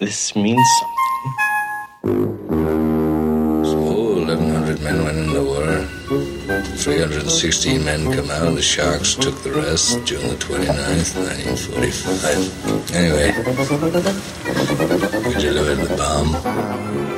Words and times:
this 0.00 0.34
means 0.34 0.66
something. 0.80 0.96
So, 3.64 3.76
1,100 3.76 4.80
men 4.80 5.04
went 5.04 5.18
in 5.18 5.32
the 5.32 5.44
war. 5.44 5.86
316 6.78 7.84
men 7.84 8.10
come 8.12 8.30
out. 8.30 8.54
The 8.54 8.62
Sharks 8.62 9.14
took 9.14 9.42
the 9.42 9.52
rest 9.52 10.02
June 10.06 10.26
the 10.28 10.36
29th, 10.36 11.14
1945. 11.14 12.94
Anyway, 12.96 13.32
we 15.28 15.34
delivered 15.40 15.86
the 15.86 15.96
bomb. 15.96 17.09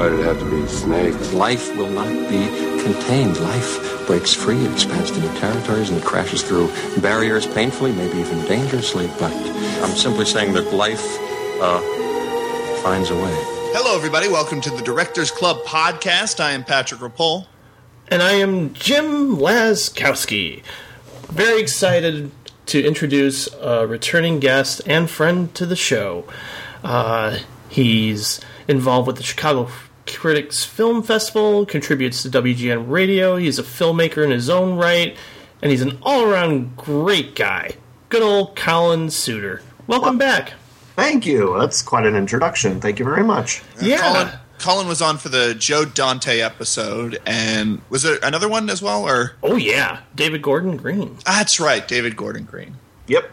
Why 0.00 0.08
did 0.08 0.20
it 0.20 0.24
have 0.24 0.38
to 0.38 0.50
be 0.50 0.66
snakes? 0.66 1.34
Life 1.34 1.76
will 1.76 1.90
not 1.90 2.08
be 2.30 2.46
contained. 2.82 3.38
Life 3.38 4.06
breaks 4.06 4.32
free, 4.32 4.56
it 4.56 4.72
expands 4.72 5.10
to 5.10 5.20
new 5.20 5.28
territories, 5.38 5.90
and 5.90 5.98
it 5.98 6.04
crashes 6.06 6.42
through 6.42 6.70
barriers 7.02 7.46
painfully, 7.46 7.92
maybe 7.92 8.16
even 8.16 8.42
dangerously. 8.46 9.08
But 9.18 9.34
I'm 9.82 9.94
simply 9.94 10.24
saying 10.24 10.54
that 10.54 10.72
life 10.72 11.04
uh, 11.60 11.80
finds 12.82 13.10
a 13.10 13.14
way. 13.14 13.36
Hello, 13.74 13.94
everybody. 13.94 14.28
Welcome 14.28 14.62
to 14.62 14.70
the 14.70 14.80
Directors 14.80 15.30
Club 15.30 15.58
podcast. 15.66 16.40
I 16.40 16.52
am 16.52 16.64
Patrick 16.64 17.02
Rapole. 17.02 17.46
And 18.08 18.22
I 18.22 18.32
am 18.32 18.72
Jim 18.72 19.36
Laskowski. 19.36 20.62
Very 21.28 21.60
excited 21.60 22.30
to 22.64 22.82
introduce 22.82 23.52
a 23.60 23.86
returning 23.86 24.40
guest 24.40 24.80
and 24.86 25.10
friend 25.10 25.54
to 25.56 25.66
the 25.66 25.76
show. 25.76 26.24
Uh, 26.82 27.40
he's 27.68 28.40
involved 28.66 29.06
with 29.06 29.16
the 29.16 29.22
Chicago 29.22 29.68
Critics 30.16 30.64
Film 30.64 31.02
Festival, 31.02 31.66
contributes 31.66 32.22
to 32.22 32.30
WGN 32.30 32.90
Radio. 32.90 33.36
He's 33.36 33.58
a 33.58 33.62
filmmaker 33.62 34.24
in 34.24 34.30
his 34.30 34.48
own 34.50 34.76
right, 34.76 35.16
and 35.62 35.70
he's 35.70 35.82
an 35.82 35.98
all 36.02 36.24
around 36.24 36.76
great 36.76 37.34
guy. 37.34 37.72
Good 38.08 38.22
old 38.22 38.56
Colin 38.56 39.10
Souter. 39.10 39.62
Welcome 39.86 40.18
back. 40.18 40.52
Thank 40.96 41.26
you. 41.26 41.56
That's 41.58 41.82
quite 41.82 42.06
an 42.06 42.16
introduction. 42.16 42.80
Thank 42.80 42.98
you 42.98 43.04
very 43.04 43.24
much. 43.24 43.62
Yeah. 43.80 43.98
Colin, 43.98 44.28
Colin 44.58 44.88
was 44.88 45.00
on 45.00 45.16
for 45.16 45.30
the 45.30 45.54
Joe 45.54 45.84
Dante 45.84 46.40
episode, 46.40 47.20
and 47.24 47.80
was 47.88 48.02
there 48.02 48.18
another 48.22 48.48
one 48.48 48.68
as 48.68 48.82
well? 48.82 49.04
Or 49.04 49.32
Oh, 49.42 49.56
yeah. 49.56 50.00
David 50.14 50.42
Gordon 50.42 50.76
Green, 50.76 51.16
that's 51.24 51.58
right, 51.58 51.86
David 51.86 52.16
Gordon 52.16 52.44
Green. 52.44 52.76
Yep. 53.06 53.30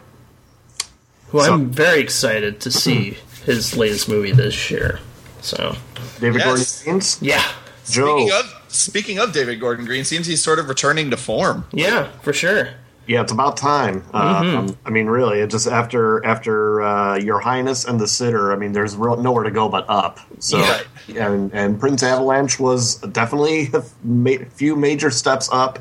who 1.28 1.40
So- 1.42 1.52
I'm 1.52 1.70
very 1.70 2.00
excited 2.00 2.60
to 2.60 2.70
see 2.70 3.10
hmm. 3.10 3.44
his 3.44 3.76
latest 3.76 4.08
movie 4.08 4.32
this 4.32 4.70
year. 4.70 5.00
So, 5.40 5.76
David 6.20 6.40
Yes. 6.44 6.82
Gordon 6.84 7.00
Green. 7.00 7.30
yeah. 7.30 7.44
Joe. 7.88 8.18
Speaking 8.18 8.32
of 8.32 8.54
speaking 8.68 9.18
of 9.18 9.32
David 9.32 9.60
Gordon 9.60 9.84
Green, 9.86 10.04
seems 10.04 10.26
he's 10.26 10.42
sort 10.42 10.58
of 10.58 10.68
returning 10.68 11.10
to 11.10 11.16
form. 11.16 11.64
Yeah, 11.72 12.08
for 12.22 12.32
sure. 12.32 12.68
Yeah, 13.06 13.22
it's 13.22 13.32
about 13.32 13.56
time. 13.56 14.04
Uh, 14.12 14.18
um, 14.58 14.76
I 14.84 14.90
mean, 14.90 15.06
really, 15.06 15.38
it 15.40 15.48
just 15.48 15.66
after 15.66 16.22
after 16.26 16.82
uh, 16.82 17.16
Your 17.16 17.40
Highness 17.40 17.86
and 17.86 17.98
the 17.98 18.06
Sitter. 18.06 18.52
I 18.52 18.56
mean, 18.56 18.72
there's 18.72 18.94
real, 18.94 19.16
nowhere 19.16 19.44
to 19.44 19.50
go 19.50 19.70
but 19.70 19.86
up. 19.88 20.20
So, 20.40 20.58
Right. 20.58 20.86
and 21.16 21.50
and 21.54 21.80
Prince 21.80 22.02
Avalanche 22.02 22.60
was 22.60 22.96
definitely 22.96 23.70
a 23.72 23.82
ma- 24.04 24.44
few 24.54 24.76
major 24.76 25.10
steps 25.10 25.48
up, 25.50 25.78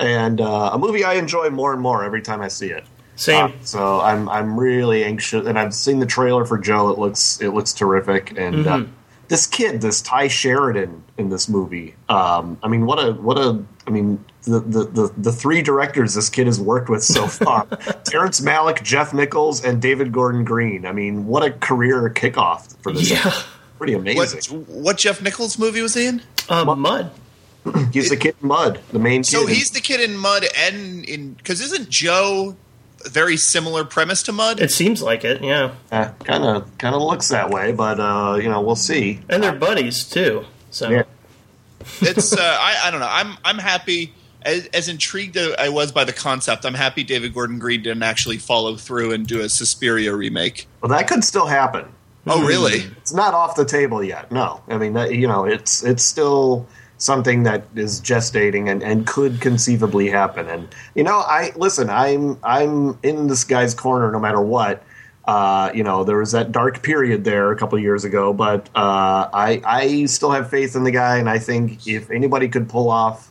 and 0.00 0.40
uh, 0.40 0.70
a 0.72 0.78
movie 0.78 1.04
I 1.04 1.14
enjoy 1.14 1.50
more 1.50 1.72
and 1.72 1.80
more 1.80 2.02
every 2.02 2.22
time 2.22 2.40
I 2.42 2.48
see 2.48 2.70
it. 2.70 2.84
Same. 3.16 3.46
Uh, 3.46 3.52
so 3.62 4.00
I'm 4.00 4.28
I'm 4.28 4.58
really 4.58 5.04
anxious, 5.04 5.46
and 5.46 5.58
I've 5.58 5.74
seen 5.74 6.00
the 6.00 6.06
trailer 6.06 6.44
for 6.44 6.58
Joe. 6.58 6.90
It 6.90 6.98
looks 6.98 7.40
it 7.40 7.50
looks 7.50 7.72
terrific, 7.72 8.36
and 8.36 8.66
uh, 8.66 8.84
this 9.28 9.46
kid, 9.46 9.80
this 9.80 10.02
Tye 10.02 10.28
Sheridan 10.28 11.02
in 11.16 11.28
this 11.28 11.48
movie. 11.48 11.94
Um, 12.08 12.58
I 12.62 12.68
mean, 12.68 12.86
what 12.86 12.96
a 12.96 13.12
what 13.12 13.38
a 13.38 13.62
I 13.86 13.90
mean 13.90 14.24
the, 14.42 14.60
the 14.60 14.84
the 14.84 15.12
the 15.16 15.32
three 15.32 15.62
directors 15.62 16.14
this 16.14 16.28
kid 16.28 16.46
has 16.46 16.60
worked 16.60 16.88
with 16.88 17.04
so 17.04 17.26
far: 17.28 17.66
Terrence 18.04 18.40
Malick, 18.40 18.82
Jeff 18.82 19.14
Nichols, 19.14 19.64
and 19.64 19.80
David 19.80 20.12
Gordon 20.12 20.44
Green. 20.44 20.84
I 20.84 20.92
mean, 20.92 21.26
what 21.26 21.44
a 21.44 21.52
career 21.52 22.10
kickoff 22.10 22.76
for 22.82 22.92
this. 22.92 23.10
yeah. 23.10 23.32
pretty 23.78 23.94
amazing. 23.94 24.64
what 24.66 24.98
Jeff 24.98 25.22
Nichols 25.22 25.58
movie 25.58 25.82
was 25.82 25.94
he 25.94 26.06
in? 26.06 26.22
Uh, 26.48 26.64
Mud. 26.74 27.10
He's 27.92 28.10
the 28.10 28.16
kid 28.16 28.34
in 28.42 28.48
Mud, 28.48 28.78
the 28.92 28.98
main 28.98 29.22
kid. 29.22 29.26
So 29.26 29.42
in- 29.42 29.48
he's 29.54 29.70
the 29.70 29.80
kid 29.80 30.00
in 30.00 30.16
Mud, 30.16 30.44
and 30.56 31.04
in 31.04 31.32
because 31.34 31.60
isn't 31.60 31.88
Joe 31.88 32.50
a 32.50 32.56
very 33.06 33.36
similar 33.36 33.84
premise 33.84 34.22
to 34.24 34.32
Mud? 34.32 34.60
It 34.60 34.70
seems 34.70 35.02
like 35.02 35.24
it, 35.24 35.42
yeah. 35.42 35.72
kind 35.90 36.44
of 36.44 36.78
kind 36.78 36.94
of 36.94 37.02
looks 37.02 37.28
that 37.28 37.50
way, 37.50 37.72
but 37.72 38.00
uh, 38.00 38.38
you 38.40 38.48
know, 38.48 38.60
we'll 38.60 38.76
see. 38.76 39.20
And 39.28 39.42
they're 39.42 39.52
buddies, 39.52 40.04
too. 40.04 40.44
So, 40.70 40.90
Yeah. 40.90 41.02
it's 42.00 42.32
uh, 42.36 42.38
I, 42.40 42.76
I 42.84 42.90
don't 42.90 43.00
know. 43.00 43.08
I'm 43.10 43.36
I'm 43.44 43.58
happy 43.58 44.12
as, 44.42 44.66
as 44.66 44.88
intrigued 44.88 45.36
as 45.36 45.54
I 45.58 45.68
was 45.68 45.92
by 45.92 46.04
the 46.04 46.12
concept. 46.12 46.64
I'm 46.66 46.74
happy 46.74 47.02
David 47.04 47.34
Gordon 47.34 47.58
Green 47.58 47.82
didn't 47.82 48.02
actually 48.02 48.38
follow 48.38 48.76
through 48.76 49.12
and 49.12 49.26
do 49.26 49.40
a 49.40 49.48
Suspiria 49.48 50.14
remake. 50.14 50.66
Well, 50.80 50.90
that 50.90 51.08
could 51.08 51.24
still 51.24 51.46
happen. 51.46 51.86
Oh, 52.26 52.46
really? 52.46 52.84
It's 52.98 53.12
not 53.12 53.34
off 53.34 53.54
the 53.54 53.66
table 53.66 54.02
yet. 54.02 54.32
No, 54.32 54.62
I 54.68 54.78
mean, 54.78 54.94
that, 54.94 55.14
you 55.14 55.26
know, 55.26 55.44
it's 55.44 55.82
it's 55.84 56.02
still 56.02 56.66
something 57.04 57.42
that 57.42 57.64
is 57.74 58.00
gestating 58.00 58.70
and, 58.70 58.82
and 58.82 59.06
could 59.06 59.40
conceivably 59.40 60.08
happen. 60.08 60.48
And 60.48 60.68
you 60.94 61.02
know, 61.02 61.18
I 61.18 61.52
listen. 61.56 61.90
I'm 61.90 62.38
I'm 62.42 62.98
in 63.02 63.26
this 63.26 63.44
guy's 63.44 63.74
corner 63.74 64.10
no 64.10 64.18
matter 64.18 64.40
what. 64.40 64.82
Uh, 65.26 65.70
you 65.74 65.82
know, 65.82 66.04
there 66.04 66.18
was 66.18 66.32
that 66.32 66.52
dark 66.52 66.82
period 66.82 67.24
there 67.24 67.50
a 67.50 67.56
couple 67.56 67.76
of 67.78 67.82
years 67.82 68.04
ago, 68.04 68.32
but 68.32 68.68
uh, 68.74 69.28
I 69.32 69.60
I 69.64 70.04
still 70.06 70.30
have 70.32 70.50
faith 70.50 70.76
in 70.76 70.84
the 70.84 70.90
guy, 70.90 71.18
and 71.18 71.28
I 71.28 71.38
think 71.38 71.86
if 71.86 72.10
anybody 72.10 72.48
could 72.48 72.68
pull 72.68 72.90
off, 72.90 73.30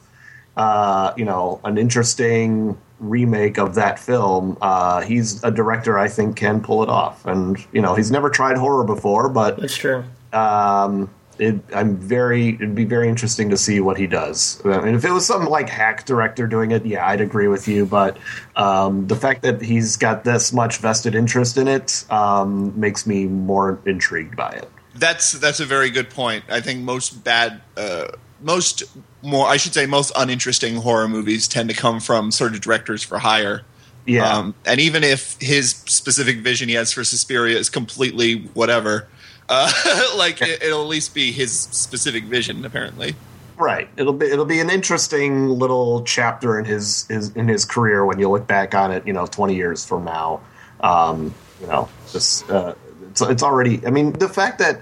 uh, 0.55 1.13
you 1.17 1.25
know, 1.25 1.59
an 1.63 1.77
interesting 1.77 2.77
remake 2.99 3.57
of 3.59 3.75
that 3.75 3.99
film, 3.99 4.57
uh, 4.61 5.01
he's 5.01 5.43
a 5.43 5.51
director 5.51 5.97
I 5.99 6.07
think 6.07 6.35
can 6.35 6.61
pull 6.61 6.83
it 6.83 6.89
off. 6.89 7.25
And 7.25 7.57
you 7.71 7.81
know, 7.81 7.95
he's 7.95 8.11
never 8.11 8.29
tried 8.29 8.57
horror 8.57 8.83
before, 8.83 9.29
but 9.29 9.59
that's 9.59 9.75
true. 9.75 10.03
um, 10.31 11.09
it, 11.39 11.59
I'm 11.73 11.97
very. 11.97 12.49
It'd 12.49 12.75
be 12.75 12.85
very 12.85 13.09
interesting 13.09 13.49
to 13.49 13.57
see 13.57 13.79
what 13.79 13.97
he 13.97 14.07
does. 14.07 14.61
I 14.65 14.81
mean, 14.81 14.95
if 14.95 15.05
it 15.05 15.11
was 15.11 15.25
some 15.25 15.45
like 15.45 15.69
hack 15.69 16.05
director 16.05 16.47
doing 16.47 16.71
it, 16.71 16.85
yeah, 16.85 17.07
I'd 17.07 17.21
agree 17.21 17.47
with 17.47 17.67
you. 17.67 17.85
But 17.85 18.17
um, 18.55 19.07
the 19.07 19.15
fact 19.15 19.41
that 19.43 19.61
he's 19.61 19.97
got 19.97 20.23
this 20.23 20.53
much 20.53 20.77
vested 20.77 21.15
interest 21.15 21.57
in 21.57 21.67
it 21.67 22.05
um, 22.11 22.79
makes 22.79 23.05
me 23.05 23.25
more 23.25 23.79
intrigued 23.85 24.35
by 24.35 24.51
it. 24.51 24.69
That's 24.95 25.33
that's 25.33 25.59
a 25.59 25.65
very 25.65 25.89
good 25.89 26.09
point. 26.09 26.45
I 26.49 26.61
think 26.61 26.81
most 26.81 27.23
bad, 27.23 27.61
uh, 27.75 28.09
most 28.41 28.83
more, 29.21 29.47
I 29.47 29.57
should 29.57 29.73
say, 29.73 29.85
most 29.85 30.11
uninteresting 30.15 30.75
horror 30.75 31.07
movies 31.07 31.47
tend 31.47 31.69
to 31.69 31.75
come 31.75 31.99
from 31.99 32.31
sort 32.31 32.53
of 32.53 32.61
directors 32.61 33.03
for 33.03 33.19
hire. 33.19 33.63
Yeah, 34.05 34.37
Um, 34.37 34.55
and 34.65 34.81
even 34.81 35.03
if 35.03 35.37
his 35.39 35.69
specific 35.71 36.39
vision 36.39 36.67
he 36.67 36.75
has 36.75 36.91
for 36.91 37.05
Suspiria 37.05 37.57
is 37.57 37.69
completely 37.69 38.41
whatever, 38.53 39.07
uh, 39.49 39.71
like 40.17 40.41
it, 40.41 40.61
it'll 40.63 40.81
at 40.81 40.87
least 40.87 41.13
be 41.13 41.31
his 41.31 41.57
specific 41.57 42.25
vision. 42.25 42.65
Apparently, 42.65 43.15
right. 43.57 43.89
It'll 43.97 44.13
be 44.13 44.27
it'll 44.27 44.45
be 44.45 44.59
an 44.59 44.69
interesting 44.69 45.49
little 45.49 46.03
chapter 46.03 46.59
in 46.59 46.65
his, 46.65 47.07
his 47.07 47.31
in 47.35 47.47
his 47.47 47.65
career 47.65 48.05
when 48.05 48.19
you 48.19 48.29
look 48.29 48.47
back 48.47 48.73
on 48.75 48.91
it. 48.91 49.05
You 49.05 49.13
know, 49.13 49.25
20 49.25 49.55
years 49.55 49.85
from 49.85 50.05
now. 50.05 50.41
Um, 50.81 51.33
you 51.61 51.67
know, 51.67 51.89
just 52.11 52.49
uh, 52.49 52.75
it's 53.09 53.21
it's 53.21 53.43
already. 53.43 53.85
I 53.85 53.89
mean, 53.89 54.13
the 54.13 54.29
fact 54.29 54.59
that 54.59 54.81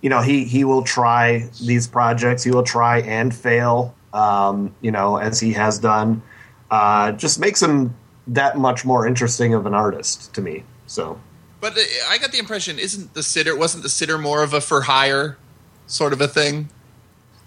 you 0.00 0.10
know 0.10 0.20
he 0.20 0.44
he 0.44 0.64
will 0.64 0.82
try 0.82 1.48
these 1.60 1.86
projects, 1.86 2.42
he 2.42 2.50
will 2.50 2.62
try 2.62 3.00
and 3.00 3.34
fail. 3.34 3.94
Um, 4.12 4.74
you 4.82 4.90
know, 4.90 5.16
as 5.16 5.40
he 5.40 5.52
has 5.54 5.78
done, 5.78 6.22
uh, 6.70 7.12
just 7.12 7.40
makes 7.40 7.62
him 7.62 7.94
that 8.26 8.58
much 8.58 8.84
more 8.84 9.06
interesting 9.06 9.54
of 9.54 9.66
an 9.66 9.74
artist 9.74 10.34
to 10.34 10.40
me. 10.40 10.64
So 10.86 11.18
but 11.62 11.78
uh, 11.78 11.80
I 12.10 12.18
got 12.18 12.32
the 12.32 12.38
impression 12.38 12.78
isn't 12.78 13.14
the 13.14 13.22
sitter 13.22 13.56
wasn't 13.56 13.84
the 13.84 13.88
sitter 13.88 14.18
more 14.18 14.42
of 14.42 14.52
a 14.52 14.60
for 14.60 14.82
hire 14.82 15.38
sort 15.86 16.12
of 16.12 16.20
a 16.20 16.28
thing? 16.28 16.68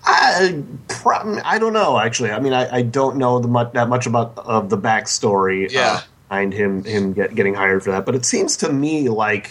I, 0.08 0.64
pro- 0.88 1.40
I 1.44 1.58
don't 1.60 1.74
know 1.74 2.00
actually. 2.00 2.32
I 2.32 2.40
mean, 2.40 2.54
I, 2.54 2.78
I 2.78 2.82
don't 2.82 3.18
know 3.18 3.40
the 3.40 3.48
much, 3.48 3.74
that 3.74 3.90
much 3.90 4.06
about 4.08 4.38
of 4.38 4.70
the 4.70 4.78
backstory 4.78 5.70
Yeah. 5.72 5.82
uh, 5.82 6.02
behind 6.30 6.54
him 6.54 6.84
him 6.84 7.14
get, 7.14 7.36
getting 7.36 7.54
hired 7.54 7.84
for 7.84 7.92
that. 7.92 8.06
But 8.06 8.16
it 8.16 8.26
seems 8.26 8.58
to 8.58 8.72
me 8.72 9.10
like 9.10 9.50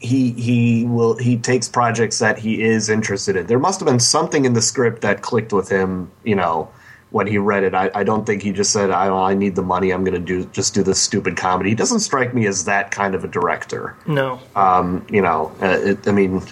he 0.00 0.32
he 0.32 0.84
will 0.84 1.16
he 1.16 1.36
takes 1.38 1.68
projects 1.68 2.18
that 2.20 2.38
he 2.38 2.62
is 2.62 2.88
interested 2.88 3.34
in. 3.36 3.46
There 3.46 3.58
must 3.58 3.80
have 3.80 3.88
been 3.88 4.00
something 4.00 4.44
in 4.44 4.52
the 4.52 4.62
script 4.62 5.02
that 5.02 5.22
clicked 5.22 5.52
with 5.52 5.68
him. 5.68 6.10
You 6.24 6.36
know. 6.36 6.68
When 7.10 7.26
he 7.26 7.38
read 7.38 7.64
it, 7.64 7.74
I, 7.74 7.90
I 7.94 8.04
don't 8.04 8.26
think 8.26 8.42
he 8.42 8.52
just 8.52 8.70
said, 8.70 8.90
"I, 8.90 9.08
I 9.08 9.34
need 9.34 9.54
the 9.54 9.62
money. 9.62 9.92
I'm 9.92 10.04
going 10.04 10.14
to 10.14 10.20
do 10.20 10.44
just 10.46 10.74
do 10.74 10.82
this 10.82 11.00
stupid 11.00 11.36
comedy." 11.36 11.70
He 11.70 11.74
doesn't 11.74 12.00
strike 12.00 12.34
me 12.34 12.46
as 12.46 12.66
that 12.66 12.90
kind 12.90 13.14
of 13.14 13.24
a 13.24 13.28
director 13.28 13.96
No. 14.06 14.40
um, 14.54 15.06
you 15.10 15.22
know, 15.22 15.52
uh, 15.62 15.78
it, 15.80 16.06
I 16.06 16.12
mean, 16.12 16.42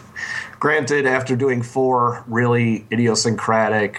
granted, 0.58 1.06
after 1.06 1.36
doing 1.36 1.62
four 1.62 2.24
really 2.26 2.86
idiosyncratic 2.90 3.98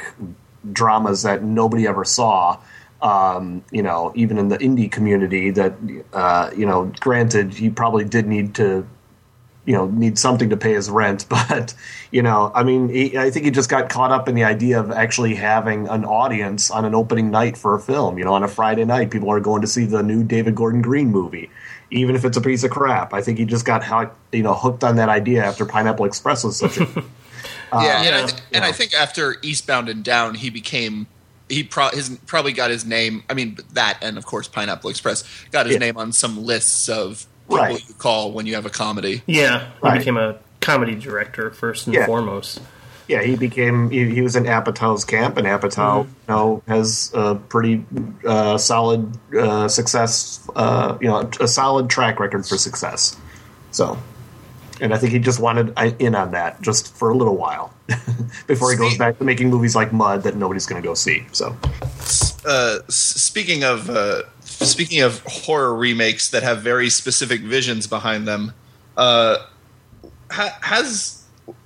dramas 0.74 1.22
that 1.24 1.44
nobody 1.44 1.88
ever 1.88 2.04
saw, 2.04 2.60
um, 3.02 3.64
you 3.72 3.84
know, 3.84 4.12
even 4.16 4.38
in 4.40 4.48
the 4.50 4.58
indie 4.58 4.92
community, 4.92 5.52
that 5.52 5.76
uh, 6.14 6.50
you 6.58 6.66
know, 6.66 6.92
granted, 7.00 7.54
he 7.54 7.70
probably 7.70 8.04
did 8.04 8.26
need 8.28 8.56
to 8.56 8.88
you 9.68 9.74
know 9.74 9.86
need 9.88 10.18
something 10.18 10.50
to 10.50 10.58
pay 10.58 10.74
his 10.74 10.90
rent. 10.90 11.26
But 11.38 11.76
you 12.10 12.24
know, 12.24 12.52
I 12.56 12.64
mean, 12.64 12.90
he, 12.90 13.18
I 13.18 13.30
think 13.30 13.46
he 13.46 13.52
just 13.52 13.70
got 13.70 13.90
caught 13.90 14.12
up 14.12 14.28
in 14.30 14.34
the 14.34 14.46
idea 14.46 14.80
of 14.80 14.90
actually 14.92 15.36
having 15.36 15.88
an 15.90 16.06
audience 16.06 16.72
on 16.72 16.86
an 16.86 16.96
opening 16.96 17.30
night 17.30 17.58
for 17.58 17.76
a 17.76 17.80
film. 17.80 18.18
You 18.18 18.26
know, 18.26 18.34
on 18.34 18.44
a 18.44 18.48
Friday 18.48 18.86
night, 18.86 19.12
people 19.12 19.30
are 19.30 19.40
going 19.42 19.62
to 19.62 19.68
see 19.68 19.86
the 19.86 20.02
new 20.02 20.24
David 20.24 20.56
Gordon 20.56 20.82
Green 20.82 21.12
movie, 21.12 21.52
even 21.92 22.16
if 22.16 22.24
it's 22.26 22.38
a 22.38 22.42
piece 22.42 22.64
of 22.64 22.72
crap. 22.72 23.14
I 23.14 23.22
think 23.22 23.38
he 23.38 23.46
just 23.46 23.66
got 23.66 23.84
you 24.32 24.42
know 24.42 24.54
hooked 24.54 24.84
on 24.84 24.96
that 24.96 25.10
idea 25.10 25.44
after 25.44 25.66
Pineapple 25.66 26.06
Express 26.06 26.44
was 26.46 26.58
such 26.58 26.78
a 26.78 26.84
uh, 27.74 27.82
yeah, 27.84 27.98
and, 27.98 28.06
yeah. 28.06 28.18
I, 28.24 28.26
th- 28.26 28.42
and 28.54 28.64
I 28.66 28.72
think 28.72 28.94
after 28.94 29.36
Eastbound 29.42 29.90
and 29.90 30.04
Down, 30.04 30.36
he 30.36 30.50
became 30.50 31.08
he 31.50 31.64
pro- 31.64 31.90
his, 31.90 32.18
probably 32.26 32.54
got 32.54 32.70
his 32.70 32.86
name. 32.86 33.24
I 33.30 33.34
mean, 33.34 33.58
that 33.74 33.98
and 34.02 34.18
of 34.18 34.26
course 34.26 34.48
Pineapple 34.48 34.90
Express 34.90 35.24
got 35.52 35.66
his 35.66 35.76
Yeah. 35.76 35.80
name 35.80 35.98
on 35.98 36.14
some 36.14 36.42
lists 36.44 36.88
of 36.90 37.26
people 37.48 37.58
Right. 37.58 37.88
you 37.88 37.94
call 37.96 38.32
when 38.32 38.46
you 38.46 38.56
have 38.56 38.66
a 38.66 38.70
comedy. 38.70 39.24
Yeah, 39.26 39.60
he 39.60 39.66
Right. 39.82 40.00
became 40.00 40.18
a 40.18 40.36
comedy 40.62 40.96
director 40.96 41.50
first 41.52 41.88
and 41.88 41.94
Yeah. 41.96 42.06
foremost. 42.06 42.60
Yeah, 43.08 43.22
he 43.24 43.38
became 43.38 43.90
he, 43.90 44.10
he 44.10 44.22
was 44.22 44.36
in 44.36 44.44
Apatow's 44.44 45.06
camp, 45.06 45.38
and 45.38 45.48
Apatow 45.48 46.04
you 46.04 46.10
know 46.28 46.62
has 46.68 47.10
a 47.14 47.36
pretty 47.36 47.86
uh, 48.28 48.58
solid 48.58 49.18
uh, 49.40 49.70
success, 49.70 50.42
uh, 50.58 50.98
you 51.00 51.08
know, 51.08 51.30
a 51.40 51.48
solid 51.48 51.90
track 51.90 52.20
record 52.20 52.46
for 52.46 52.58
success. 52.58 53.16
So, 53.72 53.98
and 54.82 54.94
I 54.94 54.98
think 54.98 55.14
he 55.14 55.20
just 55.20 55.40
wanted 55.40 55.74
in 56.00 56.16
on 56.16 56.32
that 56.32 56.62
just 56.62 56.94
for 56.98 57.10
a 57.10 57.16
little 57.16 57.38
while 57.38 57.72
before 58.48 58.72
he 58.72 58.78
goes 58.78 58.98
back 58.98 59.18
to 59.20 59.24
making 59.24 59.50
movies 59.50 59.74
like 59.74 59.94
Mud 59.94 60.24
that 60.24 60.36
nobody's 60.36 60.66
going 60.66 60.82
to 60.82 60.86
go 60.86 60.94
see. 60.94 61.26
So, 61.32 61.56
Uh, 62.46 62.80
speaking 62.90 63.64
of 63.64 63.90
uh, 63.90 64.24
speaking 64.66 65.02
of 65.02 65.22
horror 65.26 65.76
remakes 65.76 66.30
that 66.32 66.44
have 66.44 66.62
very 66.62 66.90
specific 66.90 67.42
visions 67.42 67.88
behind 67.88 68.28
them, 68.28 68.54
uh, 68.96 69.38
ha- 70.32 70.58
has 70.62 71.24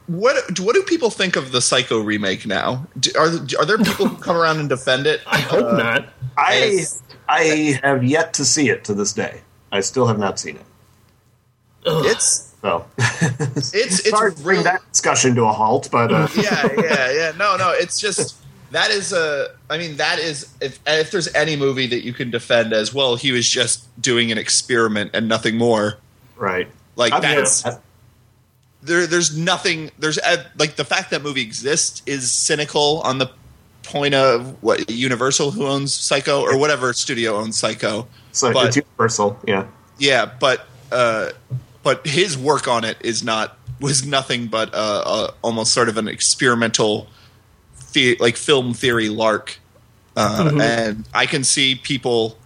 what 0.07 0.59
what 0.59 0.75
do 0.75 0.83
people 0.83 1.09
think 1.09 1.35
of 1.35 1.51
the 1.51 1.61
Psycho 1.61 1.99
remake 2.01 2.45
now? 2.45 2.85
Do, 2.99 3.11
are 3.17 3.27
are 3.59 3.65
there 3.65 3.77
people 3.77 4.07
who 4.07 4.17
come 4.17 4.35
around 4.35 4.59
and 4.59 4.67
defend 4.69 5.07
it? 5.07 5.21
I 5.27 5.39
hope 5.39 5.73
Uh, 5.73 5.77
not. 5.77 6.09
I 6.37 6.83
I 7.29 7.79
have 7.83 8.03
yet 8.03 8.33
to 8.35 8.45
see 8.45 8.69
it 8.69 8.83
to 8.85 8.93
this 8.93 9.13
day. 9.13 9.41
I 9.71 9.79
still 9.79 10.07
have 10.07 10.19
not 10.19 10.37
seen 10.39 10.57
it. 10.57 10.65
It's 11.85 12.53
So 12.61 12.85
it's 12.97 13.73
it's 13.73 14.09
sorry 14.09 14.33
to 14.35 14.41
bring 14.43 14.57
real- 14.57 14.63
that 14.65 14.81
discussion 14.91 15.33
to 15.35 15.43
a 15.45 15.51
halt, 15.51 15.89
but 15.91 16.11
uh, 16.11 16.27
yeah, 16.35 16.67
yeah, 16.77 17.11
yeah. 17.11 17.31
No, 17.37 17.55
no. 17.57 17.71
It's 17.75 17.99
just 17.99 18.35
that 18.71 18.91
is 18.91 19.13
a. 19.13 19.55
I 19.71 19.77
mean, 19.77 19.95
that 19.97 20.19
is 20.19 20.53
if 20.59 20.79
if 20.85 21.11
there's 21.11 21.33
any 21.33 21.55
movie 21.55 21.87
that 21.87 22.03
you 22.03 22.11
can 22.13 22.29
defend 22.29 22.73
as 22.73 22.93
well, 22.93 23.15
he 23.15 23.31
was 23.31 23.47
just 23.47 23.87
doing 24.01 24.31
an 24.31 24.37
experiment 24.37 25.11
and 25.13 25.27
nothing 25.27 25.57
more. 25.57 25.97
right. 26.35 26.67
Like 26.97 27.13
I 27.13 27.21
mean, 27.21 27.35
that's 27.37 27.63
there. 28.83 29.07
There's 29.07 29.35
nothing. 29.35 29.91
There's 29.97 30.19
like 30.57 30.75
the 30.75 30.83
fact 30.83 31.11
that 31.11 31.23
movie 31.23 31.41
exists 31.41 32.03
is 32.05 32.29
cynical 32.29 32.99
on 33.01 33.17
the 33.17 33.31
point 33.83 34.13
of 34.13 34.61
what 34.61 34.89
Universal 34.91 35.51
who 35.51 35.65
owns 35.65 35.93
Psycho 35.93 36.41
or 36.41 36.57
whatever 36.57 36.91
studio 36.93 37.37
owns 37.37 37.57
Psycho. 37.57 38.07
so 38.33 38.51
but- 38.51 38.67
it's 38.67 38.75
universal. 38.75 39.39
Yeah. 39.47 39.67
Yeah, 39.97 40.25
but 40.25 40.67
uh, 40.91 41.29
but 41.81 42.05
his 42.05 42.37
work 42.37 42.67
on 42.67 42.83
it 42.83 42.97
is 43.01 43.23
not 43.23 43.57
was 43.79 44.05
nothing 44.05 44.47
but 44.47 44.73
uh, 44.73 45.03
uh, 45.05 45.31
almost 45.41 45.73
sort 45.73 45.89
of 45.89 45.97
an 45.97 46.07
experimental, 46.07 47.07
the, 47.93 48.17
like 48.19 48.37
film 48.37 48.73
theory 48.73 49.09
lark, 49.09 49.59
uh, 50.15 50.51
and 50.61 51.07
I 51.13 51.25
can 51.25 51.43
see 51.43 51.75
people 51.75 52.37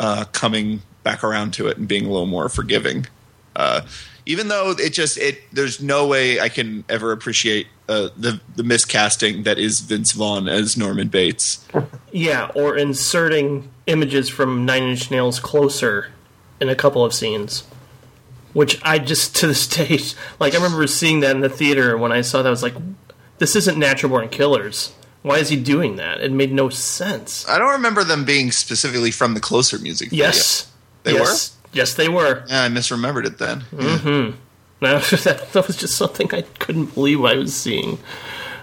uh, 0.00 0.24
coming 0.32 0.82
back 1.02 1.24
around 1.24 1.52
to 1.54 1.68
it 1.68 1.76
and 1.76 1.86
being 1.88 2.06
a 2.06 2.10
little 2.10 2.26
more 2.26 2.48
forgiving. 2.48 3.06
Uh, 3.54 3.82
even 4.26 4.48
though 4.48 4.70
it 4.70 4.90
just 4.90 5.18
it 5.18 5.40
there's 5.52 5.80
no 5.80 6.06
way 6.06 6.40
I 6.40 6.48
can 6.48 6.84
ever 6.88 7.12
appreciate 7.12 7.66
uh, 7.88 8.08
the 8.16 8.40
the 8.54 8.62
miscasting 8.62 9.44
that 9.44 9.58
is 9.58 9.80
Vince 9.80 10.12
Vaughn 10.12 10.48
as 10.48 10.76
Norman 10.76 11.08
Bates. 11.08 11.66
Yeah, 12.12 12.50
or 12.54 12.76
inserting 12.76 13.70
images 13.86 14.28
from 14.28 14.64
Nine 14.64 14.84
Inch 14.84 15.10
Nails 15.10 15.40
closer 15.40 16.12
in 16.60 16.68
a 16.68 16.74
couple 16.74 17.04
of 17.04 17.12
scenes. 17.12 17.64
Which 18.52 18.78
I 18.82 18.98
just 18.98 19.34
to 19.40 19.46
this 19.46 19.66
day, 19.66 19.98
like 20.38 20.54
I 20.54 20.56
remember 20.56 20.86
seeing 20.86 21.20
that 21.20 21.34
in 21.34 21.40
the 21.40 21.48
theater 21.48 21.96
when 21.96 22.12
I 22.12 22.20
saw 22.20 22.42
that 22.42 22.48
I 22.48 22.50
was 22.50 22.62
like, 22.62 22.74
this 23.42 23.56
isn't 23.56 23.76
Natural 23.76 24.08
Born 24.08 24.28
Killers. 24.28 24.92
Why 25.22 25.38
is 25.38 25.48
he 25.48 25.56
doing 25.56 25.96
that? 25.96 26.20
It 26.20 26.30
made 26.30 26.52
no 26.52 26.68
sense. 26.68 27.44
I 27.48 27.58
don't 27.58 27.72
remember 27.72 28.04
them 28.04 28.24
being 28.24 28.52
specifically 28.52 29.10
from 29.10 29.34
the 29.34 29.40
Closer 29.40 29.80
music. 29.80 30.10
video. 30.10 30.26
Yes, 30.26 30.70
They 31.02 31.14
yes, 31.14 31.56
Yes, 31.72 31.94
they 31.94 32.08
were. 32.08 32.44
Yeah, 32.48 32.62
I 32.62 32.68
misremembered 32.68 33.26
it 33.26 33.38
then. 33.38 33.64
No, 33.72 33.78
that, 33.80 34.00
mm-hmm. 35.02 35.50
that 35.52 35.66
was 35.66 35.76
just 35.76 35.96
something 35.96 36.32
I 36.32 36.42
couldn't 36.60 36.94
believe 36.94 37.24
I 37.24 37.34
was 37.34 37.52
seeing. 37.52 37.98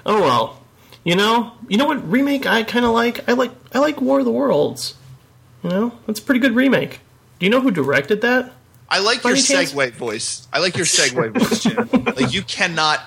Oh 0.06 0.22
well, 0.22 0.64
you 1.04 1.18
know, 1.18 1.52
you 1.68 1.76
know 1.76 1.86
what 1.86 2.10
remake 2.10 2.46
I 2.46 2.64
kind 2.64 2.86
of 2.86 2.92
like? 2.92 3.28
I 3.28 3.34
like 3.34 3.52
I 3.74 3.80
like 3.80 4.00
War 4.00 4.20
of 4.20 4.26
the 4.26 4.32
Worlds. 4.32 4.96
You 5.62 5.72
know, 5.72 5.92
that's 6.08 6.22
a 6.22 6.24
pretty 6.24 6.40
good 6.40 6.56
remake. 6.56 7.02
Do 7.40 7.46
you 7.46 7.50
know 7.50 7.60
who 7.60 7.72
directed 7.72 8.22
that? 8.22 8.54
I 8.88 9.00
like 9.00 9.26
your 9.26 9.36
chance? 9.36 9.74
segue 9.74 9.92
voice. 9.96 10.48
I 10.54 10.60
like 10.60 10.78
your 10.78 10.86
segue 10.98 11.38
voice, 11.38 11.64
Jim. 11.64 11.90
Like 12.16 12.34
you 12.34 12.44
cannot 12.44 13.02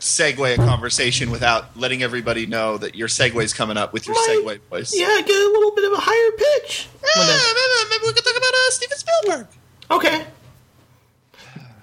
segue 0.00 0.52
a 0.54 0.56
conversation 0.56 1.30
without 1.30 1.76
letting 1.76 2.02
everybody 2.02 2.46
know 2.46 2.76
that 2.78 2.94
your 2.94 3.08
segue's 3.08 3.52
coming 3.54 3.76
up 3.76 3.92
with 3.92 4.06
your 4.06 4.14
My- 4.14 4.26
segue 4.44 4.60
voice. 4.70 4.92
Yeah, 4.96 5.06
get 5.20 5.30
a 5.36 5.48
little 5.48 5.70
bit 5.74 5.84
of 5.84 5.92
a 5.92 6.00
higher 6.00 6.36
pitch. 6.62 6.88
Yeah, 7.16 7.22
maybe, 7.24 7.90
maybe 7.90 8.02
we 8.06 8.12
could 8.12 8.24
talk 8.24 8.36
about 8.36 8.52
uh, 8.54 8.70
Steven 8.70 8.98
Spielberg. 8.98 9.46
Okay. 9.90 10.26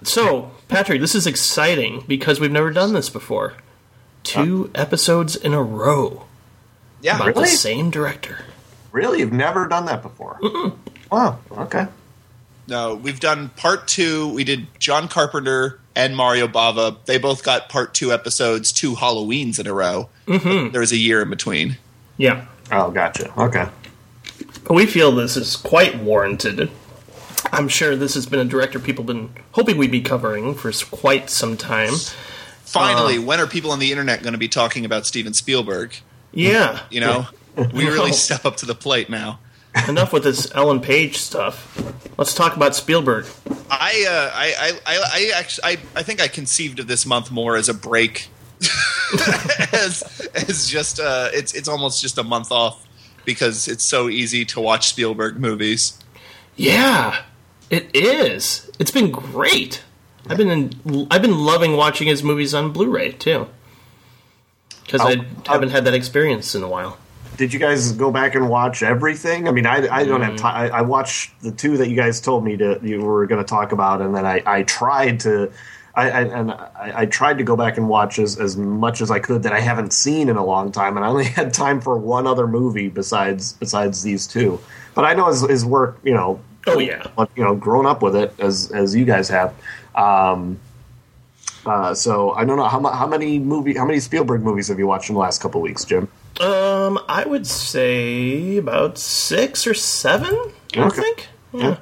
So, 0.02 0.50
Patrick, 0.68 1.00
this 1.00 1.14
is 1.14 1.26
exciting 1.26 2.04
because 2.06 2.38
we've 2.40 2.52
never 2.52 2.70
done 2.70 2.92
this 2.92 3.08
before. 3.08 3.54
Two 4.22 4.70
episodes 4.74 5.34
in 5.36 5.52
a 5.54 5.62
row 5.62 6.24
Yeah, 7.00 7.16
about 7.16 7.34
the 7.34 7.46
same 7.46 7.90
director. 7.90 8.44
Really, 8.92 9.20
you've 9.20 9.32
never 9.32 9.66
done 9.66 9.86
that 9.86 10.02
before. 10.02 10.38
Wow. 11.10 11.38
Okay. 11.52 11.86
No, 12.66 12.94
we've 12.94 13.20
done 13.20 13.50
part 13.50 13.86
two. 13.88 14.32
We 14.32 14.44
did 14.44 14.66
John 14.78 15.08
Carpenter 15.08 15.80
and 15.94 16.16
Mario 16.16 16.48
Bava. 16.48 16.96
They 17.04 17.18
both 17.18 17.44
got 17.44 17.68
part 17.68 17.94
two 17.94 18.12
episodes, 18.12 18.72
two 18.72 18.94
Halloweens 18.94 19.58
in 19.58 19.66
a 19.66 19.72
row. 19.72 20.08
Mm-hmm. 20.26 20.72
There 20.72 20.80
was 20.80 20.92
a 20.92 20.96
year 20.96 21.22
in 21.22 21.30
between. 21.30 21.76
Yeah. 22.16 22.46
Oh, 22.72 22.90
gotcha. 22.90 23.32
Okay. 23.38 23.68
We 24.70 24.86
feel 24.86 25.12
this 25.12 25.36
is 25.36 25.56
quite 25.56 25.98
warranted. 25.98 26.70
I'm 27.52 27.68
sure 27.68 27.94
this 27.94 28.14
has 28.14 28.26
been 28.26 28.40
a 28.40 28.44
director 28.44 28.80
people 28.80 29.04
have 29.04 29.08
been 29.08 29.30
hoping 29.52 29.76
we'd 29.76 29.90
be 29.90 30.00
covering 30.00 30.54
for 30.54 30.72
quite 30.90 31.28
some 31.28 31.56
time. 31.56 31.92
Finally, 32.64 33.18
when 33.18 33.38
are 33.38 33.46
people 33.46 33.70
on 33.70 33.78
the 33.78 33.90
internet 33.92 34.22
going 34.22 34.32
to 34.32 34.38
be 34.38 34.48
talking 34.48 34.84
about 34.84 35.06
Steven 35.06 35.34
Spielberg? 35.34 35.94
Yeah. 36.32 36.80
You 36.90 37.00
know, 37.00 37.26
we 37.72 37.86
really 37.86 38.12
step 38.12 38.44
up 38.44 38.56
to 38.58 38.66
the 38.66 38.74
plate 38.74 39.10
now. 39.10 39.38
Enough 39.88 40.12
with 40.12 40.24
this 40.24 40.50
Ellen 40.54 40.80
Page 40.80 41.16
stuff. 41.16 41.76
Let's 42.16 42.32
talk 42.32 42.56
about 42.56 42.74
Spielberg. 42.76 43.26
I, 43.70 44.06
uh, 44.08 44.30
I, 44.34 44.54
I, 44.58 44.78
I, 44.86 45.00
I 45.12 45.32
actually, 45.34 45.64
I, 45.64 45.70
I 45.96 46.02
think 46.02 46.20
I 46.22 46.28
conceived 46.28 46.78
of 46.78 46.86
this 46.86 47.04
month 47.04 47.30
more 47.30 47.56
as 47.56 47.68
a 47.68 47.74
break, 47.74 48.28
as, 49.72 50.28
as 50.34 50.68
just, 50.68 51.00
uh, 51.00 51.28
it's, 51.32 51.54
it's 51.54 51.68
almost 51.68 52.00
just 52.00 52.18
a 52.18 52.22
month 52.22 52.52
off 52.52 52.86
because 53.24 53.68
it's 53.68 53.84
so 53.84 54.08
easy 54.08 54.44
to 54.46 54.60
watch 54.60 54.88
Spielberg 54.88 55.38
movies. 55.38 55.98
Yeah, 56.56 57.22
it 57.68 57.90
is. 57.94 58.70
It's 58.78 58.92
been 58.92 59.10
great. 59.10 59.82
I've 60.28 60.38
been 60.38 60.50
in, 60.50 61.08
I've 61.10 61.22
been 61.22 61.38
loving 61.38 61.76
watching 61.76 62.06
his 62.06 62.22
movies 62.22 62.54
on 62.54 62.72
Blu-ray 62.72 63.12
too, 63.12 63.48
because 64.84 65.00
I 65.00 65.16
haven't 65.46 65.70
had 65.70 65.84
that 65.84 65.94
experience 65.94 66.54
in 66.54 66.62
a 66.62 66.68
while. 66.68 66.98
Did 67.36 67.52
you 67.52 67.58
guys 67.58 67.92
go 67.92 68.10
back 68.12 68.34
and 68.34 68.48
watch 68.48 68.82
everything? 68.82 69.48
I 69.48 69.50
mean, 69.50 69.66
I, 69.66 69.86
I 69.88 70.04
don't 70.04 70.20
Mm. 70.20 70.24
have 70.24 70.36
time. 70.36 70.72
I, 70.72 70.78
I 70.78 70.82
watched 70.82 71.40
the 71.42 71.50
two 71.50 71.76
that 71.78 71.88
you 71.88 71.96
guys 71.96 72.20
told 72.20 72.44
me 72.44 72.56
to 72.56 72.78
you 72.82 73.00
were 73.02 73.26
going 73.26 73.42
to 73.42 73.48
talk 73.48 73.72
about, 73.72 74.00
and 74.00 74.14
then 74.14 74.24
I, 74.24 74.42
I 74.46 74.62
tried 74.62 75.20
to. 75.20 75.50
I, 75.96 76.10
I 76.10 76.20
and 76.22 76.50
I, 76.50 76.92
I 77.02 77.06
tried 77.06 77.38
to 77.38 77.44
go 77.44 77.56
back 77.56 77.76
and 77.76 77.88
watch 77.88 78.18
as, 78.18 78.38
as 78.40 78.56
much 78.56 79.00
as 79.00 79.10
I 79.12 79.20
could 79.20 79.44
that 79.44 79.52
I 79.52 79.60
haven't 79.60 79.92
seen 79.92 80.28
in 80.28 80.36
a 80.36 80.44
long 80.44 80.72
time, 80.72 80.96
and 80.96 81.04
I 81.04 81.08
only 81.08 81.24
had 81.40 81.52
time 81.54 81.80
for 81.80 81.96
one 81.98 82.26
other 82.26 82.46
movie 82.46 82.88
besides 82.88 83.52
besides 83.54 84.02
these 84.02 84.26
two. 84.26 84.58
But 84.94 85.04
I 85.04 85.14
know 85.14 85.26
his, 85.26 85.40
his 85.48 85.64
work, 85.64 85.98
you 86.04 86.14
know. 86.14 86.40
Oh, 86.66 86.78
yeah. 86.78 87.06
you 87.36 87.44
know, 87.44 87.54
grown 87.54 87.84
up 87.84 88.00
with 88.02 88.16
it 88.16 88.32
as 88.38 88.70
as 88.72 88.94
you 88.96 89.04
guys 89.04 89.28
have. 89.28 89.52
Um, 89.94 90.58
uh, 91.66 91.94
so 91.94 92.32
I 92.32 92.44
don't 92.44 92.56
know 92.56 92.68
how 92.68 92.80
how 92.90 93.06
many 93.06 93.38
movie 93.38 93.74
how 93.76 93.84
many 93.84 94.00
Spielberg 94.00 94.42
movies 94.42 94.68
have 94.68 94.78
you 94.78 94.86
watched 94.86 95.08
in 95.10 95.14
the 95.14 95.20
last 95.20 95.40
couple 95.40 95.60
of 95.60 95.62
weeks, 95.62 95.84
Jim? 95.84 96.08
Um, 96.40 96.98
I 97.08 97.24
would 97.26 97.46
say 97.46 98.56
about 98.56 98.98
six 98.98 99.66
or 99.66 99.74
seven. 99.74 100.34
I 100.76 100.80
Okay. 100.80 101.00
think. 101.02 101.28
Yeah. 101.52 101.76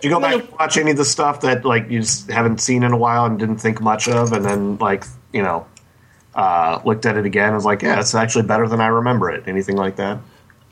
Did 0.00 0.04
you 0.04 0.10
go 0.10 0.20
back 0.20 0.34
and 0.34 0.48
watch 0.52 0.76
any 0.76 0.92
of 0.92 0.96
the 0.96 1.04
stuff 1.04 1.40
that 1.40 1.64
like 1.64 1.90
you 1.90 2.00
just 2.00 2.30
haven't 2.30 2.60
seen 2.60 2.84
in 2.84 2.92
a 2.92 2.96
while 2.96 3.24
and 3.26 3.38
didn't 3.38 3.56
think 3.58 3.80
much 3.80 4.06
of, 4.08 4.32
and 4.32 4.44
then 4.44 4.78
like 4.78 5.04
you 5.32 5.42
know 5.42 5.66
uh, 6.36 6.80
looked 6.84 7.04
at 7.06 7.16
it 7.16 7.26
again 7.26 7.46
and 7.46 7.54
was 7.56 7.64
like, 7.64 7.82
yeah, 7.82 7.98
it's 7.98 8.14
actually 8.14 8.44
better 8.46 8.68
than 8.68 8.80
I 8.80 8.86
remember 8.86 9.28
it. 9.30 9.48
Anything 9.48 9.76
like 9.76 9.96
that? 9.96 10.18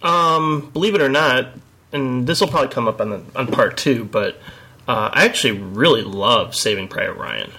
Um, 0.02 0.70
believe 0.72 0.94
it 0.94 1.00
or 1.00 1.08
not, 1.08 1.48
and 1.92 2.26
this 2.28 2.40
will 2.40 2.46
probably 2.48 2.68
come 2.68 2.86
up 2.86 3.00
on 3.00 3.10
the, 3.10 3.22
on 3.34 3.48
part 3.48 3.76
two, 3.76 4.04
but 4.04 4.36
uh, 4.86 5.10
I 5.12 5.24
actually 5.24 5.58
really 5.58 6.02
love 6.02 6.54
Saving 6.54 6.86
Private 6.86 7.14
Ryan. 7.14 7.50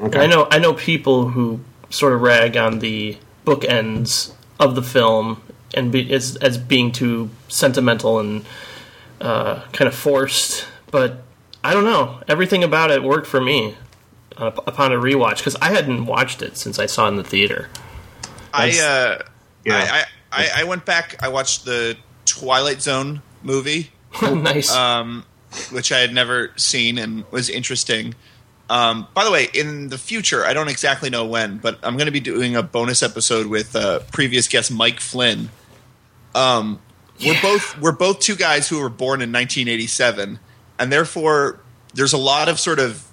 Okay. 0.00 0.18
I 0.18 0.26
know 0.26 0.48
I 0.50 0.58
know 0.58 0.72
people 0.74 1.28
who 1.28 1.60
sort 1.90 2.14
of 2.14 2.20
rag 2.22 2.56
on 2.56 2.80
the 2.80 3.16
bookends 3.46 4.32
of 4.62 4.74
the 4.74 4.82
film 4.82 5.42
and 5.74 5.90
be, 5.90 6.12
as 6.12 6.36
as 6.36 6.56
being 6.56 6.92
too 6.92 7.30
sentimental 7.48 8.18
and 8.18 8.44
uh, 9.20 9.62
kind 9.72 9.88
of 9.88 9.94
forced, 9.94 10.66
but 10.90 11.22
I 11.64 11.72
don't 11.74 11.84
know. 11.84 12.20
Everything 12.28 12.62
about 12.64 12.90
it 12.90 13.02
worked 13.02 13.26
for 13.26 13.40
me 13.40 13.76
uh, 14.36 14.52
upon 14.66 14.92
a 14.92 14.96
rewatch 14.96 15.38
because 15.38 15.56
I 15.56 15.70
hadn't 15.70 16.06
watched 16.06 16.42
it 16.42 16.56
since 16.56 16.78
I 16.78 16.86
saw 16.86 17.06
it 17.06 17.08
in 17.08 17.16
the 17.16 17.24
theater. 17.24 17.68
I 18.54 18.70
uh, 18.70 19.22
yeah. 19.64 20.04
I, 20.32 20.40
I, 20.40 20.44
I 20.44 20.60
I 20.60 20.64
went 20.64 20.84
back. 20.84 21.16
I 21.22 21.28
watched 21.28 21.64
the 21.64 21.96
Twilight 22.24 22.82
Zone 22.82 23.22
movie, 23.42 23.90
nice. 24.22 24.70
um, 24.72 25.24
which 25.70 25.90
I 25.90 25.98
had 25.98 26.14
never 26.14 26.52
seen 26.56 26.98
and 26.98 27.24
was 27.30 27.50
interesting. 27.50 28.14
Um, 28.70 29.06
by 29.12 29.24
the 29.24 29.30
way, 29.30 29.48
in 29.52 29.88
the 29.88 29.98
future, 29.98 30.46
I 30.46 30.54
don't 30.54 30.68
exactly 30.68 31.10
know 31.10 31.26
when, 31.26 31.58
but 31.58 31.78
I'm 31.82 31.96
going 31.96 32.06
to 32.06 32.12
be 32.12 32.20
doing 32.20 32.56
a 32.56 32.62
bonus 32.62 33.02
episode 33.02 33.46
with 33.46 33.76
uh, 33.76 34.00
previous 34.12 34.48
guest 34.48 34.72
Mike 34.72 35.00
Flynn. 35.00 35.50
Um, 36.34 36.80
We're 37.24 37.40
both 37.42 37.78
we're 37.78 37.92
both 37.92 38.20
two 38.20 38.34
guys 38.34 38.68
who 38.68 38.80
were 38.80 38.88
born 38.88 39.20
in 39.20 39.30
1987, 39.30 40.38
and 40.78 40.92
therefore 40.92 41.60
there's 41.94 42.14
a 42.14 42.18
lot 42.18 42.48
of 42.48 42.58
sort 42.58 42.78
of 42.78 43.06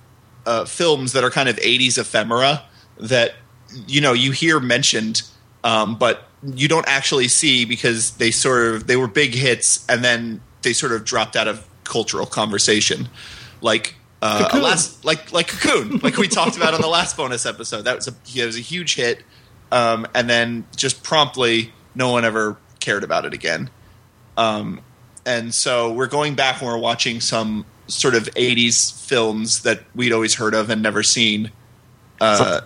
uh, 0.45 0.63
films 0.65 1.11
that 1.11 1.23
are 1.25 1.29
kind 1.29 1.49
of 1.49 1.57
80s 1.57 1.97
ephemera 1.97 2.63
that 2.97 3.35
you 3.87 3.99
know 3.99 4.13
you 4.13 4.31
hear 4.31 4.59
mentioned, 4.61 5.23
um, 5.65 5.97
but 5.97 6.27
you 6.41 6.69
don't 6.69 6.87
actually 6.87 7.27
see 7.27 7.65
because 7.65 8.11
they 8.11 8.31
sort 8.31 8.75
of 8.75 8.87
they 8.87 8.95
were 8.95 9.07
big 9.07 9.35
hits 9.35 9.85
and 9.89 10.03
then 10.05 10.39
they 10.61 10.71
sort 10.71 10.93
of 10.93 11.03
dropped 11.03 11.35
out 11.35 11.49
of 11.49 11.67
cultural 11.83 12.25
conversation, 12.25 13.09
like. 13.61 13.95
Uh, 14.21 14.49
last, 14.61 15.05
like 15.05 15.31
like 15.31 15.47
Cocoon, 15.47 15.97
like 16.03 16.17
we 16.17 16.27
talked 16.27 16.57
about 16.57 16.73
on 16.73 16.81
the 16.81 16.87
last 16.87 17.15
bonus 17.15 17.45
episode. 17.45 17.83
That 17.83 17.95
was 17.95 18.07
a 18.07 18.13
it 18.35 18.45
was 18.45 18.57
a 18.57 18.61
huge 18.61 18.95
hit, 18.95 19.23
um, 19.71 20.05
and 20.13 20.29
then 20.29 20.65
just 20.75 21.03
promptly, 21.03 21.71
no 21.95 22.11
one 22.11 22.25
ever 22.25 22.57
cared 22.79 23.03
about 23.03 23.25
it 23.25 23.33
again. 23.33 23.69
Um, 24.37 24.81
and 25.25 25.53
so 25.53 25.91
we're 25.91 26.07
going 26.07 26.35
back 26.35 26.61
and 26.61 26.67
we're 26.69 26.77
watching 26.77 27.19
some 27.21 27.65
sort 27.87 28.15
of 28.15 28.23
80s 28.35 29.05
films 29.07 29.63
that 29.63 29.81
we'd 29.95 30.13
always 30.13 30.35
heard 30.35 30.53
of 30.53 30.69
and 30.69 30.81
never 30.81 31.03
seen. 31.03 31.51
Uh, 32.21 32.61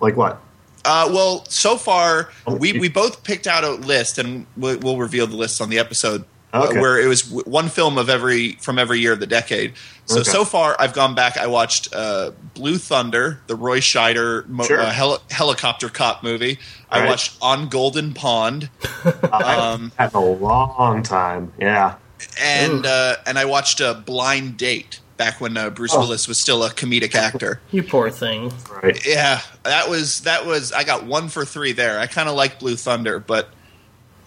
like 0.00 0.16
what? 0.16 0.40
uh, 0.84 1.08
well, 1.12 1.44
so 1.48 1.76
far 1.76 2.30
Oh, 2.46 2.54
we, 2.56 2.72
we 2.78 2.88
both 2.88 3.22
picked 3.24 3.46
out 3.46 3.62
a 3.64 3.70
list, 3.72 4.18
and 4.18 4.46
we'll, 4.56 4.78
we'll 4.78 4.98
reveal 4.98 5.26
the 5.26 5.36
list 5.36 5.60
on 5.60 5.70
the 5.70 5.78
episode. 5.78 6.24
uh, 6.52 6.68
Where 6.72 7.00
it 7.00 7.06
was 7.06 7.28
one 7.30 7.68
film 7.68 7.98
of 7.98 8.08
every 8.08 8.52
from 8.54 8.78
every 8.78 8.98
year 9.00 9.12
of 9.12 9.20
the 9.20 9.26
decade. 9.26 9.74
So 10.06 10.20
Okay. 10.20 10.30
so 10.30 10.44
far, 10.44 10.76
I've 10.80 10.92
gone 10.92 11.14
back. 11.14 11.36
I 11.38 11.46
watched 11.46 11.94
uh, 11.94 12.32
Blue 12.54 12.76
Thunder, 12.76 13.40
the 13.46 13.54
Roy 13.54 13.78
Scheider 13.80 14.46
mo- 14.48 14.64
Sure. 14.64 14.80
uh, 14.80 14.90
heli- 14.90 15.20
helicopter 15.30 15.88
cop 15.88 16.22
movie. 16.24 16.58
I 16.90 17.00
Right. 17.00 17.08
watched 17.08 17.36
On 17.40 17.68
Golden 17.68 18.12
Pond, 18.12 18.68
Um, 19.32 19.92
had 19.98 20.12
a 20.14 20.18
long 20.20 21.02
time. 21.02 21.52
Yeah. 21.58 21.94
and 22.40 22.84
uh, 22.84 23.16
and 23.26 23.38
I 23.38 23.44
watched 23.44 23.80
uh, 23.80 23.94
Blind 23.94 24.56
Date 24.56 25.00
back 25.16 25.40
when 25.40 25.56
uh, 25.56 25.70
Bruce 25.70 25.92
Oh. 25.94 26.00
Willis 26.00 26.26
was 26.26 26.38
still 26.38 26.64
a 26.64 26.70
comedic 26.70 27.14
actor. 27.14 27.60
you 27.70 27.82
poor 27.84 28.10
thing. 28.10 28.52
Right. 28.82 29.00
Yeah, 29.06 29.40
that 29.62 29.88
was 29.88 30.20
that 30.22 30.44
was. 30.46 30.72
I 30.72 30.82
got 30.84 31.04
one 31.04 31.28
for 31.28 31.44
three 31.44 31.72
there. 31.72 31.98
I 32.00 32.06
kind 32.08 32.28
of 32.28 32.34
like 32.34 32.58
Blue 32.58 32.76
Thunder, 32.76 33.20
but 33.20 33.48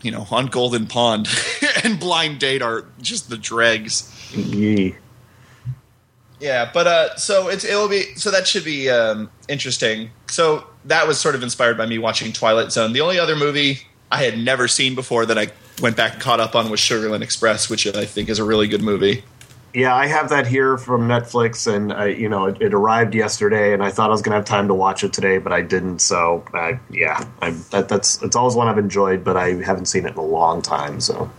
you 0.02 0.12
know, 0.12 0.26
on 0.32 0.46
Golden 0.48 0.88
Pond 0.88 1.28
and 1.84 2.00
Blind 2.00 2.40
Date 2.40 2.62
are 2.62 2.86
just 3.02 3.30
the 3.30 3.38
dregs. 3.38 4.10
Yee. 4.34 4.96
Yeah, 6.40 6.70
but 6.74 6.88
uh, 6.88 7.16
so 7.16 7.48
it's 7.48 7.64
it 7.64 7.76
will 7.76 7.88
be 7.90 8.14
so 8.16 8.30
that 8.32 8.48
should 8.48 8.66
be 8.66 8.90
um, 8.90 9.30
interesting. 9.48 10.10
So 10.28 10.66
that 10.86 11.08
was 11.08 11.20
sort 11.20 11.36
of 11.36 11.44
inspired 11.44 11.78
by 11.78 11.86
me 11.86 11.98
watching 11.98 12.34
Twilight 12.34 12.72
Zone. 12.72 12.94
The 12.94 13.02
only 13.02 13.18
other 13.20 13.36
movie 13.36 13.82
I 14.12 14.24
had 14.24 14.38
never 14.38 14.68
seen 14.68 14.96
before 14.96 15.26
that 15.26 15.38
I 15.38 15.48
went 15.82 15.96
back 15.98 16.14
and 16.14 16.22
caught 16.22 16.40
up 16.40 16.56
on 16.56 16.70
was 16.70 16.80
Sugarland 16.80 17.22
Express, 17.22 17.70
which 17.70 17.88
I 17.88 18.06
think 18.06 18.30
is 18.30 18.40
a 18.40 18.44
really 18.44 18.68
good 18.68 18.82
movie. 18.82 19.24
Yeah, 19.74 19.94
I 19.94 20.06
have 20.08 20.30
that 20.30 20.48
here 20.48 20.78
from 20.78 21.08
Netflix, 21.10 21.68
and 21.74 21.92
I, 21.92 22.06
you 22.08 22.30
know, 22.30 22.46
it, 22.46 22.62
it 22.62 22.74
arrived 22.74 23.14
yesterday, 23.14 23.74
and 23.74 23.84
I 23.84 23.92
thought 23.92 24.10
I 24.10 24.14
was 24.14 24.22
gonna 24.22 24.38
have 24.38 24.46
time 24.46 24.70
to 24.70 24.74
watch 24.74 25.04
it 25.04 25.12
today, 25.12 25.38
but 25.38 25.52
I 25.52 25.62
didn't. 25.62 26.00
So, 26.00 26.46
I, 26.54 26.80
yeah, 26.90 27.26
I'm, 27.42 27.62
that, 27.72 27.90
that's 27.90 28.22
it's 28.24 28.38
always 28.38 28.56
one 28.56 28.70
I've 28.70 28.78
enjoyed, 28.78 29.26
but 29.26 29.36
I 29.36 29.56
haven't 29.64 29.88
seen 29.88 30.06
it 30.06 30.12
in 30.14 30.18
a 30.18 30.24
long 30.26 30.62
time. 30.62 31.02
So, 31.02 31.30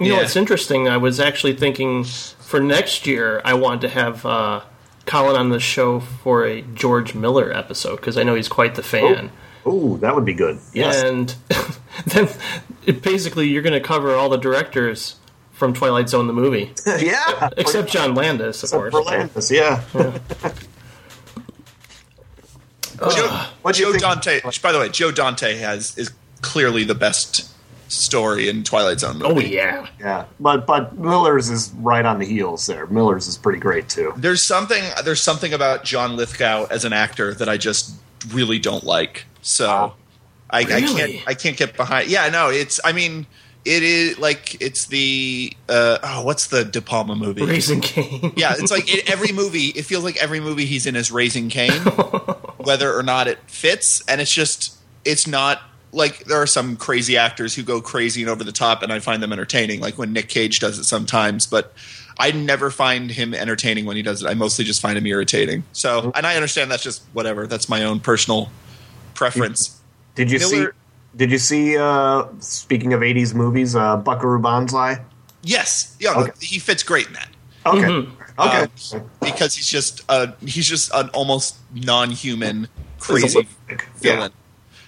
You 0.00 0.08
know, 0.08 0.16
Yeah. 0.16 0.22
it's 0.22 0.34
interesting. 0.34 0.88
I 0.88 0.96
was 0.96 1.20
actually 1.20 1.54
thinking 1.54 2.04
for 2.52 2.60
next 2.60 3.06
year, 3.06 3.40
I 3.46 3.54
want 3.54 3.80
to 3.80 3.88
have 3.88 4.26
uh, 4.26 4.60
Colin 5.06 5.36
on 5.36 5.48
the 5.48 5.58
show 5.58 6.00
for 6.00 6.44
a 6.44 6.60
George 6.60 7.14
Miller 7.14 7.50
episode 7.50 7.96
because 7.96 8.18
I 8.18 8.24
know 8.24 8.34
he's 8.34 8.50
quite 8.50 8.74
the 8.74 8.82
fan. 8.82 9.30
Oh, 9.64 9.96
that 9.96 10.14
would 10.14 10.26
be 10.26 10.34
good. 10.34 10.58
Yes. 10.74 11.02
And 11.02 11.34
then 12.08 12.28
it, 12.84 13.00
basically, 13.00 13.48
you're 13.48 13.62
going 13.62 13.72
to 13.72 13.80
cover 13.80 14.14
all 14.14 14.28
the 14.28 14.36
directors 14.36 15.16
from 15.52 15.72
Twilight 15.72 16.10
Zone, 16.10 16.26
the 16.26 16.34
movie, 16.34 16.74
yeah. 16.86 17.48
except 17.56 17.88
John 17.90 18.14
Landis, 18.14 18.62
of 18.62 18.64
Except 18.64 18.82
course. 18.82 18.92
for 18.92 19.00
Landis, 19.00 19.50
yeah. 19.50 19.82
Joe, 22.98 23.46
what 23.62 23.76
do 23.76 23.80
you 23.80 23.86
Joe 23.86 23.92
think- 23.92 24.02
Dante. 24.02 24.40
By 24.60 24.72
the 24.72 24.78
way, 24.78 24.90
Joe 24.90 25.10
Dante 25.10 25.56
has 25.56 25.96
is 25.96 26.12
clearly 26.42 26.84
the 26.84 26.94
best 26.94 27.50
story 27.92 28.48
in 28.48 28.64
Twilight 28.64 29.00
Zone 29.00 29.18
movie. 29.18 29.34
Oh 29.34 29.38
yeah, 29.40 29.86
Yeah, 30.00 30.24
but 30.40 30.66
but 30.66 30.96
Miller's 30.96 31.50
is 31.50 31.72
right 31.78 32.04
on 32.04 32.18
the 32.18 32.24
heels 32.26 32.66
there. 32.66 32.86
Miller's 32.86 33.26
is 33.28 33.36
pretty 33.36 33.58
great 33.58 33.88
too. 33.88 34.12
There's 34.16 34.42
something 34.42 34.82
there's 35.04 35.20
something 35.22 35.52
about 35.52 35.84
John 35.84 36.16
Lithgow 36.16 36.66
as 36.70 36.84
an 36.84 36.92
actor 36.92 37.34
that 37.34 37.48
I 37.48 37.56
just 37.56 37.94
really 38.30 38.58
don't 38.58 38.84
like. 38.84 39.26
So 39.42 39.66
Wow. 39.66 39.94
I, 40.50 40.60
I 40.60 40.80
can't 40.80 41.28
I 41.28 41.34
can't 41.34 41.56
get 41.56 41.76
behind. 41.76 42.08
Yeah, 42.10 42.28
no, 42.28 42.48
it's 42.50 42.78
I 42.84 42.92
mean 42.92 43.26
it 43.64 43.82
is 43.82 44.18
like 44.18 44.60
it's 44.60 44.86
the 44.86 45.52
uh, 45.68 45.98
oh 46.02 46.24
what's 46.24 46.48
the 46.48 46.64
De 46.64 46.82
Palma 46.82 47.14
movie? 47.14 47.44
Raising 47.44 47.80
Cain. 47.80 48.32
Yeah, 48.36 48.54
it's 48.58 48.70
like 48.72 48.92
it, 48.92 49.08
every 49.10 49.32
movie. 49.32 49.66
It 49.68 49.84
feels 49.84 50.02
like 50.04 50.16
every 50.16 50.40
movie 50.40 50.64
he's 50.66 50.84
in 50.86 50.96
is 50.96 51.10
Raising 51.12 51.48
Cain, 51.48 51.70
whether 52.58 52.92
or 52.92 53.02
not 53.02 53.28
it 53.28 53.38
fits. 53.46 54.02
And 54.08 54.20
it's 54.20 54.32
just, 54.32 54.76
it's 55.04 55.26
not 55.26 55.60
like 55.92 56.24
there 56.24 56.40
are 56.40 56.46
some 56.46 56.76
crazy 56.76 57.16
actors 57.16 57.54
who 57.54 57.62
go 57.62 57.80
crazy 57.80 58.22
and 58.22 58.30
over 58.30 58.42
the 58.44 58.52
top, 58.52 58.82
and 58.82 58.92
I 58.92 58.98
find 58.98 59.22
them 59.22 59.32
entertaining. 59.32 59.80
Like 59.80 59.98
when 59.98 60.12
Nick 60.12 60.28
Cage 60.28 60.58
does 60.58 60.78
it 60.78 60.84
sometimes, 60.84 61.46
but 61.46 61.74
I 62.18 62.30
never 62.32 62.70
find 62.70 63.10
him 63.10 63.34
entertaining 63.34 63.84
when 63.84 63.96
he 63.96 64.02
does 64.02 64.22
it. 64.22 64.26
I 64.28 64.34
mostly 64.34 64.64
just 64.64 64.80
find 64.80 64.96
him 64.98 65.06
irritating. 65.06 65.64
So, 65.72 66.10
and 66.14 66.26
I 66.26 66.36
understand 66.36 66.70
that's 66.70 66.82
just 66.82 67.02
whatever. 67.12 67.46
That's 67.46 67.68
my 67.68 67.84
own 67.84 68.00
personal 68.00 68.50
preference. 69.14 69.78
Did 70.14 70.30
you 70.30 70.38
see? 70.38 70.66
Did 71.16 71.30
you 71.30 71.38
see? 71.38 71.76
Uh, 71.76 72.24
speaking 72.40 72.92
of 72.92 73.00
'80s 73.00 73.34
movies, 73.34 73.76
uh, 73.76 73.96
Buckaroo 73.96 74.40
Banzai. 74.40 75.02
Yes, 75.42 75.96
yeah, 75.98 76.14
Okay. 76.16 76.30
he 76.40 76.58
fits 76.58 76.82
great 76.82 77.08
in 77.08 77.12
that. 77.14 77.28
Okay. 77.66 78.08
Okay. 78.38 78.66
Um, 78.96 79.02
because 79.20 79.54
he's 79.54 79.68
just 79.68 80.02
uh, 80.08 80.28
he's 80.46 80.66
just 80.66 80.90
an 80.94 81.08
almost 81.10 81.56
non-human 81.74 82.68
crazy 82.98 83.38
Lipstick. 83.38 83.88
villain. 83.96 84.32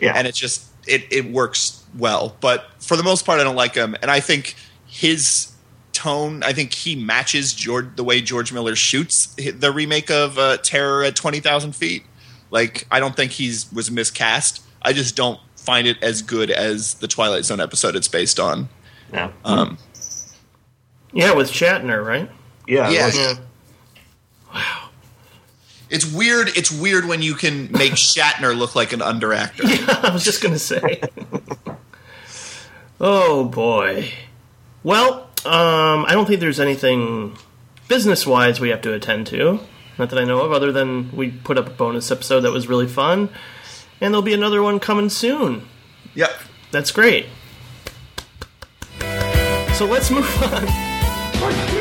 Yeah. 0.01 0.13
and 0.17 0.27
it 0.27 0.35
just 0.35 0.65
it 0.87 1.05
it 1.11 1.31
works 1.31 1.83
well. 1.97 2.37
But 2.41 2.67
for 2.81 2.97
the 2.97 3.03
most 3.03 3.25
part, 3.27 3.41
I 3.41 3.45
don't 3.45 3.57
like 3.57 3.75
him, 3.75 3.95
and 4.03 4.11
I 4.11 4.21
think 4.21 4.55
his 4.87 5.53
tone. 5.93 6.43
I 6.43 6.53
think 6.53 6.73
he 6.75 6.97
matches 6.97 7.53
George 7.55 7.97
the 7.97 8.05
way 8.05 8.21
George 8.21 8.53
Miller 8.53 8.75
shoots 8.77 9.27
the 9.37 9.71
remake 9.73 10.11
of 10.11 10.39
uh, 10.39 10.57
Terror 10.59 11.05
at 11.05 11.17
Twenty 11.17 11.41
Thousand 11.41 11.75
Feet. 11.75 12.05
Like 12.51 12.87
I 12.91 13.01
don't 13.01 13.17
think 13.17 13.33
he's 13.33 13.71
was 13.73 13.91
miscast. 13.91 14.63
I 14.83 14.93
just 14.93 15.17
don't 15.17 15.41
find 15.57 15.87
it 15.87 15.97
as 16.03 16.21
good 16.21 16.51
as 16.51 16.95
the 16.95 17.09
Twilight 17.09 17.45
Zone 17.45 17.61
episode 17.61 17.97
it's 17.97 18.09
based 18.09 18.39
on. 18.39 18.69
Yeah. 19.13 19.31
Um, 19.45 19.79
Yeah, 21.13 21.33
with 21.33 21.51
Shatner, 21.51 22.05
right? 22.05 22.31
yeah. 22.67 22.91
yeah, 22.91 23.35
like- 24.53 24.84
It's 25.91 26.11
weird. 26.11 26.49
It's 26.57 26.71
weird 26.71 27.07
when 27.07 27.23
you 27.23 27.35
can 27.35 27.71
make 27.73 27.93
Shatner 27.95 28.57
look 28.57 28.75
like 28.75 28.93
an 28.93 29.03
under 29.03 29.33
actor. 29.33 29.65
I 29.67 30.11
was 30.13 30.25
just 30.25 30.43
going 30.43 30.55
to 30.55 30.59
say. 30.59 31.03
oh 33.01 33.45
boy. 33.45 34.13
Well, 34.83 35.31
um, 35.45 36.05
I 36.07 36.11
don't 36.13 36.27
think 36.27 36.41
there's 36.41 36.61
anything 36.61 37.37
business-wise 37.89 38.61
we 38.61 38.71
have 38.71 38.83
to 38.83 38.93
attend 38.93 39.27
to. 39.29 39.61
Not 39.99 40.11
that 40.11 40.19
I 40.19 40.25
know 40.25 40.41
of, 40.41 40.53
other 40.53 40.73
than 40.73 41.15
we 41.15 41.31
put 41.31 41.57
up 41.59 41.67
a 41.67 41.71
bonus 41.71 42.11
episode 42.11 42.41
that 42.41 42.51
was 42.51 42.67
really 42.67 42.89
fun, 42.89 43.29
and 44.01 44.13
there'll 44.13 44.23
be 44.23 44.35
another 44.35 44.63
one 44.63 44.81
coming 44.81 45.09
soon. 45.09 45.67
Yep. 46.15 46.33
That's 46.71 46.91
great. 46.91 47.27
So 49.75 49.87
let's 49.87 50.11
move 50.11 50.43
on. 50.53 51.74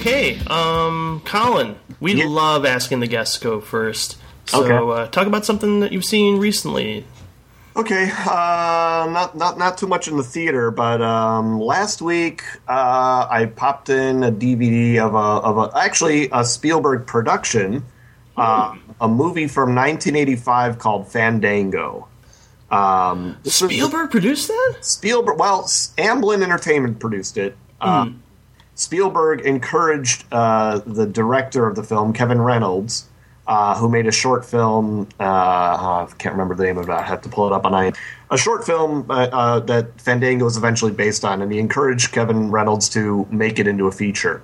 Okay, 0.00 0.38
um, 0.46 1.20
Colin, 1.26 1.76
we 2.00 2.14
Yeah. 2.14 2.24
love 2.26 2.64
asking 2.64 3.00
the 3.00 3.06
guests 3.06 3.36
to 3.38 3.44
go 3.44 3.60
first. 3.60 4.16
So, 4.46 4.64
Okay. 4.64 5.02
uh, 5.02 5.06
talk 5.08 5.26
about 5.26 5.44
something 5.44 5.80
that 5.80 5.92
you've 5.92 6.06
seen 6.06 6.38
recently. 6.38 7.04
Okay, 7.76 8.10
uh, 8.26 9.06
not 9.10 9.36
not 9.36 9.58
not 9.58 9.76
too 9.76 9.86
much 9.86 10.08
in 10.08 10.16
the 10.16 10.22
theater, 10.22 10.70
but 10.70 11.02
um, 11.02 11.60
last 11.60 12.00
week 12.00 12.42
uh, 12.66 13.26
I 13.30 13.44
popped 13.54 13.90
in 13.90 14.24
a 14.24 14.30
DVD 14.32 14.98
of 14.98 15.14
a 15.14 15.18
of 15.18 15.58
a 15.58 15.78
actually 15.78 16.30
a 16.32 16.44
Spielberg 16.46 17.06
production, 17.06 17.84
uh, 18.38 18.72
a 19.02 19.06
movie 19.08 19.46
from 19.48 19.74
1985 19.74 20.78
called 20.78 21.08
Fandango. 21.08 22.08
Um, 22.70 23.36
this 23.42 23.60
was- 23.60 23.70
Spielberg 23.70 24.10
produced 24.10 24.48
that? 24.48 24.76
Spielberg. 24.80 25.38
Well, 25.38 25.64
Amblin 25.98 26.42
Entertainment 26.42 26.98
produced 27.00 27.36
it. 27.36 27.54
Uh, 27.82 28.06
Spielberg 28.80 29.42
encouraged 29.42 30.24
uh, 30.32 30.78
the 30.86 31.04
director 31.04 31.66
of 31.66 31.76
the 31.76 31.82
film, 31.82 32.14
Kevin 32.14 32.40
Reynolds, 32.40 33.06
uh, 33.46 33.78
who 33.78 33.90
made 33.90 34.06
a 34.06 34.12
short 34.12 34.42
film. 34.42 35.06
Uh, 35.20 35.24
I 35.24 36.08
can't 36.16 36.32
remember 36.32 36.54
the 36.54 36.64
name 36.64 36.78
of 36.78 36.88
it. 36.88 36.92
I 36.92 37.02
have 37.02 37.20
to 37.22 37.28
pull 37.28 37.46
it 37.46 37.52
up 37.52 37.66
on 37.66 37.74
I. 37.74 37.92
A 38.30 38.38
short 38.38 38.64
film 38.64 39.04
uh, 39.10 39.28
uh, 39.32 39.60
that 39.60 40.00
Fandango 40.00 40.46
was 40.46 40.56
eventually 40.56 40.92
based 40.92 41.26
on, 41.26 41.42
and 41.42 41.52
he 41.52 41.58
encouraged 41.58 42.12
Kevin 42.12 42.50
Reynolds 42.50 42.88
to 42.90 43.26
make 43.30 43.58
it 43.58 43.66
into 43.66 43.86
a 43.86 43.92
feature. 43.92 44.42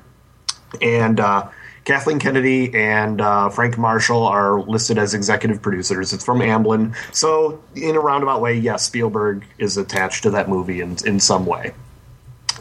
And 0.83 1.19
uh, 1.19 1.49
Kathleen 1.87 2.19
Kennedy 2.19 2.75
and 2.75 3.21
Frank 3.55 3.78
Marshall 3.78 4.26
are 4.26 4.61
listed 4.61 4.99
as 4.99 5.14
executive 5.14 5.62
producers. 5.62 6.12
It's 6.12 6.25
from 6.25 6.40
Amblin, 6.40 6.95
so 7.14 7.62
in 7.75 7.97
a 7.97 8.00
roundabout 8.00 8.43
way, 8.43 8.59
yes, 8.59 8.85
Spielberg 8.85 9.47
is 9.57 9.78
attached 9.78 10.25
to 10.25 10.31
that 10.31 10.50
movie 10.50 10.83
in 10.83 10.97
in 11.07 11.21
some 11.21 11.47
way. 11.47 11.73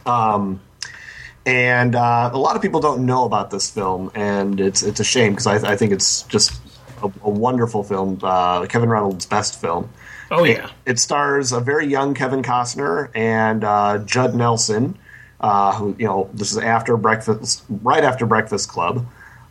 Um, 0.06 0.62
and 1.46 1.96
uh, 1.96 2.30
a 2.34 2.38
lot 2.38 2.56
of 2.56 2.62
people 2.62 2.80
don't 2.80 3.06
know 3.06 3.26
about 3.26 3.52
this 3.52 3.70
film, 3.70 4.12
and 4.16 4.60
it's 4.60 4.84
it's 4.84 5.00
a 5.00 5.04
shame 5.04 5.34
because 5.34 5.48
I, 5.48 5.74
I 5.74 5.76
think 5.76 5.92
it's 5.92 6.24
just 6.24 6.60
a, 7.04 7.12
a 7.24 7.30
wonderful 7.30 7.84
film. 7.84 8.20
Uh, 8.22 8.66
Kevin 8.66 8.90
Reynolds' 8.90 9.26
best 9.26 9.60
film. 9.60 9.90
Oh, 10.32 10.44
yeah. 10.44 10.72
It 10.86 11.00
stars 11.00 11.52
a 11.52 11.60
very 11.60 11.86
young 11.86 12.14
Kevin 12.14 12.42
Costner 12.42 13.10
and 13.14 13.64
uh, 13.64 14.00
Judd 14.00 14.34
Nelson, 14.34 14.98
uh, 15.40 15.76
who 15.76 15.96
you 16.00 16.06
know 16.08 16.30
this 16.34 16.52
is 16.52 16.58
after 16.58 16.98
Breakfast, 16.98 17.64
right 17.70 18.04
after 18.04 18.26
Breakfast 18.26 18.70
Club, 18.70 19.06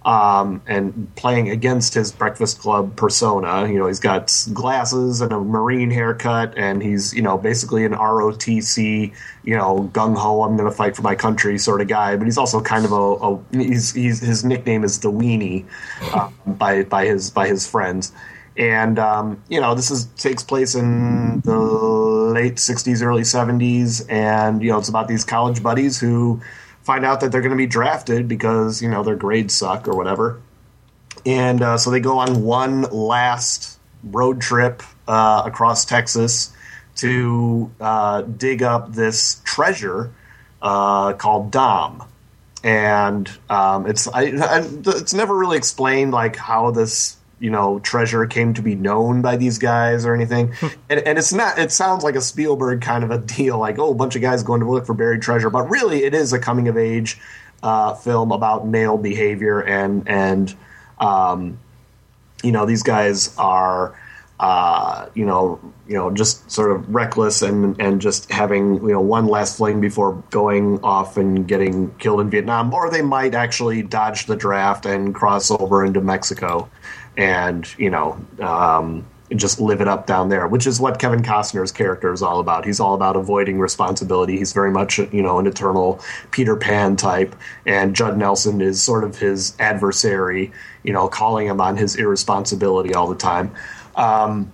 um, 0.04 0.62
and 0.66 1.14
playing 1.16 1.48
against 1.48 1.94
his 1.94 2.12
Breakfast 2.12 2.58
Club 2.58 2.94
persona. 2.96 3.66
You 3.66 3.78
know 3.78 3.86
he's 3.86 4.00
got 4.00 4.32
glasses 4.52 5.20
and 5.20 5.32
a 5.32 5.40
marine 5.40 5.90
haircut, 5.90 6.54
and 6.56 6.82
he's 6.82 7.14
you 7.14 7.22
know 7.22 7.38
basically 7.38 7.84
an 7.84 7.92
ROTC, 7.92 9.12
you 9.44 9.56
know 9.56 9.90
gung 9.92 10.16
ho, 10.16 10.42
I'm 10.42 10.56
going 10.56 10.68
to 10.70 10.76
fight 10.76 10.96
for 10.96 11.02
my 11.02 11.14
country 11.14 11.58
sort 11.58 11.80
of 11.80 11.88
guy. 11.88 12.16
But 12.16 12.26
he's 12.26 12.38
also 12.38 12.60
kind 12.60 12.84
of 12.84 12.92
a, 12.92 12.94
a 12.94 13.40
he's, 13.52 13.94
he's 13.94 14.20
his 14.20 14.44
nickname 14.44 14.84
is 14.84 15.00
the 15.00 15.10
Weenie 15.10 15.66
uh, 16.12 16.30
by 16.46 16.84
by 16.84 17.06
his 17.06 17.30
by 17.30 17.48
his 17.48 17.66
friends 17.66 18.12
and 18.56 18.98
um, 18.98 19.42
you 19.48 19.60
know 19.60 19.74
this 19.74 19.90
is 19.90 20.06
takes 20.16 20.42
place 20.42 20.74
in 20.74 21.40
the 21.40 21.58
late 21.58 22.54
60s 22.54 23.02
early 23.02 23.22
70s 23.22 24.08
and 24.08 24.62
you 24.62 24.70
know 24.70 24.78
it's 24.78 24.88
about 24.88 25.08
these 25.08 25.24
college 25.24 25.62
buddies 25.62 25.98
who 25.98 26.40
find 26.84 27.04
out 27.04 27.20
that 27.20 27.32
they're 27.32 27.40
going 27.40 27.50
to 27.50 27.56
be 27.56 27.66
drafted 27.66 28.28
because 28.28 28.80
you 28.80 28.88
know 28.88 29.02
their 29.02 29.16
grades 29.16 29.54
suck 29.54 29.88
or 29.88 29.96
whatever. 29.96 30.40
And 31.26 31.62
uh, 31.62 31.78
so 31.78 31.90
they 31.90 32.00
go 32.00 32.18
on 32.18 32.42
one 32.42 32.82
last 32.82 33.78
road 34.02 34.40
trip 34.40 34.82
uh, 35.08 35.42
across 35.46 35.84
texas 35.84 36.52
to 36.96 37.70
uh, 37.80 38.22
dig 38.22 38.62
up 38.62 38.92
this 38.92 39.40
treasure 39.44 40.12
uh, 40.62 41.14
called 41.14 41.50
dom. 41.50 42.04
And 42.62 43.30
um, 43.50 43.86
it's 43.86 44.08
I, 44.08 44.22
I, 44.22 44.64
it's 44.86 45.12
never 45.12 45.36
really 45.36 45.56
explained 45.56 46.12
like 46.12 46.36
how 46.36 46.70
this 46.70 47.16
you 47.44 47.50
know 47.50 47.78
treasure 47.80 48.26
came 48.26 48.54
to 48.54 48.62
be 48.62 48.74
known 48.74 49.20
by 49.20 49.36
these 49.36 49.58
guys 49.58 50.06
or 50.06 50.14
anything. 50.14 50.54
And, 50.88 51.00
and 51.00 51.18
it's 51.18 51.32
not 51.32 51.58
it 51.58 51.70
sounds 51.70 52.02
like 52.02 52.14
a 52.14 52.22
spielberg 52.22 52.80
kind 52.80 53.04
of 53.04 53.10
a 53.10 53.18
deal 53.18 53.58
like 53.58 53.78
oh 53.78 53.90
a 53.90 53.94
bunch 53.94 54.16
of 54.16 54.22
guys 54.22 54.42
going 54.42 54.60
to 54.60 54.70
look 54.70 54.86
for 54.86 54.94
buried 54.94 55.20
treasure. 55.20 55.50
But 55.50 55.68
really 55.68 56.04
it 56.04 56.14
is 56.14 56.32
a 56.32 56.38
coming 56.38 56.68
of 56.68 56.78
age 56.78 57.20
uh, 57.62 57.94
film 57.94 58.32
about 58.32 58.66
male 58.66 58.96
behavior 58.96 59.60
and 59.60 60.08
and 60.08 60.54
um, 60.98 61.58
you 62.42 62.50
know 62.50 62.64
these 62.64 62.82
guys 62.82 63.36
are 63.36 63.94
uh, 64.40 65.08
you 65.14 65.26
know 65.26 65.60
you 65.86 65.98
know 65.98 66.10
just 66.10 66.50
sort 66.50 66.70
of 66.70 66.94
reckless 66.94 67.42
and 67.42 67.78
and 67.78 68.00
just 68.00 68.32
having 68.32 68.76
you 68.76 68.92
know 68.92 69.02
one 69.02 69.26
last 69.26 69.58
fling 69.58 69.82
before 69.82 70.14
going 70.30 70.82
off 70.82 71.18
and 71.18 71.46
getting 71.46 71.94
killed 71.96 72.22
in 72.22 72.30
Vietnam. 72.30 72.72
Or 72.72 72.90
they 72.90 73.02
might 73.02 73.34
actually 73.34 73.82
dodge 73.82 74.24
the 74.24 74.36
draft 74.36 74.86
and 74.86 75.14
cross 75.14 75.50
over 75.50 75.84
into 75.84 76.00
Mexico 76.00 76.70
and 77.16 77.72
you 77.78 77.90
know 77.90 78.18
um, 78.40 79.06
just 79.34 79.60
live 79.60 79.80
it 79.80 79.88
up 79.88 80.06
down 80.06 80.28
there 80.28 80.46
which 80.46 80.66
is 80.66 80.80
what 80.80 80.98
Kevin 80.98 81.22
Costner's 81.22 81.72
character 81.72 82.12
is 82.12 82.22
all 82.22 82.40
about. 82.40 82.64
He's 82.64 82.80
all 82.80 82.94
about 82.94 83.16
avoiding 83.16 83.58
responsibility. 83.58 84.36
He's 84.36 84.52
very 84.52 84.70
much 84.70 84.98
you 84.98 85.22
know 85.22 85.38
an 85.38 85.46
eternal 85.46 86.00
Peter 86.30 86.56
Pan 86.56 86.96
type. 86.96 87.34
And 87.66 87.94
Judd 87.94 88.16
Nelson 88.18 88.60
is 88.60 88.82
sort 88.82 89.04
of 89.04 89.18
his 89.18 89.56
adversary 89.58 90.52
you 90.82 90.92
know 90.92 91.08
calling 91.08 91.46
him 91.46 91.60
on 91.60 91.76
his 91.76 91.96
irresponsibility 91.96 92.94
all 92.94 93.08
the 93.08 93.16
time. 93.16 93.54
Um, 93.96 94.52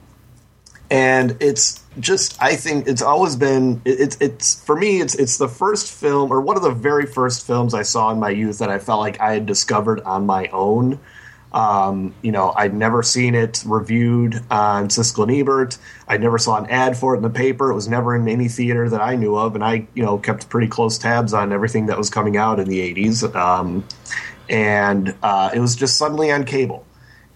and 0.91 1.37
it's 1.41 1.83
just 1.99 2.41
I 2.43 2.57
think 2.57 2.89
it's 2.89 3.03
always 3.03 3.37
been 3.37 3.81
it's 3.85 4.17
it's 4.21 4.63
for 4.65 4.77
me 4.77 5.01
it's 5.01 5.15
it's 5.15 5.39
the 5.39 5.49
first 5.49 5.93
film 5.93 6.33
or 6.33 6.41
one 6.41 6.57
of 6.57 6.63
the 6.63 6.71
very 6.71 7.07
first 7.07 7.47
films 7.47 7.75
I 7.75 7.83
saw 7.83 8.11
in 8.11 8.19
my 8.19 8.31
youth 8.31 8.59
that 8.59 8.71
I 8.71 8.79
felt 8.79 9.01
like 9.01 9.21
I 9.21 9.33
had 9.35 9.47
discovered 9.47 10.01
on 10.01 10.27
my 10.27 10.49
own. 10.49 11.01
Um, 11.53 12.15
you 12.23 12.31
know, 12.31 12.53
I'd 12.57 12.75
never 12.75 13.03
seen 13.03 13.35
it 13.35 13.63
reviewed 13.67 14.37
on 14.51 14.89
Siskel 14.89 15.25
and 15.25 15.33
Ebert. 15.33 15.79
I 16.07 16.17
never 16.17 16.39
saw 16.39 16.59
an 16.59 16.67
ad 16.71 16.97
for 16.97 17.15
it 17.15 17.19
in 17.19 17.23
the 17.23 17.31
paper. 17.31 17.71
It 17.71 17.75
was 17.75 17.89
never 17.89 18.15
in 18.15 18.29
any 18.29 18.49
theater 18.49 18.89
that 18.89 19.01
I 19.01 19.17
knew 19.17 19.37
of, 19.37 19.55
and 19.55 19.65
I, 19.65 19.89
you 19.95 20.03
know, 20.03 20.19
kept 20.19 20.49
pretty 20.49 20.69
close 20.69 20.97
tabs 20.99 21.35
on 21.35 21.53
everything 21.53 21.87
that 21.87 21.99
was 21.99 22.09
coming 22.09 22.37
out 22.37 22.61
in 22.61 22.69
the 22.69 22.95
'80s. 22.95 23.35
Um, 23.35 23.85
and 24.49 25.15
uh, 25.23 25.51
it 25.55 25.61
was 25.61 25.77
just 25.77 25.97
suddenly 25.97 26.31
on 26.31 26.45
cable 26.45 26.87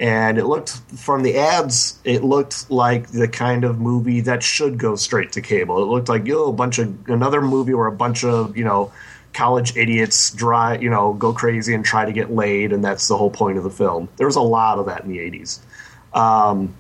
and 0.00 0.38
it 0.38 0.44
looked 0.44 0.70
from 0.96 1.22
the 1.22 1.38
ads 1.38 2.00
it 2.05 2.24
looked 2.24 2.68
like 2.70 3.09
the 3.11 3.29
kind 3.29 3.64
of 3.64 3.79
movie 3.79 4.20
that 4.20 4.42
should 4.42 4.77
go 4.77 4.96
straight 4.96 5.31
to 5.31 5.40
cable 5.40 5.81
it 5.81 5.87
looked 5.87 6.09
like 6.09 6.27
yo 6.27 6.48
a 6.48 6.53
bunch 6.53 6.79
of 6.79 7.09
another 7.09 7.40
movie 7.40 7.74
where 7.74 7.87
a 7.87 7.92
bunch 7.92 8.24
of 8.24 8.57
you 8.57 8.64
know 8.64 8.92
college 9.35 9.77
idiots 9.77 10.31
dry 10.31 10.77
you 10.79 10.88
know 10.88 11.12
go 11.12 11.33
crazy 11.33 11.75
and 11.75 11.85
try 11.85 12.05
to 12.05 12.12
get 12.12 12.31
laid 12.33 12.73
and 12.73 12.85
that's 12.85 13.09
the 13.09 13.16
whole 13.16 13.31
point 13.31 13.59
of 13.59 13.64
the 13.64 13.70
film 13.70 14.09
there 14.16 14.27
was 14.27 14.37
a 14.37 14.40
lot 14.40 14.79
of 14.79 14.87
that 14.87 15.05
in 15.05 15.11
the 15.11 15.18
80s 15.18 15.61
um, 16.14 16.75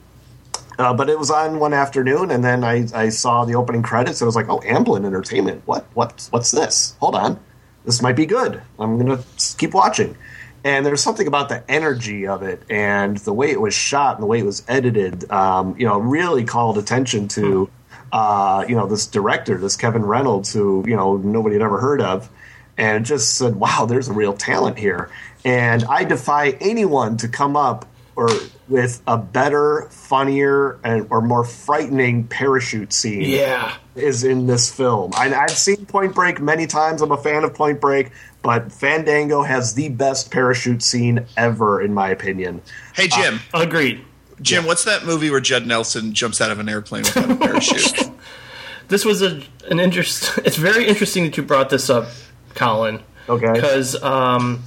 uh, 0.78 0.92
but 0.92 1.08
it 1.08 1.18
was 1.18 1.30
on 1.30 1.58
one 1.58 1.72
afternoon, 1.72 2.30
and 2.30 2.42
then 2.44 2.64
I, 2.64 2.86
I 2.94 3.08
saw 3.08 3.44
the 3.44 3.54
opening 3.54 3.82
credits. 3.82 4.20
And 4.20 4.26
I 4.26 4.28
was 4.28 4.36
like, 4.36 4.48
"Oh, 4.48 4.60
Amblin 4.60 5.04
Entertainment. 5.04 5.62
What? 5.66 5.86
What? 5.94 6.26
What's 6.30 6.50
this? 6.50 6.96
Hold 7.00 7.14
on, 7.14 7.38
this 7.84 8.02
might 8.02 8.16
be 8.16 8.26
good. 8.26 8.60
I'm 8.78 8.98
gonna 8.98 9.22
keep 9.58 9.74
watching." 9.74 10.16
And 10.64 10.84
there's 10.86 11.02
something 11.02 11.26
about 11.26 11.50
the 11.50 11.62
energy 11.70 12.26
of 12.26 12.42
it 12.42 12.62
and 12.70 13.18
the 13.18 13.34
way 13.34 13.50
it 13.50 13.60
was 13.60 13.74
shot 13.74 14.16
and 14.16 14.22
the 14.22 14.26
way 14.26 14.38
it 14.38 14.46
was 14.46 14.64
edited. 14.66 15.30
Um, 15.30 15.76
you 15.78 15.86
know, 15.86 15.98
really 15.98 16.44
called 16.44 16.78
attention 16.78 17.28
to 17.28 17.70
uh, 18.12 18.64
you 18.68 18.74
know 18.74 18.86
this 18.86 19.06
director, 19.06 19.58
this 19.58 19.76
Kevin 19.76 20.04
Reynolds, 20.04 20.52
who 20.52 20.84
you 20.88 20.96
know 20.96 21.18
nobody 21.18 21.54
had 21.54 21.62
ever 21.62 21.78
heard 21.78 22.00
of, 22.00 22.30
and 22.78 23.04
just 23.06 23.34
said, 23.38 23.56
"Wow, 23.56 23.86
there's 23.86 24.08
a 24.08 24.12
real 24.12 24.32
talent 24.34 24.78
here." 24.78 25.10
And 25.44 25.84
I 25.84 26.04
defy 26.04 26.50
anyone 26.60 27.16
to 27.18 27.28
come 27.28 27.56
up 27.56 27.86
or 28.16 28.28
with 28.68 29.02
a 29.06 29.18
better, 29.18 29.88
funnier, 29.90 30.78
and 30.84 31.06
or 31.10 31.20
more 31.20 31.44
frightening 31.44 32.24
parachute 32.28 32.92
scene 32.92 33.20
Yeah. 33.22 33.74
is 33.94 34.24
in 34.24 34.46
this 34.46 34.70
film. 34.72 35.12
I, 35.16 35.34
I've 35.34 35.50
seen 35.50 35.84
Point 35.86 36.14
Break 36.14 36.40
many 36.40 36.66
times. 36.66 37.02
I'm 37.02 37.10
a 37.12 37.16
fan 37.16 37.44
of 37.44 37.52
Point 37.54 37.80
Break, 37.80 38.10
but 38.42 38.72
Fandango 38.72 39.42
has 39.42 39.74
the 39.74 39.88
best 39.90 40.30
parachute 40.30 40.82
scene 40.82 41.26
ever, 41.36 41.82
in 41.82 41.92
my 41.92 42.08
opinion. 42.08 42.62
Hey 42.94 43.08
uh, 43.12 43.16
Jim, 43.16 43.40
Agreed. 43.52 44.02
Jim, 44.40 44.64
what's 44.64 44.84
that 44.84 45.04
movie 45.04 45.30
where 45.30 45.40
Judd 45.40 45.66
Nelson 45.66 46.12
jumps 46.14 46.40
out 46.40 46.50
of 46.50 46.58
an 46.58 46.68
airplane 46.68 47.02
without 47.02 47.30
a 47.30 47.36
parachute? 47.36 48.10
This 48.88 49.04
was 49.04 49.22
a 49.22 49.42
an 49.70 49.80
interest. 49.80 50.38
It's 50.44 50.56
very 50.56 50.86
interesting 50.86 51.24
that 51.24 51.36
you 51.36 51.42
brought 51.42 51.70
this 51.70 51.88
up, 51.90 52.06
Colin. 52.54 53.00
Okay. 53.28 53.52
Because 53.52 54.00
um, 54.02 54.64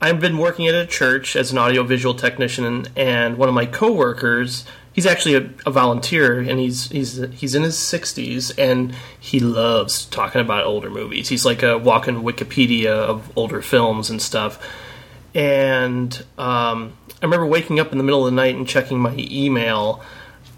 I've 0.00 0.20
been 0.20 0.38
working 0.38 0.66
at 0.68 0.74
a 0.74 0.86
church 0.86 1.36
as 1.36 1.50
an 1.50 1.58
audiovisual 1.58 2.14
technician, 2.14 2.86
and 2.96 3.36
one 3.36 3.48
of 3.48 3.54
my 3.54 3.66
coworkers, 3.66 4.64
he's 4.92 5.06
actually 5.06 5.34
a, 5.34 5.50
a 5.66 5.70
volunteer, 5.70 6.40
and 6.40 6.60
he's 6.60 6.88
he's 6.90 7.16
he's 7.32 7.54
in 7.54 7.62
his 7.62 7.78
sixties, 7.78 8.50
and 8.52 8.94
he 9.18 9.40
loves 9.40 10.04
talking 10.06 10.40
about 10.40 10.64
older 10.64 10.90
movies. 10.90 11.28
He's 11.28 11.44
like 11.44 11.62
a 11.62 11.76
walking 11.76 12.16
Wikipedia 12.16 12.90
of 12.90 13.36
older 13.36 13.62
films 13.62 14.10
and 14.10 14.22
stuff. 14.22 14.64
And 15.34 16.14
um, 16.38 16.96
I 17.20 17.24
remember 17.24 17.46
waking 17.46 17.80
up 17.80 17.92
in 17.92 17.98
the 17.98 18.04
middle 18.04 18.26
of 18.26 18.32
the 18.32 18.36
night 18.36 18.54
and 18.54 18.68
checking 18.68 19.00
my 19.00 19.14
email, 19.18 20.02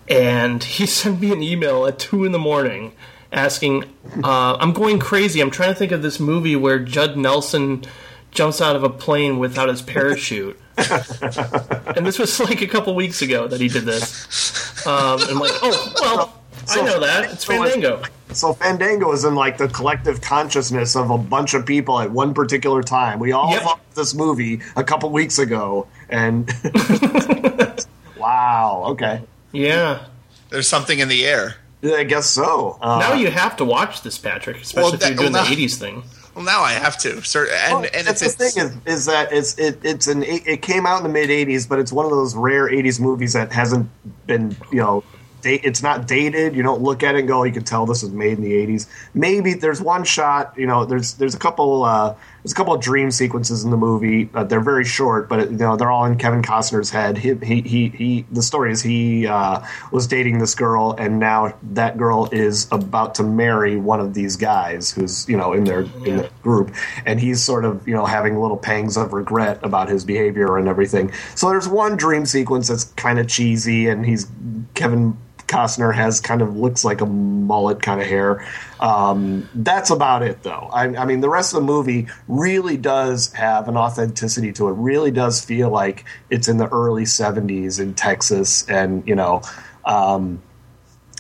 and 0.09 0.63
he 0.65 0.87
sent 0.87 1.21
me 1.21 1.33
an 1.33 1.43
email 1.43 1.87
at 1.87 1.99
two 1.99 2.25
in 2.25 2.33
the 2.33 2.39
morning 2.39 2.93
asking, 3.33 3.85
uh, 4.25 4.57
"I'm 4.59 4.73
going 4.73 4.99
crazy. 4.99 5.41
I'm 5.41 5.51
trying 5.51 5.71
to 5.71 5.75
think 5.75 5.93
of 5.93 6.03
this 6.03 6.19
movie 6.21 6.57
where 6.57 6.79
Judd 6.79 7.17
Nelson 7.17 7.85
jumps 8.33 8.61
out 8.61 8.77
of 8.77 8.85
a 8.85 8.89
plane 8.91 9.39
without 9.39 9.69
his 9.69 9.83
parachute. 9.83 10.59
and 10.79 12.07
this 12.07 12.19
was 12.19 12.39
like 12.41 12.63
a 12.63 12.67
couple 12.67 12.95
weeks 12.95 13.23
ago 13.23 13.49
that 13.49 13.61
he 13.61 13.69
did 13.69 13.85
this. 13.85 14.87
Um, 14.87 15.21
and 15.21 15.31
I'm 15.31 15.39
like, 15.39 15.51
oh, 15.63 15.95
well, 16.01 16.35
I 16.69 16.81
know 16.83 17.01
that. 17.01 17.33
It's 17.33 17.45
Fandango. 17.45 18.03
So 18.33 18.53
Fandango 18.53 19.11
is 19.13 19.25
in 19.25 19.35
like 19.35 19.59
the 19.59 19.67
collective 19.69 20.21
consciousness 20.21 20.95
of 20.95 21.11
a 21.11 21.19
bunch 21.19 21.55
of 21.55 21.67
people 21.67 21.99
at 21.99 22.11
one 22.13 22.33
particular 22.33 22.83
time. 22.83 23.19
We 23.19 23.33
all 23.33 23.51
Yep. 23.51 23.63
thought 23.63 23.81
this 23.95 24.15
movie 24.15 24.61
a 24.77 24.85
couple 24.85 25.11
weeks 25.11 25.41
ago, 25.41 25.89
and 26.09 26.49
wow, 28.17 28.85
okay, 28.89 29.23
Yeah. 29.53 30.05
There's 30.51 30.67
something 30.69 30.99
in 30.99 31.09
the 31.09 31.27
air. 31.27 31.57
Yeah, 31.83 31.95
I 31.97 32.05
guess 32.05 32.29
so. 32.29 32.79
Uh, 32.81 32.99
Now 32.99 33.15
you 33.15 33.31
have 33.31 33.57
to 33.57 33.65
watch 33.65 34.03
this, 34.03 34.19
Patrick, 34.19 34.59
especially 34.59 34.83
Well, 34.83 34.95
if 34.95 35.09
you're 35.09 35.17
doing 35.17 35.33
well, 35.33 35.45
the 35.45 35.57
80s 35.57 35.77
thing. 35.79 36.03
Well, 36.35 36.45
now 36.45 36.61
I 36.63 36.73
have 36.73 36.97
to. 36.99 37.23
Sir, 37.23 37.49
and 37.53 37.73
well, 37.73 37.91
and 37.93 38.07
that's 38.07 38.23
it's, 38.23 38.35
the 38.37 38.45
it's 38.45 38.55
thing 38.55 38.65
is, 38.87 38.99
is 39.01 39.07
that 39.07 39.33
it's 39.33 39.59
it, 39.59 39.79
it's 39.83 40.07
an 40.07 40.23
it 40.23 40.63
came 40.63 40.87
out 40.87 40.99
in 40.99 41.03
the 41.03 41.09
mid 41.09 41.29
'80s, 41.29 41.69
but 41.69 41.79
it's 41.81 41.93
one 41.93 42.05
of 42.05 42.13
those 42.13 42.37
rare 42.37 42.69
'80s 42.69 43.01
movies 43.01 43.33
that 43.33 43.53
hasn't 43.53 43.89
been 44.27 44.57
you 44.71 44.79
know. 44.79 45.05
It's 45.43 45.83
not 45.83 46.07
dated. 46.07 46.55
You 46.55 46.63
don't 46.63 46.83
look 46.83 47.03
at 47.03 47.15
it 47.15 47.21
and 47.21 47.29
go, 47.29 47.45
"You 47.45 47.53
can 47.53 47.65
tell 47.65 47.87
this 47.87 48.03
was 48.03 48.13
made 48.13 48.37
in 48.39 48.45
the 48.45 48.53
'80s." 48.53 48.87
Maybe 49.15 49.55
there's 49.55 49.81
one 49.81 50.05
shot. 50.05 50.53
You 50.57 50.67
know, 50.67 50.85
there's 50.85 51.15
there's 51.15 51.35
a 51.35 51.39
couple 51.39 51.83
uh, 51.83 52.15
there's 52.43 52.53
a 52.53 52.55
couple 52.55 52.73
of 52.73 52.81
dream 52.81 53.11
sequences 53.11 53.65
in 53.65 53.71
the 53.71 53.77
movie. 53.77 54.31
Uh, 54.33 54.45
they're 54.45 54.61
very 54.61 54.85
short, 54.85 55.29
but 55.29 55.51
you 55.51 55.57
know 55.59 55.77
they're 55.77 55.91
all 55.91 56.05
in 56.05 56.17
Kevin 56.17 56.43
Costner's 56.43 56.91
head. 56.91 57.19
He 57.19 57.35
he 57.35 57.61
he. 57.63 57.89
he 57.89 58.27
the 58.31 58.43
story 58.43 58.73
is 58.73 58.83
he 58.83 59.27
uh, 59.27 59.65
was 59.93 60.07
dating 60.07 60.39
this 60.39 60.55
girl, 60.55 60.95
and 60.99 61.19
now 61.19 61.55
that 61.63 61.99
girl 61.99 62.29
is 62.33 62.67
about 62.71 63.15
to 63.17 63.23
marry 63.23 63.77
one 63.77 64.01
of 64.01 64.15
these 64.15 64.37
guys 64.37 64.91
who's 64.91 65.29
you 65.29 65.37
know 65.37 65.53
in 65.53 65.65
their 65.65 65.81
in 65.81 66.19
the 66.19 66.31
group, 66.43 66.75
and 67.05 67.21
he's 67.21 67.43
sort 67.43 67.65
of 67.65 67.87
you 67.87 67.95
know 67.95 68.07
having 68.07 68.41
little 68.41 68.57
pangs 68.57 68.97
of 68.97 69.13
regret 69.13 69.59
about 69.63 69.89
his 69.89 70.05
behavior 70.05 70.57
and 70.57 70.69
everything. 70.69 71.13
So 71.35 71.49
there's 71.51 71.69
one 71.69 71.97
dream 71.97 72.25
sequence 72.25 72.69
that's 72.69 72.85
kind 72.85 73.19
of 73.19 73.29
cheesy, 73.29 73.89
and 73.89 74.07
he's 74.07 74.27
Kevin 74.75 75.17
Costner 75.51 75.95
has 75.95 76.21
kind 76.21 76.41
of 76.43 76.57
looks 76.57 76.85
like 76.85 77.01
a 77.01 77.07
mullet 77.07 77.83
kind 77.83 78.01
of 78.01 78.07
hair. 78.07 78.47
Um, 78.79 79.49
that's 79.55 79.91
about 79.91 80.23
it, 80.23 80.43
though. 80.43 80.71
I, 80.73 80.85
I 80.97 81.05
mean, 81.05 81.21
the 81.21 81.29
rest 81.29 81.53
of 81.53 81.61
the 81.61 81.67
movie 81.67 82.07
really 82.29 82.77
does 82.77 83.33
have 83.33 83.69
an 83.69 83.77
authenticity 83.77 84.53
to 84.55 84.69
it. 84.69 84.73
Really 84.73 85.11
does 85.11 85.45
feel 85.45 85.69
like 85.69 86.05
it's 86.31 86.49
in 86.49 86.57
the 86.57 86.69
early 86.69 87.05
'70s 87.05 87.81
in 87.81 87.95
Texas, 87.95 88.67
and 88.69 89.07
you 89.07 89.15
know. 89.15 89.43
Um, 89.85 90.43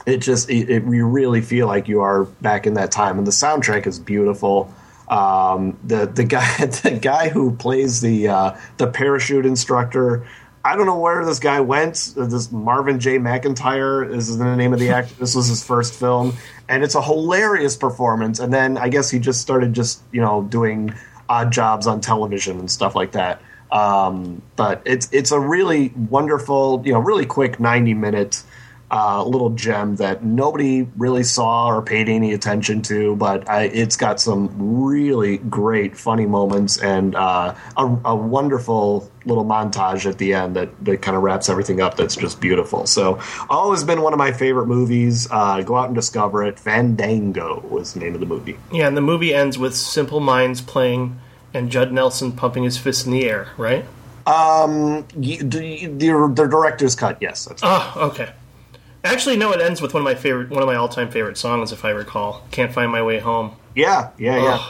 it 0.07 0.19
just 0.19 0.49
it, 0.49 0.71
it, 0.71 0.83
you 0.85 1.07
really 1.07 1.43
feel 1.43 1.67
like 1.67 1.87
you 1.87 2.01
are 2.01 2.25
back 2.25 2.67
in 2.67 2.75
that 2.75 2.91
time 2.91 3.19
and 3.19 3.27
the 3.27 3.33
soundtrack 3.33 3.87
is 3.87 3.99
beautiful 3.99 4.73
um, 5.11 5.77
the 5.85 6.07
the 6.07 6.25
guy 6.25 6.57
the 6.67 6.99
guy 7.01 7.29
who 7.29 7.55
plays 7.57 8.01
the 8.01 8.29
uh, 8.29 8.57
the 8.79 8.87
parachute 8.87 9.45
instructor 9.45 10.27
I 10.65 10.77
don't 10.77 10.87
know 10.87 10.99
where 10.99 11.25
this 11.25 11.39
guy 11.39 11.61
went. 11.61 12.13
This 12.17 12.53
Marvin 12.53 13.01
J. 13.01 13.19
McIntyre 13.19 14.15
is 14.15 14.37
the 14.37 14.57
name 14.57 14.73
of 14.73 14.79
the 14.79 14.89
actor. 14.91 15.15
This 15.15 15.35
was 15.35 15.49
his 15.49 15.65
first 15.65 15.95
film, 15.95 16.37
and 16.69 16.85
it's 16.85 16.95
a 16.95 17.03
hilarious 17.03 17.77
performance. 17.77 18.41
And 18.41 18.53
then 18.53 18.77
I 18.77 18.89
guess 18.89 19.11
he 19.11 19.19
just 19.19 19.41
started 19.41 19.73
just 19.73 20.03
you 20.13 20.21
know 20.21 20.43
doing 20.43 20.95
odd 21.29 21.53
jobs 21.53 21.87
on 21.87 22.01
television 22.01 22.59
and 22.59 22.71
stuff 22.71 22.95
like 22.95 23.13
that. 23.13 23.41
Um, 23.73 24.43
but 24.57 24.83
it's 24.85 25.09
it's 25.13 25.31
a 25.31 25.41
really 25.41 25.91
wonderful, 26.11 26.83
you 26.85 26.93
know, 26.93 26.99
really 26.99 27.27
quick 27.27 27.61
ninety 27.61 27.95
minute 27.95 28.43
uh, 28.91 29.25
little 29.25 29.51
gem 29.51 29.97
that 29.97 30.25
nobody 30.25 30.83
really 30.97 31.23
saw 31.23 31.69
or 31.69 31.81
paid 31.81 32.09
any 32.09 32.33
attention 32.33 32.83
to, 32.83 33.15
but 33.17 33.49
I, 33.49 33.65
it's 33.65 33.97
got 33.97 34.21
some 34.21 34.53
really 34.59 35.39
great 35.39 35.97
funny 35.97 36.27
moments 36.27 36.79
and 36.79 37.15
uh, 37.15 37.55
a, 37.77 37.99
a 38.05 38.17
wonderful 38.17 39.11
little 39.25 39.45
montage 39.45 40.07
at 40.07 40.19
the 40.19 40.35
end 40.35 40.57
that, 40.57 40.85
that 40.85 41.03
kind 41.03 41.17
of 41.17 41.23
wraps 41.23 41.49
everything 41.49 41.81
up. 41.81 41.97
That's 41.97 42.17
just 42.17 42.41
beautiful. 42.41 42.87
So, 42.87 43.21
always 43.49 43.85
been 43.85 44.03
one 44.03 44.13
of 44.13 44.19
my 44.19 44.33
favorite 44.33 44.67
movies. 44.67 45.29
Uh, 45.31 45.61
go 45.63 45.77
out 45.77 45.87
and 45.87 45.95
discover 45.95 46.43
it. 46.43 46.59
Fandango 46.59 47.61
was 47.69 47.95
the 47.95 48.01
name 48.01 48.15
of 48.15 48.21
the 48.21 48.27
movie. 48.27 48.57
Yeah, 48.73 48.89
and 48.89 48.97
the 48.97 49.03
movie 49.03 49.33
ends 49.35 49.57
with 49.59 49.77
Simple 49.77 50.21
Minds 50.21 50.61
playing 50.61 51.21
and 51.55 51.71
Judd 51.71 51.93
Nelson 51.93 52.33
pumping 52.33 52.65
his 52.65 52.77
fist 52.79 53.07
in 53.07 53.13
the 53.13 53.29
air, 53.29 53.49
right? 53.57 53.85
Um, 54.27 55.07
the, 55.15 55.37
the, 55.39 55.87
the 55.87 56.47
director's 56.47 56.95
cut, 56.95 57.19
yes. 57.21 57.45
That's 57.47 57.63
Oh, 57.65 57.93
okay. 58.13 58.33
Actually, 59.03 59.37
no, 59.37 59.53
it 59.53 59.61
ends 59.61 59.81
with 59.81 59.95
one 59.95 60.03
of 60.03 60.05
my 60.05 60.15
favorite, 60.15 60.51
one 60.51 60.63
of 60.63 60.67
my 60.67 60.75
all-time 60.77 61.11
favorite 61.11 61.39
songs, 61.39 61.73
if 61.73 61.85
I 61.85 61.91
recall. 61.91 62.43
"Can't 62.51 62.73
Find 62.73 62.91
My 62.93 63.03
Way 63.03 63.19
Home." 63.19 63.53
yeah, 63.75 64.11
yeah, 64.19 64.37
yeah. 64.43 64.67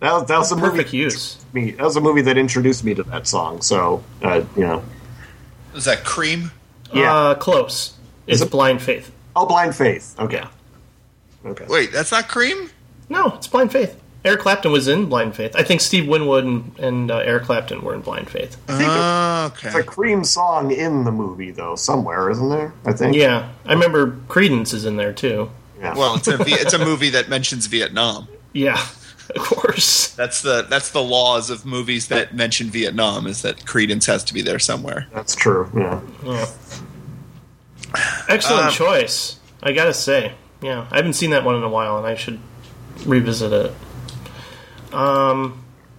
That 0.00 0.12
was, 0.12 0.28
that 0.28 0.38
was 0.38 0.52
a 0.52 0.56
perfect 0.56 0.88
movie. 0.88 0.98
use. 0.98 1.38
Me, 1.52 1.70
that 1.70 1.82
was 1.82 1.96
a 1.96 2.00
movie 2.00 2.20
that 2.22 2.36
introduced 2.36 2.84
me 2.84 2.94
to 2.94 3.02
that 3.04 3.26
song. 3.26 3.62
So, 3.62 4.02
uh, 4.22 4.42
you 4.56 4.62
know, 4.62 4.84
is 5.74 5.84
that 5.86 6.04
cream? 6.04 6.50
yeah. 6.92 7.14
Uh, 7.14 7.34
close. 7.34 7.94
It's 8.26 8.42
it- 8.42 8.50
Blind 8.50 8.82
Faith. 8.82 9.10
oh, 9.34 9.46
Blind 9.46 9.74
Faith. 9.76 10.14
Okay, 10.18 10.44
okay. 11.46 11.64
Wait, 11.68 11.92
that's 11.92 12.10
not 12.12 12.28
cream. 12.28 12.68
No, 13.08 13.28
it's 13.36 13.46
Blind 13.46 13.70
Faith. 13.72 13.98
Eric 14.26 14.40
Clapton 14.40 14.72
was 14.72 14.88
in 14.88 15.06
Blind 15.06 15.36
Faith. 15.36 15.54
I 15.56 15.62
think 15.62 15.80
Steve 15.80 16.08
Winwood 16.08 16.44
and, 16.44 16.78
and 16.78 17.10
uh, 17.10 17.18
Eric 17.18 17.44
Clapton 17.44 17.82
were 17.82 17.94
in 17.94 18.00
Blind 18.00 18.28
Faith. 18.28 18.56
I 18.68 18.76
think 18.76 18.90
Oh, 18.90 19.68
It's 19.68 19.74
a. 19.76 19.82
Cream 19.84 20.24
song 20.24 20.72
in 20.72 21.04
the 21.04 21.12
movie, 21.12 21.52
though, 21.52 21.76
somewhere, 21.76 22.28
isn't 22.30 22.48
there? 22.48 22.72
I 22.84 22.92
think. 22.92 23.14
Yeah, 23.16 23.50
I 23.64 23.72
remember 23.72 24.10
Creedence 24.28 24.74
is 24.74 24.84
in 24.84 24.96
there 24.96 25.12
too. 25.12 25.50
Yeah. 25.80 25.94
Well, 25.96 26.16
it's 26.16 26.26
a 26.28 26.36
it's 26.40 26.72
a 26.74 26.78
movie 26.78 27.10
that 27.10 27.28
mentions 27.28 27.66
Vietnam. 27.66 28.28
Yeah, 28.52 28.80
of 29.34 29.42
course. 29.42 30.12
That's 30.14 30.40
the 30.40 30.62
that's 30.62 30.90
the 30.90 31.02
laws 31.02 31.50
of 31.50 31.66
movies 31.66 32.08
that 32.08 32.34
mention 32.34 32.68
Vietnam 32.70 33.26
is 33.26 33.42
that 33.42 33.58
Creedence 33.66 34.06
has 34.06 34.24
to 34.24 34.32
be 34.34 34.40
there 34.40 34.58
somewhere. 34.58 35.06
that's 35.12 35.34
true. 35.34 35.70
Yeah. 35.76 36.00
Yeah. 36.24 36.46
Excellent 38.28 38.66
Um, 38.68 38.72
choice. 38.72 39.38
I 39.62 39.72
gotta 39.72 39.92
say. 39.94 40.32
Yeah, 40.62 40.86
I 40.90 40.96
haven't 40.96 41.12
seen 41.12 41.30
that 41.30 41.44
one 41.44 41.54
in 41.56 41.62
a 41.62 41.68
while, 41.68 41.98
and 41.98 42.06
I 42.06 42.14
should 42.14 42.40
revisit 43.04 43.52
it. 43.52 43.72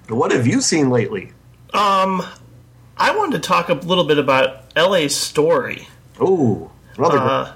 What 0.10 0.32
have 0.32 0.48
you 0.48 0.62
seen 0.62 0.90
lately? 0.90 1.32
Um, 1.74 2.26
I 2.98 3.16
wanted 3.16 3.42
to 3.42 3.48
talk 3.48 3.70
a 3.70 3.74
little 3.74 4.06
bit 4.06 4.18
about 4.18 4.64
L.A. 4.76 5.08
Story. 5.10 5.88
Ooh, 6.22 6.72
another. 6.98 7.20
Uh, 7.20 7.54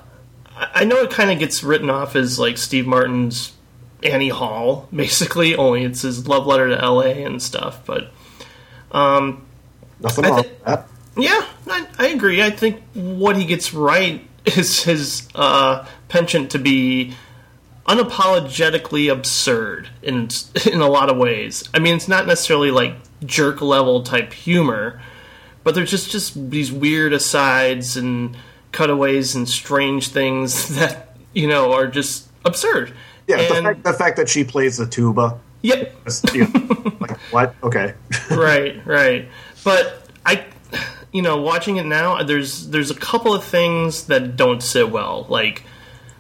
I 0.56 0.84
know 0.84 0.98
it 0.98 1.10
kind 1.10 1.32
of 1.32 1.40
gets 1.40 1.64
written 1.64 1.90
off 1.90 2.16
as 2.16 2.38
like 2.38 2.58
Steve 2.58 2.86
Martin's 2.86 3.54
Annie 4.04 4.30
Hall, 4.30 4.88
basically. 4.96 5.56
Only 5.56 5.84
it's 5.84 6.02
his 6.02 6.28
love 6.28 6.46
letter 6.46 6.70
to 6.70 6.80
L.A. 6.80 7.24
and 7.24 7.42
stuff. 7.42 7.86
But 7.86 8.12
um, 8.92 9.46
nothing 10.00 10.26
wrong 10.26 10.44
that. 10.66 10.88
yeah, 11.18 11.46
I, 11.68 11.88
I 11.98 12.08
agree. 12.10 12.44
I 12.44 12.52
think 12.52 12.82
what 12.94 13.36
he 13.36 13.46
gets 13.46 13.74
right 13.74 14.28
is 14.46 14.84
his 14.84 15.28
uh, 15.34 15.88
penchant 16.10 16.52
to 16.52 16.60
be 16.60 17.16
unapologetically 17.92 19.12
absurd 19.12 19.90
in 20.02 20.30
in 20.72 20.82
a 20.82 20.88
lot 20.88 21.10
of 21.10 21.18
ways. 21.18 21.68
I 21.74 21.80
mean, 21.80 21.96
it's 21.96 22.08
not 22.08 22.26
necessarily 22.26 22.72
like 22.72 22.96
jerk 23.26 23.62
level 23.62 24.04
type 24.04 24.32
humor, 24.34 25.02
but 25.64 25.76
there's 25.76 25.92
just 25.92 26.10
just 26.10 26.50
these 26.50 26.72
weird 26.72 27.14
asides 27.14 27.98
and 27.98 28.38
cutaways 28.72 29.36
and 29.36 29.48
strange 29.48 30.08
things 30.08 30.70
that 30.76 31.18
you 31.34 31.48
know 31.48 31.74
are 31.74 31.88
just 31.88 32.30
absurd. 32.46 32.94
Yeah, 33.28 33.38
the 33.48 33.62
fact, 33.62 33.84
the 33.84 33.94
fact 33.94 34.18
that 34.18 34.30
she 34.30 34.44
plays 34.44 34.78
the 34.78 34.88
tuba. 34.88 35.40
yep, 35.62 35.94
you 36.34 36.48
know, 36.48 36.94
like, 37.00 37.18
what? 37.32 37.56
Okay. 37.62 37.94
right, 38.32 38.86
right. 38.86 39.30
But 39.64 40.10
I, 40.26 40.46
you 41.12 41.22
know, 41.22 41.38
watching 41.42 41.78
it 41.78 41.86
now, 41.86 42.24
there's 42.24 42.70
there's 42.70 42.90
a 42.90 42.96
couple 42.96 43.34
of 43.34 43.44
things 43.44 44.06
that 44.06 44.36
don't 44.36 44.62
sit 44.62 44.90
well, 44.90 45.28
like 45.30 45.64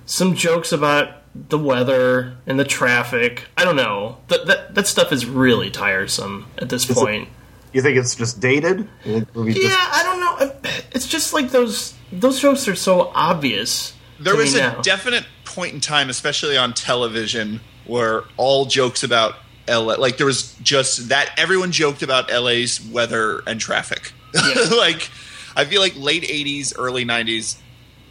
some 0.05 0.35
jokes 0.35 0.71
about 0.71 1.20
the 1.33 1.57
weather 1.57 2.35
and 2.45 2.59
the 2.59 2.65
traffic. 2.65 3.45
I 3.57 3.63
don't 3.65 3.75
know. 3.75 4.17
That 4.27 4.45
that 4.47 4.75
that 4.75 4.87
stuff 4.87 5.11
is 5.11 5.25
really 5.25 5.69
tiresome 5.69 6.47
at 6.57 6.69
this 6.69 6.89
it- 6.89 6.95
point. 6.95 7.29
You 7.73 7.81
think 7.81 7.97
it's 7.97 8.15
just 8.15 8.41
dated? 8.41 8.79
You 9.05 9.13
think 9.13 9.31
the 9.31 9.39
movie's 9.39 9.55
Yeah, 9.63 9.69
just- 9.69 9.93
I 9.93 10.03
don't 10.03 10.19
know. 10.19 10.71
It's 10.91 11.07
just 11.07 11.31
like 11.33 11.51
those 11.51 11.93
those 12.11 12.39
jokes 12.41 12.67
are 12.67 12.75
so 12.75 13.11
obvious. 13.15 13.93
There 14.19 14.35
was 14.35 14.53
a 14.55 14.59
now. 14.59 14.81
definite 14.81 15.25
point 15.45 15.73
in 15.73 15.79
time, 15.79 16.09
especially 16.09 16.57
on 16.57 16.73
television, 16.73 17.61
where 17.85 18.23
all 18.37 18.65
jokes 18.65 19.03
about 19.03 19.35
LA, 19.69 19.95
like 19.95 20.17
there 20.17 20.25
was 20.25 20.53
just 20.61 21.07
that 21.09 21.33
everyone 21.37 21.71
joked 21.71 22.03
about 22.03 22.29
LA's 22.29 22.81
weather 22.81 23.41
and 23.47 23.59
traffic. 23.59 24.11
like, 24.71 25.09
I 25.55 25.63
feel 25.65 25.79
like 25.81 25.93
late 25.95 26.23
'80s, 26.23 26.73
early 26.77 27.05
'90s. 27.05 27.55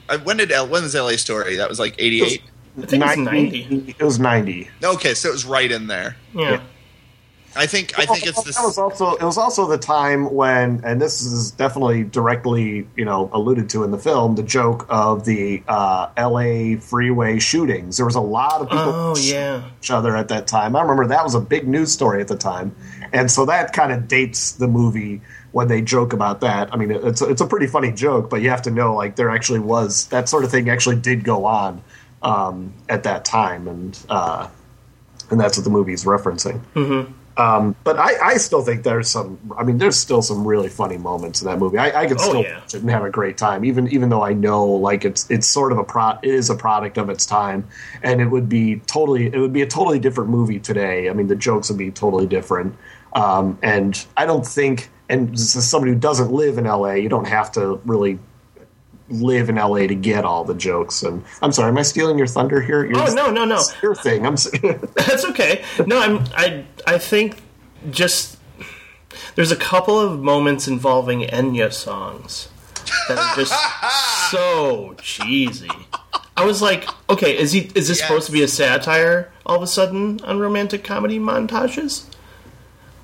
uh, 0.09 0.19
When 0.19 0.39
did 0.39 0.51
L, 0.53 0.67
when 0.69 0.83
was 0.85 0.95
LA 0.95 1.17
Story? 1.17 1.57
That 1.57 1.69
was 1.69 1.79
like 1.79 1.95
'88. 1.99 2.43
I 2.83 2.87
think 2.87 3.05
it's 3.05 3.16
90. 3.16 3.95
It 3.99 4.03
was 4.03 4.19
ninety. 4.19 4.69
Okay, 4.83 5.14
so 5.14 5.29
it 5.29 5.33
was 5.33 5.45
right 5.45 5.71
in 5.71 5.87
there. 5.87 6.16
Yeah. 6.35 6.61
I 7.57 7.66
think 7.66 7.99
I 7.99 8.07
think 8.07 8.27
it's 8.27 8.43
this. 8.45 8.57
That 8.57 8.62
was 8.62 8.79
also 8.79 9.16
it 9.16 9.25
was 9.25 9.37
also 9.37 9.66
the 9.66 9.79
time 9.79 10.33
when, 10.33 10.83
and 10.85 11.03
this 11.03 11.21
is 11.21 11.51
definitely 11.51 12.05
directly 12.05 12.87
you 12.97 13.05
know 13.05 13.29
alluded 13.33 13.69
to 13.71 13.83
in 13.83 13.90
the 13.90 13.99
film, 13.99 14.37
the 14.37 14.45
joke 14.45 14.87
of 14.88 15.25
the 15.25 15.62
uh, 15.66 16.11
L.A. 16.16 16.77
freeway 16.77 17.40
shootings. 17.40 17.97
There 17.97 18.07
was 18.07 18.14
a 18.14 18.21
lot 18.21 18.61
of 18.61 18.69
people 18.69 18.93
Oh 18.95 19.14
shooting 19.16 19.35
yeah. 19.35 19.69
each 19.81 19.90
other 19.90 20.16
at 20.16 20.29
that 20.29 20.47
time. 20.47 20.77
I 20.77 20.83
remember 20.83 21.09
that 21.09 21.25
was 21.25 21.35
a 21.35 21.40
big 21.40 21.66
news 21.66 21.90
story 21.90 22.21
at 22.21 22.29
the 22.29 22.37
time, 22.37 22.75
and 23.12 23.29
so 23.29 23.45
that 23.47 23.73
kind 23.73 23.90
of 23.90 24.07
dates 24.07 24.53
the 24.53 24.69
movie 24.69 25.21
when 25.51 25.66
they 25.66 25.83
joke 25.83 26.12
about 26.12 26.43
that. 26.43 26.73
I 26.73 26.77
mean, 26.77 26.93
it's 26.93 27.21
a, 27.21 27.29
it's 27.29 27.40
a 27.40 27.47
pretty 27.47 27.66
funny 27.66 27.90
joke, 27.90 28.31
but 28.31 28.43
you 28.43 28.51
have 28.51 28.62
to 28.62 28.71
know 28.71 28.95
like 28.95 29.16
there 29.16 29.31
actually 29.31 29.59
was 29.59 30.07
that 30.07 30.29
sort 30.29 30.45
of 30.45 30.53
thing 30.53 30.71
actually 30.71 30.97
did 30.97 31.25
go 31.25 31.47
on 31.47 31.83
um, 32.23 32.73
at 32.89 33.03
that 33.05 33.25
time, 33.25 33.69
and 33.69 33.99
uh, 34.09 34.49
and 35.31 35.41
that's 35.41 35.57
what 35.57 35.65
the 35.65 35.71
movie's 35.71 36.05
referencing. 36.05 36.61
Mm-hmm. 36.75 37.13
Um, 37.37 37.75
but 37.85 37.99
I, 37.99 38.33
I 38.33 38.37
still 38.37 38.63
think 38.63 38.83
there's 38.83 39.09
some. 39.09 39.39
I 39.57 39.63
mean, 39.63 39.79
there's 39.79 39.97
still 39.97 40.21
some 40.21 40.47
really 40.47 40.69
funny 40.69 40.99
moments 40.99 41.41
in 41.41 41.47
that 41.49 41.59
movie. 41.59 41.79
I, 41.79 42.03
I 42.03 42.07
can 42.07 42.17
Oh, 42.19 42.29
still 42.29 42.43
yeah. 42.43 42.59
watch 42.59 42.75
it 42.75 42.83
and 42.83 42.91
have 42.91 43.05
a 43.05 43.11
great 43.11 43.39
time, 43.39 43.65
even 43.65 43.89
even 43.89 44.11
though 44.11 44.23
I 44.23 44.35
know 44.35 44.65
like 44.67 45.05
it's 45.07 45.31
it's 45.31 45.47
sort 45.47 45.73
of 45.73 45.79
a 45.79 45.85
pro. 45.85 46.19
It 46.23 46.35
is 46.35 46.51
a 46.51 46.55
product 46.55 46.99
of 46.99 47.09
its 47.09 47.25
time, 47.25 47.67
and 48.03 48.21
it 48.21 48.27
would 48.27 48.49
be 48.49 48.81
totally. 48.87 49.27
It 49.27 49.39
would 49.39 49.53
be 49.55 49.63
a 49.63 49.67
totally 49.67 49.99
different 49.99 50.29
movie 50.31 50.59
today. 50.59 51.09
I 51.09 51.13
mean, 51.15 51.29
the 51.29 51.37
jokes 51.37 51.71
would 51.71 51.79
be 51.79 51.91
totally 51.91 52.27
different. 52.27 52.77
Um, 53.15 53.59
and 53.63 54.05
I 54.17 54.27
don't 54.27 54.47
think. 54.47 54.91
And 55.09 55.33
as 55.35 55.69
somebody 55.69 55.93
who 55.93 55.99
doesn't 55.99 56.31
live 56.31 56.59
in 56.59 56.65
LA, 56.67 56.93
you 56.93 57.09
don't 57.09 57.27
have 57.27 57.51
to 57.53 57.81
really 57.85 58.19
live 59.11 59.49
in 59.49 59.57
LA 59.57 59.87
to 59.87 59.94
get 59.94 60.25
all 60.25 60.44
the 60.44 60.55
jokes. 60.55 61.03
And 61.03 61.25
I'm 61.42 61.53
sorry, 61.53 61.68
am 61.68 61.79
I 61.79 61.83
stealing 61.83 62.16
your 62.18 62.27
thunder 62.27 62.61
here? 62.61 62.85
You're 62.85 62.99
Oh, 62.99 63.12
no, 63.14 63.31
no, 63.31 63.44
no. 63.44 63.57
it's 63.57 63.75
your 63.83 63.94
thing. 63.94 64.27
I'm. 64.27 64.35
That's 64.94 65.25
okay. 65.27 65.64
No, 65.87 66.01
I'm. 66.01 66.25
I. 66.35 66.64
I 66.87 66.99
think 66.99 67.42
just 67.90 68.38
there's 69.35 69.51
a 69.53 69.57
couple 69.57 69.99
of 69.99 70.20
moments 70.20 70.68
involving 70.68 71.23
Enya 71.23 71.73
songs 71.73 72.49
that 73.09 73.18
are 73.18 73.37
just 73.37 73.53
so 74.31 74.94
cheesy. 75.01 75.70
I 76.37 76.44
was 76.44 76.62
like, 76.62 76.88
okay, 77.11 77.37
is 77.37 77.53
he? 77.53 77.70
Is 77.75 77.88
this 77.88 78.01
supposed 78.01 78.27
to 78.27 78.33
be 78.33 78.42
a 78.42 78.49
satire 78.49 79.31
all 79.44 79.57
of 79.57 79.62
a 79.62 79.66
sudden 79.66 80.20
on 80.25 80.38
romantic 80.38 80.85
comedy 80.85 81.18
montages? 81.18 82.07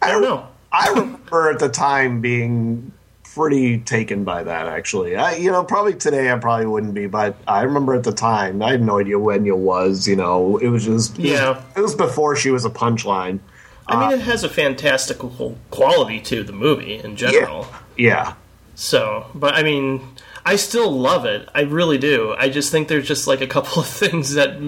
I 0.00 0.08
don't 0.10 0.22
know. 0.22 0.46
I 0.72 0.88
remember 0.90 1.50
at 1.50 1.58
the 1.58 1.68
time 1.68 2.20
being 2.20 2.92
pretty 3.36 3.78
taken 3.78 4.24
by 4.24 4.42
that. 4.42 4.66
Actually, 4.66 5.14
I, 5.14 5.36
you 5.36 5.50
know, 5.50 5.62
probably 5.62 5.94
today 5.94 6.32
I 6.32 6.38
probably 6.38 6.66
wouldn't 6.66 6.94
be, 6.94 7.06
but 7.06 7.36
I 7.46 7.62
remember 7.62 7.94
at 7.94 8.02
the 8.02 8.12
time 8.12 8.62
I 8.62 8.70
had 8.72 8.82
no 8.82 8.98
idea 8.98 9.18
when 9.18 9.44
you 9.44 9.54
was. 9.54 10.08
You 10.08 10.16
know, 10.16 10.56
it 10.56 10.68
was 10.68 10.86
just 10.86 11.18
Yeah. 11.18 11.62
It 11.76 11.80
was 11.80 11.94
before 11.94 12.34
she 12.34 12.50
was 12.50 12.64
a 12.64 12.70
punchline. 12.70 13.40
I 13.86 14.00
mean, 14.00 14.18
it 14.18 14.22
uh, 14.22 14.30
has 14.30 14.42
a 14.42 14.48
fantastical 14.48 15.56
quality 15.70 16.18
to 16.22 16.42
the 16.42 16.52
movie 16.52 16.98
in 16.98 17.14
general. 17.14 17.68
Yeah, 17.96 18.34
So, 18.74 19.26
but 19.32 19.54
I 19.54 19.62
mean, 19.62 20.00
I 20.44 20.56
still 20.56 20.90
love 20.90 21.24
it. 21.24 21.48
I 21.54 21.60
really 21.60 21.98
do. 21.98 22.34
I 22.36 22.48
just 22.48 22.72
think 22.72 22.88
there's 22.88 23.06
just 23.06 23.28
like 23.28 23.42
a 23.42 23.46
couple 23.46 23.80
of 23.82 23.86
things 23.86 24.32
that 24.34 24.58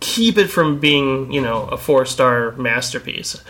keep 0.00 0.38
it 0.38 0.48
from 0.48 0.80
being, 0.80 1.30
you 1.30 1.40
know, 1.42 1.64
a 1.64 1.76
four 1.76 2.04
star 2.06 2.52
masterpiece. 2.52 3.40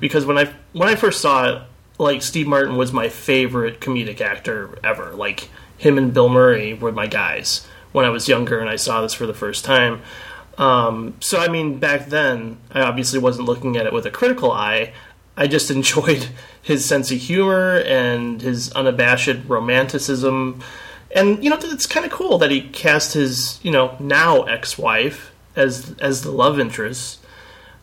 Because 0.00 0.26
when 0.26 0.36
I 0.36 0.52
when 0.72 0.88
I 0.88 0.96
first 0.96 1.20
saw 1.22 1.48
it, 1.48 1.62
like 1.98 2.22
Steve 2.22 2.46
Martin 2.46 2.76
was 2.76 2.92
my 2.92 3.08
favorite 3.08 3.80
comedic 3.80 4.20
actor 4.20 4.78
ever. 4.82 5.12
Like 5.14 5.48
him 5.76 5.98
and 5.98 6.12
Bill 6.12 6.28
Murray 6.28 6.74
were 6.74 6.92
my 6.92 7.06
guys 7.06 7.66
when 7.92 8.04
I 8.04 8.10
was 8.10 8.28
younger 8.28 8.58
and 8.58 8.68
I 8.68 8.76
saw 8.76 9.00
this 9.02 9.14
for 9.14 9.26
the 9.26 9.34
first 9.34 9.64
time. 9.64 10.02
Um, 10.58 11.14
so 11.20 11.38
I 11.38 11.48
mean, 11.48 11.78
back 11.78 12.06
then 12.06 12.58
I 12.70 12.80
obviously 12.82 13.18
wasn't 13.18 13.46
looking 13.46 13.76
at 13.76 13.86
it 13.86 13.92
with 13.92 14.06
a 14.06 14.10
critical 14.10 14.50
eye. 14.50 14.92
I 15.36 15.46
just 15.46 15.70
enjoyed 15.70 16.28
his 16.62 16.84
sense 16.84 17.10
of 17.10 17.18
humor 17.18 17.78
and 17.78 18.40
his 18.40 18.72
unabashed 18.72 19.36
romanticism. 19.46 20.62
And 21.14 21.42
you 21.44 21.50
know, 21.50 21.58
it's 21.60 21.86
kind 21.86 22.04
of 22.04 22.12
cool 22.12 22.38
that 22.38 22.50
he 22.50 22.62
cast 22.62 23.14
his 23.14 23.60
you 23.62 23.70
know 23.70 23.96
now 24.00 24.42
ex-wife 24.42 25.32
as 25.54 25.94
as 26.00 26.22
the 26.22 26.32
love 26.32 26.58
interest. 26.58 27.20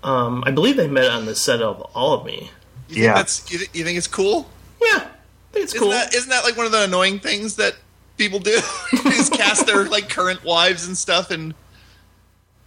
Um, 0.04 0.44
I 0.46 0.52
believe 0.52 0.78
they 0.78 0.88
met 0.88 1.12
on 1.12 1.28
the 1.28 1.36
set 1.36 1.62
of 1.62 1.80
All 1.94 2.14
of 2.14 2.26
Me. 2.26 2.50
You 2.92 2.96
think 2.96 3.06
Yeah. 3.06 3.14
that's 3.16 3.52
you, 3.52 3.58
th- 3.60 3.70
you 3.74 3.84
think 3.84 3.98
it's 3.98 4.08
cool? 4.08 4.50
Yeah, 4.82 5.08
it's 5.54 5.74
Isn't 5.74 5.80
cool. 5.80 5.90
that 5.92 6.14
isn't 6.14 6.30
that 6.30 6.44
like 6.44 6.56
one 6.58 6.66
of 6.66 6.72
the 6.72 6.84
annoying 6.84 7.20
things 7.20 7.56
that 7.56 7.76
people 8.18 8.40
do? 8.40 8.52
is 9.06 9.30
cast 9.30 9.66
their 9.66 9.86
like 9.86 10.10
current 10.10 10.44
wives 10.44 10.86
and 10.88 10.98
stuff 10.98 11.32
in 11.32 11.54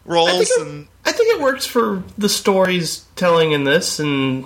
I 0.06 0.10
roles 0.10 0.48
think, 0.48 0.50
it, 0.50 0.66
and 0.66 0.88
I 1.04 1.12
think 1.12 1.34
it 1.34 1.40
works 1.40 1.66
for 1.66 2.02
the 2.18 2.28
stories 2.28 3.04
telling 3.16 3.52
in 3.52 3.64
this, 3.64 3.98
and 3.98 4.44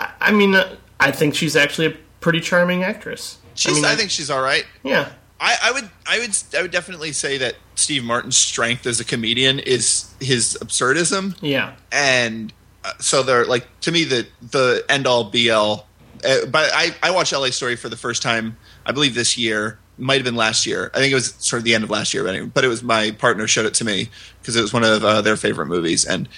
I, 0.00 0.10
I 0.20 0.32
mean, 0.32 0.54
uh, 0.54 0.76
I 0.98 1.10
think 1.10 1.34
she's 1.34 1.54
actually 1.56 1.86
a 1.88 1.96
pretty 2.20 2.40
charming 2.40 2.82
actress. 2.82 3.38
she's. 3.54 3.74
mean, 3.74 3.84
I 3.84 3.94
think 3.94 4.10
she's 4.10 4.30
all 4.30 4.40
right. 4.42 4.64
yeah, 4.82 5.10
I, 5.40 5.56
I 5.64 5.72
would 5.72 5.90
I 6.06 6.18
would 6.18 6.36
I 6.56 6.62
would 6.62 6.70
definitely 6.70 7.12
say 7.12 7.36
that 7.38 7.56
Steve 7.74 8.04
Martin's 8.04 8.36
strength 8.38 8.86
as 8.86 8.98
a 9.00 9.04
comedian 9.04 9.58
is 9.58 10.10
his 10.18 10.56
absurdism, 10.62 11.36
yeah, 11.42 11.74
and 11.92 12.52
so 12.98 13.22
they're 13.22 13.44
like 13.44 13.66
to 13.80 13.92
me 13.92 14.04
the 14.04 14.26
the 14.50 14.84
end 14.88 15.06
all 15.06 15.24
be 15.24 15.50
all. 15.50 15.86
Uh, 16.24 16.46
but 16.46 16.70
I 16.74 16.94
I 17.02 17.10
watched 17.10 17.32
L.A. 17.32 17.52
Story 17.52 17.76
for 17.76 17.88
the 17.88 17.96
first 17.96 18.22
time 18.22 18.56
I 18.84 18.92
believe 18.92 19.14
this 19.14 19.36
year. 19.36 19.78
Might 19.98 20.16
have 20.16 20.24
been 20.24 20.36
last 20.36 20.66
year. 20.66 20.90
I 20.92 20.98
think 20.98 21.10
it 21.10 21.14
was 21.14 21.34
sort 21.38 21.58
of 21.58 21.64
the 21.64 21.74
end 21.74 21.82
of 21.82 21.88
last 21.88 22.12
year, 22.12 22.22
but 22.22 22.34
anyway, 22.34 22.50
but 22.52 22.64
it 22.64 22.68
was 22.68 22.82
my 22.82 23.12
partner 23.12 23.46
showed 23.46 23.64
it 23.64 23.72
to 23.74 23.84
me 23.84 24.10
because 24.40 24.54
it 24.54 24.60
was 24.60 24.70
one 24.70 24.84
of 24.84 25.02
uh, 25.02 25.22
their 25.22 25.36
favorite 25.36 25.66
movies, 25.66 26.04
and 26.04 26.28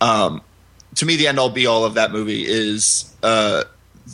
um, 0.00 0.42
to 0.96 1.06
me, 1.06 1.14
the 1.14 1.28
end 1.28 1.38
all 1.38 1.50
be 1.50 1.66
all 1.66 1.84
of 1.84 1.94
that 1.94 2.10
movie 2.10 2.44
is 2.44 3.14
uh, 3.22 3.62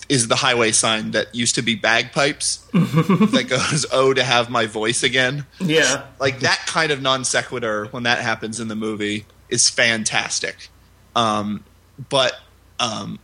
is 0.09 0.29
the 0.29 0.37
highway 0.37 0.73
sign 0.73 1.12
that 1.12 1.35
used 1.35 1.55
to 1.55 1.62
be 1.62 1.75
bagpipes 1.75 2.57
that 2.73 3.47
goes, 3.49 3.87
"Oh, 3.92 4.12
to 4.12 4.23
have 4.23 4.51
my 4.51 4.66
voice 4.66 5.03
again." 5.03 5.47
yeah. 5.61 6.05
Like 6.21 6.40
that 6.40 6.64
kind 6.66 6.92
of 6.92 7.01
non 7.01 7.25
sequitur 7.25 7.87
when 7.87 8.03
that 8.03 8.18
happens 8.18 8.61
in 8.61 8.68
the 8.68 8.77
movie 8.77 9.27
is 9.49 9.68
fantastic. 9.68 10.68
Um, 11.14 11.64
but 12.09 12.35
um, 12.81 13.18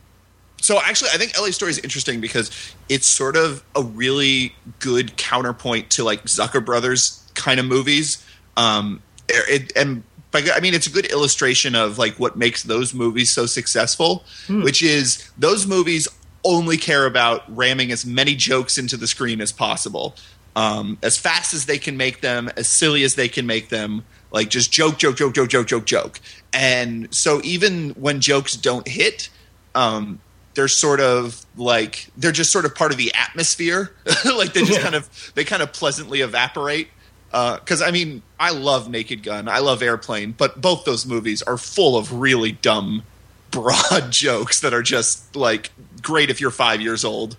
so 0.61 0.79
actually, 0.81 1.11
I 1.13 1.17
think 1.17 1.37
LA 1.39 1.51
Story 1.51 1.71
is 1.71 1.79
interesting 1.79 2.21
because 2.21 2.51
it's 2.89 3.07
sort 3.07 3.35
of 3.35 3.63
a 3.75 3.83
really 3.83 4.55
good 4.79 5.15
counterpoint 5.17 5.89
to 5.91 6.03
like 6.03 6.23
Zucker 6.25 6.63
Brothers 6.63 7.25
kind 7.33 7.59
of 7.59 7.65
movies. 7.65 8.25
Um, 8.57 9.01
it, 9.27 9.71
and 9.75 10.03
I 10.33 10.59
mean, 10.59 10.73
it's 10.73 10.87
a 10.87 10.91
good 10.91 11.05
illustration 11.05 11.75
of 11.75 11.97
like 11.97 12.15
what 12.15 12.35
makes 12.35 12.63
those 12.63 12.93
movies 12.93 13.31
so 13.31 13.45
successful, 13.45 14.23
which 14.63 14.83
is 14.83 15.29
those 15.37 15.65
movies 15.65 16.07
only 16.43 16.77
care 16.77 17.05
about 17.05 17.43
ramming 17.55 17.91
as 17.91 18.05
many 18.05 18.35
jokes 18.35 18.77
into 18.77 18.95
the 18.97 19.07
screen 19.07 19.41
as 19.41 19.51
possible, 19.51 20.15
um, 20.55 20.97
as 21.03 21.17
fast 21.17 21.53
as 21.53 21.65
they 21.65 21.77
can 21.77 21.97
make 21.97 22.21
them, 22.21 22.49
as 22.57 22.67
silly 22.67 23.03
as 23.03 23.15
they 23.15 23.27
can 23.27 23.45
make 23.45 23.69
them. 23.69 24.03
Like 24.31 24.49
just 24.49 24.71
joke, 24.71 24.97
joke, 24.97 25.17
joke, 25.17 25.33
joke, 25.33 25.49
joke, 25.49 25.67
joke, 25.67 25.85
joke. 25.85 26.19
And 26.53 27.13
so 27.13 27.41
even 27.43 27.91
when 27.91 28.21
jokes 28.21 28.55
don't 28.55 28.87
hit, 28.87 29.29
um, 29.75 30.19
they're 30.55 30.67
sort 30.67 30.99
of 30.99 31.45
like 31.57 32.07
they're 32.17 32.31
just 32.31 32.51
sort 32.51 32.65
of 32.65 32.75
part 32.75 32.91
of 32.91 32.97
the 32.97 33.11
atmosphere. 33.15 33.91
like 34.25 34.53
they 34.53 34.61
just 34.61 34.73
Yeah. 34.73 34.81
kind 34.83 34.95
of 34.95 35.31
they 35.35 35.43
kind 35.43 35.61
of 35.61 35.73
pleasantly 35.73 36.21
evaporate. 36.21 36.89
Because 37.31 37.81
I 37.81 37.91
mean, 37.91 38.23
I 38.39 38.51
love 38.51 38.89
Naked 38.89 39.21
Gun, 39.23 39.47
I 39.47 39.59
love 39.59 39.81
Airplane, 39.83 40.33
but 40.37 40.59
both 40.61 40.83
those 40.85 41.05
movies 41.05 41.41
are 41.43 41.57
full 41.57 41.95
of 41.97 42.11
really 42.13 42.51
dumb, 42.51 43.03
broad 43.51 44.11
jokes 44.11 44.59
that 44.61 44.73
are 44.73 44.81
just 44.83 45.35
like 45.35 45.71
great 46.01 46.29
if 46.29 46.41
you're 46.41 46.49
five 46.51 46.81
years 46.81 47.05
old. 47.05 47.37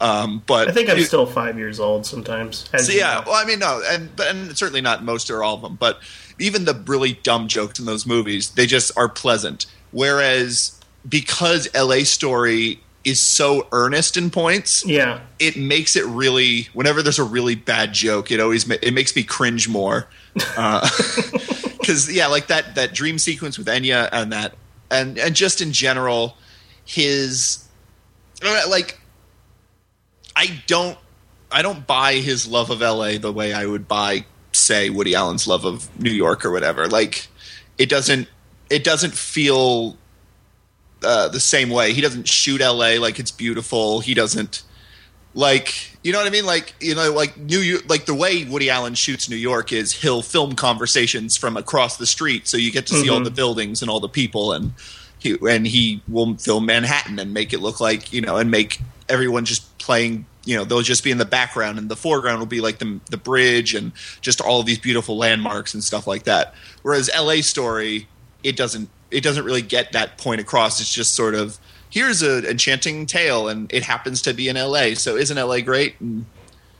Um, 0.00 0.42
but 0.46 0.68
I 0.68 0.72
think 0.72 0.90
I'm 0.90 0.98
it- 0.98 1.06
still 1.06 1.24
five 1.26 1.56
years 1.58 1.80
old 1.80 2.04
sometimes. 2.04 2.68
so 2.78 2.92
yeah, 2.92 3.22
well, 3.26 3.34
I 3.34 3.44
mean, 3.46 3.58
no, 3.60 3.82
and 3.88 4.14
but 4.14 4.28
and 4.28 4.56
certainly 4.56 4.80
not 4.82 5.02
most 5.02 5.30
or 5.30 5.42
all 5.42 5.54
of 5.54 5.62
them, 5.62 5.76
but 5.80 6.00
even 6.38 6.66
the 6.66 6.74
really 6.86 7.14
dumb 7.22 7.48
jokes 7.48 7.78
in 7.78 7.86
those 7.86 8.04
movies, 8.06 8.50
they 8.50 8.66
just 8.66 8.92
are 8.96 9.08
pleasant. 9.08 9.64
Whereas 9.92 10.78
because 11.08 11.68
L.A. 11.72 12.04
Story 12.04 12.80
is 13.04 13.20
so 13.20 13.68
earnest 13.72 14.16
in 14.18 14.30
points, 14.30 14.84
yeah, 14.84 15.20
it 15.38 15.56
makes 15.56 15.96
it 15.96 16.04
really. 16.04 16.68
Whenever 16.74 17.02
there's 17.02 17.18
a 17.20 17.24
really 17.24 17.54
bad 17.54 17.94
joke, 17.94 18.30
it 18.30 18.38
always 18.40 18.66
ma- 18.66 18.74
it 18.82 18.92
makes 18.92 19.16
me 19.16 19.22
cringe 19.22 19.68
more. 19.68 20.08
Because 21.78 22.12
yeah, 22.12 22.26
like 22.26 22.48
that 22.48 22.74
that 22.74 22.92
dream 22.94 23.16
sequence 23.16 23.58
with 23.58 23.68
Enya 23.68 24.08
and 24.10 24.32
that 24.32 24.54
and 24.90 25.16
and 25.18 25.36
just 25.36 25.60
in 25.60 25.70
general, 25.72 26.36
his 26.84 27.64
uh, 28.44 28.62
like 28.68 28.98
I 30.36 30.62
don't 30.66 30.98
I 31.50 31.62
don't 31.62 31.86
buy 31.86 32.14
his 32.14 32.46
love 32.46 32.70
of 32.70 32.80
LA 32.80 33.18
the 33.18 33.32
way 33.32 33.52
I 33.52 33.66
would 33.66 33.88
buy 33.88 34.26
say 34.52 34.90
Woody 34.90 35.14
Allen's 35.14 35.48
love 35.48 35.64
of 35.64 35.88
New 36.00 36.10
York 36.10 36.44
or 36.44 36.50
whatever. 36.50 36.86
Like 36.86 37.28
it 37.78 37.88
doesn't 37.88 38.28
it 38.70 38.84
doesn't 38.84 39.14
feel 39.14 39.96
uh, 41.02 41.28
the 41.28 41.40
same 41.40 41.70
way. 41.70 41.92
He 41.92 42.00
doesn't 42.00 42.28
shoot 42.28 42.60
LA 42.60 43.00
like 43.00 43.18
it's 43.18 43.30
beautiful. 43.30 44.00
He 44.00 44.14
doesn't 44.14 44.62
like 45.34 45.96
you 46.02 46.12
know 46.12 46.18
what 46.18 46.26
I 46.26 46.30
mean. 46.30 46.46
Like 46.46 46.74
you 46.80 46.94
know, 46.94 47.12
like 47.12 47.36
New 47.36 47.58
York, 47.58 47.84
like 47.88 48.06
the 48.06 48.14
way 48.14 48.44
Woody 48.44 48.70
Allen 48.70 48.94
shoots 48.94 49.28
New 49.28 49.36
York 49.36 49.72
is 49.72 49.92
he'll 49.92 50.22
film 50.22 50.54
conversations 50.54 51.36
from 51.36 51.56
across 51.56 51.96
the 51.96 52.06
street, 52.06 52.46
so 52.46 52.56
you 52.56 52.70
get 52.70 52.86
to 52.88 52.94
see 52.94 53.08
all 53.08 53.22
the 53.22 53.30
buildings 53.30 53.82
and 53.82 53.90
all 53.90 54.00
the 54.00 54.08
people, 54.08 54.52
and 54.52 54.72
and 55.34 55.66
he 55.66 56.02
will 56.08 56.36
film 56.36 56.66
Manhattan 56.66 57.18
and 57.18 57.32
make 57.34 57.52
it 57.52 57.60
look 57.60 57.80
like 57.80 58.12
you 58.12 58.20
know, 58.20 58.36
and 58.36 58.50
make 58.50 58.80
everyone 59.08 59.44
just 59.44 59.76
playing. 59.78 60.26
You 60.44 60.56
know, 60.56 60.64
they'll 60.64 60.82
just 60.82 61.02
be 61.02 61.10
in 61.10 61.18
the 61.18 61.24
background, 61.24 61.78
and 61.78 61.88
the 61.88 61.96
foreground 61.96 62.38
will 62.38 62.46
be 62.46 62.60
like 62.60 62.78
the 62.78 63.00
the 63.10 63.16
bridge 63.16 63.74
and 63.74 63.92
just 64.20 64.40
all 64.40 64.62
these 64.62 64.78
beautiful 64.78 65.16
landmarks 65.16 65.74
and 65.74 65.82
stuff 65.82 66.06
like 66.06 66.24
that. 66.24 66.54
Whereas 66.82 67.10
L.A. 67.12 67.42
Story, 67.42 68.08
it 68.42 68.56
doesn't 68.56 68.88
it 69.10 69.22
doesn't 69.22 69.44
really 69.44 69.62
get 69.62 69.92
that 69.92 70.18
point 70.18 70.40
across. 70.40 70.80
It's 70.80 70.92
just 70.92 71.14
sort 71.14 71.34
of 71.34 71.58
here's 71.90 72.22
an 72.22 72.44
enchanting 72.44 73.06
tale, 73.06 73.48
and 73.48 73.72
it 73.72 73.82
happens 73.82 74.22
to 74.22 74.34
be 74.34 74.48
in 74.48 74.56
L.A. 74.56 74.94
So 74.94 75.16
isn't 75.16 75.36
L.A. 75.36 75.62
great? 75.62 76.00
And 76.00 76.26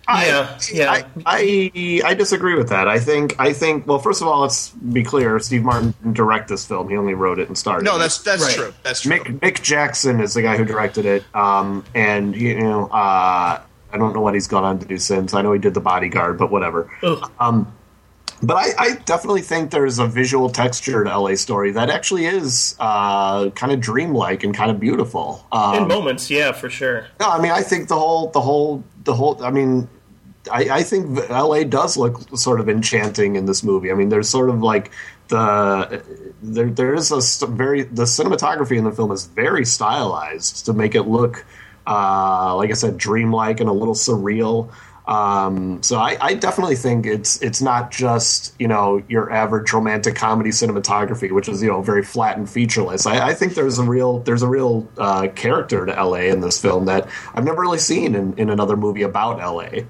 yeah, 0.08 0.58
yeah. 0.72 0.90
I, 0.92 1.04
I 1.26 2.02
I 2.04 2.14
disagree 2.14 2.54
with 2.54 2.68
that. 2.68 2.86
I 2.88 2.98
think 2.98 3.34
I 3.38 3.52
think 3.52 3.86
well, 3.86 3.98
first 3.98 4.22
of 4.22 4.28
all, 4.28 4.40
let's 4.42 4.70
be 4.70 5.02
clear. 5.02 5.38
Steve 5.40 5.62
Martin 5.64 5.94
didn't 6.02 6.14
direct 6.14 6.48
this 6.48 6.64
film; 6.64 6.88
he 6.88 6.96
only 6.96 7.14
wrote 7.14 7.38
it 7.38 7.48
and 7.48 7.56
starred. 7.58 7.84
no, 7.84 7.98
that's 7.98 8.18
that's 8.18 8.42
Right. 8.44 8.54
true. 8.54 8.74
That's 8.82 9.00
true. 9.02 9.18
Mick 9.18 9.40
Mick 9.40 9.62
Jackson 9.62 10.20
is 10.20 10.34
the 10.34 10.42
guy 10.42 10.56
who 10.56 10.64
directed 10.64 11.06
it, 11.06 11.24
um, 11.34 11.84
and 11.94 12.36
you 12.36 12.58
know, 12.58 12.86
uh, 12.86 13.60
I 13.92 13.98
don't 13.98 14.14
know 14.14 14.20
what 14.20 14.34
he's 14.34 14.46
gone 14.48 14.64
on 14.64 14.78
to 14.78 14.86
do 14.86 14.98
since. 14.98 15.34
I 15.34 15.42
know 15.42 15.52
he 15.52 15.58
did 15.58 15.74
The 15.74 15.80
Bodyguard, 15.80 16.38
but 16.38 16.50
whatever. 16.50 16.90
Ugh. 17.02 17.30
But 18.42 18.56
I, 18.58 18.66
I 18.78 18.94
definitely 19.06 19.40
think 19.40 19.70
there's 19.70 19.98
a 19.98 20.06
visual 20.06 20.50
texture 20.50 21.02
to 21.04 21.18
LA 21.18 21.36
Story 21.36 21.70
that 21.70 21.88
actually 21.88 22.26
is 22.26 22.76
uh, 22.78 23.48
kind 23.50 23.72
of 23.72 23.80
dreamlike 23.80 24.44
and 24.44 24.54
kind 24.54 24.70
of 24.70 24.78
beautiful. 24.78 25.46
Um, 25.52 25.74
In 25.84 25.88
moments, 25.88 26.30
yeah, 26.30 26.52
for 26.52 26.68
sure. 26.68 27.06
no, 27.18 27.30
I 27.30 27.40
mean, 27.40 27.50
I 27.50 27.62
think 27.62 27.88
the 27.88 27.96
whole, 27.96 28.28
the 28.32 28.42
whole, 28.42 28.84
the 29.04 29.14
whole. 29.14 29.42
I 29.42 29.50
mean, 29.50 29.88
I, 30.50 30.78
I 30.78 30.82
think 30.82 31.18
L.A. 31.30 31.64
does 31.64 31.96
look 31.96 32.36
sort 32.36 32.60
of 32.60 32.68
enchanting 32.68 33.36
in 33.36 33.46
this 33.46 33.62
movie. 33.62 33.90
I 33.90 33.94
mean, 33.94 34.08
there's 34.08 34.28
sort 34.28 34.50
of 34.50 34.62
like 34.62 34.90
the 35.28 36.02
there 36.42 36.70
there 36.70 36.94
is 36.94 37.10
a 37.10 37.46
very 37.46 37.82
the 37.82 38.04
cinematography 38.04 38.76
in 38.76 38.84
the 38.84 38.92
film 38.92 39.10
is 39.12 39.26
very 39.26 39.64
stylized 39.64 40.66
to 40.66 40.72
make 40.72 40.94
it 40.94 41.02
look, 41.02 41.44
uh, 41.86 42.54
like 42.56 42.70
I 42.70 42.74
said, 42.74 42.98
dreamlike 42.98 43.60
and 43.60 43.68
a 43.68 43.72
little 43.72 43.94
surreal. 43.94 44.72
Um, 45.06 45.84
so 45.84 45.98
I, 45.98 46.16
I 46.20 46.34
definitely 46.34 46.74
think 46.74 47.06
it's 47.06 47.40
it's 47.40 47.62
not 47.62 47.92
just 47.92 48.54
you 48.58 48.66
know 48.66 49.02
your 49.08 49.30
average 49.30 49.72
romantic 49.72 50.16
comedy 50.16 50.50
cinematography, 50.50 51.30
which 51.30 51.48
is 51.48 51.62
you 51.62 51.68
know 51.68 51.80
very 51.80 52.02
flat 52.02 52.36
and 52.36 52.50
featureless. 52.50 53.06
I, 53.06 53.28
I 53.28 53.34
think 53.34 53.54
there's 53.54 53.78
a 53.78 53.84
real 53.84 54.18
there's 54.20 54.42
a 54.42 54.48
real 54.48 54.88
uh, 54.98 55.28
character 55.28 55.86
to 55.86 55.92
LA 55.92 56.26
in 56.30 56.40
this 56.40 56.60
film 56.60 56.86
that 56.86 57.08
I've 57.34 57.44
never 57.44 57.60
really 57.60 57.78
seen 57.78 58.16
in, 58.16 58.36
in 58.36 58.50
another 58.50 58.76
movie 58.76 59.02
about 59.02 59.38
LA. 59.38 59.84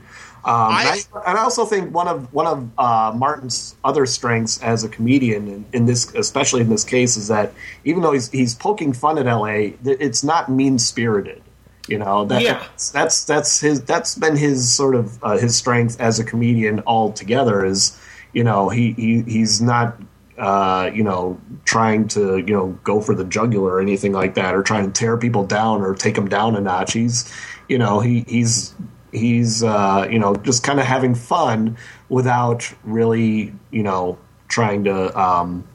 Um, 0.47 0.71
and, 0.71 0.89
I, 0.89 1.31
and 1.31 1.39
I 1.39 1.43
also 1.43 1.65
think 1.65 1.93
one 1.93 2.07
of 2.07 2.33
one 2.33 2.47
of 2.47 2.71
uh, 2.79 3.13
Martin's 3.17 3.75
other 3.83 4.07
strengths 4.07 4.63
as 4.63 4.85
a 4.85 4.89
comedian 4.89 5.49
in, 5.49 5.67
in 5.73 5.87
this, 5.87 6.15
especially 6.15 6.61
in 6.61 6.69
this 6.69 6.85
case, 6.85 7.17
is 7.17 7.27
that 7.29 7.53
even 7.85 8.01
though 8.03 8.13
he's 8.13 8.31
he's 8.31 8.55
poking 8.55 8.93
fun 8.93 9.19
at 9.19 9.27
LA, 9.27 9.73
it's 9.85 10.23
not 10.23 10.49
mean 10.49 10.79
spirited. 10.79 11.43
You 11.89 11.99
know, 11.99 12.25
that, 12.27 12.43
Yeah. 12.43 12.59
that's, 12.61 12.91
that's 12.91 13.25
that's 13.25 13.61
his 13.61 13.83
that's 13.83 14.15
been 14.15 14.37
his 14.37 14.73
sort 14.73 14.95
of 14.95 15.23
uh, 15.25 15.37
his 15.37 15.57
strength 15.57 16.01
as 16.01 16.21
a 16.21 16.25
comedian 16.25 16.81
altogether. 16.87 17.65
Is 17.65 17.99
you 18.33 18.45
know 18.45 18.69
he, 18.69 18.93
he 18.93 19.23
he's 19.23 19.61
not 19.61 20.01
uh, 20.39 20.91
you 20.95 21.03
know 21.03 21.41
trying 21.65 22.07
to 22.09 22.39
you 22.39 22.53
know 22.55 22.79
go 22.85 23.01
for 23.01 23.17
the 23.17 23.25
jugular 23.25 23.73
or 23.75 23.81
anything 23.81 24.13
like 24.13 24.35
that, 24.35 24.55
or 24.55 24.63
trying 24.63 24.87
to 24.87 24.93
tear 24.93 25.17
people 25.17 25.45
down 25.45 25.81
or 25.81 25.93
take 25.95 26.15
them 26.15 26.29
down 26.29 26.55
a 26.55 26.61
notch. 26.61 26.93
He's 26.93 27.33
you 27.69 27.79
know 27.79 27.99
he 27.99 28.25
he's 28.29 28.75
he's 29.17 29.65
uh, 29.65 30.07
you 30.11 30.19
know 30.19 30.37
just 30.37 30.63
kind 30.63 30.79
of 30.79 30.87
having 30.87 31.15
fun 31.15 31.77
without 32.09 32.73
really 32.85 33.53
you 33.71 33.83
know 33.83 34.19
trying 34.49 34.85
to 34.85 35.19
um, 35.19 35.67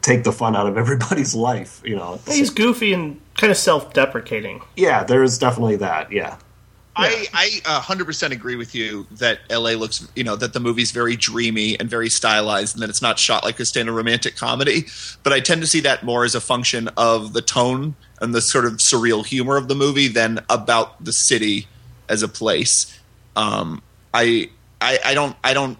take 0.00 0.24
the 0.24 0.32
fun 0.32 0.56
out 0.56 0.66
of 0.66 0.76
everybody's 0.84 1.34
life. 1.34 1.82
You 1.84 1.96
know, 1.96 2.20
He's 2.26 2.50
goofy 2.50 2.92
and 2.92 3.20
kind 3.36 3.50
of 3.50 3.56
self-deprecating. 3.56 4.62
yeah, 4.76 5.04
there's 5.04 5.38
definitely 5.38 5.76
that. 5.76 6.12
Yeah. 6.12 6.36
I, 6.96 7.26
I 7.32 7.60
uh, 7.64 7.80
100% 7.80 8.30
agree 8.30 8.56
with 8.56 8.74
you 8.74 9.06
that 9.12 9.38
LA 9.48 9.70
looks, 9.70 10.06
you 10.16 10.24
know, 10.24 10.36
that 10.36 10.52
the 10.52 10.60
movie's 10.60 10.90
very 10.90 11.16
dreamy 11.16 11.78
and 11.78 11.88
very 11.88 12.10
stylized 12.10 12.74
and 12.74 12.82
that 12.82 12.90
it's 12.90 13.00
not 13.00 13.18
shot 13.18 13.42
like 13.42 13.58
a 13.58 13.64
standard 13.64 13.92
romantic 13.94 14.36
comedy. 14.36 14.86
But 15.22 15.32
I 15.32 15.40
tend 15.40 15.62
to 15.62 15.66
see 15.66 15.80
that 15.80 16.02
more 16.02 16.24
as 16.24 16.34
a 16.34 16.40
function 16.42 16.88
of 16.98 17.32
the 17.32 17.40
tone 17.40 17.94
and 18.20 18.34
the 18.34 18.42
sort 18.42 18.66
of 18.66 18.72
surreal 18.74 19.24
humor 19.24 19.56
of 19.56 19.68
the 19.68 19.74
movie 19.74 20.08
than 20.08 20.40
about 20.50 21.02
the 21.02 21.12
city 21.12 21.68
as 22.10 22.22
a 22.22 22.28
place. 22.28 22.98
Um, 23.36 23.80
I, 24.12 24.50
I, 24.80 24.98
I 25.04 25.14
don't, 25.14 25.36
I 25.42 25.54
don't, 25.54 25.78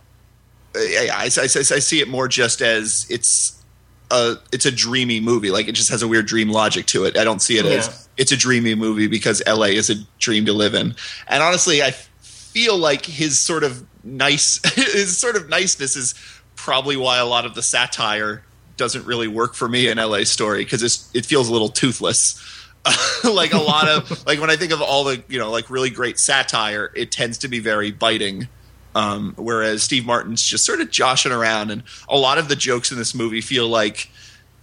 I, 0.74 1.08
I, 1.12 1.22
I, 1.24 1.26
I 1.26 1.26
see 1.26 2.00
it 2.00 2.08
more 2.08 2.28
just 2.28 2.62
as 2.62 3.06
it's 3.10 3.62
a, 4.10 4.36
it's 4.52 4.66
a 4.66 4.70
dreamy 4.70 5.20
movie. 5.20 5.50
Like 5.50 5.68
it 5.68 5.72
just 5.72 5.90
has 5.90 6.02
a 6.02 6.08
weird 6.08 6.26
dream 6.26 6.48
logic 6.48 6.86
to 6.86 7.04
it. 7.04 7.16
I 7.18 7.24
don't 7.24 7.42
see 7.42 7.58
it 7.58 7.64
Yeah. 7.64 7.72
as 7.72 8.08
it's 8.16 8.32
a 8.32 8.36
dreamy 8.36 8.74
movie 8.74 9.06
because 9.08 9.42
LA 9.46 9.66
is 9.66 9.90
a 9.90 9.96
dream 10.18 10.46
to 10.46 10.52
live 10.52 10.74
in. 10.74 10.94
And 11.28 11.42
honestly, 11.42 11.82
I 11.82 11.90
feel 11.90 12.76
like 12.78 13.04
his 13.04 13.38
sort 13.38 13.64
of 13.64 13.84
nice, 14.04 14.60
his 14.74 15.16
sort 15.18 15.36
of 15.36 15.48
niceness 15.48 15.96
is 15.96 16.14
probably 16.54 16.96
why 16.96 17.18
a 17.18 17.26
lot 17.26 17.44
of 17.46 17.54
the 17.54 17.62
satire 17.62 18.42
doesn't 18.76 19.04
really 19.06 19.28
work 19.28 19.54
for 19.54 19.68
me 19.68 19.88
in 19.88 19.98
LA 19.98 20.24
Story 20.24 20.64
because 20.64 21.10
it 21.14 21.26
feels 21.26 21.48
a 21.48 21.52
little 21.52 21.68
toothless. 21.68 22.38
like 23.24 23.52
a 23.52 23.58
lot 23.58 23.88
of 23.88 24.26
like 24.26 24.40
when 24.40 24.50
I 24.50 24.56
think 24.56 24.72
of 24.72 24.80
all 24.80 25.04
the 25.04 25.22
you 25.28 25.38
know 25.38 25.50
like 25.50 25.70
really 25.70 25.90
great 25.90 26.18
satire, 26.18 26.90
it 26.94 27.12
tends 27.12 27.38
to 27.38 27.48
be 27.48 27.58
very 27.58 27.90
biting. 27.90 28.48
Um, 28.92 29.34
whereas 29.36 29.84
Steve 29.84 30.04
Martin's 30.04 30.44
just 30.44 30.64
sort 30.64 30.80
of 30.80 30.90
joshing 30.90 31.30
around, 31.30 31.70
and 31.70 31.84
a 32.08 32.16
lot 32.16 32.38
of 32.38 32.48
the 32.48 32.56
jokes 32.56 32.90
in 32.90 32.98
this 32.98 33.14
movie 33.14 33.40
feel 33.40 33.68
like 33.68 34.10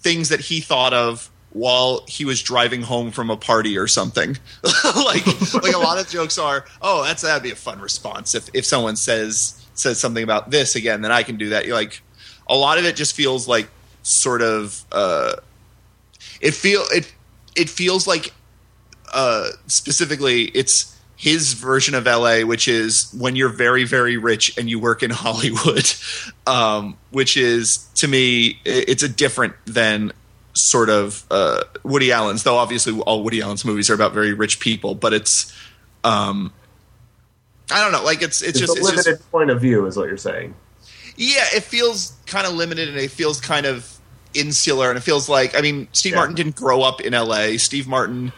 things 0.02 0.30
that 0.30 0.42
he 0.42 0.60
thought 0.60 0.94
of 0.94 1.32
while 1.52 2.04
he 2.08 2.26
was 2.26 2.42
driving 2.42 2.82
home 2.82 3.12
from 3.12 3.30
a 3.30 3.38
party 3.38 3.78
or 3.78 3.88
something. 3.88 4.38
like 4.84 5.26
like 5.54 5.74
a 5.74 5.80
lot 5.80 5.98
of 6.00 6.10
jokes 6.10 6.38
are, 6.38 6.66
oh, 6.82 7.04
that's 7.04 7.22
that'd 7.22 7.44
be 7.44 7.52
a 7.52 7.56
fun 7.56 7.80
response 7.80 8.36
if 8.36 8.50
if 8.54 8.66
someone 8.66 8.96
says 8.96 9.64
says 9.74 10.00
something 10.00 10.24
about 10.24 10.52
this 10.52 10.76
again, 10.76 11.02
then 11.02 11.12
I 11.12 11.24
can 11.24 11.38
do 11.38 11.50
that. 11.50 11.66
You're 11.66 11.76
like 11.76 12.02
a 12.48 12.56
lot 12.56 12.78
of 12.78 12.86
it 12.86 12.96
just 12.96 13.16
feels 13.16 13.48
like 13.48 13.70
sort 14.04 14.42
of 14.42 14.84
uh, 14.92 15.36
it 16.42 16.54
feel 16.54 16.84
it 16.92 17.14
it 17.58 17.70
feels 17.70 18.08
like 18.08 18.34
uh, 19.14 19.50
specifically 19.68 20.46
it's 20.46 20.96
his 21.16 21.54
version 21.54 21.96
of 21.96 22.06
LA, 22.06 22.42
which 22.42 22.68
is 22.68 23.12
when 23.18 23.36
you're 23.36 23.50
very, 23.50 23.84
very 23.84 24.18
rich 24.18 24.56
and 24.58 24.70
you 24.70 24.80
work 24.80 25.02
in 25.02 25.10
Hollywood, 25.12 25.92
um, 26.46 26.98
which 27.12 27.36
is 27.36 27.90
to 27.96 28.08
me, 28.08 28.60
it's 28.64 29.04
a 29.04 29.10
different 29.10 29.56
than 29.66 30.12
sort 30.54 30.90
of 30.90 31.26
uh, 31.32 31.64
Woody 31.84 32.12
Allen's. 32.12 32.44
Though 32.44 32.58
obviously 32.58 33.00
all 33.02 33.24
Woody 33.24 33.42
Allen's 33.42 33.66
movies 33.66 33.90
are 33.90 33.96
about 33.96 34.14
very 34.14 34.34
rich 34.34 34.60
people, 34.60 34.96
but 34.96 35.14
it's 35.14 35.54
um, 36.04 36.54
I 37.72 37.82
don't 37.82 37.92
know, 37.92 38.04
like 38.04 38.22
it's 38.22 38.42
it's, 38.42 38.60
It's, 38.60 38.60
just 38.60 38.78
a 38.78 38.84
limited 38.84 39.18
just 39.18 39.32
point 39.32 39.50
of 39.50 39.60
view, 39.60 39.86
is 39.88 39.98
what 39.98 40.08
you're 40.08 40.18
saying. 40.18 40.54
yeah, 41.18 41.46
it 41.54 41.64
feels 41.64 42.14
kind 42.26 42.46
of 42.48 42.54
limited 42.54 42.88
and 42.90 42.98
it 42.98 43.12
feels 43.12 43.42
kind 43.42 43.66
of 43.66 43.97
insular 44.38 44.90
and 44.90 44.98
it 44.98 45.02
feels 45.02 45.28
like 45.28 45.56
I 45.58 45.62
mean 45.62 45.88
Steve 45.92 46.14
Yeah. 46.14 46.20
Martin 46.20 46.36
didn't 46.36 46.56
grow 46.56 46.82
up 46.82 47.02
in 47.02 47.14
LA. 47.14 47.58
Steve 47.58 47.88
Martin, 47.88 48.32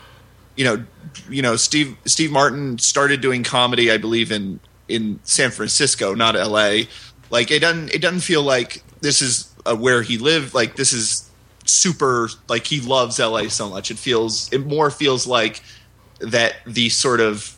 you 0.55 0.65
know, 0.65 0.83
you 1.29 1.41
know 1.41 1.55
Steve 1.55 1.95
Steve 2.05 2.31
Martin 2.31 2.77
started 2.79 3.21
doing 3.21 3.43
comedy 3.43 3.91
I 3.91 3.97
believe 3.97 4.31
in 4.31 4.59
in 4.87 5.19
San 5.23 5.51
Francisco, 5.51 6.13
not 6.15 6.35
LA. 6.35 6.83
Like 7.29 7.51
it 7.51 7.59
doesn't 7.59 7.93
it 7.93 8.01
doesn't 8.01 8.21
feel 8.21 8.43
like 8.43 8.81
this 9.01 9.21
is 9.21 9.53
uh, 9.65 9.75
where 9.75 10.01
he 10.01 10.17
lived 10.17 10.53
like 10.53 10.75
this 10.75 10.93
is 10.93 11.29
super 11.65 12.29
like 12.47 12.65
he 12.65 12.79
loves 12.81 13.19
LA 13.19 13.47
so 13.49 13.69
much. 13.69 13.91
It 13.91 13.97
feels 13.99 14.51
it 14.51 14.65
more 14.65 14.89
feels 14.89 15.27
like 15.27 15.61
that 16.19 16.55
the 16.65 16.89
sort 16.89 17.19
of 17.21 17.55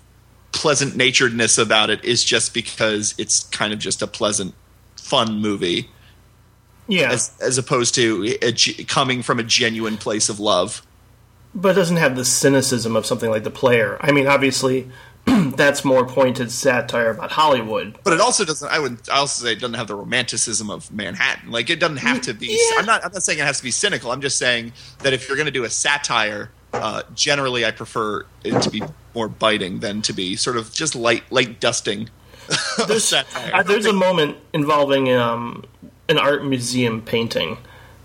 pleasant 0.52 0.94
naturedness 0.96 1.58
about 1.58 1.90
it 1.90 2.04
is 2.04 2.24
just 2.24 2.54
because 2.54 3.16
it's 3.18 3.46
kind 3.46 3.72
of 3.72 3.80
just 3.80 4.02
a 4.02 4.08
pleasant 4.08 4.54
fun 4.98 5.40
movie 5.40 5.90
Yeah, 6.92 7.12
as 7.12 7.32
as 7.40 7.58
opposed 7.58 7.96
to 7.96 8.38
a, 8.42 8.52
coming 8.84 9.24
from 9.24 9.40
a 9.40 9.44
genuine 9.44 9.98
place 9.98 10.28
of 10.28 10.40
love. 10.40 10.86
but 11.56 11.70
it 11.70 11.76
doesn't 11.76 11.98
have 11.98 12.16
the 12.18 12.26
cynicism 12.26 12.96
of 12.98 13.06
something 13.06 13.30
like 13.30 13.44
The 13.46 13.52
Player. 13.52 13.98
I 14.02 14.12
mean, 14.12 14.28
obviously, 14.28 14.90
that's 15.56 15.86
more 15.86 16.06
pointed 16.06 16.52
satire 16.52 17.12
about 17.12 17.32
Hollywood. 17.32 17.98
But 18.04 18.14
it 18.14 18.20
also 18.20 18.44
doesn't. 18.44 18.70
I 18.70 18.80
would 18.80 19.08
I 19.10 19.20
also 19.20 19.46
say 19.46 19.54
it 19.54 19.60
doesn't 19.60 19.76
have 19.76 19.88
the 19.88 19.96
romanticism 19.96 20.70
of 20.70 20.92
Manhattan. 20.92 21.50
Like 21.50 21.70
it 21.70 21.80
doesn't 21.80 21.98
have 21.98 22.22
to 22.24 22.34
be. 22.34 22.48
Yeah. 22.48 22.80
I'm 22.80 22.86
not. 22.86 23.06
I'm 23.06 23.14
not 23.14 23.24
saying 23.24 23.40
it 23.40 23.46
has 23.46 23.60
to 23.60 23.64
be 23.64 23.72
cynical. 23.72 24.12
I'm 24.12 24.22
just 24.22 24.38
saying 24.38 24.74
that 25.00 25.14
if 25.14 25.28
you're 25.28 25.38
going 25.38 25.46
to 25.46 25.52
do 25.52 25.64
a 25.64 25.70
satire, 25.70 26.52
uh, 26.74 27.04
generally 27.16 27.66
I 27.66 27.72
prefer 27.72 28.26
it 28.44 28.62
to 28.64 28.70
be 28.70 28.84
more 29.16 29.30
biting 29.30 29.80
than 29.80 30.02
to 30.04 30.14
be 30.14 30.36
sort 30.36 30.58
of 30.58 30.74
just 30.74 30.96
light 30.96 31.24
light 31.32 31.60
dusting. 31.62 32.10
There's, 32.88 33.06
satire. 33.06 33.64
there's 33.64 33.86
a 33.86 33.94
moment 33.94 34.36
involving 34.52 35.10
um, 35.14 35.64
an 36.10 36.18
art 36.18 36.46
museum 36.46 37.02
painting 37.02 37.58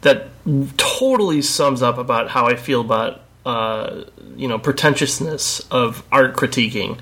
that 0.02 0.28
totally 0.76 1.42
sums 1.42 1.82
up 1.82 1.98
about 1.98 2.30
how 2.30 2.46
I 2.46 2.56
feel 2.56 2.80
about 2.80 3.22
uh, 3.44 4.04
you 4.36 4.48
know 4.48 4.58
pretentiousness 4.58 5.60
of 5.70 6.04
art 6.12 6.36
critiquing, 6.36 6.98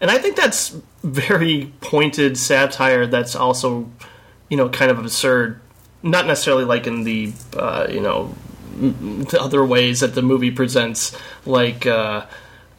and 0.00 0.10
I 0.10 0.18
think 0.18 0.36
that's 0.36 0.76
very 1.02 1.72
pointed 1.80 2.36
satire. 2.36 3.06
That's 3.06 3.36
also 3.36 3.90
you 4.48 4.56
know 4.56 4.68
kind 4.68 4.90
of 4.90 4.98
absurd, 4.98 5.60
not 6.02 6.26
necessarily 6.26 6.64
like 6.64 6.86
in 6.86 7.04
the 7.04 7.32
uh, 7.56 7.86
you 7.90 8.00
know 8.00 8.34
the 8.76 9.38
other 9.40 9.64
ways 9.64 10.00
that 10.00 10.14
the 10.14 10.22
movie 10.22 10.50
presents, 10.50 11.16
like. 11.46 11.86
Uh, 11.86 12.26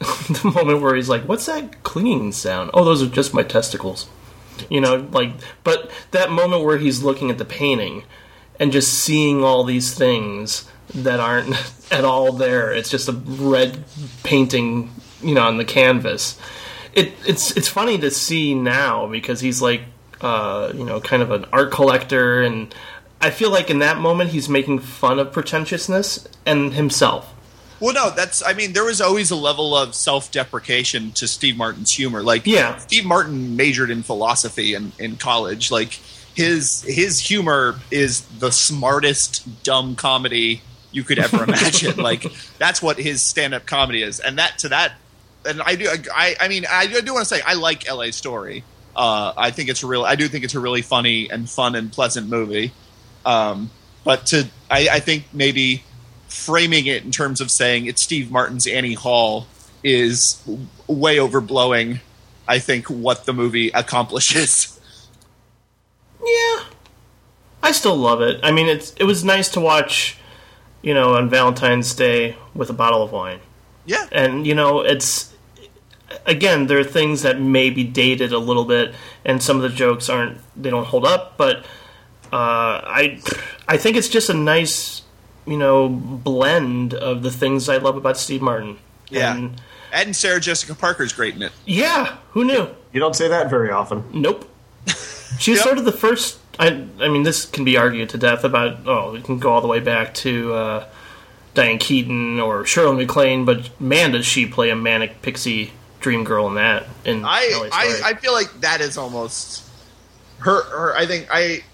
the 0.00 0.50
moment 0.54 0.80
where 0.80 0.94
he's 0.94 1.10
like, 1.10 1.24
"What's 1.24 1.44
that 1.44 1.82
clinging 1.82 2.32
sound?" 2.32 2.70
Oh, 2.72 2.84
those 2.84 3.02
are 3.02 3.06
just 3.06 3.34
my 3.34 3.42
testicles. 3.42 4.08
You 4.68 4.80
know, 4.80 5.08
like, 5.12 5.32
but 5.64 5.90
that 6.10 6.30
moment 6.30 6.64
where 6.64 6.78
he's 6.78 7.02
looking 7.02 7.30
at 7.30 7.38
the 7.38 7.44
painting 7.44 8.04
and 8.58 8.72
just 8.72 8.92
seeing 8.92 9.42
all 9.42 9.64
these 9.64 9.94
things 9.94 10.68
that 10.94 11.20
aren't 11.20 11.54
at 11.90 12.04
all 12.04 12.32
there. 12.32 12.72
It's 12.72 12.90
just 12.90 13.08
a 13.08 13.12
red 13.12 13.84
painting, 14.22 14.90
you 15.22 15.34
know, 15.34 15.42
on 15.42 15.56
the 15.56 15.64
canvas. 15.64 16.38
It, 16.92 17.12
it's 17.26 17.56
it's 17.56 17.68
funny 17.68 17.98
to 17.98 18.10
see 18.10 18.54
now 18.54 19.06
because 19.06 19.40
he's 19.40 19.62
like, 19.62 19.82
uh, 20.20 20.72
you 20.74 20.84
know, 20.84 21.00
kind 21.00 21.22
of 21.22 21.30
an 21.30 21.46
art 21.52 21.70
collector, 21.70 22.42
and 22.42 22.74
I 23.20 23.30
feel 23.30 23.50
like 23.50 23.70
in 23.70 23.78
that 23.78 23.98
moment 23.98 24.30
he's 24.30 24.48
making 24.48 24.80
fun 24.80 25.18
of 25.18 25.32
pretentiousness 25.32 26.26
and 26.44 26.74
himself. 26.74 27.32
Well, 27.80 27.94
no, 27.94 28.10
that's. 28.10 28.44
I 28.44 28.52
mean, 28.52 28.72
there 28.74 28.84
was 28.84 29.00
always 29.00 29.30
a 29.30 29.36
level 29.36 29.74
of 29.76 29.94
self-deprecation 29.94 31.12
to 31.12 31.26
Steve 31.26 31.56
Martin's 31.56 31.92
humor. 31.92 32.22
Like, 32.22 32.46
Yeah. 32.46 32.76
Steve 32.78 33.04
Martin 33.06 33.56
majored 33.56 33.90
in 33.90 34.02
philosophy 34.02 34.74
in, 34.74 34.92
in 34.98 35.16
college. 35.16 35.70
Like, 35.70 35.98
his 36.34 36.82
his 36.82 37.18
humor 37.18 37.80
is 37.90 38.20
the 38.38 38.52
smartest 38.52 39.62
dumb 39.64 39.96
comedy 39.96 40.62
you 40.92 41.02
could 41.04 41.18
ever 41.18 41.44
imagine. 41.44 41.96
like, 42.02 42.24
that's 42.58 42.82
what 42.82 42.98
his 42.98 43.22
stand-up 43.22 43.66
comedy 43.66 44.02
is, 44.02 44.20
and 44.20 44.38
that 44.38 44.58
to 44.58 44.68
that. 44.68 44.92
And 45.46 45.62
I 45.62 45.74
do. 45.74 45.88
I. 46.14 46.36
I 46.38 46.48
mean, 46.48 46.66
I 46.70 46.86
do 46.86 47.14
want 47.14 47.26
to 47.26 47.34
say 47.34 47.40
I 47.44 47.54
like 47.54 47.88
L.A. 47.88 48.12
Story. 48.12 48.62
Uh, 48.94 49.32
I 49.36 49.50
think 49.52 49.70
it's 49.70 49.82
a 49.82 49.86
real. 49.86 50.04
I 50.04 50.16
do 50.16 50.28
think 50.28 50.44
it's 50.44 50.54
a 50.54 50.60
really 50.60 50.82
funny 50.82 51.30
and 51.30 51.48
fun 51.48 51.74
and 51.74 51.90
pleasant 51.90 52.28
movie. 52.28 52.72
Um, 53.24 53.70
but 54.04 54.26
to, 54.26 54.48
I, 54.70 54.88
I 54.92 55.00
think 55.00 55.24
maybe 55.32 55.82
framing 56.30 56.86
it 56.86 57.04
in 57.04 57.10
terms 57.10 57.40
of 57.40 57.50
saying 57.50 57.86
it's 57.86 58.00
Steve 58.00 58.30
Martin's 58.30 58.66
Annie 58.66 58.94
Hall 58.94 59.46
is 59.82 60.42
way 60.86 61.16
overblowing. 61.16 62.00
I 62.46 62.58
think 62.58 62.86
what 62.86 63.26
the 63.26 63.32
movie 63.32 63.70
accomplishes. 63.70 64.76
Yeah, 66.22 66.64
I 67.62 67.72
still 67.72 67.96
love 67.96 68.20
it. 68.20 68.40
I 68.42 68.50
mean, 68.50 68.66
it's 68.66 68.92
it 68.96 69.04
was 69.04 69.24
nice 69.24 69.48
to 69.52 69.60
watch, 69.60 70.18
you 70.82 70.92
know, 70.92 71.14
on 71.14 71.30
Valentine's 71.30 71.94
Day 71.94 72.36
with 72.54 72.68
a 72.68 72.74
bottle 72.74 73.02
of 73.02 73.10
wine. 73.10 73.40
Yeah, 73.86 74.06
and 74.12 74.46
you 74.46 74.54
know 74.54 74.80
it's 74.80 75.30
again 76.26 76.66
there 76.66 76.78
are 76.78 76.84
things 76.84 77.22
that 77.22 77.40
may 77.40 77.70
be 77.70 77.84
dated 77.84 78.32
a 78.32 78.38
little 78.38 78.64
bit 78.64 78.94
and 79.24 79.42
some 79.42 79.56
of 79.56 79.62
the 79.62 79.68
jokes 79.68 80.08
aren't 80.08 80.38
they 80.60 80.70
don't 80.70 80.86
hold 80.86 81.04
up 81.04 81.36
but 81.36 81.58
uh, 82.32 82.82
i 82.84 83.20
i 83.68 83.76
think 83.76 83.96
it's 83.96 84.08
just 84.08 84.28
a 84.28 84.34
nice 84.34 85.02
you 85.50 85.58
know 85.58 85.88
blend 85.88 86.94
of 86.94 87.22
the 87.22 87.30
things 87.30 87.68
i 87.68 87.76
love 87.76 87.96
about 87.96 88.16
steve 88.16 88.40
martin 88.40 88.78
yeah. 89.10 89.34
And- 89.36 89.60
and 89.92 90.14
Sarah 90.14 90.38
Jessica 90.38 90.76
Parker's 90.76 91.12
great 91.12 91.34
in 91.34 91.42
it. 91.42 91.50
yeah 91.66 92.16
who 92.30 92.44
knew 92.44 92.68
You 92.92 93.00
don't 93.00 93.16
say 93.16 93.26
that 93.26 93.50
very 93.50 93.70
often. 93.72 94.04
nope 94.12 94.48
she's 95.40 95.56
Yep. 95.56 95.64
sort 95.64 95.78
of 95.78 95.84
the 95.84 95.90
first 95.92 96.38
I, 96.60 96.68
I 97.00 97.08
mean 97.08 97.24
this 97.24 97.44
can 97.44 97.64
be 97.64 97.76
argued 97.76 98.08
to 98.10 98.18
death 98.18 98.44
about 98.44 98.86
oh 98.86 99.10
we 99.12 99.20
can 99.20 99.40
go 99.40 99.50
all 99.52 99.60
the 99.60 99.66
way 99.66 99.80
back 99.80 100.14
to 100.14 100.54
uh, 100.54 100.86
Diane 101.54 101.78
Keaton 101.78 102.38
or 102.38 102.64
Shirley 102.64 103.04
MacLaine 103.04 103.44
but 103.44 103.68
man 103.80 104.12
does 104.12 104.26
she 104.26 104.46
play 104.46 104.70
a 104.70 104.76
manic 104.76 105.22
pixie 105.22 105.72
dream 105.98 106.22
girl 106.22 106.46
in 106.46 106.54
that 106.54 106.86
in 107.04 107.24
I, 107.24 107.50
LA 107.52 107.68
I, 107.72 108.00
I 108.10 108.14
feel 108.14 108.32
like 108.32 108.60
that 108.60 108.80
is 108.80 108.96
almost 108.96 109.64
her. 110.38 110.62
her 110.70 110.96
I 110.96 111.04
think 111.06 111.26
I. 111.32 111.64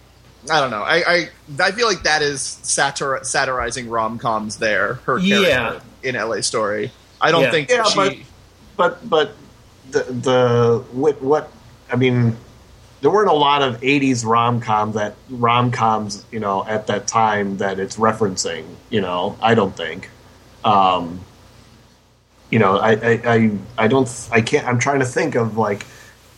I 0.51 0.61
don't 0.61 0.71
know. 0.71 0.83
I, 0.83 0.97
I 1.07 1.29
I 1.61 1.71
feel 1.73 1.87
like 1.89 2.03
that 2.05 2.23
is 2.23 2.41
satir, 2.63 3.25
satirizing 3.25 3.89
rom 3.89 4.19
coms. 4.19 4.57
There, 4.59 4.95
her 5.07 5.19
character 5.19 5.49
Yeah. 5.49 5.81
in 6.03 6.17
L.A. 6.17 6.43
Story. 6.43 6.93
I 7.21 7.31
don't 7.31 7.43
Yeah. 7.43 7.51
think 7.51 7.71
Yeah, 7.71 7.85
she. 7.85 7.97
but- 7.97 8.17
But 8.77 9.09
but 9.09 9.35
the 9.91 10.03
the 10.03 10.85
what 10.93 11.23
what 11.23 11.51
I 11.91 11.97
mean, 11.97 12.37
there 13.01 13.11
weren't 13.11 13.31
a 13.31 13.33
lot 13.33 13.63
of 13.63 13.81
'80s 13.81 14.25
rom 14.25 14.61
com 14.61 14.93
that 14.93 15.15
rom 15.31 15.71
coms 15.71 16.25
you 16.31 16.41
know 16.41 16.63
at 16.67 16.87
that 16.89 17.07
time 17.07 17.57
that 17.57 17.79
it's 17.79 17.97
referencing. 17.97 18.65
You 18.91 19.01
know, 19.01 19.37
I 19.41 19.55
don't 19.55 19.75
think. 19.75 20.11
Um, 20.65 21.21
you 22.51 22.59
know, 22.59 22.77
I, 22.77 22.91
I, 22.93 23.21
I, 23.25 23.51
I 23.79 23.89
don't, 23.89 24.29
I 24.31 24.41
can't, 24.41 24.67
I'm 24.69 24.79
trying 24.79 25.01
to 25.01 25.05
think 25.07 25.35
of 25.35 25.57
like 25.57 25.85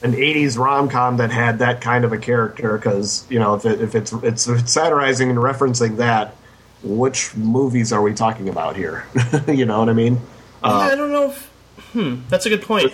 an 0.03 0.13
80s 0.13 0.57
rom 0.59 0.89
com 0.89 1.17
that 1.17 1.31
had 1.31 1.59
that 1.59 1.81
kind 1.81 2.05
of 2.05 2.13
a 2.13 2.19
character 2.19 2.77
because, 2.79 3.27
you 3.31 3.39
know, 3.39 3.55
if, 3.55 3.65
it, 3.65 3.81
if, 3.81 3.95
it's, 3.95 4.13
it's, 4.13 4.47
if 4.49 4.61
it's 4.61 4.73
satirizing 4.73 5.31
and 5.31 5.39
referencing 5.39 5.97
that, 5.97 6.35
which 6.83 7.35
movies 7.37 7.93
are 7.93 8.01
we 8.03 8.15
talking 8.15 8.49
about 8.49 8.77
here? 8.77 9.05
you 9.49 9.65
know 9.67 9.81
what 9.81 9.89
I 9.89 9.93
mean? 9.95 10.15
Yeah, 10.63 10.69
Uh, 10.71 10.79
I 10.93 10.95
don't 10.95 11.11
know 11.13 11.31
if. 11.31 11.51
Hmm, 11.93 12.17
that's 12.29 12.47
a 12.47 12.49
good 12.49 12.63
point. 12.63 12.93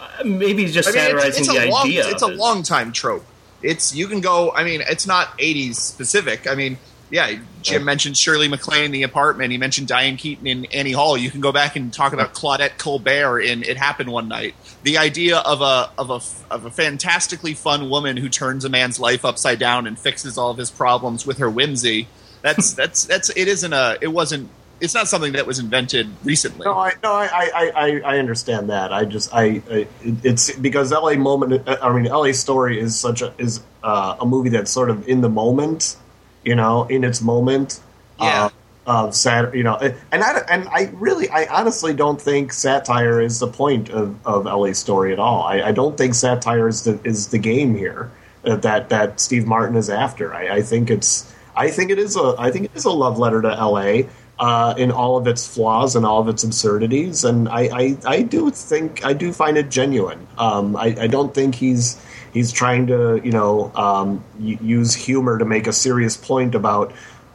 Uh, 0.00 0.24
Maybe 0.24 0.66
just 0.66 0.88
I 0.88 0.92
mean, 0.92 1.00
satirizing 1.00 1.28
it's, 1.28 1.38
it's 1.38 1.48
the 1.48 1.68
a 1.68 1.70
long, 1.70 1.86
idea. 1.86 2.08
It's 2.08 2.22
a 2.22 2.26
it. 2.28 2.36
long 2.36 2.62
time 2.62 2.92
trope. 2.92 3.24
It's 3.62 3.94
you 3.94 4.08
can 4.08 4.20
go. 4.20 4.50
I 4.52 4.64
mean, 4.64 4.82
it's 4.88 5.06
not 5.06 5.38
'80s 5.38 5.76
specific. 5.76 6.48
I 6.48 6.54
mean, 6.56 6.78
yeah. 7.12 7.38
Jim 7.60 7.84
mentioned 7.84 8.16
Shirley 8.16 8.48
MacLaine 8.48 8.86
in 8.86 8.90
The 8.90 9.02
Apartment. 9.02 9.52
He 9.52 9.58
mentioned 9.58 9.86
Diane 9.86 10.16
Keaton 10.16 10.46
in 10.46 10.64
Annie 10.66 10.92
Hall. 10.92 11.16
You 11.16 11.30
can 11.30 11.40
go 11.40 11.52
back 11.52 11.76
and 11.76 11.92
talk 11.92 12.12
about 12.14 12.32
Claudette 12.32 12.78
Colbert 12.78 13.40
in 13.40 13.62
It 13.62 13.76
Happened 13.76 14.10
One 14.10 14.28
Night. 14.28 14.54
The 14.82 14.96
idea 14.98 15.38
of 15.38 15.60
a 15.60 15.90
of 15.98 16.10
a 16.10 16.20
of 16.52 16.64
a 16.64 16.70
fantastically 16.70 17.52
fun 17.52 17.90
woman 17.90 18.16
who 18.16 18.28
turns 18.28 18.64
a 18.64 18.70
man's 18.70 18.98
life 18.98 19.24
upside 19.24 19.58
down 19.58 19.86
and 19.86 19.98
fixes 19.98 20.38
all 20.38 20.50
of 20.50 20.56
his 20.56 20.70
problems 20.70 21.26
with 21.26 21.38
her 21.38 21.50
whimsy. 21.50 22.08
That's 22.40 22.72
that's 22.74 23.04
that's. 23.04 23.28
It 23.30 23.46
isn't 23.46 23.72
a. 23.72 23.98
It 24.00 24.08
wasn't. 24.08 24.48
It's 24.80 24.94
not 24.94 25.06
something 25.06 25.34
that 25.34 25.46
was 25.46 25.60
invented 25.60 26.08
recently. 26.24 26.64
No, 26.64 26.72
I 26.72 26.94
no, 27.04 27.12
I, 27.12 27.26
I, 27.32 27.72
I, 27.76 28.00
I 28.00 28.18
understand 28.18 28.70
that. 28.70 28.92
I 28.92 29.04
just 29.04 29.32
I, 29.32 29.62
I 29.70 29.86
it's 30.02 30.50
because 30.56 30.92
L.A. 30.92 31.16
moment. 31.16 31.68
I 31.68 31.92
mean, 31.92 32.06
L.A. 32.06 32.32
Story 32.32 32.80
is 32.80 32.98
such 32.98 33.22
a 33.22 33.32
is 33.38 33.62
uh, 33.84 34.16
a 34.18 34.26
movie 34.26 34.48
that's 34.48 34.70
sort 34.72 34.90
of 34.90 35.06
in 35.06 35.20
the 35.20 35.28
moment, 35.28 35.96
you 36.44 36.54
know, 36.54 36.84
in 36.84 37.04
its 37.04 37.20
moment. 37.20 37.80
Yeah. 38.20 38.46
Uh, 38.46 38.50
of 38.84 39.14
sat, 39.14 39.54
you 39.54 39.62
know, 39.62 39.76
and 39.76 40.24
I 40.24 40.38
and 40.50 40.66
I 40.68 40.90
really, 40.94 41.28
I 41.28 41.46
honestly 41.46 41.94
don't 41.94 42.20
think 42.20 42.52
satire 42.52 43.20
is 43.20 43.38
the 43.38 43.46
point 43.46 43.90
of, 43.90 44.16
of 44.26 44.46
L.A. 44.46 44.74
Story 44.74 45.12
at 45.12 45.20
all. 45.20 45.44
I, 45.44 45.62
I 45.62 45.72
don't 45.72 45.96
think 45.96 46.14
satire 46.14 46.66
is 46.66 46.82
the 46.82 46.98
is 47.04 47.28
the 47.28 47.38
game 47.38 47.76
here 47.76 48.10
uh, 48.44 48.56
that 48.56 48.88
that 48.88 49.20
Steve 49.20 49.46
Martin 49.46 49.76
is 49.76 49.88
after. 49.88 50.34
I, 50.34 50.56
I 50.56 50.62
think 50.62 50.90
it's 50.90 51.32
I 51.54 51.70
think 51.70 51.90
it 51.90 51.98
is 51.98 52.16
a 52.16 52.34
I 52.38 52.50
think 52.50 52.66
it 52.66 52.72
is 52.74 52.84
a 52.84 52.90
love 52.90 53.18
letter 53.18 53.42
to 53.42 53.52
L.A. 53.52 54.08
Uh, 54.38 54.74
in 54.76 54.90
all 54.90 55.16
of 55.16 55.28
its 55.28 55.46
flaws 55.46 55.94
and 55.94 56.04
all 56.04 56.20
of 56.20 56.26
its 56.26 56.42
absurdities, 56.42 57.22
and 57.22 57.48
I, 57.48 57.60
I, 57.72 57.96
I 58.04 58.22
do 58.22 58.50
think 58.50 59.04
I 59.04 59.12
do 59.12 59.32
find 59.32 59.56
it 59.56 59.70
genuine. 59.70 60.26
Um, 60.36 60.74
I, 60.74 60.96
I 60.98 61.06
don't 61.06 61.32
think 61.32 61.54
he's 61.54 62.02
he's 62.32 62.52
trying 62.52 62.86
to 62.88 63.20
you 63.24 63.32
know 63.32 63.72
um, 63.74 64.24
use 64.38 64.94
humor 64.94 65.38
to 65.38 65.44
make 65.44 65.66
a 65.66 65.72
serious 65.72 66.16
point 66.16 66.54
about 66.54 66.92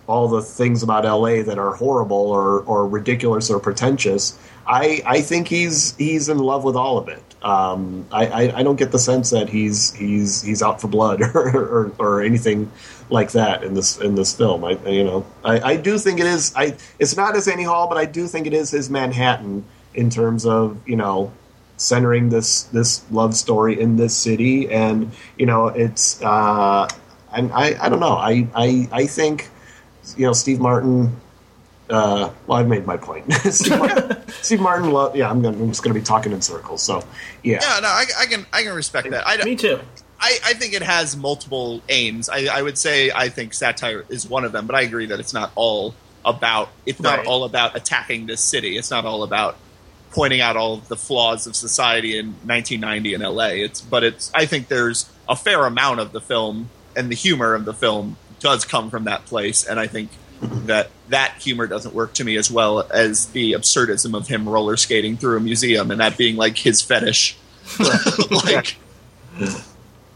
all 0.07 0.27
the 0.27 0.41
things 0.41 0.83
about 0.83 1.03
LA 1.03 1.43
that 1.43 1.57
are 1.57 1.75
horrible 1.75 2.15
or, 2.15 2.61
or 2.61 2.87
ridiculous 2.87 3.49
or 3.49 3.59
pretentious. 3.59 4.39
I, 4.65 5.01
I 5.05 5.21
think 5.21 5.47
he's 5.47 5.95
he's 5.97 6.29
in 6.29 6.39
love 6.39 6.63
with 6.63 6.75
all 6.75 6.97
of 6.97 7.09
it. 7.09 7.23
Um, 7.43 8.05
I, 8.11 8.27
I, 8.27 8.59
I 8.59 8.63
don't 8.63 8.77
get 8.77 8.91
the 8.91 8.99
sense 8.99 9.29
that 9.29 9.49
he's 9.49 9.93
he's 9.93 10.41
he's 10.41 10.61
out 10.63 10.81
for 10.81 10.87
blood 10.87 11.21
or, 11.35 11.49
or, 11.49 11.91
or 11.99 12.21
anything 12.21 12.71
like 13.09 13.31
that 13.31 13.63
in 13.63 13.73
this 13.73 13.97
in 13.97 14.15
this 14.15 14.33
film. 14.33 14.63
I 14.65 14.71
you 14.87 15.03
know 15.03 15.25
I, 15.43 15.59
I 15.59 15.75
do 15.77 15.97
think 15.97 16.19
it 16.19 16.25
is 16.25 16.53
I 16.55 16.75
it's 16.99 17.15
not 17.15 17.35
his 17.35 17.47
Annie 17.47 17.63
Hall, 17.63 17.87
but 17.87 17.97
I 17.97 18.05
do 18.05 18.27
think 18.27 18.47
it 18.47 18.53
is 18.53 18.71
his 18.71 18.89
Manhattan 18.89 19.65
in 19.93 20.09
terms 20.09 20.45
of 20.45 20.77
you 20.87 20.95
know 20.95 21.31
centering 21.77 22.29
this 22.29 22.63
this 22.63 23.03
love 23.11 23.35
story 23.35 23.79
in 23.79 23.95
this 23.97 24.15
city 24.15 24.69
and 24.71 25.11
you 25.37 25.45
know 25.45 25.67
it's 25.67 26.21
uh, 26.23 26.87
and 27.33 27.51
I 27.53 27.77
I 27.79 27.89
don't 27.89 27.99
know 27.99 28.17
I 28.17 28.47
I 28.55 28.89
I 28.91 29.05
think 29.05 29.49
you 30.17 30.25
know 30.25 30.33
Steve 30.33 30.59
Martin. 30.59 31.15
Uh, 31.89 32.29
well, 32.47 32.57
I've 32.59 32.67
made 32.67 32.85
my 32.85 32.97
point. 32.97 33.31
Steve 33.49 33.79
Martin, 33.79 34.17
Steve 34.41 34.59
Martin 34.59 34.91
lo- 34.91 35.13
yeah, 35.15 35.29
I'm, 35.29 35.41
gonna, 35.41 35.55
I'm 35.57 35.69
just 35.69 35.83
going 35.83 35.93
to 35.93 35.97
be 35.97 36.03
talking 36.03 36.33
in 36.33 36.41
circles. 36.41 36.83
So, 36.83 37.01
yeah, 37.43 37.59
Yeah, 37.61 37.79
no, 37.79 37.87
I, 37.87 38.03
I 38.19 38.25
can 38.25 38.45
I 38.51 38.63
can 38.63 38.73
respect 38.73 39.09
that. 39.11 39.25
I, 39.25 39.41
Me 39.45 39.55
too. 39.55 39.79
I, 40.19 40.37
I 40.43 40.53
think 40.53 40.73
it 40.73 40.81
has 40.81 41.15
multiple 41.15 41.81
aims. 41.87 42.27
I, 42.27 42.47
I 42.51 42.61
would 42.61 42.77
say 42.77 43.09
I 43.15 43.29
think 43.29 43.53
satire 43.53 44.03
is 44.09 44.27
one 44.27 44.43
of 44.43 44.51
them, 44.51 44.67
but 44.67 44.75
I 44.75 44.81
agree 44.81 45.05
that 45.05 45.21
it's 45.21 45.33
not 45.33 45.53
all 45.55 45.95
about. 46.25 46.67
It's 46.85 46.99
not 46.99 47.19
Right. 47.19 47.27
all 47.27 47.45
about 47.45 47.77
attacking 47.77 48.25
this 48.25 48.41
city. 48.43 48.75
It's 48.77 48.91
not 48.91 49.05
all 49.05 49.23
about 49.23 49.55
pointing 50.11 50.41
out 50.41 50.57
all 50.57 50.77
the 50.77 50.95
flaws 50.95 51.47
of 51.47 51.55
society 51.55 52.17
in 52.17 52.27
1990 52.45 53.13
in 53.13 53.21
LA. 53.21 53.47
It's 53.47 53.81
but 53.81 54.03
it's. 54.03 54.31
I 54.33 54.45
think 54.45 54.67
there's 54.67 55.09
a 55.27 55.35
fair 55.35 55.65
amount 55.65 55.99
of 55.99 56.11
the 56.11 56.21
film 56.21 56.69
and 56.95 57.11
the 57.11 57.15
humor 57.15 57.53
of 57.53 57.65
the 57.65 57.73
film 57.73 58.17
does 58.39 58.65
come 58.65 58.89
from 58.89 59.05
that 59.05 59.25
place, 59.25 59.65
and 59.65 59.79
I 59.79 59.87
think 59.87 60.09
that 60.41 60.89
that 61.09 61.35
humor 61.39 61.67
doesn't 61.67 61.95
work 61.95 62.13
to 62.13 62.23
me 62.23 62.37
as 62.37 62.51
well 62.51 62.87
as 62.91 63.27
the 63.27 63.53
absurdism 63.53 64.15
of 64.15 64.27
him 64.27 64.47
roller 64.47 64.77
skating 64.77 65.17
through 65.17 65.37
a 65.37 65.39
museum 65.39 65.89
and 65.89 65.99
that 65.99 66.17
being 66.17 66.35
like 66.35 66.57
his 66.57 66.81
fetish. 66.81 67.37
like. 68.45 68.77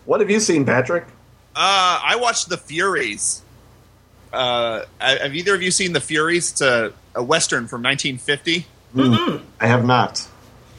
What 0.06 0.20
have 0.20 0.30
you 0.30 0.40
seen, 0.40 0.66
Patrick? 0.66 1.06
Uh, 1.56 2.02
I 2.04 2.18
watched 2.20 2.50
The 2.50 2.58
Furies. 2.58 3.42
Uh, 4.32 4.84
have 5.00 5.36
either 5.36 5.56
of 5.56 5.62
you 5.62 5.72
seen 5.72 5.94
The 5.94 6.02
Furies? 6.02 6.52
It's 6.52 6.62
a, 6.62 6.94
a 7.16 7.24
western 7.24 7.68
from 7.68 7.84
1950. 7.84 8.66
I 8.96 9.68
have 9.68 9.86
not. 9.86 10.28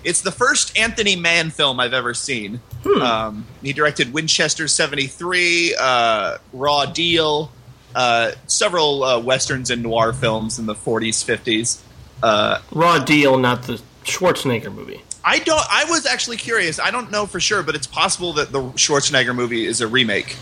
It's 0.05 0.21
the 0.23 0.33
first 0.33 0.77
Anthony 0.77 1.17
Mann 1.17 1.51
film 1.51 1.79
I've 1.79 1.95
ever 1.95 2.15
seen. 2.15 2.61
Um, 2.85 3.47
he 3.63 3.73
directed 3.73 4.13
Winchester 4.13 4.67
73, 4.67 5.77
uh, 5.79 6.39
Raw 6.53 6.87
Deal, 6.87 7.53
uh, 7.95 8.33
several 8.47 9.05
uh, 9.05 9.21
westerns 9.21 9.71
and 9.71 9.83
noir 9.83 10.13
films 10.13 10.59
in 10.59 10.67
the 10.67 10.75
40s, 10.75 11.25
50s. 11.25 11.81
Uh, 12.23 12.61
Raw 12.73 12.99
Deal, 12.99 13.39
not 13.39 13.63
the 13.65 13.81
Schwarzenegger 14.05 14.75
movie. 14.75 15.01
I 15.25 15.39
don't. 15.39 15.63
I 15.71 15.85
was 15.85 16.05
actually 16.07 16.37
curious. 16.37 16.81
I 16.81 16.91
don't 16.91 17.13
know 17.13 17.27
for 17.27 17.39
sure, 17.39 17.63
but 17.63 17.77
it's 17.77 17.87
possible 17.87 18.33
that 18.35 18.51
the 18.51 18.61
Schwarzenegger 18.61 19.35
movie 19.35 19.65
is 19.65 19.81
a 19.81 19.87
remake. 19.87 20.37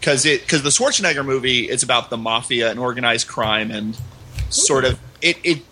Because 0.00 0.26
it 0.26 0.40
because 0.40 0.64
the 0.64 0.70
Schwarzenegger 0.70 1.24
movie 1.24 1.68
is 1.68 1.84
about 1.84 2.10
the 2.10 2.16
mafia 2.16 2.70
and 2.70 2.80
organized 2.80 3.28
crime 3.28 3.70
and 3.70 3.96
sort 4.50 4.84
of 4.84 4.98
it 5.20 5.38
it. 5.44 5.62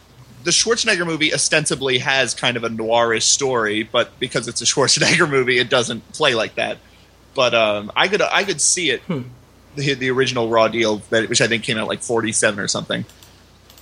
The 0.42 0.50
Schwarzenegger 0.50 1.06
movie 1.06 1.34
ostensibly 1.34 1.98
has 1.98 2.34
kind 2.34 2.56
of 2.56 2.64
a 2.64 2.68
noirish 2.68 3.22
story, 3.22 3.82
but 3.82 4.18
because 4.18 4.48
it's 4.48 4.62
a 4.62 4.64
Schwarzenegger 4.66 5.28
movie, 5.28 5.58
it 5.58 5.68
doesn't 5.68 6.12
play 6.12 6.34
like 6.34 6.54
that. 6.56 6.78
But 7.34 7.54
um, 7.54 7.92
I 7.94 8.08
could 8.08 8.22
I 8.22 8.44
could 8.44 8.60
see 8.60 8.90
it 8.90 9.02
the 9.76 9.94
the 9.94 10.10
original 10.10 10.48
Raw 10.48 10.68
Deal, 10.68 10.96
that 11.10 11.28
which 11.28 11.40
I 11.40 11.46
think 11.46 11.64
came 11.64 11.78
out 11.78 11.88
like 11.88 12.02
forty 12.02 12.32
seven 12.32 12.60
or 12.60 12.68
something 12.68 13.04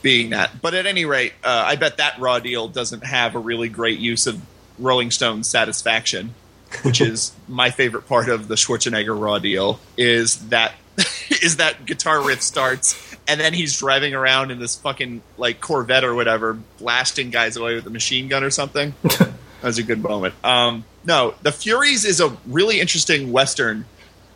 being 0.02 0.30
that. 0.30 0.60
But 0.60 0.74
at 0.74 0.86
any 0.86 1.04
rate, 1.04 1.32
uh, 1.44 1.64
I 1.66 1.76
bet 1.76 1.96
that 1.96 2.18
Raw 2.18 2.38
Deal 2.38 2.68
doesn't 2.68 3.04
have 3.04 3.34
a 3.34 3.38
really 3.38 3.68
great 3.68 3.98
use 3.98 4.26
of 4.26 4.40
Rolling 4.78 5.10
Stone 5.10 5.44
Satisfaction, 5.44 6.34
which 6.82 7.00
is 7.00 7.32
my 7.48 7.70
favorite 7.70 8.06
part 8.06 8.28
of 8.28 8.48
the 8.48 8.54
Schwarzenegger 8.54 9.20
Raw 9.20 9.38
Deal. 9.38 9.80
Is 9.96 10.48
that 10.48 10.72
is 11.42 11.56
that 11.56 11.86
guitar 11.86 12.22
riff 12.22 12.42
starts 12.42 13.07
and 13.28 13.38
then 13.38 13.52
he's 13.52 13.78
driving 13.78 14.14
around 14.14 14.50
in 14.50 14.58
this 14.58 14.74
fucking 14.76 15.22
like 15.36 15.60
Corvette 15.60 16.02
or 16.02 16.14
whatever, 16.14 16.58
blasting 16.78 17.30
guys 17.30 17.56
away 17.56 17.74
with 17.74 17.86
a 17.86 17.90
machine 17.90 18.26
gun 18.26 18.42
or 18.42 18.50
something. 18.50 18.94
that 19.02 19.30
was 19.62 19.78
a 19.78 19.82
good 19.82 20.02
moment. 20.02 20.34
Um, 20.42 20.84
no, 21.04 21.34
The 21.42 21.52
Furies 21.52 22.06
is 22.06 22.20
a 22.20 22.36
really 22.46 22.80
interesting 22.80 23.30
western 23.30 23.84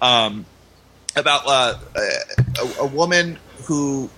um, 0.02 0.44
about 1.16 1.42
uh, 1.46 1.78
a, 1.96 2.82
a 2.82 2.86
woman 2.86 3.38
who 3.64 4.10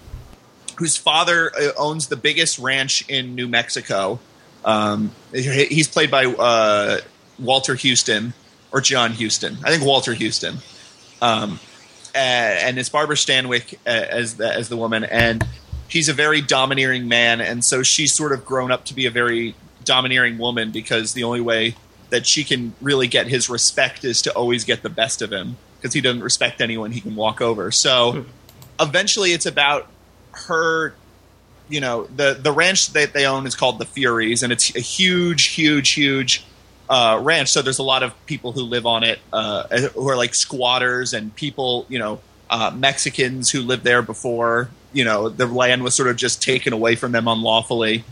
whose 0.76 0.96
father 0.96 1.52
uh, 1.56 1.70
owns 1.78 2.08
the 2.08 2.16
biggest 2.16 2.58
ranch 2.58 3.08
in 3.08 3.36
New 3.36 3.46
Mexico. 3.46 4.18
Um, 4.64 5.12
he's 5.32 5.86
played 5.86 6.10
by 6.10 6.24
uh, 6.24 6.98
Walter 7.38 7.76
Huston 7.76 8.32
or 8.72 8.80
John 8.80 9.12
Huston. 9.12 9.56
I 9.62 9.70
think 9.70 9.84
Walter 9.84 10.14
Huston. 10.14 10.56
A- 12.14 12.18
and 12.18 12.78
it's 12.78 12.88
Barbara 12.88 13.16
Stanwyck 13.16 13.74
uh, 13.86 13.90
as 13.90 14.36
the, 14.36 14.52
as 14.52 14.68
the 14.68 14.76
woman, 14.76 15.04
and 15.04 15.44
he's 15.88 16.08
a 16.08 16.12
very 16.12 16.40
domineering 16.40 17.08
man, 17.08 17.40
and 17.40 17.64
so 17.64 17.82
she's 17.82 18.14
sort 18.14 18.32
of 18.32 18.44
grown 18.44 18.70
up 18.70 18.84
to 18.86 18.94
be 18.94 19.06
a 19.06 19.10
very 19.10 19.54
domineering 19.84 20.38
woman 20.38 20.70
because 20.70 21.12
the 21.12 21.24
only 21.24 21.40
way 21.40 21.76
that 22.10 22.26
she 22.26 22.44
can 22.44 22.74
really 22.80 23.08
get 23.08 23.26
his 23.26 23.48
respect 23.48 24.04
is 24.04 24.22
to 24.22 24.32
always 24.32 24.64
get 24.64 24.82
the 24.82 24.90
best 24.90 25.20
of 25.20 25.32
him 25.32 25.56
because 25.76 25.92
he 25.92 26.00
doesn't 26.00 26.22
respect 26.22 26.60
anyone 26.60 26.92
he 26.92 27.00
can 27.00 27.16
walk 27.16 27.40
over. 27.40 27.70
So 27.70 28.24
eventually, 28.80 29.32
it's 29.32 29.46
about 29.46 29.88
her 30.32 30.94
you 31.68 31.80
know 31.80 32.04
the 32.04 32.38
the 32.40 32.52
ranch 32.52 32.92
that 32.92 33.12
they 33.12 33.26
own 33.26 33.46
is 33.46 33.54
called 33.54 33.78
the 33.78 33.84
Furies, 33.84 34.42
and 34.42 34.52
it's 34.52 34.74
a 34.76 34.80
huge, 34.80 35.46
huge, 35.46 35.90
huge 35.90 36.44
uh, 36.88 37.20
ranch. 37.22 37.50
So 37.50 37.62
there's 37.62 37.78
a 37.78 37.84
lot 37.84 38.02
of 38.02 38.14
people 38.26 38.52
who 38.52 38.62
live 38.62 38.86
on 38.86 39.04
it 39.04 39.18
uh, 39.32 39.66
who 39.78 40.08
are 40.08 40.16
like 40.16 40.34
squatters 40.34 41.12
and 41.12 41.34
people, 41.34 41.86
you 41.88 41.98
know, 41.98 42.20
uh, 42.50 42.72
Mexicans 42.74 43.50
who 43.50 43.62
lived 43.62 43.84
there 43.84 44.02
before. 44.02 44.68
You 44.92 45.04
know, 45.04 45.28
the 45.28 45.46
land 45.46 45.82
was 45.82 45.94
sort 45.94 46.08
of 46.08 46.16
just 46.16 46.42
taken 46.42 46.72
away 46.72 46.94
from 46.96 47.12
them 47.12 47.26
unlawfully. 47.26 48.04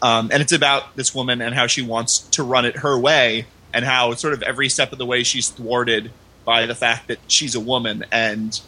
Um, 0.00 0.30
and 0.32 0.40
it's 0.40 0.52
about 0.52 0.94
this 0.94 1.14
woman 1.14 1.40
and 1.40 1.54
how 1.54 1.66
she 1.66 1.82
wants 1.82 2.18
to 2.18 2.42
run 2.42 2.64
it 2.64 2.76
her 2.76 2.96
way, 2.96 3.46
and 3.74 3.84
how 3.84 4.14
sort 4.14 4.32
of 4.32 4.42
every 4.42 4.68
step 4.68 4.92
of 4.92 4.98
the 4.98 5.06
way 5.06 5.24
she's 5.24 5.48
thwarted 5.48 6.12
by 6.44 6.66
the 6.66 6.74
fact 6.74 7.08
that 7.08 7.18
she's 7.26 7.54
a 7.54 7.60
woman 7.60 8.04
and 8.10 8.60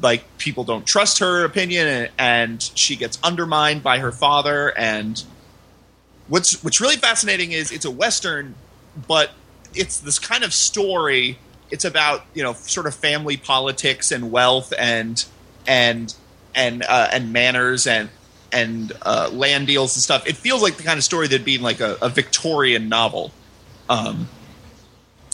like 0.00 0.24
people 0.38 0.64
don't 0.64 0.86
trust 0.86 1.18
her 1.18 1.44
opinion 1.44 1.86
and, 1.86 2.10
and 2.18 2.62
she 2.74 2.96
gets 2.96 3.18
undermined 3.22 3.82
by 3.82 3.98
her 3.98 4.12
father 4.12 4.76
and 4.76 5.22
what's 6.28 6.62
what's 6.62 6.80
really 6.80 6.96
fascinating 6.96 7.52
is 7.52 7.70
it's 7.70 7.84
a 7.84 7.90
western 7.90 8.54
but 9.06 9.30
it's 9.74 9.98
this 10.00 10.18
kind 10.18 10.44
of 10.44 10.52
story. 10.52 11.38
It's 11.70 11.84
about 11.84 12.24
you 12.34 12.42
know 12.42 12.54
sort 12.54 12.86
of 12.86 12.94
family 12.94 13.36
politics 13.36 14.10
and 14.10 14.30
wealth 14.30 14.72
and 14.78 15.24
and 15.66 16.14
and 16.54 16.82
uh, 16.82 17.08
and 17.12 17.32
manners 17.32 17.86
and 17.86 18.08
and 18.52 18.92
uh, 19.02 19.28
land 19.32 19.66
deals 19.66 19.96
and 19.96 20.02
stuff. 20.02 20.26
It 20.26 20.36
feels 20.36 20.62
like 20.62 20.76
the 20.76 20.82
kind 20.82 20.98
of 20.98 21.04
story 21.04 21.28
that'd 21.28 21.44
be 21.44 21.56
in 21.56 21.62
like 21.62 21.80
a, 21.80 21.96
a 22.00 22.08
victorian 22.08 22.88
novel. 22.88 23.32
Um, 23.88 24.28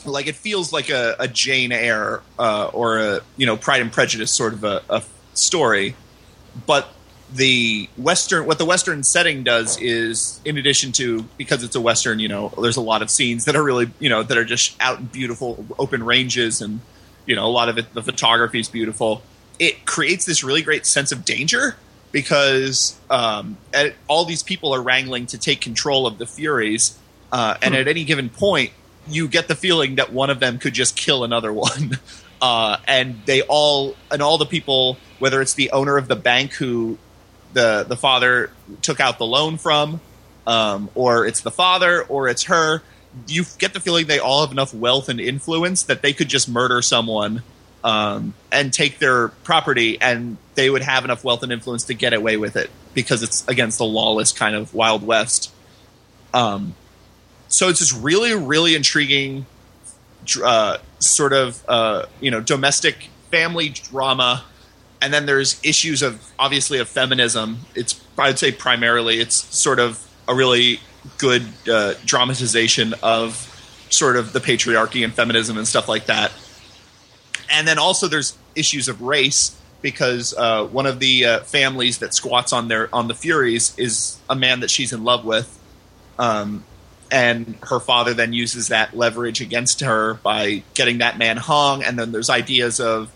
like 0.05 0.27
it 0.27 0.35
feels 0.35 0.73
like 0.73 0.91
a, 0.91 1.17
a 1.19 1.29
Jane 1.29 1.73
Eyre 1.73 2.23
uh, 2.39 2.67
or 2.67 2.99
a 2.99 3.21
you 3.37 3.47
know 3.47 3.57
Pride 3.57 3.81
and 3.81 3.93
Prejudice 3.93 4.31
sort 4.31 4.53
of 4.53 4.65
a, 4.65 4.83
a 4.91 5.03
story, 5.35 5.97
but 6.67 6.89
the 7.35 7.89
western 7.97 8.47
what 8.47 8.59
the 8.59 8.65
western 8.65 9.03
setting 9.03 9.43
does 9.43 9.77
is 9.81 10.41
in 10.45 10.57
addition 10.57 10.93
to 10.93 11.23
because 11.37 11.65
it's 11.65 11.75
a 11.75 11.81
western 11.81 12.21
you 12.21 12.29
know 12.29 12.53
there's 12.61 12.77
a 12.77 12.81
lot 12.81 13.03
of 13.03 13.11
scenes 13.11 13.45
that 13.47 13.57
are 13.57 13.63
really 13.63 13.91
you 13.99 14.09
know 14.09 14.23
that 14.23 14.39
are 14.39 14.45
just 14.45 14.77
out 14.81 15.01
in 15.01 15.07
beautiful 15.07 15.65
open 15.79 16.03
ranges 16.03 16.61
and 16.61 16.81
you 17.27 17.35
know 17.35 17.45
a 17.45 17.51
lot 17.51 17.69
of 17.69 17.77
it 17.77 17.93
the 17.93 18.03
photography 18.03 18.61
is 18.61 18.69
beautiful 18.69 19.21
it 19.59 19.85
creates 19.85 20.25
this 20.25 20.45
really 20.45 20.63
great 20.63 20.87
sense 20.87 21.11
of 21.11 21.25
danger 21.25 21.77
because 22.13 22.97
um, 23.11 23.57
at, 23.73 23.95
all 24.07 24.25
these 24.25 24.43
people 24.45 24.73
are 24.73 24.81
wrangling 24.81 25.27
to 25.27 25.37
take 25.37 25.61
control 25.61 26.07
of 26.07 26.19
the 26.19 26.27
furies 26.27 26.97
uh, 27.33 27.57
and 27.61 27.75
at 27.75 27.89
any 27.89 28.05
given 28.05 28.29
point 28.29 28.71
you 29.09 29.29
get 29.29 29.49
the 29.49 29.55
feeling 29.55 29.97
that 29.97 30.13
one 30.13 30.31
of 30.31 30.41
them 30.41 30.59
could 30.59 30.75
just 30.75 30.97
kill 30.97 31.25
another 31.25 31.53
one. 31.53 31.99
Uh, 32.41 32.77
and 32.87 33.23
they 33.25 33.43
all, 33.43 33.97
and 34.11 34.21
all 34.21 34.39
the 34.39 34.47
people, 34.47 34.99
whether 35.19 35.41
it's 35.41 35.55
the 35.55 35.71
owner 35.71 35.97
of 35.97 36.09
the 36.09 36.17
bank 36.17 36.53
who 36.53 36.99
the 37.55 37.85
the 37.89 37.97
father 37.97 38.51
took 38.83 39.01
out 39.01 39.19
the 39.19 39.27
loan 39.27 39.57
from, 39.57 40.01
um, 40.47 40.91
or 40.95 41.27
it's 41.27 41.41
the 41.41 41.51
father, 41.51 42.03
or 42.03 42.29
it's 42.29 42.45
her, 42.45 42.83
you 43.27 43.45
get 43.59 43.73
the 43.73 43.81
feeling 43.81 44.07
they 44.07 44.19
all 44.19 44.43
have 44.43 44.53
enough 44.53 44.75
wealth 44.75 45.09
and 45.09 45.21
influence 45.21 45.85
that 45.85 46.03
they 46.03 46.13
could 46.13 46.29
just 46.29 46.49
murder 46.49 46.83
someone 46.83 47.43
um, 47.83 48.35
and 48.51 48.73
take 48.73 48.99
their 48.99 49.29
property, 49.29 50.01
and 50.01 50.37
they 50.55 50.69
would 50.69 50.83
have 50.83 51.05
enough 51.05 51.25
wealth 51.25 51.43
and 51.43 51.53
influence 51.53 51.85
to 51.85 51.95
get 51.95 52.13
away 52.13 52.37
with 52.37 52.57
it 52.57 52.71
because 52.93 53.23
it's 53.23 53.47
against 53.49 53.79
the 53.79 53.85
lawless 53.85 54.33
kind 54.33 54.55
of 54.55 54.75
Wild 54.75 55.07
West. 55.07 55.53
Um, 56.33 56.75
so 57.49 57.69
it's 57.69 57.81
this 57.81 57.93
really, 57.93 58.35
really 58.35 58.75
intriguing, 58.75 59.47
uh, 60.43 60.79
sort 60.99 61.33
of 61.33 61.63
uh, 61.69 62.07
you 62.21 62.31
know 62.31 62.41
domestic 62.41 63.09
family 63.31 63.69
drama, 63.69 64.45
and 65.05 65.13
then 65.13 65.27
there's 65.27 65.61
issues 65.63 66.01
of 66.01 66.33
obviously 66.39 66.79
of 66.79 66.89
feminism. 66.89 67.59
It's 67.75 68.01
I'd 68.17 68.39
say 68.39 68.53
primarily 68.53 69.21
it's 69.21 69.35
sort 69.35 69.79
of 69.79 70.03
a 70.27 70.35
really 70.35 70.81
good 71.19 71.47
uh, 71.71 71.93
dramatization 72.07 72.95
of 73.03 73.37
sort 73.91 74.17
of 74.17 74.33
the 74.33 74.39
patriarchy 74.41 75.05
and 75.05 75.13
feminism 75.13 75.59
and 75.59 75.69
stuff 75.69 75.91
like 75.91 76.07
that. 76.07 76.33
And 77.51 77.69
then 77.69 77.79
also 77.79 78.09
there's 78.09 78.39
issues 78.55 78.89
of 78.89 79.03
race 79.03 79.61
because 79.83 80.33
uh, 80.39 80.65
one 80.65 80.87
of 80.87 81.01
the 81.01 81.27
uh, 81.27 81.41
families 81.41 81.99
that 81.99 82.15
squats 82.15 82.55
on 82.55 82.69
their 82.69 82.89
on 82.95 83.07
the 83.07 83.15
Furies 83.15 83.75
is 83.77 84.19
a 84.31 84.35
man 84.35 84.61
that 84.61 84.71
she's 84.71 84.95
in 84.95 85.05
love 85.05 85.27
with. 85.27 85.61
Um, 86.19 86.65
and 87.11 87.59
her 87.65 87.79
father 87.79 88.15
then 88.15 88.33
uses 88.33 88.69
that 88.69 88.97
leverage 88.97 89.43
against 89.43 89.81
her 89.81 90.15
by 90.15 90.63
getting 90.73 90.99
that 90.99 91.19
man 91.19 91.37
hung 91.37 91.85
and 91.85 91.99
then 91.99 92.13
there's 92.13 92.31
ideas 92.31 92.81
of 92.81 93.13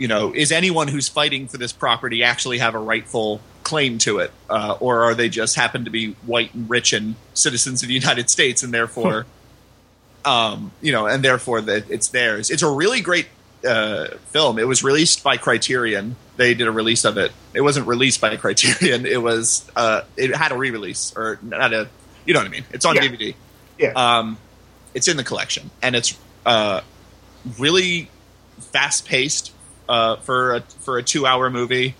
you 0.00 0.08
know 0.08 0.32
is 0.34 0.50
anyone 0.50 0.88
who's 0.88 1.08
fighting 1.08 1.46
for 1.46 1.58
this 1.58 1.72
property 1.72 2.24
actually 2.24 2.58
have 2.58 2.74
a 2.74 2.78
rightful 2.78 3.40
claim 3.62 3.98
to 3.98 4.18
it 4.18 4.32
uh, 4.48 4.76
or 4.80 5.02
are 5.04 5.14
they 5.14 5.28
just 5.28 5.54
happen 5.54 5.84
to 5.84 5.90
be 5.90 6.12
white 6.26 6.52
and 6.54 6.68
rich 6.68 6.92
and 6.92 7.14
citizens 7.34 7.82
of 7.82 7.88
the 7.88 7.94
united 8.02 8.28
states 8.28 8.64
and 8.64 8.74
therefore 8.74 9.26
um, 10.24 10.72
you 10.82 10.90
know 10.90 11.06
and 11.06 11.22
therefore 11.22 11.60
that 11.60 11.88
it's 11.88 12.08
theirs 12.08 12.50
it's 12.50 12.62
a 12.62 12.68
really 12.70 13.00
great 13.00 13.26
uh, 13.64 14.08
film 14.32 14.58
it 14.58 14.66
was 14.66 14.82
released 14.82 15.22
by 15.22 15.36
criterion 15.36 16.16
they 16.36 16.54
did 16.54 16.66
a 16.66 16.72
release 16.72 17.04
of 17.04 17.16
it 17.18 17.30
it 17.54 17.60
wasn't 17.60 17.86
released 17.86 18.20
by 18.20 18.34
criterion 18.36 19.04
it 19.06 19.22
was 19.22 19.70
uh, 19.76 20.00
it 20.16 20.34
had 20.34 20.50
a 20.50 20.56
re-release 20.56 21.12
or 21.16 21.38
not 21.42 21.72
a 21.72 21.88
you 22.26 22.34
know 22.34 22.40
what 22.40 22.46
I 22.48 22.50
mean? 22.50 22.64
It's 22.70 22.84
on 22.84 22.96
Yeah. 22.96 23.02
DVD. 23.02 23.34
Yeah. 23.78 23.92
Um, 23.92 24.36
it's 24.94 25.08
in 25.08 25.16
the 25.16 25.24
collection, 25.24 25.70
and 25.82 25.96
it's 25.96 26.16
uh, 26.44 26.82
really 27.58 28.10
fast 28.58 29.06
paced 29.06 29.52
uh, 29.90 30.16
for 30.16 30.54
a, 30.54 30.60
for 30.60 30.96
a 30.98 31.02
two 31.02 31.26
hour 31.26 31.50
movie. 31.50 31.96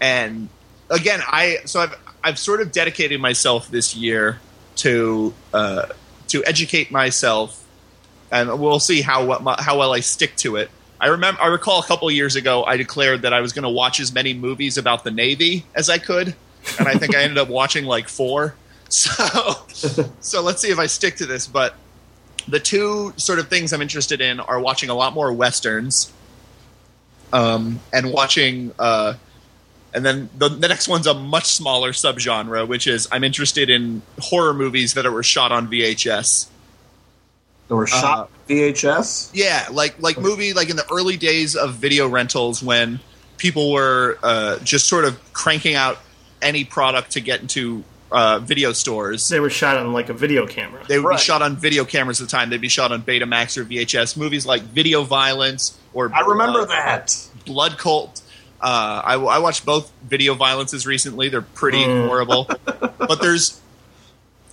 And 0.00 0.48
again, 0.90 1.20
I 1.26 1.58
so 1.64 1.80
I've 1.80 1.94
I've 2.22 2.38
sort 2.38 2.60
of 2.60 2.72
dedicated 2.72 3.20
myself 3.20 3.70
this 3.70 3.96
year 3.96 4.40
to 4.76 5.32
uh, 5.54 5.86
to 6.28 6.44
educate 6.44 6.90
myself, 6.90 7.64
and 8.30 8.60
we'll 8.60 8.80
see 8.80 9.00
how 9.00 9.24
what 9.24 9.60
how 9.60 9.78
well 9.78 9.94
I 9.94 10.00
stick 10.00 10.36
to 10.38 10.56
it. 10.56 10.70
I 11.00 11.06
remember 11.06 11.40
I 11.40 11.46
recall 11.46 11.80
a 11.80 11.84
couple 11.84 12.10
years 12.10 12.34
ago 12.34 12.64
I 12.64 12.76
declared 12.76 13.22
that 13.22 13.32
I 13.32 13.40
was 13.40 13.52
going 13.52 13.62
to 13.62 13.68
watch 13.68 14.00
as 14.00 14.12
many 14.12 14.34
movies 14.34 14.76
about 14.76 15.04
the 15.04 15.12
Navy 15.12 15.64
as 15.76 15.88
I 15.88 15.98
could, 15.98 16.34
and 16.78 16.88
I 16.88 16.94
think 16.94 17.14
I 17.14 17.22
ended 17.22 17.38
up 17.38 17.48
watching 17.48 17.84
like 17.84 18.08
four. 18.08 18.54
So 18.90 19.54
so 20.20 20.40
let's 20.40 20.62
see 20.62 20.70
if 20.70 20.78
I 20.78 20.86
stick 20.86 21.16
to 21.16 21.26
this. 21.26 21.46
But 21.46 21.74
the 22.48 22.58
two 22.58 23.12
sort 23.18 23.38
of 23.38 23.48
things 23.48 23.74
I'm 23.74 23.82
interested 23.82 24.22
in 24.22 24.40
are 24.40 24.58
watching 24.58 24.88
a 24.88 24.94
lot 24.94 25.12
more 25.12 25.30
westerns 25.30 26.10
um, 27.32 27.80
and 27.92 28.12
watching. 28.12 28.72
Uh, 28.78 29.14
and 29.94 30.04
then 30.04 30.28
the, 30.36 30.48
the 30.48 30.68
next 30.68 30.86
one's 30.86 31.06
a 31.06 31.14
much 31.14 31.46
smaller 31.46 31.92
subgenre, 31.92 32.66
which 32.68 32.86
is 32.86 33.08
I'm 33.10 33.24
interested 33.24 33.70
in 33.70 34.02
horror 34.18 34.54
movies 34.54 34.94
that 34.94 35.10
were 35.10 35.22
shot 35.22 35.50
on 35.50 35.68
VHS. 35.68 36.48
They 37.68 37.74
were 37.74 37.86
shot 37.86 38.30
VHS. 38.48 39.30
Yeah, 39.34 39.66
like 39.70 40.00
like 40.00 40.18
movie 40.18 40.52
like 40.52 40.70
in 40.70 40.76
the 40.76 40.86
early 40.90 41.16
days 41.16 41.56
of 41.56 41.74
video 41.74 42.08
rentals 42.08 42.62
when 42.62 43.00
people 43.36 43.72
were 43.72 44.18
uh, 44.22 44.58
just 44.60 44.88
sort 44.88 45.04
of 45.04 45.32
cranking 45.32 45.74
out 45.74 45.98
any 46.40 46.64
product 46.64 47.12
to 47.12 47.20
get 47.20 47.40
into 47.40 47.84
uh, 48.10 48.38
video 48.38 48.72
stores. 48.72 49.28
They 49.28 49.40
were 49.40 49.50
shot 49.50 49.76
on 49.76 49.92
like 49.92 50.08
a 50.08 50.14
video 50.14 50.46
camera. 50.46 50.82
They 50.88 50.98
would 50.98 51.06
Right. 51.08 51.18
be 51.18 51.22
shot 51.22 51.42
on 51.42 51.56
video 51.56 51.84
cameras 51.84 52.20
at 52.20 52.28
the 52.28 52.30
time. 52.30 52.50
They'd 52.50 52.60
be 52.60 52.68
shot 52.68 52.90
on 52.92 53.02
Betamax 53.02 53.56
or 53.58 53.64
VHS. 53.64 54.16
Movies 54.16 54.46
like 54.46 54.62
Video 54.62 55.02
Violence 55.04 55.78
or 55.92 56.10
I 56.14 56.20
remember 56.20 56.60
uh, 56.60 56.66
that. 56.66 57.14
Blood 57.44 57.78
Cult. 57.78 58.22
Uh, 58.60 59.02
I, 59.04 59.14
I 59.14 59.38
watched 59.38 59.64
both 59.64 59.92
Video 60.08 60.34
Violences 60.34 60.86
recently. 60.86 61.28
They're 61.28 61.42
pretty 61.42 61.84
horrible. 61.84 62.48
But 62.98 63.22
there's 63.22 63.58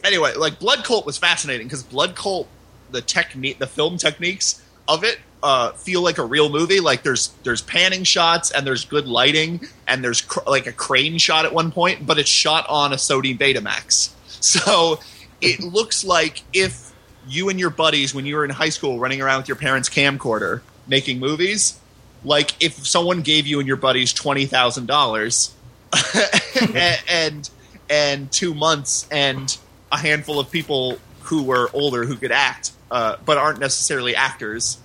anyway, 0.03 0.33
like 0.35 0.59
Blood 0.59 0.83
Cult 0.85 1.05
was 1.05 1.17
fascinating 1.17 1.67
because 1.67 1.83
Blood 1.83 2.15
Cult, 2.15 2.47
the 2.91 3.01
technique, 3.01 3.59
the 3.59 3.67
film 3.67 3.97
techniques 3.97 4.61
of 4.87 5.03
it. 5.03 5.19
Uh, 5.43 5.71
feel 5.73 6.01
like 6.01 6.17
a 6.17 6.25
real 6.25 6.49
movie. 6.49 6.79
Like 6.79 7.03
there's 7.03 7.27
there's 7.43 7.61
panning 7.61 8.03
shots 8.03 8.49
and 8.49 8.65
there's 8.65 8.83
good 8.85 9.07
lighting 9.07 9.61
and 9.87 10.03
there's 10.03 10.21
cr- 10.21 10.47
like 10.47 10.65
a 10.65 10.71
crane 10.71 11.19
shot 11.19 11.45
at 11.45 11.53
one 11.53 11.71
point, 11.71 12.07
but 12.07 12.17
it's 12.17 12.29
shot 12.29 12.65
on 12.67 12.93
a 12.93 12.95
Sony 12.95 13.37
Betamax. 13.37 14.11
So 14.45 14.99
it 15.41 15.59
looks 15.61 16.05
like 16.05 16.43
if 16.53 16.91
you 17.27 17.49
and 17.49 17.59
your 17.59 17.71
buddies, 17.71 18.13
when 18.13 18.27
you 18.27 18.35
were 18.35 18.45
in 18.45 18.51
high 18.51 18.69
school, 18.69 18.99
running 18.99 19.19
around 19.19 19.39
with 19.39 19.47
your 19.47 19.57
parents' 19.57 19.89
camcorder 19.89 20.61
making 20.87 21.19
movies, 21.19 21.79
like 22.23 22.51
if 22.61 22.85
someone 22.85 23.21
gave 23.21 23.47
you 23.47 23.57
and 23.59 23.67
your 23.67 23.77
buddies 23.77 24.13
twenty 24.13 24.45
thousand 24.45 24.85
dollars 24.85 25.55
and 27.09 27.49
and 27.89 28.31
two 28.31 28.53
months 28.53 29.07
and 29.11 29.57
a 29.91 29.97
handful 29.97 30.39
of 30.39 30.51
people 30.51 30.99
who 31.21 31.43
were 31.43 31.69
older 31.73 32.03
who 32.03 32.15
could 32.15 32.31
act 32.31 32.71
uh, 32.91 33.17
but 33.25 33.37
aren't 33.37 33.59
necessarily 33.59 34.15
actors. 34.15 34.77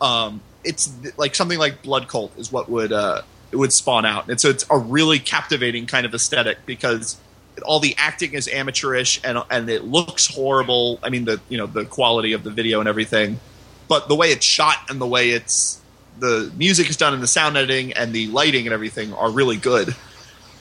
Um, 0.00 0.40
it's 0.64 0.86
th- 0.86 1.16
like 1.18 1.34
something 1.34 1.58
like 1.58 1.82
blood 1.82 2.08
cult 2.08 2.36
is 2.38 2.52
what 2.52 2.68
would 2.68 2.92
uh, 2.92 3.22
it 3.50 3.56
would 3.56 3.72
spawn 3.72 4.04
out. 4.06 4.28
And 4.28 4.40
so 4.40 4.48
it's 4.48 4.64
a 4.70 4.78
really 4.78 5.18
captivating 5.18 5.86
kind 5.86 6.06
of 6.06 6.14
aesthetic 6.14 6.64
because 6.66 7.16
all 7.64 7.80
the 7.80 7.94
acting 7.98 8.32
is 8.32 8.48
amateurish 8.48 9.20
and 9.24 9.38
and 9.50 9.68
it 9.68 9.84
looks 9.84 10.34
horrible. 10.34 10.98
I 11.02 11.10
mean 11.10 11.24
the 11.24 11.40
you 11.48 11.58
know 11.58 11.66
the 11.66 11.84
quality 11.84 12.32
of 12.32 12.44
the 12.44 12.50
video 12.50 12.80
and 12.80 12.88
everything. 12.88 13.40
But 13.88 14.08
the 14.08 14.14
way 14.14 14.28
it's 14.28 14.46
shot 14.46 14.76
and 14.88 15.00
the 15.00 15.06
way 15.06 15.30
it's 15.30 15.80
the 16.18 16.50
music 16.56 16.88
is 16.88 16.96
done 16.96 17.14
and 17.14 17.22
the 17.22 17.26
sound 17.26 17.56
editing 17.56 17.92
and 17.92 18.12
the 18.12 18.28
lighting 18.28 18.66
and 18.66 18.72
everything 18.72 19.12
are 19.14 19.30
really 19.30 19.56
good. 19.56 19.94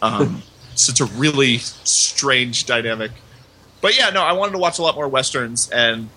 Um, 0.02 0.42
so 0.76 0.92
it's 0.92 1.00
a 1.00 1.06
really 1.06 1.60
strange 1.60 2.66
dynamic. 2.66 3.12
But 3.82 3.98
yeah 3.98 4.12
no 4.12 4.22
i 4.22 4.34
wanted 4.34 4.52
to 4.52 4.60
watch 4.60 4.78
a 4.78 4.84
lot 4.84 4.94
more 4.94 5.08
westerns 5.08 5.68
and 5.72 6.10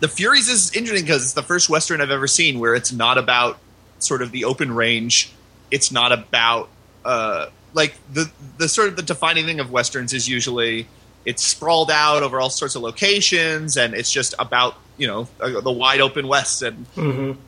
the 0.00 0.08
furies 0.08 0.48
is 0.48 0.74
interesting 0.74 1.04
because 1.04 1.22
it's 1.22 1.32
the 1.32 1.42
first 1.42 1.68
western 1.68 2.00
i've 2.00 2.10
ever 2.10 2.26
seen 2.26 2.58
where 2.58 2.74
it's 2.74 2.92
not 2.92 3.18
about 3.18 3.58
sort 3.98 4.22
of 4.22 4.30
the 4.30 4.44
open 4.44 4.72
range. 4.74 5.32
It's 5.70 5.90
not 5.90 6.12
about 6.12 6.68
uh, 7.04 7.46
like 7.72 7.94
the 8.12 8.30
the 8.58 8.68
sort 8.68 8.88
of 8.88 8.96
the 8.96 9.02
defining 9.02 9.46
thing 9.46 9.60
of 9.60 9.70
westerns 9.70 10.12
is 10.12 10.28
usually 10.28 10.86
it's 11.24 11.42
sprawled 11.42 11.90
out 11.90 12.22
over 12.22 12.40
all 12.40 12.50
sorts 12.50 12.76
of 12.76 12.82
locations 12.82 13.76
and 13.76 13.94
it's 13.94 14.12
just 14.12 14.34
about 14.38 14.76
you 14.96 15.06
know 15.06 15.28
uh, 15.40 15.60
the 15.60 15.72
wide 15.72 16.00
open 16.00 16.28
west 16.28 16.62
and 16.62 16.86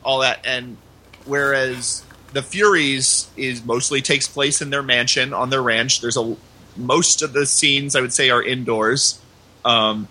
all 0.03 0.19
that. 0.19 0.45
And 0.45 0.77
whereas 1.25 2.03
the 2.33 2.41
furies 2.41 3.29
is 3.37 3.63
mostly 3.63 4.01
takes 4.01 4.27
place 4.27 4.61
in 4.61 4.69
their 4.69 4.83
mansion 4.83 5.33
on 5.33 5.49
their 5.49 5.61
ranch. 5.61 6.01
There's 6.01 6.17
a 6.17 6.35
most 6.77 7.21
of 7.21 7.33
the 7.33 7.45
scenes 7.45 7.95
i 7.95 8.01
would 8.01 8.13
say 8.13 8.29
are 8.29 8.43
indoors. 8.43 9.19
Um, 9.65 10.07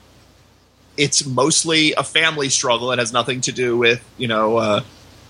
it's 0.98 1.24
mostly 1.24 1.94
a 1.94 2.02
family 2.02 2.50
struggle. 2.50 2.92
It 2.92 2.98
has 2.98 3.12
nothing 3.12 3.40
to 3.42 3.52
do 3.52 3.78
with 3.78 4.04
you 4.18 4.28
know 4.28 4.58
uh, 4.58 4.82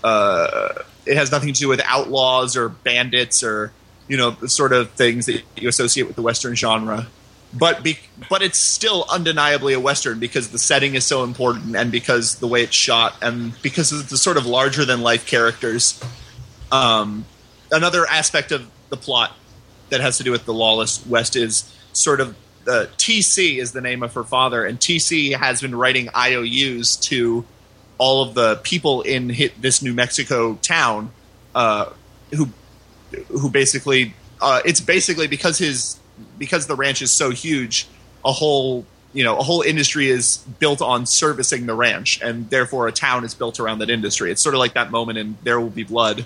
uh, 0.03 0.69
it 1.05 1.15
has 1.15 1.31
nothing 1.31 1.53
to 1.53 1.59
do 1.59 1.69
with 1.69 1.79
outlaws 1.85 2.57
or 2.57 2.67
bandits 2.67 3.43
or 3.43 3.71
you 4.09 4.17
know 4.17 4.31
the 4.31 4.49
sort 4.49 4.73
of 4.73 4.89
things 4.91 5.27
that 5.27 5.43
you 5.55 5.69
associate 5.69 6.07
with 6.07 6.17
the 6.17 6.21
western 6.21 6.55
genre. 6.55 7.07
But 7.51 7.83
be, 7.83 7.97
but 8.29 8.43
it's 8.43 8.59
still 8.59 9.05
undeniably 9.09 9.73
a 9.73 9.79
western 9.79 10.19
because 10.19 10.49
the 10.49 10.59
setting 10.59 10.93
is 10.95 11.05
so 11.05 11.23
important 11.23 11.75
and 11.75 11.91
because 11.91 12.35
the 12.35 12.47
way 12.47 12.61
it's 12.61 12.75
shot 12.75 13.15
and 13.21 13.59
because 13.63 13.91
of 13.91 14.09
the 14.09 14.17
sort 14.17 14.37
of 14.37 14.45
larger 14.45 14.85
than 14.85 15.01
life 15.01 15.25
characters. 15.25 15.99
Um, 16.71 17.25
another 17.71 18.05
aspect 18.05 18.51
of 18.51 18.69
the 18.89 18.97
plot 18.97 19.35
that 19.89 19.99
has 19.99 20.17
to 20.19 20.23
do 20.23 20.31
with 20.31 20.45
the 20.45 20.53
lawless 20.53 21.03
west 21.07 21.35
is 21.35 21.75
sort 21.91 22.21
of 22.21 22.35
uh, 22.69 22.85
TC 22.97 23.57
is 23.57 23.71
the 23.71 23.81
name 23.81 24.03
of 24.03 24.13
her 24.13 24.23
father, 24.23 24.65
and 24.65 24.79
TC 24.79 25.35
has 25.35 25.61
been 25.61 25.75
writing 25.75 26.09
IOUs 26.15 26.95
to 26.97 27.45
all 27.97 28.21
of 28.21 28.33
the 28.33 28.55
people 28.63 29.01
in 29.01 29.35
this 29.59 29.81
New 29.81 29.93
Mexico 29.93 30.55
town 30.61 31.11
uh, 31.55 31.91
who 32.33 32.49
who 33.27 33.49
basically 33.49 34.13
uh, 34.41 34.61
it's 34.65 34.79
basically 34.79 35.27
because 35.27 35.57
his 35.57 35.99
because 36.37 36.67
the 36.67 36.75
ranch 36.75 37.01
is 37.01 37.11
so 37.11 37.31
huge, 37.31 37.87
a 38.23 38.31
whole 38.31 38.85
you 39.13 39.23
know 39.23 39.37
a 39.37 39.43
whole 39.43 39.61
industry 39.61 40.09
is 40.09 40.37
built 40.59 40.81
on 40.81 41.05
servicing 41.05 41.65
the 41.65 41.75
ranch, 41.75 42.21
and 42.21 42.49
therefore 42.49 42.87
a 42.87 42.91
town 42.91 43.25
is 43.25 43.33
built 43.33 43.59
around 43.59 43.79
that 43.79 43.89
industry. 43.89 44.31
It's 44.31 44.43
sort 44.43 44.55
of 44.55 44.59
like 44.59 44.73
that 44.75 44.91
moment 44.91 45.17
in 45.17 45.37
There 45.43 45.59
Will 45.59 45.69
Be 45.69 45.83
Blood, 45.83 46.25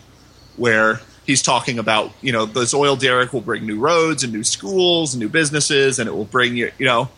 where 0.58 1.02
he's 1.26 1.42
talking 1.42 1.80
about 1.80 2.12
you 2.22 2.32
know 2.32 2.46
this 2.46 2.74
oil 2.74 2.96
derrick 2.96 3.34
will 3.34 3.42
bring 3.42 3.66
new 3.66 3.80
roads 3.80 4.24
and 4.24 4.34
new 4.34 4.44
schools 4.44 5.14
and 5.14 5.22
new 5.22 5.30
businesses, 5.30 6.00
and 6.00 6.08
it 6.08 6.14
will 6.14 6.26
bring 6.26 6.56
you 6.56 6.72
you 6.78 6.86
know 6.86 7.10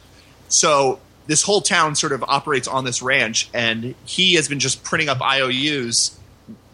so 0.48 1.00
this 1.28 1.44
whole 1.44 1.62
town 1.62 1.96
sort 1.96 2.12
of 2.12 2.24
operates 2.24 2.68
on 2.68 2.86
this 2.86 3.02
ranch, 3.02 3.50
and 3.54 3.96
he 4.06 4.36
has 4.36 4.48
been 4.48 4.60
just 4.60 4.84
printing 4.84 5.10
up 5.10 5.22
IOUs 5.22 6.18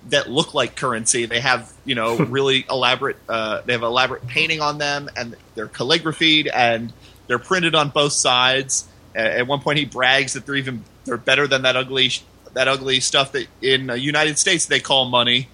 that 0.09 0.29
look 0.29 0.53
like 0.53 0.75
currency. 0.75 1.25
They 1.25 1.39
have 1.39 1.71
you 1.86 1.95
know 1.95 2.17
really 2.17 2.65
elaborate. 2.69 3.17
Uh, 3.27 3.61
they 3.65 3.73
have 3.73 3.84
elaborate 3.84 4.27
painting 4.27 4.61
on 4.61 4.77
them, 4.77 5.09
and 5.15 5.36
they're 5.55 5.67
calligraphied, 5.67 6.49
and 6.53 6.91
they're 7.27 7.39
printed 7.39 7.75
on 7.75 7.89
both 7.89 8.13
sides. 8.13 8.88
At 9.13 9.45
one 9.45 9.59
point, 9.59 9.77
he 9.77 9.86
brags 9.86 10.34
that 10.34 10.45
they're 10.45 10.55
even 10.55 10.84
they're 11.05 11.17
better 11.17 11.47
than 11.47 11.63
that 11.63 11.75
ugly 11.75 12.11
that 12.53 12.67
ugly 12.67 12.99
stuff 12.99 13.32
that 13.32 13.47
in 13.61 13.88
the 13.88 13.99
United 13.99 14.38
States 14.38 14.65
they 14.65 14.79
call 14.79 15.05
money. 15.05 15.47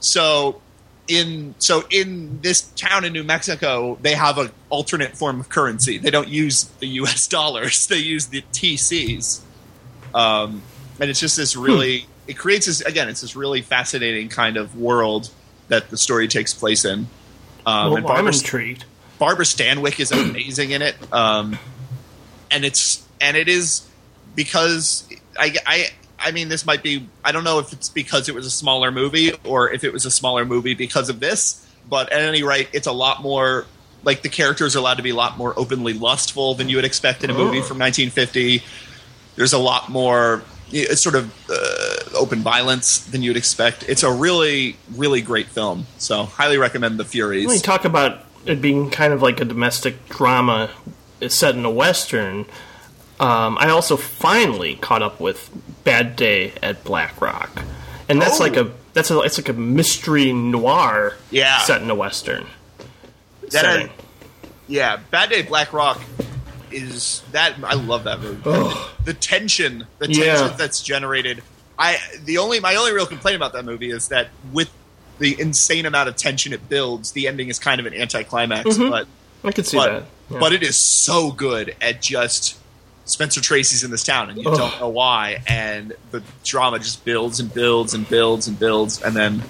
So 0.00 0.60
in 1.06 1.54
so 1.58 1.84
in 1.90 2.40
this 2.40 2.62
town 2.62 3.04
in 3.04 3.12
New 3.12 3.24
Mexico, 3.24 3.98
they 4.00 4.14
have 4.14 4.38
an 4.38 4.50
alternate 4.70 5.16
form 5.16 5.40
of 5.40 5.48
currency. 5.48 5.98
They 5.98 6.10
don't 6.10 6.28
use 6.28 6.64
the 6.64 6.86
U.S. 6.86 7.26
dollars; 7.28 7.86
they 7.86 7.98
use 7.98 8.26
the 8.26 8.42
TCs. 8.52 9.40
Um, 10.14 10.62
and 11.00 11.10
it's 11.10 11.20
just 11.20 11.36
this 11.36 11.56
really 11.56 12.06
it 12.26 12.34
creates 12.34 12.66
this 12.66 12.80
again. 12.80 13.08
It's 13.08 13.20
this 13.20 13.36
really 13.36 13.62
fascinating 13.62 14.28
kind 14.28 14.56
of 14.56 14.76
world 14.78 15.30
that 15.68 15.90
the 15.90 15.96
story 15.96 16.28
takes 16.28 16.54
place 16.54 16.84
in. 16.84 17.00
Um, 17.00 17.08
well, 17.66 17.96
and 17.96 18.06
I'm 18.06 18.14
Barbara, 18.14 18.32
intrigued. 18.32 18.84
Barbara 19.18 19.44
Stanwyck 19.44 20.00
is 20.00 20.12
amazing 20.12 20.70
in 20.70 20.82
it, 20.82 20.96
um, 21.12 21.58
and 22.50 22.64
it's 22.64 23.06
and 23.20 23.36
it 23.36 23.48
is 23.48 23.86
because 24.34 25.08
I, 25.38 25.56
I 25.66 25.86
I 26.18 26.30
mean 26.30 26.48
this 26.48 26.64
might 26.64 26.82
be 26.82 27.06
I 27.24 27.32
don't 27.32 27.44
know 27.44 27.58
if 27.58 27.72
it's 27.72 27.88
because 27.88 28.28
it 28.28 28.34
was 28.34 28.46
a 28.46 28.50
smaller 28.50 28.90
movie 28.90 29.32
or 29.44 29.72
if 29.72 29.84
it 29.84 29.92
was 29.92 30.04
a 30.06 30.10
smaller 30.10 30.44
movie 30.44 30.74
because 30.74 31.08
of 31.08 31.20
this, 31.20 31.66
but 31.88 32.12
at 32.12 32.20
any 32.22 32.42
rate, 32.42 32.68
it's 32.72 32.86
a 32.86 32.92
lot 32.92 33.22
more 33.22 33.66
like 34.04 34.22
the 34.22 34.28
characters 34.28 34.76
are 34.76 34.78
allowed 34.78 34.96
to 34.96 35.02
be 35.02 35.10
a 35.10 35.14
lot 35.14 35.38
more 35.38 35.58
openly 35.58 35.92
lustful 35.92 36.54
than 36.54 36.68
you 36.68 36.76
would 36.76 36.84
expect 36.84 37.24
in 37.24 37.30
a 37.30 37.34
movie 37.34 37.62
from 37.62 37.78
1950. 37.78 38.62
There's 39.36 39.52
a 39.52 39.58
lot 39.58 39.90
more 39.90 40.42
it's 40.70 41.02
sort 41.02 41.14
of 41.14 41.32
uh, 41.50 42.18
open 42.18 42.40
violence 42.40 42.98
than 42.98 43.22
you'd 43.22 43.36
expect. 43.36 43.88
It's 43.88 44.02
a 44.02 44.12
really 44.12 44.76
really 44.92 45.20
great 45.22 45.48
film, 45.48 45.86
so 45.98 46.24
highly 46.24 46.58
recommend 46.58 46.98
The 46.98 47.04
Furies. 47.04 47.46
When 47.46 47.56
you 47.56 47.62
talk 47.62 47.84
about 47.84 48.24
it 48.46 48.60
being 48.60 48.90
kind 48.90 49.12
of 49.12 49.22
like 49.22 49.40
a 49.40 49.44
domestic 49.44 50.08
drama 50.08 50.70
set 51.28 51.54
in 51.54 51.64
a 51.64 51.70
western, 51.70 52.46
um, 53.20 53.56
I 53.60 53.70
also 53.70 53.96
finally 53.96 54.76
caught 54.76 55.02
up 55.02 55.20
with 55.20 55.50
Bad 55.84 56.16
Day 56.16 56.52
at 56.62 56.82
Black 56.84 57.20
Rock, 57.20 57.62
and 58.08 58.20
that's 58.20 58.40
Oh. 58.40 58.44
like 58.44 58.56
a 58.56 58.70
that's 58.92 59.10
a 59.10 59.20
it's 59.20 59.38
like 59.38 59.48
a 59.48 59.52
mystery 59.54 60.32
noir 60.32 61.16
Yeah. 61.30 61.58
set 61.62 61.82
in 61.82 61.90
a 61.90 61.94
western 61.94 62.46
That 63.42 63.52
setting. 63.52 63.90
Yeah, 64.68 64.98
Bad 65.10 65.30
Day 65.30 65.40
at 65.40 65.48
Black 65.48 65.72
Rock 65.72 66.00
is 66.70 67.22
that 67.32 67.54
I 67.62 67.74
love 67.74 68.04
that 68.04 68.20
movie. 68.20 68.40
The 69.04 69.14
tension, 69.14 69.86
the 69.98 70.06
tension 70.06 70.24
Yeah. 70.24 70.54
that's 70.56 70.80
generated. 70.82 71.42
I 71.78 71.98
the 72.24 72.38
only 72.38 72.60
my 72.60 72.74
only 72.76 72.92
real 72.92 73.06
complaint 73.06 73.36
about 73.36 73.52
that 73.52 73.64
movie 73.64 73.90
is 73.90 74.08
that 74.08 74.28
with 74.52 74.70
the 75.18 75.38
insane 75.40 75.86
amount 75.86 76.08
of 76.08 76.16
tension 76.16 76.52
it 76.52 76.68
builds, 76.68 77.12
the 77.12 77.28
ending 77.28 77.48
is 77.48 77.58
kind 77.58 77.80
of 77.80 77.86
an 77.86 77.94
anticlimax. 77.94 78.76
But 78.78 79.06
I 79.44 79.52
could 79.52 79.66
see 79.66 79.76
but, 79.76 79.92
that. 79.92 80.02
Yeah. 80.30 80.38
but 80.40 80.52
it 80.52 80.62
is 80.62 80.76
so 80.76 81.30
good 81.30 81.76
at 81.80 82.00
just 82.00 82.56
Spencer 83.04 83.40
Tracy's 83.40 83.84
in 83.84 83.90
this 83.90 84.02
town 84.04 84.30
and 84.30 84.40
you 84.42 84.48
Ugh. 84.48 84.56
don't 84.56 84.80
know 84.80 84.88
why, 84.88 85.42
and 85.46 85.92
the 86.10 86.22
drama 86.42 86.78
just 86.78 87.04
builds 87.04 87.38
and 87.40 87.52
builds 87.52 87.92
and 87.94 88.08
builds 88.08 88.48
and 88.48 88.58
builds, 88.58 89.02
and 89.02 89.14
then 89.14 89.42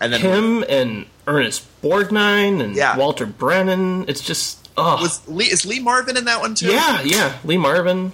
and 0.00 0.12
then 0.12 0.20
him 0.20 0.64
and 0.68 1.06
Ernest 1.26 1.64
Borgnine 1.82 2.60
and 2.62 2.74
Yeah. 2.76 2.96
Walter 2.96 3.26
Brennan. 3.26 4.06
It's 4.08 4.20
just 4.20 4.68
oh 4.76 5.00
was 5.00 5.26
Lee 5.28 5.44
is 5.46 5.64
Lee 5.64 5.80
Marvin 5.80 6.16
in 6.16 6.24
that 6.24 6.40
one 6.40 6.54
too? 6.54 6.66
yeah, 6.72 7.00
yeah. 7.02 7.38
Lee 7.44 7.56
Marvin, 7.58 8.12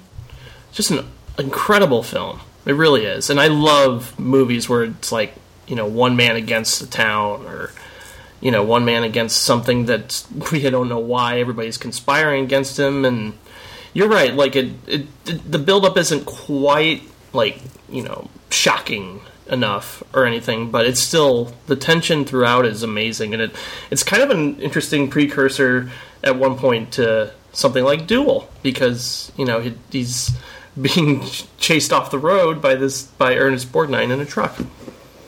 just 0.72 0.90
an 0.90 1.06
incredible 1.38 2.02
film. 2.02 2.40
It 2.66 2.72
really 2.74 3.04
is, 3.06 3.30
and 3.30 3.40
I 3.40 3.46
love 3.48 4.18
movies 4.18 4.68
where 4.68 4.84
it's 4.84 5.10
like 5.10 5.34
you 5.66 5.74
know 5.74 5.86
one 5.86 6.16
man 6.16 6.36
against 6.36 6.80
the 6.80 6.86
town, 6.86 7.46
or 7.46 7.70
you 8.42 8.50
know 8.50 8.62
one 8.62 8.84
man 8.84 9.02
against 9.04 9.38
something 9.42 9.86
that 9.86 10.22
we 10.52 10.60
don't 10.68 10.88
know 10.90 10.98
why 10.98 11.40
everybody's 11.40 11.78
conspiring 11.78 12.44
against 12.44 12.78
him. 12.78 13.06
And 13.06 13.32
you're 13.92 14.08
right, 14.08 14.34
like 14.34 14.56
it, 14.56 14.72
it, 14.86 15.06
the 15.24 15.58
buildup 15.58 15.96
isn't 15.96 16.24
quite 16.26 17.02
like 17.32 17.60
you 17.88 18.02
know 18.02 18.28
shocking 18.50 19.20
enough 19.48 20.02
or 20.14 20.24
anything, 20.24 20.70
but 20.70 20.86
it's 20.86 21.00
still 21.00 21.52
the 21.66 21.76
tension 21.76 22.24
throughout 22.24 22.64
is 22.66 22.82
amazing, 22.82 23.32
and 23.34 23.42
it 23.42 23.56
it's 23.90 24.02
kind 24.02 24.22
of 24.22 24.30
an 24.30 24.60
interesting 24.60 25.10
precursor 25.10 25.90
at 26.22 26.36
one 26.36 26.56
point 26.56 26.92
to 26.92 27.32
something 27.52 27.84
like 27.84 28.06
Duel 28.06 28.48
because 28.62 29.32
you 29.36 29.44
know 29.44 29.60
he, 29.60 29.74
he's 29.90 30.30
being 30.80 31.22
chased 31.58 31.92
off 31.92 32.10
the 32.10 32.18
road 32.18 32.62
by 32.62 32.74
this 32.74 33.02
by 33.02 33.36
Ernest 33.36 33.72
Borgnine 33.72 34.10
in 34.10 34.20
a 34.20 34.26
truck. 34.26 34.56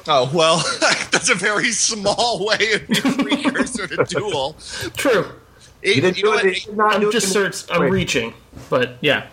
Oh 0.07 0.31
well, 0.33 0.59
that's 1.11 1.29
a 1.29 1.35
very 1.35 1.73
small 1.73 2.45
way 2.45 2.73
of 2.73 2.89
precursor 2.89 3.87
to 3.89 4.05
Duel. 4.09 4.57
True. 4.97 5.27
It- 5.83 6.17
you 6.17 6.23
know 6.25 6.31
what? 6.31 6.45
it. 6.45 6.55
He 6.55 6.67
did 6.67 6.77
not 6.77 7.01
do 7.01 7.07
I'm 7.07 7.13
just 7.13 7.33
search, 7.33 7.65
I'm 7.71 7.91
reaching, 7.91 8.35
but 8.71 8.97
yeah. 9.01 9.27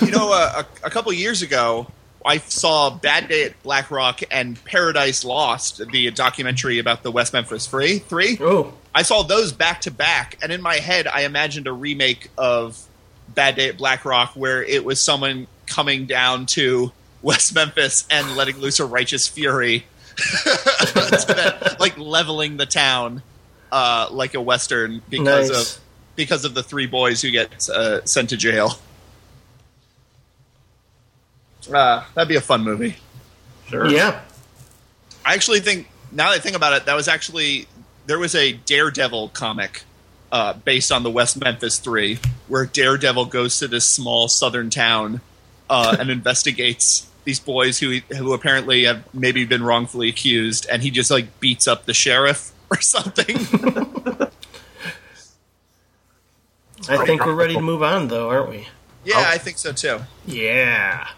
you 0.00 0.10
know, 0.10 0.32
uh, 0.32 0.62
a, 0.82 0.86
a 0.86 0.90
couple 0.90 1.12
years 1.12 1.42
ago, 1.42 1.86
I 2.24 2.38
saw 2.38 2.90
Bad 2.90 3.28
Day 3.28 3.44
at 3.44 3.62
Black 3.62 3.90
Rock 3.90 4.20
and 4.30 4.62
Paradise 4.64 5.24
Lost, 5.24 5.80
the 5.92 6.10
documentary 6.10 6.78
about 6.78 7.02
the 7.02 7.10
West 7.10 7.32
Memphis 7.32 7.66
Three. 7.66 7.98
Three. 8.00 8.36
Oh, 8.40 8.74
I 8.94 9.02
saw 9.02 9.22
those 9.22 9.52
back 9.52 9.80
to 9.82 9.90
back, 9.90 10.36
and 10.42 10.52
in 10.52 10.60
my 10.60 10.76
head, 10.76 11.06
I 11.06 11.22
imagined 11.22 11.66
a 11.66 11.72
remake 11.72 12.30
of 12.36 12.78
Bad 13.28 13.56
Day 13.56 13.68
at 13.68 13.76
Black 13.78 14.04
Rock, 14.04 14.32
where 14.34 14.62
it 14.62 14.84
was 14.84 15.00
someone 15.00 15.46
coming 15.66 16.06
down 16.06 16.46
to 16.46 16.92
West 17.22 17.54
Memphis 17.54 18.06
and 18.10 18.36
letting 18.36 18.56
loose 18.58 18.78
a 18.80 18.84
righteous 18.86 19.26
fury, 19.28 19.86
like 21.78 21.96
leveling 21.98 22.56
the 22.56 22.66
town, 22.66 23.22
uh, 23.72 24.08
like 24.10 24.34
a 24.34 24.40
western, 24.40 25.02
because 25.08 25.50
Nice. 25.50 25.76
of 25.76 25.80
because 26.18 26.44
of 26.44 26.52
the 26.52 26.64
three 26.64 26.86
boys 26.86 27.22
who 27.22 27.30
get 27.30 27.68
uh, 27.70 28.04
sent 28.04 28.28
to 28.30 28.36
jail. 28.36 28.72
Uh, 31.72 32.04
that'd 32.14 32.28
be 32.28 32.36
a 32.36 32.40
fun 32.40 32.62
movie. 32.62 32.96
Sure. 33.68 33.88
yeah. 33.88 34.20
I 35.24 35.34
actually 35.34 35.60
think 35.60 35.88
now 36.10 36.30
that 36.30 36.36
I 36.36 36.38
think 36.40 36.56
about 36.56 36.72
it, 36.72 36.86
that 36.86 36.96
was 36.96 37.06
actually 37.06 37.68
there 38.06 38.18
was 38.18 38.34
a 38.34 38.52
Daredevil 38.52 39.28
comic 39.30 39.84
uh, 40.32 40.54
based 40.54 40.90
on 40.90 41.04
the 41.04 41.10
West 41.10 41.40
Memphis 41.40 41.78
Three, 41.78 42.18
where 42.48 42.66
Daredevil 42.66 43.26
goes 43.26 43.58
to 43.60 43.68
this 43.68 43.86
small 43.86 44.26
southern 44.26 44.70
town 44.70 45.20
uh, 45.70 45.96
and 46.00 46.10
investigates 46.10 47.06
these 47.24 47.38
boys 47.38 47.78
who 47.78 47.98
who 48.16 48.32
apparently 48.32 48.84
have 48.84 49.04
maybe 49.14 49.44
been 49.44 49.62
wrongfully 49.62 50.08
accused, 50.08 50.66
and 50.70 50.82
he 50.82 50.90
just 50.90 51.10
like 51.10 51.38
beats 51.38 51.68
up 51.68 51.84
the 51.84 51.94
sheriff 51.94 52.52
or 52.70 52.80
something. 52.80 53.36
I 56.88 57.04
think 57.04 57.24
we're 57.24 57.34
ready 57.34 57.54
to 57.54 57.60
move 57.60 57.82
on, 57.82 58.08
though, 58.08 58.30
aren't 58.30 58.50
we? 58.50 58.68
yeah, 59.04 59.14
oh. 59.16 59.24
I 59.26 59.38
think 59.38 59.58
so 59.58 59.72
too. 59.72 60.00
Yeah. 60.26 61.08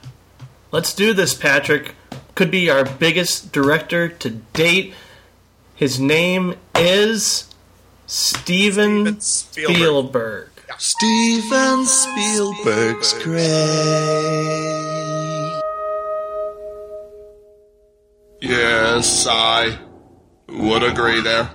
Let's 0.72 0.94
do 0.94 1.12
this, 1.12 1.34
Patrick. 1.34 1.94
Could 2.34 2.50
be 2.50 2.70
our 2.70 2.84
biggest 2.84 3.52
director 3.52 4.08
to 4.08 4.30
date. 4.30 4.94
His 5.74 5.98
name 5.98 6.54
is 6.76 7.52
Steven 8.06 9.20
Steven 9.20 9.20
Spielberg. 9.20 10.50
Spielberg. 10.78 10.78
Steven 10.78 11.86
Spielberg's 11.86 13.12
great. 13.24 13.46
Yes, 18.40 19.26
I 19.28 19.78
would 20.48 20.82
agree 20.82 21.20
there. 21.20 21.50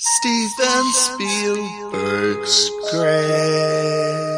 Steven 0.00 0.92
Spielberg's 0.92 2.70
great. 2.92 4.28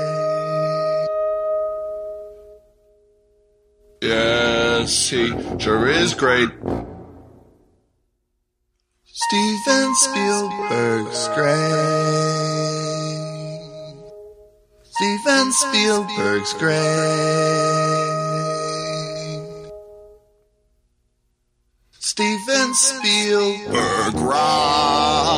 Yes, 4.00 5.10
he 5.10 5.26
sure 5.58 5.86
is 5.86 6.14
great. 6.14 6.48
Steven 9.04 9.94
Spielberg's 9.96 11.28
great. 11.34 11.90
Steven 14.92 15.52
Spielberg's 15.52 16.54
great. 16.54 17.59
Steven 22.20 22.74
Spielberg 22.74 24.14
rocks. 24.16 25.32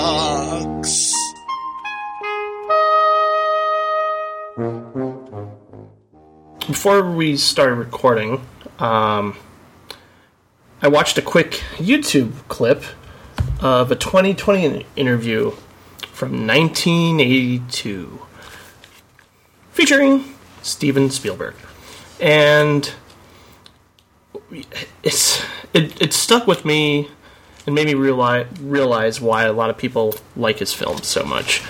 Before 6.66 7.08
we 7.08 7.36
started 7.36 7.76
recording, 7.76 8.44
um, 8.80 9.36
I 10.82 10.88
watched 10.88 11.16
a 11.18 11.22
quick 11.22 11.62
YouTube 11.76 12.32
clip 12.48 12.82
of 13.60 13.92
a 13.92 13.94
2020 13.94 14.84
interview 14.96 15.52
from 16.10 16.48
1982 16.48 18.26
featuring 19.70 20.34
Steven 20.62 21.10
Spielberg. 21.10 21.54
And 22.20 22.92
it's 25.02 25.42
it, 25.72 26.00
it 26.00 26.12
stuck 26.12 26.46
with 26.46 26.64
me 26.64 27.08
and 27.66 27.74
made 27.74 27.86
me 27.86 27.94
realize 27.94 28.46
realize 28.60 29.20
why 29.20 29.44
a 29.44 29.52
lot 29.52 29.70
of 29.70 29.78
people 29.78 30.14
like 30.36 30.58
his 30.58 30.72
films 30.72 31.06
so 31.06 31.24
much. 31.24 31.62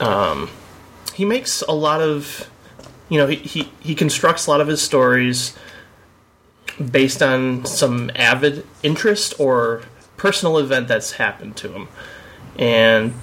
Um, 0.00 0.50
he 1.14 1.24
makes 1.24 1.62
a 1.62 1.72
lot 1.72 2.00
of 2.00 2.50
you 3.08 3.18
know 3.18 3.26
he, 3.26 3.36
he 3.36 3.72
he 3.80 3.94
constructs 3.94 4.46
a 4.46 4.50
lot 4.50 4.60
of 4.60 4.68
his 4.68 4.82
stories 4.82 5.56
based 6.90 7.22
on 7.22 7.64
some 7.64 8.10
avid 8.14 8.66
interest 8.82 9.34
or 9.38 9.82
personal 10.16 10.58
event 10.58 10.88
that's 10.88 11.12
happened 11.12 11.56
to 11.56 11.72
him 11.72 11.88
and 12.58 13.14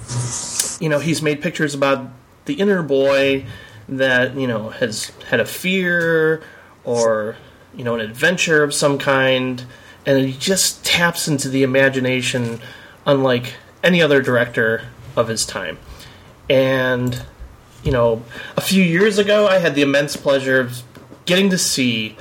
you 0.80 0.88
know 0.88 0.98
he's 0.98 1.22
made 1.22 1.40
pictures 1.40 1.74
about 1.74 2.08
the 2.46 2.54
inner 2.54 2.82
boy 2.82 3.44
that 3.88 4.34
you 4.36 4.46
know 4.46 4.70
has 4.70 5.12
had 5.28 5.40
a 5.40 5.44
fear 5.44 6.42
or 6.84 7.36
you 7.76 7.84
know 7.84 7.94
an 7.94 8.00
adventure 8.00 8.62
of 8.62 8.74
some 8.74 8.98
kind 8.98 9.64
and 10.06 10.26
he 10.26 10.32
just 10.32 10.84
taps 10.84 11.28
into 11.28 11.48
the 11.48 11.62
imagination 11.62 12.60
unlike 13.06 13.54
any 13.82 14.02
other 14.02 14.20
director 14.20 14.82
of 15.16 15.28
his 15.28 15.46
time. 15.46 15.78
And 16.48 17.24
you 17.84 17.92
know 17.92 18.24
a 18.56 18.60
few 18.60 18.82
years 18.82 19.18
ago 19.18 19.46
i 19.46 19.58
had 19.58 19.74
the 19.74 19.82
immense 19.82 20.16
pleasure 20.16 20.58
of 20.58 20.82
getting 21.26 21.50
to 21.50 21.58
see 21.58 22.16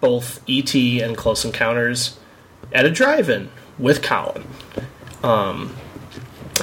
both 0.00 0.42
E.T. 0.46 1.00
and 1.00 1.16
close 1.16 1.44
encounters 1.44 2.18
at 2.72 2.84
a 2.84 2.90
drive-in 2.90 3.50
with 3.78 4.02
colin. 4.02 4.44
Um, 5.22 5.74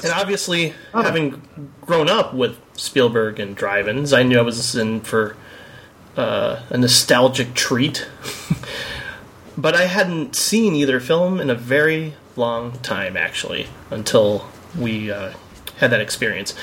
and 0.03 0.11
obviously 0.13 0.73
having 0.93 1.41
grown 1.81 2.09
up 2.09 2.33
with 2.33 2.59
spielberg 2.73 3.39
and 3.39 3.55
drive-ins 3.55 4.11
i 4.13 4.23
knew 4.23 4.39
i 4.39 4.41
was 4.41 4.75
in 4.75 4.99
for 5.01 5.35
uh, 6.17 6.61
a 6.69 6.77
nostalgic 6.77 7.53
treat. 7.53 8.07
But 9.57 9.75
i 9.75 9.83
hadn't 9.85 10.35
seen 10.35 10.75
either 10.75 10.99
film 10.99 11.39
in 11.39 11.49
a 11.49 11.55
very 11.55 12.15
long 12.35 12.71
time 12.79 13.15
actually 13.15 13.67
until 13.91 14.49
we 14.77 15.11
uh, 15.11 15.33
had 15.77 15.91
that 15.91 16.01
experience. 16.01 16.55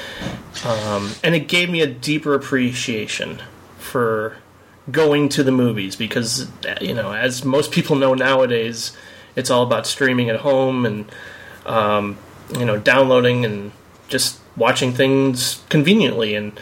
Um, 0.64 1.12
and 1.22 1.34
it 1.34 1.46
gave 1.46 1.70
me 1.70 1.80
a 1.80 1.86
deeper 1.86 2.34
appreciation 2.34 3.40
for 3.78 4.36
going 4.90 5.28
to 5.28 5.44
the 5.44 5.52
movies 5.52 5.94
because 5.94 6.48
you 6.80 6.94
know 6.94 7.12
as 7.12 7.44
most 7.44 7.70
people 7.70 7.94
know 7.94 8.12
nowadays 8.14 8.92
it's 9.36 9.50
all 9.50 9.62
about 9.62 9.86
streaming 9.86 10.28
at 10.28 10.40
home 10.40 10.84
and 10.84 11.12
um, 11.66 12.18
you 12.58 12.64
know 12.64 12.76
downloading 12.76 13.44
and 13.44 13.70
just 14.08 14.40
watching 14.56 14.92
things 14.92 15.62
conveniently 15.68 16.34
and 16.34 16.58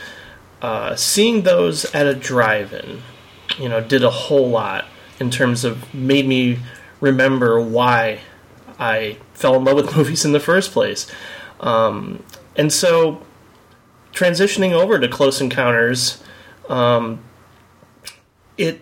uh, 0.63 0.95
seeing 0.97 1.43
those 1.43 1.85
at 1.95 2.07
a 2.07 2.15
drive-in 2.15 3.03
you 3.59 3.69
know 3.69 3.81
did 3.81 4.03
a 4.03 4.11
whole 4.11 4.49
lot 4.49 4.85
in 5.21 5.31
terms 5.31 5.65
of 5.65 5.93
made 5.95 6.27
me 6.27 6.59
remember 7.01 7.61
why 7.61 8.21
I 8.79 9.17
fell 9.35 9.57
in 9.57 9.65
love 9.65 9.77
with 9.77 9.97
movies 9.97 10.25
in 10.25 10.33
the 10.33 10.41
first 10.41 10.73
place 10.73 11.11
um, 11.61 12.23
and 12.57 12.73
so 12.73 13.23
transitioning 14.13 14.73
over 14.73 14.99
to 14.99 15.09
Close 15.09 15.41
Encounters, 15.41 16.23
um, 16.69 17.21
it 18.57 18.81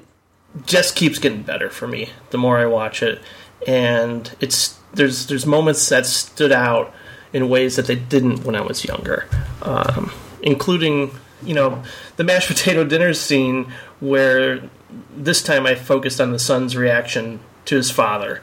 just 0.64 0.96
keeps 0.96 1.18
getting 1.18 1.42
better 1.42 1.68
for 1.68 1.86
me 1.86 2.08
the 2.30 2.38
more 2.38 2.58
I 2.58 2.66
watch 2.66 3.02
it. 3.02 3.20
and 3.66 4.34
it's 4.40 4.78
there's 4.94 5.26
there's 5.26 5.44
moments 5.44 5.88
that 5.90 6.06
stood 6.06 6.52
out 6.52 6.94
in 7.32 7.48
ways 7.50 7.76
that 7.76 7.86
they 7.86 7.96
didn't 7.96 8.44
when 8.44 8.54
I 8.54 8.62
was 8.62 8.84
younger, 8.84 9.26
um, 9.60 10.10
including 10.42 11.10
you 11.46 11.54
know 11.54 11.82
the 12.16 12.24
mashed 12.24 12.48
potato 12.48 12.84
dinner 12.84 13.14
scene 13.14 13.72
where 14.00 14.68
this 15.16 15.42
time 15.42 15.66
I 15.66 15.74
focused 15.74 16.20
on 16.20 16.32
the 16.32 16.38
son's 16.38 16.76
reaction 16.76 17.40
to 17.66 17.76
his 17.76 17.90
father, 17.90 18.42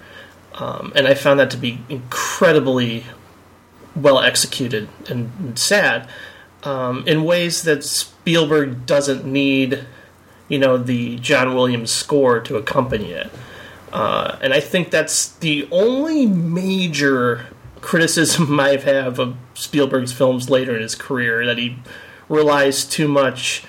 um, 0.55 0.93
and 0.95 1.07
I 1.07 1.13
found 1.13 1.39
that 1.39 1.51
to 1.51 1.57
be 1.57 1.79
incredibly 1.89 3.05
well 3.95 4.19
executed 4.19 4.89
and 5.09 5.57
sad 5.57 6.09
um, 6.63 7.07
in 7.07 7.23
ways 7.23 7.63
that 7.63 7.83
Spielberg 7.83 8.85
doesn't 8.85 9.25
need, 9.25 9.85
you 10.47 10.57
know, 10.57 10.77
the 10.77 11.17
John 11.17 11.53
Williams 11.55 11.91
score 11.91 12.39
to 12.41 12.55
accompany 12.55 13.11
it. 13.11 13.29
Uh, 13.91 14.37
and 14.41 14.53
I 14.53 14.59
think 14.59 14.89
that's 14.89 15.29
the 15.29 15.67
only 15.71 16.25
major 16.25 17.47
criticism 17.81 18.59
I 18.59 18.77
have 18.77 19.19
of 19.19 19.35
Spielberg's 19.53 20.11
films 20.11 20.49
later 20.49 20.75
in 20.75 20.81
his 20.81 20.95
career 20.95 21.45
that 21.45 21.57
he 21.57 21.77
relies 22.29 22.85
too 22.85 23.07
much 23.07 23.65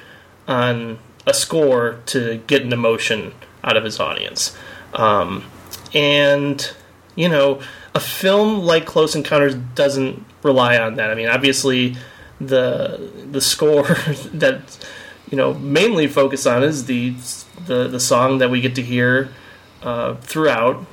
on 0.46 0.98
a 1.26 1.34
score 1.34 2.00
to 2.06 2.42
get 2.46 2.62
an 2.62 2.72
emotion 2.72 3.34
out 3.62 3.76
of 3.76 3.84
his 3.84 3.98
audience. 3.98 4.56
Um, 4.92 5.44
and, 5.94 6.70
you 7.14 7.28
know, 7.28 7.60
a 7.94 8.00
film 8.00 8.60
like 8.60 8.86
Close 8.86 9.14
Encounters 9.14 9.54
doesn't 9.54 10.24
rely 10.42 10.76
on 10.76 10.96
that. 10.96 11.10
I 11.10 11.14
mean, 11.14 11.28
obviously, 11.28 11.96
the 12.40 13.10
the 13.30 13.40
score 13.40 13.82
that 14.32 14.78
you 15.30 15.36
know 15.36 15.54
mainly 15.54 16.06
focus 16.06 16.46
on 16.46 16.62
is 16.62 16.86
the 16.86 17.14
the 17.66 17.88
the 17.88 18.00
song 18.00 18.38
that 18.38 18.50
we 18.50 18.60
get 18.60 18.74
to 18.74 18.82
hear 18.82 19.30
uh, 19.82 20.14
throughout, 20.16 20.84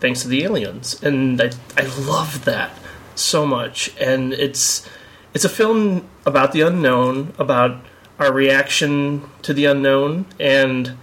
thanks 0.00 0.22
to 0.22 0.28
the 0.28 0.44
aliens, 0.44 1.00
and 1.02 1.40
I 1.40 1.50
I 1.76 1.82
love 1.82 2.44
that 2.44 2.70
so 3.14 3.46
much, 3.46 3.94
and 4.00 4.32
it's 4.32 4.88
it's 5.34 5.44
a 5.44 5.48
film 5.48 6.08
about 6.26 6.52
the 6.52 6.60
unknown, 6.60 7.32
about 7.38 7.84
our 8.18 8.32
reaction 8.32 9.28
to 9.42 9.52
the 9.52 9.64
unknown, 9.64 10.26
and 10.38 10.96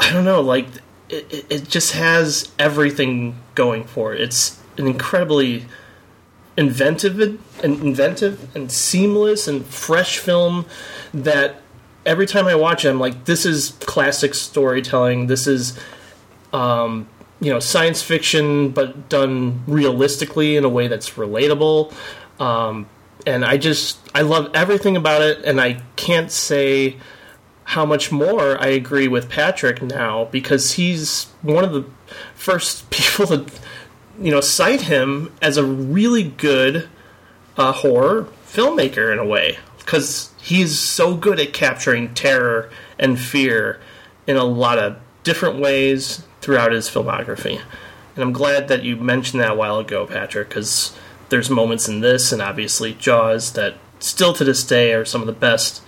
I 0.00 0.12
don't 0.12 0.24
know, 0.24 0.40
like 0.40 0.66
it, 1.08 1.46
it 1.50 1.68
just 1.68 1.92
has 1.92 2.50
everything 2.58 3.38
going 3.54 3.84
for 3.84 4.14
it. 4.14 4.20
It's 4.20 4.60
an 4.78 4.86
incredibly 4.86 5.66
inventive 6.56 7.20
and 7.20 7.40
inventive 7.62 8.54
and 8.54 8.70
seamless 8.70 9.48
and 9.48 9.64
fresh 9.66 10.18
film 10.18 10.66
that 11.14 11.62
every 12.04 12.26
time 12.26 12.46
I 12.46 12.54
watch 12.54 12.84
it, 12.84 12.90
I'm 12.90 13.00
like, 13.00 13.24
this 13.24 13.46
is 13.46 13.76
classic 13.80 14.34
storytelling. 14.34 15.26
This 15.28 15.46
is, 15.46 15.78
um, 16.52 17.08
you 17.40 17.52
know, 17.52 17.60
science 17.60 18.02
fiction, 18.02 18.70
but 18.70 19.08
done 19.08 19.62
realistically 19.66 20.56
in 20.56 20.64
a 20.64 20.68
way 20.68 20.88
that's 20.88 21.10
relatable. 21.10 21.92
Um, 22.40 22.86
and 23.26 23.44
I 23.44 23.56
just, 23.56 23.98
I 24.14 24.22
love 24.22 24.50
everything 24.54 24.96
about 24.96 25.22
it, 25.22 25.44
and 25.44 25.60
I 25.60 25.82
can't 25.96 26.30
say 26.30 26.96
how 27.64 27.86
much 27.86 28.12
more 28.12 28.60
I 28.60 28.66
agree 28.68 29.08
with 29.08 29.30
Patrick 29.30 29.80
now 29.80 30.26
because 30.26 30.72
he's 30.72 31.24
one 31.42 31.64
of 31.64 31.72
the 31.72 31.84
first 32.34 32.90
people 32.90 33.26
to 33.26 33.46
you 34.20 34.30
know 34.30 34.40
cite 34.40 34.82
him 34.82 35.32
as 35.40 35.56
a 35.56 35.64
really 35.64 36.22
good 36.24 36.88
uh, 37.56 37.72
horror 37.72 38.28
filmmaker 38.46 39.12
in 39.12 39.18
a 39.18 39.24
way 39.24 39.58
because 39.78 40.32
he's 40.40 40.78
so 40.78 41.16
good 41.16 41.40
at 41.40 41.52
capturing 41.52 42.12
terror 42.14 42.70
and 42.98 43.18
fear 43.18 43.80
in 44.26 44.36
a 44.36 44.44
lot 44.44 44.78
of 44.78 44.96
different 45.22 45.58
ways 45.58 46.24
throughout 46.40 46.72
his 46.72 46.88
filmography. 46.88 47.60
And 48.14 48.22
I'm 48.22 48.32
glad 48.32 48.68
that 48.68 48.82
you 48.82 48.96
mentioned 48.96 49.40
that 49.40 49.52
a 49.52 49.54
while 49.54 49.78
ago, 49.78 50.06
Patrick, 50.06 50.48
because 50.48 50.96
there's 51.32 51.48
moments 51.50 51.88
in 51.88 52.00
this 52.00 52.30
and 52.30 52.42
obviously 52.42 52.92
Jaws 52.92 53.54
that 53.54 53.74
still 54.00 54.34
to 54.34 54.44
this 54.44 54.62
day 54.62 54.92
are 54.92 55.04
some 55.04 55.22
of 55.22 55.26
the 55.26 55.32
best 55.32 55.82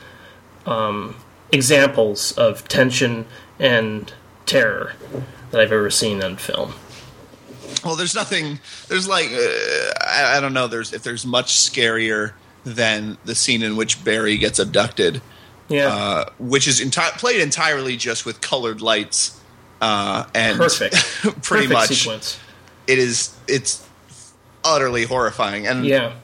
um, 0.65 1.17
examples 1.53 2.33
of 2.33 2.67
tension 2.67 3.27
and 3.59 4.13
terror 4.47 4.95
that 5.51 5.61
I've 5.61 5.71
ever 5.71 5.91
seen 5.91 6.25
on 6.25 6.37
film. 6.37 6.73
Well, 7.85 7.95
there's 7.95 8.15
nothing. 8.15 8.59
There's 8.89 9.07
like 9.07 9.27
uh, 9.27 9.93
I, 10.01 10.37
I 10.37 10.41
don't 10.41 10.55
know. 10.55 10.67
There's 10.67 10.95
if 10.95 11.03
there's 11.03 11.27
much 11.27 11.53
scarier 11.53 12.33
than 12.65 13.19
the 13.27 13.35
scene 13.35 13.63
in 13.63 13.77
which 13.77 14.03
Barry 14.03 14.39
gets 14.39 14.59
abducted. 14.59 15.21
Yeah, 15.69 15.89
uh, 15.89 16.25
which 16.39 16.67
is 16.67 16.81
enti- 16.81 17.19
played 17.19 17.41
entirely 17.43 17.99
just 17.99 18.25
with 18.25 18.41
colored 18.41 18.81
lights 18.81 19.39
uh, 19.83 20.25
and 20.35 20.57
perfect, 20.57 20.95
pretty 21.43 21.67
perfect 21.67 21.71
much. 21.71 21.89
sequence. 21.89 22.39
It 22.87 22.99
is. 22.99 23.37
It's 23.47 23.87
utterly 24.65 25.05
horrifying. 25.05 25.67
And 25.67 25.85
Yeah, 25.85 26.15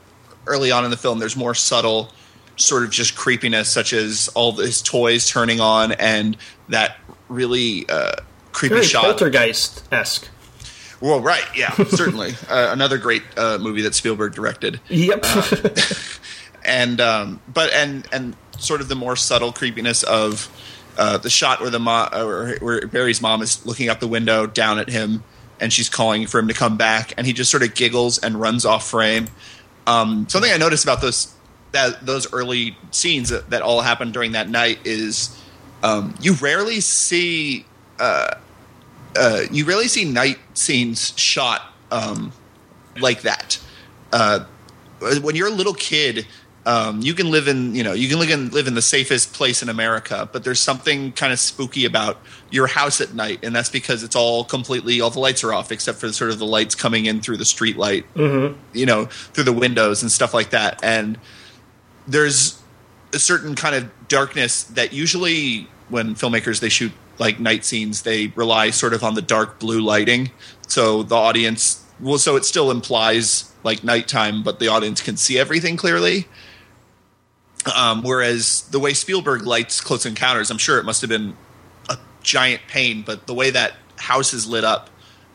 early 0.47 0.71
on 0.71 0.85
in 0.85 0.91
the 0.91 0.97
film, 0.97 1.19
there's 1.19 1.37
more 1.37 1.55
subtle 1.55 2.11
sort 2.57 2.83
of 2.83 2.91
just 2.91 3.17
creepiness, 3.17 3.71
such 3.71 3.93
as 3.93 4.29
all 4.35 4.53
his 4.53 4.83
toys 4.83 5.29
turning 5.29 5.61
on 5.61 5.93
and 5.93 6.37
that 6.69 6.97
really 7.29 7.89
uh, 7.89 8.13
creepy 8.53 8.75
very 8.75 8.87
shot. 8.87 9.05
poltergeist 9.05 9.83
esque. 9.93 10.29
Well, 11.01 11.21
right, 11.21 11.45
yeah, 11.57 11.71
certainly. 11.89 12.33
uh, 12.51 12.69
another 12.73 12.99
great 12.99 13.23
uh, 13.37 13.57
movie 13.59 13.81
that 13.83 13.95
Spielberg 13.95 14.35
directed. 14.35 14.81
Yep. 14.89 15.25
and 16.65 17.01
um, 17.01 17.41
but 17.49 17.73
and 17.73 18.07
and 18.13 18.37
sort 18.59 18.81
of 18.83 18.89
the 18.89 18.95
more 18.95 19.17
subtle 19.17 19.53
creepiness 19.53 20.03
of 20.03 20.49
uh, 20.99 21.17
the 21.17 21.31
shot 21.31 21.61
where 21.61 21.71
the 21.71 21.79
mo- 21.81 22.09
or 22.13 22.57
where 22.61 22.87
Barry's 22.87 23.23
mom 23.23 23.41
is 23.41 23.65
looking 23.65 23.89
out 23.89 24.01
the 24.01 24.09
window 24.09 24.47
down 24.47 24.79
at 24.79 24.91
him, 24.91 25.25
and 25.61 25.73
she's 25.73 25.89
calling 25.89 26.27
for 26.27 26.39
him 26.39 26.49
to 26.49 26.55
come 26.55 26.77
back, 26.77 27.13
and 27.17 27.27
he 27.27 27.33
just 27.33 27.51
sort 27.51 27.63
of 27.63 27.75
giggles 27.75 28.19
and 28.19 28.41
runs 28.41 28.65
off 28.65 28.89
frame. 28.89 29.29
Um, 29.87 30.29
something 30.29 30.51
I 30.51 30.57
noticed 30.57 30.85
about 30.85 31.01
those 31.01 31.35
that 31.73 32.05
those 32.05 32.33
early 32.33 32.77
scenes 32.91 33.29
that, 33.29 33.51
that 33.51 33.63
all 33.63 33.81
happened 33.81 34.13
during 34.13 34.33
that 34.33 34.49
night 34.49 34.79
is 34.85 35.37
um, 35.83 36.15
you 36.21 36.35
rarely 36.35 36.81
see 36.81 37.65
uh, 37.99 38.35
uh, 39.17 39.43
you 39.51 39.65
rarely 39.65 39.89
see 39.89 40.05
night 40.05 40.39
scenes 40.55 41.13
shot 41.17 41.73
um, 41.91 42.33
like 42.99 43.23
that. 43.23 43.59
Uh, 44.13 44.45
when 45.23 45.35
you're 45.35 45.49
a 45.49 45.53
little 45.53 45.75
kid, 45.75 46.27
um, 46.67 47.01
you 47.01 47.15
can 47.15 47.31
live 47.31 47.49
in 47.49 47.75
you 47.75 47.83
know 47.83 47.93
you 47.93 48.09
can 48.09 48.19
live 48.19 48.31
in 48.31 48.51
live 48.51 48.67
in 48.67 48.75
the 48.75 48.83
safest 48.83 49.33
place 49.33 49.63
in 49.63 49.69
America, 49.69 50.29
but 50.31 50.45
there's 50.45 50.61
something 50.61 51.13
kind 51.13 51.33
of 51.33 51.39
spooky 51.39 51.85
about 51.87 52.19
your 52.51 52.67
house 52.67 53.01
at 53.01 53.15
night, 53.15 53.41
and 53.43 53.55
that's 53.57 53.71
because 53.71 54.03
it's 54.03 54.15
all 54.17 54.45
completely 54.45 55.01
all 55.01 55.11
the 55.11 55.19
lights 55.21 55.43
are 55.43 55.55
off 55.55 55.73
except 55.73 55.99
for 55.99 56.07
the, 56.07 56.13
sort 56.13 56.31
of 56.31 56.39
the 56.39 56.47
lights 56.47 56.75
coming 56.75 57.07
in 57.07 57.21
through 57.21 57.39
the 57.39 57.45
street 57.47 57.77
light, 57.79 58.05
Mhm. 58.15 58.57
you 58.75 58.85
know, 58.87 59.07
through 59.07 59.45
the 59.45 59.53
windows 59.53 60.03
and 60.03 60.13
stuff 60.13 60.35
like 60.35 60.51
that. 60.51 60.79
And 60.83 61.19
there's 62.07 62.59
a 63.15 63.19
certain 63.19 63.55
kind 63.55 63.75
of 63.75 63.89
darkness 64.09 64.63
that 64.65 64.93
usually 64.93 65.69
when 65.89 66.15
filmmakers 66.15 66.61
they 66.61 66.69
shoot 66.69 66.93
like 67.19 67.41
night 67.41 67.65
scenes 67.65 68.03
they 68.03 68.29
rely 68.37 68.71
sort 68.71 68.95
of 68.95 69.03
on 69.03 69.15
the 69.15 69.23
dark 69.23 69.59
blue 69.59 69.81
lighting 69.81 70.31
so 70.69 71.03
the 71.03 71.15
audience 71.17 71.85
well 72.01 72.19
so 72.19 72.37
it 72.37 72.45
still 72.45 72.71
implies 72.71 73.53
like 73.65 73.83
nighttime 73.85 74.43
but 74.43 74.59
the 74.61 74.69
audience 74.69 75.03
can 75.03 75.17
see 75.17 75.39
everything 75.39 75.77
clearly 75.77 76.27
um, 77.69 78.03
whereas 78.03 78.63
the 78.71 78.79
way 78.79 78.95
spielberg 78.95 79.43
lights 79.43 79.81
close 79.81 80.07
encounters 80.07 80.51
i'm 80.51 80.59
sure 80.59 80.79
it 80.79 80.85
must 80.85 81.01
have 81.01 81.11
been 81.11 81.37
a 81.89 81.97
giant 82.23 82.61
pain 82.69 83.03
but 83.03 83.27
the 83.27 83.35
way 83.35 83.51
that 83.51 83.75
house 83.97 84.33
is 84.33 84.47
lit 84.47 84.65
up 84.65 84.91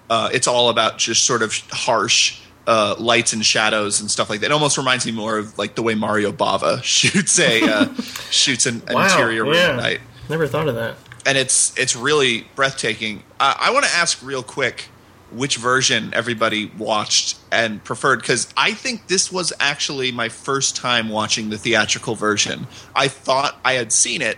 uh, 0.09 0.30
it's 0.32 0.47
all 0.47 0.69
about 0.69 0.97
just 0.99 1.23
sort 1.26 1.41
of 1.41 1.51
harsh 1.71 2.39
uh, 2.67 2.95
lights 2.99 3.34
and 3.34 3.45
shadows 3.45 4.01
and 4.01 4.09
stuff 4.09 4.30
like 4.30 4.39
that. 4.39 4.47
It 4.47 4.51
almost 4.51 4.78
reminds 4.78 5.05
me 5.05 5.11
more 5.11 5.38
of 5.38 5.57
like 5.57 5.76
the 5.76 5.82
way 5.82 5.95
Mario 5.95 6.32
Bava 6.32 6.84
shoots 6.84 7.39
a 7.39 7.61
uh, 7.63 7.93
shoots 8.32 8.65
an, 8.65 8.82
Wow, 8.89 9.03
interior 9.05 9.43
room 9.43 9.53
yeah. 9.55 9.69
at 9.69 9.76
night, 9.78 10.01
Never 10.30 10.47
thought 10.47 10.67
of 10.67 10.76
that. 10.76 10.95
and 11.26 11.38
it's 11.38 11.78
it's 11.78 11.95
really 11.95 12.47
breathtaking. 12.55 13.23
I 13.39 13.71
want 13.71 13.86
to 13.86 13.91
ask 13.91 14.23
real 14.23 14.43
quick 14.43 14.89
which 15.36 15.57
version 15.57 16.13
everybody 16.13 16.71
watched 16.77 17.38
and 17.51 17.83
preferred 17.83 18.21
because 18.21 18.47
I 18.55 18.73
think 18.73 19.07
this 19.07 19.31
was 19.31 19.51
actually 19.59 20.11
my 20.11 20.29
first 20.29 20.75
time 20.75 21.09
watching 21.09 21.49
the 21.49 21.57
theatrical 21.57 22.15
version. 22.15 22.67
I 22.95 23.07
thought 23.07 23.59
I 23.63 23.73
had 23.73 23.91
seen 23.91 24.21
it, 24.21 24.38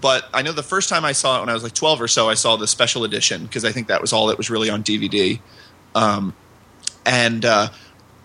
but 0.00 0.28
I 0.34 0.42
know 0.42 0.52
the 0.52 0.62
first 0.62 0.88
time 0.88 1.04
I 1.04 1.12
saw 1.12 1.38
it 1.38 1.40
when 1.40 1.48
I 1.48 1.54
was 1.54 1.62
like 1.62 1.74
12 1.74 2.02
or 2.02 2.08
so, 2.08 2.28
I 2.28 2.34
saw 2.34 2.56
the 2.56 2.66
special 2.66 3.04
edition 3.04 3.44
because 3.44 3.64
I 3.64 3.72
think 3.72 3.88
that 3.88 4.00
was 4.00 4.12
all 4.12 4.26
that 4.26 4.38
was 4.38 4.50
really 4.50 4.68
on 4.68 4.82
DVD. 4.82 5.40
Um, 5.94 6.34
and 7.04 7.44
uh, 7.44 7.68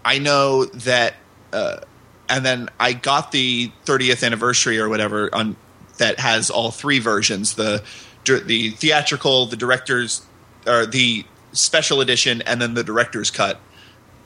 I 0.03 0.19
know 0.19 0.65
that, 0.65 1.13
uh, 1.53 1.81
and 2.27 2.45
then 2.45 2.69
I 2.79 2.93
got 2.93 3.31
the 3.31 3.71
30th 3.85 4.25
anniversary 4.25 4.79
or 4.79 4.89
whatever 4.89 5.33
on 5.33 5.55
that 5.97 6.19
has 6.19 6.49
all 6.49 6.71
three 6.71 6.99
versions 6.99 7.55
the 7.55 7.83
the 8.25 8.69
theatrical, 8.71 9.47
the 9.47 9.55
director's, 9.55 10.25
or 10.67 10.85
the 10.85 11.25
special 11.53 12.01
edition, 12.01 12.41
and 12.43 12.61
then 12.61 12.73
the 12.73 12.83
director's 12.83 13.31
cut. 13.31 13.59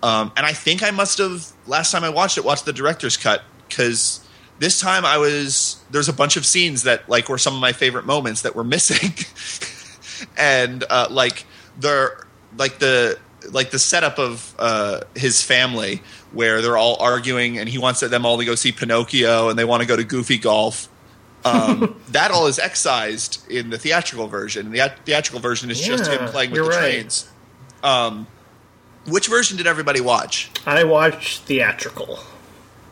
Um, 0.04 0.32
and 0.38 0.46
I 0.46 0.54
think 0.54 0.84
I 0.84 0.92
must 0.92 1.18
have 1.18 1.48
last 1.66 1.92
time 1.92 2.04
I 2.04 2.10
watched 2.10 2.38
it 2.38 2.46
watched 2.46 2.66
the 2.66 2.74
director's 2.74 3.18
cut 3.18 3.44
because 3.68 4.20
this 4.60 4.80
time 4.80 5.06
I 5.06 5.18
was 5.18 5.78
there's 5.90 6.10
a 6.10 6.14
bunch 6.14 6.38
of 6.38 6.46
scenes 6.46 6.84
that 6.84 7.08
like 7.10 7.30
were 7.30 7.38
some 7.38 7.56
of 7.56 7.62
my 7.62 7.72
favorite 7.72 8.06
moments 8.06 8.44
that 8.44 8.56
were 8.56 8.64
missing, 8.64 9.14
and 10.38 10.84
uh, 10.90 11.08
like 11.10 11.46
the 11.80 12.12
like 12.58 12.80
the 12.80 13.18
like 13.52 13.72
the 13.72 13.80
setup 13.80 14.18
of 14.20 14.56
uh, 14.60 15.02
his 15.16 15.42
family 15.42 16.02
where 16.32 16.62
they're 16.62 16.78
all 16.78 16.98
arguing 17.00 17.58
and 17.58 17.70
he 17.70 17.78
wants 17.78 18.00
them 18.02 18.26
all 18.26 18.38
to 18.38 18.46
go 18.46 18.56
see 18.56 18.72
Pinocchio 18.72 19.50
and 19.50 19.58
they 19.58 19.66
want 19.66 19.82
to 19.82 19.88
go 19.88 19.96
to 19.96 20.04
Goofy 20.04 20.38
Golf. 20.38 20.90
Um, 21.46 21.96
that 22.10 22.32
all 22.32 22.48
is 22.48 22.60
excised 22.60 23.50
in 23.50 23.70
the 23.70 23.78
theatrical 23.78 24.28
version. 24.28 24.72
The 24.72 24.92
theatrical 25.06 25.40
version 25.40 25.70
is 25.70 25.80
just 25.80 26.12
him 26.12 26.28
playing 26.30 26.52
with 26.52 26.64
the 26.64 26.70
right. 26.70 26.80
trains. 26.80 27.30
Um, 27.84 28.28
which 29.08 29.28
version 29.28 29.58
did 29.58 29.68
everybody 29.68 30.02
watch? 30.02 30.50
I 30.66 30.84
watched 30.84 31.44
theatrical. 31.44 32.20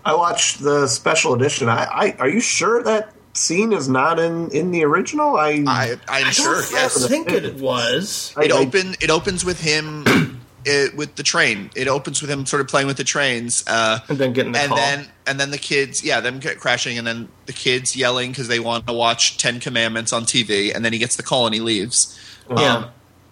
I 0.05 0.13
watched 0.15 0.61
the 0.61 0.87
special 0.87 1.33
edition. 1.33 1.69
I, 1.69 1.85
I 1.85 2.15
are 2.19 2.29
you 2.29 2.39
sure 2.41 2.83
that 2.83 3.13
scene 3.33 3.73
is 3.73 3.89
not 3.89 4.19
in 4.19 4.51
in 4.51 4.71
the 4.71 4.83
original? 4.85 5.35
I 5.35 5.63
I, 5.65 5.97
I'm 6.07 6.31
sure. 6.31 6.61
Yes, 6.71 7.03
I 7.03 7.07
think 7.07 7.31
it 7.31 7.55
was. 7.55 8.33
it 8.37 8.51
I- 8.51 8.55
I- 8.55 8.59
open. 8.59 8.95
It 9.01 9.09
opens 9.09 9.43
with 9.43 9.59
him. 9.61 10.32
It, 10.65 10.95
with 10.95 11.15
the 11.15 11.23
train, 11.23 11.69
it 11.75 11.87
opens 11.87 12.21
with 12.21 12.29
him 12.31 12.45
sort 12.45 12.61
of 12.61 12.67
playing 12.67 12.87
with 12.87 12.97
the 12.97 13.03
trains, 13.03 13.63
uh, 13.67 13.99
And 14.07 14.17
then 14.17 14.33
getting 14.33 14.51
the 14.53 14.59
and 14.59 14.69
call. 14.69 14.77
then 14.77 15.07
and 15.27 15.39
then 15.39 15.51
the 15.51 15.57
kids, 15.57 16.03
yeah, 16.03 16.19
them 16.19 16.39
get 16.39 16.59
crashing, 16.59 16.97
and 16.97 17.05
then 17.05 17.29
the 17.45 17.53
kids 17.53 17.95
yelling 17.95 18.31
because 18.31 18.47
they 18.47 18.59
want 18.59 18.87
to 18.87 18.93
watch 18.93 19.37
Ten 19.37 19.59
Commandments 19.59 20.13
on 20.13 20.23
TV, 20.23 20.73
and 20.73 20.83
then 20.85 20.93
he 20.93 20.99
gets 20.99 21.15
the 21.15 21.23
call 21.23 21.45
and 21.45 21.53
he 21.55 21.61
leaves. 21.61 22.17
Yeah. 22.49 22.75
Um, 22.75 22.85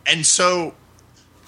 and 0.05 0.25
so, 0.25 0.73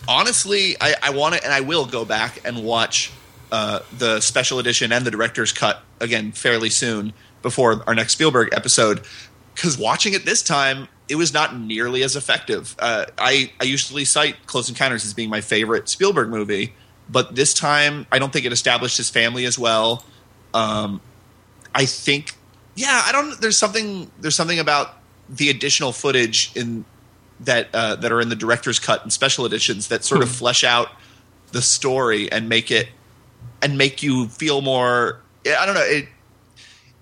honestly, 0.07 0.75
I, 0.81 0.95
I 1.01 1.09
want 1.11 1.35
to, 1.35 1.43
and 1.43 1.53
I 1.53 1.61
will 1.61 1.85
go 1.85 2.05
back 2.05 2.39
and 2.45 2.63
watch 2.63 3.11
uh, 3.51 3.79
the 3.97 4.19
special 4.19 4.59
edition 4.59 4.91
and 4.91 5.05
the 5.05 5.11
director's 5.11 5.51
cut 5.51 5.81
again 5.99 6.31
fairly 6.31 6.69
soon 6.69 7.13
before 7.41 7.83
our 7.87 7.95
next 7.95 8.13
Spielberg 8.13 8.49
episode. 8.53 9.01
Because 9.53 9.77
watching 9.77 10.13
it 10.13 10.25
this 10.25 10.41
time, 10.41 10.87
it 11.09 11.15
was 11.15 11.33
not 11.33 11.57
nearly 11.57 12.03
as 12.03 12.15
effective. 12.15 12.75
Uh, 12.79 13.05
I 13.17 13.51
I 13.59 13.65
usually 13.65 14.05
cite 14.05 14.45
Close 14.45 14.69
Encounters 14.69 15.05
as 15.05 15.13
being 15.13 15.29
my 15.29 15.41
favorite 15.41 15.89
Spielberg 15.89 16.29
movie, 16.29 16.73
but 17.09 17.35
this 17.35 17.53
time 17.53 18.07
I 18.11 18.19
don't 18.19 18.31
think 18.31 18.45
it 18.45 18.53
established 18.53 18.97
his 18.97 19.09
family 19.09 19.45
as 19.45 19.59
well. 19.59 20.03
Um, 20.53 21.01
I 21.75 21.85
think, 21.85 22.35
yeah, 22.75 23.01
I 23.05 23.11
don't. 23.11 23.39
There's 23.41 23.57
something. 23.57 24.11
There's 24.19 24.35
something 24.35 24.59
about 24.59 24.95
the 25.29 25.49
additional 25.49 25.91
footage 25.91 26.51
in 26.55 26.85
that 27.41 27.69
uh, 27.73 27.95
that 27.95 28.11
are 28.11 28.21
in 28.21 28.29
the 28.29 28.35
director's 28.35 28.79
cut 28.79 29.03
and 29.03 29.11
special 29.11 29.45
editions 29.45 29.87
that 29.89 30.03
sort 30.03 30.21
of 30.21 30.29
flesh 30.29 30.63
out 30.63 30.89
the 31.51 31.61
story 31.61 32.31
and 32.31 32.47
make 32.47 32.71
it 32.71 32.87
and 33.61 33.77
make 33.77 34.03
you 34.03 34.27
feel 34.27 34.61
more. 34.61 35.21
I 35.45 35.65
don't 35.65 35.75
know. 35.75 35.81
It 35.81 36.07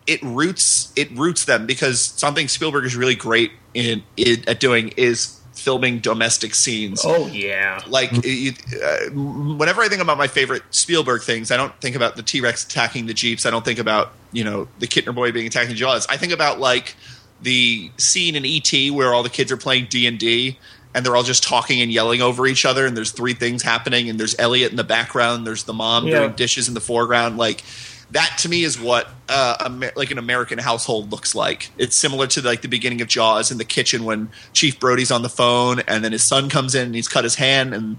it 0.08 0.22
roots 0.24 0.92
it 0.96 1.12
roots 1.12 1.46
them 1.46 1.66
because 1.66 2.02
something 2.02 2.48
Spielberg 2.48 2.86
is 2.86 2.96
really 2.96 3.16
great 3.16 3.52
in, 3.74 4.04
in 4.18 4.44
at 4.48 4.60
doing 4.60 4.90
is 4.98 5.38
filming 5.54 6.00
domestic 6.00 6.56
scenes 6.56 7.02
Oh 7.06 7.28
yeah. 7.28 7.82
like 7.88 8.10
you, 8.26 8.52
uh, 8.84 9.12
whenever 9.58 9.82
I 9.84 9.90
think 9.90 10.02
about 10.02 10.18
my 10.18 10.28
favorite 10.28 10.64
Spielberg 10.72 11.22
things, 11.22 11.52
I 11.52 11.58
don't 11.58 11.74
think 11.82 11.96
about 11.96 12.16
the 12.16 12.24
T 12.24 12.42
Rex 12.42 12.64
attacking 12.66 13.06
the 13.06 13.14
jeeps. 13.14 13.46
I 13.46 13.52
don't 13.52 13.64
think 13.66 13.78
about 13.80 14.12
you 14.32 14.44
know 14.44 14.68
the 14.80 14.88
Kintner 14.88 15.14
boy 15.14 15.32
being 15.32 15.46
attacked 15.48 15.70
in 15.70 15.76
Jaws. 15.76 16.08
I 16.10 16.18
think 16.18 16.34
about 16.34 16.60
like 16.60 16.96
the 17.42 17.92
scene 17.98 18.36
in 18.36 18.46
ET 18.46 18.92
where 18.94 19.14
all 19.14 19.24
the 19.24 19.30
kids 19.30 19.52
are 19.52 19.58
playing 19.58 19.88
D 19.90 20.06
and 20.08 20.18
D 20.20 20.58
and 20.94 21.06
they're 21.06 21.16
all 21.16 21.24
just 21.24 21.42
talking 21.44 21.82
and 21.82 21.92
yelling 21.92 22.22
over 22.22 22.46
each 22.46 22.66
other. 22.66 22.86
And 22.86 22.96
there's 22.98 23.12
three 23.12 23.34
things 23.34 23.64
happening. 23.64 24.10
And 24.10 24.20
there's 24.20 24.36
Elliot 24.38 24.72
in 24.72 24.78
the 24.78 24.84
background. 24.84 25.48
There's 25.48 25.64
the 25.64 25.74
mom 25.74 26.06
Yeah. 26.08 26.20
doing 26.20 26.34
dishes 26.34 26.68
in 26.68 26.74
the 26.74 26.82
foreground. 26.82 27.38
Like 27.38 27.64
that 28.12 28.38
to 28.40 28.50
me 28.50 28.64
is 28.64 28.80
what 28.80 29.10
uh, 29.30 29.56
Amer- 29.66 29.94
like 29.96 30.12
an 30.12 30.18
American 30.18 30.60
household 30.60 31.12
looks 31.12 31.34
like. 31.34 31.72
It's 31.78 31.96
similar 31.96 32.28
to 32.28 32.42
like 32.42 32.62
the 32.62 32.68
beginning 32.68 33.02
of 33.02 33.08
Jaws 33.08 33.52
in 33.52 33.58
the 33.58 33.66
kitchen 33.66 34.04
when 34.04 34.30
Chief 34.54 34.80
Brody's 34.80 35.12
on 35.12 35.22
the 35.22 35.30
phone 35.30 35.80
and 35.88 36.04
then 36.04 36.12
his 36.12 36.24
son 36.24 36.50
comes 36.50 36.76
in 36.76 36.88
and 36.88 36.96
he's 36.96 37.08
cut 37.08 37.24
his 37.24 37.36
hand 37.36 37.74
and 37.74 37.98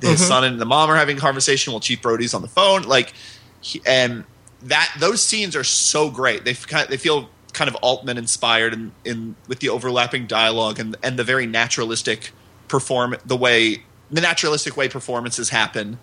his 0.00 0.26
son 0.26 0.44
and 0.44 0.60
the 0.60 0.66
mom 0.66 0.90
are 0.90 0.96
having 0.96 1.16
a 1.16 1.20
conversation 1.20 1.72
while 1.72 1.80
Chief 1.80 2.02
Brody's 2.02 2.34
on 2.34 2.42
the 2.42 2.48
phone. 2.48 2.82
Like 2.82 3.14
he, 3.60 3.80
and 3.86 4.24
that 4.62 4.94
those 4.98 5.22
scenes 5.22 5.56
are 5.56 5.64
so 5.64 6.10
great. 6.10 6.44
They 6.44 6.54
kind 6.54 6.84
of, 6.84 6.90
they 6.90 6.98
feel 6.98 7.30
kind 7.54 7.68
of 7.68 7.76
Altman 7.76 8.18
inspired 8.18 8.74
in, 8.74 8.92
in 9.04 9.36
with 9.48 9.60
the 9.60 9.70
overlapping 9.70 10.26
dialogue 10.26 10.78
and 10.78 10.96
and 11.02 11.18
the 11.18 11.24
very 11.24 11.46
naturalistic 11.46 12.32
perform 12.68 13.16
the 13.24 13.36
way 13.36 13.84
the 14.10 14.20
naturalistic 14.20 14.76
way 14.76 14.88
performances 14.88 15.48
happen. 15.48 15.98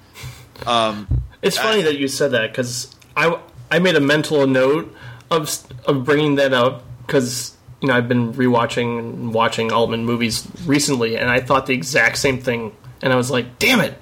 Um, 0.66 1.22
It's 1.41 1.57
funny 1.57 1.82
that 1.84 1.97
you 1.97 2.07
said 2.07 2.32
that 2.32 2.51
because 2.51 2.95
I 3.16 3.38
I 3.72 3.80
made 3.80 3.95
a 3.95 4.01
mental 4.01 4.45
note 4.45 4.93
of 5.32 5.49
of 5.86 6.03
bringing 6.03 6.36
that 6.36 6.53
up 6.53 6.84
because 7.07 7.55
you 7.80 7.88
know 7.88 7.95
I've 7.95 8.07
been 8.07 8.34
rewatching 8.34 8.99
and 8.99 9.34
watching 9.34 9.72
Altman 9.72 10.05
movies 10.05 10.47
recently, 10.65 11.17
and 11.17 11.30
I 11.30 11.39
thought 11.39 11.65
the 11.65 11.74
exact 11.74 12.17
same 12.17 12.39
thing, 12.39 12.76
and 13.01 13.11
I 13.11 13.15
was 13.15 13.32
like, 13.32 13.57
damn 13.57 13.80
it. 13.80 13.97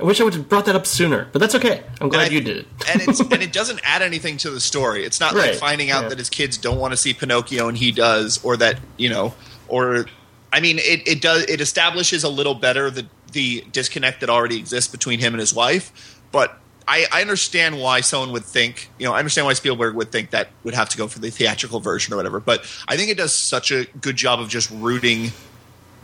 I 0.00 0.04
wish 0.04 0.20
I 0.20 0.24
would 0.24 0.34
have 0.34 0.48
brought 0.48 0.66
that 0.66 0.76
up 0.76 0.86
sooner, 0.86 1.28
but 1.32 1.40
that's 1.40 1.56
okay. 1.56 1.82
I'm 2.00 2.08
glad 2.08 2.30
I- 2.30 2.34
you 2.34 2.40
did. 2.40 2.66
and 2.88 3.02
it's 3.02 3.18
and 3.18 3.42
it 3.42 3.52
doesn't 3.60 3.80
add 3.82 4.02
anything 4.02 4.36
to 4.38 4.50
the 4.50 4.60
story. 4.60 5.04
It's 5.04 5.18
not 5.18 5.34
like 5.34 5.54
finding 5.54 5.90
out 5.90 6.04
yeah. 6.04 6.08
that 6.10 6.18
his 6.18 6.30
kids 6.30 6.56
don't 6.56 6.78
want 6.78 6.92
to 6.92 6.96
see 6.96 7.14
Pinocchio 7.14 7.68
and 7.68 7.76
he 7.76 7.90
does, 7.90 8.42
or 8.44 8.56
that 8.58 8.78
you 8.96 9.08
know, 9.08 9.34
or 9.66 10.06
I 10.52 10.60
mean, 10.60 10.78
it, 10.78 11.06
it 11.06 11.20
does 11.20 11.44
it 11.44 11.60
establishes 11.60 12.24
a 12.24 12.28
little 12.28 12.54
better 12.54 12.90
the 12.90 13.06
the 13.32 13.64
disconnect 13.72 14.20
that 14.20 14.30
already 14.30 14.56
exists 14.58 14.90
between 14.90 15.18
him 15.18 15.34
and 15.34 15.40
his 15.40 15.52
wife. 15.52 16.20
But 16.30 16.58
I, 16.88 17.06
I 17.12 17.20
understand 17.20 17.78
why 17.78 18.00
someone 18.00 18.32
would 18.32 18.46
think, 18.46 18.88
you 18.98 19.06
know, 19.06 19.12
I 19.12 19.18
understand 19.18 19.46
why 19.46 19.52
Spielberg 19.52 19.94
would 19.94 20.10
think 20.10 20.30
that 20.30 20.48
would 20.64 20.72
have 20.72 20.88
to 20.88 20.96
go 20.96 21.06
for 21.06 21.18
the 21.18 21.30
theatrical 21.30 21.80
version 21.80 22.14
or 22.14 22.16
whatever. 22.16 22.40
But 22.40 22.60
I 22.88 22.96
think 22.96 23.10
it 23.10 23.18
does 23.18 23.34
such 23.34 23.70
a 23.70 23.84
good 24.00 24.16
job 24.16 24.40
of 24.40 24.48
just 24.48 24.70
rooting 24.70 25.32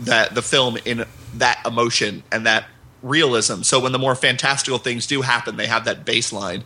that 0.01 0.35
the 0.35 0.43
film 0.43 0.77
in 0.85 1.07
that 1.37 1.65
emotion 1.67 2.23
and 2.31 2.47
that 2.47 2.67
realism. 3.03 3.63
So 3.63 3.81
when 3.81 3.93
the 3.93 3.99
more 3.99 4.15
fantastical 4.15 4.79
things 4.79 5.07
do 5.07 5.23
happen, 5.23 5.57
they 5.57 5.67
have 5.67 5.87
that 5.87 6.05
baseline. 6.05 6.65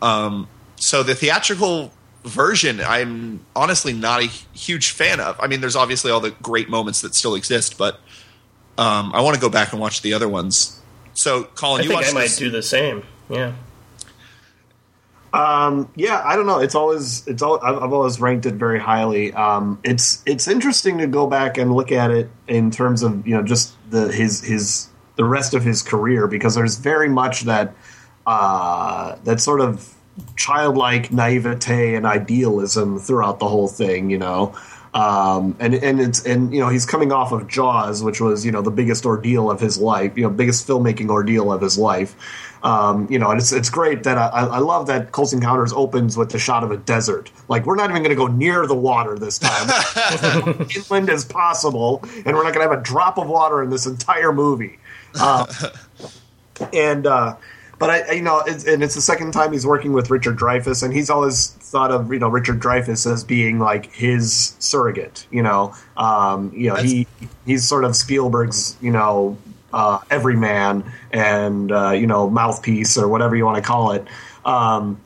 Um, 0.00 0.48
so 0.76 1.02
the 1.02 1.14
theatrical 1.14 1.92
version, 2.24 2.80
I'm 2.80 3.44
honestly 3.54 3.92
not 3.92 4.22
a 4.22 4.26
huge 4.26 4.92
fan 4.92 5.20
of. 5.20 5.38
I 5.40 5.46
mean, 5.46 5.60
there's 5.60 5.76
obviously 5.76 6.10
all 6.10 6.20
the 6.20 6.30
great 6.30 6.70
moments 6.70 7.02
that 7.02 7.14
still 7.14 7.34
exist, 7.34 7.76
but 7.76 8.00
um, 8.78 9.12
I 9.14 9.20
want 9.20 9.34
to 9.34 9.40
go 9.40 9.50
back 9.50 9.72
and 9.72 9.80
watch 9.80 10.00
the 10.00 10.14
other 10.14 10.28
ones. 10.28 10.80
So, 11.12 11.44
Colin, 11.44 11.80
I 11.80 11.84
you 11.84 11.90
think 11.90 12.08
I 12.08 12.12
might 12.12 12.22
this. 12.22 12.36
do 12.38 12.50
the 12.50 12.62
same. 12.62 13.02
Yeah. 13.28 13.52
Um, 15.32 15.90
yeah, 15.96 16.22
I 16.24 16.34
don't 16.34 16.46
know. 16.46 16.60
It's 16.60 16.74
always 16.74 17.26
it's 17.26 17.42
all 17.42 17.60
I've, 17.62 17.82
I've 17.82 17.92
always 17.92 18.20
ranked 18.20 18.46
it 18.46 18.54
very 18.54 18.80
highly. 18.80 19.32
Um, 19.34 19.78
it's 19.84 20.22
it's 20.24 20.48
interesting 20.48 20.98
to 20.98 21.06
go 21.06 21.26
back 21.26 21.58
and 21.58 21.74
look 21.74 21.92
at 21.92 22.10
it 22.10 22.30
in 22.48 22.70
terms 22.70 23.02
of 23.02 23.26
you 23.26 23.34
know 23.34 23.42
just 23.42 23.74
the 23.90 24.10
his 24.10 24.42
his 24.42 24.88
the 25.16 25.24
rest 25.24 25.52
of 25.52 25.62
his 25.62 25.82
career 25.82 26.26
because 26.26 26.54
there's 26.54 26.76
very 26.76 27.08
much 27.08 27.42
that 27.42 27.74
uh, 28.26 29.16
that 29.24 29.40
sort 29.40 29.60
of 29.60 29.94
childlike 30.36 31.12
naivete 31.12 31.94
and 31.94 32.06
idealism 32.06 32.98
throughout 32.98 33.38
the 33.38 33.48
whole 33.48 33.68
thing. 33.68 34.10
You 34.10 34.18
know. 34.18 34.54
Um, 34.94 35.54
and 35.60 35.74
and 35.74 36.00
it's 36.00 36.24
and 36.24 36.54
you 36.54 36.60
know 36.60 36.70
he's 36.70 36.86
coming 36.86 37.12
off 37.12 37.30
of 37.30 37.46
Jaws, 37.48 38.02
which 38.02 38.18
was 38.18 38.46
you 38.46 38.52
know 38.52 38.62
the 38.62 38.70
biggest 38.70 39.04
ordeal 39.04 39.50
of 39.50 39.60
his 39.60 39.78
life, 39.78 40.16
you 40.16 40.22
know 40.22 40.30
biggest 40.30 40.66
filmmaking 40.66 41.10
ordeal 41.10 41.52
of 41.52 41.60
his 41.60 41.76
life. 41.76 42.16
Um, 42.62 43.06
you 43.10 43.18
know, 43.18 43.30
and 43.30 43.40
it's 43.40 43.52
it's 43.52 43.70
great 43.70 44.02
that 44.04 44.18
I, 44.18 44.28
I 44.28 44.58
love 44.58 44.86
that 44.88 45.12
Close 45.12 45.32
Encounters 45.32 45.72
opens 45.72 46.16
with 46.16 46.30
the 46.30 46.38
shot 46.38 46.64
of 46.64 46.70
a 46.70 46.76
desert. 46.76 47.30
Like 47.48 47.66
we're 47.66 47.76
not 47.76 47.90
even 47.90 48.02
going 48.02 48.10
to 48.10 48.16
go 48.16 48.26
near 48.26 48.66
the 48.66 48.74
water 48.74 49.18
this 49.18 49.38
time, 49.38 50.66
inland 50.74 51.10
as 51.10 51.24
possible, 51.24 52.02
and 52.24 52.36
we're 52.36 52.44
not 52.44 52.54
going 52.54 52.66
to 52.66 52.70
have 52.70 52.72
a 52.72 52.82
drop 52.82 53.18
of 53.18 53.28
water 53.28 53.62
in 53.62 53.70
this 53.70 53.86
entire 53.86 54.32
movie. 54.32 54.78
Uh, 55.18 55.46
and 56.72 57.06
uh, 57.06 57.36
but 57.78 57.90
I, 57.90 58.12
you 58.12 58.22
know, 58.22 58.40
it's, 58.46 58.64
and 58.64 58.82
it's 58.82 58.94
the 58.94 59.02
second 59.02 59.32
time 59.32 59.52
he's 59.52 59.66
working 59.66 59.92
with 59.92 60.10
Richard 60.10 60.38
Dreyfuss, 60.38 60.82
and 60.82 60.94
he's 60.94 61.10
always 61.10 61.48
thought 61.48 61.90
of 61.90 62.12
you 62.12 62.18
know 62.18 62.28
Richard 62.28 62.60
Dreyfuss 62.60 63.10
as 63.10 63.22
being 63.22 63.58
like 63.58 63.92
his 63.92 64.56
surrogate. 64.58 65.26
You 65.30 65.42
know, 65.42 65.74
um, 65.96 66.52
you 66.54 66.70
know 66.70 66.76
he 66.76 67.06
he's 67.44 67.68
sort 67.68 67.84
of 67.84 67.94
Spielberg's 67.94 68.76
you 68.80 68.90
know 68.90 69.36
uh, 69.76 70.00
everyman 70.10 70.90
and 71.12 71.70
uh, 71.70 71.90
you 71.90 72.06
know 72.06 72.30
mouthpiece 72.30 72.96
or 72.96 73.06
whatever 73.08 73.36
you 73.36 73.44
want 73.44 73.62
to 73.62 73.62
call 73.62 73.92
it. 73.92 74.06
Um, 74.44 75.02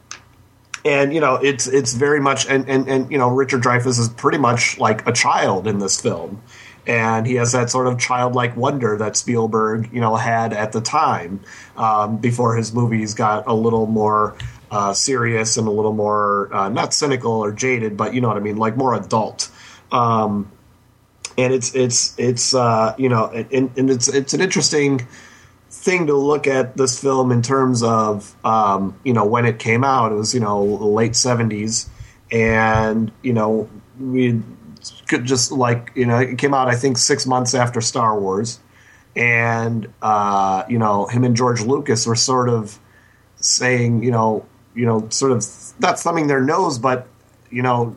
and 0.84 1.12
you 1.12 1.20
know 1.20 1.34
it's 1.34 1.66
it's 1.66 1.92
very 1.92 2.20
much 2.20 2.46
and, 2.46 2.68
and 2.68 2.88
and 2.88 3.10
you 3.10 3.18
know 3.18 3.28
Richard 3.28 3.62
Dreyfuss 3.62 3.98
is 3.98 4.08
pretty 4.08 4.38
much 4.38 4.78
like 4.78 5.06
a 5.08 5.12
child 5.12 5.66
in 5.66 5.80
this 5.80 6.00
film, 6.00 6.40
and 6.86 7.26
he 7.26 7.34
has 7.34 7.50
that 7.50 7.68
sort 7.68 7.88
of 7.88 7.98
childlike 7.98 8.56
wonder 8.56 8.96
that 8.96 9.16
Spielberg 9.16 9.92
you 9.92 10.00
know 10.00 10.14
had 10.14 10.52
at 10.52 10.70
the 10.70 10.80
time 10.80 11.40
um, 11.76 12.18
before 12.18 12.56
his 12.56 12.72
movies 12.72 13.12
got 13.12 13.48
a 13.48 13.54
little 13.54 13.86
more 13.86 14.36
uh, 14.70 14.94
serious 14.94 15.56
and 15.56 15.66
a 15.66 15.72
little 15.72 15.92
more 15.92 16.54
uh, 16.54 16.68
not 16.68 16.94
cynical 16.94 17.32
or 17.32 17.50
jaded, 17.50 17.96
but 17.96 18.14
you 18.14 18.20
know 18.20 18.28
what 18.28 18.36
I 18.36 18.40
mean, 18.40 18.56
like 18.56 18.76
more 18.76 18.94
adult. 18.94 19.50
Um, 19.90 20.48
and 21.39 21.53
it's 21.53 21.74
it's 21.74 22.18
it's 22.18 22.55
uh, 22.55 22.95
you 22.99 23.09
know 23.09 23.26
and, 23.26 23.70
and 23.76 23.91
it's 23.91 24.09
it's 24.09 24.35
an 24.35 24.41
interesting 24.41 25.07
thing 25.70 26.09
to 26.09 26.14
look 26.14 26.47
at 26.47 26.76
this 26.76 27.01
film 27.01 27.31
in 27.31 27.43
terms 27.43 27.83
of 27.83 28.35
um, 28.45 28.99
you 29.05 29.12
know 29.12 29.24
when 29.24 29.47
it 29.47 29.59
came 29.59 29.85
out. 29.85 30.12
It 30.12 30.16
was 30.16 30.35
you 30.35 30.41
know 30.41 30.62
late 30.62 31.16
seventies, 31.16 31.89
and 32.31 33.11
you 33.22 33.33
know 33.33 33.68
we 33.99 34.43
could 35.09 35.24
just 35.24 35.53
like 35.53 35.93
you 35.95 36.07
know 36.07 36.18
it 36.18 36.39
came 36.39 36.55
out 36.55 36.68
I 36.68 36.74
think 36.74 36.99
six 36.99 37.26
months 37.26 37.55
after 37.55 37.81
Star 37.81 38.18
Wars, 38.18 38.61
and 39.14 39.93
uh, 40.03 40.64
you 40.68 40.78
know 40.78 41.07
him 41.07 41.24
and 41.24 41.37
George 41.37 41.62
Lucas 41.62 42.07
were 42.07 42.16
sort 42.16 42.49
of 42.49 42.78
saying, 43.41 44.03
you 44.03 44.11
know, 44.11 44.47
you 44.74 44.87
know, 44.87 45.09
sort 45.09 45.33
of 45.33 45.45
not 45.78 45.99
thumbing 45.99 46.26
their 46.26 46.43
nose, 46.43 46.78
but 46.78 47.07
you 47.51 47.62
know, 47.62 47.97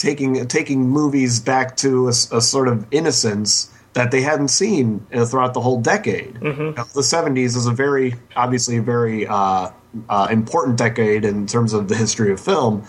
taking 0.00 0.46
taking 0.48 0.88
movies 0.88 1.40
back 1.40 1.76
to 1.76 2.06
a, 2.06 2.10
a 2.10 2.40
sort 2.40 2.68
of 2.68 2.86
innocence 2.90 3.70
that 3.92 4.10
they 4.10 4.22
hadn't 4.22 4.48
seen 4.48 5.04
uh, 5.12 5.26
throughout 5.26 5.52
the 5.52 5.60
whole 5.60 5.80
decade. 5.80 6.34
Mhm. 6.36 6.76
Now, 6.76 6.84
The 6.94 7.02
'70s 7.02 7.54
is 7.56 7.66
a 7.66 7.72
very, 7.72 8.14
obviously, 8.34 8.78
a 8.78 8.82
very 8.82 9.26
uh, 9.26 9.70
uh, 10.08 10.28
important 10.30 10.78
decade 10.78 11.24
in 11.24 11.46
terms 11.46 11.72
of 11.74 11.88
the 11.88 11.96
history 11.96 12.32
of 12.32 12.40
film, 12.40 12.84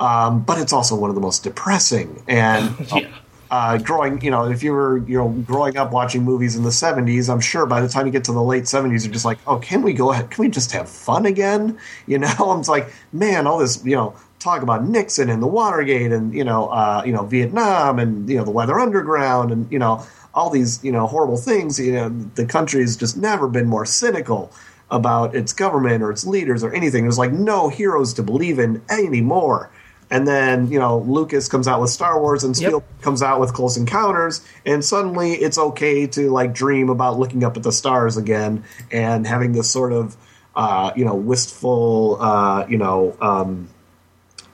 um, 0.00 0.40
but 0.40 0.58
it's 0.58 0.72
also 0.72 0.96
one 0.96 1.08
of 1.10 1.14
the 1.14 1.20
most 1.20 1.44
depressing. 1.44 2.22
And 2.26 2.74
uh, 3.50 3.78
growing, 3.78 4.20
you 4.22 4.30
know, 4.30 4.50
if 4.50 4.62
you 4.64 4.72
were, 4.72 4.98
you 5.06 5.18
know, 5.18 5.28
growing 5.28 5.76
up 5.76 5.92
watching 5.92 6.24
movies 6.24 6.56
in 6.56 6.64
the 6.64 6.70
'70s, 6.70 7.28
I'm 7.28 7.40
sure 7.40 7.66
by 7.66 7.80
the 7.80 7.88
time 7.88 8.06
you 8.06 8.12
get 8.12 8.24
to 8.24 8.32
the 8.32 8.42
late 8.42 8.64
'70s, 8.64 9.04
you're 9.04 9.12
just 9.12 9.24
like, 9.26 9.38
oh, 9.46 9.58
can 9.58 9.82
we 9.82 9.92
go 9.92 10.10
ahead? 10.10 10.30
Can 10.30 10.42
we 10.42 10.48
just 10.50 10.72
have 10.72 10.88
fun 10.88 11.26
again? 11.26 11.78
You 12.06 12.18
know, 12.24 12.34
I'm 12.50 12.60
just 12.60 12.70
like, 12.70 12.92
man, 13.12 13.46
all 13.46 13.58
this, 13.58 13.84
you 13.84 13.94
know. 13.94 14.14
Talk 14.38 14.62
about 14.62 14.84
Nixon 14.84 15.30
and 15.30 15.42
the 15.42 15.46
Watergate, 15.46 16.12
and 16.12 16.34
you 16.34 16.44
know, 16.44 16.68
uh, 16.68 17.02
you 17.04 17.12
know, 17.12 17.24
Vietnam, 17.24 17.98
and 17.98 18.28
you 18.28 18.36
know, 18.36 18.44
the 18.44 18.50
Weather 18.50 18.78
Underground, 18.78 19.50
and 19.50 19.70
you 19.72 19.78
know, 19.78 20.06
all 20.34 20.50
these 20.50 20.82
you 20.84 20.92
know 20.92 21.06
horrible 21.06 21.36
things. 21.38 21.80
You 21.80 21.92
know, 21.92 22.08
the 22.08 22.46
country 22.46 22.82
has 22.82 22.96
just 22.96 23.16
never 23.16 23.48
been 23.48 23.66
more 23.66 23.86
cynical 23.86 24.52
about 24.90 25.34
its 25.34 25.52
government 25.52 26.02
or 26.02 26.10
its 26.10 26.24
leaders 26.26 26.62
or 26.62 26.72
anything. 26.72 27.04
There's 27.04 27.18
like 27.18 27.32
no 27.32 27.68
heroes 27.68 28.14
to 28.14 28.22
believe 28.22 28.58
in 28.58 28.82
anymore. 28.88 29.70
And 30.08 30.28
then 30.28 30.70
you 30.70 30.78
know 30.78 30.98
Lucas 30.98 31.48
comes 31.48 31.66
out 31.66 31.80
with 31.80 31.90
Star 31.90 32.20
Wars 32.20 32.44
and 32.44 32.56
Spielberg 32.56 32.84
comes 33.00 33.22
out 33.22 33.40
with 33.40 33.52
Close 33.54 33.76
Encounters, 33.76 34.46
and 34.64 34.84
suddenly 34.84 35.32
it's 35.32 35.58
okay 35.58 36.06
to 36.08 36.30
like 36.30 36.54
dream 36.54 36.90
about 36.90 37.18
looking 37.18 37.42
up 37.42 37.56
at 37.56 37.64
the 37.64 37.72
stars 37.72 38.16
again 38.16 38.62
and 38.92 39.26
having 39.26 39.50
this 39.50 39.68
sort 39.68 39.92
of 39.92 40.16
uh, 40.54 40.92
you 40.94 41.04
know 41.04 41.16
wistful 41.16 42.18
uh, 42.20 42.64
you 42.68 42.78
know 42.78 43.16
um, 43.20 43.68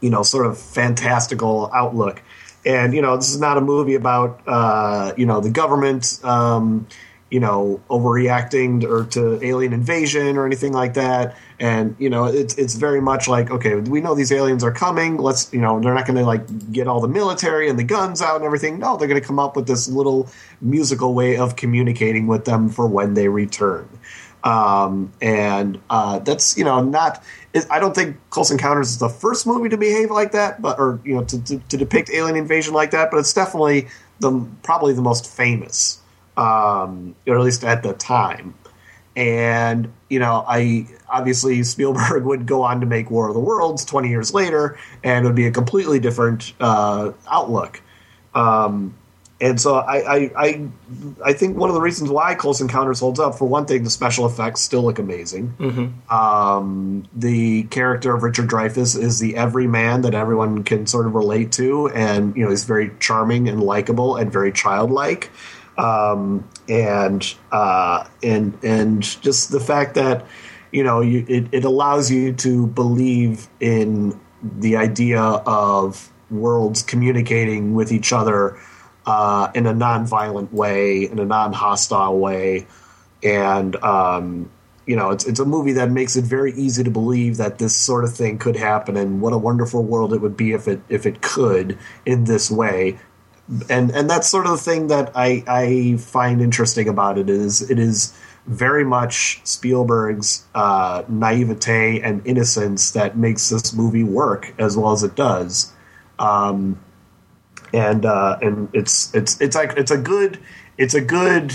you 0.03 0.11
know 0.11 0.23
sort 0.23 0.45
of 0.45 0.59
fantastical 0.59 1.71
outlook. 1.73 2.23
And 2.67 2.93
you 2.93 3.01
know 3.01 3.17
this 3.17 3.31
is 3.31 3.41
not 3.41 3.57
a 3.57 3.63
movie 3.63 3.95
about 3.95 4.43
uh, 4.47 5.15
you 5.17 5.25
know 5.25 5.41
the 5.41 5.51
government. 5.51 6.21
Um, 6.23 6.87
you 7.33 7.41
know, 7.41 7.81
overreacting 7.89 8.85
or 8.85 9.07
to 9.07 9.43
alien 9.43 9.73
invasion 9.73 10.37
or 10.37 10.45
anything 10.45 10.75
like 10.75 10.93
that. 10.95 11.35
And 11.59 11.97
you 11.99 12.11
know, 12.11 12.27
it's 12.27 12.59
it's 12.59 12.75
very 12.75 13.01
much 13.01 13.27
like 13.27 13.51
okay, 13.51 13.77
we 13.77 14.03
know 14.03 14.15
these 14.15 14.31
aliens 14.31 14.63
are 14.63 14.71
coming. 14.71 15.17
Let's 15.17 15.51
you 15.51 15.59
know, 15.59 15.81
they're 15.81 15.95
not 15.95 16.07
going 16.07 16.19
to 16.19 16.27
like 16.27 16.73
get 16.73 16.89
all 16.89 17.01
the 17.01 17.09
military 17.09 17.71
and 17.71 17.79
the 17.79 17.85
guns 17.85 18.21
out 18.21 18.37
and 18.37 18.45
everything. 18.45 18.79
No, 18.79 18.99
they're 18.99 19.09
going 19.09 19.21
to 19.21 19.27
come 19.27 19.39
up 19.39 19.57
with 19.57 19.67
this 19.67 19.89
little 19.89 20.29
musical 20.61 21.15
way 21.15 21.39
of 21.39 21.57
communicating 21.57 22.27
with 22.27 22.45
them 22.45 22.69
for 22.69 22.87
when 22.87 23.15
they 23.15 23.29
return. 23.29 23.89
Um, 24.45 25.13
and 25.21 25.81
uh, 25.89 26.19
that's 26.21 26.57
you 26.57 26.65
know 26.65 26.83
not. 26.83 27.23
It, 27.55 27.67
I 27.71 27.79
don't 27.79 27.95
think 27.95 28.17
Close 28.31 28.51
Encounters 28.51 28.91
is 28.91 28.99
the 28.99 29.09
first 29.09 29.47
movie 29.47 29.69
to 29.69 29.77
behave 29.77 30.11
like 30.11 30.33
that, 30.33 30.61
but 30.61 30.79
or 30.79 31.01
you 31.05 31.15
know 31.15 31.25
to, 31.25 31.43
to, 31.45 31.59
to 31.59 31.77
depict 31.77 32.11
alien 32.11 32.37
invasion 32.37 32.75
like 32.75 32.91
that. 32.91 33.11
But 33.11 33.19
it's 33.19 33.33
definitely 33.33 33.89
the 34.21 34.47
probably 34.63 34.95
the 34.95 35.03
most 35.03 35.31
famous 35.31 36.03
um, 36.37 37.15
or 37.27 37.37
at 37.37 37.43
least 37.43 37.65
at 37.65 37.83
the 37.83 37.93
time. 37.95 38.55
And 39.15 39.93
you 40.09 40.19
know, 40.19 40.45
I 40.47 40.87
obviously 41.09 41.63
Spielberg 41.63 42.25
would 42.25 42.47
go 42.47 42.63
on 42.63 42.81
to 42.81 42.87
make 42.87 43.11
War 43.11 43.29
of 43.29 43.35
the 43.35 43.41
Worlds 43.41 43.85
twenty 43.85 44.09
years 44.09 44.33
later, 44.33 44.79
and 45.05 45.25
it 45.25 45.29
would 45.29 45.37
be 45.37 45.47
a 45.47 45.51
completely 45.51 46.01
different 46.01 46.55
uh, 46.61 47.13
outlook. 47.31 47.83
Um, 48.35 48.95
and 49.43 49.61
so 49.61 49.75
I, 49.75 49.97
I, 49.97 50.31
I, 50.37 50.69
I 51.25 51.33
think 51.33 51.57
one 51.57 51.69
of 51.69 51.75
the 51.75 51.81
reasons 51.81 52.11
why 52.11 52.37
Close 52.37 52.61
Encounters 52.61 53.01
holds 53.01 53.19
up, 53.19 53.35
for 53.35 53.49
one 53.49 53.67
thing, 53.67 53.83
the 53.83 53.91
special 53.91 54.25
effects 54.25 54.61
still 54.61 54.83
look 54.83 55.01
amazing. 55.01 55.53
Mm-hmm. 55.59 56.15
Um, 56.15 57.09
the 57.13 57.65
character 57.65 58.15
of 58.15 58.23
Richard 58.23 58.49
Dreyfuss 58.49 58.97
is 58.97 59.19
the 59.19 59.35
everyman 59.35 60.03
that 60.03 60.15
everyone 60.15 60.63
can 60.63 60.87
sort 60.87 61.07
of 61.07 61.17
relate 61.17 61.51
to, 61.53 61.89
and 61.89 62.37
you 62.37 62.45
know 62.45 62.51
he's 62.51 62.63
very 62.63 62.93
charming 63.01 63.49
and 63.49 63.61
likable 63.61 64.15
and 64.15 64.33
very 64.33 64.53
childlike. 64.53 65.33
Um, 65.77 66.49
and 66.69 67.35
uh, 67.51 68.07
and 68.23 68.57
and 68.63 69.03
just 69.03 69.51
the 69.51 69.59
fact 69.59 69.97
that 69.97 70.25
you 70.71 70.85
know 70.85 71.01
you, 71.01 71.27
it, 71.29 71.49
it 71.51 71.65
allows 71.65 72.13
you 72.13 72.33
to 72.35 72.69
believe 72.69 73.49
in 73.59 74.21
the 74.41 74.77
idea 74.77 75.21
of 75.21 76.13
worlds 76.31 76.83
communicating 76.83 77.75
with 77.75 77.91
each 77.91 78.13
other 78.13 78.57
uh, 79.07 79.51
in 79.55 79.67
a 79.67 79.75
non-violent 79.75 80.53
way, 80.53 81.05
in 81.05 81.19
a 81.19 81.25
non-hostile 81.25 82.19
way, 82.19 82.67
and 83.23 83.77
um, 83.77 84.51
you 84.87 84.97
know, 84.97 85.11
it's 85.11 85.25
it's 85.25 85.41
a 85.41 85.45
movie 85.45 85.73
that 85.73 85.91
makes 85.91 86.17
it 86.17 86.25
very 86.25 86.53
easy 86.55 86.83
to 86.83 86.91
believe 86.91 87.37
that 87.37 87.59
this 87.59 87.75
sort 87.75 88.05
of 88.05 88.15
thing 88.15 88.39
could 88.39 88.57
happen, 88.57 88.97
and 88.97 89.21
what 89.21 89.33
a 89.33 89.39
wonderful 89.39 89.83
world 89.83 90.13
it 90.13 90.21
would 90.21 90.37
be 90.37 90.53
if 90.53 90.67
it 90.67 90.81
if 90.89 91.07
it 91.07 91.23
could 91.23 91.79
in 92.05 92.25
this 92.25 92.51
way. 92.51 92.99
And 93.69 93.91
and 93.91 94.09
that's 94.09 94.29
sort 94.29 94.47
of 94.47 94.53
the 94.53 94.59
thing 94.59 94.89
that 94.89 95.13
I 95.15 95.45
I 95.47 95.97
find 95.99 96.41
interesting 96.41 96.89
about 96.89 97.19
it 97.19 97.31
is 97.31 97.71
it 97.71 97.79
is 97.79 98.13
very 98.47 98.85
much 98.85 99.41
Spielberg's 99.45 100.45
uh, 100.55 101.05
naivete 101.09 102.01
and 102.01 102.27
innocence 102.27 102.91
that 102.93 103.17
makes 103.17 103.51
this 103.51 103.73
movie 103.73 104.03
work 104.05 104.53
as 104.59 104.77
well 104.77 104.93
as 104.93 105.05
it 105.05 105.15
does. 105.15 105.73
Um, 106.19 106.81
and 107.73 108.05
uh, 108.05 108.39
and 108.43 108.69
it's 108.73 109.15
it's 109.15 109.41
it's 109.41 109.57
like 109.57 109.75
it's 109.77 109.91
a 109.91 109.99
good 109.99 110.39
it's 110.79 110.95
a 110.95 111.01
good 111.01 111.53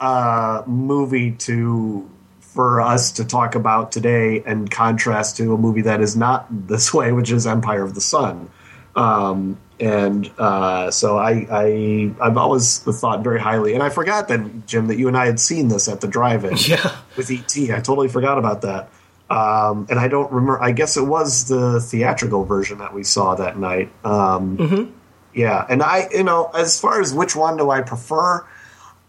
uh, 0.00 0.62
movie 0.66 1.32
to 1.32 2.08
for 2.40 2.80
us 2.80 3.12
to 3.12 3.24
talk 3.24 3.54
about 3.54 3.92
today 3.92 4.42
and 4.46 4.70
contrast 4.70 5.36
to 5.36 5.52
a 5.54 5.58
movie 5.58 5.82
that 5.82 6.00
is 6.00 6.16
not 6.16 6.46
this 6.68 6.92
way, 6.94 7.12
which 7.12 7.30
is 7.30 7.46
Empire 7.46 7.82
of 7.82 7.94
the 7.94 8.00
Sun. 8.00 8.48
Um, 8.94 9.58
and 9.78 10.30
uh, 10.38 10.90
so 10.90 11.18
I, 11.18 11.46
I 11.50 12.10
I've 12.18 12.38
always 12.38 12.78
thought 12.78 13.22
very 13.22 13.38
highly, 13.40 13.74
and 13.74 13.82
I 13.82 13.90
forgot 13.90 14.28
that 14.28 14.66
Jim 14.66 14.86
that 14.86 14.96
you 14.98 15.06
and 15.08 15.16
I 15.18 15.26
had 15.26 15.38
seen 15.38 15.68
this 15.68 15.86
at 15.86 16.00
the 16.00 16.08
drive-in 16.08 16.56
Yeah. 16.66 16.96
with 17.14 17.30
ET. 17.30 17.54
I 17.70 17.80
totally 17.80 18.08
forgot 18.08 18.38
about 18.38 18.62
that. 18.62 18.88
Um, 19.28 19.86
and 19.90 19.98
I 19.98 20.08
don't 20.08 20.32
remember. 20.32 20.62
I 20.62 20.70
guess 20.72 20.96
it 20.96 21.02
was 21.04 21.48
the 21.48 21.78
theatrical 21.80 22.44
version 22.46 22.78
that 22.78 22.94
we 22.94 23.02
saw 23.02 23.34
that 23.34 23.58
night. 23.58 23.90
Um, 24.02 24.56
Mhm. 24.56 24.92
Yeah, 25.36 25.66
and 25.68 25.82
I, 25.82 26.08
you 26.10 26.24
know, 26.24 26.50
as 26.54 26.80
far 26.80 26.98
as 26.98 27.12
which 27.12 27.36
one 27.36 27.58
do 27.58 27.68
I 27.68 27.82
prefer, 27.82 28.44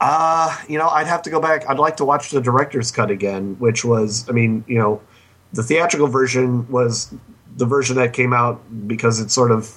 uh, 0.01 0.57
you 0.67 0.77
know, 0.77 0.89
I'd 0.89 1.07
have 1.07 1.21
to 1.21 1.29
go 1.29 1.39
back. 1.39 1.67
I'd 1.69 1.79
like 1.79 1.97
to 1.97 2.05
watch 2.05 2.31
the 2.31 2.41
director's 2.41 2.91
cut 2.91 3.09
again, 3.09 3.55
which 3.59 3.85
was, 3.85 4.29
I 4.29 4.33
mean, 4.33 4.65
you 4.67 4.77
know, 4.77 5.01
the 5.53 5.63
theatrical 5.63 6.07
version 6.07 6.69
was 6.69 7.15
the 7.55 7.65
version 7.65 7.95
that 7.95 8.11
came 8.11 8.33
out 8.33 8.61
because 8.87 9.21
it 9.21 9.31
sort 9.31 9.51
of, 9.51 9.73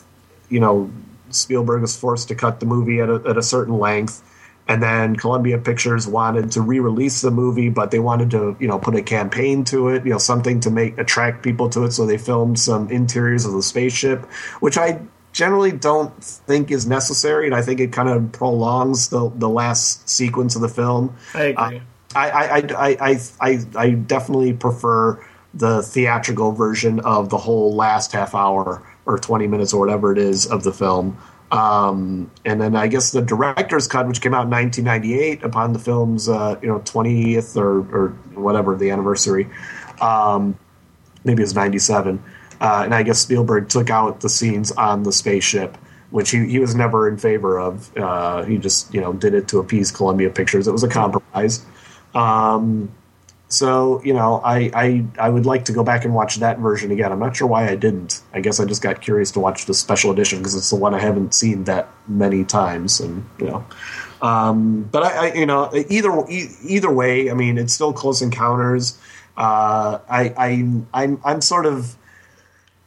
you 0.48 0.58
know, 0.58 0.90
Spielberg 1.30 1.82
was 1.82 1.96
forced 1.96 2.26
to 2.28 2.34
cut 2.34 2.58
the 2.58 2.66
movie 2.66 2.98
at 2.98 3.08
a, 3.08 3.22
at 3.28 3.38
a 3.38 3.42
certain 3.42 3.78
length. 3.78 4.20
And 4.66 4.82
then 4.82 5.14
Columbia 5.14 5.58
Pictures 5.58 6.08
wanted 6.08 6.52
to 6.52 6.62
re-release 6.62 7.22
the 7.22 7.30
movie, 7.30 7.68
but 7.68 7.92
they 7.92 8.00
wanted 8.00 8.32
to, 8.32 8.56
you 8.58 8.66
know, 8.66 8.80
put 8.80 8.96
a 8.96 9.02
campaign 9.02 9.64
to 9.66 9.88
it, 9.90 10.04
you 10.04 10.10
know, 10.10 10.18
something 10.18 10.58
to 10.60 10.70
make 10.70 10.98
attract 10.98 11.44
people 11.44 11.70
to 11.70 11.84
it. 11.84 11.92
So 11.92 12.06
they 12.06 12.18
filmed 12.18 12.58
some 12.58 12.90
interiors 12.90 13.46
of 13.46 13.52
the 13.52 13.62
spaceship, 13.62 14.26
which 14.58 14.76
I 14.76 15.00
generally 15.32 15.72
don't 15.72 16.12
think 16.22 16.70
is 16.70 16.86
necessary, 16.86 17.46
and 17.46 17.54
I 17.54 17.62
think 17.62 17.80
it 17.80 17.92
kind 17.92 18.08
of 18.08 18.32
prolongs 18.32 19.08
the 19.08 19.30
the 19.30 19.48
last 19.48 20.08
sequence 20.08 20.56
of 20.56 20.62
the 20.62 20.68
film. 20.68 21.16
I 21.34 21.42
agree. 21.44 21.82
I, 22.14 22.30
I, 22.30 22.44
I, 22.44 22.58
I, 22.58 22.96
I, 23.00 23.20
I, 23.40 23.58
I 23.76 23.90
definitely 23.90 24.52
prefer 24.52 25.24
the 25.54 25.82
theatrical 25.82 26.52
version 26.52 27.00
of 27.00 27.28
the 27.28 27.38
whole 27.38 27.74
last 27.74 28.12
half 28.12 28.34
hour 28.34 28.82
or 29.06 29.18
20 29.18 29.46
minutes 29.46 29.72
or 29.72 29.80
whatever 29.80 30.12
it 30.12 30.18
is 30.18 30.46
of 30.46 30.62
the 30.62 30.72
film. 30.72 31.18
Um, 31.50 32.30
and 32.44 32.60
then 32.60 32.76
I 32.76 32.86
guess 32.86 33.10
the 33.10 33.22
director's 33.22 33.88
cut, 33.88 34.06
which 34.06 34.20
came 34.20 34.34
out 34.34 34.44
in 34.44 34.50
1998 34.50 35.42
upon 35.42 35.72
the 35.72 35.80
film's 35.80 36.28
uh, 36.28 36.58
you 36.62 36.68
know 36.68 36.78
20th 36.80 37.56
or, 37.56 37.78
or 37.94 38.08
whatever 38.34 38.76
the 38.76 38.90
anniversary, 38.90 39.48
um, 40.00 40.56
maybe 41.24 41.42
it 41.42 41.44
was 41.44 41.54
97. 41.54 42.22
Uh, 42.60 42.82
and 42.84 42.94
I 42.94 43.02
guess 43.02 43.18
Spielberg 43.18 43.68
took 43.68 43.90
out 43.90 44.20
the 44.20 44.28
scenes 44.28 44.70
on 44.72 45.02
the 45.02 45.12
spaceship, 45.12 45.76
which 46.10 46.30
he, 46.30 46.46
he 46.46 46.58
was 46.58 46.74
never 46.74 47.08
in 47.08 47.16
favor 47.16 47.58
of. 47.58 47.96
Uh, 47.96 48.44
he 48.44 48.58
just 48.58 48.92
you 48.92 49.00
know 49.00 49.12
did 49.12 49.34
it 49.34 49.48
to 49.48 49.58
appease 49.58 49.90
Columbia 49.90 50.30
Pictures. 50.30 50.68
It 50.68 50.72
was 50.72 50.82
a 50.82 50.88
compromise. 50.88 51.64
Um, 52.14 52.92
so 53.48 54.00
you 54.04 54.12
know, 54.12 54.40
I, 54.44 54.70
I 54.74 55.04
I 55.18 55.28
would 55.28 55.46
like 55.46 55.64
to 55.66 55.72
go 55.72 55.82
back 55.82 56.04
and 56.04 56.14
watch 56.14 56.36
that 56.36 56.58
version 56.58 56.90
again. 56.90 57.10
I'm 57.10 57.18
not 57.18 57.36
sure 57.36 57.48
why 57.48 57.68
I 57.68 57.76
didn't. 57.76 58.20
I 58.32 58.40
guess 58.40 58.60
I 58.60 58.64
just 58.64 58.82
got 58.82 59.00
curious 59.00 59.30
to 59.32 59.40
watch 59.40 59.66
the 59.66 59.74
special 59.74 60.10
edition 60.10 60.38
because 60.38 60.54
it's 60.54 60.70
the 60.70 60.76
one 60.76 60.94
I 60.94 61.00
haven't 61.00 61.34
seen 61.34 61.64
that 61.64 61.88
many 62.06 62.44
times, 62.44 63.00
and 63.00 63.26
you 63.38 63.46
know. 63.46 63.64
Um, 64.22 64.82
but 64.82 65.02
I, 65.02 65.28
I, 65.30 65.34
you 65.34 65.46
know, 65.46 65.70
either 65.88 66.10
either 66.28 66.90
way, 66.92 67.30
I 67.30 67.34
mean, 67.34 67.58
it's 67.58 67.72
still 67.72 67.92
Close 67.92 68.22
Encounters. 68.22 68.98
Uh, 69.36 69.98
I, 70.08 70.34
I, 70.36 70.82
I'm, 70.92 71.20
I'm 71.24 71.40
sort 71.40 71.64
of 71.64 71.96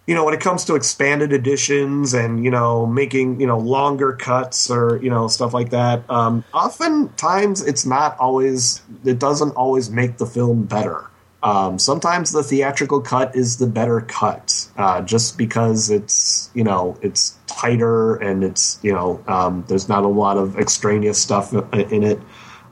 you 0.05 0.13
know 0.13 0.25
when 0.25 0.34
it 0.34 0.41
comes 0.41 0.65
to 0.65 0.75
expanded 0.75 1.31
editions 1.31 2.13
and 2.13 2.43
you 2.43 2.51
know 2.51 2.85
making 2.85 3.39
you 3.39 3.47
know 3.47 3.57
longer 3.57 4.13
cuts 4.13 4.69
or 4.69 4.99
you 5.01 5.09
know 5.09 5.27
stuff 5.27 5.53
like 5.53 5.69
that 5.69 6.07
um, 6.09 6.43
oftentimes 6.53 7.61
it's 7.61 7.85
not 7.85 8.17
always 8.19 8.81
it 9.05 9.19
doesn't 9.19 9.51
always 9.51 9.89
make 9.89 10.17
the 10.17 10.25
film 10.25 10.63
better 10.63 11.09
um, 11.41 11.77
sometimes 11.77 12.31
the 12.31 12.43
theatrical 12.43 13.01
cut 13.01 13.35
is 13.35 13.57
the 13.57 13.67
better 13.67 14.01
cut 14.01 14.67
uh, 14.77 15.01
just 15.01 15.38
because 15.38 15.89
it's 15.89 16.49
you 16.53 16.63
know 16.63 16.97
it's 17.01 17.38
tighter 17.47 18.15
and 18.15 18.43
it's 18.43 18.80
you 18.84 18.91
know 18.91 19.23
um, 19.27 19.63
there's 19.67 19.88
not 19.88 20.03
a 20.03 20.07
lot 20.07 20.38
of 20.38 20.57
extraneous 20.57 21.21
stuff 21.21 21.53
in 21.73 22.03
it 22.03 22.19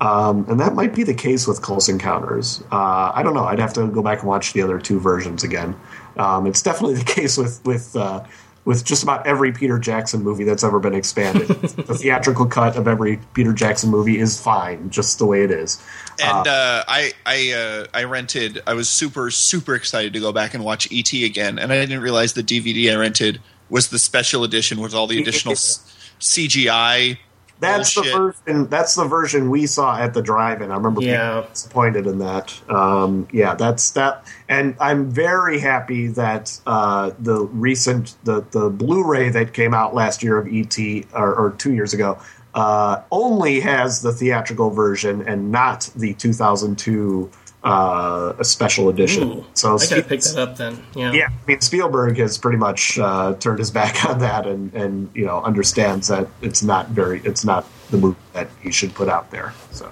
um, 0.02 0.48
and 0.50 0.60
that 0.60 0.74
might 0.74 0.96
be 0.96 1.04
the 1.04 1.14
case 1.14 1.46
with 1.46 1.62
Close 1.62 1.88
Encounters. 1.88 2.64
Uh, 2.72 3.12
I 3.14 3.22
don't 3.22 3.36
know. 3.36 3.44
I'd 3.44 3.60
have 3.60 3.74
to 3.74 3.88
go 3.88 4.02
back 4.02 4.20
and 4.20 4.28
watch 4.28 4.54
the 4.54 4.64
other 4.64 4.80
two 4.80 5.00
versions 5.00 5.44
again. 5.44 5.80
Um, 6.18 6.48
it's 6.48 6.62
definitely 6.62 6.96
the 6.96 7.06
case 7.14 7.38
with 7.38 7.64
with 7.66 7.96
uh, 7.96 8.24
with 8.66 8.86
just 8.86 9.04
about 9.04 9.26
every 9.26 9.52
Peter 9.52 9.80
Jackson 9.80 10.22
movie 10.24 10.44
that's 10.44 10.64
ever 10.64 10.80
been 10.80 10.94
expanded. 10.94 11.48
the 11.48 11.96
theatrical 11.96 12.46
cut 12.46 12.76
of 12.76 12.88
every 12.88 13.20
Peter 13.34 13.54
Jackson 13.54 13.90
movie 13.90 14.20
is 14.20 14.40
fine, 14.40 14.90
just 14.90 15.18
the 15.18 15.26
way 15.26 15.44
it 15.44 15.52
is. 15.52 15.82
And 16.22 16.48
uh, 16.48 16.84
I 16.88 17.14
I 17.26 17.52
uh, 17.54 17.88
I 17.94 18.04
rented. 18.04 18.62
I 18.68 18.74
was 18.74 18.90
super 18.90 19.32
super 19.32 19.76
excited 19.76 20.14
to 20.14 20.20
go 20.20 20.32
back 20.32 20.54
and 20.54 20.64
watch 20.64 20.88
ET 20.92 21.12
again, 21.14 21.58
and 21.58 21.72
I 21.72 21.80
didn't 21.80 22.02
realize 22.02 22.34
the 22.34 22.44
DVD 22.44 22.92
I 22.92 22.96
rented 22.96 23.42
was 23.70 23.88
the 23.88 24.00
special 24.00 24.44
edition 24.44 24.82
with 24.82 24.94
all 24.94 25.08
the 25.08 25.20
additional 25.20 25.56
CGI. 26.20 27.18
That's 27.62 27.94
bullshit. 27.96 28.14
the 28.14 28.20
version. 28.20 28.68
That's 28.70 28.96
the 28.96 29.06
version 29.06 29.50
we 29.50 29.66
saw 29.68 29.98
at 29.98 30.14
the 30.14 30.22
drive-in. 30.22 30.72
I 30.72 30.76
remember 30.76 31.02
Yeah. 31.02 31.42
being 31.42 31.50
disappointed 31.54 32.08
in 32.08 32.20
that. 32.20 32.60
Um, 32.70 33.28
yeah, 33.32 33.56
that's 33.56 33.92
that. 33.92 34.26
And 34.50 34.76
I'm 34.80 35.10
very 35.10 35.60
happy 35.60 36.08
that 36.08 36.60
uh, 36.68 37.12
the 37.20 37.42
recent 37.46 38.16
the 38.24 38.44
the 38.52 38.70
Blu-ray 38.70 39.30
that 39.30 39.54
came 39.54 39.74
out 39.74 39.96
last 39.96 40.22
year 40.24 40.38
of 40.38 40.48
ET 40.52 40.78
or, 41.14 41.34
or 41.36 41.52
two 41.58 41.74
years 41.74 41.94
ago 41.94 42.20
uh, 42.54 43.02
only 43.12 43.62
has 43.62 44.02
the 44.02 44.12
theatrical 44.12 44.72
version 44.72 45.26
and 45.28 45.52
not 45.52 45.90
the 45.96 46.14
2002 46.16 47.30
uh, 47.64 48.34
a 48.40 48.44
special 48.44 48.90
edition. 48.90 49.32
Ooh, 49.32 49.46
so 49.54 49.76
I 49.76 49.86
gotta 49.86 50.02
pick 50.04 50.22
that 50.22 50.38
up 50.38 50.58
then. 50.58 50.84
Yeah. 50.96 51.12
yeah, 51.12 51.28
I 51.28 51.46
mean 51.48 51.62
Spielberg 51.62 52.18
has 52.18 52.38
pretty 52.38 52.58
much 52.58 52.98
uh, 52.98 53.36
turned 53.36 53.60
his 53.60 53.70
back 53.70 54.04
on 54.10 54.20
that, 54.20 54.48
and 54.48 54.74
and 54.74 55.10
you 55.14 55.26
know 55.26 55.42
understands 55.42 56.08
that 56.08 56.28
it's 56.42 56.64
not 56.64 56.90
very, 56.90 57.22
it's 57.24 57.46
not 57.46 57.66
the 57.92 57.98
movie 57.98 58.18
that 58.34 58.50
he 58.62 58.72
should 58.72 58.94
put 58.96 59.10
out 59.10 59.30
there. 59.32 59.54
So 59.72 59.92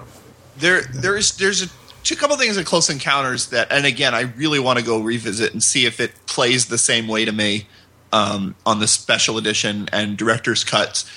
there 0.56 0.82
there's 0.82 1.36
there's 1.36 1.62
a, 1.62 1.68
a 2.10 2.16
couple 2.16 2.36
things 2.36 2.56
in 2.56 2.64
Close 2.64 2.90
Encounters 2.90 3.50
that, 3.50 3.70
and 3.70 3.86
again, 3.86 4.14
I 4.14 4.22
really 4.22 4.58
want 4.58 4.80
to 4.80 4.84
go 4.84 5.00
revisit 5.00 5.52
and 5.52 5.62
see 5.62 5.86
if 5.86 6.00
it 6.00 6.12
plays 6.26 6.66
the 6.66 6.78
same 6.78 7.06
way 7.06 7.24
to 7.24 7.32
me 7.32 7.66
um, 8.12 8.56
on 8.66 8.80
the 8.80 8.88
special 8.88 9.38
edition 9.38 9.88
and 9.92 10.16
director's 10.16 10.64
cuts. 10.64 11.08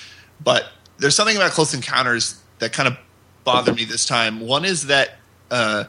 But 0.42 0.68
there's 0.98 1.16
something 1.16 1.36
about 1.36 1.50
Close 1.50 1.74
Encounters 1.74 2.40
that 2.60 2.72
kind 2.72 2.86
of 2.86 2.96
bothered 3.42 3.74
me 3.74 3.84
this 3.84 4.06
time. 4.06 4.38
One 4.38 4.64
is 4.64 4.86
that. 4.86 5.16
Uh, 5.50 5.84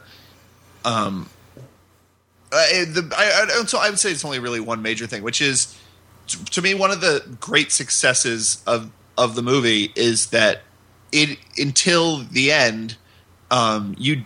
um, 0.86 1.28
uh, 2.52 2.56
the, 2.56 3.12
I, 3.14 3.60
I, 3.60 3.64
so 3.64 3.78
I 3.78 3.90
would 3.90 3.98
say 3.98 4.12
it's 4.12 4.24
only 4.24 4.38
really 4.38 4.60
one 4.60 4.80
major 4.80 5.06
thing, 5.06 5.22
which 5.22 5.42
is 5.42 5.76
t- 6.28 6.42
to 6.44 6.62
me 6.62 6.74
one 6.74 6.90
of 6.90 7.00
the 7.00 7.36
great 7.40 7.72
successes 7.72 8.62
of 8.66 8.90
of 9.18 9.34
the 9.34 9.42
movie 9.42 9.92
is 9.96 10.28
that 10.28 10.62
it 11.10 11.38
until 11.58 12.18
the 12.18 12.52
end 12.52 12.96
um, 13.50 13.94
you 13.98 14.24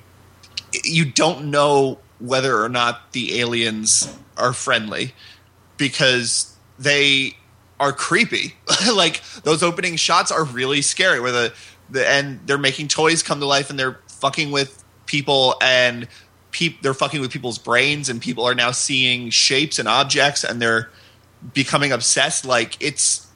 you 0.85 1.05
don't 1.05 1.51
know 1.51 1.99
whether 2.19 2.63
or 2.63 2.69
not 2.69 3.13
the 3.13 3.41
aliens 3.41 4.15
are 4.37 4.53
friendly 4.53 5.15
because 5.79 6.55
they 6.79 7.35
are 7.79 7.93
creepy. 7.93 8.55
like 8.95 9.23
those 9.45 9.63
opening 9.63 9.97
shots 9.97 10.31
are 10.31 10.45
really 10.45 10.83
scary 10.83 11.21
where 11.21 11.33
the, 11.33 11.55
the 11.89 12.07
and 12.07 12.39
they're 12.47 12.59
making 12.59 12.89
toys 12.89 13.23
come 13.23 13.41
to 13.41 13.47
life 13.47 13.71
and 13.71 13.79
they're 13.79 13.99
fucking 14.09 14.51
with 14.51 14.85
people 15.07 15.57
and 15.63 16.07
peop, 16.51 16.83
they're 16.83 16.95
fucking 16.95 17.21
with 17.21 17.31
people's 17.31 17.59
brains 17.59 18.09
and 18.09 18.21
people 18.21 18.45
are 18.45 18.55
now 18.55 18.71
seeing 18.71 19.31
shapes 19.31 19.79
and 19.79 19.89
objects 19.89 20.45
and 20.45 20.61
they're 20.61 20.91
becoming 21.55 21.93
obsessed. 21.93 22.45
Like 22.45 22.77
it's 22.83 23.27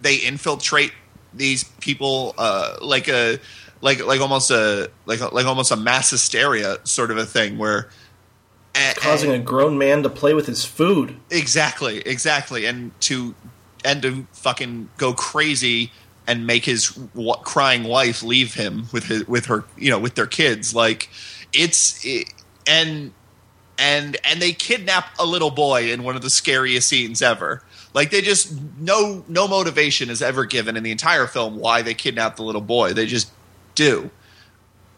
they 0.00 0.16
infiltrate 0.16 0.92
these 1.34 1.64
people 1.80 2.34
uh, 2.38 2.76
like 2.80 3.08
a 3.08 3.38
like 3.80 4.04
like 4.04 4.20
almost 4.20 4.50
a 4.50 4.90
like 5.04 5.20
like 5.32 5.46
almost 5.46 5.70
a 5.70 5.76
mass 5.76 6.10
hysteria 6.10 6.78
sort 6.84 7.10
of 7.10 7.18
a 7.18 7.26
thing 7.26 7.58
where 7.58 7.88
and, 8.76 8.96
Causing 8.96 9.30
a 9.30 9.38
grown 9.38 9.78
man 9.78 10.02
to 10.02 10.10
play 10.10 10.34
with 10.34 10.46
his 10.46 10.64
food. 10.64 11.16
Exactly, 11.30 12.00
exactly, 12.00 12.66
and 12.66 12.98
to 13.02 13.34
and 13.84 14.02
to 14.02 14.26
fucking 14.32 14.90
go 14.98 15.14
crazy 15.14 15.92
and 16.26 16.46
make 16.46 16.64
his 16.64 16.90
w- 16.90 17.32
crying 17.42 17.84
wife 17.84 18.22
leave 18.22 18.54
him 18.54 18.86
with 18.92 19.04
his 19.04 19.26
with 19.26 19.46
her 19.46 19.64
you 19.78 19.90
know 19.90 19.98
with 19.98 20.14
their 20.14 20.26
kids. 20.26 20.74
Like 20.74 21.08
it's 21.54 22.04
it, 22.04 22.28
and 22.66 23.12
and 23.78 24.16
and 24.24 24.40
they 24.40 24.52
kidnap 24.52 25.10
a 25.18 25.26
little 25.26 25.50
boy 25.50 25.92
in 25.92 26.02
one 26.02 26.16
of 26.16 26.22
the 26.22 26.30
scariest 26.30 26.88
scenes 26.88 27.22
ever 27.22 27.62
like 27.94 28.10
they 28.10 28.20
just 28.20 28.54
no 28.78 29.24
no 29.28 29.46
motivation 29.46 30.10
is 30.10 30.22
ever 30.22 30.44
given 30.44 30.76
in 30.76 30.82
the 30.82 30.90
entire 30.90 31.26
film 31.26 31.58
why 31.58 31.82
they 31.82 31.94
kidnap 31.94 32.36
the 32.36 32.42
little 32.42 32.60
boy 32.60 32.92
they 32.92 33.06
just 33.06 33.30
do 33.74 34.10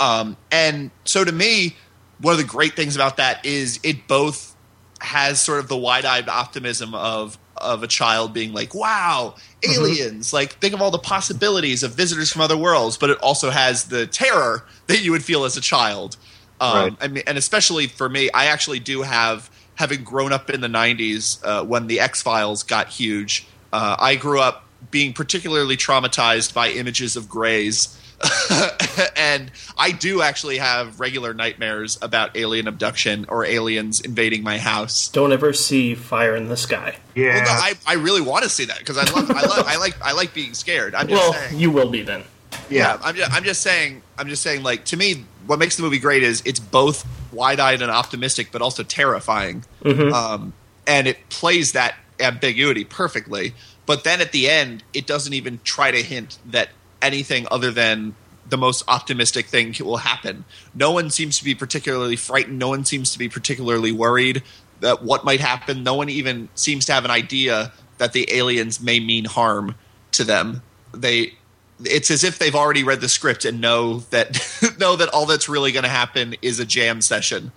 um 0.00 0.36
and 0.52 0.90
so 1.04 1.24
to 1.24 1.32
me 1.32 1.76
one 2.20 2.32
of 2.32 2.38
the 2.38 2.44
great 2.44 2.74
things 2.74 2.94
about 2.96 3.16
that 3.16 3.44
is 3.44 3.80
it 3.82 4.06
both 4.08 4.54
has 5.00 5.40
sort 5.40 5.60
of 5.60 5.68
the 5.68 5.76
wide-eyed 5.76 6.28
optimism 6.28 6.94
of 6.94 7.38
of 7.56 7.82
a 7.82 7.88
child 7.88 8.32
being 8.32 8.52
like, 8.52 8.74
"Wow, 8.74 9.34
aliens!" 9.68 10.32
Like, 10.32 10.52
think 10.60 10.74
of 10.74 10.82
all 10.82 10.90
the 10.90 10.98
possibilities 10.98 11.82
of 11.82 11.92
visitors 11.92 12.30
from 12.32 12.42
other 12.42 12.56
worlds. 12.56 12.96
But 12.96 13.10
it 13.10 13.18
also 13.18 13.50
has 13.50 13.84
the 13.84 14.06
terror 14.06 14.64
that 14.86 15.00
you 15.00 15.10
would 15.12 15.24
feel 15.24 15.44
as 15.44 15.56
a 15.56 15.60
child. 15.60 16.16
Um, 16.60 16.74
Right. 16.76 16.96
I 17.00 17.08
mean, 17.08 17.22
and 17.26 17.38
especially 17.38 17.86
for 17.86 18.08
me, 18.08 18.30
I 18.32 18.46
actually 18.46 18.80
do 18.80 19.02
have, 19.02 19.50
having 19.76 20.02
grown 20.04 20.32
up 20.32 20.50
in 20.50 20.60
the 20.60 20.68
'90s 20.68 21.38
uh, 21.44 21.64
when 21.64 21.86
the 21.86 22.00
X 22.00 22.20
Files 22.22 22.62
got 22.62 22.88
huge. 22.88 23.46
Uh, 23.72 23.96
I 23.98 24.16
grew 24.16 24.40
up 24.40 24.64
being 24.90 25.12
particularly 25.12 25.76
traumatized 25.76 26.54
by 26.54 26.70
images 26.70 27.16
of 27.16 27.28
grays. 27.28 27.94
and 29.16 29.50
I 29.76 29.92
do 29.92 30.22
actually 30.22 30.58
have 30.58 30.98
regular 31.00 31.34
nightmares 31.34 31.98
about 32.02 32.36
alien 32.36 32.66
abduction 32.66 33.26
or 33.28 33.44
aliens 33.44 34.00
invading 34.00 34.42
my 34.42 34.58
house. 34.58 35.08
Don't 35.08 35.32
ever 35.32 35.52
see 35.52 35.94
fire 35.94 36.34
in 36.34 36.48
the 36.48 36.56
sky. 36.56 36.96
yeah, 37.14 37.34
Well, 37.34 37.44
no, 37.44 37.50
I, 37.50 37.74
I 37.86 37.94
really 37.94 38.20
want 38.20 38.42
to 38.44 38.50
see 38.50 38.64
that 38.66 38.78
because 38.78 38.98
I 38.98 39.04
love 39.12 39.30
I 39.30 39.42
love 39.42 39.64
I 39.68 39.76
like 39.76 40.00
I 40.02 40.12
like 40.12 40.34
being 40.34 40.54
scared. 40.54 40.94
I'm 40.94 41.08
just 41.08 41.20
Well, 41.22 41.32
saying. 41.32 41.60
you 41.60 41.70
will 41.70 41.90
be 41.90 42.02
then. 42.02 42.24
yeah, 42.70 42.98
I'm 43.02 43.14
just, 43.14 43.32
I'm 43.32 43.44
just 43.44 43.62
saying. 43.62 44.02
I'm 44.18 44.28
just 44.28 44.42
saying. 44.42 44.62
Like 44.62 44.84
to 44.86 44.96
me, 44.96 45.24
what 45.48 45.58
makes 45.58 45.76
the 45.76 45.82
movie 45.82 45.98
great 45.98 46.22
is 46.22 46.42
it's 46.44 46.60
both 46.60 47.06
wide-eyed 47.32 47.80
and 47.82 47.90
optimistic, 47.90 48.50
but 48.52 48.62
also 48.62 48.82
terrifying. 48.82 49.64
Um, 50.12 50.52
and 50.86 51.06
it 51.08 51.28
plays 51.30 51.72
that 51.72 51.96
ambiguity 52.20 52.84
perfectly. 52.84 53.54
But 53.86 54.04
then 54.04 54.20
at 54.20 54.32
the 54.32 54.50
end, 54.50 54.84
it 54.92 55.06
doesn't 55.06 55.32
even 55.32 55.60
try 55.64 55.90
to 55.90 56.02
hint 56.02 56.38
that 56.44 56.68
anything 57.00 57.46
other 57.50 57.70
than 57.70 58.14
the 58.46 58.58
most 58.58 58.84
optimistic 58.88 59.46
thing 59.46 59.74
will 59.80 59.96
happen. 59.98 60.44
No 60.74 60.90
one 60.90 61.08
seems 61.08 61.38
to 61.38 61.44
be 61.44 61.54
particularly 61.54 62.16
frightened. 62.16 62.58
No 62.58 62.68
one 62.68 62.84
seems 62.84 63.12
to 63.12 63.18
be 63.18 63.30
particularly 63.30 63.92
worried 63.92 64.42
that 64.80 65.02
what 65.02 65.24
might 65.24 65.40
happen. 65.40 65.82
No 65.82 65.94
one 65.94 66.10
even 66.10 66.50
seems 66.54 66.84
to 66.86 66.92
have 66.92 67.06
an 67.06 67.10
idea 67.10 67.72
that 67.96 68.12
the 68.12 68.30
aliens 68.30 68.82
may 68.82 69.00
mean 69.00 69.24
harm 69.24 69.76
to 70.12 70.24
them. 70.24 70.62
They 70.92 71.37
it's 71.84 72.10
as 72.10 72.24
if 72.24 72.38
they've 72.38 72.54
already 72.54 72.82
read 72.84 73.00
the 73.00 73.08
script 73.08 73.44
and 73.44 73.60
know 73.60 74.00
that 74.10 74.38
know 74.78 74.96
that 74.96 75.08
all 75.10 75.26
that's 75.26 75.48
really 75.48 75.72
going 75.72 75.84
to 75.84 75.88
happen 75.88 76.34
is 76.42 76.58
a 76.60 76.64
jam 76.64 77.00
session. 77.00 77.52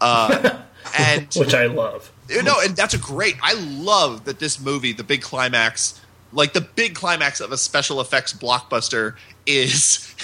Uh, 0.00 0.60
and 0.98 1.32
Which 1.34 1.54
I 1.54 1.66
love. 1.66 2.10
you 2.28 2.42
know, 2.42 2.54
and 2.62 2.76
that's 2.76 2.94
a 2.94 2.98
great. 2.98 3.36
I 3.42 3.54
love 3.54 4.24
that 4.24 4.38
this 4.38 4.60
movie, 4.60 4.92
the 4.92 5.04
big 5.04 5.22
climax, 5.22 6.00
like 6.32 6.52
the 6.52 6.60
big 6.60 6.94
climax 6.94 7.40
of 7.40 7.52
a 7.52 7.56
special 7.56 8.00
effects 8.00 8.32
blockbuster, 8.32 9.16
is 9.46 10.14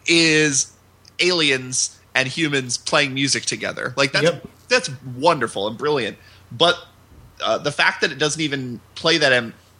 is 0.06 0.72
aliens 1.18 1.98
and 2.14 2.28
humans 2.28 2.76
playing 2.78 3.14
music 3.14 3.44
together. 3.44 3.92
Like 3.96 4.12
that's 4.12 4.24
Yep. 4.24 4.48
that's 4.68 4.90
wonderful 5.16 5.66
and 5.68 5.76
brilliant. 5.76 6.18
But 6.52 6.78
uh, 7.42 7.58
the 7.58 7.72
fact 7.72 8.00
that 8.00 8.12
it 8.12 8.18
doesn't 8.18 8.40
even 8.40 8.80
play 8.94 9.18
that 9.18 9.32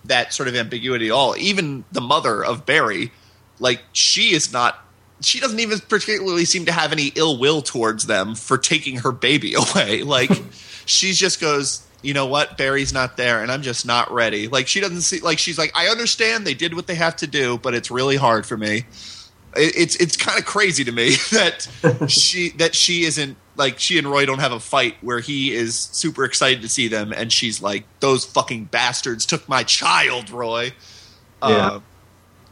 that 0.09 0.33
sort 0.33 0.49
of 0.49 0.57
ambiguity 0.57 1.07
at 1.07 1.13
all, 1.13 1.37
even 1.37 1.85
the 1.93 2.01
mother 2.01 2.45
of 2.45 2.67
Barry, 2.67 3.13
like 3.59 3.83
she 3.93 4.35
is 4.35 4.53
not. 4.53 4.83
She 5.23 5.41
doesn't 5.41 5.61
even 5.61 5.79
particularly 5.79 6.45
seem 6.45 6.67
to 6.67 6.73
have 6.73 6.93
any 6.93 7.11
ill 7.15 7.39
will 7.39 7.63
towards 7.63 8.07
them 8.07 8.35
for 8.35 8.59
taking 8.59 8.99
her 8.99 9.13
baby 9.13 9.55
away. 9.75 10.03
Like 10.03 10.31
she 10.87 11.13
just 11.13 11.41
goes, 11.41 11.87
you 12.03 12.15
know 12.15 12.27
what, 12.27 12.59
Barry's 12.59 12.93
not 12.93 13.17
there, 13.17 13.43
and 13.43 13.51
I'm 13.51 13.63
just 13.63 13.87
not 13.87 14.13
ready. 14.13 14.49
Like 14.49 14.69
she 14.69 14.81
doesn't 14.81 15.03
see. 15.03 15.21
Like 15.21 15.39
she's 15.39 15.59
like, 15.59 15.73
I 15.75 15.89
understand 15.89 16.47
they 16.47 16.55
did 16.55 16.75
what 16.75 16.87
they 16.87 16.95
have 16.95 17.17
to 17.17 17.27
do, 17.27 17.59
but 17.59 17.75
it's 17.75 17.91
really 17.91 18.17
hard 18.17 18.47
for 18.47 18.57
me. 18.57 18.85
It, 19.57 19.77
it's 19.77 19.97
it's 19.97 20.17
kind 20.17 20.39
of 20.39 20.45
crazy 20.45 20.85
to 20.85 20.93
me 20.93 21.11
that 21.33 21.69
she 22.09 22.51
that 22.51 22.75
she 22.75 23.05
isn't 23.05 23.37
like 23.57 23.79
she 23.79 23.99
and 23.99 24.07
Roy 24.07 24.27
don't 24.27 24.39
have 24.39 24.53
a 24.53 24.61
fight 24.61 24.97
where 25.01 25.21
he 25.21 25.53
is 25.53 25.77
super 25.77 26.25
excited 26.25 26.63
to 26.63 26.69
see 26.69 26.89
them, 26.89 27.13
and 27.13 27.33
she's 27.33 27.63
like, 27.63 27.85
"Those 28.01 28.25
fucking 28.25 28.65
bastards 28.65 29.27
took 29.27 29.49
my 29.49 29.63
child, 29.63 30.31
Roy." 30.31 30.73
Yeah. 31.43 31.49
Uh, 31.49 31.81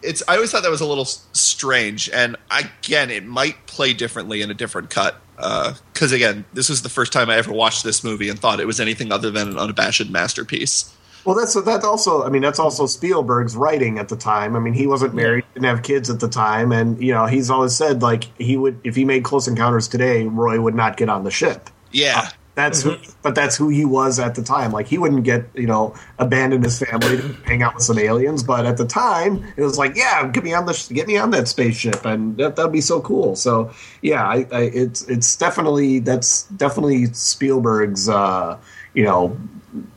it's. 0.02 0.22
I 0.28 0.34
always 0.34 0.50
thought 0.50 0.62
that 0.62 0.70
was 0.70 0.80
a 0.80 0.86
little 0.86 1.04
strange, 1.04 2.10
and 2.10 2.36
again, 2.50 3.10
it 3.10 3.24
might 3.24 3.66
play 3.66 3.92
differently 3.92 4.42
in 4.42 4.50
a 4.50 4.54
different 4.54 4.90
cut. 4.90 5.20
Because 5.36 6.12
again, 6.12 6.44
this 6.52 6.68
was 6.68 6.82
the 6.82 6.88
first 6.88 7.12
time 7.12 7.28
I 7.28 7.36
ever 7.36 7.52
watched 7.52 7.82
this 7.82 8.04
movie 8.04 8.28
and 8.28 8.38
thought 8.38 8.60
it 8.60 8.66
was 8.66 8.78
anything 8.80 9.10
other 9.10 9.30
than 9.30 9.48
an 9.48 9.58
unabashed 9.58 10.08
masterpiece. 10.08 10.94
Well, 11.24 11.34
that's 11.34 11.54
that 11.54 11.84
also. 11.84 12.22
I 12.24 12.28
mean, 12.28 12.42
that's 12.42 12.58
also 12.58 12.86
Spielberg's 12.86 13.56
writing 13.56 13.98
at 13.98 14.08
the 14.08 14.16
time. 14.16 14.56
I 14.56 14.58
mean, 14.58 14.74
he 14.74 14.86
wasn't 14.86 15.14
married, 15.14 15.44
didn't 15.54 15.66
have 15.66 15.82
kids 15.82 16.10
at 16.10 16.20
the 16.20 16.28
time, 16.28 16.70
and 16.72 17.02
you 17.02 17.12
know, 17.12 17.26
he's 17.26 17.50
always 17.50 17.74
said 17.74 18.02
like 18.02 18.24
he 18.38 18.56
would 18.56 18.78
if 18.84 18.94
he 18.94 19.04
made 19.04 19.24
Close 19.24 19.48
Encounters 19.48 19.88
today, 19.88 20.24
Roy 20.24 20.60
would 20.60 20.74
not 20.74 20.96
get 20.96 21.08
on 21.08 21.24
the 21.24 21.30
ship. 21.30 21.70
Yeah, 21.92 22.28
That's 22.56 22.82
who, 22.82 22.96
but 23.22 23.34
that's 23.34 23.56
who 23.56 23.68
he 23.68 23.84
was 23.84 24.20
at 24.20 24.36
the 24.36 24.42
time. 24.42 24.70
Like 24.70 24.86
he 24.86 24.96
wouldn't 24.96 25.24
get 25.24 25.46
you 25.54 25.66
know 25.66 25.94
abandon 26.18 26.62
his 26.62 26.78
family 26.78 27.16
to 27.16 27.32
hang 27.44 27.62
out 27.62 27.74
with 27.74 27.82
some 27.82 27.98
aliens, 27.98 28.44
but 28.44 28.64
at 28.64 28.76
the 28.76 28.86
time 28.86 29.44
it 29.56 29.62
was 29.62 29.76
like, 29.76 29.96
yeah, 29.96 30.28
get 30.28 30.44
me 30.44 30.54
on 30.54 30.66
the 30.66 30.90
get 30.92 31.08
me 31.08 31.16
on 31.16 31.30
that 31.30 31.48
spaceship, 31.48 32.04
and 32.04 32.36
that 32.36 32.54
that'd 32.54 32.72
be 32.72 32.80
so 32.80 33.00
cool. 33.00 33.34
So 33.34 33.72
yeah, 34.02 34.24
I, 34.24 34.46
I 34.52 34.60
it's 34.72 35.02
it's 35.08 35.34
definitely 35.36 35.98
that's 35.98 36.44
definitely 36.44 37.06
Spielberg's 37.06 38.08
uh, 38.08 38.56
you 38.92 39.02
know 39.02 39.36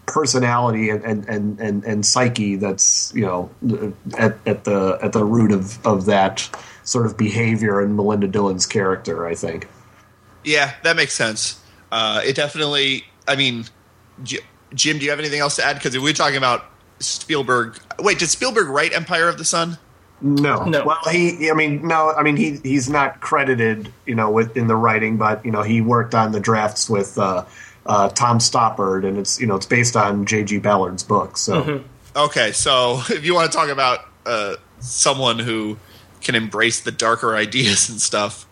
personality 0.08 0.90
and 0.90 1.04
and, 1.04 1.26
and, 1.30 1.60
and 1.60 1.84
and 1.84 2.06
psyche 2.06 2.56
that's 2.56 3.14
you 3.14 3.22
know 3.22 3.50
at, 4.18 4.38
at 4.48 4.64
the 4.64 4.98
at 5.04 5.14
the 5.14 5.24
root 5.24 5.52
of 5.52 5.86
of 5.86 6.06
that 6.06 6.50
sort 6.84 7.06
of 7.06 7.18
behavior 7.18 7.82
in 7.82 7.96
Melinda 7.96 8.28
Dillon's 8.28 8.66
character. 8.66 9.28
I 9.28 9.36
think. 9.36 9.68
yeah, 10.44 10.74
that 10.84 10.96
makes 10.96 11.14
sense. 11.14 11.62
Uh, 11.92 12.22
it 12.26 12.36
definitely. 12.36 13.04
I 13.28 13.36
mean, 13.36 13.66
J- 14.24 14.40
Jim, 14.74 14.98
do 14.98 15.04
you 15.04 15.10
have 15.12 15.20
anything 15.20 15.40
else 15.40 15.58
to 15.58 15.64
add? 15.66 15.76
Because 15.76 15.98
we're 16.00 16.14
talking 16.14 16.38
about 16.38 16.66
Spielberg. 17.00 17.78
Wait, 18.00 18.20
did 18.20 18.30
Spielberg 18.30 18.68
write 18.68 18.94
Empire 18.94 19.28
of 19.28 19.38
the 19.38 19.46
Sun? 19.46 19.78
No. 20.22 20.64
No. 20.64 20.84
Well, 20.86 20.98
he. 21.12 21.52
I 21.52 21.54
mean, 21.54 21.86
no. 21.88 22.12
I 22.12 22.24
mean, 22.24 22.38
he 22.38 22.58
he's 22.64 22.90
not 22.90 23.20
credited, 23.22 23.94
you 24.06 24.16
know, 24.16 24.32
with 24.32 24.58
in 24.58 24.68
the 24.68 24.76
writing, 24.76 25.18
but 25.18 25.46
you 25.46 25.52
know, 25.52 25.62
he 25.62 25.80
worked 25.82 26.16
on 26.16 26.32
the 26.32 26.40
drafts 26.40 26.90
with 26.90 27.18
uh, 27.18 27.46
uh, 27.88 28.10
Tom 28.10 28.40
Stoppard, 28.40 29.08
and 29.08 29.18
it's 29.18 29.40
you 29.40 29.48
know, 29.48 29.56
it's 29.56 29.66
based 29.66 29.96
on 29.96 30.26
J.G. 30.26 30.60
Ballard's 30.60 31.04
book. 31.04 31.38
So 31.38 31.84
Okay, 32.18 32.52
so 32.52 33.02
if 33.10 33.24
you 33.24 33.34
want 33.34 33.52
to 33.52 33.58
talk 33.58 33.70
about 33.70 34.00
uh, 34.26 34.56
someone 34.80 35.40
who 35.40 35.78
can 36.22 36.36
embrace 36.36 36.82
the 36.82 36.92
darker 36.92 37.36
ideas 37.36 37.90
and 37.90 38.02
stuff, 38.02 38.48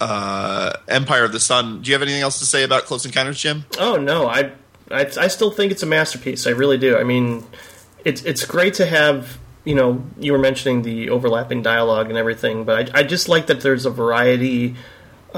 uh, 0.00 0.72
Empire 0.88 1.24
of 1.24 1.32
the 1.32 1.40
Sun. 1.40 1.82
Do 1.82 1.90
you 1.90 1.94
have 1.94 2.02
anything 2.02 2.22
else 2.22 2.38
to 2.38 2.46
say 2.46 2.62
about 2.64 2.84
Close 2.84 3.04
Encounters, 3.04 3.40
Jim? 3.40 3.64
Oh 3.78 3.96
no, 3.96 4.26
I, 4.26 4.52
I 4.90 5.06
I 5.18 5.28
still 5.28 5.50
think 5.50 5.70
it's 5.70 5.82
a 5.82 5.86
masterpiece. 5.86 6.46
I 6.46 6.50
really 6.50 6.78
do. 6.78 6.96
I 6.96 7.04
mean, 7.04 7.44
it's 8.04 8.22
it's 8.24 8.44
great 8.44 8.74
to 8.74 8.86
have. 8.86 9.38
You 9.64 9.74
know, 9.74 10.02
you 10.18 10.32
were 10.32 10.38
mentioning 10.38 10.80
the 10.80 11.10
overlapping 11.10 11.60
dialogue 11.60 12.08
and 12.08 12.16
everything, 12.16 12.64
but 12.64 12.94
I, 12.94 13.00
I 13.00 13.02
just 13.02 13.28
like 13.28 13.48
that 13.48 13.60
there's 13.60 13.84
a 13.84 13.90
variety 13.90 14.76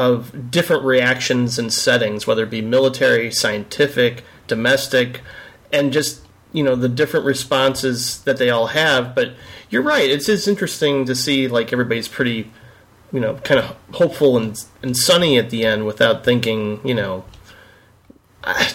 of 0.01 0.51
different 0.51 0.83
reactions 0.83 1.59
and 1.59 1.71
settings, 1.71 2.27
whether 2.27 2.45
it 2.45 2.51
be 2.51 2.63
military, 2.63 3.31
scientific, 3.31 4.25
domestic, 4.47 5.21
and 5.71 5.93
just 5.93 6.23
you 6.53 6.65
know 6.65 6.75
the 6.75 6.89
different 6.89 7.27
responses 7.27 8.23
that 8.23 8.39
they 8.39 8.49
all 8.49 8.69
have. 8.69 9.15
But 9.15 9.35
you're 9.69 9.83
right; 9.83 10.09
it's 10.09 10.25
just 10.25 10.49
interesting 10.49 11.05
to 11.05 11.15
see 11.15 11.49
like 11.49 11.71
everybody's 11.71 12.09
pretty, 12.09 12.51
you 13.13 13.21
know, 13.21 13.35
kind 13.45 13.61
of 13.61 13.77
hopeful 13.93 14.39
and 14.39 14.59
and 14.83 14.97
sunny 14.97 15.37
at 15.37 15.51
the 15.51 15.67
end 15.67 15.85
without 15.85 16.25
thinking, 16.25 16.81
you 16.83 16.95
know, 16.95 17.27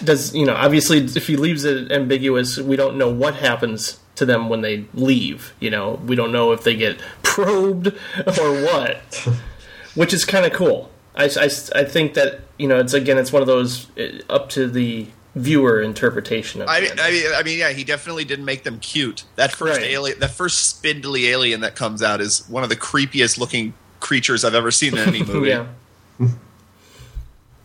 does 0.04 0.32
you 0.32 0.46
know 0.46 0.54
obviously 0.54 0.98
if 0.98 1.26
he 1.26 1.34
leaves 1.34 1.64
it 1.64 1.90
ambiguous 1.90 2.56
we 2.56 2.76
don't 2.76 2.96
know 2.96 3.10
what 3.10 3.34
happens 3.34 3.98
to 4.14 4.24
them 4.24 4.48
when 4.48 4.60
they 4.60 4.86
leave 4.94 5.54
you 5.58 5.70
know 5.70 6.00
we 6.06 6.14
don't 6.14 6.30
know 6.30 6.52
if 6.52 6.62
they 6.62 6.76
get 6.76 7.00
probed 7.24 7.88
or 7.88 8.52
what 8.62 9.28
which 9.96 10.14
is 10.14 10.24
kind 10.24 10.46
of 10.46 10.52
cool 10.52 10.88
I, 11.16 11.24
I, 11.24 11.48
I 11.74 11.84
think 11.84 12.14
that 12.14 12.40
you 12.58 12.68
know 12.68 12.78
it's 12.78 12.92
again 12.94 13.18
it's 13.18 13.32
one 13.32 13.42
of 13.42 13.48
those 13.48 13.88
uh, 13.98 14.20
up 14.28 14.48
to 14.50 14.68
the 14.68 15.06
viewer 15.34 15.82
interpretation 15.82 16.62
of 16.62 16.68
I 16.68 16.78
it. 16.78 16.82
mean, 16.82 16.92
I 17.00 17.10
mean, 17.10 17.24
I 17.36 17.42
mean, 17.42 17.58
yeah, 17.58 17.70
he 17.70 17.84
definitely 17.84 18.24
didn't 18.24 18.44
make 18.46 18.62
them 18.64 18.78
cute. 18.80 19.24
That 19.36 19.52
first 19.52 19.80
Right. 19.80 19.90
alien, 19.90 20.18
that 20.20 20.30
first 20.30 20.66
spindly 20.68 21.28
alien 21.28 21.60
that 21.60 21.74
comes 21.76 22.02
out 22.02 22.20
is 22.20 22.48
one 22.48 22.62
of 22.62 22.68
the 22.70 22.76
creepiest 22.76 23.38
looking 23.38 23.74
creatures 24.00 24.44
I've 24.44 24.54
ever 24.54 24.70
seen 24.70 24.96
in 24.96 25.06
any 25.08 25.22
movie. 25.26 25.48
yeah 25.48 25.66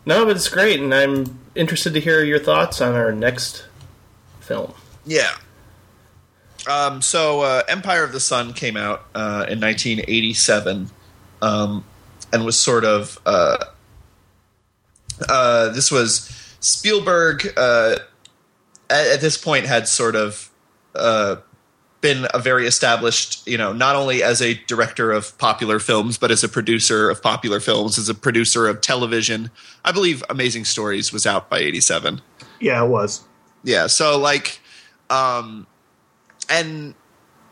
no 0.06 0.26
but 0.26 0.36
it's 0.36 0.48
great 0.50 0.80
and 0.80 0.94
i'm 0.94 1.40
interested 1.56 1.94
to 1.94 2.00
hear 2.00 2.24
your 2.24 2.40
thoughts 2.40 2.82
on 2.82 2.96
our 2.96 3.12
next 3.12 3.66
film 4.40 4.74
Yeah. 5.06 5.30
Um, 6.68 7.02
so 7.02 7.42
uh, 7.42 7.64
Empire 7.68 8.04
of 8.04 8.12
the 8.12 8.20
Sun 8.20 8.54
came 8.54 8.78
out 8.78 9.06
uh, 9.16 9.46
in 9.50 9.60
1987 9.60 10.90
um, 11.42 11.84
and 12.34 12.46
was 12.46 12.58
sort 12.58 12.86
of. 12.86 13.20
Uh, 13.26 13.58
uh, 15.30 15.70
this 15.70 15.92
was 15.92 16.56
Spielberg, 16.60 17.54
uh, 17.58 17.98
at, 18.90 19.08
at 19.08 19.22
this 19.22 19.38
point, 19.38 19.66
had 19.66 19.88
sort 19.88 20.16
of 20.16 20.50
uh, 20.96 21.36
been 22.02 22.26
a 22.34 22.40
very 22.40 22.66
established, 22.66 23.48
you 23.48 23.58
know, 23.58 23.72
not 23.72 23.96
only 23.96 24.24
as 24.24 24.42
a 24.42 24.56
director 24.66 25.12
of 25.12 25.38
popular 25.38 25.80
films, 25.80 26.18
but 26.18 26.32
as 26.32 26.44
a 26.44 26.50
producer 26.50 27.10
of 27.10 27.22
popular 27.22 27.60
films, 27.60 27.98
as 27.98 28.10
a 28.10 28.16
producer 28.16 28.68
of 28.68 28.82
television. 28.82 29.52
I 29.86 29.92
believe 29.92 30.24
Amazing 30.30 30.66
Stories 30.66 31.14
was 31.14 31.26
out 31.26 31.50
by 31.50 31.60
87 31.60 32.22
yeah, 32.60 32.84
it 32.84 32.88
was. 32.88 33.24
yeah 33.64 33.88
so 33.88 34.18
like 34.18 34.60
um 35.10 35.68
and 36.50 36.94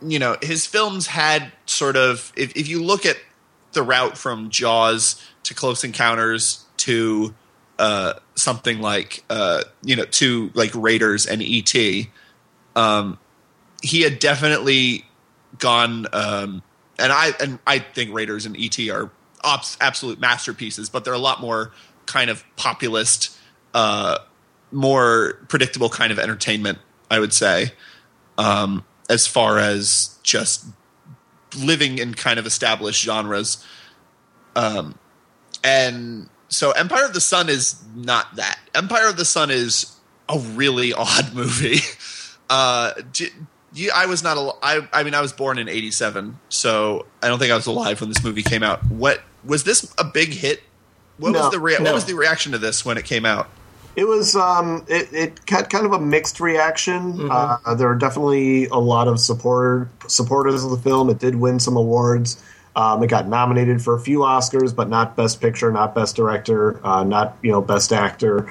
you 0.02 0.20
know 0.20 0.38
his 0.42 0.66
films 0.66 1.08
had 1.08 1.52
sort 1.66 1.98
of 1.98 2.32
if, 2.36 2.56
if 2.56 2.68
you 2.68 2.82
look 2.82 3.06
at 3.06 3.18
the 3.74 3.84
route 3.84 4.18
from 4.18 4.50
jaws 4.50 5.24
to 5.44 5.54
close 5.54 5.84
encounters 5.84 6.66
to 6.78 7.34
uh 7.78 8.14
something 8.36 8.80
like 8.80 9.24
uh 9.30 9.62
you 9.84 9.96
know 9.96 10.06
to 10.06 10.52
like 10.54 10.72
raiders 10.74 11.26
and 11.26 11.42
et 11.44 12.08
um 12.76 13.18
he 13.82 14.02
had 14.02 14.20
definitely 14.20 15.06
gone 15.58 16.06
um 16.14 16.62
and 16.98 17.12
i 17.12 17.32
and 17.40 17.60
i 17.66 17.80
think 17.80 18.14
raiders 18.14 18.46
and 18.46 18.58
et 18.60 18.80
are 18.90 19.10
ops, 19.44 19.78
absolute 19.80 20.20
masterpieces 20.20 20.90
but 20.90 21.06
they're 21.06 21.14
a 21.14 21.18
lot 21.18 21.40
more 21.40 21.72
kind 22.06 22.30
of 22.30 22.44
populist 22.56 23.38
uh 23.74 24.18
more 24.72 25.40
predictable 25.48 25.90
kind 25.90 26.12
of 26.12 26.20
entertainment, 26.20 26.80
I 27.10 27.20
would 27.20 27.34
say, 27.34 27.72
um, 28.38 28.86
as 29.10 29.28
far 29.28 29.58
as 29.58 30.18
just 30.24 30.66
living 31.58 31.98
in 31.98 32.14
kind 32.14 32.40
of 32.40 32.46
established 32.46 33.04
genres. 33.04 33.64
Um, 34.56 34.98
and 35.64 36.30
so 36.48 36.72
Empire 36.72 37.06
of 37.06 37.14
the 37.14 37.22
Sun 37.22 37.50
is 37.50 37.82
not 37.96 38.36
that. 38.36 38.60
Empire 38.76 39.08
of 39.08 39.18
the 39.18 39.26
Sun 39.26 39.52
is 39.52 39.96
a 40.28 40.40
really 40.40 40.94
odd 40.98 41.34
movie. 41.34 41.80
Uh, 42.52 42.94
d- 43.14 43.30
you, 43.76 43.92
I 43.94 44.08
was 44.08 44.24
not. 44.24 44.36
Al- 44.36 44.58
I, 44.64 44.88
I 44.92 45.04
mean, 45.04 45.14
I 45.14 45.22
was 45.22 45.32
born 45.32 45.60
in 45.60 45.70
'87, 45.70 46.40
so 46.50 47.06
I 47.22 47.28
don't 47.28 47.38
think 47.38 47.52
I 47.52 47.56
was 47.56 47.68
alive 47.68 48.02
when 48.02 48.10
this 48.10 48.24
movie 48.24 48.42
came 48.42 48.64
out. 48.64 48.84
What 48.88 49.22
was 49.46 49.66
this 49.66 49.94
a 50.00 50.04
big 50.04 50.30
hit? 50.30 50.64
What 51.20 51.34
No. 51.34 51.42
was 51.42 51.52
the 51.52 51.60
rea- 51.60 51.78
No. 51.78 51.84
what 51.84 51.94
was 51.94 52.06
the 52.06 52.16
reaction 52.16 52.54
to 52.54 52.58
this 52.58 52.84
when 52.84 52.98
it 52.98 53.06
came 53.06 53.24
out? 53.24 53.50
It 53.96 54.08
was 54.08 54.36
um, 54.36 54.86
it, 54.88 55.12
it 55.12 55.40
had 55.50 55.70
kind 55.70 55.86
of 55.86 55.94
a 55.94 56.00
mixed 56.00 56.40
reaction. 56.40 57.30
Uh, 57.30 57.76
there 57.76 57.90
are 57.90 57.96
definitely 57.96 58.68
a 58.68 58.78
lot 58.78 59.08
of 59.08 59.20
support 59.20 59.90
supporters 60.10 60.64
of 60.64 60.72
the 60.72 60.78
film. 60.78 61.10
It 61.10 61.20
did 61.20 61.36
win 61.36 61.60
some 61.60 61.76
awards. 61.76 62.42
Um, 62.76 63.04
it 63.04 63.08
got 63.08 63.28
nominated 63.28 63.82
for 63.82 63.96
a 63.96 64.00
few 64.00 64.20
Oscars, 64.20 64.74
but 64.76 64.90
not 64.90 65.16
Best 65.18 65.42
Picture, 65.42 65.72
not 65.72 65.96
Best 65.96 66.16
Director, 66.16 66.80
uh, 66.86 67.04
not 67.04 67.38
you 67.42 67.52
know 67.52 67.62
Best 67.62 67.92
Actor. 67.92 68.50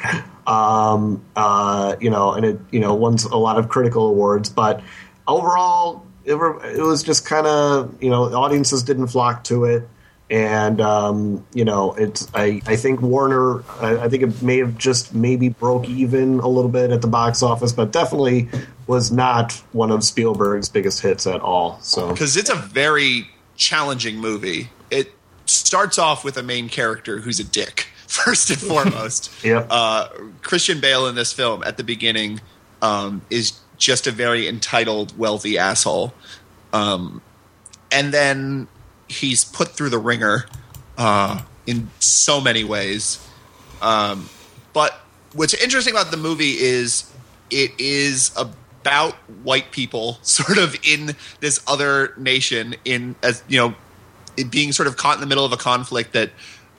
Um, 0.48 1.27
uh, 1.36 1.97
you 2.01 2.09
know, 2.09 2.32
and 2.32 2.47
it 2.47 2.59
you 2.70 2.81
know 2.81 2.94
won 2.94 3.19
a 3.31 3.36
lot 3.36 3.59
of 3.59 3.69
critical 3.69 4.06
awards, 4.06 4.48
but 4.48 4.82
overall, 5.27 6.06
it, 6.24 6.35
were, 6.35 6.65
it 6.65 6.82
was 6.82 7.02
just 7.02 7.27
kind 7.27 7.47
of 7.47 8.02
you 8.02 8.09
know 8.09 8.24
audiences 8.35 8.82
didn't 8.82 9.09
flock 9.09 9.44
to 9.44 9.65
it 9.65 9.86
and 10.31 10.81
um, 10.81 11.47
you 11.55 11.65
know 11.65 11.95
it's 11.95 12.29
I, 12.35 12.61
I 12.67 12.77
think 12.77 13.01
Warner 13.01 13.63
I, 13.81 14.05
I 14.05 14.09
think 14.09 14.23
it 14.23 14.43
may 14.43 14.59
have 14.59 14.77
just 14.77 15.15
maybe 15.15 15.49
broke 15.49 15.89
even 15.89 16.41
a 16.41 16.49
little 16.49 16.71
bit 16.71 16.91
at 16.91 17.03
the 17.03 17.09
box 17.09 17.43
office, 17.43 17.73
but 17.73 17.93
definitely 17.93 18.49
was 18.87 19.11
not 19.13 19.53
one 19.73 19.91
of 19.91 20.03
Spielberg's 20.05 20.69
biggest 20.69 21.01
hits 21.01 21.27
at 21.27 21.41
all. 21.41 21.79
So 21.81 22.09
because 22.11 22.37
it's 22.37 22.51
a 22.51 22.57
very 22.57 23.29
challenging 23.59 24.17
movie. 24.17 24.71
It 24.91 25.13
starts 25.45 25.99
off 25.99 26.25
with 26.25 26.39
a 26.39 26.43
main 26.43 26.71
character 26.71 27.19
who's 27.19 27.39
a 27.39 27.45
dick 27.45 27.89
first 28.07 28.49
and 28.49 28.59
foremost. 28.59 29.31
Yep. 29.45 29.67
Uh, 29.69 30.09
Christian 30.43 30.81
Bale 30.81 31.07
in 31.07 31.15
this 31.15 31.33
film 31.33 31.63
at 31.65 31.77
the 31.77 31.85
beginning 31.85 32.41
um, 32.81 33.21
is 33.29 33.61
just 33.77 34.07
a 34.07 34.11
very 34.11 34.49
entitled, 34.49 35.17
wealthy 35.19 35.59
asshole, 35.59 36.13
um, 36.73 37.21
and 37.93 38.13
then 38.13 38.67
he's 39.09 39.45
put 39.45 39.69
through 39.69 39.91
the 39.91 39.99
wringer 39.99 40.47
uh, 40.97 41.43
in 41.67 41.91
so 41.99 42.41
many 42.41 42.65
ways. 42.65 43.25
Um, 43.81 44.29
but 44.73 45.01
what's 45.33 45.55
interesting 45.55 45.95
about 45.95 46.11
the 46.11 46.17
movie 46.17 46.59
is 46.59 47.13
it 47.51 47.73
is 47.79 48.33
about 48.37 49.15
white 49.43 49.71
people 49.71 50.19
sort 50.23 50.59
of 50.59 50.77
in 50.87 51.15
this 51.41 51.63
other 51.67 52.15
nation 52.17 52.75
in 52.85 53.15
as 53.23 53.43
you 53.49 53.59
know 53.59 53.75
it 54.37 54.51
being 54.51 54.73
sort 54.73 54.87
of 54.87 54.97
caught 54.97 55.15
in 55.15 55.21
the 55.21 55.27
middle 55.27 55.45
of 55.45 55.53
a 55.53 55.57
conflict 55.57 56.13
that 56.13 56.31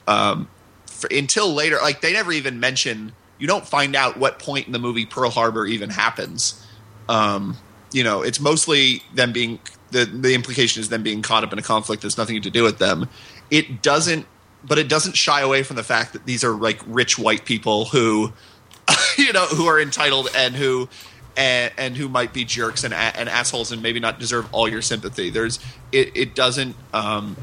um, 0.08 0.48
for, 0.86 1.08
until 1.12 1.52
later 1.52 1.78
like 1.82 2.00
they 2.00 2.12
never 2.12 2.32
even 2.32 2.58
mention 2.58 3.12
you 3.38 3.46
don't 3.46 3.66
find 3.66 3.94
out 3.94 4.16
what 4.16 4.38
point 4.38 4.66
in 4.66 4.72
the 4.72 4.78
movie 4.78 5.06
Pearl 5.06 5.30
Harbor 5.30 5.66
even 5.66 5.90
happens 5.90 6.66
um, 7.08 7.56
you 7.92 8.02
know 8.02 8.22
it's 8.22 8.40
mostly 8.40 9.02
them 9.14 9.32
being 9.32 9.58
the 9.90 10.04
the 10.04 10.34
implication 10.34 10.80
is 10.80 10.88
them 10.88 11.02
being 11.02 11.22
caught 11.22 11.44
up 11.44 11.52
in 11.52 11.58
a 11.58 11.62
conflict. 11.62 12.02
That's 12.02 12.18
nothing 12.18 12.40
to 12.42 12.50
do 12.50 12.62
with 12.62 12.78
them. 12.78 13.08
It 13.50 13.82
doesn't 13.82 14.26
but 14.64 14.78
it 14.78 14.88
doesn't 14.88 15.16
shy 15.16 15.40
away 15.40 15.62
from 15.62 15.76
the 15.76 15.82
fact 15.82 16.12
that 16.12 16.26
these 16.26 16.44
are 16.44 16.52
like 16.52 16.80
rich 16.86 17.18
white 17.18 17.44
people 17.44 17.86
who 17.86 18.32
you 19.18 19.32
know 19.32 19.46
who 19.46 19.66
are 19.66 19.80
entitled 19.80 20.28
and 20.36 20.54
who 20.54 20.88
and, 21.36 21.72
and 21.78 21.96
who 21.96 22.08
might 22.08 22.32
be 22.32 22.44
jerks 22.44 22.84
and, 22.84 22.92
and 22.92 23.28
assholes 23.28 23.72
and 23.72 23.82
maybe 23.82 24.00
not 24.00 24.18
deserve 24.18 24.52
all 24.52 24.68
your 24.68 24.82
sympathy. 24.82 25.30
There's 25.30 25.58
it, 25.92 26.16
it 26.16 26.34
doesn't 26.34 26.76
um 26.92 27.36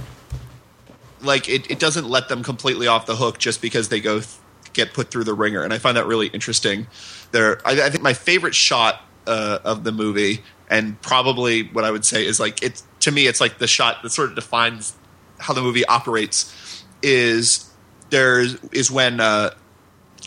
like 1.22 1.50
it, 1.50 1.70
it 1.72 1.80
doesn't 1.80 2.08
let 2.08 2.30
them 2.30 2.44
completely 2.44 2.88
off 2.88 3.06
the 3.06 3.16
hook 3.16 3.40
just 3.40 3.62
because 3.62 3.90
they 3.90 4.00
go 4.00 4.20
th- 4.20 4.36
get 4.74 4.94
put 4.94 5.10
through 5.10 5.24
the 5.24 5.34
wringer. 5.34 5.64
And 5.64 5.74
i 5.74 5.80
find 5.80 5.98
that 5.98 6.06
really 6.06 6.28
interesting. 6.28 6.88
There 7.32 7.60
i, 7.66 7.82
I 7.82 7.90
think 7.90 8.04
my 8.04 8.14
favorite 8.14 8.56
shot 8.56 9.02
uh, 9.26 9.60
of 9.66 9.84
the 9.84 9.92
movie 9.92 10.42
and 10.70 11.02
probably 11.02 11.64
what 11.64 11.84
i 11.84 11.92
would 11.92 12.06
say 12.06 12.26
is 12.26 12.40
like 12.40 12.62
it's 12.62 12.84
to 13.00 13.12
me 13.12 13.28
it's 13.28 13.42
like 13.42 13.58
the 13.58 13.68
shot 13.68 14.02
that 14.04 14.10
sort 14.10 14.30
of 14.30 14.36
defines 14.36 14.96
how 15.40 15.54
the 15.54 15.62
movie 15.62 15.86
operates 15.86 16.84
is 17.04 17.70
there 18.10 18.46
is 18.72 18.90
when 18.90 19.20
uh, 19.20 19.52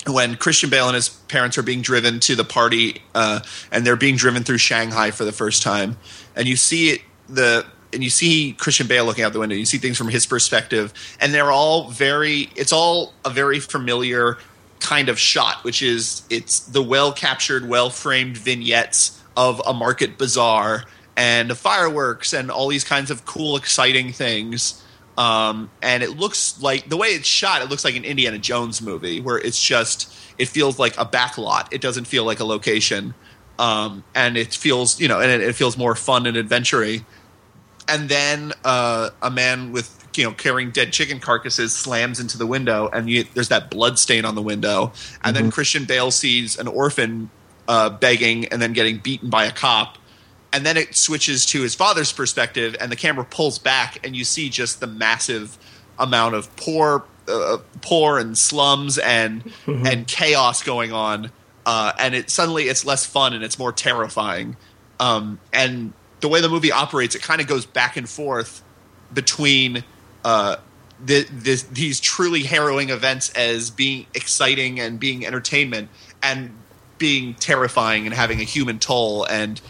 when 0.06 0.36
Christian 0.36 0.70
Bale 0.70 0.86
and 0.86 0.94
his 0.94 1.08
parents 1.08 1.58
are 1.58 1.62
being 1.62 1.82
driven 1.82 2.20
to 2.20 2.34
the 2.34 2.44
party, 2.44 3.02
uh, 3.14 3.40
and 3.70 3.86
they're 3.86 3.96
being 3.96 4.16
driven 4.16 4.44
through 4.44 4.58
Shanghai 4.58 5.10
for 5.10 5.24
the 5.24 5.32
first 5.32 5.62
time, 5.62 5.96
and 6.36 6.48
you 6.48 6.56
see 6.56 6.90
it, 6.90 7.02
the 7.28 7.66
and 7.92 8.04
you 8.04 8.10
see 8.10 8.52
Christian 8.52 8.86
Bale 8.86 9.04
looking 9.04 9.24
out 9.24 9.32
the 9.32 9.40
window. 9.40 9.56
You 9.56 9.66
see 9.66 9.78
things 9.78 9.98
from 9.98 10.08
his 10.08 10.26
perspective, 10.26 10.92
and 11.20 11.34
they're 11.34 11.50
all 11.50 11.90
very. 11.90 12.50
It's 12.56 12.72
all 12.72 13.12
a 13.24 13.30
very 13.30 13.60
familiar 13.60 14.38
kind 14.78 15.08
of 15.08 15.18
shot, 15.18 15.64
which 15.64 15.82
is 15.82 16.22
it's 16.30 16.60
the 16.60 16.82
well 16.82 17.12
captured, 17.12 17.68
well 17.68 17.90
framed 17.90 18.36
vignettes 18.36 19.19
of 19.36 19.60
a 19.66 19.72
market 19.72 20.18
bazaar 20.18 20.84
and 21.16 21.56
fireworks 21.56 22.32
and 22.32 22.50
all 22.50 22.68
these 22.68 22.84
kinds 22.84 23.10
of 23.10 23.24
cool, 23.24 23.56
exciting 23.56 24.12
things. 24.12 24.82
Um, 25.18 25.70
and 25.82 26.02
it 26.02 26.16
looks 26.16 26.60
like 26.62 26.88
the 26.88 26.96
way 26.96 27.08
it's 27.08 27.28
shot, 27.28 27.62
it 27.62 27.68
looks 27.68 27.84
like 27.84 27.94
an 27.94 28.04
Indiana 28.04 28.38
Jones 28.38 28.80
movie 28.80 29.20
where 29.20 29.38
it's 29.38 29.62
just 29.62 30.12
it 30.38 30.48
feels 30.48 30.78
like 30.78 30.96
a 30.96 31.04
back 31.04 31.36
lot. 31.36 31.72
It 31.72 31.82
doesn't 31.82 32.06
feel 32.06 32.24
like 32.24 32.40
a 32.40 32.44
location, 32.44 33.14
um, 33.58 34.02
and 34.14 34.38
it 34.38 34.54
feels 34.54 34.98
you 34.98 35.08
know, 35.08 35.20
and 35.20 35.30
it, 35.30 35.42
it 35.42 35.54
feels 35.54 35.76
more 35.76 35.94
fun 35.94 36.26
and 36.26 36.36
adventurous. 36.36 37.00
And 37.86 38.08
then 38.08 38.52
uh, 38.64 39.10
a 39.20 39.30
man 39.30 39.72
with 39.72 40.08
you 40.16 40.24
know 40.24 40.32
carrying 40.32 40.70
dead 40.70 40.92
chicken 40.92 41.20
carcasses 41.20 41.76
slams 41.76 42.18
into 42.18 42.38
the 42.38 42.46
window, 42.46 42.88
and 42.90 43.10
you, 43.10 43.24
there's 43.34 43.48
that 43.48 43.70
blood 43.70 43.98
stain 43.98 44.24
on 44.24 44.34
the 44.34 44.42
window. 44.42 44.92
And 45.22 45.36
then 45.36 45.50
Christian 45.50 45.84
Bale 45.84 46.10
sees 46.10 46.58
an 46.58 46.66
orphan 46.66 47.30
uh, 47.70 47.88
begging 47.88 48.46
and 48.46 48.60
then 48.60 48.72
getting 48.72 48.98
beaten 48.98 49.30
by 49.30 49.44
a 49.44 49.52
cop. 49.52 49.96
And 50.52 50.66
then 50.66 50.76
it 50.76 50.96
switches 50.96 51.46
to 51.46 51.62
his 51.62 51.76
father's 51.76 52.12
perspective 52.12 52.74
and 52.80 52.90
the 52.90 52.96
camera 52.96 53.24
pulls 53.24 53.60
back 53.60 54.04
and 54.04 54.16
you 54.16 54.24
see 54.24 54.48
just 54.48 54.80
the 54.80 54.88
massive 54.88 55.56
amount 55.96 56.34
of 56.34 56.54
poor 56.56 57.04
uh, 57.28 57.58
poor 57.80 58.18
and 58.18 58.36
slums 58.36 58.98
and 58.98 59.52
and 59.68 60.08
chaos 60.08 60.64
going 60.64 60.92
on. 60.92 61.30
Uh, 61.64 61.92
and 61.96 62.16
it 62.16 62.28
suddenly 62.28 62.64
it's 62.64 62.84
less 62.84 63.06
fun 63.06 63.34
and 63.34 63.44
it's 63.44 63.56
more 63.56 63.70
terrifying. 63.70 64.56
Um, 64.98 65.38
and 65.52 65.92
the 66.18 66.28
way 66.28 66.40
the 66.40 66.48
movie 66.48 66.72
operates 66.72 67.14
it 67.14 67.22
kind 67.22 67.40
of 67.40 67.46
goes 67.46 67.66
back 67.66 67.96
and 67.96 68.08
forth 68.08 68.64
between 69.14 69.84
uh, 70.24 70.56
the, 71.04 71.24
this, 71.32 71.62
these 71.62 72.00
truly 72.00 72.42
harrowing 72.42 72.90
events 72.90 73.30
as 73.30 73.70
being 73.70 74.06
exciting 74.12 74.80
and 74.80 74.98
being 74.98 75.24
entertainment 75.24 75.88
and 76.20 76.50
being 77.00 77.34
terrifying 77.34 78.06
and 78.06 78.14
having 78.14 78.38
a 78.40 78.44
human 78.44 78.78
toll 78.78 79.24
and 79.24 79.60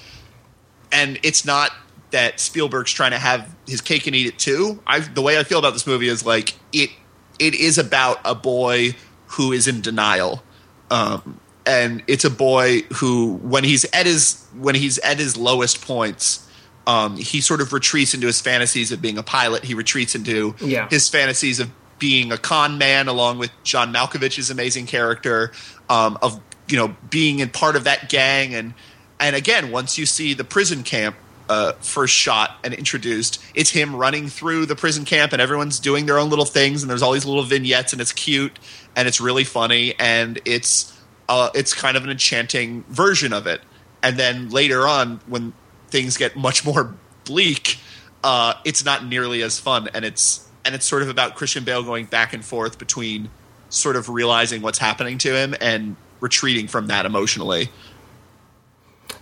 and 0.92 1.18
it's 1.22 1.46
not 1.46 1.70
that 2.10 2.40
Spielberg's 2.40 2.90
trying 2.92 3.12
to 3.12 3.18
have 3.18 3.54
his 3.66 3.80
cake 3.80 4.06
and 4.08 4.16
eat 4.16 4.26
it 4.26 4.38
too. 4.38 4.80
I 4.86 4.98
the 5.00 5.22
way 5.22 5.38
I 5.38 5.44
feel 5.44 5.58
about 5.60 5.72
this 5.72 5.86
movie 5.86 6.08
is 6.08 6.26
like 6.26 6.54
it 6.72 6.90
it 7.38 7.54
is 7.54 7.78
about 7.78 8.18
a 8.24 8.34
boy 8.34 8.96
who 9.28 9.52
is 9.52 9.66
in 9.68 9.80
denial. 9.80 10.42
Um, 10.90 11.38
and 11.64 12.02
it's 12.08 12.24
a 12.24 12.30
boy 12.30 12.80
who 12.94 13.34
when 13.36 13.62
he's 13.64 13.84
at 13.94 14.06
his 14.06 14.44
when 14.58 14.74
he's 14.74 14.98
at 14.98 15.18
his 15.18 15.36
lowest 15.36 15.80
points 15.86 16.46
um, 16.86 17.16
he 17.16 17.40
sort 17.40 17.60
of 17.60 17.72
retreats 17.72 18.14
into 18.14 18.26
his 18.26 18.40
fantasies 18.40 18.90
of 18.90 19.00
being 19.00 19.16
a 19.18 19.22
pilot 19.22 19.62
he 19.64 19.74
retreats 19.74 20.14
into 20.16 20.56
Yeah. 20.58 20.88
his 20.88 21.08
fantasies 21.08 21.60
of 21.60 21.70
being 22.00 22.32
a 22.32 22.38
con 22.38 22.78
man 22.78 23.06
along 23.06 23.38
with 23.38 23.50
John 23.62 23.92
Malkovich's 23.92 24.50
amazing 24.50 24.86
character 24.86 25.52
um, 25.88 26.18
of 26.22 26.40
you 26.70 26.76
know 26.76 26.96
being 27.08 27.40
in 27.40 27.50
part 27.50 27.76
of 27.76 27.84
that 27.84 28.08
gang. 28.08 28.54
And 28.54 28.74
and 29.18 29.36
again 29.36 29.70
once 29.70 29.98
you 29.98 30.06
see 30.06 30.34
the 30.34 30.44
prison 30.44 30.82
camp 30.82 31.16
uh, 31.48 31.72
first 31.80 32.14
shot 32.14 32.58
and 32.62 32.72
introduced 32.72 33.42
it's 33.56 33.70
him 33.70 33.96
running 33.96 34.28
through 34.28 34.66
the 34.66 34.76
prison 34.76 35.04
camp 35.04 35.32
and 35.32 35.42
everyone's 35.42 35.80
doing 35.80 36.06
their 36.06 36.18
own 36.18 36.30
little 36.30 36.44
things. 36.44 36.82
And 36.82 36.90
there's 36.90 37.02
all 37.02 37.12
these 37.12 37.26
little 37.26 37.42
vignettes 37.42 37.92
and 37.92 38.00
it's 38.00 38.12
cute 38.12 38.58
and 38.94 39.08
it's 39.08 39.20
really 39.20 39.44
funny. 39.44 39.94
And 39.98 40.40
it's 40.44 40.96
uh, 41.28 41.50
it's 41.54 41.74
kind 41.74 41.96
of 41.96 42.04
an 42.04 42.10
enchanting 42.10 42.84
version 42.88 43.32
of 43.32 43.46
it. 43.46 43.60
And 44.02 44.16
then 44.16 44.50
later 44.50 44.86
on 44.86 45.20
when 45.26 45.52
things 45.88 46.16
get 46.16 46.36
much 46.36 46.64
more 46.64 46.94
bleak 47.24 47.78
uh, 48.22 48.54
it's 48.64 48.84
not 48.84 49.06
nearly 49.06 49.42
as 49.42 49.58
fun. 49.58 49.88
And 49.94 50.04
it's 50.04 50.46
and 50.64 50.74
it's 50.74 50.86
sort 50.86 51.02
of 51.02 51.08
about 51.08 51.34
christian 51.36 51.64
bale 51.64 51.82
going 51.82 52.06
back 52.06 52.32
and 52.32 52.44
forth 52.44 52.78
between 52.78 53.30
sort 53.68 53.96
of 53.96 54.08
realizing 54.08 54.62
what's 54.62 54.78
happening 54.78 55.18
to 55.18 55.34
him 55.34 55.54
and 55.60 55.96
retreating 56.20 56.68
from 56.68 56.86
that 56.86 57.06
emotionally 57.06 57.70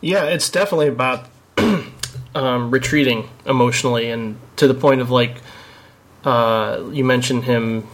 Yeah, 0.00 0.24
it's 0.24 0.48
definitely 0.50 0.88
about 0.88 1.28
um, 2.34 2.70
retreating 2.70 3.28
emotionally, 3.46 4.10
and 4.10 4.38
to 4.56 4.68
the 4.68 4.74
point 4.74 5.00
of 5.00 5.10
like 5.10 5.40
uh, 6.24 6.84
you 6.92 7.04
mentioned 7.04 7.44
him 7.44 7.86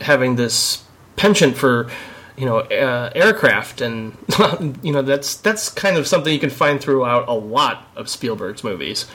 having 0.00 0.36
this 0.36 0.84
penchant 1.16 1.56
for 1.56 1.90
you 2.36 2.46
know 2.46 2.58
uh, 2.58 3.10
aircraft, 3.14 3.80
and 3.80 4.16
you 4.82 4.92
know 4.92 5.02
that's 5.02 5.36
that's 5.36 5.68
kind 5.68 5.96
of 5.96 6.06
something 6.06 6.32
you 6.32 6.40
can 6.40 6.50
find 6.50 6.80
throughout 6.80 7.28
a 7.28 7.32
lot 7.32 7.88
of 7.96 8.08
Spielberg's 8.08 8.62
movies. 8.62 9.06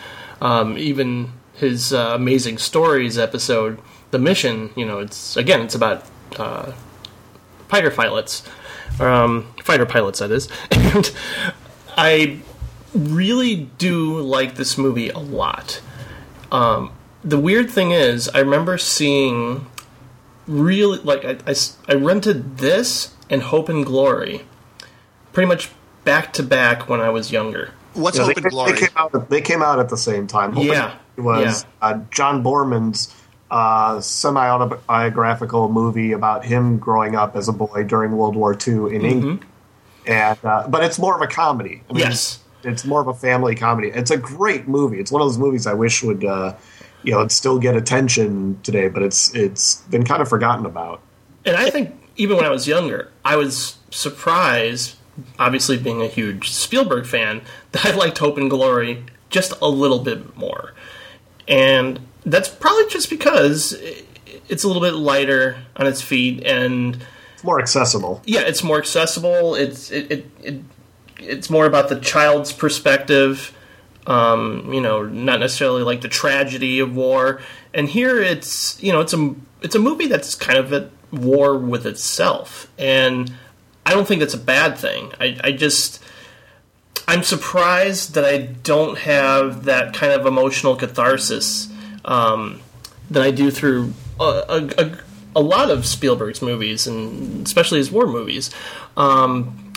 Um, 0.41 0.77
even 0.77 1.31
his 1.53 1.93
uh, 1.93 2.13
Amazing 2.15 2.57
Stories 2.57 3.17
episode, 3.17 3.79
The 4.11 4.19
Mission, 4.19 4.71
you 4.75 4.85
know, 4.85 4.99
it's 4.99 5.37
again 5.37 5.61
it's 5.61 5.75
about 5.75 6.05
uh, 6.37 6.73
fighter 7.69 7.91
pilots, 7.91 8.43
um, 8.99 9.53
fighter 9.63 9.85
pilots 9.85 10.19
that 10.19 10.31
is, 10.31 10.49
and 10.71 11.11
I 11.97 12.39
really 12.93 13.69
do 13.77 14.19
like 14.19 14.55
this 14.55 14.77
movie 14.77 15.09
a 15.09 15.19
lot. 15.19 15.81
Um, 16.51 16.91
the 17.23 17.39
weird 17.39 17.69
thing 17.69 17.91
is, 17.91 18.29
I 18.29 18.39
remember 18.39 18.77
seeing 18.77 19.67
really 20.47 20.99
like 20.99 21.25
I 21.25 21.55
I 21.87 21.93
rented 21.93 22.57
this 22.57 23.15
and 23.29 23.41
Hope 23.43 23.69
and 23.69 23.85
Glory 23.85 24.45
pretty 25.31 25.47
much 25.47 25.71
back 26.03 26.33
to 26.33 26.43
back 26.43 26.87
when 26.87 27.01
I 27.01 27.09
was 27.09 27.31
younger. 27.31 27.71
what's 27.93 28.17
Yeah, 28.17 28.25
hope 28.25 28.35
they, 28.35 28.41
and 28.41 28.51
glory 28.51 28.73
They 28.73 28.79
came, 28.79 28.89
out, 28.95 29.29
they 29.29 29.41
came 29.41 29.63
out 29.63 29.79
at 29.79 29.89
the 29.89 29.97
same 29.97 30.27
time. 30.27 30.53
Hope 30.53 30.65
Yeah, 30.65 30.91
and 31.17 31.25
Glory 31.25 31.45
was 31.45 31.65
uh, 31.81 31.99
John 32.11 32.43
Boorman's 32.43 33.13
uh, 33.53 34.01
semi-autobiographical 34.01 35.69
movie 35.69 36.11
about 36.11 36.43
him 36.43 36.77
growing 36.79 37.15
up 37.15 37.35
as 37.35 37.47
a 37.47 37.53
boy 37.53 37.83
during 37.83 38.11
World 38.17 38.35
War 38.35 38.53
II 38.53 38.57
Mm-hmm. 38.57 38.95
in 38.95 39.05
England. 39.05 39.45
And 40.07 40.37
uh, 40.43 40.67
but 40.67 40.83
it's 40.83 40.97
more 40.99 41.15
of 41.15 41.21
a 41.21 41.27
comedy. 41.27 41.81
I 41.89 41.93
mean, 41.93 42.01
Yes. 42.03 42.39
it's 42.63 42.83
more 42.83 42.99
of 42.99 43.07
a 43.07 43.13
family 43.13 43.55
comedy. 43.55 43.89
It's 43.89 44.11
a 44.11 44.17
great 44.17 44.67
movie. 44.67 44.99
It's 44.99 45.11
one 45.11 45.21
of 45.21 45.27
those 45.27 45.37
movies 45.37 45.65
I 45.67 45.73
wish 45.73 46.03
would, 46.03 46.25
uh, 46.25 46.55
you 47.03 47.11
know, 47.13 47.25
still 47.29 47.59
get 47.59 47.75
attention 47.77 48.59
today. 48.63 48.87
But 48.89 49.03
it's 49.03 49.33
it's 49.35 49.75
been 49.83 50.03
kind 50.03 50.21
of 50.21 50.27
forgotten 50.27 50.65
about. 50.65 50.99
And 51.45 51.55
I 51.55 51.69
think 51.69 51.93
even 52.17 52.35
when 52.37 52.45
I 52.45 52.49
was 52.49 52.67
younger, 52.67 53.11
I 53.23 53.35
was 53.37 53.77
surprised, 53.91 54.95
obviously 55.39 55.77
being 55.77 56.01
a 56.01 56.07
huge 56.07 56.51
Spielberg 56.51 57.05
fan, 57.05 57.41
that 57.71 57.85
I 57.85 57.91
liked 57.95 58.17
Hope 58.17 58.37
and 58.37 58.49
Glory 58.49 59.05
just 59.29 59.53
a 59.61 59.67
little 59.69 59.99
bit 59.99 60.35
more. 60.35 60.73
And 61.47 61.99
that's 62.25 62.49
probably 62.49 62.87
just 62.89 63.09
because 63.09 63.73
it's 64.49 64.63
a 64.63 64.67
little 64.67 64.81
bit 64.81 64.93
lighter 64.93 65.57
on 65.75 65.87
its 65.87 66.01
feet 66.01 66.43
and 66.45 67.03
It's 67.33 67.43
more 67.43 67.59
accessible. 67.59 68.21
yeah, 68.25 68.41
it's 68.41 68.63
more 68.63 68.77
accessible. 68.77 69.55
It's 69.55 69.91
it, 69.91 70.11
it, 70.11 70.25
it 70.41 70.61
it's 71.19 71.49
more 71.49 71.65
about 71.65 71.89
the 71.89 71.99
child's 71.99 72.51
perspective. 72.53 73.55
Um, 74.05 74.73
you 74.73 74.81
know, 74.81 75.03
not 75.03 75.39
necessarily 75.39 75.81
like 75.83 76.01
the 76.01 76.09
tragedy 76.09 76.79
of 76.81 76.93
war. 76.93 77.39
And 77.73 77.87
here, 77.87 78.21
it's 78.21 78.81
you 78.83 78.91
know, 78.91 78.99
it's 78.99 79.13
a 79.13 79.33
it's 79.61 79.75
a 79.75 79.79
movie 79.79 80.07
that's 80.07 80.35
kind 80.35 80.59
of 80.59 80.73
at 80.73 80.89
war 81.11 81.57
with 81.57 81.85
itself, 81.85 82.69
and 82.77 83.31
I 83.85 83.91
don't 83.93 84.05
think 84.07 84.19
that's 84.19 84.33
a 84.33 84.37
bad 84.37 84.77
thing. 84.77 85.13
I, 85.21 85.37
I 85.43 85.51
just 85.53 86.03
I'm 87.07 87.23
surprised 87.23 88.13
that 88.15 88.25
I 88.25 88.37
don't 88.39 88.97
have 88.99 89.63
that 89.65 89.93
kind 89.93 90.11
of 90.11 90.25
emotional 90.25 90.75
catharsis 90.75 91.69
um, 92.05 92.61
that 93.09 93.23
I 93.23 93.31
do 93.31 93.51
through 93.51 93.93
a, 94.19 94.69
a, 94.77 94.97
a, 95.35 95.41
lot 95.41 95.69
of 95.69 95.85
Spielberg's 95.85 96.41
movies, 96.41 96.87
and 96.87 97.45
especially 97.45 97.79
his 97.79 97.91
war 97.91 98.07
movies. 98.07 98.49
Um, 98.97 99.73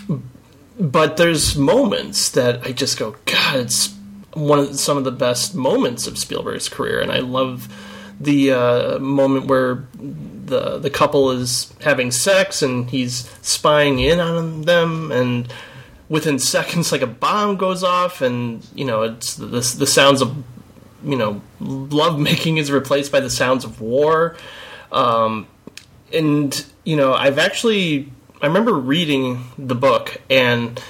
but 0.79 1.17
there's 1.17 1.57
moments 1.57 2.31
that 2.31 2.67
I 2.67 2.73
just 2.73 2.99
go, 2.99 3.17
God, 3.25 3.57
it's 3.57 3.95
one 4.35 4.59
of 4.59 4.79
some 4.79 4.97
of 4.99 5.05
the 5.05 5.13
best 5.13 5.55
moments 5.55 6.07
of 6.07 6.19
Spielberg's 6.19 6.69
career, 6.69 7.01
and 7.01 7.11
I 7.11 7.21
love 7.21 7.69
the 8.21 8.53
uh, 8.53 8.99
moment 8.99 9.47
where 9.47 9.87
the 9.95 10.79
the 10.79 10.91
couple 10.91 11.31
is 11.31 11.73
having 11.83 12.11
sex 12.11 12.63
and 12.63 12.89
he's 12.89 13.29
spying 13.43 13.99
in 13.99 14.21
on 14.21 14.63
them, 14.63 15.11
and 15.11 15.53
within 16.09 16.39
seconds, 16.39 16.93
like 16.93 17.03
a 17.03 17.07
bomb 17.07 17.57
goes 17.57 17.83
off, 17.83 18.21
and 18.21 18.67
you 18.75 18.85
know 18.85 19.03
it's 19.03 19.37
the 19.37 19.47
the 19.47 19.87
sounds 19.87 20.21
of 20.21 20.37
you 21.07 21.17
know 21.17 21.41
love 21.61 22.19
making 22.19 22.59
is 22.59 22.71
replaced 22.71 23.13
by 23.13 23.21
the 23.21 23.31
sounds 23.31 23.65
of 23.65 23.81
war, 23.81 24.37
um, 24.93 25.47
and 26.13 26.67
you 26.85 26.97
know 26.97 27.15
I've 27.15 27.39
actually 27.39 28.13
I 28.43 28.47
remember 28.47 28.75
reading 28.75 29.45
the 29.57 29.75
book 29.75 30.21
and 30.29 30.83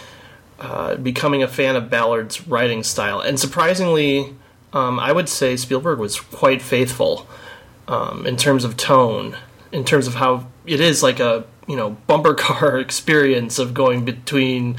uh, 0.59 0.97
becoming 0.97 1.43
a 1.43 1.49
fan 1.49 1.77
of 1.77 1.91
Ballard's 1.91 2.49
writing 2.49 2.83
style, 2.83 3.21
and 3.21 3.39
surprisingly, 3.39 4.35
um, 4.73 4.99
I 4.99 5.13
would 5.13 5.29
say 5.29 5.57
Spielberg 5.57 5.99
was 5.99 6.19
quite 6.19 6.63
faithful 6.63 7.27
um, 7.87 8.27
in 8.27 8.37
terms 8.37 8.65
of 8.65 8.77
tone, 8.77 9.37
in 9.71 9.85
terms 9.85 10.07
of 10.07 10.15
how 10.15 10.47
it 10.65 10.81
is 10.81 11.03
like 11.03 11.21
a 11.21 11.45
you 11.67 11.77
know 11.77 11.91
bumper 12.07 12.35
car 12.35 12.79
experience 12.81 13.59
of 13.59 13.75
going 13.75 14.05
between 14.05 14.77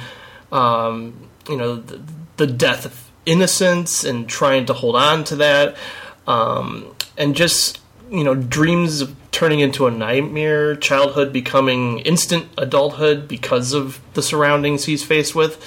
um, 0.52 1.30
you 1.50 1.58
know 1.58 1.76
the, 1.76 2.02
the, 2.38 2.48
death 2.48 2.86
of 2.86 3.07
innocence 3.28 4.04
and 4.04 4.28
trying 4.28 4.66
to 4.66 4.74
hold 4.74 4.96
on 4.96 5.24
to 5.26 5.36
that, 5.36 5.76
um, 6.26 6.96
and 7.18 7.36
just 7.36 7.80
you 8.10 8.24
know 8.24 8.34
dreams 8.34 9.02
of 9.02 9.16
turning 9.32 9.60
into 9.60 9.86
a 9.86 9.92
nightmare, 9.92 10.76
childhood 10.76 11.32
becoming 11.32 12.00
instant 12.00 12.48
adulthood 12.58 13.28
because 13.28 13.74
of 13.74 14.00
the 14.14 14.24
surroundings 14.24 14.86
he's 14.86 15.04
faced 15.04 15.36
with. 15.36 15.64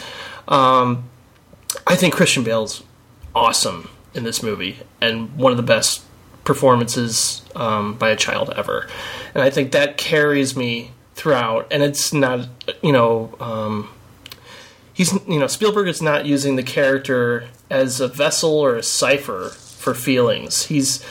Um, 0.49 1.09
I 1.87 1.95
think 1.95 2.15
Christian 2.15 2.43
Bale's 2.43 2.83
awesome 3.33 3.89
in 4.13 4.25
this 4.25 4.43
movie 4.43 4.79
and 5.01 5.37
one 5.37 5.53
of 5.53 5.57
the 5.57 5.63
best 5.63 6.03
performances 6.43 7.43
um, 7.55 7.95
by 7.95 8.11
a 8.11 8.17
child 8.17 8.53
ever, 8.57 8.89
and 9.35 9.43
I 9.43 9.51
think 9.51 9.73
that 9.73 9.97
carries 9.99 10.57
me 10.57 10.93
throughout. 11.15 11.69
And 11.71 11.83
it's 11.83 12.13
not, 12.13 12.49
you 12.83 12.93
know, 12.93 13.35
um, 13.39 13.91
he's 14.93 15.13
you 15.27 15.39
know 15.39 15.47
Spielberg 15.47 15.89
is 15.89 16.03
not 16.03 16.27
using 16.27 16.57
the 16.57 16.63
character 16.63 17.49
as 17.71 18.01
a 18.01 18.09
vessel 18.09 18.59
or 18.59 18.77
a 18.77 18.83
cipher 18.83 19.51
for 19.51 19.95
feelings. 19.95 20.67
He's 20.67 21.05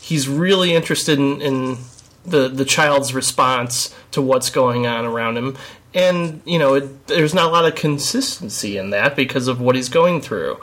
he's 0.00 0.28
really 0.28 0.74
interested 0.74 1.18
in, 1.18 1.40
in 1.40 1.78
the 2.24 2.48
the 2.48 2.64
child's 2.64 3.14
response 3.14 3.94
to 4.12 4.22
what's 4.22 4.50
going 4.50 4.86
on 4.86 5.04
around 5.04 5.36
him, 5.36 5.56
and 5.94 6.42
you 6.44 6.58
know 6.58 6.74
it, 6.74 7.06
there's 7.06 7.34
not 7.34 7.46
a 7.46 7.52
lot 7.52 7.64
of 7.64 7.74
consistency 7.74 8.76
in 8.76 8.90
that 8.90 9.16
because 9.16 9.48
of 9.48 9.60
what 9.60 9.76
he's 9.76 9.88
going 9.88 10.20
through. 10.20 10.58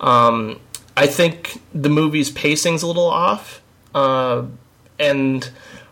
Um, 0.00 0.60
I 0.96 1.06
think 1.06 1.60
the 1.72 1.88
movie's 1.88 2.30
pacing's 2.30 2.82
a 2.82 2.86
little 2.86 3.06
off, 3.06 3.60
uh, 3.94 4.44
and 4.98 5.48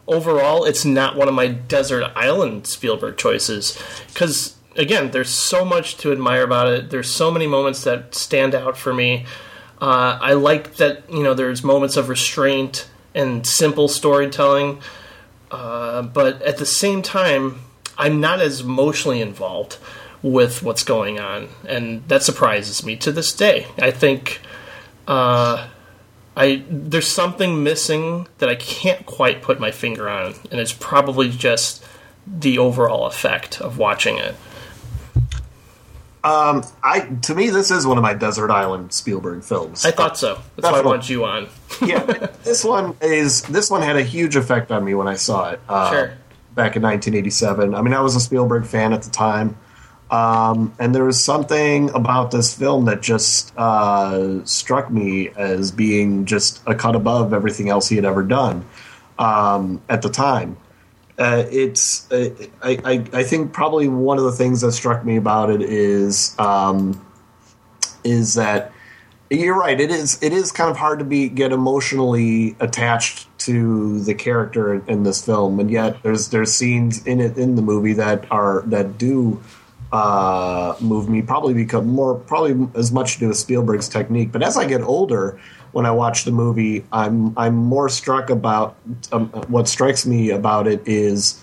overall, 0.08 0.64
it's 0.64 0.84
not 0.84 1.16
one 1.16 1.28
of 1.28 1.34
my 1.34 1.48
desert 1.48 2.10
island 2.14 2.66
Spielberg 2.66 3.16
choices 3.16 3.80
because 4.08 4.55
again, 4.76 5.10
there's 5.10 5.30
so 5.30 5.64
much 5.64 5.96
to 5.98 6.12
admire 6.12 6.42
about 6.42 6.68
it. 6.68 6.90
There's 6.90 7.10
so 7.10 7.30
many 7.30 7.46
moments 7.46 7.84
that 7.84 8.14
stand 8.14 8.54
out 8.54 8.76
for 8.76 8.92
me. 8.92 9.26
Uh, 9.80 10.18
I 10.20 10.32
like 10.32 10.76
that 10.76 11.10
you 11.10 11.22
know 11.22 11.34
there's 11.34 11.62
moments 11.62 11.96
of 11.96 12.08
restraint 12.08 12.88
and 13.14 13.46
simple 13.46 13.88
storytelling, 13.88 14.80
uh, 15.50 16.02
but 16.02 16.40
at 16.42 16.58
the 16.58 16.66
same 16.66 17.02
time, 17.02 17.60
I'm 17.98 18.20
not 18.20 18.40
as 18.40 18.60
emotionally 18.60 19.20
involved 19.20 19.78
with 20.22 20.62
what's 20.62 20.82
going 20.82 21.20
on, 21.20 21.48
and 21.68 22.06
that 22.08 22.22
surprises 22.22 22.84
me 22.84 22.96
to 22.96 23.12
this 23.12 23.32
day. 23.32 23.66
I 23.78 23.90
think 23.90 24.40
uh, 25.06 25.68
I 26.36 26.64
there's 26.70 27.08
something 27.08 27.62
missing 27.62 28.28
that 28.38 28.48
I 28.48 28.54
can't 28.54 29.04
quite 29.04 29.42
put 29.42 29.60
my 29.60 29.70
finger 29.70 30.08
on, 30.08 30.34
and 30.50 30.58
it's 30.58 30.72
probably 30.72 31.30
just 31.30 31.84
the 32.26 32.58
overall 32.58 33.06
effect 33.06 33.60
of 33.60 33.78
watching 33.78 34.16
it. 34.18 34.34
Um, 36.26 36.64
I 36.82 37.00
to 37.22 37.36
me 37.36 37.50
this 37.50 37.70
is 37.70 37.86
one 37.86 37.98
of 37.98 38.02
my 38.02 38.12
desert 38.12 38.50
island 38.50 38.92
Spielberg 38.92 39.44
films. 39.44 39.84
I 39.84 39.92
thought 39.92 40.18
so. 40.18 40.40
That's 40.56 40.72
why 40.72 40.80
I 40.80 40.82
want 40.82 41.08
you 41.08 41.24
on. 41.24 41.48
yeah, 41.80 42.02
this 42.42 42.64
one 42.64 42.96
is 43.00 43.42
this 43.42 43.70
one 43.70 43.80
had 43.80 43.94
a 43.94 44.02
huge 44.02 44.34
effect 44.34 44.72
on 44.72 44.84
me 44.84 44.94
when 44.94 45.06
I 45.06 45.14
saw 45.14 45.50
it. 45.50 45.60
Uh, 45.68 45.90
sure. 45.90 46.06
Back 46.56 46.74
in 46.74 46.82
1987. 46.82 47.76
I 47.76 47.82
mean, 47.82 47.94
I 47.94 48.00
was 48.00 48.16
a 48.16 48.20
Spielberg 48.20 48.66
fan 48.66 48.92
at 48.92 49.02
the 49.02 49.10
time, 49.10 49.56
um, 50.10 50.74
and 50.80 50.92
there 50.92 51.04
was 51.04 51.22
something 51.22 51.90
about 51.90 52.32
this 52.32 52.52
film 52.56 52.86
that 52.86 53.02
just 53.02 53.56
uh, 53.56 54.44
struck 54.44 54.90
me 54.90 55.28
as 55.36 55.70
being 55.70 56.24
just 56.24 56.60
a 56.66 56.74
cut 56.74 56.96
above 56.96 57.34
everything 57.34 57.68
else 57.68 57.88
he 57.88 57.94
had 57.94 58.04
ever 58.04 58.24
done 58.24 58.64
um, 59.16 59.80
at 59.88 60.02
the 60.02 60.08
time. 60.08 60.56
Uh, 61.18 61.44
it's 61.50 62.10
uh, 62.12 62.30
I, 62.62 62.78
I, 62.84 63.18
I 63.20 63.22
think 63.22 63.52
probably 63.52 63.88
one 63.88 64.18
of 64.18 64.24
the 64.24 64.32
things 64.32 64.60
that 64.60 64.72
struck 64.72 65.04
me 65.04 65.16
about 65.16 65.50
it 65.50 65.62
is 65.62 66.38
um, 66.38 67.04
is 68.04 68.34
that 68.34 68.72
you're 69.30 69.58
right 69.58 69.80
it 69.80 69.90
is 69.90 70.22
it 70.22 70.32
is 70.32 70.52
kind 70.52 70.70
of 70.70 70.76
hard 70.76 70.98
to 71.00 71.04
be 71.04 71.28
get 71.28 71.52
emotionally 71.52 72.54
attached 72.60 73.26
to 73.38 74.00
the 74.00 74.14
character 74.14 74.74
in, 74.74 74.88
in 74.88 75.02
this 75.02 75.24
film 75.24 75.58
and 75.58 75.70
yet 75.70 76.00
there's 76.02 76.28
there's 76.28 76.52
scenes 76.52 77.04
in 77.06 77.20
it 77.20 77.36
in 77.36 77.56
the 77.56 77.62
movie 77.62 77.92
that 77.92 78.30
are 78.30 78.62
that 78.66 78.98
do 78.98 79.42
uh, 79.92 80.76
move 80.80 81.08
me 81.08 81.22
probably 81.22 81.54
become 81.54 81.88
more 81.88 82.14
probably 82.14 82.68
as 82.78 82.92
much 82.92 83.14
to 83.14 83.20
do 83.20 83.28
with 83.28 83.36
Spielberg's 83.36 83.88
technique 83.88 84.30
but 84.30 84.42
as 84.42 84.56
I 84.56 84.64
get 84.64 84.82
older 84.82 85.40
when 85.76 85.84
I 85.84 85.90
watch 85.90 86.24
the 86.24 86.32
movie, 86.32 86.86
I'm 86.90 87.36
I'm 87.36 87.54
more 87.54 87.90
struck 87.90 88.30
about 88.30 88.76
um, 89.12 89.28
what 89.48 89.68
strikes 89.68 90.06
me 90.06 90.30
about 90.30 90.66
it 90.66 90.80
is 90.86 91.38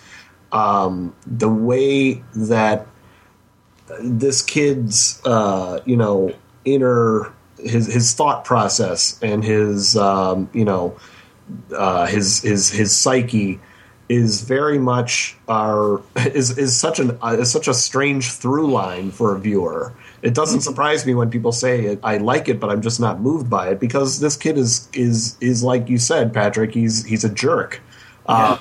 um, 0.52 1.16
the 1.28 1.48
way 1.48 2.24
that 2.34 2.88
this 4.02 4.42
kid's 4.42 5.22
uh, 5.24 5.82
you 5.86 5.96
know 5.96 6.34
inner 6.66 7.32
his 7.60 7.86
his 7.86 8.16
thought 8.16 8.44
process 8.44 9.20
and 9.22 9.44
his 9.44 9.96
um, 9.96 10.50
you 10.52 10.66
know 10.66 10.98
uh, 11.78 12.08
his 12.08 12.42
his 12.42 12.72
his 12.72 12.92
psyche 12.92 13.60
is 14.10 14.42
very 14.42 14.80
much 14.80 15.38
our 15.48 16.02
is 16.34 16.58
is 16.58 16.76
such 16.76 16.98
an 16.98 17.20
uh, 17.22 17.38
is 17.40 17.52
such 17.52 17.68
a 17.68 17.74
strange 17.76 18.32
through 18.32 18.72
line 18.72 19.12
for 19.12 19.36
a 19.36 19.40
viewer 19.40 19.94
it 20.24 20.34
doesn't 20.34 20.62
surprise 20.62 21.06
me 21.06 21.14
when 21.14 21.30
people 21.30 21.52
say 21.52 21.98
I 22.02 22.18
like 22.18 22.48
it, 22.48 22.60
but 22.60 22.70
I'm 22.70 22.82
just 22.82 23.00
not 23.00 23.20
moved 23.20 23.50
by 23.50 23.70
it 23.70 23.80
because 23.80 24.22
this 24.22 24.38
kid 24.38 24.58
is 24.58 24.90
is 24.94 25.38
is 25.42 25.64
like 25.64 25.90
you 25.90 25.98
said, 25.98 26.34
Patrick. 26.34 26.74
He's 26.74 27.06
he's 27.06 27.26
a 27.26 27.30
jerk. 27.30 27.82
Uh, 28.26 28.58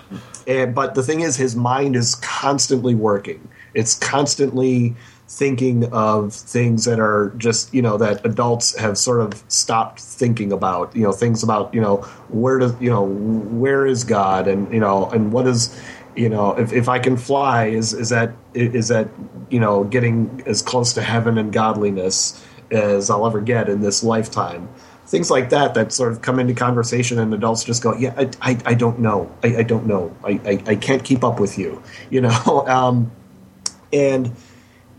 and, 0.48 0.74
but 0.74 0.97
the 0.97 1.05
thing 1.05 1.20
is, 1.20 1.36
his 1.36 1.55
mind 1.55 1.94
is 1.94 2.16
constantly 2.16 2.97
working. 2.97 3.48
It's 3.74 3.97
constantly 3.97 4.97
thinking 5.28 5.90
of 5.93 6.34
things 6.34 6.84
that 6.84 6.98
are 6.98 7.32
just 7.39 7.72
you 7.72 7.80
know 7.80 7.97
that 7.97 8.26
adults 8.26 8.76
have 8.76 8.98
sort 8.98 9.20
of 9.20 9.43
stopped 9.48 9.98
thinking 9.98 10.52
about 10.52 10.94
you 10.94 11.02
know 11.02 11.12
things 11.12 11.43
about 11.43 11.72
you 11.72 11.80
know 11.80 11.97
where 12.28 12.59
does 12.59 12.78
you 12.82 12.90
know 12.90 13.02
where 13.02 13.86
is 13.86 14.05
god 14.05 14.47
and 14.47 14.70
you 14.74 14.78
know 14.78 15.09
and 15.09 15.32
what 15.32 15.47
is 15.47 15.74
you 16.14 16.28
know 16.28 16.52
if, 16.59 16.70
if 16.74 16.86
i 16.86 16.98
can 16.98 17.16
fly 17.16 17.64
is 17.64 17.94
is 17.94 18.10
that 18.10 18.34
is 18.52 18.89
that 18.89 19.09
you 19.53 19.61
know 19.61 19.85
getting 19.85 20.43
as 20.47 20.62
close 20.62 20.95
to 20.95 21.03
heaven 21.03 21.39
and 21.39 21.53
godliness 21.53 22.45
as 22.70 23.11
i'll 23.11 23.27
ever 23.27 23.41
get 23.41 23.69
in 23.69 23.81
this 23.81 24.03
lifetime. 24.03 24.69
Things 25.05 25.31
like 25.31 25.51
that 25.51 25.74
that 25.74 25.93
sort 25.93 26.12
of 26.12 26.23
come 26.23 26.39
into 26.39 26.55
conversation 26.55 27.19
and 27.19 27.35
adults 27.35 27.65
just 27.65 27.83
go 27.83 27.95
yeah 27.95 28.15
i, 28.16 28.31
I, 28.41 28.59
I 28.65 28.74
don't 28.74 28.99
know. 28.99 29.31
I, 29.45 29.59
I 29.59 29.62
don't 29.62 29.87
know. 29.87 30.16
I, 30.24 30.41
I, 30.45 30.62
I, 30.69 30.77
can't 30.77 31.05
keep 31.05 31.23
up 31.23 31.39
with 31.39 31.59
you 31.59 31.83
you 32.11 32.23
know? 32.23 32.65
Um, 32.66 33.12
and 33.93 34.35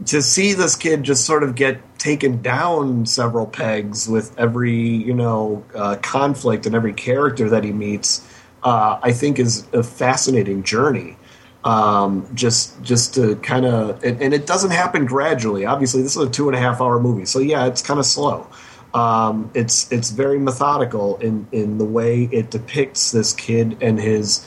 to 0.05 0.21
see 0.21 0.53
this 0.53 0.75
kid 0.75 1.01
just 1.01 1.25
sort 1.25 1.41
of 1.41 1.55
get 1.55 1.79
taken 1.97 2.41
down 2.41 3.05
several 3.07 3.47
pegs 3.47 4.07
with 4.07 4.37
every 4.37 4.77
you 4.77 5.15
know 5.15 5.65
uh, 5.73 5.95
conflict 6.01 6.67
and 6.67 6.75
every 6.75 6.93
character 6.93 7.49
that 7.49 7.63
he 7.63 7.71
meets 7.71 8.21
uh, 8.63 8.99
I 9.01 9.11
think 9.11 9.39
is 9.39 9.67
a 9.73 9.83
fascinating 9.83 10.63
journey. 10.63 11.17
Um, 11.65 12.27
just 12.33 12.81
just 12.83 13.13
to 13.13 13.37
kind 13.37 13.65
of 13.65 14.03
and, 14.03 14.21
and, 14.21 14.33
it 14.33 14.45
doesn't 14.45 14.71
happen 14.71 15.05
gradually. 15.05 15.65
Obviously, 15.65 16.01
this 16.01 16.17
is 16.17 16.21
a 16.21 16.29
two 16.29 16.49
and 16.49 16.57
a 16.57 16.59
half 16.59 16.81
hour 16.81 16.99
movie, 16.99 17.25
so 17.25 17.39
yeah, 17.39 17.67
it's 17.67 17.81
kind 17.81 18.01
of 18.01 18.05
slow. 18.05 18.47
Um, 18.93 19.49
it's 19.53 19.89
it's 19.91 20.09
very 20.09 20.39
methodical 20.39 21.17
in 21.17 21.47
in 21.53 21.77
the 21.77 21.85
way 21.85 22.23
it 22.31 22.51
depicts 22.51 23.11
this 23.11 23.31
kid 23.31 23.77
and 23.81 23.97
his 23.97 24.45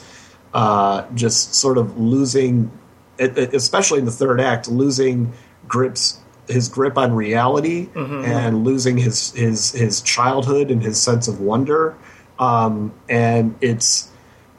uh, 0.53 1.05
just 1.15 1.55
sort 1.55 1.79
of 1.79 1.97
losing, 1.97 2.71
especially 3.17 3.99
in 3.99 4.05
the 4.05 4.11
third 4.11 4.39
act, 4.39 4.69
losing 4.69 5.33
grips 5.67 6.19
his 6.47 6.69
grip 6.69 6.97
on 6.97 7.13
reality 7.13 7.89
and 8.25 8.63
losing 8.63 8.97
his 8.97 9.31
his 9.33 9.71
his 9.71 10.01
childhood 10.01 10.71
and 10.71 10.81
his 10.81 11.01
sense 11.01 11.27
of 11.27 11.41
wonder. 11.41 11.95
Um, 12.39 12.93
and 13.09 13.55
it's 13.61 14.09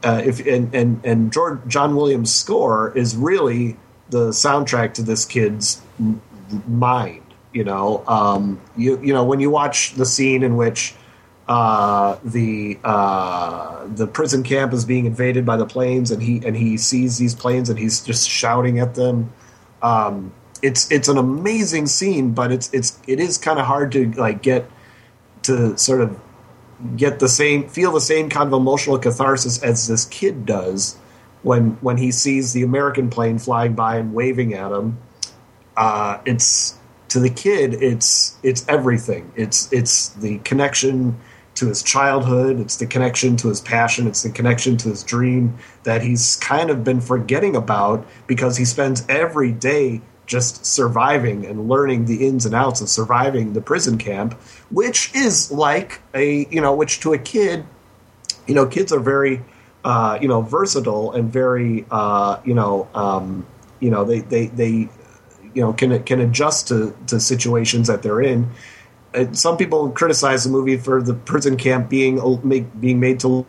uh, 0.02 0.22
if 0.24 0.44
and 0.46 0.74
and 0.74 1.04
and 1.04 1.32
George, 1.32 1.60
John 1.66 1.96
Williams' 1.96 2.32
score 2.32 2.96
is 2.96 3.16
really 3.16 3.76
the 4.10 4.30
soundtrack 4.30 4.94
to 4.94 5.02
this 5.02 5.24
kid's 5.24 5.82
mind. 6.66 7.22
You 7.52 7.64
know, 7.64 8.04
um, 8.06 8.60
you 8.76 9.00
you 9.02 9.12
know 9.12 9.24
when 9.24 9.40
you 9.40 9.50
watch 9.50 9.94
the 9.94 10.06
scene 10.06 10.42
in 10.42 10.56
which 10.56 10.94
uh, 11.48 12.18
the 12.22 12.78
uh, 12.84 13.86
the 13.86 14.06
prison 14.06 14.42
camp 14.42 14.72
is 14.72 14.84
being 14.84 15.06
invaded 15.06 15.46
by 15.46 15.56
the 15.56 15.66
planes, 15.66 16.10
and 16.10 16.22
he 16.22 16.40
and 16.46 16.56
he 16.56 16.76
sees 16.76 17.18
these 17.18 17.34
planes, 17.34 17.68
and 17.68 17.78
he's 17.78 18.00
just 18.00 18.28
shouting 18.28 18.78
at 18.78 18.94
them. 18.94 19.32
Um, 19.82 20.32
it's 20.62 20.90
it's 20.92 21.08
an 21.08 21.18
amazing 21.18 21.86
scene, 21.86 22.32
but 22.32 22.52
it's 22.52 22.72
it's 22.72 22.98
it 23.06 23.18
is 23.18 23.38
kind 23.38 23.58
of 23.58 23.66
hard 23.66 23.92
to 23.92 24.10
like 24.12 24.42
get 24.42 24.70
to 25.42 25.76
sort 25.78 26.02
of 26.02 26.20
get 26.96 27.18
the 27.18 27.28
same 27.28 27.68
feel 27.68 27.92
the 27.92 28.00
same 28.00 28.28
kind 28.28 28.46
of 28.46 28.52
emotional 28.52 28.98
catharsis 28.98 29.62
as 29.62 29.88
this 29.88 30.04
kid 30.06 30.46
does 30.46 30.96
when 31.42 31.72
when 31.80 31.96
he 31.96 32.10
sees 32.10 32.52
the 32.52 32.62
American 32.62 33.10
plane 33.10 33.38
flying 33.38 33.74
by 33.74 33.96
and 33.96 34.14
waving 34.14 34.54
at 34.54 34.72
him. 34.72 34.98
Uh, 35.76 36.18
it's 36.24 36.78
to 37.08 37.20
the 37.20 37.30
kid, 37.30 37.74
it's 37.82 38.38
it's 38.42 38.66
everything. 38.68 39.32
It's 39.36 39.72
it's 39.72 40.10
the 40.10 40.38
connection 40.38 41.18
to 41.54 41.66
his 41.66 41.82
childhood. 41.82 42.60
It's 42.60 42.76
the 42.76 42.86
connection 42.86 43.36
to 43.38 43.48
his 43.48 43.60
passion. 43.60 44.06
It's 44.06 44.22
the 44.22 44.30
connection 44.30 44.76
to 44.78 44.90
his 44.90 45.02
dream 45.02 45.58
that 45.82 46.02
he's 46.02 46.36
kind 46.36 46.70
of 46.70 46.84
been 46.84 47.00
forgetting 47.00 47.56
about 47.56 48.06
because 48.26 48.56
he 48.56 48.64
spends 48.64 49.04
every 49.08 49.50
day 49.50 50.00
just 50.28 50.64
surviving 50.64 51.44
and 51.46 51.68
learning 51.68 52.04
the 52.04 52.28
ins 52.28 52.46
and 52.46 52.54
outs 52.54 52.80
of 52.80 52.88
surviving 52.88 53.54
the 53.54 53.60
prison 53.60 53.98
camp, 53.98 54.34
which 54.70 55.12
is 55.14 55.50
like 55.50 56.00
a 56.14 56.46
you 56.50 56.60
know, 56.60 56.74
which 56.74 57.00
to 57.00 57.12
a 57.14 57.18
kid, 57.18 57.64
you 58.46 58.54
know, 58.54 58.66
kids 58.66 58.92
are 58.92 59.00
very 59.00 59.42
uh, 59.84 60.18
you 60.20 60.28
know 60.28 60.42
versatile 60.42 61.12
and 61.12 61.32
very 61.32 61.86
uh, 61.90 62.38
you 62.44 62.54
know 62.54 62.88
um, 62.94 63.46
you 63.80 63.90
know 63.90 64.04
they 64.04 64.20
they 64.20 64.46
they 64.46 64.70
you 65.54 65.62
know 65.62 65.72
can 65.72 66.00
can 66.04 66.20
adjust 66.20 66.68
to 66.68 66.94
to 67.08 67.18
situations 67.18 67.88
that 67.88 68.02
they're 68.02 68.20
in. 68.20 68.50
Uh, 69.14 69.32
some 69.32 69.56
people 69.56 69.90
criticize 69.90 70.44
the 70.44 70.50
movie 70.50 70.76
for 70.76 71.02
the 71.02 71.14
prison 71.14 71.56
camp 71.56 71.88
being 71.88 72.20
make, 72.46 72.78
being 72.78 73.00
made 73.00 73.18
to 73.18 73.46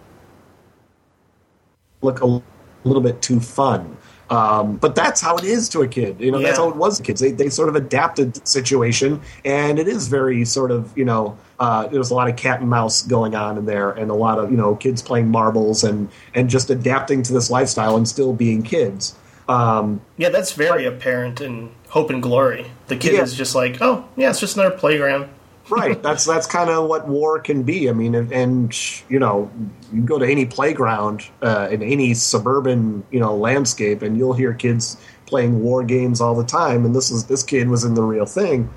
look 2.02 2.22
a 2.22 2.42
little 2.86 3.02
bit 3.02 3.22
too 3.22 3.42
fun. 3.42 3.98
Um, 4.30 4.78
but 4.78 4.94
that's 4.94 5.20
how 5.22 5.38
it 5.38 5.44
is 5.44 5.70
to 5.70 5.82
a 5.82 5.88
kid. 5.88 6.20
You 6.20 6.32
know, 6.32 6.40
that's 6.40 6.58
how 6.58 6.70
it 6.70 6.76
was 6.76 6.98
to 6.98 7.04
kids. 7.04 7.20
They, 7.20 7.32
they 7.32 7.50
sort 7.50 7.68
of 7.70 7.76
adapted 7.76 8.36
the 8.36 8.46
situation, 8.46 9.22
and 9.44 9.80
it 9.80 9.88
is 9.88 10.08
very 10.08 10.46
sort 10.46 10.70
of, 10.72 10.96
you 10.98 11.06
know, 11.06 11.38
uh, 11.60 11.88
there's 11.88 12.12
a 12.12 12.16
lot 12.16 12.30
of 12.30 12.36
cat 12.36 12.62
and 12.62 12.70
mouse 12.70 13.02
going 13.02 13.34
on 13.36 13.58
in 13.58 13.66
there, 13.66 13.90
and 13.92 14.12
a 14.12 14.14
lot 14.14 14.38
of, 14.38 14.52
you 14.52 14.58
know, 14.58 14.76
kids 14.76 15.02
playing 15.02 15.30
marbles 15.30 15.84
and, 15.84 16.10
and 16.36 16.50
just 16.50 16.70
adapting 16.70 17.24
to 17.24 17.34
this 17.34 17.50
lifestyle 17.50 17.98
and 17.98 18.08
still 18.08 18.34
being 18.34 18.62
kids. 18.62 19.16
Um, 19.48 20.02
Yeah, 20.18 20.30
that's 20.30 20.52
very 20.52 20.86
apparent 20.86 21.42
in 21.42 21.72
Hope 21.88 22.12
and 22.12 22.22
Glory. 22.22 22.68
The 22.88 22.96
kid 22.98 23.14
Yeah. 23.14 23.24
is 23.24 23.34
just 23.34 23.56
like, 23.56 23.78
oh, 23.82 24.06
yeah, 24.16 24.30
it's 24.30 24.40
just 24.40 24.56
another 24.58 24.76
playground. 24.78 25.28
Right. 25.70 26.02
That's 26.04 26.26
that's 26.26 26.48
kind 26.48 26.70
of 26.70 26.88
what 26.88 27.08
war 27.08 27.40
can 27.40 27.64
be. 27.64 27.90
I 27.90 27.94
mean, 27.94 28.16
and, 28.16 28.32
and 28.32 29.10
you 29.10 29.20
know, 29.20 29.52
you 29.94 30.02
go 30.02 30.20
to 30.20 30.26
any 30.26 30.46
playground 30.46 31.26
uh, 31.42 31.68
in 31.72 31.82
any 31.82 32.14
suburban 32.14 33.04
you 33.12 33.20
know 33.20 33.36
landscape, 33.36 34.02
and 34.02 34.18
you'll 34.18 34.34
hear 34.34 34.54
kids 34.54 34.98
playing 35.26 35.62
war 35.62 35.84
games 35.84 36.22
all 36.22 36.36
the 36.36 36.44
time. 36.44 36.86
And 36.86 36.96
this 36.96 37.12
is 37.12 37.26
this 37.26 37.44
kid 37.44 37.70
was 37.70 37.84
in 37.84 37.94
the 37.94 38.04
real 38.04 38.26
thing. 38.26 38.70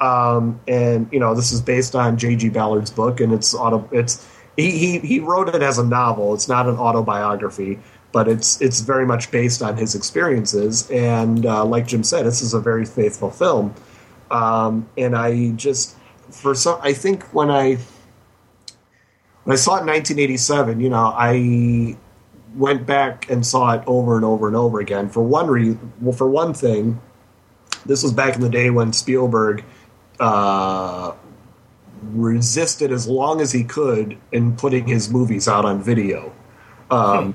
Um, 0.00 0.60
and 0.66 1.08
you 1.12 1.20
know, 1.20 1.34
this 1.34 1.52
is 1.52 1.60
based 1.60 1.94
on 1.94 2.18
J.G. 2.18 2.48
Ballard's 2.48 2.90
book, 2.90 3.20
and 3.20 3.32
it's 3.32 3.54
auto. 3.54 3.88
It's 3.92 4.26
he, 4.56 4.72
he 4.72 4.98
he 4.98 5.20
wrote 5.20 5.48
it 5.48 5.62
as 5.62 5.78
a 5.78 5.84
novel. 5.84 6.34
It's 6.34 6.48
not 6.48 6.68
an 6.68 6.76
autobiography, 6.76 7.78
but 8.10 8.28
it's 8.28 8.60
it's 8.60 8.80
very 8.80 9.06
much 9.06 9.30
based 9.30 9.62
on 9.62 9.76
his 9.76 9.94
experiences. 9.94 10.90
And 10.90 11.46
uh, 11.46 11.64
like 11.64 11.86
Jim 11.86 12.02
said, 12.02 12.26
this 12.26 12.42
is 12.42 12.52
a 12.52 12.60
very 12.60 12.84
faithful 12.84 13.30
film. 13.30 13.74
Um, 14.30 14.88
and 14.96 15.14
I 15.14 15.50
just 15.52 15.94
for 16.32 16.54
some, 16.54 16.78
I 16.82 16.92
think 16.92 17.22
when 17.34 17.50
I 17.50 17.78
when 19.44 19.54
I 19.54 19.56
saw 19.56 19.76
it 19.76 19.80
in 19.80 19.86
1987, 19.86 20.80
you 20.80 20.88
know, 20.88 21.12
I 21.16 21.96
went 22.54 22.86
back 22.86 23.30
and 23.30 23.44
saw 23.44 23.72
it 23.72 23.82
over 23.86 24.16
and 24.16 24.24
over 24.24 24.46
and 24.46 24.56
over 24.56 24.80
again. 24.80 25.08
For 25.08 25.22
one 25.22 25.48
reason, 25.48 25.92
well, 26.00 26.12
for 26.12 26.28
one 26.28 26.54
thing, 26.54 27.00
this 27.84 28.02
was 28.02 28.12
back 28.12 28.34
in 28.34 28.40
the 28.40 28.48
day 28.48 28.70
when 28.70 28.92
Spielberg 28.92 29.64
uh, 30.20 31.12
resisted 32.12 32.92
as 32.92 33.08
long 33.08 33.40
as 33.40 33.52
he 33.52 33.64
could 33.64 34.18
in 34.30 34.56
putting 34.56 34.86
his 34.86 35.10
movies 35.10 35.48
out 35.48 35.64
on 35.64 35.82
video. 35.82 36.32
Um, 36.90 37.34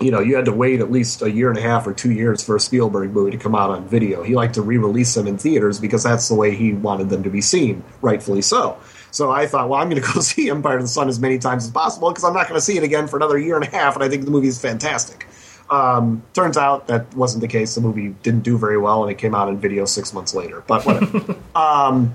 You 0.00 0.10
know, 0.10 0.20
you 0.20 0.34
had 0.36 0.46
to 0.46 0.52
wait 0.52 0.80
at 0.80 0.90
least 0.90 1.20
a 1.20 1.30
year 1.30 1.50
and 1.50 1.58
a 1.58 1.62
half 1.62 1.86
or 1.86 1.92
two 1.92 2.10
years 2.10 2.42
for 2.42 2.56
a 2.56 2.60
Spielberg 2.60 3.12
movie 3.12 3.32
to 3.32 3.36
come 3.36 3.54
out 3.54 3.68
on 3.70 3.86
video. 3.86 4.22
He 4.22 4.34
liked 4.34 4.54
to 4.54 4.62
re-release 4.62 5.14
them 5.14 5.26
in 5.26 5.36
theaters 5.36 5.78
because 5.78 6.02
that's 6.02 6.26
the 6.28 6.34
way 6.34 6.54
he 6.54 6.72
wanted 6.72 7.10
them 7.10 7.22
to 7.24 7.28
be 7.30 7.42
seen, 7.42 7.84
rightfully 8.00 8.40
so. 8.40 8.78
So 9.10 9.30
I 9.30 9.46
thought, 9.46 9.68
well, 9.68 9.78
I'm 9.78 9.90
going 9.90 10.00
to 10.02 10.12
go 10.14 10.20
see 10.20 10.48
Empire 10.48 10.76
of 10.76 10.82
the 10.82 10.88
Sun 10.88 11.08
as 11.10 11.20
many 11.20 11.38
times 11.38 11.66
as 11.66 11.70
possible 11.70 12.08
because 12.10 12.24
I'm 12.24 12.32
not 12.32 12.48
going 12.48 12.56
to 12.58 12.64
see 12.64 12.78
it 12.78 12.82
again 12.82 13.08
for 13.08 13.16
another 13.18 13.38
year 13.38 13.56
and 13.56 13.64
a 13.64 13.70
half, 13.70 13.94
and 13.94 14.02
I 14.02 14.08
think 14.08 14.24
the 14.24 14.30
movie 14.30 14.48
is 14.48 14.58
fantastic. 14.60 15.26
Um, 15.68 16.22
turns 16.32 16.56
out 16.56 16.88
that 16.88 17.14
wasn't 17.14 17.42
the 17.42 17.48
case. 17.48 17.74
The 17.74 17.80
movie 17.82 18.08
didn't 18.22 18.40
do 18.42 18.56
very 18.58 18.78
well, 18.78 19.02
and 19.02 19.12
it 19.12 19.18
came 19.18 19.34
out 19.34 19.48
in 19.48 19.58
video 19.58 19.84
six 19.84 20.12
months 20.14 20.34
later. 20.34 20.64
But 20.66 20.84
whatever. 20.86 21.36
um, 21.54 22.14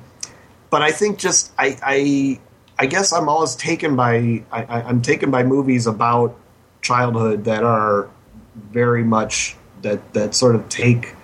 but 0.72 0.82
I 0.82 0.92
think 0.92 1.20
just 1.20 1.52
I, 1.58 1.78
I 1.84 2.40
I 2.78 2.88
guess 2.88 3.14
I'm 3.14 3.30
always 3.30 3.56
taken 3.56 3.96
by 3.96 4.44
I, 4.52 4.64
I- 4.64 4.82
I'm 4.90 5.02
taken 5.04 5.30
by 5.32 5.44
movies 5.44 5.88
about 5.88 6.38
childhood 6.86 7.46
that 7.46 7.64
are 7.64 8.10
very 8.72 9.04
much 9.04 9.56
that 9.82 10.14
that 10.14 10.36
sort 10.36 10.56
of 10.56 10.70
take 10.70 11.16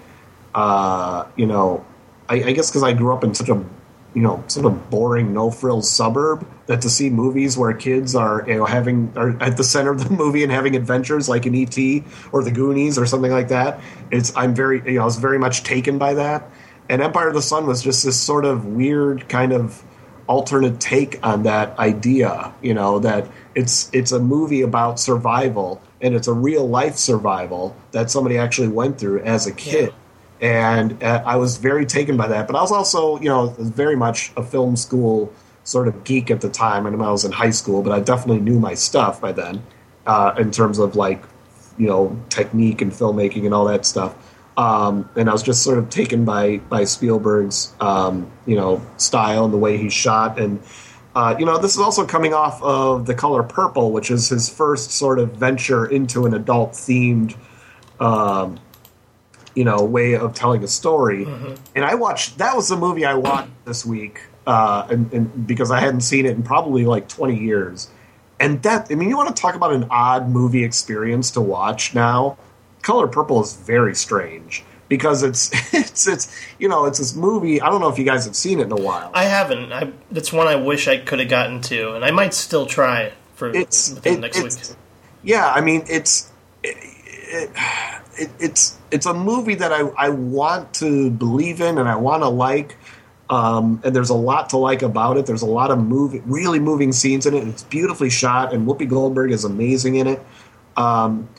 uh, 0.56 1.26
you 1.36 1.46
know 1.46 1.86
I, 2.28 2.36
I 2.36 2.52
guess 2.54 2.70
because 2.70 2.84
I 2.84 2.94
grew 2.94 3.14
up 3.14 3.24
in 3.24 3.36
such 3.36 3.50
a 3.50 3.64
you 4.14 4.22
know 4.22 4.44
sort 4.48 4.66
of 4.66 4.90
boring 4.90 5.34
no 5.34 5.52
frills 5.52 5.90
suburb 5.90 6.46
that 6.66 6.82
to 6.82 6.90
see 6.90 7.10
movies 7.10 7.58
where 7.58 7.74
kids 7.74 8.16
are 8.16 8.44
you 8.48 8.56
know 8.56 8.66
having 8.66 9.14
are 9.16 9.42
at 9.42 9.56
the 9.56 9.64
center 9.64 9.92
of 9.92 10.04
the 10.04 10.10
movie 10.24 10.44
and 10.44 10.52
having 10.52 10.76
adventures 10.76 11.30
like 11.30 11.46
in 11.46 11.56
ET 11.56 11.78
or 12.32 12.44
the 12.44 12.52
Goonies 12.52 12.98
or 12.98 13.06
something 13.06 13.32
like 13.32 13.50
that 13.50 13.80
it's 14.12 14.36
I'm 14.36 14.54
very 14.56 14.82
you 14.86 14.96
know 14.98 15.04
I 15.04 15.06
was 15.06 15.18
very 15.18 15.40
much 15.40 15.64
taken 15.64 15.98
by 15.98 16.16
that. 16.16 16.50
And 16.90 17.02
Empire 17.02 17.30
of 17.30 17.34
the 17.36 17.42
Sun 17.42 17.68
was 17.68 17.82
just 17.82 18.04
this 18.04 18.20
sort 18.20 18.44
of 18.44 18.66
weird 18.66 19.30
kind 19.30 19.54
of 19.54 19.82
alternate 20.32 20.80
take 20.80 21.20
on 21.24 21.44
that 21.44 21.78
idea 21.78 22.54
you 22.62 22.74
know 22.74 23.00
that 23.00 23.28
it's 23.54 23.90
it's 23.92 24.14
a 24.14 24.20
movie 24.20 24.62
about 24.62 24.98
survival 24.98 25.82
and 26.00 26.16
it's 26.16 26.28
a 26.28 26.34
real 26.34 26.66
life 26.68 26.96
survival 26.96 27.76
that 27.92 28.10
somebody 28.10 28.38
actually 28.38 28.70
went 28.70 28.98
through 28.98 29.20
as 29.22 29.46
a 29.46 29.52
kid. 29.52 29.94
And 30.40 31.04
uh, 31.04 31.22
I 31.26 31.36
was 31.36 31.58
very 31.58 31.86
taken 31.86 32.16
by 32.16 32.30
that 32.30 32.48
but 32.48 32.56
I 32.56 32.62
was 32.62 32.72
also 32.72 33.20
you 33.20 33.28
know 33.28 33.48
very 33.60 33.98
much 33.98 34.32
a 34.38 34.44
film 34.44 34.78
school 34.78 35.34
sort 35.66 35.90
of 35.90 36.06
geek 36.06 36.32
at 36.32 36.40
the 36.40 36.50
time 36.50 36.86
I 36.86 36.90
and 36.90 37.04
I 37.04 37.12
was 37.12 37.26
in 37.26 37.34
high 37.34 37.52
school 37.52 37.84
but 37.84 37.92
I 37.92 38.00
definitely 38.00 38.42
knew 38.42 38.58
my 38.58 38.74
stuff 38.74 39.20
by 39.20 39.34
then 39.34 39.62
uh, 40.08 40.34
in 40.40 40.50
terms 40.50 40.80
of 40.80 40.96
like 40.96 41.22
you 41.78 41.88
know 41.88 42.18
technique 42.30 42.82
and 42.82 42.92
filmmaking 42.92 43.44
and 43.46 43.54
all 43.54 43.66
that 43.66 43.86
stuff 43.86 44.16
um, 44.58 45.10
and 45.16 45.30
I 45.30 45.34
was 45.34 45.44
just 45.44 45.64
sort 45.64 45.78
of 45.78 45.90
taken 45.90 46.26
by 46.26 46.58
by 46.58 46.84
Spielberg's 46.84 47.74
um, 47.80 48.32
you 48.46 48.56
know 48.56 48.86
style 48.98 49.46
and 49.46 49.54
the 49.54 49.58
way 49.58 49.78
he 49.78 49.90
shot 49.90 50.40
and 50.40 50.62
uh, 51.16 51.36
you 51.38 51.46
know 51.46 51.58
this 51.58 51.74
is 51.74 51.80
also 51.80 52.06
coming 52.06 52.34
off 52.34 52.62
of 52.62 53.06
The 53.06 53.14
Color 53.14 53.44
Purple, 53.44 53.92
which 53.92 54.12
is 54.12 54.30
his 54.30 54.50
first 54.50 54.92
sort 54.92 55.20
of 55.20 55.34
venture 55.34 55.86
into 55.86 56.26
an 56.26 56.34
adult 56.34 56.72
themed 56.74 57.36
um, 58.00 58.60
you 59.56 59.64
know 59.64 59.84
way 59.84 60.16
of 60.16 60.34
telling 60.34 60.64
a 60.64 60.68
story. 60.68 61.24
And 61.76 61.86
I 61.86 61.96
watched 61.96 62.38
that 62.38 62.56
was 62.56 62.70
the 62.70 62.78
movie 62.78 63.06
I 63.06 63.16
watched 63.16 63.50
this 63.66 63.86
week 63.86 64.22
uh, 64.48 64.88
and, 64.90 65.12
and 65.14 65.48
because 65.48 65.72
I 65.72 65.80
hadn't 65.80 66.02
seen 66.02 66.26
it 66.26 66.32
in 66.32 66.44
probably 66.44 66.86
like 66.86 67.08
twenty 67.08 67.38
years. 67.38 67.90
And 68.40 68.62
that 68.64 68.88
I 68.90 68.96
mean, 68.96 69.10
you 69.10 69.18
want 69.18 69.36
to 69.36 69.40
talk 69.40 69.56
about 69.56 69.74
an 69.74 69.88
odd 69.90 70.30
movie 70.30 70.64
experience 70.64 71.32
to 71.32 71.42
watch 71.42 71.94
now? 71.94 72.38
Color 72.82 73.08
Purple 73.08 73.42
is 73.42 73.54
very 73.54 73.96
strange 73.96 74.64
because 74.90 75.24
it's 75.24 75.52
it's 75.74 76.08
it's 76.08 76.36
you 76.60 76.68
know 76.68 76.86
it's 76.86 77.00
this 77.00 77.16
movie. 77.16 77.62
I 77.62 77.70
don't 77.70 77.82
know 77.82 77.90
if 77.90 77.98
you 78.00 78.06
guys 78.06 78.26
have 78.26 78.36
seen 78.36 78.60
it 78.60 78.64
in 78.64 78.72
a 78.72 78.76
while. 78.76 79.12
I 79.14 79.24
haven't. 79.26 79.72
I, 79.72 79.92
it's 80.12 80.32
one 80.34 80.48
I 80.48 80.56
wish 80.56 80.88
I 80.88 80.98
could 80.98 81.20
have 81.20 81.30
gotten 81.30 81.62
to, 81.64 81.94
and 81.96 82.04
I 82.06 82.12
might 82.12 82.34
still 82.34 82.66
try 82.66 83.14
for 83.36 83.50
It's 83.50 83.92
it- 83.92 84.04
the 84.04 84.18
next 84.18 84.38
it's- 84.38 84.70
week. 84.70 84.78
yeah, 85.24 85.52
I 85.52 85.62
mean 85.62 85.84
it's 85.90 86.32
it, 86.64 86.76
it, 87.34 87.50
it, 88.20 88.30
it's 88.40 88.78
it's 88.92 89.06
a 89.06 89.14
movie 89.14 89.56
that 89.56 89.72
I 89.72 89.82
I 89.98 90.10
want 90.10 90.74
to 90.76 91.10
believe 91.12 91.62
in 91.62 91.78
and 91.78 91.88
I 91.88 91.96
want 91.96 92.24
to 92.24 92.30
like. 92.30 92.78
Um, 93.30 93.80
and 93.86 93.96
there's 93.96 94.10
a 94.10 94.14
lot 94.14 94.50
to 94.50 94.58
like 94.58 94.82
about 94.82 95.16
it. 95.16 95.26
There's 95.26 95.42
a 95.42 95.46
lot 95.46 95.72
of 95.72 95.80
moving, 95.80 96.22
really 96.26 96.60
moving 96.60 96.92
scenes 96.92 97.26
in 97.26 97.34
it. 97.34 97.48
It's 97.48 97.64
beautifully 97.64 98.10
shot, 98.10 98.54
and 98.54 98.68
Whoopi 98.68 98.90
Goldberg 98.90 99.32
is 99.32 99.46
amazing 99.46 99.96
in 99.96 100.08
it. 100.08 100.22
Um, 100.76 101.30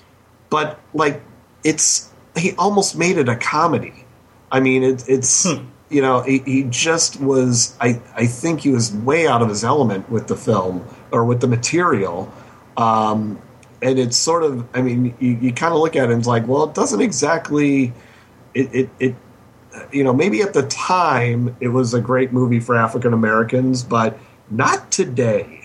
but 0.48 0.80
like 0.94 1.20
it's 1.64 2.10
he 2.36 2.52
almost 2.56 2.96
made 2.96 3.18
it 3.18 3.28
a 3.28 3.36
comedy. 3.36 4.04
I 4.50 4.60
mean, 4.60 4.82
it, 4.82 5.04
it's 5.08 5.46
you 5.90 6.02
know 6.02 6.22
he, 6.22 6.38
he 6.38 6.62
just 6.64 7.20
was. 7.20 7.76
I 7.80 8.00
I 8.14 8.26
think 8.26 8.60
he 8.60 8.70
was 8.70 8.92
way 8.92 9.26
out 9.26 9.42
of 9.42 9.48
his 9.48 9.64
element 9.64 10.10
with 10.10 10.28
the 10.28 10.36
film 10.36 10.86
or 11.10 11.24
with 11.24 11.40
the 11.40 11.48
material. 11.48 12.32
Um, 12.76 13.40
and 13.82 13.98
it's 13.98 14.16
sort 14.16 14.44
of, 14.44 14.66
I 14.74 14.80
mean, 14.80 15.14
you, 15.18 15.32
you 15.32 15.52
kind 15.52 15.74
of 15.74 15.80
look 15.80 15.96
at 15.96 16.04
it 16.04 16.12
and 16.12 16.20
it's 16.20 16.28
like, 16.28 16.46
well, 16.46 16.64
it 16.64 16.74
doesn't 16.74 17.00
exactly, 17.00 17.92
it, 18.54 18.74
it, 18.74 18.90
it, 19.00 19.14
you 19.90 20.04
know, 20.04 20.12
maybe 20.12 20.40
at 20.40 20.52
the 20.54 20.62
time 20.68 21.56
it 21.60 21.68
was 21.68 21.92
a 21.92 22.00
great 22.00 22.32
movie 22.32 22.60
for 22.60 22.76
African 22.76 23.12
Americans, 23.12 23.82
but 23.82 24.18
not 24.50 24.92
today. 24.92 25.58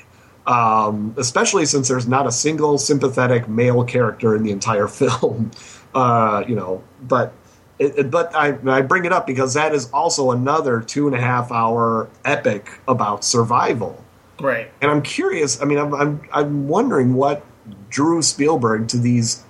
Um, 0.47 1.13
especially 1.17 1.65
since 1.65 1.89
there's 1.89 2.07
not 2.07 2.25
a 2.25 2.31
single 2.31 2.77
sympathetic 2.77 3.49
male 3.49 3.83
character 3.83 4.35
in 4.35 4.43
the 4.43 4.51
entire 4.51 4.87
film. 4.87 5.51
Uh, 5.97 6.43
you 6.47 6.55
know, 6.55 6.83
but 7.01 7.33
it, 7.79 7.97
it- 7.97 8.11
but 8.11 8.35
I, 8.35 8.57
I 8.77 8.81
bring 8.81 9.05
it 9.05 9.11
up 9.11 9.25
because 9.25 9.53
that 9.55 9.73
is 9.73 9.89
also 9.91 10.31
another 10.31 10.81
two 10.81 11.07
and 11.07 11.15
a 11.15 11.21
half 11.21 11.51
hour 11.51 12.07
epic 12.23 12.63
about 12.87 13.23
survival. 13.25 13.93
Right. 14.39 14.69
And 14.81 14.91
I'm 14.91 15.01
curious. 15.01 15.59
I 15.61 15.65
mean, 15.65 15.79
I'm 15.79 15.93
I'm, 15.95 16.21
I'm 16.31 16.67
wondering 16.67 17.15
what 17.15 17.43
drew 17.89 18.21
Spielberg 18.21 18.87
to 18.89 18.97
these, 18.97 19.43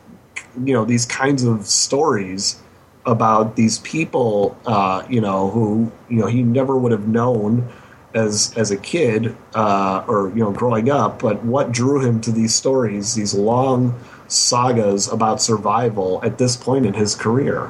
you 0.63 0.73
know, 0.73 0.85
these 0.85 1.05
kinds 1.05 1.43
of 1.43 1.65
stories 1.67 2.61
about 3.05 3.55
these 3.57 3.79
people, 3.79 4.57
uh, 4.65 5.03
you 5.09 5.19
know, 5.21 5.49
who 5.49 5.91
you 6.09 6.19
know 6.21 6.27
he 6.27 6.43
never 6.43 6.77
would 6.77 6.93
have 6.93 7.07
known 7.07 7.67
as 8.13 8.53
as 8.57 8.71
a 8.71 8.77
kid 8.77 9.35
uh, 9.55 10.03
or 10.07 10.29
you 10.29 10.43
know 10.43 10.51
growing 10.51 10.89
up. 10.89 11.21
But 11.21 11.43
what 11.43 11.71
drew 11.73 11.99
him 11.99 12.21
to 12.21 12.31
these 12.31 12.55
stories, 12.55 13.13
these 13.15 13.33
long 13.33 13.93
sagas 14.27 15.07
about 15.07 15.41
survival 15.41 16.19
at 16.23 16.37
this 16.37 16.57
point 16.57 16.85
in 16.85 16.93
his 16.93 17.15
career? 17.15 17.69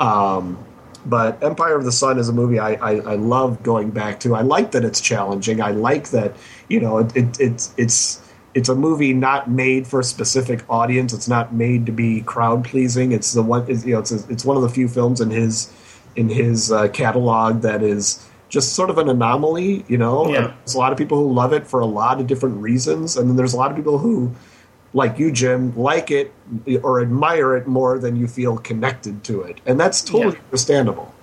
Um, 0.00 0.64
but 1.06 1.42
Empire 1.42 1.76
of 1.76 1.84
the 1.84 1.92
Sun 1.92 2.18
is 2.18 2.28
a 2.28 2.32
movie 2.32 2.58
I, 2.58 2.74
I, 2.74 2.92
I 2.96 3.14
love 3.14 3.62
going 3.62 3.90
back 3.90 4.20
to. 4.20 4.34
I 4.34 4.42
like 4.42 4.72
that 4.72 4.84
it's 4.84 5.00
challenging. 5.00 5.60
I 5.60 5.70
like 5.70 6.10
that 6.10 6.34
you 6.68 6.80
know 6.80 6.98
it, 6.98 7.16
it, 7.16 7.40
it's 7.40 7.72
it's 7.76 8.20
it's 8.54 8.68
a 8.68 8.74
movie 8.74 9.12
not 9.12 9.50
made 9.50 9.86
for 9.86 10.00
a 10.00 10.04
specific 10.04 10.68
audience. 10.68 11.12
It's 11.12 11.28
not 11.28 11.54
made 11.54 11.86
to 11.86 11.92
be 11.92 12.22
crowd 12.22 12.64
pleasing. 12.64 13.12
It's 13.12 13.32
the 13.32 13.42
one 13.42 13.64
it's, 13.70 13.84
you 13.84 13.94
know 13.94 14.00
it's 14.00 14.12
a, 14.12 14.28
it's 14.28 14.44
one 14.44 14.56
of 14.56 14.62
the 14.62 14.68
few 14.68 14.88
films 14.88 15.20
in 15.20 15.30
his 15.30 15.72
in 16.16 16.28
his 16.28 16.72
uh, 16.72 16.88
catalog 16.88 17.62
that 17.62 17.82
is 17.82 18.26
just 18.48 18.72
sort 18.74 18.90
of 18.90 18.98
an 18.98 19.08
anomaly. 19.08 19.84
You 19.88 19.98
know, 19.98 20.28
Yeah. 20.28 20.54
There's 20.64 20.74
a 20.74 20.78
lot 20.78 20.92
of 20.92 20.98
people 20.98 21.18
who 21.18 21.32
love 21.32 21.52
it 21.52 21.66
for 21.66 21.80
a 21.80 21.86
lot 21.86 22.20
of 22.20 22.26
different 22.26 22.60
reasons, 22.60 23.16
and 23.16 23.28
then 23.28 23.36
there's 23.36 23.54
a 23.54 23.56
lot 23.56 23.70
of 23.70 23.76
people 23.76 23.98
who 23.98 24.34
like 24.94 25.18
you, 25.18 25.30
Jim, 25.30 25.76
like 25.76 26.10
it 26.10 26.32
or 26.82 27.00
admire 27.00 27.56
it 27.56 27.66
more 27.66 27.98
than 27.98 28.16
you 28.16 28.26
feel 28.26 28.56
connected 28.58 29.22
to 29.24 29.42
it, 29.42 29.60
and 29.66 29.78
that's 29.78 30.00
totally 30.02 30.34
Yeah. 30.36 30.42
understandable. 30.46 31.14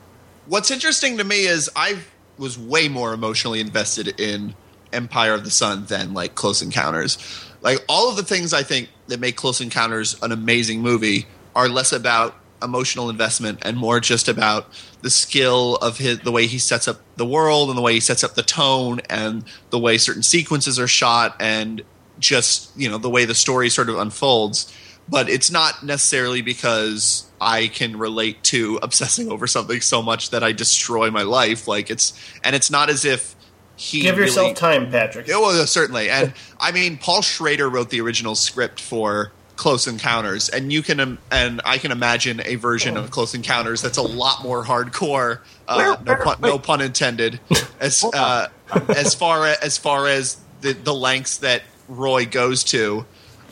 What's 0.48 0.70
interesting 0.70 1.18
to 1.18 1.24
me 1.24 1.46
is 1.48 1.70
I 1.76 1.98
was 2.38 2.58
way 2.58 2.88
more 2.88 3.14
emotionally 3.14 3.60
invested 3.60 4.20
in 4.20 4.54
Empire 4.94 5.34
of 5.34 5.44
the 5.44 5.52
Sun 5.52 5.86
than 5.88 6.14
like 6.14 6.36
Close 6.36 6.62
Encounters. 6.62 7.18
Like 7.62 7.84
all 7.90 8.10
of 8.10 8.16
the 8.16 8.24
things 8.24 8.54
I 8.54 8.62
think 8.64 8.90
that 9.08 9.20
make 9.20 9.36
Close 9.36 9.60
Encounters 9.62 10.16
an 10.22 10.32
amazing 10.32 10.82
movie 10.82 11.26
are 11.56 11.68
less 11.68 11.92
about 11.92 12.36
emotional 12.62 13.10
investment 13.10 13.60
and 13.64 13.78
more 13.78 14.00
just 14.00 14.28
about 14.28 14.68
the 15.02 15.10
skill 15.10 15.76
of 15.78 15.98
his 15.98 16.20
the 16.20 16.32
way 16.32 16.48
he 16.48 16.58
sets 16.58 16.88
up 16.88 17.00
the 17.16 17.26
world 17.26 17.70
and 17.70 17.78
the 17.78 17.82
way 17.82 17.94
he 17.94 18.00
sets 18.00 18.24
up 18.24 18.36
the 18.36 18.44
tone 18.44 19.00
and 19.10 19.44
the 19.72 19.80
way 19.80 19.98
certain 19.98 20.24
sequences 20.24 20.80
are 20.80 20.88
shot 20.88 21.36
and 21.40 21.82
just 22.20 22.76
you 22.78 22.90
know 22.90 22.98
the 22.98 23.10
way 23.10 23.26
the 23.26 23.36
story 23.36 23.70
sort 23.70 23.90
of 23.90 23.98
unfolds 23.98 24.74
but 25.08 25.30
it's 25.30 25.52
not 25.52 25.84
necessarily 25.84 26.42
because 26.42 27.30
I 27.40 27.68
can 27.68 27.98
relate 27.98 28.44
to 28.46 28.80
obsessing 28.82 29.32
over 29.32 29.46
something 29.48 29.82
so 29.82 30.02
much 30.02 30.32
that 30.32 30.44
I 30.44 30.52
destroy 30.52 31.12
my 31.12 31.22
life. 31.22 31.68
Like 31.68 31.92
it's, 31.92 32.20
and 32.44 32.56
it's 32.56 32.72
not 32.72 32.90
as 32.90 33.06
if 33.06 33.36
he 33.76 34.02
Give 34.02 34.18
yourself 34.18 34.46
really- 34.46 34.56
time, 34.56 34.90
Patrick. 34.92 35.28
Yeah, 35.28 35.38
well, 35.38 35.68
certainly, 35.68 36.10
and 36.10 36.34
I 36.60 36.72
mean, 36.72 36.98
Paul 36.98 37.22
Schrader 37.22 37.70
wrote 37.70 37.90
the 37.92 38.02
original 38.02 38.34
script 38.34 38.82
for 38.82 39.32
Close 39.58 39.86
Encounters, 39.86 40.50
and 40.50 40.74
you 40.74 40.82
can, 40.82 41.00
im- 41.00 41.18
and 41.32 41.62
I 41.66 41.78
can 41.78 41.92
imagine 41.92 42.42
a 42.44 42.56
version 42.56 42.98
of 42.98 43.12
Close 43.12 43.36
Encounters 43.36 43.82
that's 43.84 43.98
a 43.98 44.02
lot 44.02 44.42
more 44.44 44.64
hardcore. 44.64 45.40
Uh, 45.68 45.98
no, 46.04 46.16
pun, 46.16 46.38
no 46.42 46.58
pun 46.58 46.82
intended. 46.82 47.40
As 47.80 48.04
uh, 48.04 48.48
as 48.90 49.14
far 49.14 49.46
as, 49.46 49.58
as 49.60 49.78
far 49.78 50.08
as 50.08 50.38
the 50.62 50.74
the 50.74 50.94
lengths 50.94 51.38
that 51.38 51.62
Roy 51.88 52.26
goes 52.26 52.64
to, 52.66 53.06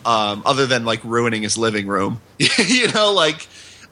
um, 0.05 0.43
other 0.45 0.65
than 0.65 0.85
like 0.85 1.03
ruining 1.03 1.43
his 1.43 1.57
living 1.57 1.87
room, 1.87 2.21
you 2.37 2.91
know, 2.91 3.13
like, 3.13 3.47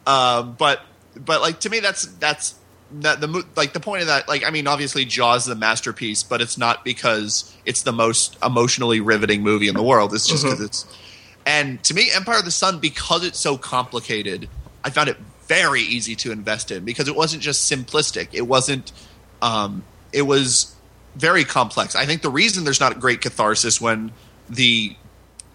um, 0.06 0.56
but 0.58 0.82
but 1.16 1.42
like 1.42 1.60
to 1.62 1.70
me, 1.70 1.80
that's 1.80 2.06
that's 2.06 2.56
that 3.00 3.22
the 3.22 3.46
like 3.56 3.74
the 3.74 3.80
point 3.80 4.02
of 4.02 4.08
that 4.08 4.28
like 4.28 4.44
I 4.44 4.50
mean 4.50 4.68
obviously 4.68 5.06
Jaws 5.06 5.44
is 5.44 5.54
a 5.54 5.56
masterpiece, 5.56 6.24
but 6.24 6.42
it's 6.42 6.58
not 6.58 6.84
because 6.84 7.56
it's 7.66 7.84
the 7.84 7.94
most 7.94 8.38
emotionally 8.44 9.00
riveting 9.00 9.42
movie 9.42 9.68
in 9.68 9.76
the 9.76 9.84
world. 9.84 10.14
It's 10.14 10.28
just 10.28 10.44
because 10.44 10.62
it's 10.62 10.86
and 11.46 11.82
to 11.84 11.94
me 11.94 12.10
Empire 12.14 12.40
of 12.40 12.46
the 12.46 12.52
Sun 12.52 12.80
because 12.80 13.26
it's 13.26 13.40
so 13.40 13.58
complicated, 13.58 14.50
I 14.84 14.90
found 14.90 15.10
it 15.10 15.18
very 15.48 15.82
easy 15.82 16.16
to 16.16 16.32
invest 16.32 16.72
in 16.72 16.84
because 16.84 17.08
it 17.08 17.16
wasn't 17.16 17.44
just 17.44 17.72
simplistic. 17.72 18.30
It 18.34 18.48
wasn't 18.48 18.92
um, 19.42 19.84
it 20.12 20.24
was 20.24 20.76
very 21.16 21.44
complex. 21.44 21.96
I 21.96 22.06
think 22.06 22.22
the 22.22 22.30
reason 22.30 22.64
there's 22.64 22.80
not 22.80 23.00
great 23.00 23.22
catharsis 23.22 23.82
when 23.82 24.12
the 24.52 24.96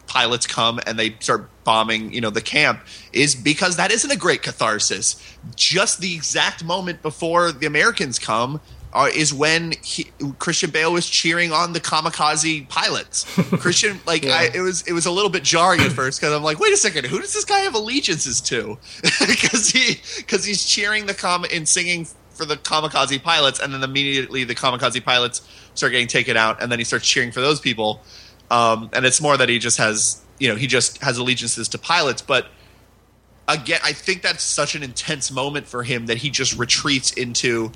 pilots 0.06 0.46
come 0.46 0.80
and 0.86 0.98
they 0.98 1.16
start 1.20 1.50
bombing, 1.64 2.12
you 2.12 2.20
know, 2.20 2.30
the 2.30 2.40
camp 2.40 2.80
is 3.12 3.34
because 3.34 3.76
that 3.76 3.90
isn't 3.90 4.10
a 4.10 4.16
great 4.16 4.42
catharsis. 4.42 5.16
Just 5.54 6.00
the 6.00 6.14
exact 6.14 6.64
moment 6.64 7.02
before 7.02 7.52
the 7.52 7.66
Americans 7.66 8.18
come 8.18 8.60
uh, 8.92 9.10
is 9.14 9.34
when 9.34 9.74
he, 9.82 10.10
Christian 10.38 10.70
Bale 10.70 10.92
was 10.92 11.06
cheering 11.06 11.52
on 11.52 11.74
the 11.74 11.80
kamikaze 11.80 12.66
pilots. 12.68 13.24
Christian, 13.58 14.00
like, 14.06 14.24
I, 14.24 14.48
it 14.54 14.60
was 14.60 14.82
it 14.82 14.92
was 14.92 15.04
a 15.04 15.10
little 15.10 15.28
bit 15.28 15.42
jarring 15.42 15.80
at 15.80 15.92
first 15.92 16.18
because 16.18 16.34
I'm 16.34 16.42
like, 16.42 16.58
wait 16.58 16.72
a 16.72 16.78
second, 16.78 17.04
who 17.04 17.20
does 17.20 17.34
this 17.34 17.44
guy 17.44 17.58
have 17.60 17.74
allegiances 17.74 18.40
to? 18.42 18.78
Because 19.26 19.70
he 19.70 20.00
because 20.16 20.44
he's 20.44 20.64
cheering 20.64 21.06
the 21.06 21.14
com 21.14 21.44
and 21.52 21.68
singing 21.68 22.06
for 22.30 22.44
the 22.44 22.56
kamikaze 22.56 23.22
pilots, 23.22 23.60
and 23.60 23.72
then 23.74 23.82
immediately 23.82 24.44
the 24.44 24.54
kamikaze 24.54 25.02
pilots 25.02 25.42
start 25.74 25.92
getting 25.92 26.06
taken 26.06 26.36
out, 26.36 26.62
and 26.62 26.70
then 26.70 26.78
he 26.78 26.84
starts 26.84 27.06
cheering 27.06 27.32
for 27.32 27.40
those 27.40 27.60
people. 27.60 28.02
Um, 28.50 28.90
and 28.92 29.04
it's 29.04 29.20
more 29.20 29.36
that 29.36 29.48
he 29.48 29.58
just 29.58 29.78
has, 29.78 30.22
you 30.38 30.48
know, 30.48 30.56
he 30.56 30.66
just 30.66 31.02
has 31.02 31.18
allegiances 31.18 31.68
to 31.68 31.78
pilots. 31.78 32.22
But 32.22 32.46
again, 33.48 33.80
I 33.84 33.92
think 33.92 34.22
that's 34.22 34.42
such 34.42 34.74
an 34.74 34.82
intense 34.82 35.30
moment 35.30 35.66
for 35.66 35.82
him 35.82 36.06
that 36.06 36.18
he 36.18 36.30
just 36.30 36.56
retreats 36.58 37.12
into. 37.12 37.72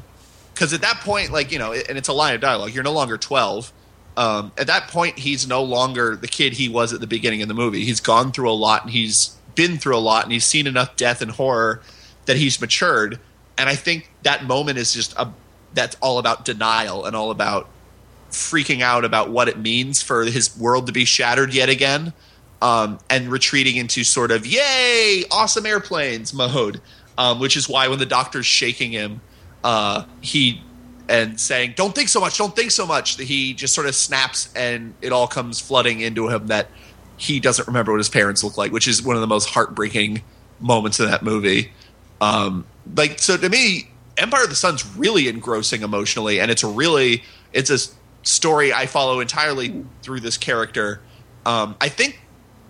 Because 0.55 0.73
at 0.73 0.81
that 0.83 1.01
point, 1.01 1.33
like, 1.33 1.53
you 1.53 1.59
know, 1.59 1.73
and 1.73 1.97
it's 1.97 2.09
a 2.09 2.13
line 2.13 2.35
of 2.35 2.41
dialogue, 2.41 2.73
you're 2.73 2.85
no 2.85 2.93
longer 2.93 3.17
12. 3.17 3.73
Um, 4.17 4.53
at 4.59 4.67
that 4.67 4.89
point, 4.89 5.19
he's 5.19 5.47
no 5.47 5.63
longer 5.63 6.17
the 6.17 6.29
kid 6.29 6.55
he 6.55 6.69
was 6.69 6.93
at 6.93 7.01
the 7.01 7.07
beginning 7.07 7.43
of 7.43 7.49
the 7.49 7.55
movie. 7.55 7.85
He's 7.85 8.01
gone 8.01 8.33
through 8.33 8.51
a 8.51 8.55
lot 8.55 8.83
and 8.83 8.91
he's 8.91 9.37
been 9.55 9.79
through 9.79 9.97
a 9.97 9.99
lot 9.99 10.25
and 10.25 10.33
he's 10.33 10.45
seen 10.45 10.67
enough 10.67 10.97
death 10.97 11.23
and 11.23 11.31
horror 11.31 11.81
that 12.27 12.37
he's 12.37 12.61
matured. 12.61 13.19
And 13.57 13.69
I 13.69 13.75
think 13.75 14.11
that 14.23 14.45
moment 14.45 14.79
is 14.79 14.93
just 14.93 15.15
a, 15.17 15.33
that's 15.73 15.97
all 16.01 16.19
about 16.19 16.45
denial 16.45 17.05
and 17.05 17.15
all 17.15 17.31
about 17.31 17.69
freaking 18.31 18.81
out 18.81 19.05
about 19.05 19.31
what 19.31 19.49
it 19.49 19.59
means 19.59 20.03
for 20.03 20.25
his 20.25 20.57
world 20.59 20.87
to 20.87 20.93
be 20.93 21.05
shattered 21.05 21.55
yet 21.55 21.69
again 21.69 22.13
um, 22.63 22.99
and 23.09 23.29
retreating 23.29 23.77
into 23.77 24.05
sort 24.05 24.31
of 24.31 24.47
yay 24.47 25.25
awesome 25.31 25.67
airplanes 25.67 26.33
mode 26.33 26.81
um, 27.19 27.41
which 27.41 27.57
is 27.57 27.69
why 27.69 27.89
when 27.89 27.99
the 27.99 28.07
doctor's 28.07 28.47
shaking 28.47 28.93
him 28.93 29.21
uh, 29.65 30.05
he 30.21 30.63
and 31.09 31.41
saying 31.41 31.75
don't 31.77 31.95
think 31.95 32.09
so 32.09 32.21
much 32.21 32.39
don't 32.39 32.55
think 32.55 32.71
so 32.71 32.87
much 32.87 33.17
that 33.17 33.25
he 33.25 33.53
just 33.53 33.75
sort 33.75 33.87
of 33.87 33.95
snaps 33.95 34.53
and 34.55 34.95
it 35.03 35.13
all 35.13 35.27
comes 35.27 35.61
flooding 35.61 36.01
into 36.01 36.29
him 36.29 36.47
that 36.47 36.69
he 37.17 37.39
doesn't 37.41 37.67
remember 37.67 37.93
what 37.93 37.99
his 37.99 38.09
parents 38.09 38.43
look 38.45 38.57
like 38.57 38.73
which 38.73 38.87
is 38.87 39.03
one 39.03 39.17
of 39.17 39.21
the 39.21 39.27
most 39.27 39.49
heartbreaking 39.51 40.23
moments 40.61 41.01
in 41.01 41.07
that 41.07 41.23
movie. 41.23 41.73
Um, 42.21 42.67
like 42.95 43.19
so 43.19 43.37
to 43.37 43.49
me 43.49 43.91
empire 44.17 44.45
of 44.45 44.51
the 44.51 44.57
sun's 44.57 44.85
really 44.97 45.29
engrossing 45.29 45.83
emotionally 45.83 46.41
and 46.41 46.51
it's 46.51 46.63
a 46.63 46.69
really 46.69 47.23
it's 47.53 47.71
a 47.71 47.79
story 48.23 48.73
i 48.73 48.87
follow 48.87 49.21
entirely 49.21 49.85
through 50.03 50.21
this 50.21 50.37
character 50.37 51.01
um, 51.47 51.75
i 51.81 51.89
think 51.89 52.21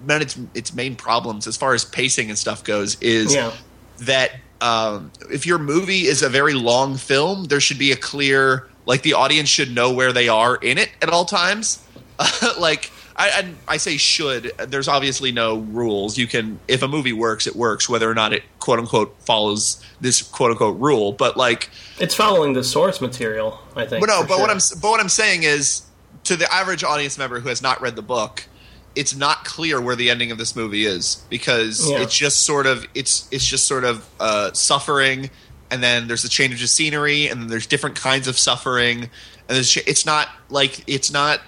man 0.05 0.23
its 0.23 0.39
its 0.55 0.73
main 0.75 0.95
problems 0.97 1.47
as 1.47 1.57
far 1.57 1.75
as 1.75 1.85
pacing 1.85 2.29
and 2.29 2.39
stuff 2.39 2.63
goes 2.65 2.97
is 3.01 3.35
Yeah. 3.35 3.53
that 4.01 4.33
um, 4.63 5.11
if 5.31 5.47
your 5.47 5.59
movie 5.59 6.07
is 6.07 6.23
a 6.23 6.29
very 6.29 6.55
long 6.55 6.97
film 6.97 7.45
there 7.45 7.61
should 7.61 7.79
be 7.79 7.93
a 7.93 7.97
clear 7.97 8.69
like 8.87 9.03
the 9.03 9.15
audience 9.15 9.49
should 9.49 9.75
know 9.75 9.93
where 9.93 10.13
they 10.13 10.29
are 10.29 10.57
in 10.57 10.79
it 10.79 10.91
at 11.03 11.09
all 11.09 11.25
times 11.25 11.83
like 12.59 12.91
I, 13.21 13.29
I, 13.69 13.75
I 13.75 13.77
say 13.77 13.97
should. 13.99 14.53
There's 14.69 14.89
obviously 14.89 15.31
no 15.33 15.59
rules. 15.59 16.17
You 16.17 16.27
can, 16.27 16.59
if 16.69 16.83
a 16.83 16.89
movie 16.89 17.13
works, 17.13 17.47
it 17.47 17.55
works, 17.55 17.89
whether 17.89 18.11
or 18.11 18.15
not 18.15 18.33
it 18.33 18.43
quote 18.59 18.79
unquote 18.79 19.15
follows 19.23 19.85
this 20.01 20.23
quote 20.23 20.51
unquote 20.53 20.79
rule. 20.81 21.13
But 21.13 21.37
like, 21.37 21.69
It's 21.99 22.15
following 22.15 22.55
the 22.55 22.65
source 22.65 23.01
material, 23.01 23.59
I 23.77 23.87
think. 23.87 24.01
but 24.01 24.07
no. 24.09 24.25
But 24.27 24.39
what. 24.41 24.51
I'm, 24.51 24.59
but 24.81 24.89
what 24.91 25.01
I'm 25.01 25.09
saying 25.09 25.43
is, 25.43 25.83
to 26.25 26.37
the 26.37 26.53
average 26.53 26.83
audience 26.85 27.19
member 27.19 27.41
who 27.41 27.49
has 27.49 27.61
not 27.63 27.81
read 27.81 27.95
the 27.97 28.03
book, 28.03 28.47
it's 28.97 29.15
not 29.15 29.45
clear 29.45 29.81
where 29.81 29.97
the 29.97 30.11
ending 30.11 30.31
of 30.33 30.39
this 30.39 30.57
movie 30.57 30.85
is 30.85 31.23
because 31.31 31.89
Yeah. 31.91 32.01
it's 32.03 32.17
just 32.17 32.45
sort 32.45 32.67
of 32.67 32.87
it's 32.95 33.29
it's 33.31 33.47
just 33.47 33.67
sort 33.67 33.85
of 33.85 34.09
uh, 34.19 34.53
suffering, 34.53 35.31
and 35.71 35.83
then 35.83 36.09
there's 36.09 36.25
a 36.25 36.29
change 36.29 36.63
of 36.63 36.69
scenery, 36.69 37.29
and 37.29 37.41
then 37.43 37.49
there's 37.49 37.67
different 37.67 37.97
kinds 37.97 38.27
of 38.29 38.39
suffering, 38.39 39.03
and 39.49 39.59
it's 39.59 40.07
not 40.07 40.29
like 40.49 40.83
it's 40.87 41.13
not 41.13 41.41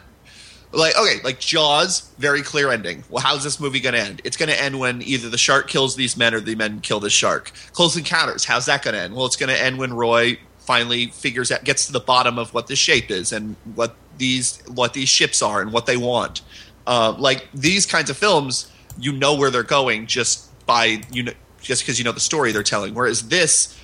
like 0.73 0.97
okay, 0.97 1.21
like 1.23 1.39
Jaws, 1.39 2.11
very 2.19 2.43
clear 2.43 2.71
ending. 2.71 3.05
Well, 3.11 3.23
how's 3.23 3.45
this 3.45 3.61
movie 3.61 3.81
going 3.81 3.95
to 3.95 4.01
end? 4.01 4.23
It's 4.25 4.37
going 4.37 4.49
to 4.49 4.61
end 4.61 4.79
when 4.79 5.03
either 5.03 5.29
the 5.29 5.39
shark 5.39 5.69
kills 5.69 5.97
these 5.97 6.17
men 6.17 6.35
or 6.35 6.41
the 6.41 6.55
men 6.55 6.81
kill 6.81 7.01
the 7.01 7.11
shark. 7.11 7.53
Close 7.73 7.97
Encounters, 7.97 8.45
how's 8.45 8.67
that 8.67 8.83
going 8.83 8.95
to 8.95 9.01
end? 9.01 9.15
Well, 9.15 9.27
it's 9.27 9.37
going 9.37 9.51
to 9.51 9.61
end 9.61 9.79
when 9.79 9.93
Roy 9.93 10.39
finally 10.59 11.09
figures 11.09 11.51
out, 11.51 11.65
gets 11.65 11.87
to 11.87 11.93
the 11.93 12.01
bottom 12.01 12.39
of 12.39 12.55
what 12.55 12.69
this 12.69 12.79
shape 12.79 13.11
is 13.11 13.33
and 13.33 13.57
what 13.75 13.97
these 14.19 14.63
what 14.69 14.95
these 14.95 15.09
ships 15.09 15.43
are 15.43 15.61
and 15.61 15.73
what 15.73 15.87
they 15.87 15.97
want. 15.97 16.43
Uh, 16.87 17.15
like 17.19 17.49
these 17.53 17.87
kinds 17.87 18.11
of 18.11 18.17
films, 18.17 18.71
you 18.99 19.13
know 19.13 19.35
where 19.35 19.51
they're 19.51 19.63
going 19.63 20.07
just 20.07 20.49
by 20.67 21.03
you 21.11 21.23
know 21.23 21.33
just 21.61 21.83
because 21.83 21.99
you 21.99 22.05
know 22.05 22.13
the 22.13 22.21
story 22.21 22.53
they're 22.53 22.63
telling. 22.63 22.95
Whereas 22.95 23.29
this, 23.29 23.79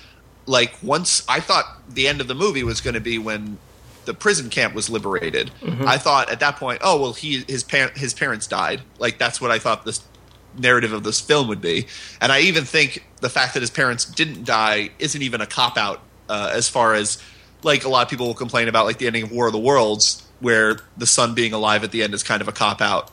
like 0.45 0.73
once 0.81 1.23
I 1.27 1.39
thought 1.39 1.65
the 1.89 2.07
end 2.07 2.21
of 2.21 2.27
the 2.27 2.35
movie 2.35 2.63
was 2.63 2.81
going 2.81 2.95
to 2.95 3.01
be 3.01 3.17
when 3.17 3.57
the 4.05 4.13
prison 4.13 4.49
camp 4.49 4.73
was 4.73 4.89
liberated. 4.89 5.51
I 5.87 5.97
thought 5.97 6.29
at 6.31 6.39
that 6.39 6.55
point, 6.57 6.81
oh 6.83 6.99
well, 6.99 7.13
he 7.13 7.43
his 7.47 7.63
par- 7.63 7.91
his 7.95 8.13
parents 8.13 8.47
died. 8.47 8.81
Like 8.97 9.17
that's 9.17 9.39
what 9.39 9.51
I 9.51 9.59
thought 9.59 9.85
this 9.85 10.01
narrative 10.57 10.93
of 10.93 11.03
this 11.03 11.19
film 11.19 11.47
would 11.47 11.61
be. 11.61 11.87
And 12.19 12.31
I 12.31 12.41
even 12.41 12.65
think 12.65 13.05
the 13.21 13.29
fact 13.29 13.53
that 13.53 13.61
his 13.61 13.69
parents 13.69 14.05
didn't 14.05 14.45
die 14.45 14.89
isn't 14.99 15.21
even 15.21 15.41
a 15.41 15.45
cop 15.45 15.77
out 15.77 16.01
uh, 16.27 16.51
as 16.53 16.67
far 16.67 16.93
as 16.93 17.21
like 17.63 17.83
a 17.83 17.89
lot 17.89 18.03
of 18.03 18.09
people 18.09 18.27
will 18.27 18.33
complain 18.33 18.67
about 18.67 18.85
like 18.85 18.97
the 18.97 19.07
ending 19.07 19.23
of 19.23 19.31
War 19.31 19.47
of 19.47 19.53
the 19.53 19.59
Worlds, 19.59 20.25
where 20.39 20.79
the 20.97 21.05
son 21.05 21.33
being 21.33 21.53
alive 21.53 21.83
at 21.83 21.91
the 21.91 22.03
end 22.03 22.13
is 22.13 22.23
kind 22.23 22.41
of 22.41 22.47
a 22.47 22.51
cop 22.51 22.81
out. 22.81 23.11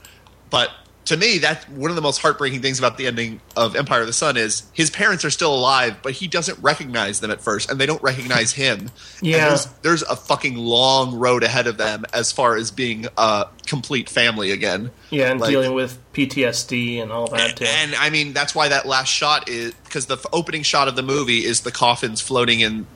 But 0.50 0.70
to 1.06 1.16
me, 1.16 1.38
that's 1.38 1.64
one 1.68 1.90
of 1.90 1.96
the 1.96 2.02
most 2.02 2.18
heartbreaking 2.20 2.62
things 2.62 2.78
about 2.78 2.98
the 2.98 3.06
ending 3.06 3.40
of 3.56 3.74
Empire 3.76 4.00
of 4.02 4.06
the 4.06 4.12
Sun 4.12 4.36
is 4.36 4.64
his 4.72 4.90
parents 4.90 5.24
are 5.24 5.30
still 5.30 5.54
alive, 5.54 5.96
but 6.02 6.12
he 6.12 6.26
doesn't 6.26 6.58
recognize 6.60 7.20
them 7.20 7.30
at 7.30 7.40
first, 7.40 7.70
and 7.70 7.80
they 7.80 7.86
don't 7.86 8.02
recognize 8.02 8.52
him. 8.52 8.80
And 8.80 8.90
Yeah. 9.22 9.48
there's, 9.48 9.66
there's 9.82 10.02
a 10.02 10.16
fucking 10.16 10.56
long 10.56 11.14
road 11.18 11.42
ahead 11.42 11.66
of 11.66 11.76
them 11.78 12.04
as 12.12 12.32
far 12.32 12.56
as 12.56 12.70
being 12.70 13.06
a 13.16 13.46
complete 13.66 14.08
family 14.08 14.50
again. 14.50 14.90
Yeah, 15.10 15.30
and 15.30 15.40
Like- 15.40 15.50
dealing 15.50 15.74
with 15.74 15.98
PTSD 16.12 17.00
and 17.02 17.10
all 17.12 17.28
that 17.28 17.56
too. 17.56 17.64
And 17.66 17.94
I 17.94 18.10
mean, 18.10 18.32
that's 18.32 18.54
why 18.54 18.68
that 18.68 18.86
last 18.86 19.08
shot 19.08 19.48
is 19.48 19.74
because 19.84 20.06
the 20.06 20.14
f- 20.16 20.26
opening 20.32 20.62
shot 20.62 20.88
of 20.88 20.96
the 20.96 21.02
movie 21.02 21.44
is 21.44 21.60
the 21.62 21.72
coffins 21.72 22.20
floating 22.20 22.60
in 22.60 22.86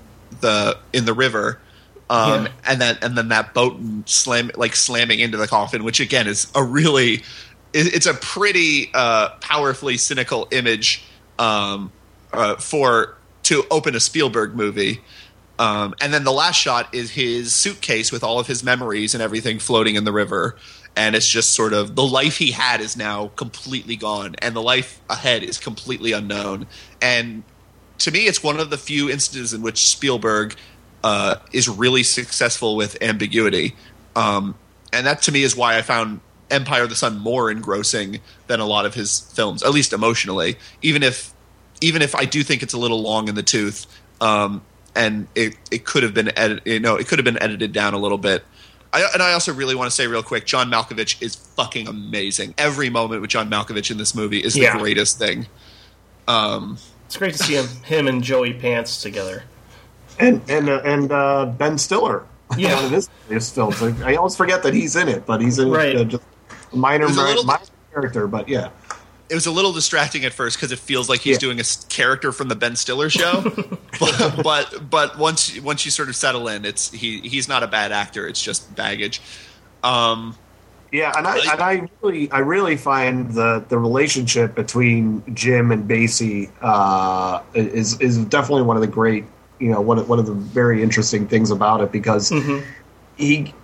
the 0.41 0.79
in 0.93 1.05
the 1.05 1.13
river, 1.15 1.61
um, 2.09 2.45
Yeah. 2.47 2.53
and 2.67 2.81
then 2.81 2.99
and 3.03 3.17
then 3.17 3.29
that 3.29 3.53
boat 3.55 3.79
slam 4.07 4.51
like 4.57 4.75
slamming 4.75 5.21
into 5.21 5.37
the 5.37 5.47
coffin, 5.47 5.85
which 5.85 6.01
again 6.01 6.27
is 6.27 6.47
a 6.55 6.63
really 6.65 7.23
it's 7.73 8.07
a 8.07 8.15
pretty 8.15 8.91
uh, 8.95 9.31
powerfully 9.41 9.97
cynical 9.97 10.49
image 10.51 11.05
um, 11.39 11.93
uh, 12.33 12.57
for 12.57 13.17
to 13.45 13.65
open 13.71 13.95
a 13.95 14.01
Spielberg 14.01 14.55
movie. 14.55 15.01
Um, 15.59 15.95
and 16.01 16.13
then 16.15 16.25
the 16.25 16.33
last 16.33 16.57
shot 16.57 16.95
is 16.95 17.11
his 17.11 17.53
suitcase 17.53 18.11
with 18.11 18.25
all 18.25 18.39
of 18.41 18.47
his 18.47 18.65
memories 18.65 19.15
and 19.15 19.23
everything 19.23 19.59
floating 19.59 19.95
in 19.95 20.05
the 20.05 20.13
river. 20.13 20.57
And 20.97 21.15
it's 21.15 21.29
just 21.29 21.51
sort 21.51 21.73
of 21.73 21.95
the 21.95 22.03
life 22.03 22.39
he 22.39 22.51
had 22.53 22.81
is 22.81 22.97
now 22.97 23.29
completely 23.37 23.95
gone, 23.95 24.35
and 24.39 24.57
the 24.57 24.63
life 24.63 25.01
ahead 25.09 25.43
is 25.43 25.59
completely 25.59 26.13
unknown. 26.13 26.67
And 27.01 27.45
to 27.99 28.11
me, 28.11 28.27
it's 28.27 28.43
one 28.43 28.59
of 28.59 28.71
the 28.71 28.79
few 28.79 29.11
instances 29.11 29.53
in 29.53 29.63
which 29.63 29.85
Spielberg 29.85 30.57
uh, 31.05 31.37
is 31.53 31.69
really 31.69 32.03
successful 32.03 32.75
with 32.75 33.01
ambiguity. 33.03 33.77
Um, 34.17 34.57
and 34.93 35.07
that 35.07 35.23
to 35.23 35.33
me 35.33 35.43
is 35.43 35.55
why 35.55 35.77
I 35.77 35.83
found 35.83 36.21
Empire 36.51 36.83
of 36.85 36.89
the 36.91 36.97
Sun 36.97 37.19
more 37.19 37.51
engrossing 37.51 38.21
than 38.47 38.61
a 38.61 38.67
lot 38.67 38.87
of 38.87 38.95
his 38.95 39.21
films, 39.21 39.63
at 39.63 39.71
least 39.71 39.93
emotionally. 39.93 40.57
Even 40.83 41.03
if, 41.03 41.33
even 41.81 42.03
if 42.03 42.15
I 42.15 42.25
do 42.25 42.43
think 42.43 42.63
it's 42.63 42.75
a 42.75 42.79
little 42.79 43.01
long 43.03 43.29
in 43.29 43.35
the 43.35 43.43
tooth, 43.43 43.87
um, 44.21 44.63
and 44.95 45.29
it, 45.35 45.55
it 45.71 45.85
could 45.85 46.03
have 46.03 46.15
been 46.15 46.37
edit, 46.37 46.63
you 46.67 46.81
know, 46.81 46.97
it 46.97 47.07
could 47.09 47.19
have 47.19 47.25
been 47.25 47.41
edited 47.43 47.73
down 47.73 47.95
a 47.95 47.99
little 47.99 48.19
bit. 48.19 48.45
I, 48.93 49.09
and 49.15 49.23
I 49.23 49.33
also 49.35 49.53
really 49.55 49.77
want 49.77 49.89
to 49.89 49.95
say 49.95 50.09
real 50.09 50.23
quick, 50.23 50.47
John 50.47 50.69
Malkovich 50.71 51.23
is 51.23 51.37
fucking 51.37 51.87
amazing. 51.87 52.55
Every 52.59 52.91
moment 52.91 53.21
with 53.21 53.31
John 53.31 53.49
Malkovich 53.49 53.91
in 53.91 53.99
this 53.99 54.15
movie 54.17 54.41
is 54.41 54.55
the 54.55 54.63
Yeah. 54.63 54.79
greatest 54.79 55.17
thing. 55.19 55.47
Um, 56.27 56.77
It's 57.07 57.17
great 57.17 57.33
to 57.35 57.39
see 57.39 57.55
him, 57.55 57.67
him 57.85 58.07
and 58.09 58.23
Joey 58.23 58.53
Pants 58.53 59.01
together. 59.03 59.45
and 60.19 60.43
and 60.51 60.69
uh, 60.69 60.81
and 60.85 61.11
uh, 61.13 61.47
Ben 61.47 61.79
Stiller. 61.79 62.25
Yeah. 62.59 62.75
one 62.75 62.85
of 62.87 62.91
his, 62.91 63.09
his 63.29 63.49
films. 63.49 63.81
I 64.03 64.17
always 64.17 64.35
forget 64.35 64.65
that 64.65 64.75
he's 64.75 64.97
in 64.97 65.09
it, 65.09 65.25
but 65.25 65.41
he's 65.41 65.61
in 65.61 65.71
Right. 65.71 65.95
it, 65.95 66.01
uh, 66.01 66.05
just 66.05 66.25
a 66.25 66.30
minor, 66.73 67.07
There's 67.07 67.17
little- 67.19 67.45
minor 67.45 67.61
character. 67.93 68.27
But 68.27 68.49
yeah, 68.49 68.69
it 69.29 69.35
was 69.35 69.47
a 69.47 69.51
little 69.51 69.73
distracting 69.73 70.25
at 70.25 70.33
first 70.33 70.57
because 70.57 70.73
it 70.73 70.79
feels 70.79 71.09
like 71.09 71.21
he's 71.21 71.37
Yeah. 71.37 71.41
doing 71.41 71.61
a 71.61 71.65
character 71.89 72.33
from 72.33 72.49
the 72.49 72.57
Ben 72.57 72.77
Stiller 72.77 73.11
show, 73.11 73.43
but, 74.01 74.41
but 74.43 74.91
but 74.91 75.19
once 75.19 75.59
once 75.61 75.85
you 75.85 75.91
sort 75.91 76.09
of 76.09 76.17
settle 76.17 76.49
in, 76.49 76.65
it's 76.65 76.91
he 76.91 77.21
he's 77.21 77.49
not 77.49 77.63
a 77.63 77.67
bad 77.67 77.93
actor. 77.93 78.27
It's 78.29 78.43
just 78.43 78.75
baggage. 78.75 79.21
Um, 79.83 80.37
yeah, 80.93 81.13
and 81.17 81.27
I 81.27 81.37
Like- 81.39 81.49
and 81.49 81.63
I 81.63 81.89
really 82.03 82.31
I 82.33 82.39
really 82.41 82.77
find 82.77 83.31
the 83.33 83.65
the 83.69 83.79
relationship 83.79 84.55
between 84.57 85.23
Jim 85.35 85.71
and 85.71 85.89
Basie 85.89 86.51
uh, 86.61 87.41
is 87.55 87.99
is 88.01 88.19
definitely 88.25 88.63
one 88.63 88.77
of 88.77 88.81
the 88.81 88.89
great 88.89 89.25
you 89.61 89.71
know 89.71 89.81
one 89.81 89.99
of, 89.99 90.09
one 90.09 90.19
of 90.19 90.27
the 90.27 90.33
very 90.33 90.83
interesting 90.83 91.29
things 91.29 91.51
about 91.53 91.81
it 91.81 91.93
because 91.93 92.33
he 93.17 93.55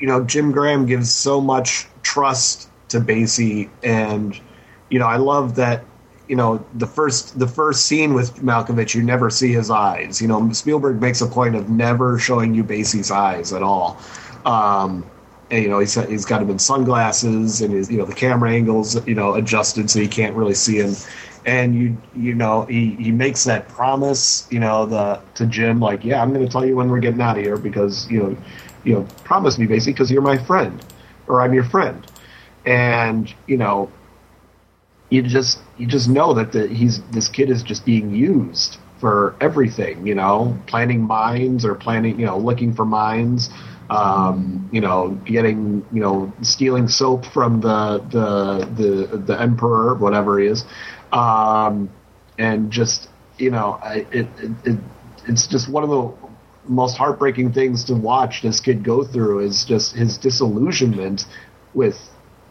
you 0.00 0.06
know 0.06 0.24
Jim 0.24 0.52
Graham 0.52 0.86
gives 0.86 1.12
so 1.12 1.40
much 1.40 1.86
trust 2.02 2.68
to 2.88 3.00
Basie 3.00 3.68
and 3.82 4.38
you 4.90 4.98
know 4.98 5.06
I 5.06 5.16
love 5.16 5.56
that 5.56 5.84
you 6.28 6.36
know 6.36 6.64
the 6.74 6.86
first 6.86 7.38
the 7.38 7.46
first 7.46 7.86
scene 7.86 8.14
with 8.14 8.36
Malkovich 8.36 8.94
you 8.94 9.02
never 9.02 9.30
see 9.30 9.52
his 9.52 9.70
eyes. 9.70 10.20
You 10.20 10.28
know 10.28 10.52
Spielberg 10.52 11.00
makes 11.00 11.20
a 11.20 11.26
point 11.26 11.54
of 11.54 11.68
never 11.68 12.18
showing 12.18 12.54
you 12.54 12.64
Basie's 12.64 13.10
eyes 13.10 13.52
at 13.52 13.62
all. 13.62 13.98
Um 14.44 15.08
and 15.50 15.62
you 15.62 15.68
know 15.68 15.78
he's 15.78 15.94
he's 15.94 16.24
got 16.24 16.42
him 16.42 16.50
in 16.50 16.58
sunglasses 16.58 17.60
and 17.60 17.72
his 17.72 17.90
you 17.90 17.98
know 17.98 18.06
the 18.06 18.14
camera 18.14 18.50
angles 18.50 19.06
you 19.06 19.14
know 19.14 19.34
adjusted 19.34 19.90
so 19.90 19.98
you 19.98 20.08
can't 20.08 20.34
really 20.34 20.54
see 20.54 20.78
him. 20.78 20.94
And 21.46 21.74
you 21.74 21.96
you 22.16 22.34
know 22.34 22.64
he 22.64 22.92
he 22.94 23.12
makes 23.12 23.44
that 23.44 23.68
promise 23.68 24.48
you 24.50 24.60
know 24.60 24.86
the 24.86 25.20
to 25.34 25.46
Jim 25.46 25.78
like 25.80 26.04
yeah 26.04 26.22
I'm 26.22 26.32
going 26.32 26.44
to 26.44 26.50
tell 26.50 26.64
you 26.64 26.76
when 26.76 26.88
we're 26.88 27.00
getting 27.00 27.20
out 27.20 27.36
of 27.36 27.44
here 27.44 27.58
because 27.58 28.10
you 28.10 28.22
know 28.22 28.36
you 28.84 28.94
know 28.94 29.06
promise 29.24 29.58
me 29.58 29.66
basically 29.66 29.92
because 29.92 30.10
you're 30.10 30.22
my 30.22 30.38
friend 30.38 30.84
or 31.26 31.40
I'm 31.40 31.54
your 31.54 31.64
friend. 31.64 32.06
And 32.66 33.32
you 33.46 33.56
know 33.56 33.90
you 35.10 35.22
just 35.22 35.58
you 35.78 35.86
just 35.86 36.08
know 36.08 36.34
that 36.34 36.52
the, 36.52 36.66
he's 36.66 37.02
this 37.10 37.28
kid 37.28 37.50
is 37.50 37.62
just 37.62 37.84
being 37.84 38.14
used 38.14 38.78
for 38.98 39.34
everything 39.40 40.06
you 40.06 40.14
know 40.14 40.56
planning 40.66 41.02
mines 41.02 41.64
or 41.64 41.74
planning 41.74 42.18
you 42.18 42.24
know 42.26 42.38
looking 42.38 42.72
for 42.74 42.84
mines 42.84 43.50
um, 43.90 44.68
you 44.72 44.80
know 44.80 45.10
getting 45.24 45.84
you 45.92 46.00
know 46.00 46.32
stealing 46.42 46.88
soap 46.88 47.26
from 47.26 47.60
the 47.60 47.98
the 48.10 48.66
the, 48.82 49.16
the 49.18 49.40
emperor 49.40 49.94
whatever 49.94 50.38
he 50.38 50.46
is. 50.46 50.64
Um, 51.12 51.90
and 52.38 52.70
just 52.70 53.08
you 53.38 53.50
know 53.50 53.78
I, 53.82 54.06
it, 54.10 54.28
it, 54.38 54.50
it 54.64 54.78
it's 55.26 55.46
just 55.46 55.68
one 55.68 55.84
of 55.84 55.90
the 55.90 56.23
most 56.66 56.96
heartbreaking 56.96 57.52
things 57.52 57.84
to 57.84 57.94
watch 57.94 58.42
this 58.42 58.60
kid 58.60 58.82
go 58.82 59.04
through 59.04 59.40
is 59.40 59.64
just 59.64 59.94
his 59.94 60.18
disillusionment 60.18 61.26
with 61.74 61.98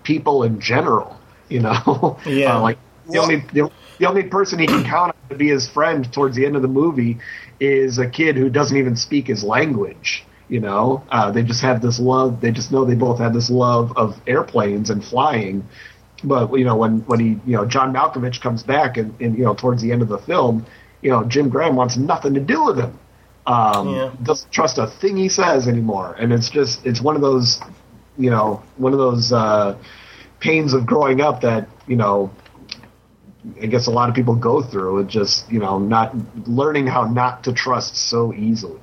people 0.04 0.44
in 0.44 0.60
general 0.60 1.18
you 1.50 1.60
know? 1.60 2.18
Yeah. 2.26 2.58
Uh, 2.58 2.62
like 2.62 2.78
the 3.10 3.20
only 3.20 3.38
the, 3.54 3.70
the 4.00 4.08
only 4.08 4.24
person 4.24 4.60
he 4.60 4.68
can 4.68 4.84
count 4.96 5.14
on 5.14 5.30
to 5.30 5.36
be 5.36 5.50
his 5.50 5.68
friend 5.68 6.12
towards 6.12 6.36
the 6.36 6.46
end 6.46 6.56
of 6.56 6.62
the 6.62 6.68
movie 6.68 7.20
is 7.60 8.00
a 8.00 8.10
kid 8.10 8.36
who 8.36 8.50
doesn't 8.50 8.76
even 8.76 8.96
speak 8.96 9.28
his 9.28 9.44
language 9.44 10.26
you 10.50 10.60
know? 10.60 11.04
Uh, 11.10 11.32
they 11.32 11.42
just 11.42 11.62
have 11.62 11.82
this 11.82 12.00
love 12.00 12.42
they 12.42 12.52
just 12.52 12.72
know 12.72 12.86
they 12.86 12.96
both 12.96 13.20
have 13.20 13.34
this 13.34 13.50
love 13.50 13.96
of 13.98 14.20
airplanes 14.28 14.90
and 14.90 15.04
flying. 15.04 15.68
But 16.24 16.54
you 16.58 16.66
know 16.66 16.76
when 16.76 17.00
when 17.02 17.20
he 17.20 17.40
you 17.46 17.58
know 17.58 17.66
John 17.66 17.94
Malkovich 17.94 18.42
comes 18.42 18.64
back 18.64 18.98
and, 18.98 19.14
and 19.22 19.38
you 19.38 19.44
know 19.44 19.54
towards 19.54 19.82
the 19.82 19.92
end 19.92 20.02
of 20.02 20.08
the 20.08 20.18
film 20.18 20.66
you 21.02 21.10
know 21.10 21.24
Jim 21.24 21.50
Graham 21.50 21.76
wants 21.76 21.98
nothing 21.98 22.34
to 22.34 22.40
do 22.40 22.64
with 22.64 22.80
him 22.80 22.98
um, 23.46 23.96
Yeah. 23.96 24.12
doesn't 24.24 24.52
trust 24.52 24.78
a 24.78 24.88
thing 24.88 25.18
he 25.18 25.30
says 25.30 25.68
anymore. 25.68 26.16
And 26.20 26.32
it's 26.34 26.50
just 26.50 26.86
it's 26.86 27.02
one 27.02 27.16
of 27.16 27.22
those 27.22 27.62
you 28.18 28.30
know 28.30 28.62
one 28.78 28.94
of 28.94 29.00
those 29.00 29.32
uh, 29.34 29.76
pains 30.40 30.74
of 30.74 30.86
growing 30.86 31.22
up 31.22 31.42
that 31.42 31.68
you 31.88 31.96
know 31.96 32.32
I 33.62 33.66
guess 33.66 33.88
a 33.88 33.92
lot 33.92 34.08
of 34.08 34.16
people 34.16 34.36
go 34.36 34.62
through. 34.62 35.00
It 35.00 35.08
just 35.08 35.52
you 35.52 35.60
know 35.60 35.78
not 35.80 36.16
learning 36.48 36.88
how 36.88 37.04
not 37.06 37.44
to 37.44 37.54
trust 37.54 37.96
so 37.98 38.34
easily. 38.34 38.80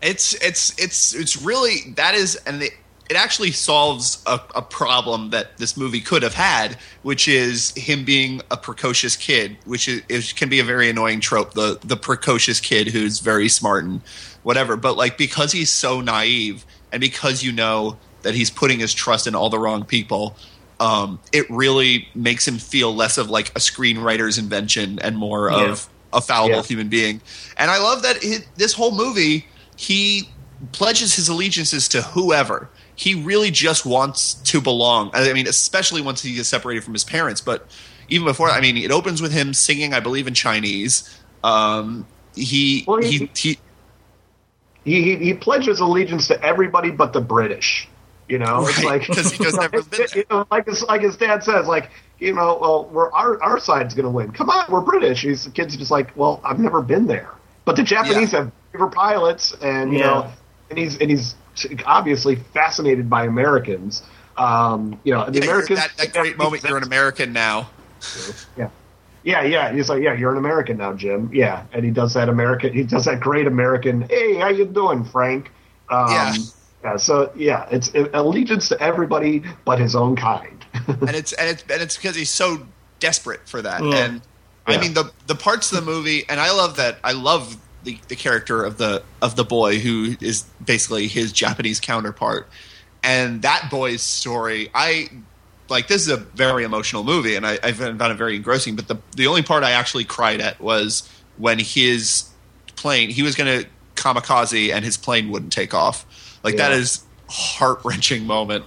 It's 0.00 0.32
it's 0.34 0.72
it's 0.78 1.14
it's 1.14 1.42
really 1.42 1.92
that 1.96 2.14
is 2.14 2.36
and 2.46 2.62
it, 2.62 2.72
it 3.10 3.16
actually 3.16 3.50
solves 3.50 4.22
a, 4.24 4.40
a 4.54 4.62
problem 4.62 5.30
that 5.30 5.56
this 5.58 5.76
movie 5.76 6.00
could 6.00 6.22
have 6.22 6.34
had, 6.34 6.78
which 7.02 7.26
is 7.26 7.72
him 7.76 8.04
being 8.04 8.40
a 8.52 8.56
precocious 8.56 9.16
kid, 9.16 9.56
which 9.64 9.88
is, 9.88 10.02
is 10.08 10.32
can 10.32 10.48
be 10.48 10.60
a 10.60 10.64
very 10.64 10.88
annoying 10.88 11.18
trope. 11.20 11.52
The 11.54 11.78
the 11.84 11.96
precocious 11.96 12.60
kid 12.60 12.86
who's 12.88 13.18
very 13.18 13.48
smart 13.48 13.82
and 13.84 14.00
whatever, 14.44 14.76
but 14.76 14.96
like 14.96 15.18
because 15.18 15.50
he's 15.50 15.72
so 15.72 16.00
naive 16.00 16.64
and 16.92 17.00
because 17.00 17.42
you 17.42 17.50
know 17.50 17.98
that 18.22 18.34
he's 18.34 18.48
putting 18.48 18.78
his 18.78 18.94
trust 18.94 19.26
in 19.26 19.34
all 19.34 19.50
the 19.50 19.58
wrong 19.58 19.84
people, 19.84 20.36
um, 20.78 21.18
it 21.32 21.50
really 21.50 22.08
makes 22.14 22.46
him 22.46 22.58
feel 22.58 22.94
less 22.94 23.18
of 23.18 23.28
like 23.28 23.48
a 23.50 23.58
screenwriter's 23.58 24.38
invention 24.38 25.00
and 25.00 25.16
more 25.16 25.50
of 25.50 25.88
a 26.12 26.20
fallible 26.20 26.56
Yeah. 26.58 26.62
human 26.62 26.88
being. 26.88 27.20
And 27.56 27.72
I 27.72 27.78
love 27.78 28.02
that 28.02 28.22
it, 28.22 28.46
this 28.56 28.72
whole 28.72 28.92
movie 28.94 29.46
he 29.76 30.28
pledges 30.72 31.14
his 31.14 31.28
allegiances 31.28 31.88
to 31.88 32.02
whoever. 32.02 32.68
He 33.00 33.14
really 33.14 33.50
just 33.50 33.86
wants 33.86 34.34
to 34.34 34.60
belong. 34.60 35.10
I 35.14 35.32
mean, 35.32 35.46
especially 35.46 36.02
once 36.02 36.20
he 36.20 36.34
gets 36.34 36.50
separated 36.50 36.84
from 36.84 36.92
his 36.92 37.02
parents. 37.02 37.40
But 37.40 37.66
even 38.10 38.26
before, 38.26 38.50
I 38.50 38.60
mean, 38.60 38.76
it 38.76 38.90
opens 38.90 39.22
with 39.22 39.32
him 39.32 39.54
singing, 39.54 39.94
I 39.94 40.00
believe, 40.00 40.26
in 40.26 40.34
Chinese. 40.34 41.08
Um, 41.42 42.06
he, 42.34 42.84
Well, 42.86 43.00
he, 43.00 43.16
he- 43.16 43.30
he, 43.34 43.58
he, 44.84 45.02
he 45.02 45.16
he 45.16 45.32
pledges 45.34 45.80
allegiance 45.80 46.28
to 46.28 46.42
everybody 46.44 46.90
but 46.90 47.14
the 47.14 47.22
British. 47.22 47.88
You 48.28 48.38
know, 48.38 48.66
it's 48.66 48.76
Right, 48.84 49.00
like 49.00 49.06
'cause 49.06 49.30
he 49.32 49.38
goes, 49.42 49.54
"Never 49.54 49.80
been 49.82 50.06
you 50.14 50.24
know, 50.30 50.46
like 50.50 50.66
his, 50.66 50.82
like 50.84 51.00
his 51.00 51.16
dad 51.16 51.42
says, 51.42 51.66
like 51.66 51.90
you 52.18 52.34
know, 52.34 52.58
well, 52.60 52.84
we're 52.92 53.10
our 53.12 53.42
our 53.42 53.58
side's 53.58 53.94
going 53.94 54.04
to 54.04 54.10
win. 54.10 54.30
Come 54.32 54.50
on, 54.50 54.66
we're 54.70 54.82
British. 54.82 55.22
He's 55.22 55.44
the 55.46 55.50
kid's 55.50 55.74
just 55.74 55.90
like, 55.90 56.14
well, 56.16 56.38
I've 56.44 56.58
never 56.58 56.82
been 56.82 57.06
there, 57.06 57.30
but 57.64 57.76
the 57.76 57.82
Japanese 57.82 58.32
have 58.32 58.52
favorite 58.72 58.90
pilots, 58.92 59.54
and 59.62 59.90
you 59.90 59.98
Yeah. 60.00 60.04
know, 60.06 60.32
and 60.68 60.78
he's 60.78 60.98
and 60.98 61.10
he's 61.10 61.34
obviously 61.86 62.36
fascinated 62.36 63.08
by 63.10 63.26
Americans. 63.26 64.02
Um, 64.36 64.98
you 65.04 65.12
know, 65.12 65.28
the 65.28 65.38
Yeah, 65.38 65.44
Americans 65.44 65.78
that, 65.80 65.96
that 65.98 66.12
great 66.12 66.38
moment. 66.38 66.62
You're 66.64 66.78
an 66.78 66.82
American 66.82 67.32
now. 67.32 67.68
yeah. 68.56 68.70
Yeah, 69.22 69.42
yeah. 69.42 69.72
He's 69.72 69.88
like, 69.90 70.02
yeah, 70.02 70.14
you're 70.14 70.32
an 70.32 70.38
American 70.38 70.78
now, 70.78 70.94
Jim. 70.94 71.30
Yeah, 71.32 71.64
and 71.72 71.84
he 71.84 71.90
does 71.90 72.14
that 72.14 72.28
American. 72.30 72.72
He 72.72 72.84
does 72.84 73.04
that 73.04 73.20
great 73.20 73.46
American. 73.46 74.02
Hey, 74.02 74.36
how 74.36 74.48
you 74.48 74.64
doing, 74.64 75.04
Frank? 75.04 75.50
Um, 75.90 76.10
Yeah. 76.10 76.34
yeah. 76.84 76.96
So 76.96 77.30
yeah, 77.36 77.68
it's 77.70 77.88
it, 77.88 78.10
allegiance 78.14 78.68
to 78.70 78.80
everybody 78.80 79.42
but 79.66 79.78
his 79.78 79.94
own 79.94 80.16
kind. 80.16 80.64
and 80.86 81.10
it's 81.10 81.32
and 81.34 81.50
it's 81.50 81.62
and 81.70 81.82
it's 81.82 81.96
because 81.96 82.16
he's 82.16 82.30
so 82.30 82.66
desperate 82.98 83.46
for 83.46 83.60
that. 83.60 83.84
Yeah. 83.84 83.96
And 83.96 84.22
I 84.66 84.78
mean 84.78 84.94
the 84.94 85.12
the 85.26 85.34
parts 85.34 85.70
of 85.72 85.84
the 85.84 85.84
movie, 85.84 86.24
and 86.30 86.40
I 86.40 86.52
love 86.52 86.76
that. 86.76 86.98
I 87.04 87.12
love 87.12 87.58
the 87.84 87.98
the 88.08 88.16
character 88.16 88.64
of 88.64 88.78
the 88.78 89.02
of 89.22 89.36
the 89.36 89.44
boy 89.44 89.78
who 89.78 90.14
is 90.20 90.44
basically 90.64 91.06
his 91.08 91.32
Japanese 91.32 91.80
counterpart, 91.80 92.48
and 93.02 93.42
that 93.42 93.68
boy's 93.70 94.02
story. 94.02 94.70
I 94.74 95.08
like 95.68 95.88
this 95.88 96.02
is 96.02 96.08
a 96.08 96.16
very 96.16 96.64
emotional 96.64 97.04
movie, 97.04 97.36
and 97.36 97.46
I, 97.46 97.58
I 97.62 97.72
found 97.72 98.00
it 98.00 98.14
very 98.16 98.36
engrossing. 98.36 98.76
But 98.76 98.88
the 98.88 98.96
the 99.16 99.26
only 99.26 99.42
part 99.42 99.62
I 99.64 99.72
actually 99.72 100.04
cried 100.04 100.40
at 100.40 100.60
was 100.60 101.08
when 101.36 101.58
his 101.58 102.28
plane 102.76 103.10
he 103.10 103.22
was 103.22 103.34
going 103.34 103.62
to 103.62 103.68
kamikaze 103.94 104.72
and 104.72 104.84
his 104.84 104.96
plane 104.96 105.30
wouldn't 105.30 105.52
take 105.52 105.74
off. 105.74 106.38
Like 106.42 106.56
that 106.56 106.70
Yeah. 106.72 106.78
is 106.78 107.04
heart 107.28 107.80
wrenching 107.84 108.26
moment 108.26 108.64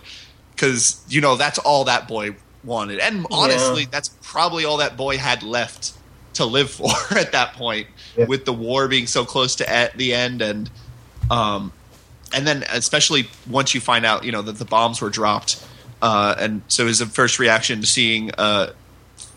because 0.55 1.03
you 1.09 1.19
know 1.21 1.35
that's 1.35 1.59
all 1.59 1.83
that 1.85 2.07
boy 2.07 2.35
wanted, 2.63 2.99
and 2.99 3.27
honestly, 3.31 3.85
that's 3.85 4.09
probably 4.21 4.63
all 4.65 4.77
that 4.77 4.95
boy 4.95 5.17
had 5.17 5.43
left 5.43 5.91
to 6.35 6.45
live 6.45 6.71
for 6.71 6.89
at 7.17 7.31
that 7.33 7.53
point, 7.53 7.87
Yeah. 8.15 8.25
with 8.25 8.45
the 8.45 8.53
war 8.53 8.87
being 8.87 9.07
so 9.07 9.25
close 9.25 9.55
to 9.55 9.69
at 9.69 9.97
the 9.97 10.13
end, 10.13 10.41
and 10.41 10.69
um, 11.31 11.71
and 12.33 12.45
then 12.45 12.63
especially 12.71 13.27
once 13.49 13.73
you 13.73 13.81
find 13.81 14.05
out, 14.05 14.23
you 14.23 14.31
know, 14.31 14.41
that 14.41 14.57
the 14.57 14.65
bombs 14.65 15.01
were 15.01 15.09
dropped, 15.09 15.65
uh, 16.01 16.35
and 16.37 16.61
so 16.67 16.85
his 16.85 17.01
first 17.01 17.39
reaction 17.39 17.81
to 17.81 17.87
seeing 17.87 18.31
uh, 18.37 18.73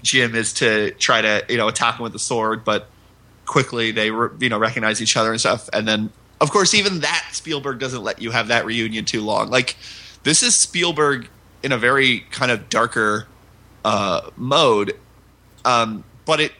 Jim 0.02 0.34
is 0.34 0.52
to 0.54 0.92
try 0.92 1.22
to 1.22 1.44
you 1.48 1.56
know 1.56 1.68
attack 1.68 1.96
him 1.98 2.02
with 2.02 2.12
the 2.12 2.18
sword, 2.18 2.64
but 2.64 2.88
quickly 3.46 3.92
they 3.92 4.10
re- 4.10 4.30
you 4.40 4.48
know 4.48 4.58
recognize 4.58 5.00
each 5.00 5.16
other 5.16 5.30
and 5.30 5.40
stuff, 5.40 5.68
and 5.72 5.86
then 5.86 6.10
of 6.40 6.50
course 6.50 6.74
even 6.74 7.00
that 7.00 7.28
Spielberg 7.32 7.78
doesn't 7.78 8.02
let 8.02 8.20
you 8.20 8.30
have 8.30 8.48
that 8.48 8.66
reunion 8.66 9.04
too 9.04 9.22
long. 9.22 9.48
Like 9.48 9.76
this 10.22 10.42
is 10.42 10.54
Spielberg 10.54 11.28
in 11.62 11.72
a 11.72 11.78
very 11.78 12.20
kind 12.30 12.50
of 12.50 12.68
darker 12.68 13.26
uh, 13.84 14.30
mode, 14.36 14.98
um, 15.64 16.04
but 16.24 16.40
it 16.40 16.52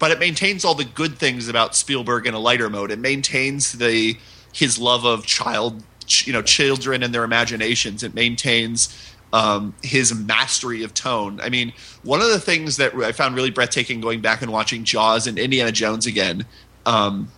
but 0.00 0.10
it 0.10 0.18
maintains 0.18 0.64
all 0.64 0.74
the 0.74 0.84
good 0.84 1.18
things 1.18 1.46
about 1.46 1.76
Spielberg 1.76 2.26
in 2.26 2.34
a 2.34 2.38
lighter 2.40 2.68
mode. 2.68 2.90
It 2.90 2.98
maintains 2.98 3.72
the 3.72 4.16
his 4.52 4.80
love 4.80 5.04
of 5.04 5.26
child, 5.26 5.84
you 6.24 6.32
know, 6.32 6.42
children 6.42 7.04
and 7.04 7.14
their 7.14 7.22
imaginations. 7.22 8.02
It 8.02 8.14
maintains 8.14 9.14
um, 9.32 9.74
his 9.82 10.12
mastery 10.12 10.82
of 10.82 10.92
tone. 10.94 11.40
I 11.40 11.50
mean, 11.50 11.72
one 12.02 12.20
of 12.20 12.28
the 12.28 12.40
things 12.40 12.78
that 12.78 12.94
I 12.96 13.12
found 13.12 13.36
really 13.36 13.50
breathtaking 13.50 14.00
going 14.00 14.20
back 14.20 14.42
and 14.42 14.50
watching 14.50 14.82
Jaws 14.82 15.28
and 15.28 15.38
Indiana 15.38 15.70
Jones 15.70 16.06
again, 16.06 16.46
um, 16.86 17.30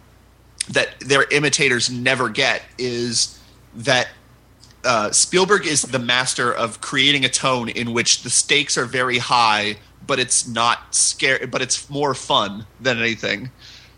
that 0.71 0.99
their 1.01 1.25
imitators 1.31 1.91
never 1.91 2.29
get 2.29 2.63
is 2.79 3.39
that 3.75 4.09
uh, 4.85 5.11
Spielberg 5.11 5.67
is 5.67 5.83
the 5.83 5.99
master 5.99 6.53
of 6.53 6.81
creating 6.81 7.25
a 7.25 7.29
tone 7.29 7.69
in 7.69 7.93
which 7.93 8.23
the 8.23 8.31
stakes 8.31 8.79
are 8.79 8.87
very 8.87 9.19
high, 9.19 9.77
but 10.07 10.19
it's 10.19 10.47
not 10.49 10.95
scary, 10.95 11.47
but 11.47 11.63
it's 11.63 11.89
more 11.91 12.15
fun 12.15 12.67
than 12.81 12.99
anything. 12.99 13.51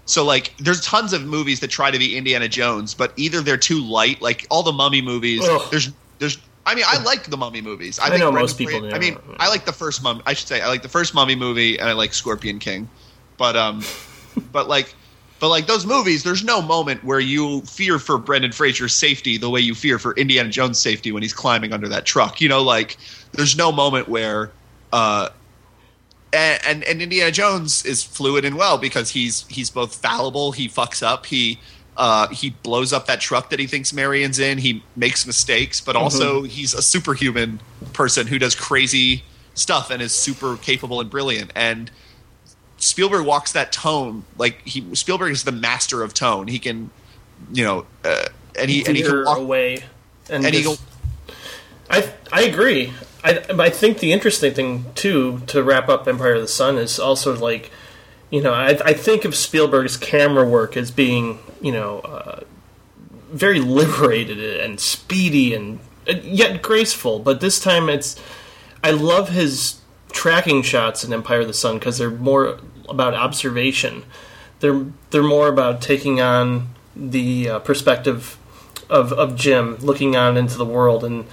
So 0.06 0.24
like, 0.24 0.54
there's 0.58 0.80
tons 0.82 1.12
of 1.12 1.24
movies 1.24 1.60
that 1.60 1.68
try 1.68 1.90
to 1.90 1.98
be 1.98 2.16
Indiana 2.16 2.48
Jones, 2.48 2.94
but 2.94 3.12
either 3.16 3.40
they're 3.40 3.56
too 3.56 3.82
light, 3.82 4.20
like 4.20 4.46
all 4.50 4.62
the 4.62 4.72
Mummy 4.72 5.00
movies. 5.00 5.42
Ugh. 5.44 5.62
There's 5.70 5.90
there's. 6.18 6.38
I 6.66 6.74
mean, 6.74 6.84
I 6.86 7.02
like 7.02 7.24
the 7.24 7.36
Mummy 7.36 7.60
movies. 7.60 7.98
I, 7.98 8.04
I 8.04 8.08
think 8.08 8.20
know 8.20 8.30
Brendan 8.30 8.42
most 8.42 8.58
people 8.58 8.94
I 8.94 8.98
mean, 8.98 9.18
I 9.38 9.48
like 9.48 9.66
the 9.66 9.72
first 9.72 10.02
Mummy. 10.02 10.22
I 10.26 10.34
should 10.34 10.48
say 10.48 10.60
I 10.60 10.68
like 10.68 10.82
the 10.82 10.88
first 10.88 11.14
Mummy 11.14 11.36
movie, 11.36 11.78
and 11.78 11.88
I 11.88 11.92
like 11.92 12.14
Scorpion 12.14 12.58
King. 12.58 12.88
But 13.36 13.56
um, 13.56 13.82
but 14.52 14.68
like, 14.68 14.94
but 15.40 15.48
like 15.48 15.66
those 15.66 15.86
movies, 15.86 16.22
there's 16.22 16.44
no 16.44 16.62
moment 16.62 17.02
where 17.04 17.20
you 17.20 17.62
fear 17.62 17.98
for 17.98 18.18
Brendan 18.18 18.52
Fraser's 18.52 18.94
safety 18.94 19.36
the 19.36 19.50
way 19.50 19.60
you 19.60 19.74
fear 19.74 19.98
for 19.98 20.14
Indiana 20.16 20.50
Jones' 20.50 20.78
safety 20.78 21.12
when 21.12 21.22
he's 21.22 21.34
climbing 21.34 21.72
under 21.72 21.88
that 21.88 22.04
truck. 22.04 22.40
You 22.40 22.48
know, 22.48 22.62
like 22.62 22.96
there's 23.32 23.56
no 23.56 23.72
moment 23.72 24.08
where 24.08 24.50
uh, 24.92 25.30
and, 26.34 26.60
and 26.66 26.84
and 26.84 27.02
Indiana 27.02 27.30
Jones 27.30 27.84
is 27.84 28.02
fluid 28.02 28.44
and 28.44 28.56
well 28.56 28.78
because 28.78 29.10
he's 29.10 29.46
he's 29.48 29.70
both 29.70 29.94
fallible, 29.94 30.52
he 30.52 30.68
fucks 30.68 31.02
up, 31.02 31.26
he 31.26 31.60
uh, 31.96 32.28
he 32.28 32.50
blows 32.50 32.92
up 32.92 33.06
that 33.06 33.20
truck 33.20 33.50
that 33.50 33.58
he 33.60 33.66
thinks 33.66 33.92
Marion's 33.92 34.38
in, 34.38 34.58
he 34.58 34.82
makes 34.96 35.26
mistakes, 35.26 35.80
but 35.80 35.94
also 35.94 36.42
he's 36.42 36.74
a 36.74 36.82
superhuman 36.82 37.60
person 37.92 38.26
who 38.26 38.38
does 38.38 38.54
crazy 38.54 39.22
stuff 39.54 39.90
and 39.90 40.02
is 40.02 40.12
super 40.12 40.56
capable 40.56 41.00
and 41.00 41.08
brilliant. 41.08 41.52
And 41.54 41.90
Spielberg 42.78 43.24
walks 43.24 43.52
that 43.52 43.72
tone 43.72 44.24
like 44.36 44.60
he 44.66 44.94
Spielberg 44.94 45.32
is 45.32 45.44
the 45.44 45.52
master 45.52 46.02
of 46.02 46.12
tone. 46.14 46.48
He 46.48 46.58
can, 46.58 46.90
you 47.52 47.64
know, 47.64 47.86
uh, 48.04 48.26
and 48.58 48.70
he 48.70 48.84
and 48.86 48.96
he 48.96 49.02
can 49.02 49.12
veer 49.12 49.24
walk 49.24 49.38
away. 49.38 49.84
And, 50.28 50.44
and 50.44 50.54
he 50.54 50.62
just- 50.62 50.80
go, 50.80 50.84
I 51.94 52.12
I 52.32 52.42
agree. 52.42 52.92
I 53.22 53.44
I 53.48 53.70
think 53.70 53.98
the 53.98 54.12
interesting 54.12 54.52
thing 54.52 54.86
too 54.94 55.42
to 55.46 55.62
wrap 55.62 55.88
up 55.88 56.08
Empire 56.08 56.34
of 56.34 56.42
the 56.42 56.48
Sun 56.48 56.76
is 56.78 56.98
also 56.98 57.36
like, 57.36 57.70
you 58.30 58.42
know, 58.42 58.52
I 58.52 58.78
I 58.84 58.92
think 58.94 59.24
of 59.24 59.34
Spielberg's 59.34 59.96
camera 59.96 60.46
work 60.48 60.76
as 60.76 60.90
being 60.90 61.38
you 61.60 61.72
know 61.72 62.00
uh, 62.00 62.40
very 63.30 63.60
liberated 63.60 64.60
and 64.60 64.80
speedy 64.80 65.54
and 65.54 65.78
uh, 66.08 66.14
yet 66.22 66.62
graceful, 66.62 67.20
but 67.20 67.40
this 67.40 67.60
time 67.60 67.88
it's 67.88 68.20
I 68.82 68.90
love 68.90 69.28
his 69.28 69.80
tracking 70.12 70.62
shots 70.62 71.04
in 71.04 71.12
Empire 71.12 71.40
of 71.40 71.46
the 71.46 71.54
Sun 71.54 71.78
because 71.78 71.98
they're 71.98 72.10
more 72.10 72.58
about 72.88 73.14
observation. 73.14 74.04
They're 74.58 74.86
they're 75.10 75.22
more 75.22 75.48
about 75.48 75.80
taking 75.80 76.20
on 76.20 76.70
the 76.96 77.50
uh, 77.50 77.58
perspective 77.60 78.36
of 78.90 79.12
of 79.12 79.36
Jim 79.36 79.76
looking 79.76 80.16
on 80.16 80.36
into 80.36 80.58
the 80.58 80.66
world 80.66 81.04
and 81.04 81.26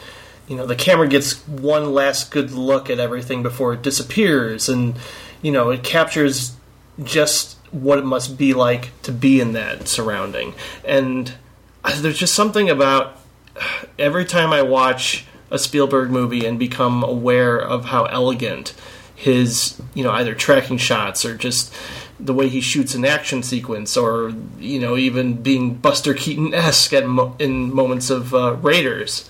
you 0.52 0.58
know 0.58 0.66
the 0.66 0.76
camera 0.76 1.08
gets 1.08 1.48
one 1.48 1.94
last 1.94 2.30
good 2.30 2.52
look 2.52 2.90
at 2.90 3.00
everything 3.00 3.42
before 3.42 3.74
it 3.74 3.82
disappears 3.82 4.68
and 4.68 5.00
you 5.42 5.52
know 5.52 5.70
it 5.70 5.82
captures 5.82 6.58
just 7.02 7.58
what 7.72 7.98
it 7.98 8.04
must 8.04 8.38
be 8.38 8.54
like 8.54 8.92
to 9.02 9.14
be 9.14 9.40
in 9.40 9.54
that 9.54 9.88
surrounding 9.88 10.54
and 10.86 11.36
uh, 11.86 12.02
there's 12.02 12.18
just 12.18 12.36
something 12.36 12.70
about 12.70 13.18
every 13.98 14.26
time 14.26 14.52
I 14.52 14.62
watch 14.62 15.26
a 15.50 15.58
Spielberg 15.58 16.10
movie 16.10 16.46
and 16.46 16.60
become 16.60 17.04
aware 17.04 17.58
of 17.58 17.86
how 17.86 18.06
elegant 18.06 18.74
his, 19.14 19.80
you 19.94 20.04
know, 20.04 20.12
either 20.12 20.34
tracking 20.34 20.78
shots 20.78 21.26
or 21.26 21.36
just 21.36 21.74
the 22.20 22.34
way 22.34 22.48
he 22.48 22.62
shoots 22.62 22.96
an 22.96 23.06
action 23.06 23.44
sequence, 23.44 23.98
or 23.98 24.34
you 24.60 24.80
know, 24.80 24.98
even 24.98 25.42
being 25.42 25.76
Buster 25.76 26.14
Keaton 26.14 26.54
esque 26.54 27.04
mo- 27.04 27.36
in 27.38 27.74
moments 27.74 28.10
of 28.10 28.34
uh, 28.34 28.54
Raiders. 28.54 29.30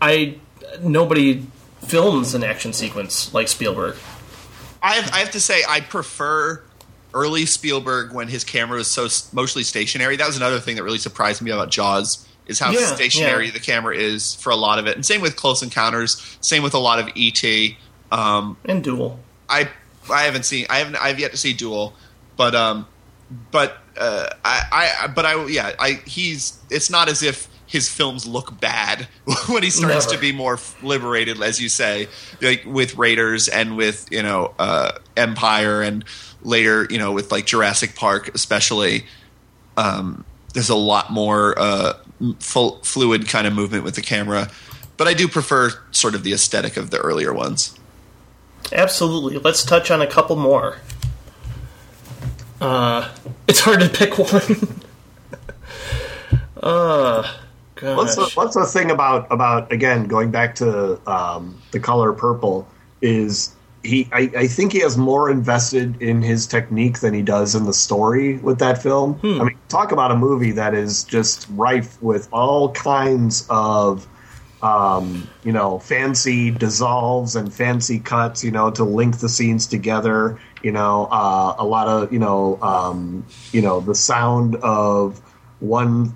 I 0.00 0.38
nobody 0.82 1.46
films 1.86 2.34
an 2.34 2.44
action 2.44 2.72
sequence 2.72 3.32
like 3.34 3.48
Spielberg. 3.48 3.96
I 4.82 4.94
have, 4.94 5.12
I 5.12 5.18
have 5.18 5.30
to 5.32 5.40
say, 5.40 5.62
I 5.68 5.80
prefer 5.80 6.62
early 7.14 7.46
Spielberg 7.46 8.12
when 8.12 8.28
his 8.28 8.44
camera 8.44 8.78
was 8.78 8.88
so 8.88 9.08
mostly 9.34 9.62
stationary. 9.64 10.16
That 10.16 10.26
was 10.26 10.36
another 10.36 10.60
thing 10.60 10.76
that 10.76 10.82
really 10.84 10.98
surprised 10.98 11.42
me 11.42 11.50
about 11.50 11.70
Jaws 11.70 12.26
is 12.46 12.58
how 12.58 12.70
Yeah, 12.70 12.86
stationary 12.94 13.46
yeah. 13.46 13.52
the 13.52 13.60
camera 13.60 13.96
is 13.96 14.34
for 14.36 14.50
a 14.50 14.56
lot 14.56 14.78
of 14.78 14.86
it, 14.86 14.94
and 14.96 15.04
same 15.04 15.20
with 15.20 15.36
Close 15.36 15.62
Encounters. 15.62 16.38
Same 16.40 16.62
with 16.62 16.74
a 16.74 16.78
lot 16.78 16.98
of 16.98 17.08
ET. 17.16 17.42
Um, 18.12 18.56
And 18.64 18.82
Duel. 18.84 19.18
I 19.48 19.68
I 20.12 20.22
haven't 20.22 20.44
seen 20.44 20.66
I 20.70 20.78
haven't 20.78 20.96
I've 20.96 21.18
yet 21.18 21.30
to 21.32 21.36
see 21.36 21.52
Duel, 21.52 21.94
but 22.36 22.54
um, 22.54 22.86
but 23.50 23.78
uh, 23.98 24.28
I 24.44 24.92
I 25.02 25.06
but 25.08 25.26
I 25.26 25.46
yeah 25.46 25.72
I 25.78 26.00
he's 26.06 26.58
it's 26.70 26.88
not 26.90 27.08
as 27.08 27.22
if 27.22 27.48
his 27.68 27.88
films 27.88 28.26
look 28.26 28.58
bad 28.60 29.06
when 29.46 29.62
he 29.62 29.70
starts 29.70 30.06
Never. 30.06 30.16
to 30.16 30.20
be 30.20 30.32
more 30.32 30.58
liberated, 30.82 31.40
as 31.40 31.60
you 31.60 31.68
say, 31.68 32.08
like 32.42 32.64
with 32.66 32.96
Raiders 32.96 33.46
and 33.46 33.76
with 33.76 34.08
you 34.10 34.22
know 34.22 34.54
uh, 34.58 34.92
Empire 35.16 35.82
and 35.82 36.04
later 36.42 36.86
you 36.90 36.98
know 36.98 37.12
with 37.12 37.30
like 37.30 37.46
Jurassic 37.46 37.94
Park, 37.94 38.34
especially. 38.34 39.04
Um, 39.76 40.24
there's 40.54 40.70
a 40.70 40.74
lot 40.74 41.12
more 41.12 41.56
uh, 41.56 41.92
full, 42.40 42.80
fluid 42.82 43.28
kind 43.28 43.46
of 43.46 43.52
movement 43.52 43.84
with 43.84 43.94
the 43.94 44.02
camera, 44.02 44.50
but 44.96 45.06
I 45.06 45.14
do 45.14 45.28
prefer 45.28 45.70
sort 45.92 46.16
of 46.16 46.24
the 46.24 46.32
aesthetic 46.32 46.76
of 46.76 46.90
the 46.90 46.98
earlier 46.98 47.32
ones. 47.32 47.78
Absolutely. 48.72 49.38
Let's 49.38 49.64
touch 49.64 49.90
on 49.90 50.02
a 50.02 50.06
couple 50.06 50.36
more. 50.36 50.78
Uh, 52.60 53.14
it's 53.48 53.60
hard 53.60 53.80
to 53.80 53.88
pick 53.88 54.18
one. 54.18 54.80
uh, 56.62 57.34
gosh. 57.80 57.96
What's 57.96 58.16
the, 58.16 58.30
what's 58.34 58.54
the 58.54 58.66
thing 58.66 58.90
about 58.90 59.30
about 59.30 59.70
again 59.72 60.06
going 60.06 60.30
back 60.30 60.54
to 60.56 61.00
um, 61.10 61.60
the 61.72 61.80
color 61.80 62.12
purple 62.12 62.68
is 63.00 63.54
he 63.82 64.08
I, 64.12 64.30
I 64.36 64.46
think 64.46 64.72
he 64.72 64.80
has 64.80 64.96
more 64.96 65.30
invested 65.30 66.00
in 66.02 66.22
his 66.22 66.46
technique 66.46 67.00
than 67.00 67.14
he 67.14 67.22
does 67.22 67.54
in 67.54 67.64
the 67.64 67.72
story 67.72 68.38
with 68.38 68.58
that 68.58 68.82
film. 68.82 69.20
I 69.40 69.44
mean, 69.44 69.58
talk 69.68 69.92
about 69.92 70.10
a 70.10 70.16
movie 70.16 70.52
that 70.52 70.74
is 70.74 71.04
just 71.04 71.46
rife 71.50 72.00
with 72.02 72.28
all 72.32 72.72
kinds 72.72 73.46
of 73.48 74.06
um, 74.62 75.28
you 75.44 75.52
know 75.52 75.78
fancy 75.78 76.50
dissolves 76.50 77.36
and 77.36 77.52
fancy 77.52 78.00
cuts, 78.00 78.42
you 78.42 78.50
know, 78.50 78.70
to 78.72 78.84
link 78.84 79.18
the 79.18 79.28
scenes 79.28 79.66
together. 79.66 80.38
You 80.62 80.72
know, 80.72 81.06
uh, 81.10 81.54
a 81.58 81.64
lot 81.64 81.88
of 81.88 82.12
you 82.12 82.18
know 82.18 82.60
um, 82.60 83.24
you 83.52 83.62
know 83.62 83.80
the 83.80 83.94
sound 83.94 84.56
of 84.56 85.20
one 85.60 86.12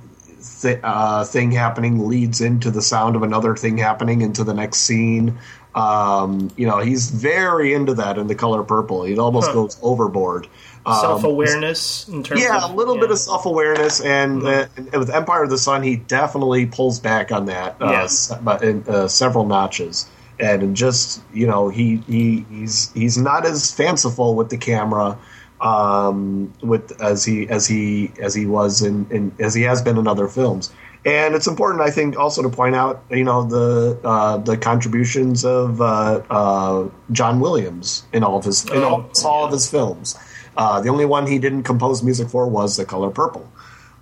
th- 0.62 0.80
uh, 0.82 1.24
thing 1.24 1.50
happening 1.52 2.08
leads 2.08 2.40
into 2.40 2.70
the 2.70 2.80
sound 2.82 3.16
of 3.16 3.22
another 3.22 3.54
thing 3.56 3.76
happening 3.78 4.22
into 4.22 4.44
the 4.44 4.54
next 4.54 4.80
scene. 4.80 5.38
Um, 5.74 6.50
you 6.56 6.66
know, 6.66 6.78
he's 6.78 7.10
very 7.10 7.72
into 7.72 7.94
that 7.94 8.18
in 8.18 8.26
the 8.26 8.34
color 8.34 8.62
purple. 8.62 9.04
He 9.04 9.18
almost 9.18 9.48
Huh. 9.48 9.54
goes 9.54 9.78
overboard. 9.82 10.46
Um, 10.84 10.94
Self 11.00 11.24
awareness 11.24 12.08
in 12.08 12.22
terms 12.24 12.42
yeah, 12.42 12.64
of 12.64 12.70
a 12.72 12.74
little 12.74 12.98
bit 12.98 13.10
of 13.12 13.18
self 13.18 13.46
awareness, 13.46 14.00
and, 14.00 14.42
uh, 14.44 14.66
and 14.76 14.92
with 14.92 15.10
Empire 15.10 15.44
of 15.44 15.50
the 15.50 15.56
Sun, 15.58 15.82
he 15.84 15.94
definitely 15.96 16.66
pulls 16.66 16.98
back 16.98 17.30
on 17.30 17.46
that, 17.46 17.76
uh, 17.80 18.08
Yeah. 18.30 18.38
but 18.42 18.64
in 18.64 18.82
uh, 18.88 19.06
several 19.06 19.46
notches, 19.46 20.06
and 20.40 20.74
just 20.76 21.22
you 21.32 21.46
know, 21.46 21.68
he, 21.68 22.02
he 22.08 22.44
he's 22.50 22.90
he's 22.94 23.16
not 23.16 23.46
as 23.46 23.70
fanciful 23.70 24.34
with 24.34 24.50
the 24.50 24.56
camera, 24.56 25.16
um, 25.62 26.52
with 26.62 27.00
as 27.00 27.24
he 27.24 27.48
as 27.48 27.66
he 27.66 28.12
as 28.20 28.34
he 28.34 28.46
was 28.46 28.82
in, 28.82 29.06
in 29.10 29.32
as 29.38 29.54
he 29.54 29.62
has 29.62 29.80
been 29.80 29.96
in 29.96 30.06
other 30.06 30.28
films. 30.28 30.72
And 31.04 31.34
it's 31.34 31.48
important, 31.48 31.82
I 31.82 31.90
think, 31.90 32.16
also 32.16 32.42
to 32.42 32.48
point 32.48 32.76
out, 32.76 33.02
you 33.10 33.24
know, 33.24 33.42
the 33.44 33.98
uh, 34.04 34.36
the 34.38 34.56
contributions 34.56 35.44
of 35.44 35.80
uh, 35.80 36.22
uh, 36.30 36.88
John 37.10 37.40
Williams 37.40 38.04
in 38.12 38.22
all 38.22 38.38
of 38.38 38.44
his 38.44 38.64
in 38.70 38.82
all, 38.82 39.10
all 39.24 39.46
of 39.46 39.52
his 39.52 39.68
films. 39.68 40.16
Uh, 40.56 40.80
the 40.80 40.90
only 40.90 41.06
one 41.06 41.26
he 41.26 41.38
didn't 41.38 41.62
compose 41.62 42.02
music 42.02 42.28
for 42.28 42.46
was 42.46 42.76
The 42.76 42.84
Color 42.84 43.10
Purple. 43.10 43.50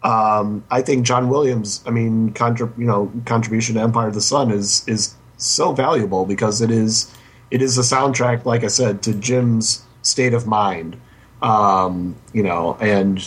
Um, 0.03 0.65
I 0.70 0.82
think 0.82 1.07
John 1.07 1.28
Williams, 1.28 1.82
I 1.87 1.91
mean, 1.91 2.32
contrib- 2.32 2.77
you 2.77 2.87
know, 2.87 3.12
contribution 3.24 3.77
to 3.77 3.82
Empire 3.82 4.09
of 4.09 4.15
the 4.15 4.20
Sun 4.20 4.51
is 4.51 4.87
is 4.89 5.15
so 5.37 5.73
valuable 5.73 6.27
because 6.27 6.61
it 6.61 6.70
is 6.70 7.15
it 7.51 7.62
is 7.62 7.78
a 7.78 7.82
soundtrack, 7.82 8.45
like 8.45 8.65
I 8.65 8.69
said, 8.69 9.03
to 9.03 9.15
Jim's 9.15 9.85
state 10.03 10.35
of 10.35 10.47
mind. 10.47 11.01
Um, 11.43 12.17
you 12.33 12.43
know, 12.43 12.77
and 12.81 13.19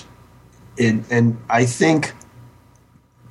it, 0.77 1.03
and 1.10 1.38
I 1.49 1.65
think 1.65 2.14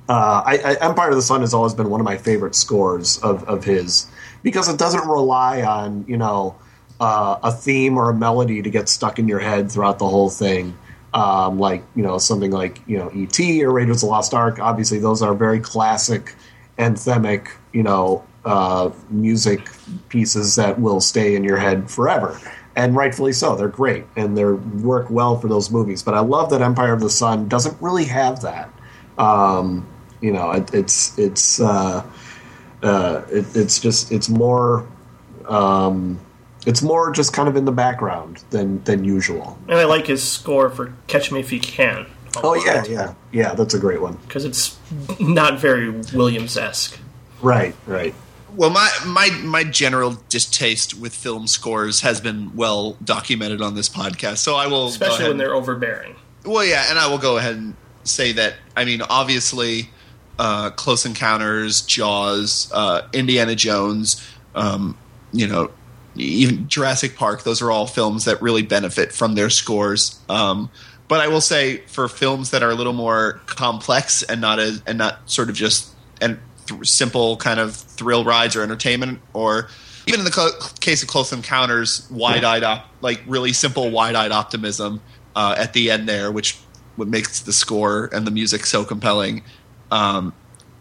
uh, 0.09 0.43
I, 0.45 0.57
I, 0.57 0.73
Empire 0.81 1.09
of 1.09 1.15
the 1.15 1.21
Sun 1.21 1.41
has 1.41 1.53
always 1.53 1.73
been 1.73 1.89
one 1.89 2.01
of 2.01 2.05
my 2.05 2.17
favorite 2.17 2.55
scores 2.55 3.17
of, 3.19 3.43
of 3.45 3.63
his 3.63 4.07
because 4.41 4.67
it 4.67 4.77
doesn't 4.77 5.07
rely 5.07 5.61
on 5.61 6.05
you 6.07 6.17
know 6.17 6.55
uh, 6.99 7.39
a 7.43 7.51
theme 7.51 7.97
or 7.97 8.09
a 8.09 8.13
melody 8.13 8.61
to 8.61 8.69
get 8.69 8.89
stuck 8.89 9.19
in 9.19 9.27
your 9.27 9.39
head 9.39 9.71
throughout 9.71 9.99
the 9.99 10.07
whole 10.07 10.29
thing. 10.29 10.77
Um, 11.13 11.59
like 11.59 11.83
you 11.95 12.03
know 12.03 12.17
something 12.17 12.51
like 12.51 12.81
you 12.87 12.97
know 12.97 13.11
E.T. 13.13 13.63
or 13.63 13.71
Raiders 13.71 13.97
of 13.97 14.01
the 14.01 14.05
Lost 14.07 14.33
Ark. 14.33 14.59
Obviously, 14.59 14.99
those 14.99 15.21
are 15.21 15.33
very 15.33 15.59
classic 15.59 16.35
anthemic 16.79 17.49
you 17.71 17.83
know 17.83 18.25
uh, 18.45 18.89
music 19.09 19.69
pieces 20.09 20.55
that 20.55 20.79
will 20.79 20.99
stay 20.99 21.35
in 21.35 21.43
your 21.43 21.57
head 21.57 21.89
forever. 21.89 22.39
And 22.75 22.95
rightfully 22.95 23.33
so, 23.33 23.55
they're 23.55 23.67
great 23.67 24.05
and 24.15 24.35
they 24.37 24.45
work 24.45 25.09
well 25.09 25.39
for 25.39 25.47
those 25.47 25.69
movies. 25.69 26.01
But 26.01 26.15
I 26.15 26.21
love 26.21 26.49
that 26.49 26.61
Empire 26.61 26.93
of 26.93 27.01
the 27.01 27.09
Sun 27.09 27.47
doesn't 27.47 27.79
really 27.81 28.05
have 28.05 28.41
that. 28.41 28.69
Um, 29.17 29.87
you 30.21 30.31
know, 30.31 30.51
it, 30.51 30.73
it's 30.73 31.17
it's 31.19 31.59
uh, 31.59 32.03
uh, 32.81 33.21
it, 33.29 33.45
it's 33.55 33.79
just 33.79 34.11
it's 34.11 34.29
more 34.29 34.87
um, 35.47 36.19
it's 36.65 36.81
more 36.81 37.11
just 37.11 37.33
kind 37.33 37.47
of 37.47 37.55
in 37.55 37.65
the 37.65 37.71
background 37.71 38.43
than 38.49 38.83
than 38.85 39.03
usual. 39.03 39.57
And 39.67 39.77
I 39.77 39.85
like 39.85 40.07
his 40.07 40.27
score 40.27 40.69
for 40.69 40.93
Catch 41.07 41.31
Me 41.31 41.41
If 41.41 41.51
You 41.51 41.59
Can. 41.59 42.07
Oh 42.43 42.55
yeah, 42.55 42.83
yeah, 42.85 43.13
yeah. 43.31 43.53
That's 43.53 43.73
a 43.73 43.79
great 43.79 44.01
one. 44.01 44.15
Because 44.27 44.45
it's 44.45 44.79
not 45.19 45.59
very 45.59 45.89
Williams 45.89 46.57
esque. 46.57 46.97
Right, 47.41 47.75
right. 47.85 48.15
Well, 48.55 48.69
my 48.69 48.89
my 49.05 49.29
my 49.43 49.63
general 49.63 50.17
distaste 50.29 50.93
with 50.93 51.13
film 51.13 51.47
scores 51.47 52.01
has 52.01 52.21
been 52.21 52.55
well 52.55 52.97
documented 53.03 53.61
on 53.61 53.75
this 53.75 53.89
podcast, 53.89 54.37
so 54.37 54.55
I 54.55 54.67
will 54.67 54.87
Especially 54.87 55.27
when 55.27 55.37
they're 55.37 55.55
overbearing. 55.55 56.15
Well, 56.45 56.63
yeah, 56.63 56.85
and 56.89 56.99
I 56.99 57.07
will 57.07 57.17
go 57.17 57.37
ahead 57.37 57.55
and 57.55 57.75
say 58.03 58.33
that. 58.33 58.55
I 58.75 58.85
mean, 58.85 59.01
obviously, 59.01 59.89
uh, 60.37 60.71
Close 60.71 61.05
Encounters, 61.05 61.81
Jaws, 61.81 62.69
uh, 62.73 63.07
Indiana 63.13 63.55
Jones, 63.55 64.25
um, 64.55 64.97
you 65.31 65.47
know, 65.47 65.71
even 66.15 66.67
Jurassic 66.67 67.15
Park. 67.15 67.43
Those 67.43 67.61
are 67.61 67.71
all 67.71 67.87
films 67.87 68.25
that 68.25 68.41
really 68.41 68.61
benefit 68.61 69.11
from 69.11 69.35
their 69.35 69.49
scores. 69.49 70.19
Um, 70.29 70.69
but 71.07 71.21
I 71.21 71.27
will 71.27 71.41
say, 71.41 71.77
for 71.87 72.07
films 72.07 72.51
that 72.51 72.63
are 72.63 72.71
a 72.71 72.75
little 72.75 72.93
more 72.93 73.41
complex 73.45 74.23
and 74.23 74.41
not 74.41 74.59
as 74.59 74.81
and 74.85 74.97
not 74.97 75.29
sort 75.29 75.49
of 75.49 75.55
just 75.55 75.89
and 76.21 76.39
th- 76.67 76.87
simple 76.87 77.37
kind 77.37 77.59
of 77.59 77.75
thrill 77.75 78.23
rides 78.23 78.55
or 78.55 78.63
entertainment, 78.63 79.19
or 79.33 79.69
even 80.05 80.19
in 80.19 80.25
the 80.25 80.71
case 80.79 81.01
of 81.01 81.07
Close 81.07 81.31
Encounters, 81.31 82.07
wide-eyed, 82.11 82.63
op- 82.63 82.89
like 83.01 83.21
really 83.25 83.53
simple 83.53 83.89
wide-eyed 83.89 84.31
optimism 84.31 85.01
uh, 85.35 85.55
at 85.57 85.73
the 85.73 85.91
end 85.91 86.09
there, 86.09 86.31
which 86.31 86.57
what 86.95 87.07
makes 87.07 87.39
the 87.41 87.53
score 87.53 88.09
and 88.13 88.27
the 88.27 88.31
music 88.31 88.65
so 88.65 88.83
compelling. 88.83 89.43
Um, 89.91 90.33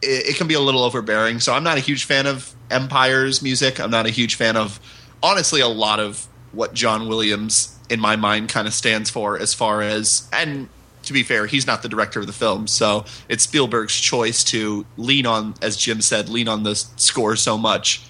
it, 0.03 0.31
it 0.31 0.37
can 0.37 0.49
be 0.49 0.55
a 0.55 0.61
little 0.61 0.83
overbearing, 0.83 1.41
so 1.41 1.55
I'm 1.55 1.65
not 1.65 1.77
a 1.77 1.81
huge 1.81 2.05
fan 2.05 2.27
of 2.27 2.55
Empire's 2.71 3.43
music. 3.43 3.79
I'm 3.81 3.91
not 3.91 4.07
a 4.07 4.11
huge 4.11 4.35
fan 4.35 4.57
of, 4.57 4.81
honestly, 5.23 5.61
a 5.61 5.69
lot 5.69 6.01
of 6.01 6.27
what 6.53 6.75
John 6.75 7.09
Williams, 7.09 7.79
in 7.89 8.01
my 8.01 8.17
mind, 8.17 8.49
kind 8.49 8.67
of 8.67 8.75
stands 8.75 9.09
for 9.11 9.39
as 9.39 9.55
far 9.55 9.83
as 9.83 10.29
and. 10.33 10.69
To 11.13 11.19
be 11.19 11.23
fair, 11.25 11.47
he's 11.47 11.67
not 11.67 11.83
the 11.83 11.91
director 11.91 12.21
of 12.21 12.27
the 12.27 12.33
film, 12.33 12.67
so 12.67 13.05
it's 13.29 13.45
Spielberg's 13.45 14.01
choice 14.01 14.43
to 14.45 14.87
lean 14.97 15.27
on, 15.27 15.55
as 15.61 15.77
Jim 15.77 16.01
said, 16.01 16.31
lean 16.31 16.49
on 16.49 16.63
the 16.63 16.75
score 16.75 17.37
so 17.37 17.59
much. 17.59 18.03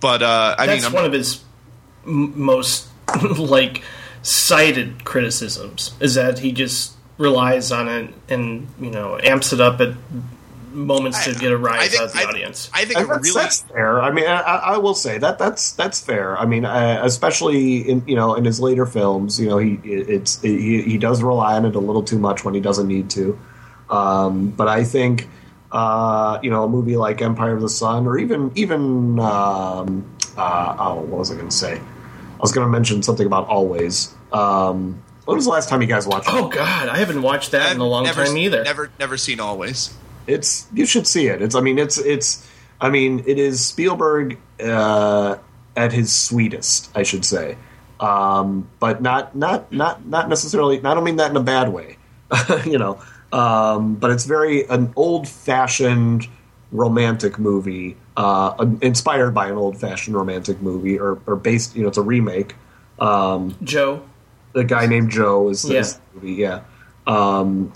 But 0.00 0.22
uh, 0.22 0.54
I 0.58 0.66
That's 0.66 0.82
mean, 0.82 0.86
I'm, 0.86 0.92
one 0.94 1.04
of 1.04 1.12
his 1.12 1.44
m- 2.06 2.32
most 2.42 2.88
like 3.36 3.82
cited 4.22 5.04
criticisms 5.04 5.94
is 6.00 6.14
that 6.14 6.38
he 6.38 6.52
just 6.52 6.94
relies 7.18 7.70
on 7.70 7.88
it 7.88 8.14
and 8.30 8.66
you 8.80 8.90
know 8.90 9.18
amps 9.22 9.52
it 9.52 9.60
up 9.60 9.78
at 9.82 9.94
moments 10.72 11.24
to 11.24 11.34
get 11.34 11.52
a 11.52 11.56
rise 11.56 11.90
think- 11.90 12.00
out 12.02 12.06
of 12.08 12.12
the 12.12 12.20
I- 12.20 12.24
audience. 12.24 12.70
I 12.72 12.84
think 12.84 12.98
And 12.98 13.06
it 13.06 13.08
that's, 13.08 13.28
really 13.28 13.42
that's 13.42 13.60
fair. 13.62 14.00
I 14.00 14.10
mean, 14.10 14.26
I, 14.26 14.40
I 14.40 14.78
will 14.78 14.94
say 14.94 15.18
that 15.18 15.38
that's 15.38 15.72
that's 15.72 16.00
fair. 16.00 16.38
I 16.38 16.46
mean, 16.46 16.64
uh, 16.64 17.00
especially 17.04 17.78
in 17.88 18.02
you 18.06 18.16
know 18.16 18.34
in 18.34 18.44
his 18.44 18.60
later 18.60 18.86
films, 18.86 19.38
you 19.40 19.48
know, 19.48 19.58
he 19.58 19.74
it's 19.84 20.40
he, 20.42 20.82
he 20.82 20.98
does 20.98 21.22
rely 21.22 21.56
on 21.56 21.64
it 21.66 21.74
a 21.74 21.80
little 21.80 22.02
too 22.02 22.18
much 22.18 22.44
when 22.44 22.54
he 22.54 22.60
doesn't 22.60 22.88
need 22.88 23.10
to. 23.10 23.38
Um, 23.88 24.50
but 24.50 24.68
I 24.68 24.84
think 24.84 25.28
uh, 25.72 26.38
you 26.42 26.50
know 26.50 26.64
a 26.64 26.68
movie 26.68 26.96
like 26.96 27.20
Empire 27.22 27.54
of 27.54 27.60
the 27.60 27.68
Sun, 27.68 28.06
or 28.06 28.18
even 28.18 28.52
even 28.54 29.18
um, 29.18 30.04
uh, 30.36 30.76
oh, 30.78 30.94
what 31.00 31.18
was 31.18 31.30
I 31.30 31.34
going 31.34 31.48
to 31.48 31.56
say? 31.56 31.76
I 31.78 32.40
was 32.42 32.52
going 32.52 32.66
to 32.66 32.70
mention 32.70 33.02
something 33.02 33.26
about 33.26 33.48
Always. 33.48 34.14
Um, 34.32 35.02
when 35.26 35.36
was 35.36 35.44
the 35.44 35.50
last 35.50 35.68
time 35.68 35.82
you 35.82 35.86
guys 35.88 36.06
watched? 36.06 36.28
it? 36.28 36.34
oh 36.34 36.48
God, 36.48 36.88
I 36.88 36.96
haven't 36.98 37.22
watched 37.22 37.50
that 37.50 37.72
in 37.74 37.80
a 37.80 37.86
long 37.86 38.04
never, 38.04 38.24
time 38.24 38.36
either. 38.36 38.64
Never, 38.64 38.90
never 38.98 39.16
seen 39.16 39.38
Always. 39.40 39.94
It's 40.30 40.66
you 40.72 40.86
should 40.86 41.06
see 41.06 41.26
it. 41.26 41.42
It's 41.42 41.54
I 41.54 41.60
mean 41.60 41.78
it's 41.78 41.98
it's 41.98 42.46
I 42.80 42.90
mean 42.90 43.24
it 43.26 43.38
is 43.38 43.64
Spielberg 43.64 44.38
uh, 44.62 45.36
at 45.76 45.92
his 45.92 46.14
sweetest, 46.14 46.90
I 46.94 47.02
should 47.02 47.24
say, 47.24 47.56
um, 47.98 48.68
but 48.78 49.02
not 49.02 49.34
not 49.36 49.72
not 49.72 50.06
not 50.06 50.28
necessarily. 50.28 50.78
I 50.78 50.94
don't 50.94 51.04
mean 51.04 51.16
that 51.16 51.30
in 51.30 51.36
a 51.36 51.42
bad 51.42 51.68
way, 51.72 51.96
you 52.64 52.78
know. 52.78 53.00
Um, 53.32 53.94
but 53.94 54.10
it's 54.10 54.24
very 54.24 54.66
an 54.68 54.92
old 54.96 55.28
fashioned 55.28 56.26
romantic 56.72 57.38
movie, 57.38 57.96
uh, 58.16 58.66
inspired 58.80 59.32
by 59.32 59.46
an 59.48 59.54
old 59.56 59.78
fashioned 59.78 60.16
romantic 60.16 60.60
movie, 60.60 60.98
or, 60.98 61.20
or 61.26 61.36
based. 61.36 61.76
You 61.76 61.82
know, 61.82 61.88
it's 61.88 61.98
a 61.98 62.02
remake. 62.02 62.54
Um, 62.98 63.56
Joe, 63.62 64.02
the 64.52 64.64
guy 64.64 64.86
named 64.86 65.10
Joe 65.10 65.48
is, 65.48 65.64
Yeah. 65.64 65.80
is 65.80 65.94
the 65.94 66.00
movie, 66.14 66.32
yeah. 66.34 66.62
Um, 67.06 67.72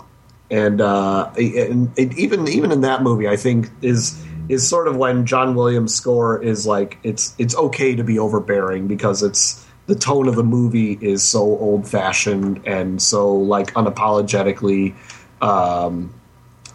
and 0.49 0.81
uh, 0.81 1.31
and 1.37 1.91
it, 1.97 2.17
even 2.17 2.47
even 2.47 2.71
in 2.71 2.81
that 2.81 3.01
movie, 3.03 3.27
I 3.27 3.35
think 3.35 3.69
is 3.81 4.21
is 4.47 4.67
sort 4.67 4.87
of 4.87 4.95
when 4.95 5.25
John 5.25 5.55
Williams' 5.55 5.93
score 5.95 6.41
is 6.41 6.67
like 6.67 6.97
it's 7.03 7.33
it's 7.37 7.55
okay 7.55 7.95
to 7.95 8.03
be 8.03 8.19
overbearing 8.19 8.87
because 8.87 9.23
it's 9.23 9.65
the 9.87 9.95
tone 9.95 10.27
of 10.27 10.35
the 10.35 10.43
movie 10.43 10.97
is 11.01 11.23
so 11.23 11.41
old 11.41 11.87
fashioned 11.87 12.65
and 12.65 13.01
so 13.01 13.31
like 13.31 13.73
unapologetically 13.73 14.95
um, 15.41 16.13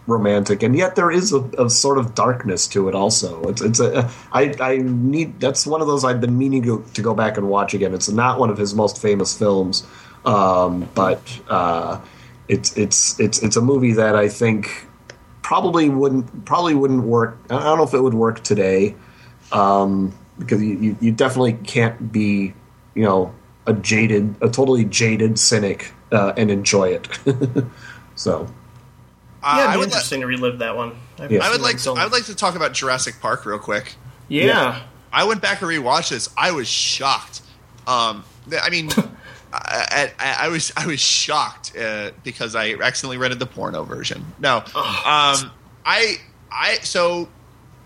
romantic, 0.07 0.63
and 0.63 0.77
yet 0.77 0.97
there 0.97 1.11
is 1.11 1.33
a, 1.33 1.41
a 1.59 1.71
sort 1.71 1.99
of 1.99 2.15
darkness 2.15 2.67
to 2.69 2.89
it. 2.89 2.95
Also, 2.95 3.43
it's 3.45 3.63
it's 3.63 3.81
a 3.81 4.11
I 4.33 4.55
I 4.61 4.79
need 4.79 5.41
that's 5.41 5.67
one 5.67 5.81
of 5.81 5.87
those 5.87 6.05
I've 6.05 6.21
been 6.21 6.37
meaning 6.37 6.63
to, 6.65 6.85
to 6.95 7.03
go 7.03 7.15
back 7.15 7.37
and 7.37 7.49
watch 7.49 7.75
again. 7.75 7.95
It's 7.95 8.09
not 8.09 8.39
one 8.39 8.51
of 8.51 8.59
his 8.59 8.75
most 8.75 9.01
famous 9.01 9.37
films, 9.37 9.87
um, 10.25 10.89
but 10.95 11.41
uh, 11.49 12.01
it's 12.51 12.77
it's 12.77 13.19
it's 13.21 13.43
it's 13.43 13.57
a 13.57 13.61
movie 13.61 13.93
that 13.93 14.15
I 14.17 14.29
think 14.29 14.87
probably 15.43 15.89
wouldn't 15.89 16.45
probably 16.45 16.75
wouldn't 16.75 17.05
work. 17.05 17.39
I 17.49 17.59
don't 17.63 17.79
know 17.79 17.85
if 17.85 17.95
it 17.95 18.01
would 18.03 18.15
work 18.15 18.43
today 18.45 18.95
um, 19.53 20.13
because 20.39 20.63
you, 20.63 20.77
you, 20.79 20.97
you 21.01 21.13
definitely 21.13 21.55
can't 21.55 22.13
be 22.13 22.53
you 22.95 23.03
know 23.05 23.35
a 23.67 23.73
jaded 23.73 24.35
a 24.43 24.49
totally 24.49 24.85
jaded 24.85 25.39
cynic 25.39 25.93
uh, 26.13 26.33
and 26.37 26.51
enjoy 26.51 26.89
it. 26.91 27.09
so 28.17 28.47
Uh, 29.43 29.55
yeah, 29.57 29.59
it'd 29.63 29.71
I 29.71 29.73
be 29.75 29.79
would, 29.79 29.79
li- 29.79 29.85
interesting 29.93 30.21
to 30.21 30.27
relive 30.27 30.59
that 30.59 30.77
one. 30.77 30.93
I've 31.19 31.31
Yeah. 31.33 31.45
I 31.47 31.51
would 31.51 31.61
like 31.63 31.79
to, 31.83 31.93
I 31.93 32.05
would 32.05 32.13
like 32.13 32.25
to 32.27 32.35
talk 32.35 32.57
about 32.57 32.73
Jurassic 32.73 33.21
Park 33.21 33.47
real 33.47 33.59
quick. 33.59 33.95
yeah. 34.29 34.83
I 35.13 35.25
went 35.25 35.43
back 35.43 35.61
and 35.61 35.69
rewatched 35.71 36.11
this. 36.11 36.29
I 36.39 36.53
was 36.53 36.69
shocked. 36.69 37.43
Um, 37.87 38.23
I 38.63 38.71
mean, 38.71 38.91
I, 39.53 40.13
I, 40.19 40.37
I 40.47 40.49
was 40.49 40.73
I 40.77 40.87
was 40.87 41.01
shocked 41.01 41.77
uh, 41.77 42.13
because 42.23 42.55
I 42.55 42.75
accidentally 42.75 43.19
rented 43.19 43.39
the 43.39 43.47
porno 43.47 43.85
version. 43.85 44.25
No, 44.39 44.59
um, 44.59 45.51
I 45.85 46.17
I 46.51 46.79
so 46.83 47.29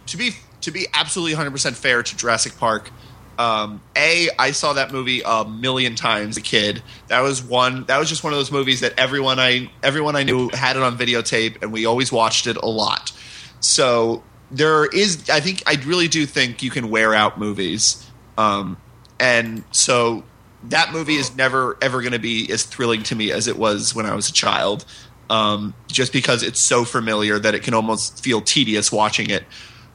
to 0.06 0.16
be 0.16 0.32
to 0.62 0.70
be 0.70 0.86
absolutely 0.92 1.32
100 1.32 1.50
percent 1.50 1.76
fair 1.76 2.02
to 2.02 2.16
Jurassic 2.16 2.56
Park. 2.58 2.90
Um, 3.38 3.80
a 3.96 4.28
I 4.38 4.52
saw 4.52 4.74
that 4.74 4.92
movie 4.92 5.22
a 5.24 5.44
million 5.44 5.96
times 5.96 6.36
as 6.36 6.36
a 6.36 6.42
kid. 6.42 6.82
That 7.08 7.20
was 7.20 7.42
one. 7.42 7.84
That 7.84 7.98
was 7.98 8.08
just 8.08 8.22
one 8.22 8.32
of 8.32 8.38
those 8.38 8.52
movies 8.52 8.80
that 8.80 8.98
everyone 8.98 9.38
I 9.38 9.70
everyone 9.82 10.16
I 10.16 10.22
knew 10.22 10.50
had 10.50 10.76
it 10.76 10.82
on 10.82 10.96
videotape, 10.96 11.62
and 11.62 11.72
we 11.72 11.86
always 11.86 12.12
watched 12.12 12.46
it 12.46 12.56
a 12.56 12.66
lot. 12.66 13.12
So 13.60 14.22
there 14.50 14.84
is, 14.86 15.28
I 15.30 15.40
think, 15.40 15.62
I 15.66 15.74
really 15.86 16.06
do 16.06 16.26
think 16.26 16.62
you 16.62 16.70
can 16.70 16.90
wear 16.90 17.14
out 17.14 17.38
movies, 17.38 18.08
um, 18.38 18.76
and 19.18 19.64
so 19.72 20.22
that 20.70 20.92
movie 20.92 21.16
is 21.16 21.34
never 21.36 21.76
ever 21.82 22.00
going 22.00 22.12
to 22.12 22.18
be 22.18 22.50
as 22.50 22.64
thrilling 22.64 23.02
to 23.04 23.14
me 23.14 23.32
as 23.32 23.48
it 23.48 23.56
was 23.56 23.94
when 23.94 24.06
I 24.06 24.14
was 24.14 24.28
a 24.28 24.32
child, 24.32 24.84
um, 25.30 25.74
just 25.88 26.12
because 26.12 26.42
it's 26.42 26.60
so 26.60 26.84
familiar 26.84 27.38
that 27.38 27.54
it 27.54 27.62
can 27.62 27.74
almost 27.74 28.22
feel 28.22 28.40
tedious 28.40 28.90
watching 28.90 29.30
it. 29.30 29.44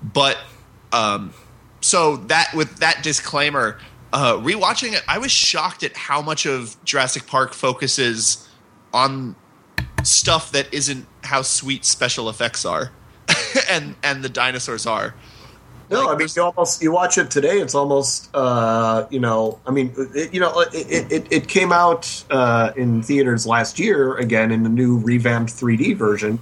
But 0.01 0.37
um, 0.91 1.33
so 1.81 2.17
that 2.17 2.53
with 2.53 2.77
that 2.77 3.03
disclaimer, 3.03 3.79
uh, 4.13 4.35
rewatching 4.35 4.93
it, 4.93 5.03
I 5.07 5.17
was 5.17 5.31
shocked 5.31 5.83
at 5.83 5.95
how 5.95 6.21
much 6.21 6.45
of 6.45 6.77
Jurassic 6.83 7.27
Park 7.27 7.53
focuses 7.53 8.47
on 8.93 9.35
stuff 10.03 10.51
that 10.51 10.73
isn't 10.73 11.05
how 11.23 11.41
sweet 11.41 11.85
special 11.85 12.29
effects 12.29 12.65
are, 12.65 12.91
and 13.69 13.95
and 14.03 14.23
the 14.23 14.29
dinosaurs 14.29 14.85
are. 14.85 15.13
No, 15.89 16.05
Like, 16.05 16.15
I 16.15 16.17
mean 16.19 16.27
you 16.35 16.43
almost 16.43 16.81
you 16.83 16.91
watch 16.91 17.17
it 17.17 17.31
today. 17.31 17.59
It's 17.59 17.73
almost 17.73 18.29
uh, 18.33 19.07
you 19.09 19.19
know. 19.19 19.59
I 19.65 19.71
mean, 19.71 19.93
it, 20.15 20.33
you 20.33 20.39
know, 20.39 20.59
it, 20.59 21.11
it, 21.11 21.27
it 21.31 21.47
came 21.47 21.71
out 21.71 22.23
uh, 22.29 22.71
in 22.75 23.01
theaters 23.01 23.47
last 23.47 23.79
year 23.79 24.15
again 24.17 24.51
in 24.51 24.63
the 24.63 24.69
new 24.69 24.99
revamped 24.99 25.51
3D 25.51 25.97
version, 25.97 26.37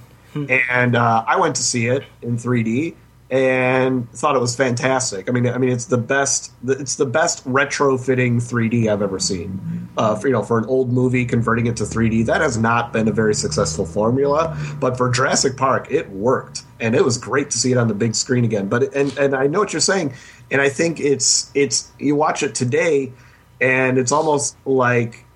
and 0.70 0.96
uh, 0.96 1.24
I 1.26 1.36
went 1.38 1.56
to 1.56 1.62
see 1.62 1.86
it 1.86 2.04
in 2.20 2.36
3D 2.36 2.94
and 3.30 4.10
thought 4.12 4.36
it 4.36 4.40
was 4.40 4.56
fantastic. 4.56 5.28
I 5.28 5.32
mean, 5.32 5.46
I 5.46 5.58
mean, 5.58 5.70
it's 5.70 5.84
the 5.84 5.98
best. 5.98 6.50
It's 6.66 6.96
the 6.96 7.04
best 7.04 7.46
retrofitting 7.46 8.36
3D 8.36 8.90
I've 8.90 9.02
ever 9.02 9.18
seen. 9.18 9.88
Uh, 9.98 10.14
for, 10.14 10.28
you 10.28 10.32
know, 10.32 10.42
for 10.42 10.58
an 10.58 10.64
old 10.64 10.90
movie 10.90 11.26
converting 11.26 11.66
it 11.66 11.76
to 11.76 11.84
3D, 11.84 12.24
that 12.26 12.40
has 12.40 12.56
not 12.56 12.92
been 12.92 13.06
a 13.06 13.12
very 13.12 13.34
successful 13.34 13.84
formula. 13.84 14.56
But 14.80 14.96
for 14.96 15.10
Jurassic 15.10 15.58
Park, 15.58 15.88
it 15.90 16.08
worked, 16.10 16.62
and 16.80 16.94
it 16.94 17.04
was 17.04 17.18
great 17.18 17.50
to 17.50 17.58
see 17.58 17.70
it 17.72 17.76
on 17.76 17.88
the 17.88 17.94
big 17.94 18.14
screen 18.14 18.44
again. 18.44 18.68
But 18.68 18.94
and 18.94 19.16
and 19.18 19.34
I 19.34 19.46
know 19.46 19.58
what 19.58 19.74
you're 19.74 19.80
saying, 19.80 20.14
and 20.50 20.62
I 20.62 20.70
think 20.70 20.98
it's 20.98 21.50
it's 21.54 21.92
you 21.98 22.14
watch 22.14 22.42
it 22.42 22.54
today, 22.54 23.12
and 23.60 23.98
it's 23.98 24.12
almost 24.12 24.56
like 24.64 25.26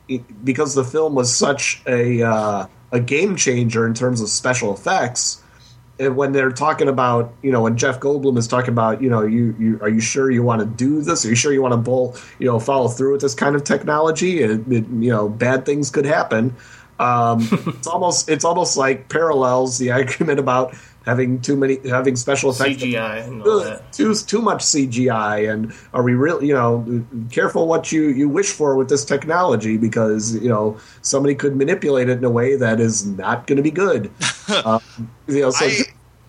because 0.43 0.75
the 0.75 0.85
film 0.85 1.15
was 1.15 1.35
such 1.35 1.83
a 1.87 2.23
uh, 2.23 2.67
a 2.91 3.01
game 3.01 3.37
changer 3.37 3.87
in 3.87 3.93
terms 3.93 4.23
of 4.23 4.31
special 4.31 4.73
effects 4.73 5.42
when 6.11 6.33
they're 6.33 6.51
talking 6.51 6.89
about, 6.89 7.33
you 7.43 7.51
know, 7.51 7.63
when 7.63 7.77
Jeff 7.77 8.01
Goldblum 8.01 8.37
is 8.39 8.47
talking 8.47 8.71
about, 8.71 9.03
you 9.03 9.09
know, 9.09 9.23
you, 9.23 9.55
you 9.59 9.79
are 9.81 9.89
you 9.89 10.01
sure 10.01 10.31
you 10.31 10.43
want 10.43 10.61
to 10.61 10.67
do 10.67 11.01
this? 11.01 11.25
Are 11.25 11.29
you 11.29 11.35
sure 11.35 11.53
you 11.53 11.63
want 11.63 11.73
to 11.73 11.79
bull, 11.79 12.17
you 12.39 12.47
know, 12.47 12.59
follow 12.59 12.89
through 12.89 13.13
with 13.13 13.21
this 13.21 13.35
kind 13.35 13.55
of 13.55 13.65
technology? 13.65 14.43
And 14.43 14.73
it, 14.73 14.87
you 14.89 15.11
know, 15.11 15.29
bad 15.29 15.65
things 15.65 15.91
could 15.91 16.05
happen. 16.05 16.55
Um, 16.99 17.49
it's 17.67 17.87
almost 17.87 18.29
it's 18.29 18.45
almost 18.45 18.77
like 18.77 19.09
parallels 19.09 19.79
the 19.79 19.91
argument 19.93 20.39
about 20.39 20.75
having 21.05 21.41
too 21.41 21.57
many 21.57 21.79
having 21.89 22.17
special 22.17 22.51
effects 22.51 22.83
CGI 22.83 23.27
and 23.27 23.43
all 23.43 23.61
that. 23.61 23.93
too 23.93 24.15
too 24.15 24.41
much 24.41 24.63
CGI, 24.65 25.53
and 25.53 25.73
are 25.93 26.03
we 26.03 26.15
really 26.15 26.49
you 26.49 26.55
know 26.55 27.05
careful 27.31 27.67
what 27.67 27.93
you 27.93 28.09
you 28.09 28.29
wish 28.29 28.51
for 28.51 28.77
with 28.77 28.89
this 28.89 29.05
technology 29.05 29.77
because 29.77 30.35
you 30.37 30.49
know 30.49 30.79
somebody 31.03 31.35
could 31.35 31.57
manipulate 31.57 32.09
it 32.09 32.19
in 32.19 32.25
a 32.25 32.31
way 32.31 32.57
that 32.57 32.81
is 32.81 33.07
not 33.07 33.47
going 33.47 33.57
to 33.57 33.63
be 33.63 33.71
good. 33.71 34.11
um, 34.65 34.81
you 35.27 35.41
know, 35.41 35.51
so 35.51 35.67
I- 35.67 35.83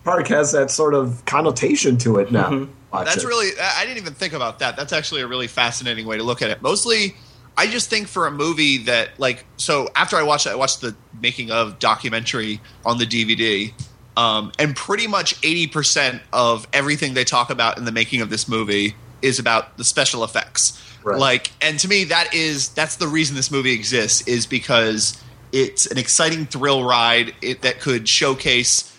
Park 0.03 0.27
has 0.27 0.51
that 0.51 0.69
sort 0.69 0.93
of 0.93 1.23
connotation 1.25 1.97
to 1.99 2.17
it 2.17 2.31
now. 2.31 2.67
Watch 2.91 3.05
That's 3.05 3.23
it. 3.23 3.27
really. 3.27 3.51
I 3.59 3.81
I 3.81 3.85
didn't 3.85 3.97
even 3.97 4.13
think 4.13 4.33
about 4.33 4.59
that. 4.59 4.75
That's 4.75 4.93
actually 4.93 5.21
a 5.21 5.27
really 5.27 5.47
fascinating 5.47 6.05
way 6.05 6.17
to 6.17 6.23
look 6.23 6.41
at 6.41 6.49
it. 6.51 6.61
Mostly, 6.61 7.15
I 7.57 7.67
just 7.67 7.89
think 7.89 8.07
for 8.07 8.27
a 8.27 8.31
movie 8.31 8.79
that 8.79 9.17
like 9.17 9.45
so 9.57 9.89
after 9.95 10.15
I 10.17 10.23
watched 10.23 10.45
it, 10.45 10.51
I 10.51 10.55
watched 10.55 10.81
the 10.81 10.95
making 11.21 11.51
of 11.51 11.79
documentary 11.79 12.59
on 12.85 12.97
the 12.97 13.05
DVD. 13.05 13.73
Um, 14.15 14.51
and 14.59 14.75
pretty 14.75 15.07
much 15.07 15.39
80% 15.41 16.21
of 16.31 16.67
everything 16.71 17.15
they 17.15 17.23
talk 17.23 17.49
about 17.49 17.77
in 17.77 17.85
the 17.85 17.91
making 17.91 18.21
of 18.21 18.29
this 18.29 18.47
movie 18.47 18.95
is 19.23 19.39
about 19.39 19.77
the 19.77 19.83
special 19.83 20.23
effects. 20.23 20.79
Right. 21.03 21.19
Like, 21.19 21.51
and 21.61 21.79
to 21.79 21.87
me, 21.87 22.03
that 22.05 22.33
is 22.33 22.69
that's 22.69 22.97
the 22.97 23.07
reason 23.07 23.35
this 23.35 23.49
movie 23.51 23.73
exists 23.73 24.25
is 24.27 24.45
because 24.45 25.21
it's 25.51 25.85
an 25.87 25.97
exciting 25.97 26.45
thrill 26.45 26.83
ride 26.83 27.33
it, 27.41 27.61
that 27.61 27.79
could 27.79 28.07
showcase 28.07 28.95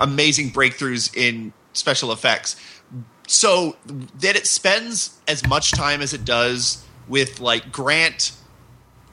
amazing 0.00 0.50
breakthroughs 0.50 1.14
in 1.16 1.52
special 1.72 2.12
effects. 2.12 2.56
So 3.26 3.76
that 4.16 4.36
it 4.36 4.46
spends 4.46 5.18
as 5.28 5.46
much 5.46 5.72
time 5.72 6.00
as 6.00 6.12
it 6.12 6.24
does 6.24 6.84
with 7.08 7.40
like 7.40 7.70
Grant 7.70 8.32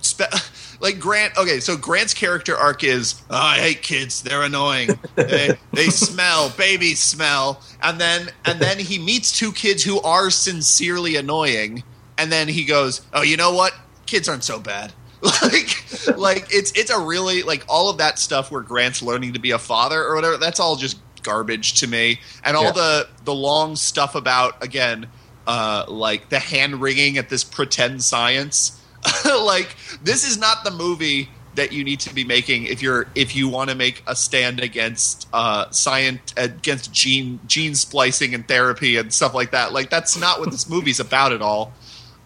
spe- 0.02 0.24
like 0.86 1.00
Grant. 1.00 1.36
Okay, 1.36 1.60
so 1.60 1.76
Grant's 1.76 2.14
character 2.14 2.56
arc 2.56 2.84
is 2.84 3.22
oh, 3.30 3.36
I 3.36 3.58
hate 3.58 3.82
kids; 3.82 4.22
they're 4.22 4.44
annoying. 4.44 4.92
they, 5.16 5.58
they 5.74 5.88
smell, 5.88 6.52
babies 6.52 7.00
smell, 7.00 7.62
and 7.82 8.00
then 8.00 8.30
and 8.46 8.60
then 8.60 8.78
he 8.78 9.00
meets 9.00 9.38
two 9.38 9.52
kids 9.52 9.84
who 9.84 10.00
are 10.02 10.30
sincerely 10.30 11.16
annoying, 11.16 11.84
and 12.20 12.32
then 12.32 12.48
he 12.48 12.64
goes, 12.66 13.02
"Oh, 13.14 13.24
you 13.24 13.36
know 13.36 13.52
what? 13.54 13.74
Kids 14.06 14.30
aren't 14.30 14.44
so 14.44 14.60
bad." 14.60 14.94
like, 15.42 16.18
like 16.18 16.48
it's 16.52 16.72
it's 16.74 16.92
a 16.92 17.00
really 17.00 17.42
like 17.42 17.66
all 17.68 17.90
of 17.90 17.98
that 17.98 18.20
stuff 18.20 18.52
where 18.52 18.62
Grant's 18.62 19.02
learning 19.02 19.34
to 19.34 19.40
be 19.40 19.52
a 19.52 19.58
father 19.60 20.04
or 20.04 20.14
whatever. 20.14 20.38
That's 20.38 20.60
all 20.60 20.76
just 20.76 21.00
garbage 21.24 21.80
to 21.80 21.88
me, 21.88 22.20
and 22.44 22.56
all 22.56 22.66
Yeah. 22.66 22.72
the 22.72 23.08
the 23.24 23.34
long 23.34 23.76
stuff 23.76 24.14
about 24.16 24.64
again. 24.64 25.08
Uh, 25.48 25.86
like 25.88 26.30
the 26.30 26.40
hand 26.40 26.82
wringing 26.82 27.20
at 27.20 27.30
this 27.30 27.44
pretend 27.44 28.04
science 28.04 28.82
like 29.44 29.76
this 30.04 30.28
is 30.28 30.38
not 30.38 30.64
the 30.64 30.72
movie 30.72 31.30
that 31.56 31.72
you 31.72 31.84
need 31.84 32.02
to 32.02 32.14
be 32.14 32.26
making 32.26 32.66
if 32.66 32.82
you're 32.82 33.08
if 33.16 33.36
you 33.36 33.48
want 33.48 33.70
to 33.70 33.76
make 33.76 34.04
a 34.08 34.16
stand 34.16 34.60
against 34.60 35.28
uh 35.32 35.70
science 35.72 36.34
against 36.36 36.92
gene 36.92 37.40
gene 37.48 37.74
splicing 37.76 38.34
and 38.34 38.46
therapy 38.48 38.98
and 38.98 39.14
stuff 39.14 39.34
like 39.34 39.52
that 39.52 39.72
like 39.72 39.90
that's 39.90 40.18
not 40.18 40.40
what 40.40 40.52
this 40.52 40.70
movie's 40.70 41.00
about 41.00 41.32
at 41.32 41.42
all 41.42 41.74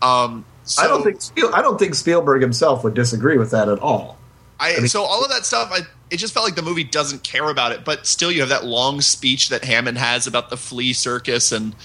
um 0.01 0.43
so 0.69 0.83
I 0.83 0.87
don't 0.87 1.03
think 1.03 1.19
Spiel, 1.19 1.49
I 1.53 1.61
don't 1.63 1.79
think 1.79 1.95
Spielberg 1.95 2.41
himself 2.41 2.83
would 2.83 2.93
disagree 2.93 3.37
with 3.37 3.49
that 3.51 3.69
at 3.69 3.79
all. 3.79 4.19
I, 4.59 4.85
so 4.85 5.01
all 5.01 5.23
of 5.23 5.31
that 5.31 5.45
stuff, 5.45 5.71
I, 5.71 5.79
it 6.11 6.17
just 6.17 6.33
felt 6.33 6.45
like 6.45 6.55
the 6.55 6.61
movie 6.61 6.83
doesn't 6.83 7.23
care 7.23 7.49
about 7.49 7.71
it. 7.71 7.83
But 7.83 8.05
still, 8.05 8.31
you 8.31 8.41
have 8.41 8.49
that 8.49 8.65
long 8.65 9.01
speech 9.01 9.49
that 9.49 9.63
Hammond 9.63 9.97
has 9.97 10.27
about 10.27 10.51
the 10.51 10.57
flea 10.57 10.93
circus 10.93 11.51
and 11.51 11.75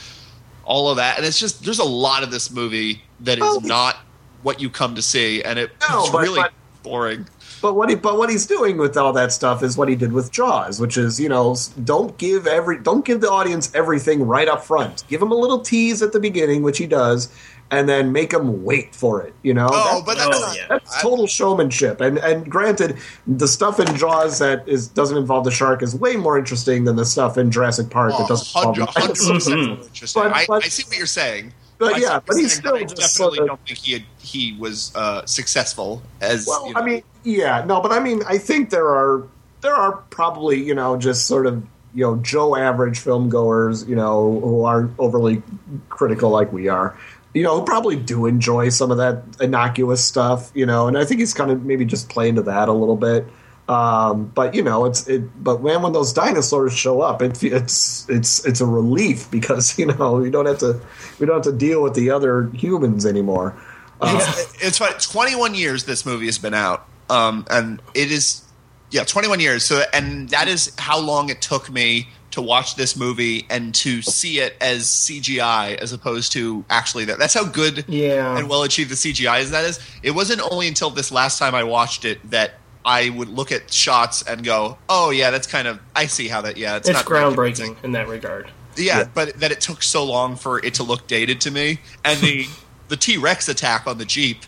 all 0.64 0.90
of 0.90 0.96
that, 0.96 1.16
and 1.16 1.26
it's 1.26 1.38
just 1.40 1.64
there's 1.64 1.78
a 1.78 1.84
lot 1.84 2.22
of 2.22 2.30
this 2.30 2.50
movie 2.50 3.02
that 3.20 3.38
is 3.38 3.42
Well, 3.42 3.60
not 3.62 3.96
what 4.44 4.60
you 4.60 4.70
come 4.70 4.94
to 4.94 5.02
see, 5.02 5.42
and 5.42 5.58
it, 5.58 5.70
No, 5.90 6.02
it's 6.02 6.10
but- 6.10 6.22
really 6.22 6.40
but- 6.42 6.52
boring. 6.84 7.26
But 7.62 7.76
what 7.76 7.88
he 7.88 7.94
but 7.94 8.18
what 8.18 8.28
he's 8.28 8.46
doing 8.46 8.76
with 8.76 8.94
all 8.94 9.14
that 9.14 9.32
stuff 9.32 9.62
is 9.62 9.74
what 9.74 9.88
he 9.88 9.96
did 9.96 10.12
with 10.12 10.30
Jaws, 10.30 10.78
which 10.80 10.98
is 10.98 11.18
you 11.18 11.30
know 11.30 11.56
don't 11.82 12.16
give 12.18 12.46
every 12.46 12.78
don't 12.78 13.06
give 13.06 13.22
the 13.22 13.30
audience 13.30 13.72
everything 13.74 14.26
right 14.26 14.48
up 14.48 14.62
front. 14.62 15.02
Give 15.08 15.18
them 15.18 15.32
a 15.32 15.34
little 15.34 15.60
tease 15.60 16.02
at 16.02 16.12
the 16.12 16.20
beginning, 16.20 16.62
which 16.62 16.76
he 16.76 16.86
does, 16.86 17.30
and 17.70 17.88
then 17.88 18.12
make 18.12 18.30
them 18.30 18.64
wait 18.64 18.94
for 18.94 19.22
it. 19.22 19.32
You 19.42 19.54
know, 19.54 19.68
Oh, 19.72 20.02
That's- 20.02 20.02
but 20.04 20.18
that's 20.18 20.36
Oh, 20.36 20.40
not, 20.46 20.56
yeah. 20.56 20.66
that's 20.68 21.00
total 21.00 21.26
showmanship. 21.26 22.02
And 22.02 22.18
and 22.18 22.50
granted, 22.50 22.98
the 23.26 23.48
stuff 23.48 23.80
in 23.80 23.96
Jaws 23.96 24.38
that 24.40 24.68
is 24.68 24.88
doesn't 24.88 25.16
involve 25.16 25.44
the 25.44 25.50
shark 25.50 25.82
is 25.82 25.94
way 25.94 26.16
more 26.16 26.36
interesting 26.36 26.84
than 26.84 26.96
the 26.96 27.06
stuff 27.06 27.38
in 27.38 27.50
Jurassic 27.50 27.88
Park 27.88 28.10
that 28.12 28.24
Oh, 28.24 28.28
doesn't 28.28 28.58
involve 28.58 28.76
the 28.76 28.84
100 28.84 29.08
percent 29.16 29.60
interesting. 29.86 30.22
But- 30.22 30.32
I, 30.34 30.44
but- 30.46 30.66
I 30.66 30.68
see 30.68 30.84
what 30.86 30.98
you're 30.98 31.06
saying. 31.06 31.54
But 31.78 31.94
I 31.94 31.98
yeah, 31.98 32.20
but 32.24 32.36
he's 32.36 32.52
still 32.52 32.74
I 32.76 32.82
just 32.84 32.96
definitely 32.96 33.36
sort 33.36 33.38
of- 33.38 33.46
don't 33.48 33.66
think 33.66 33.78
he 33.80 33.92
had, 33.94 34.02
he 34.24 34.56
was 34.58 34.94
uh, 34.94 35.24
successful 35.26 36.02
as. 36.20 36.46
Well, 36.46 36.66
you 36.66 36.74
know, 36.74 36.80
I 36.80 36.84
mean, 36.84 37.02
yeah, 37.22 37.64
no, 37.66 37.80
but 37.80 37.92
I 37.92 38.00
mean, 38.00 38.22
I 38.26 38.38
think 38.38 38.70
there 38.70 38.88
are 38.88 39.26
there 39.60 39.74
are 39.74 39.96
probably 40.10 40.62
you 40.62 40.74
know 40.74 40.96
just 40.96 41.26
sort 41.26 41.46
of 41.46 41.62
you 41.94 42.04
know 42.04 42.16
Joe 42.16 42.56
average 42.56 42.98
film 42.98 43.28
goers 43.28 43.84
you 43.88 43.96
know 43.96 44.40
who 44.40 44.64
aren't 44.64 44.92
overly 44.98 45.42
critical 45.88 46.30
like 46.30 46.52
we 46.52 46.68
are. 46.68 46.96
You 47.34 47.42
know, 47.42 47.58
who 47.58 47.64
probably 47.64 47.96
do 47.96 48.26
enjoy 48.26 48.68
some 48.68 48.92
of 48.92 48.98
that 48.98 49.24
innocuous 49.40 50.04
stuff, 50.04 50.52
you 50.54 50.66
know, 50.66 50.86
and 50.86 50.96
I 50.96 51.04
think 51.04 51.18
he's 51.18 51.34
kind 51.34 51.50
of 51.50 51.64
maybe 51.64 51.84
just 51.84 52.08
playing 52.08 52.36
to 52.36 52.42
that 52.42 52.68
a 52.68 52.72
little 52.72 52.96
bit. 52.96 53.26
Um, 53.68 54.26
but 54.26 54.54
you 54.54 54.62
know, 54.62 54.84
it's 54.84 55.08
it. 55.08 55.42
But 55.42 55.62
man, 55.62 55.82
when 55.82 55.92
those 55.92 56.12
dinosaurs 56.12 56.76
show 56.76 57.00
up, 57.00 57.22
it, 57.22 57.42
it's 57.42 58.08
it's 58.08 58.44
it's 58.44 58.60
a 58.60 58.66
relief 58.66 59.30
because 59.32 59.78
you 59.78 59.86
know 59.86 60.16
we 60.16 60.30
don't 60.30 60.46
have 60.46 60.58
to 60.58 60.80
we 61.18 61.26
don't 61.26 61.36
have 61.36 61.52
to 61.52 61.58
deal 61.58 61.82
with 61.82 61.94
the 61.94 62.10
other 62.10 62.50
humans 62.50 63.06
anymore. 63.06 63.60
Uh, 64.00 64.34
it's 64.60 64.78
fun. 64.78 64.92
21 64.98 65.54
years 65.54 65.84
this 65.84 66.04
movie 66.04 66.26
has 66.26 66.38
been 66.38 66.54
out, 66.54 66.86
um, 67.10 67.46
and 67.50 67.80
it 67.94 68.10
is 68.10 68.42
yeah 68.90 69.04
21 69.04 69.40
years. 69.40 69.64
So 69.64 69.82
and 69.92 70.28
that 70.30 70.48
is 70.48 70.72
how 70.78 70.98
long 70.98 71.28
it 71.30 71.40
took 71.40 71.70
me 71.70 72.08
to 72.32 72.42
watch 72.42 72.74
this 72.74 72.96
movie 72.96 73.46
and 73.48 73.72
to 73.76 74.02
see 74.02 74.40
it 74.40 74.56
as 74.60 74.84
CGI 74.86 75.76
as 75.76 75.92
opposed 75.92 76.32
to 76.32 76.64
actually 76.68 77.04
that. 77.04 77.18
That's 77.18 77.34
how 77.34 77.44
good 77.44 77.84
Yeah. 77.86 78.36
and 78.36 78.48
well 78.48 78.64
achieved 78.64 78.90
the 78.90 78.96
CGI 78.96 79.38
as 79.38 79.52
that 79.52 79.64
is. 79.64 79.78
It 80.02 80.10
wasn't 80.10 80.40
only 80.50 80.66
until 80.66 80.90
this 80.90 81.12
last 81.12 81.38
time 81.38 81.54
I 81.54 81.62
watched 81.62 82.04
it 82.04 82.18
that 82.30 82.54
I 82.84 83.10
would 83.10 83.28
look 83.28 83.52
at 83.52 83.72
shots 83.72 84.22
and 84.22 84.44
go, 84.44 84.76
"Oh 84.88 85.10
yeah, 85.10 85.30
that's 85.30 85.46
kind 85.46 85.68
of 85.68 85.78
I 85.94 86.06
see 86.06 86.26
how 86.28 86.40
that 86.42 86.56
yeah, 86.56 86.76
it's, 86.76 86.88
It's 86.88 86.98
not 86.98 87.06
groundbreaking 87.06 87.76
in 87.84 87.92
that 87.92 88.08
regard. 88.08 88.50
yeah, 88.76 89.04
but 89.14 89.38
that 89.40 89.52
it 89.52 89.60
took 89.60 89.82
so 89.84 90.04
long 90.04 90.34
for 90.36 90.58
it 90.64 90.74
to 90.74 90.82
look 90.82 91.06
dated 91.06 91.40
to 91.42 91.50
me, 91.52 91.78
and 92.04 92.20
the 92.20 92.48
the 92.88 92.96
T 92.96 93.16
Rex 93.16 93.48
attack 93.48 93.86
on 93.86 93.98
the 93.98 94.04
Jeep 94.04 94.38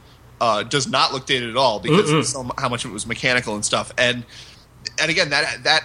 uh, 0.41 0.63
does 0.63 0.89
not 0.89 1.13
look 1.13 1.27
dated 1.27 1.51
at 1.51 1.57
all 1.57 1.81
because 1.81 2.11
of 2.11 2.27
so, 2.27 2.51
how 2.59 2.69
much 2.69 2.85
of 2.85 2.91
it 2.91 2.95
was 2.95 3.07
mechanical 3.07 3.55
and 3.55 3.65
stuff. 3.65 3.93
And 3.97 4.25
and 5.01 5.11
again, 5.11 5.31
that 5.31 5.65
that 5.65 5.85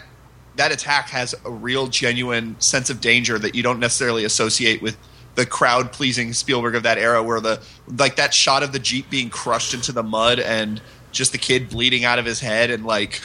that 0.56 0.72
attack 0.72 1.10
has 1.10 1.34
a 1.45 1.52
real 1.52 1.88
genuine 1.88 2.60
sense 2.60 2.90
of 2.90 3.02
danger 3.02 3.40
that 3.40 3.56
you 3.56 3.64
don't 3.64 3.80
necessarily 3.80 4.26
associate 4.26 4.82
with 4.82 4.98
the 5.36 5.45
crowd 5.45 5.94
pleasing 5.94 6.34
Spielberg 6.34 6.76
of 6.76 6.84
that 6.84 6.98
era, 6.98 7.23
where 7.23 7.40
the 7.40 7.61
like 7.98 8.18
that 8.18 8.34
shot 8.34 8.64
of 8.64 8.73
the 8.73 8.80
Jeep 8.80 9.10
being 9.10 9.30
crushed 9.30 9.73
into 9.73 9.91
the 9.91 10.03
mud 10.03 10.40
and 10.40 10.82
just 11.11 11.32
the 11.32 11.38
kid 11.38 11.69
bleeding 11.69 12.03
out 12.06 12.19
of 12.19 12.26
his 12.26 12.40
head 12.40 12.69
and 12.69 12.86
like 12.86 13.22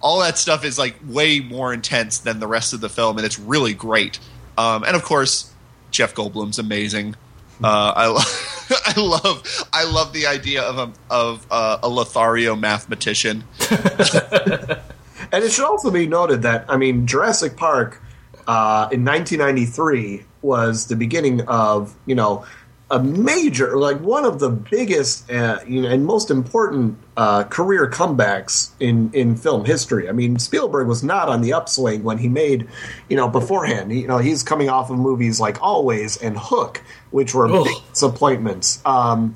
all 0.00 0.20
that 0.20 0.38
stuff 0.38 0.64
is 0.64 0.78
like 0.78 0.96
way 1.06 1.40
more 1.40 1.72
intense 1.72 2.18
than 2.18 2.40
the 2.40 2.46
rest 2.46 2.72
of 2.72 2.80
the 2.80 2.88
film, 2.88 3.16
and 3.18 3.26
it's 3.26 3.38
really 3.38 3.74
great. 3.74 4.18
Um, 4.56 4.84
and 4.84 4.96
of 4.96 5.02
course, 5.02 5.52
Jeff 5.90 6.14
Goldblum's 6.14 6.58
amazing. 6.58 7.16
Uh, 7.62 7.92
I, 7.96 8.24
I 8.86 9.00
love 9.00 9.68
I 9.72 9.84
love 9.84 10.12
the 10.12 10.26
idea 10.26 10.62
of 10.62 10.78
a 10.78 10.92
of 11.10 11.46
uh, 11.50 11.78
a 11.82 11.88
Lothario 11.88 12.54
mathematician. 12.56 13.44
And 15.32 15.44
it 15.44 15.52
should 15.52 15.64
also 15.64 15.90
be 15.90 16.06
noted 16.06 16.42
that 16.42 16.64
I 16.68 16.76
mean 16.76 17.06
Jurassic 17.06 17.56
Park 17.56 18.02
uh, 18.46 18.88
in 18.90 19.04
1993 19.04 20.24
was 20.42 20.86
the 20.86 20.96
beginning 20.96 21.42
of 21.42 21.94
you 22.06 22.14
know 22.14 22.44
a 22.90 22.98
major 22.98 23.76
like 23.78 24.00
one 24.00 24.24
of 24.24 24.40
the 24.40 24.50
biggest 24.50 25.30
uh, 25.30 25.60
you 25.66 25.82
know, 25.82 25.88
and 25.88 26.04
most 26.04 26.30
important 26.30 26.98
uh, 27.16 27.44
career 27.44 27.88
comebacks 27.88 28.70
in 28.80 29.10
in 29.12 29.36
film 29.36 29.64
history. 29.64 30.08
I 30.08 30.12
mean 30.12 30.38
Spielberg 30.38 30.88
was 30.88 31.04
not 31.04 31.28
on 31.28 31.40
the 31.40 31.52
upswing 31.52 32.02
when 32.02 32.18
he 32.18 32.28
made 32.28 32.68
you 33.08 33.16
know 33.16 33.28
beforehand. 33.28 33.92
You 33.92 34.08
know 34.08 34.18
he's 34.18 34.42
coming 34.42 34.68
off 34.68 34.90
of 34.90 34.98
movies 34.98 35.38
like 35.38 35.62
Always 35.62 36.16
and 36.16 36.36
Hook, 36.36 36.82
which 37.10 37.34
were 37.34 37.46
Ugh. 37.46 37.64
big 37.64 37.76
disappointments. 37.90 38.82
Um, 38.84 39.34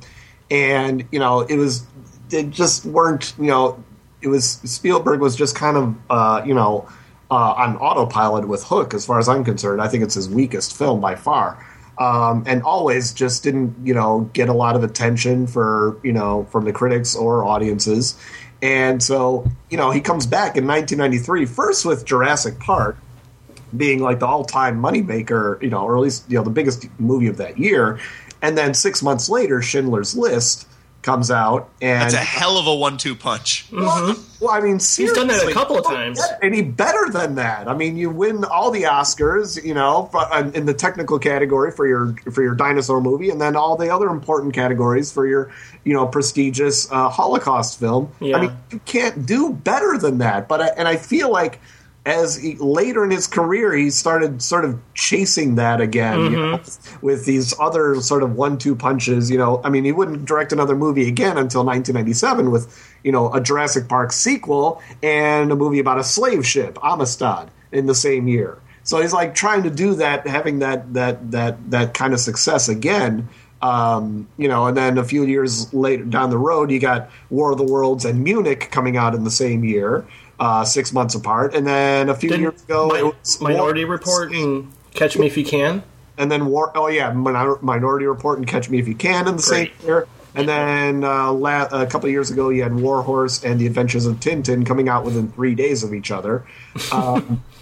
and 0.51 1.07
you 1.13 1.19
know 1.19 1.41
it 1.41 1.57
was 1.57 1.87
they 2.31 2.45
just 2.45 2.85
weren't 2.85 3.35
you 3.39 3.47
know 3.47 3.83
it 4.21 4.29
was 4.29 4.45
Spielberg 4.65 5.21
was 5.21 5.37
just 5.37 5.55
kind 5.55 5.77
of 5.77 5.95
uh, 6.11 6.43
you 6.45 6.55
know 6.55 6.89
uh, 7.31 7.53
on 7.53 7.77
autopilot 7.77 8.49
with 8.49 8.65
Hook 8.65 8.95
as 8.95 9.07
far 9.07 9.19
as 9.19 9.29
I'm 9.29 9.45
concerned. 9.45 9.81
I 9.81 9.89
think 9.89 10.03
it's 10.03 10.15
his 10.15 10.29
weakest 10.29 10.77
film 10.77 11.01
by 11.01 11.15
far. 11.15 11.65
Um, 11.97 12.43
and 12.47 12.63
always 12.63 13.13
just 13.13 13.45
didn't 13.45 13.77
you 13.87 13.95
know 13.95 14.29
get 14.33 14.49
a 14.49 14.53
lot 14.53 14.75
of 14.75 14.83
attention 14.83 15.47
for 15.47 15.99
you 16.03 16.13
know 16.13 16.47
from 16.51 16.65
the 16.65 16.73
critics 16.73 17.15
or 17.15 17.45
audiences, 17.45 18.19
and 18.61 19.03
so 19.03 19.49
you 19.71 19.77
know 19.77 19.91
he 19.93 20.01
comes 20.01 20.27
back 20.27 20.57
in 20.57 20.67
1993 20.67 21.47
first 21.47 21.85
with 21.85 22.05
Jurassic 22.05 22.59
Park, 22.59 22.97
being 23.77 24.01
like 24.01 24.19
the 24.19 24.27
all-time 24.27 24.83
moneymaker, 24.83 25.63
you 25.63 25.71
know, 25.71 25.85
or 25.85 25.97
at 25.97 26.03
least 26.03 26.29
you 26.29 26.37
know 26.37 26.43
the 26.43 26.51
biggest 26.51 26.89
movie 26.99 27.29
of 27.29 27.37
that 27.37 27.59
year, 27.59 28.01
and 28.43 28.59
then 28.59 28.75
six 28.75 29.03
months 29.03 29.29
later, 29.29 29.63
Schindler's 29.63 30.17
List 30.17 30.67
comes 31.05 31.31
out, 31.31 31.69
and 31.81 32.03
That's 32.03 32.15
a 32.15 32.17
hell 32.17 32.57
of 32.59 32.67
a 32.67 32.75
one-two 32.75 33.15
punch. 33.15 33.67
well, 33.71 34.17
well, 34.41 34.51
I 34.51 34.61
mean, 34.61 34.75
He's 34.79 35.13
done 35.13 35.29
that 35.29 35.47
a 35.47 35.53
couple 35.53 35.79
of 35.79 35.85
times. 35.85 36.21
Any 36.43 36.63
better 36.63 37.11
than 37.11 37.37
that? 37.37 37.69
I 37.69 37.75
mean, 37.75 37.97
you 37.97 38.11
win 38.11 38.45
all 38.45 38.71
the 38.71 38.85
Oscars, 38.85 39.63
you 39.63 39.75
know, 39.75 40.11
uh, 40.15 40.51
in 40.55 40.67
the 40.67 40.75
technical 40.75 41.19
category 41.19 41.71
for 41.71 41.87
your 41.87 42.15
for 42.33 42.43
your 42.43 42.55
dinosaur 42.55 43.01
movie, 43.01 43.31
and 43.31 43.41
then 43.41 43.55
all 43.55 43.77
the 43.77 43.91
other 43.95 44.09
important 44.09 44.55
categories 44.55 45.13
for 45.13 45.27
your, 45.27 45.53
you 45.85 45.93
know, 45.93 46.07
prestigious 46.07 46.91
uh, 46.91 47.09
Holocaust 47.11 47.79
film. 47.79 48.11
Yeah. 48.21 48.39
I 48.39 48.41
mean, 48.41 48.57
you 48.73 48.81
can't 48.81 49.27
do 49.27 49.53
better 49.53 49.99
than 49.99 50.19
that. 50.19 50.49
But 50.49 50.63
I, 50.63 50.67
and 50.69 50.89
I 50.89 50.97
feel 50.97 51.31
like 51.31 51.61
as 52.07 52.37
he, 52.37 52.55
later 52.57 53.03
in 53.03 53.11
his 53.11 53.27
career, 53.27 53.73
he 53.73 53.89
started 53.89 54.43
sort 54.43 54.65
of 54.65 54.79
chasing 54.93 55.55
that 55.55 55.81
again, 55.81 56.21
you 56.31 56.37
know, 56.37 56.61
with 57.01 57.25
these 57.25 57.55
other 57.59 58.01
sort 58.01 58.23
of 58.23 58.35
one-two 58.35 58.77
punches. 58.77 59.31
You 59.31 59.39
know, 59.39 59.61
I 59.65 59.71
mean, 59.71 59.85
he 59.85 59.93
wouldn't 59.93 60.27
direct 60.27 60.53
another 60.53 60.77
movie 60.77 61.09
again 61.09 61.39
until 61.39 61.65
1997 61.65 62.51
with, 62.51 62.95
you 63.03 63.11
know, 63.11 63.33
a 63.33 63.41
Jurassic 63.41 63.89
Park 63.89 64.13
sequel 64.13 64.83
and 65.03 65.51
a 65.51 65.57
movie 65.57 65.79
about 65.79 65.99
a 65.99 66.05
slave 66.05 66.47
ship, 66.47 66.79
Amistad, 66.83 67.51
in 67.73 67.87
the 67.87 67.95
same 67.95 68.29
year. 68.29 68.59
So 68.83 69.01
he's 69.01 69.15
like 69.15 69.35
trying 69.35 69.63
to 69.63 69.71
do 69.71 69.95
that, 69.95 70.27
having 70.27 70.59
that 70.59 70.93
that 70.93 71.31
that 71.31 71.71
that 71.71 71.95
kind 71.95 72.13
of 72.13 72.21
success 72.21 72.69
again. 72.69 73.29
Um, 73.63 74.29
you 74.37 74.47
know, 74.47 74.67
and 74.67 74.77
then 74.77 74.99
a 74.99 75.05
few 75.05 75.25
years 75.25 75.73
later 75.73 76.05
down 76.05 76.29
the 76.29 76.37
road, 76.37 76.71
you 76.71 76.79
got 76.79 77.09
War 77.31 77.53
of 77.53 77.57
the 77.57 77.65
Worlds 77.65 78.05
and 78.05 78.23
Munich 78.23 78.69
coming 78.71 78.99
out 78.99 79.15
in 79.15 79.25
the 79.25 79.31
same 79.31 79.65
year, 79.65 80.05
uh, 80.45 80.65
six 80.65 80.93
months 80.93 81.15
apart, 81.15 81.55
and 81.55 81.67
then 81.67 82.09
a 82.11 82.15
few 82.15 82.29
Didn't 82.29 82.43
years 82.43 82.63
ago, 82.63 82.89
Mi- 82.93 82.99
it 82.99 83.05
was 83.07 83.41
Minority 83.41 83.85
War- 83.85 83.95
Report 83.95 84.33
and 84.33 84.71
Catch 84.93 85.17
Me 85.17 85.27
If 85.27 85.37
You 85.39 85.45
Can. 85.45 85.83
and 86.19 86.31
then 86.31 86.47
War. 86.47 86.71
Oh 86.75 86.89
yeah, 86.89 87.11
Minor- 87.13 87.59
Minority 87.63 88.07
Report 88.07 88.39
and 88.39 88.47
Catch 88.47 88.69
Me 88.69 88.79
If 88.79 88.87
You 88.87 88.95
Can 88.95 89.27
in 89.27 89.37
the 89.37 89.43
same 89.43 89.67
Great. 89.79 89.87
year. 89.87 90.07
And 90.37 90.49
then 90.49 91.05
uh, 91.05 91.33
la- 91.33 91.69
a 91.71 91.87
couple 91.87 92.09
of 92.09 92.13
years 92.13 92.31
ago, 92.31 92.49
you 92.51 92.63
had 92.65 92.75
War 92.75 93.03
Horse 93.03 93.45
and 93.45 93.59
The 93.61 93.67
Adventures 93.69 94.05
of 94.05 94.17
Tintin 94.21 94.67
coming 94.67 94.89
out 94.89 95.05
within 95.05 95.31
three 95.31 95.55
days 95.55 95.83
of 95.85 95.95
each 95.95 96.11
other. 96.11 96.45
Um, 96.93 97.43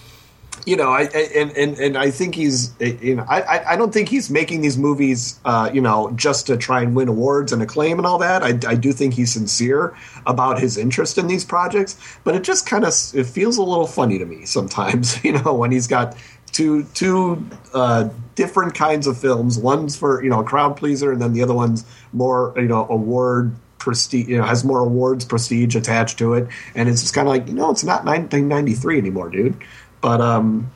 you 0.64 0.76
know, 0.76 0.90
I, 0.90 1.02
and, 1.36 1.50
and 1.56 1.78
and 1.78 1.96
I 1.98 2.10
think 2.10 2.34
he's 2.34 2.72
you 2.80 3.16
know 3.16 3.24
I 3.28 3.42
I- 3.42 3.72
I 3.72 3.76
don't 3.76 3.92
think 3.92 4.08
he's 4.08 4.30
making 4.30 4.60
these 4.60 4.78
movies 4.78 5.40
uh, 5.44 5.70
you 5.72 5.80
know 5.80 6.10
just 6.14 6.46
to 6.46 6.56
try 6.56 6.82
and 6.82 6.94
win 6.94 7.08
awards 7.08 7.52
and 7.52 7.62
acclaim 7.62 7.98
and 7.98 8.06
all 8.06 8.18
that. 8.18 8.42
I, 8.42 8.50
I 8.70 8.74
do 8.76 8.92
think 8.92 9.14
he's 9.14 9.32
sincere 9.32 9.96
about 10.26 10.60
his 10.60 10.76
interest 10.76 11.18
in 11.18 11.26
these 11.26 11.44
projects, 11.44 11.96
but 12.24 12.34
it 12.36 12.42
just 12.44 12.66
kind 12.66 12.84
of 12.84 12.92
it 13.14 13.26
feels 13.26 13.56
a 13.56 13.62
little 13.62 13.86
funny 13.86 14.18
to 14.18 14.24
me 14.24 14.44
sometimes. 14.46 15.18
You 15.24 15.32
know, 15.40 15.54
when 15.54 15.70
he's 15.72 15.86
got 15.86 16.16
two 16.52 16.84
two 16.94 17.44
uh, 17.74 18.08
different 18.34 18.74
kinds 18.74 19.06
of 19.06 19.16
films. 19.18 19.58
One's 19.58 19.96
for 19.96 20.22
you 20.22 20.30
know 20.30 20.40
a 20.40 20.44
crowd 20.44 20.76
pleaser, 20.76 21.10
and 21.12 21.20
then 21.20 21.32
the 21.32 21.42
other 21.42 21.54
one's 21.54 21.84
more 22.12 22.52
you 22.56 22.68
know 22.68 22.86
award 22.88 23.54
prestige. 23.78 24.28
You 24.28 24.38
know, 24.38 24.44
has 24.44 24.62
more 24.64 24.80
awards 24.80 25.24
prestige 25.24 25.74
attached 25.74 26.18
to 26.18 26.34
it, 26.34 26.46
and 26.74 26.88
it's 26.88 27.00
just 27.02 27.14
kind 27.14 27.26
of 27.26 27.32
like 27.34 27.48
you 27.48 27.54
know 27.54 27.70
it's 27.70 27.84
not 27.84 28.04
1993 28.04 28.98
anymore, 28.98 29.30
dude. 29.30 29.56
But 30.02 30.20
um, 30.20 30.70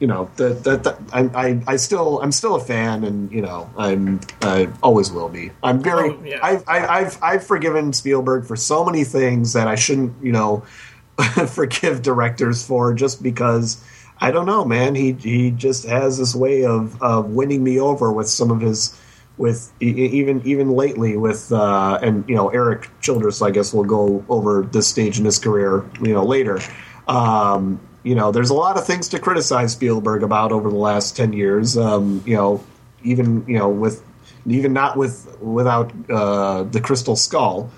you 0.00 0.08
know 0.08 0.28
that 0.36 0.64
that, 0.64 0.98
I, 1.12 1.20
I 1.34 1.62
I 1.66 1.76
still 1.76 2.20
I'm 2.20 2.32
still 2.32 2.56
a 2.56 2.60
fan, 2.60 3.04
and 3.04 3.30
you 3.32 3.40
know 3.40 3.70
I'm 3.78 4.20
I 4.42 4.68
always 4.82 5.12
will 5.12 5.28
be. 5.28 5.52
I'm 5.62 5.80
very 5.80 6.10
Oh, 6.10 6.22
yeah. 6.24 6.40
I've, 6.42 6.64
I, 6.68 6.86
I've 6.86 7.18
I've 7.22 7.46
forgiven 7.46 7.92
Spielberg 7.92 8.44
for 8.44 8.56
so 8.56 8.84
many 8.84 9.04
things 9.04 9.52
that 9.52 9.68
I 9.68 9.76
shouldn't 9.76 10.12
you 10.22 10.32
know 10.32 10.64
forgive 11.48 12.02
directors 12.02 12.66
for 12.66 12.92
just 12.92 13.22
because 13.22 13.82
I 14.20 14.32
don't 14.32 14.46
know, 14.46 14.64
man. 14.64 14.96
He 14.96 15.12
he 15.12 15.52
just 15.52 15.86
has 15.86 16.18
this 16.18 16.34
way 16.34 16.64
of 16.64 17.00
of 17.00 17.30
winning 17.30 17.62
me 17.62 17.78
over 17.78 18.12
with 18.12 18.28
some 18.28 18.50
of 18.50 18.60
his 18.60 18.98
with 19.36 19.72
even 19.80 20.42
even 20.44 20.70
lately 20.70 21.16
with 21.16 21.52
uh, 21.52 22.00
and 22.02 22.28
you 22.28 22.34
know 22.34 22.48
Erik 22.48 22.88
Childress. 23.00 23.40
I 23.40 23.50
guess 23.52 23.72
will 23.72 23.84
go 23.84 24.24
over 24.28 24.62
this 24.62 24.88
stage 24.88 25.18
in 25.18 25.24
his 25.24 25.38
career 25.38 25.88
you 26.00 26.12
know 26.12 26.24
later. 26.24 26.60
Um, 27.06 27.80
you 28.02 28.14
know, 28.14 28.32
there's 28.32 28.50
a 28.50 28.54
lot 28.54 28.76
of 28.76 28.86
things 28.86 29.08
to 29.08 29.18
criticize 29.18 29.72
Spielberg 29.72 30.22
about 30.22 30.52
over 30.52 30.68
the 30.68 30.76
last 30.76 31.16
ten 31.16 31.32
years. 31.32 31.76
Um, 31.76 32.22
you 32.26 32.36
know, 32.36 32.64
even 33.02 33.44
you 33.46 33.58
know 33.58 33.68
with 33.68 34.02
even 34.46 34.72
not 34.72 34.96
with 34.96 35.36
without 35.40 35.92
uh, 36.10 36.64
the 36.64 36.80
Crystal 36.80 37.16
Skull. 37.16 37.70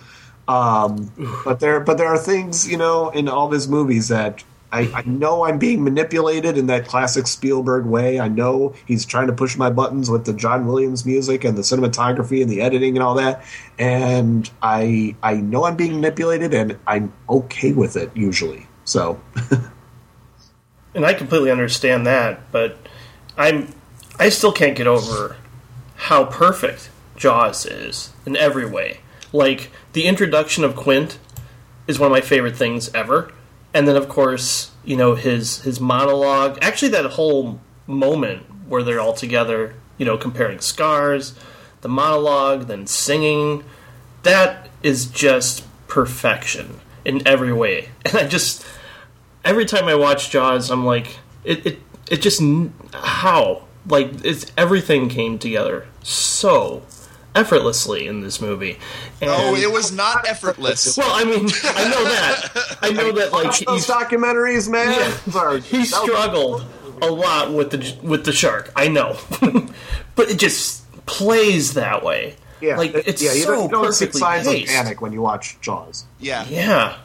Um, 0.47 1.11
but 1.45 1.61
there, 1.61 1.81
but 1.81 1.97
there 1.97 2.09
are 2.09 2.19
things 2.19 2.69
you 2.69 2.77
know 2.77 3.11
in 3.11 3.29
all 3.29 3.47
of 3.47 3.53
his 3.53 3.69
movies 3.69 4.09
that 4.09 4.45
I, 4.75 4.91
I 4.93 5.03
know 5.03 5.45
I'm 5.45 5.59
being 5.59 5.85
manipulated 5.85 6.59
in 6.59 6.67
that 6.67 6.89
classic 6.89 7.29
Spielberg 7.29 7.87
way. 7.87 8.19
I 8.19 8.27
know 8.27 8.75
he's 8.87 9.07
trying 9.07 9.29
to 9.29 9.33
push 9.33 9.57
my 9.57 9.71
buttons 9.71 10.11
with 10.11 10.25
the 10.25 10.33
John 10.33 10.67
Williams 10.67 11.07
music 11.07 11.45
and 11.45 11.57
the 11.57 11.63
cinematography 11.63 12.43
and 12.43 12.51
the 12.51 12.61
editing 12.61 12.97
and 12.97 13.03
all 13.03 13.15
that. 13.15 13.45
And 13.79 14.51
I 14.63 15.15
I 15.23 15.35
know 15.35 15.65
I'm 15.65 15.77
being 15.77 15.95
manipulated, 15.95 16.53
and 16.55 16.77
I'm 16.89 17.13
okay 17.29 17.73
with 17.73 17.97
it 17.97 18.11
usually. 18.17 18.67
So 18.85 19.21
and 20.95 21.05
I 21.05 21.15
completely 21.15 21.51
understand 21.51 22.07
that, 22.07 22.41
but 22.53 22.79
I'm 23.37 23.75
I 24.19 24.29
still 24.29 24.53
can't 24.53 24.77
get 24.77 24.87
over 24.87 25.37
how 25.97 26.25
perfect 26.25 26.91
Jaws 27.17 27.67
is 27.67 28.13
in 28.25 28.37
every 28.37 28.67
way. 28.67 29.01
Like 29.33 29.71
the 29.93 30.07
introduction 30.07 30.63
of 30.65 30.77
Quint 30.77 31.19
is 31.87 31.99
one 31.99 32.07
of 32.07 32.13
my 32.13 32.21
favorite 32.21 32.57
things 32.57 32.93
ever, 32.95 33.33
and 33.73 33.89
then 33.89 33.97
of 33.97 34.09
course 34.09 34.71
you 34.85 34.97
know 34.97 35.15
his 35.15 35.61
his 35.61 35.81
monologue. 35.81 36.59
Actually, 36.63 36.91
that 36.91 37.05
whole 37.13 37.61
moment 37.87 38.45
where 38.69 38.83
they're 38.83 39.01
all 39.01 39.13
together, 39.13 39.75
you 39.99 40.07
know, 40.07 40.17
comparing 40.17 40.61
scars, 40.61 41.35
the 41.83 41.89
monologue, 41.89 42.67
then 42.67 42.87
singing, 42.87 43.65
that 44.23 44.69
is 44.83 45.07
just 45.07 45.65
perfection 45.87 46.81
in 47.05 47.27
every 47.27 47.53
way. 47.53 47.91
And 48.07 48.17
I 48.17 48.29
just 48.29 48.65
every 49.45 49.65
time 49.65 49.85
I 49.87 49.95
watch 49.95 50.31
Jaws, 50.31 50.71
I'm 50.71 50.85
like, 50.85 51.19
it 51.45 51.67
it 51.67 51.79
it 52.11 52.23
just 52.23 52.43
how 52.93 53.65
like 53.89 54.25
it's 54.25 54.51
everything 54.57 55.09
came 55.09 55.39
together 55.39 55.87
so 56.03 56.83
effortlessly 57.35 58.07
in 58.07 58.21
this 58.21 58.41
movie. 58.41 58.79
And, 59.21 59.31
Oh, 59.31 59.55
it 59.57 59.71
was 59.73 59.93
not 59.93 60.29
effortless. 60.29 60.97
well, 60.97 61.11
I 61.13 61.25
mean, 61.25 61.47
I 61.65 61.89
know 61.89 62.05
that. 62.05 62.77
I 62.83 62.91
know 62.91 63.13
that 63.13 63.33
like 63.33 63.45
watch 63.47 63.61
those 63.65 63.87
documentaries, 63.87 64.69
man. 64.71 64.91
Yeah. 64.91 65.11
Sorry. 65.33 65.61
he 65.61 65.85
struggled 65.85 66.65
a 67.03 67.11
lot 67.11 67.53
with 67.53 67.71
the 67.71 67.97
with 68.07 68.25
the 68.25 68.33
shark. 68.33 68.73
I 68.77 68.89
know, 68.89 69.17
but 70.15 70.31
it 70.31 70.39
just 70.39 70.83
plays 71.07 71.75
that 71.75 72.05
way. 72.05 72.37
Yeah, 72.61 72.77
like 72.77 72.95
it's 72.95 73.21
yeah. 73.23 73.33
You 73.33 73.43
so 73.43 73.53
don't, 73.53 73.63
you 73.65 73.69
don't 73.71 73.85
perfectly 73.85 74.21
signs 74.21 74.47
paced. 74.47 74.71
of 74.71 74.77
panic 74.77 75.01
when 75.03 75.13
you 75.13 75.21
watch 75.21 75.61
Jaws. 75.61 76.05
Yeah. 76.21 76.47
Yeah, 76.49 76.97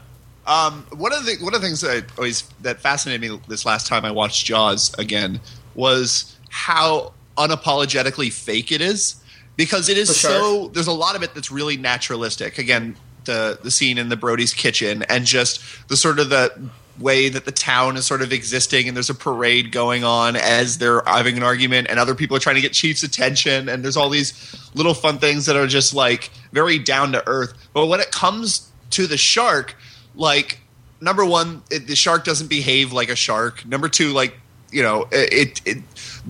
Um, 0.50 0.84
one 0.98 1.14
of 1.14 1.28
the 1.28 1.36
one 1.42 1.54
of 1.54 1.62
the 1.62 1.68
things 1.68 1.82
that 1.82 2.04
I 2.04 2.06
always 2.18 2.42
that 2.62 2.80
fascinated 2.80 3.22
me 3.22 3.40
this 3.48 3.66
last 3.66 3.86
time 3.86 4.04
I 4.04 4.10
watched 4.10 4.48
Jaws 4.48 4.92
again 4.98 5.40
was 5.76 6.36
how 6.50 7.14
unapologetically 7.38 8.34
fake 8.34 8.72
it 8.72 8.82
is 8.82 9.22
because 9.58 9.90
it 9.90 9.98
is 9.98 10.18
shark? 10.18 10.34
so. 10.34 10.68
There's 10.70 10.88
a 10.88 10.92
lot 10.92 11.16
of 11.16 11.22
it 11.22 11.36
that's 11.36 11.52
really 11.52 11.78
naturalistic. 11.78 12.58
Again, 12.58 12.96
the 13.26 13.60
the 13.62 13.70
scene 13.70 14.00
in 14.00 14.10
the 14.10 14.18
Brody's 14.18 14.54
kitchen 14.54 15.04
and 15.04 15.24
just 15.24 15.62
the 15.88 15.96
sort 15.96 16.18
of 16.18 16.30
the 16.30 16.52
way 16.98 17.30
that 17.30 17.46
the 17.46 17.52
town 17.52 17.96
is 17.96 18.08
sort 18.08 18.24
of 18.24 18.34
existing 18.34 18.88
and 18.88 18.98
there's 18.98 19.12
a 19.12 19.16
parade 19.16 19.72
going 19.72 20.04
on 20.04 20.36
as 20.36 20.80
they're 20.80 21.04
having 21.06 21.38
an 21.38 21.44
argument 21.44 21.88
and 21.90 22.00
other 22.00 22.16
people 22.16 22.36
are 22.36 22.42
trying 22.42 22.56
to 22.56 22.62
get 22.62 22.74
chief's 22.74 23.04
attention 23.04 23.70
and 23.70 23.86
there's 23.86 23.96
all 23.96 24.10
these 24.10 24.34
little 24.76 24.94
fun 24.94 25.18
things 25.18 25.46
that 25.46 25.56
are 25.56 25.66
just 25.66 25.94
like 25.94 26.30
very 26.52 26.78
down 26.78 27.14
to 27.14 27.26
earth 27.26 27.54
but 27.72 27.86
when 27.86 28.02
it 28.02 28.12
comes 28.12 28.70
to 28.90 29.08
the 29.08 29.16
shark 29.16 29.78
like 30.20 30.60
number 31.02 31.26
one 31.26 31.64
it, 31.72 31.88
the 31.88 31.96
shark 31.96 32.24
doesn't 32.26 32.48
behave 32.48 32.92
like 32.94 33.10
a 33.10 33.16
shark. 33.16 33.66
Number 33.66 33.90
two 33.90 34.12
like 34.14 34.36
you 34.72 34.84
know 34.84 35.08
it, 35.12 35.62
it 35.66 35.78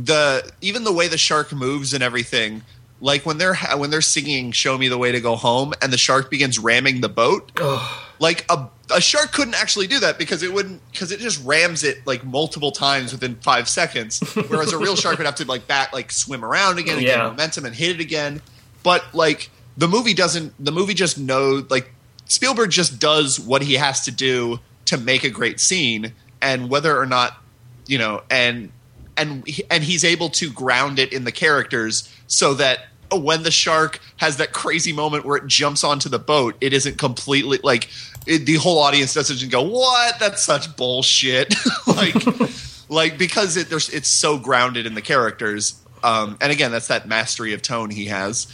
the 0.02 0.50
even 0.62 0.84
the 0.86 0.94
way 0.94 1.08
the 1.10 1.18
shark 1.18 1.52
moves 1.52 1.94
and 1.94 2.02
everything 2.02 2.62
like 3.02 3.26
when 3.26 3.38
they're 3.38 3.56
when 3.76 3.90
they're 3.90 4.00
singing 4.02 4.52
show 4.52 4.78
me 4.78 4.88
the 4.88 4.98
way 4.98 5.12
to 5.12 5.20
go 5.20 5.36
home 5.36 5.74
and 5.82 5.92
the 5.92 5.98
shark 5.98 6.30
begins 6.30 6.58
ramming 6.60 7.02
the 7.02 7.10
boat 7.10 7.52
like 8.20 8.46
a, 8.50 8.68
a 8.94 9.00
shark 9.02 9.32
couldn't 9.32 9.56
actually 9.56 9.88
do 9.88 10.00
that 10.02 10.18
because 10.18 10.44
it 10.44 10.54
wouldn't 10.54 10.82
because 10.92 11.12
it 11.12 11.20
just 11.20 11.44
rams 11.46 11.84
it 11.84 12.06
like 12.06 12.24
multiple 12.26 12.72
times 12.72 13.12
within 13.12 13.36
five 13.38 13.68
seconds 13.70 14.20
whereas 14.50 14.72
a 14.74 14.78
real 14.78 14.96
shark 14.96 15.18
would 15.18 15.26
have 15.26 15.36
to 15.36 15.46
like 15.46 15.66
back 15.68 15.92
like 15.94 16.12
swim 16.12 16.44
around 16.46 16.78
again 16.78 16.98
and 16.98 17.06
Yeah. 17.06 17.16
get 17.18 17.24
momentum 17.24 17.66
and 17.66 17.74
hit 17.76 17.92
it 17.96 18.02
again. 18.02 18.42
But 18.84 19.04
like 19.14 19.50
the 19.78 19.88
movie 19.88 20.14
doesn't 20.14 20.54
the 20.64 20.72
movie 20.72 20.94
just 20.94 21.18
knows 21.18 21.70
like 21.70 21.92
spielberg 22.30 22.72
just 22.72 23.00
does 23.00 23.40
what 23.40 23.62
he 23.62 23.74
has 23.74 24.06
to 24.06 24.12
do 24.12 24.60
to 24.86 24.98
make 24.98 25.26
a 25.26 25.30
great 25.30 25.60
scene 25.60 26.14
and 26.42 26.70
whether 26.70 26.98
or 26.98 27.06
not 27.06 27.38
you 27.86 27.98
know 27.98 28.22
and 28.30 28.72
and 29.18 29.46
and 29.70 29.84
he's 29.84 30.06
able 30.06 30.30
to 30.30 30.50
ground 30.50 30.98
it 30.98 31.12
in 31.12 31.26
the 31.26 31.32
characters 31.32 32.10
so 32.28 32.54
that 32.54 32.86
when 33.12 33.44
the 33.44 33.52
shark 33.52 34.00
has 34.18 34.38
that 34.38 34.54
crazy 34.54 34.94
moment 34.94 35.26
where 35.26 35.36
it 35.36 35.48
jumps 35.48 35.84
onto 35.84 36.08
the 36.08 36.20
boat 36.20 36.56
it 36.62 36.72
isn't 36.72 36.98
completely 36.98 37.60
like 37.64 37.90
it, 38.26 38.46
the 38.46 38.56
whole 38.56 38.80
audience 38.80 39.14
doesn't 39.14 39.38
just 39.38 39.52
go 39.52 39.62
what? 39.62 40.20
That's 40.20 40.44
such 40.44 40.76
bullshit. 40.76 41.54
Like 41.88 42.16
like 42.90 43.18
because 43.18 43.58
it 43.58 43.70
there's 43.70 43.90
it's 43.90 44.08
so 44.08 44.38
grounded 44.38 44.86
in 44.86 44.94
the 44.94 45.02
characters 45.02 45.82
um 46.04 46.38
and 46.40 46.52
again 46.52 46.72
that's 46.72 46.88
that 46.88 47.08
mastery 47.08 47.54
of 47.54 47.62
tone 47.62 47.90
he 47.90 48.06
has 48.06 48.48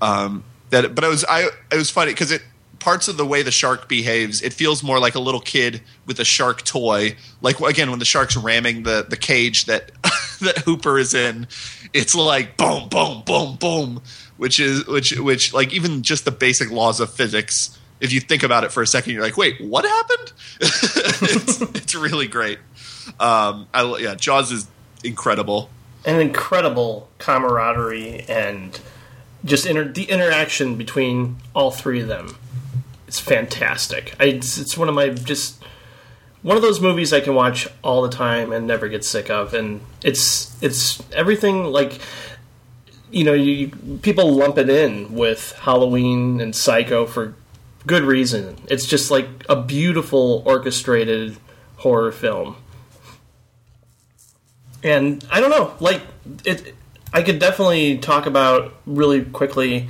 um 0.00 0.44
that 0.70 0.94
but 0.94 1.04
it 1.04 1.08
was 1.08 1.24
i 1.28 1.48
it 1.72 1.76
was 1.76 1.88
funny 1.88 2.12
because 2.12 2.30
it 2.30 2.42
parts 2.80 3.08
of 3.08 3.16
the 3.16 3.26
way 3.26 3.42
the 3.42 3.50
shark 3.50 3.88
behaves 3.88 4.42
it 4.42 4.52
feels 4.52 4.82
more 4.82 4.98
like 4.98 5.14
a 5.14 5.20
little 5.20 5.40
kid 5.40 5.82
with 6.06 6.18
a 6.18 6.24
shark 6.24 6.64
toy. 6.64 7.14
Like 7.40 7.60
again 7.60 7.90
when 7.90 7.98
the 7.98 8.04
shark's 8.04 8.36
ramming 8.36 8.82
the 8.82 9.06
the 9.08 9.16
cage 9.16 9.66
that 9.66 9.92
that 10.40 10.58
hooper 10.64 10.98
is 10.98 11.14
in 11.14 11.46
it's 11.92 12.14
like 12.14 12.56
boom 12.56 12.88
boom 12.88 13.22
boom 13.24 13.56
boom 13.56 14.02
which 14.36 14.58
is 14.58 14.86
which 14.86 15.16
which 15.18 15.52
like 15.52 15.72
even 15.72 16.02
just 16.02 16.24
the 16.24 16.30
basic 16.30 16.70
laws 16.70 16.98
of 16.98 17.12
physics 17.12 17.78
if 18.00 18.12
you 18.12 18.20
think 18.20 18.42
about 18.42 18.64
it 18.64 18.72
for 18.72 18.82
a 18.82 18.86
second 18.86 19.12
you're 19.12 19.22
like 19.22 19.36
wait 19.36 19.60
what 19.60 19.84
happened? 19.84 20.32
It's, 21.22 21.60
it's 21.60 21.94
really 21.94 22.26
great. 22.26 22.58
Um 23.20 23.68
I, 23.74 23.96
yeah 24.00 24.14
jaws 24.14 24.50
is 24.50 24.66
incredible. 25.04 25.70
An 26.06 26.18
incredible 26.18 27.10
camaraderie 27.18 28.24
and 28.26 28.80
just 29.44 29.66
inter- 29.66 29.84
the 29.84 30.04
interaction 30.04 30.76
between 30.76 31.36
all 31.54 31.70
three 31.70 32.00
of 32.00 32.08
them. 32.08 32.36
It's 33.10 33.18
fantastic. 33.18 34.14
It's, 34.20 34.56
it's 34.56 34.78
one 34.78 34.88
of 34.88 34.94
my 34.94 35.08
just 35.08 35.60
one 36.42 36.56
of 36.56 36.62
those 36.62 36.80
movies 36.80 37.12
I 37.12 37.18
can 37.18 37.34
watch 37.34 37.66
all 37.82 38.02
the 38.02 38.08
time 38.08 38.52
and 38.52 38.68
never 38.68 38.88
get 38.88 39.04
sick 39.04 39.30
of. 39.30 39.52
And 39.52 39.80
it's 40.04 40.56
it's 40.62 41.02
everything 41.10 41.64
like 41.64 41.98
you 43.10 43.24
know 43.24 43.34
you, 43.34 43.50
you 43.50 43.98
people 43.98 44.32
lump 44.32 44.58
it 44.58 44.70
in 44.70 45.12
with 45.12 45.50
Halloween 45.58 46.40
and 46.40 46.54
Psycho 46.54 47.04
for 47.04 47.34
good 47.84 48.04
reason. 48.04 48.56
It's 48.68 48.86
just 48.86 49.10
like 49.10 49.26
a 49.48 49.60
beautiful 49.60 50.44
orchestrated 50.46 51.36
horror 51.78 52.12
film 52.12 52.54
and 54.84 55.26
I 55.32 55.40
don't 55.40 55.50
know, 55.50 55.74
like 55.80 56.00
it. 56.44 56.76
I 57.12 57.22
could 57.22 57.40
definitely 57.40 57.98
talk 57.98 58.26
about 58.26 58.72
really 58.86 59.24
quickly. 59.24 59.88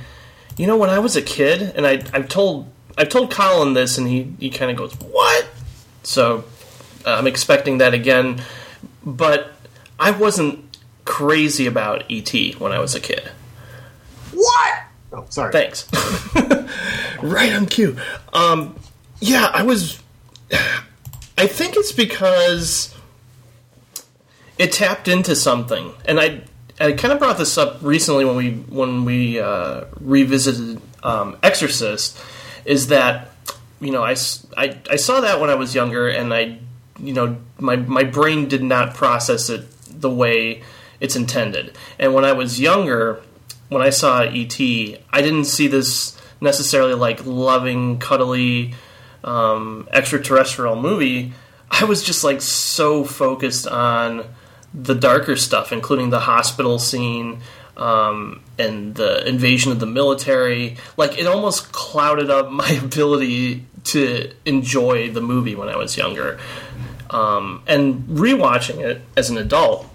You 0.57 0.65
know, 0.65 0.75
when 0.75 0.89
I 0.89 0.97
was 0.97 1.15
a 1.15 1.21
kid, 1.21 1.61
and 1.61 1.85
I, 1.85 2.03
I've 2.13 2.27
told 2.27 2.71
I've 2.97 3.09
told 3.09 3.31
Colin 3.31 3.73
this, 3.73 3.97
and 3.97 4.07
he 4.07 4.33
he 4.39 4.49
kind 4.49 4.71
of 4.71 4.77
goes, 4.77 4.93
"What?" 4.95 5.47
So 6.03 6.43
uh, 7.05 7.15
I'm 7.15 7.27
expecting 7.27 7.77
that 7.79 7.93
again, 7.93 8.41
but 9.05 9.51
I 9.99 10.11
wasn't 10.11 10.77
crazy 11.05 11.65
about 11.65 12.03
ET 12.09 12.33
when 12.59 12.71
I 12.71 12.79
was 12.79 12.95
a 12.95 12.99
kid. 12.99 13.31
What? 14.33 14.83
Oh, 15.13 15.25
sorry. 15.29 15.51
Thanks. 15.51 15.87
right 17.21 17.53
on 17.53 17.65
cue. 17.65 17.97
Um, 18.33 18.75
yeah, 19.19 19.49
I 19.53 19.63
was. 19.63 20.01
I 21.37 21.47
think 21.47 21.75
it's 21.75 21.91
because 21.91 22.95
it 24.57 24.71
tapped 24.71 25.07
into 25.07 25.35
something, 25.35 25.93
and 26.05 26.19
I 26.19 26.41
I 26.79 26.93
kind 26.93 27.13
of 27.13 27.19
brought 27.19 27.37
this 27.37 27.57
up 27.57 27.79
recently 27.81 28.25
when 28.25 28.35
we 28.35 28.51
when 28.51 29.05
we 29.05 29.39
uh, 29.39 29.85
revisited 29.99 30.81
um, 31.03 31.37
Exorcist. 31.43 32.17
Is 32.65 32.87
that 32.87 33.31
you 33.79 33.91
know 33.91 34.03
I, 34.03 34.15
I, 34.57 34.77
I 34.89 34.95
saw 34.95 35.21
that 35.21 35.39
when 35.39 35.49
I 35.49 35.55
was 35.55 35.75
younger, 35.75 36.07
and 36.07 36.33
I 36.33 36.59
you 36.99 37.13
know 37.13 37.37
my 37.59 37.75
my 37.75 38.03
brain 38.03 38.47
did 38.47 38.63
not 38.63 38.93
process 38.93 39.49
it 39.49 39.65
the 39.87 40.09
way 40.09 40.63
it's 40.99 41.15
intended, 41.15 41.75
and 41.99 42.13
when 42.13 42.25
I 42.25 42.33
was 42.33 42.59
younger 42.59 43.21
when 43.71 43.81
I 43.81 43.89
saw 43.89 44.23
ET, 44.23 44.59
I 44.59 45.21
didn't 45.21 45.45
see 45.45 45.67
this 45.67 46.19
necessarily 46.41 46.93
like 46.93 47.25
loving, 47.25 47.99
cuddly, 47.99 48.73
um, 49.23 49.87
extraterrestrial 49.93 50.75
movie. 50.75 51.31
I 51.69 51.85
was 51.85 52.03
just 52.03 52.21
like 52.21 52.41
so 52.41 53.05
focused 53.05 53.65
on 53.65 54.25
the 54.73 54.93
darker 54.93 55.37
stuff, 55.37 55.71
including 55.71 56.09
the 56.09 56.19
hospital 56.19 56.79
scene 56.79 57.39
um, 57.77 58.41
and 58.59 58.95
the 58.95 59.27
invasion 59.27 59.71
of 59.71 59.79
the 59.79 59.85
military. 59.85 60.77
Like 60.97 61.17
it 61.17 61.25
almost 61.27 61.71
clouded 61.71 62.29
up 62.29 62.49
my 62.63 62.69
ability 62.69 63.65
to 63.85 64.31
enjoy 64.45 65.09
the 65.11 65.21
movie 65.21 65.55
when 65.55 65.69
I 65.69 65.75
was 65.75 65.97
younger. 65.97 66.39
Um, 67.09 67.63
and 67.67 68.03
rewatching 68.07 68.79
it 68.79 69.01
as 69.17 69.29
an 69.29 69.37
adult, 69.37 69.85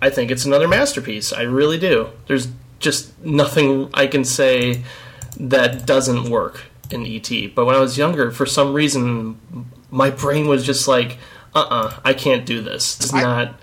I 0.00 0.08
think 0.10 0.30
it's 0.30 0.44
another 0.46 0.66
masterpiece. 0.68 1.32
I 1.32 1.42
really 1.42 1.78
do. 1.78 2.08
There's 2.26 2.48
just 2.78 3.18
nothing 3.22 3.90
I 3.92 4.06
can 4.06 4.24
say 4.24 4.82
that 5.38 5.84
doesn't 5.84 6.30
work 6.30 6.62
in 6.90 7.04
ET. 7.06 7.28
But 7.54 7.64
when 7.66 7.74
I 7.74 7.80
was 7.80 7.98
younger, 7.98 8.30
for 8.30 8.46
some 8.46 8.72
reason, 8.72 9.38
my 9.90 10.10
brain 10.10 10.46
was 10.46 10.64
just 10.64 10.86
like, 10.88 11.18
uh 11.54 11.66
uh 11.70 11.96
I 12.04 12.14
can't 12.14 12.46
do 12.46 12.60
this. 12.62 12.98
It's 13.00 13.12
I- 13.12 13.22
not 13.22 13.60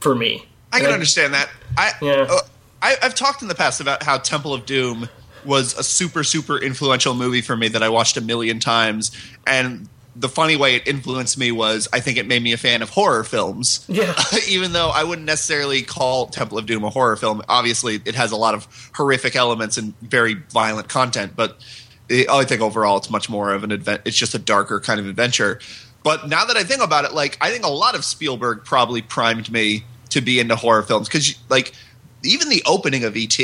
for 0.00 0.14
me. 0.14 0.46
I 0.72 0.78
can 0.78 0.86
And 0.86 0.94
understand 0.94 1.34
that. 1.34 1.48
I, 1.78 1.92
Yeah. 2.02 2.26
uh, 2.28 2.38
I 2.84 2.96
I've 3.02 3.14
talked 3.14 3.42
in 3.42 3.48
the 3.48 3.54
past 3.54 3.80
about 3.80 4.02
how 4.02 4.18
Temple 4.18 4.52
of 4.52 4.66
Doom 4.66 5.08
was 5.44 5.76
a 5.76 5.82
super 5.82 6.22
super 6.22 6.58
influential 6.58 7.14
movie 7.14 7.40
for 7.40 7.56
me 7.56 7.68
that 7.68 7.82
I 7.82 7.88
watched 7.88 8.16
a 8.16 8.20
million 8.20 8.60
times, 8.60 9.10
and 9.46 9.88
the 10.16 10.28
funny 10.28 10.54
way 10.54 10.76
it 10.76 10.86
influenced 10.86 11.38
me 11.38 11.50
was 11.50 11.88
I 11.92 12.00
think 12.00 12.18
it 12.18 12.26
made 12.26 12.42
me 12.42 12.52
a 12.52 12.56
fan 12.56 12.82
of 12.82 12.90
horror 12.90 13.24
films. 13.24 13.84
Yeah. 13.88 14.14
Even 14.48 14.72
though 14.72 14.90
I 14.90 15.02
wouldn't 15.02 15.26
necessarily 15.26 15.82
call 15.82 16.26
Temple 16.26 16.58
of 16.58 16.66
Doom 16.66 16.84
a 16.84 16.90
horror 16.90 17.16
film, 17.16 17.42
obviously 17.48 18.00
it 18.04 18.14
has 18.14 18.30
a 18.30 18.36
lot 18.36 18.54
of 18.54 18.68
horrific 18.94 19.34
elements 19.34 19.76
and 19.76 19.98
very 20.00 20.34
violent 20.34 20.88
content, 20.88 21.32
but 21.34 21.58
it, 22.08 22.28
I 22.28 22.44
think 22.44 22.60
overall 22.60 22.98
it's 22.98 23.10
much 23.10 23.28
more 23.28 23.52
of 23.52 23.64
an 23.64 23.72
advent. 23.72 24.02
It's 24.04 24.16
just 24.16 24.34
a 24.34 24.38
darker 24.38 24.78
kind 24.78 25.00
of 25.00 25.08
adventure. 25.08 25.58
But 26.04 26.28
now 26.28 26.44
that 26.44 26.56
I 26.56 26.62
think 26.62 26.82
about 26.82 27.06
it, 27.06 27.12
like 27.12 27.38
I 27.40 27.50
think 27.50 27.64
a 27.64 27.70
lot 27.70 27.96
of 27.96 28.04
Spielberg 28.04 28.64
probably 28.64 29.02
primed 29.02 29.50
me 29.50 29.84
to 30.10 30.20
be 30.20 30.38
into 30.38 30.54
horror 30.54 30.82
films 30.82 31.08
because, 31.08 31.36
like, 31.48 31.72
even 32.24 32.48
the 32.48 32.62
opening 32.66 33.04
of 33.04 33.16
ET, 33.16 33.38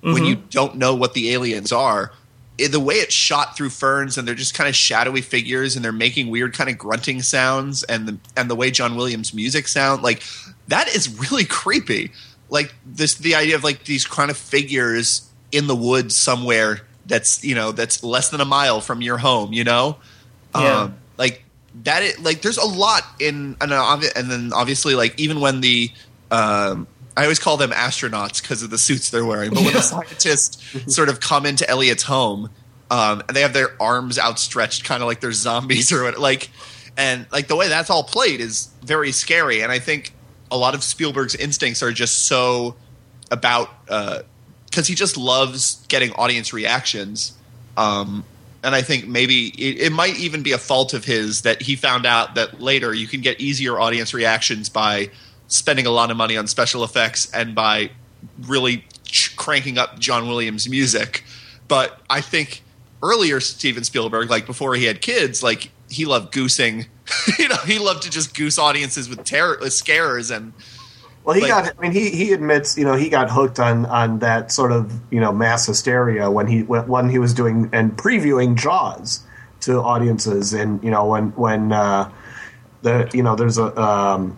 when 0.00 0.24
you 0.24 0.36
don't 0.50 0.76
know 0.76 0.94
what 0.94 1.14
the 1.14 1.32
aliens 1.32 1.70
are, 1.70 2.12
the 2.58 2.80
way 2.80 2.96
it's 2.96 3.14
shot 3.14 3.56
through 3.56 3.70
ferns 3.70 4.18
and 4.18 4.26
they're 4.26 4.34
just 4.34 4.52
kind 4.54 4.68
of 4.68 4.74
shadowy 4.76 5.20
figures 5.20 5.74
and 5.76 5.84
they're 5.84 5.92
making 5.92 6.28
weird 6.28 6.54
kind 6.54 6.68
of 6.68 6.76
grunting 6.78 7.22
sounds 7.22 7.82
and 7.84 8.06
the 8.08 8.18
and 8.36 8.50
the 8.50 8.54
way 8.54 8.70
John 8.70 8.96
Williams' 8.96 9.32
music 9.32 9.68
sound 9.68 10.02
like 10.02 10.22
that 10.68 10.88
is 10.88 11.08
really 11.20 11.44
creepy. 11.44 12.10
Like 12.50 12.74
this, 12.84 13.14
the 13.14 13.34
idea 13.34 13.54
of 13.56 13.64
like 13.64 13.84
these 13.84 14.04
kind 14.04 14.30
of 14.30 14.36
figures 14.36 15.28
in 15.52 15.66
the 15.66 15.76
woods 15.76 16.14
somewhere 16.16 16.80
that's 17.06 17.42
you 17.44 17.54
know 17.54 17.72
that's 17.72 18.02
less 18.04 18.28
than 18.30 18.40
a 18.40 18.44
mile 18.44 18.80
from 18.80 19.02
your 19.02 19.18
home. 19.18 19.52
You 19.52 19.64
know, 19.64 19.96
Yeah. 20.54 20.80
um, 20.82 20.96
like 21.16 21.44
that. 21.84 22.02
Is, 22.02 22.18
like 22.20 22.42
there's 22.42 22.58
a 22.58 22.66
lot 22.66 23.02
in 23.20 23.56
and, 23.60 23.72
and 23.72 24.30
then 24.30 24.52
obviously 24.52 24.94
like 24.94 25.18
even 25.18 25.40
when 25.40 25.60
the 25.62 25.90
um, 26.30 26.86
I 27.16 27.22
always 27.22 27.38
call 27.38 27.56
them 27.56 27.70
astronauts 27.70 28.40
because 28.40 28.62
of 28.62 28.70
the 28.70 28.78
suits 28.78 29.10
they're 29.10 29.24
wearing. 29.24 29.50
But 29.50 29.64
when 29.64 29.72
the 29.74 29.82
scientists 29.82 30.58
sort 30.94 31.08
of 31.08 31.20
come 31.20 31.46
into 31.46 31.68
Elliot's 31.68 32.04
home, 32.04 32.50
um, 32.90 33.22
and 33.26 33.36
they 33.36 33.42
have 33.42 33.52
their 33.52 33.70
arms 33.80 34.18
outstretched, 34.18 34.84
kind 34.84 35.02
of 35.02 35.08
like 35.08 35.20
they're 35.20 35.32
zombies 35.32 35.92
or 35.92 36.04
what, 36.04 36.18
like, 36.18 36.50
and 36.96 37.26
like 37.32 37.48
the 37.48 37.56
way 37.56 37.68
that's 37.68 37.90
all 37.90 38.04
played 38.04 38.40
is 38.40 38.68
very 38.82 39.12
scary. 39.12 39.62
And 39.62 39.72
I 39.72 39.78
think 39.78 40.12
a 40.50 40.56
lot 40.56 40.74
of 40.74 40.82
Spielberg's 40.82 41.34
instincts 41.34 41.82
are 41.82 41.92
just 41.92 42.26
so 42.26 42.76
about 43.30 43.68
because 43.86 44.86
he 44.86 44.94
just 44.94 45.16
loves 45.16 45.84
getting 45.88 46.12
audience 46.12 46.52
reactions. 46.52 47.32
Um, 47.76 48.24
and 48.62 48.74
I 48.74 48.82
think 48.82 49.08
maybe 49.08 49.48
it, 49.48 49.80
it 49.80 49.92
might 49.92 50.16
even 50.18 50.42
be 50.42 50.52
a 50.52 50.58
fault 50.58 50.94
of 50.94 51.04
his 51.04 51.42
that 51.42 51.62
he 51.62 51.76
found 51.76 52.06
out 52.06 52.36
that 52.36 52.60
later 52.60 52.94
you 52.94 53.08
can 53.08 53.20
get 53.20 53.40
easier 53.40 53.80
audience 53.80 54.14
reactions 54.14 54.68
by 54.68 55.10
spending 55.52 55.84
a 55.86 55.90
lot 55.90 56.10
of 56.10 56.16
money 56.16 56.36
on 56.36 56.46
special 56.46 56.82
effects 56.82 57.30
and 57.32 57.54
by 57.54 57.90
really 58.42 58.84
ch- 59.04 59.36
cranking 59.36 59.76
up 59.76 59.98
John 59.98 60.26
Williams' 60.26 60.66
music. 60.68 61.24
But 61.68 62.00
I 62.08 62.20
think 62.22 62.62
earlier 63.02 63.38
Steven 63.40 63.84
Spielberg, 63.84 64.30
like 64.30 64.46
before 64.46 64.74
he 64.74 64.84
had 64.86 65.02
kids, 65.02 65.42
like 65.42 65.70
he 65.90 66.04
loved 66.06 66.32
goosing. 66.32 66.86
you 67.38 67.48
know, 67.48 67.56
he 67.66 67.78
loved 67.78 68.04
to 68.04 68.10
just 68.10 68.34
goose 68.34 68.58
audiences 68.58 69.08
with 69.08 69.24
terror, 69.24 69.58
with 69.60 69.72
scares, 69.74 70.30
and 70.30 70.52
Well, 71.24 71.34
he 71.34 71.42
Like- 71.42 71.50
got. 71.50 71.74
I 71.78 71.82
mean, 71.82 71.92
he 71.92 72.08
he 72.10 72.32
admits, 72.32 72.78
you 72.78 72.84
know, 72.84 72.94
he 72.94 73.10
got 73.10 73.30
hooked 73.30 73.60
on 73.60 73.84
on 73.86 74.20
that 74.20 74.50
sort 74.52 74.72
of 74.72 74.90
you 75.12 75.20
know 75.20 75.32
mass 75.32 75.66
hysteria 75.66 76.30
when 76.30 76.46
he 76.46 76.62
when, 76.62 76.88
when 76.88 77.08
he 77.10 77.18
was 77.18 77.34
doing 77.34 77.68
and 77.72 77.94
previewing 77.96 78.56
Jaws 78.56 79.20
to 79.60 79.80
audiences, 79.82 80.54
and 80.54 80.82
you 80.82 80.90
know 80.90 81.04
when 81.06 81.28
when 81.32 81.72
uh, 81.72 82.10
the 82.82 83.10
you 83.12 83.22
know 83.22 83.36
there's 83.36 83.58
a 83.58 83.78
um, 83.80 84.36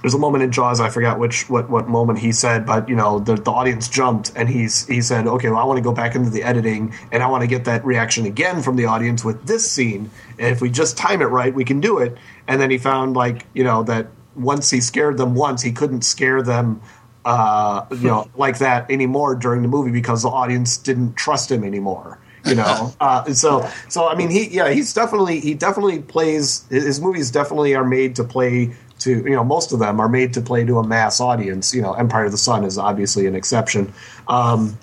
there's 0.00 0.14
a 0.14 0.18
moment 0.18 0.44
in 0.44 0.52
Jaws 0.52 0.80
I 0.80 0.88
forgot 0.88 1.18
which 1.18 1.48
what 1.48 1.68
what 1.68 1.88
moment 1.88 2.18
he 2.18 2.32
said, 2.32 2.66
but 2.66 2.88
you 2.88 2.96
know 2.96 3.18
the 3.18 3.34
the 3.34 3.50
audience 3.50 3.88
jumped 3.88 4.32
and 4.34 4.48
he's 4.48 4.86
he 4.86 5.00
said, 5.00 5.26
okay, 5.26 5.48
well 5.48 5.58
I 5.58 5.64
want 5.64 5.78
to 5.78 5.82
go 5.82 5.92
back 5.92 6.14
into 6.14 6.30
the 6.30 6.42
editing 6.42 6.94
and 7.12 7.22
I 7.22 7.26
want 7.26 7.42
to 7.42 7.46
get 7.46 7.64
that 7.66 7.84
reaction 7.84 8.26
again 8.26 8.62
from 8.62 8.76
the 8.76 8.86
audience 8.86 9.24
with 9.24 9.46
this 9.46 9.70
scene, 9.70 10.10
and 10.38 10.48
if 10.48 10.60
we 10.60 10.70
just 10.70 10.96
time 10.96 11.22
it 11.22 11.26
right, 11.26 11.54
we 11.54 11.64
can 11.64 11.80
do 11.80 11.98
it. 11.98 12.16
And 12.48 12.60
then 12.60 12.70
he 12.70 12.78
found 12.78 13.14
like 13.14 13.46
you 13.52 13.64
know 13.64 13.82
that 13.84 14.08
once 14.34 14.70
he 14.70 14.80
scared 14.80 15.18
them 15.18 15.34
once, 15.34 15.62
he 15.62 15.72
couldn't 15.72 16.02
scare 16.02 16.42
them. 16.42 16.80
Uh, 17.22 17.84
you 17.90 18.08
know, 18.08 18.30
like 18.34 18.58
that 18.58 18.90
anymore 18.90 19.34
during 19.34 19.60
the 19.60 19.68
movie 19.68 19.90
because 19.90 20.22
the 20.22 20.28
audience 20.28 20.78
didn't 20.78 21.14
trust 21.16 21.50
him 21.50 21.64
anymore. 21.64 22.18
You 22.46 22.54
know, 22.54 22.94
uh, 23.00 23.30
so 23.34 23.68
so 23.90 24.08
I 24.08 24.14
mean, 24.14 24.30
he 24.30 24.48
yeah, 24.48 24.70
he's 24.70 24.94
definitely 24.94 25.40
he 25.40 25.52
definitely 25.52 26.00
plays 26.00 26.66
his 26.70 26.84
his 26.84 27.00
movies 27.00 27.30
definitely 27.30 27.74
are 27.74 27.84
made 27.84 28.16
to 28.16 28.24
play 28.24 28.74
to 29.00 29.10
you 29.10 29.30
know 29.30 29.44
most 29.44 29.72
of 29.72 29.78
them 29.78 30.00
are 30.00 30.08
made 30.08 30.32
to 30.34 30.40
play 30.40 30.64
to 30.64 30.78
a 30.78 30.86
mass 30.86 31.20
audience. 31.20 31.74
You 31.74 31.82
know, 31.82 31.92
Empire 31.94 32.26
of 32.26 32.32
the 32.32 32.38
Sun 32.38 32.64
is 32.64 32.78
obviously 32.78 33.26
an 33.26 33.34
exception. 33.34 33.92
Um, 34.28 34.78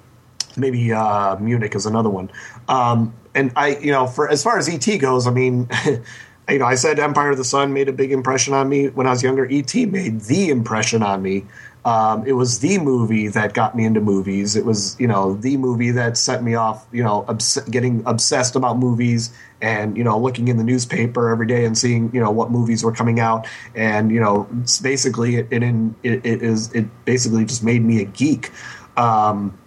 maybe 0.57 0.91
uh, 0.91 1.37
Munich 1.37 1.75
is 1.75 1.85
another 1.85 2.09
one. 2.09 2.29
Um, 2.67 3.13
and 3.35 3.51
I, 3.55 3.77
you 3.77 3.91
know, 3.91 4.07
for 4.07 4.29
as 4.29 4.43
far 4.43 4.57
as 4.57 4.67
ET 4.67 4.97
goes, 4.97 5.27
I 5.27 5.31
mean, 5.31 5.69
you 6.49 6.59
know, 6.59 6.65
I 6.65 6.75
said 6.75 6.99
Empire 6.99 7.31
of 7.31 7.37
the 7.37 7.43
Sun 7.43 7.73
made 7.73 7.87
a 7.87 7.93
big 7.93 8.11
impression 8.11 8.53
on 8.53 8.67
me 8.67 8.89
when 8.89 9.07
I 9.07 9.11
was 9.11 9.23
younger. 9.23 9.47
ET 9.49 9.73
made 9.73 10.21
the 10.21 10.49
impression 10.49 11.03
on 11.03 11.21
me. 11.21 11.45
Um, 11.85 12.25
it 12.27 12.33
was 12.33 12.59
the 12.59 12.79
movie 12.79 13.29
that 13.29 13.53
got 13.53 13.75
me 13.75 13.85
into 13.85 14.01
movies. 14.01 14.55
It 14.57 14.65
was, 14.65 14.99
you 14.99 15.07
know, 15.07 15.35
the 15.35 15.55
movie 15.55 15.91
that 15.91 16.17
set 16.17 16.43
me 16.43 16.55
off, 16.55 16.85
you 16.91 17.03
know, 17.03 17.23
obs- 17.29 17.59
getting 17.69 18.03
obsessed 18.05 18.57
about 18.57 18.77
movies 18.77 19.31
and, 19.61 19.95
you 19.95 20.03
know, 20.03 20.19
looking 20.19 20.49
in 20.49 20.57
the 20.57 20.65
newspaper 20.65 21.29
every 21.29 21.47
day 21.47 21.63
and 21.63 21.77
seeing, 21.77 22.13
you 22.13 22.19
know, 22.19 22.29
what 22.29 22.51
movies 22.51 22.83
were 22.83 22.91
coming 22.91 23.21
out. 23.21 23.47
And, 23.73 24.11
you 24.11 24.19
know, 24.19 24.49
basically 24.81 25.37
it, 25.37 25.47
it, 25.49 25.63
in, 25.63 25.95
it, 26.03 26.25
it 26.25 26.43
is, 26.43 26.73
it 26.73 26.87
basically 27.05 27.45
just 27.45 27.63
made 27.63 27.83
me 27.83 28.01
a 28.01 28.05
geek. 28.05 28.51
Um, 28.97 29.57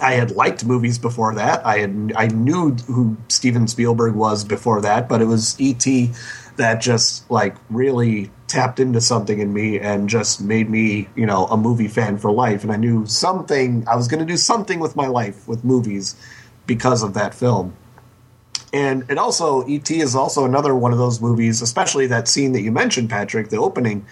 I 0.00 0.12
had 0.12 0.30
liked 0.30 0.64
movies 0.64 0.98
before 0.98 1.34
that. 1.34 1.66
I 1.66 1.78
had 1.78 2.12
I 2.16 2.28
knew 2.28 2.74
who 2.86 3.16
Steven 3.28 3.66
Spielberg 3.66 4.14
was 4.14 4.44
before 4.44 4.80
that, 4.82 5.08
but 5.08 5.20
it 5.20 5.24
was 5.24 5.60
E.T. 5.60 6.12
that 6.56 6.80
just 6.80 7.28
like 7.30 7.56
really 7.68 8.30
tapped 8.50 8.80
into 8.80 9.00
something 9.00 9.38
in 9.38 9.52
me 9.52 9.78
and 9.78 10.08
just 10.08 10.42
made 10.42 10.68
me, 10.68 11.08
you 11.14 11.24
know, 11.24 11.46
a 11.46 11.56
movie 11.56 11.88
fan 11.88 12.18
for 12.18 12.32
life. 12.32 12.64
And 12.64 12.72
I 12.72 12.76
knew 12.76 13.06
something 13.06 13.86
I 13.88 13.94
was 13.94 14.08
going 14.08 14.20
to 14.20 14.26
do 14.26 14.36
something 14.36 14.80
with 14.80 14.96
my 14.96 15.06
life 15.06 15.46
with 15.46 15.64
movies 15.64 16.16
because 16.66 17.02
of 17.02 17.14
that 17.14 17.32
film. 17.32 17.76
And 18.72 19.08
it 19.08 19.18
also 19.18 19.66
E.T. 19.66 20.00
is 20.00 20.14
also 20.14 20.44
another 20.44 20.74
one 20.74 20.92
of 20.92 20.98
those 20.98 21.20
movies, 21.20 21.62
especially 21.62 22.08
that 22.08 22.28
scene 22.28 22.52
that 22.52 22.62
you 22.62 22.72
mentioned, 22.72 23.08
Patrick, 23.08 23.48
the 23.48 23.58
opening 23.58 24.04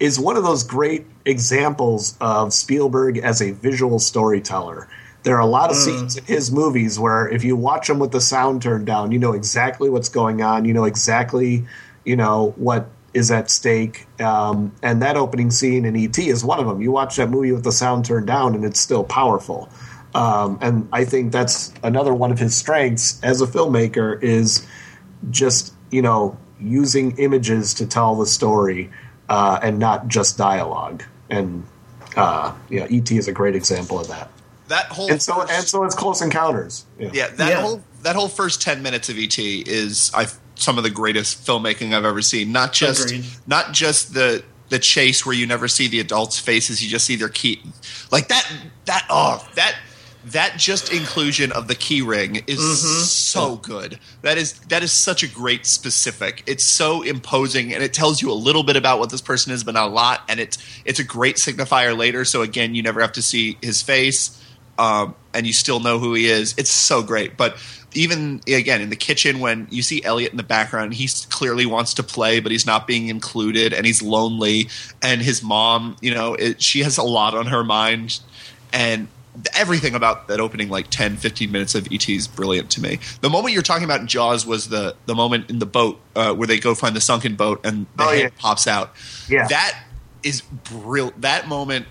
is 0.00 0.18
one 0.18 0.36
of 0.36 0.42
those 0.42 0.64
great 0.64 1.06
examples 1.24 2.16
of 2.20 2.52
Spielberg 2.52 3.18
as 3.18 3.40
a 3.40 3.52
visual 3.52 3.98
storyteller. 3.98 4.88
There 5.22 5.36
are 5.36 5.40
a 5.40 5.46
lot 5.46 5.70
of 5.70 5.76
hmm. 5.76 5.82
scenes 5.82 6.16
in 6.16 6.24
his 6.24 6.50
movies 6.50 6.98
where 6.98 7.28
if 7.28 7.44
you 7.44 7.56
watch 7.56 7.88
them 7.88 7.98
with 7.98 8.12
the 8.12 8.20
sound 8.20 8.62
turned 8.62 8.86
down, 8.86 9.12
you 9.12 9.18
know 9.18 9.32
exactly 9.32 9.88
what's 9.88 10.08
going 10.08 10.42
on. 10.42 10.64
You 10.64 10.74
know 10.74 10.84
exactly, 10.84 11.66
you 12.04 12.16
know, 12.16 12.52
what 12.56 12.88
is 13.14 13.30
at 13.30 13.48
stake. 13.50 14.06
Um, 14.20 14.72
and 14.82 15.00
that 15.02 15.16
opening 15.16 15.50
scene 15.50 15.84
in 15.84 15.94
E.T. 15.96 16.28
is 16.28 16.44
one 16.44 16.58
of 16.60 16.66
them. 16.66 16.82
You 16.82 16.90
watch 16.90 17.16
that 17.16 17.30
movie 17.30 17.52
with 17.52 17.64
the 17.64 17.72
sound 17.72 18.04
turned 18.04 18.26
down 18.26 18.54
and 18.54 18.64
it's 18.64 18.80
still 18.80 19.04
powerful. 19.04 19.70
Um, 20.14 20.58
and 20.60 20.88
I 20.92 21.04
think 21.04 21.32
that's 21.32 21.72
another 21.82 22.12
one 22.14 22.30
of 22.32 22.38
his 22.38 22.54
strengths 22.56 23.20
as 23.22 23.40
a 23.40 23.46
filmmaker 23.46 24.22
is 24.22 24.66
just, 25.30 25.72
you 25.90 26.02
know, 26.02 26.36
using 26.60 27.16
images 27.18 27.74
to 27.74 27.86
tell 27.86 28.14
the 28.16 28.26
story 28.26 28.90
uh, 29.28 29.58
and 29.62 29.78
not 29.78 30.08
just 30.08 30.36
dialogue. 30.38 31.02
And 31.30 31.64
uh, 32.16 32.54
yeah, 32.68 32.86
ET 32.90 33.10
is 33.10 33.26
a 33.28 33.32
great 33.32 33.56
example 33.56 33.98
of 33.98 34.08
that. 34.08 34.30
that 34.68 34.86
whole 34.86 35.10
And 35.10 35.20
so 35.22 35.34
first- 35.34 35.52
and 35.52 35.64
so 35.66 35.84
it's 35.84 35.94
Close 35.94 36.20
Encounters. 36.22 36.84
Yeah. 36.98 37.10
Yeah, 37.12 37.28
that 37.28 37.48
Yeah. 37.50 37.60
whole 37.60 37.82
that 38.02 38.14
whole 38.16 38.28
first 38.28 38.60
ten 38.62 38.82
minutes 38.82 39.08
of 39.08 39.16
ET 39.18 39.36
is 39.38 40.10
I 40.14 40.26
some 40.54 40.78
of 40.78 40.84
the 40.84 40.90
greatest 40.90 41.46
filmmaking 41.46 41.94
I've 41.94 42.04
ever 42.04 42.22
seen. 42.22 42.52
Not 42.52 42.72
just 42.72 43.06
Agreed. 43.06 43.24
not 43.46 43.72
just 43.72 44.14
the 44.14 44.44
the 44.70 44.78
chase 44.78 45.26
where 45.26 45.34
you 45.34 45.46
never 45.46 45.68
see 45.68 45.88
the 45.88 46.00
adults' 46.00 46.38
faces, 46.38 46.82
you 46.82 46.88
just 46.88 47.04
see 47.04 47.16
their 47.16 47.28
key. 47.28 47.60
Like 48.10 48.28
that 48.28 48.50
that 48.86 49.06
oh 49.10 49.46
that 49.54 49.76
that 50.26 50.54
just 50.56 50.90
inclusion 50.90 51.52
of 51.52 51.68
the 51.68 51.74
key 51.74 52.00
ring 52.00 52.42
is 52.46 53.10
so 53.10 53.56
good. 53.56 53.98
That 54.22 54.38
is 54.38 54.54
that 54.68 54.82
is 54.82 54.90
such 54.92 55.22
a 55.22 55.28
great 55.28 55.66
specific. 55.66 56.42
It's 56.46 56.64
so 56.64 57.02
imposing 57.02 57.74
and 57.74 57.82
it 57.82 57.92
tells 57.92 58.22
you 58.22 58.30
a 58.30 58.34
little 58.34 58.62
bit 58.62 58.76
about 58.76 58.98
what 58.98 59.10
this 59.10 59.20
person 59.20 59.52
is, 59.52 59.64
but 59.64 59.74
not 59.74 59.88
a 59.88 59.92
lot. 59.92 60.22
And 60.28 60.40
it's 60.40 60.58
it's 60.84 60.98
a 60.98 61.04
great 61.04 61.36
signifier 61.36 61.96
later. 61.96 62.24
So 62.24 62.42
again, 62.42 62.74
you 62.74 62.82
never 62.82 63.00
have 63.00 63.12
to 63.12 63.22
see 63.22 63.58
his 63.60 63.82
face 63.82 64.40
um, 64.78 65.14
and 65.32 65.46
you 65.46 65.52
still 65.52 65.80
know 65.80 65.98
who 65.98 66.14
he 66.14 66.26
is. 66.26 66.54
It's 66.56 66.70
so 66.70 67.02
great. 67.02 67.36
But 67.36 67.56
even 67.94 68.40
again 68.46 68.80
in 68.80 68.90
the 68.90 68.96
kitchen, 68.96 69.40
when 69.40 69.66
you 69.70 69.82
see 69.82 70.02
Elliot 70.04 70.30
in 70.32 70.36
the 70.36 70.42
background, 70.42 70.94
he 70.94 71.08
clearly 71.30 71.66
wants 71.66 71.94
to 71.94 72.02
play, 72.02 72.40
but 72.40 72.52
he's 72.52 72.66
not 72.66 72.86
being 72.86 73.08
included, 73.08 73.72
and 73.72 73.86
he's 73.86 74.02
lonely. 74.02 74.68
And 75.02 75.22
his 75.22 75.42
mom, 75.42 75.96
you 76.00 76.12
know, 76.14 76.34
it, 76.34 76.62
she 76.62 76.82
has 76.82 76.98
a 76.98 77.02
lot 77.02 77.34
on 77.34 77.46
her 77.46 77.64
mind, 77.64 78.20
and 78.72 79.08
everything 79.52 79.94
about 79.96 80.28
that 80.28 80.38
opening 80.38 80.68
like 80.68 80.86
10 80.90 81.16
15 81.16 81.50
minutes 81.50 81.74
of 81.74 81.88
et 81.90 82.08
is 82.08 82.28
brilliant 82.28 82.70
to 82.70 82.80
me 82.80 83.00
the 83.20 83.28
moment 83.28 83.52
you're 83.52 83.64
talking 83.64 83.82
about 83.82 83.98
in 84.00 84.06
jaws 84.06 84.46
was 84.46 84.68
the 84.68 84.94
the 85.06 85.14
moment 85.16 85.50
in 85.50 85.58
the 85.58 85.66
boat 85.66 86.00
uh, 86.14 86.32
where 86.32 86.46
they 86.46 86.60
go 86.60 86.72
find 86.72 86.94
the 86.94 87.00
sunken 87.00 87.34
boat 87.34 87.60
and 87.64 87.86
the 87.96 88.04
Oh, 88.04 88.10
head 88.10 88.20
yeah. 88.20 88.28
pops 88.38 88.68
out 88.68 88.92
Yeah. 89.28 89.48
that 89.48 89.76
is 90.22 90.40
brilliant 90.42 91.20
that 91.22 91.48
moment 91.48 91.86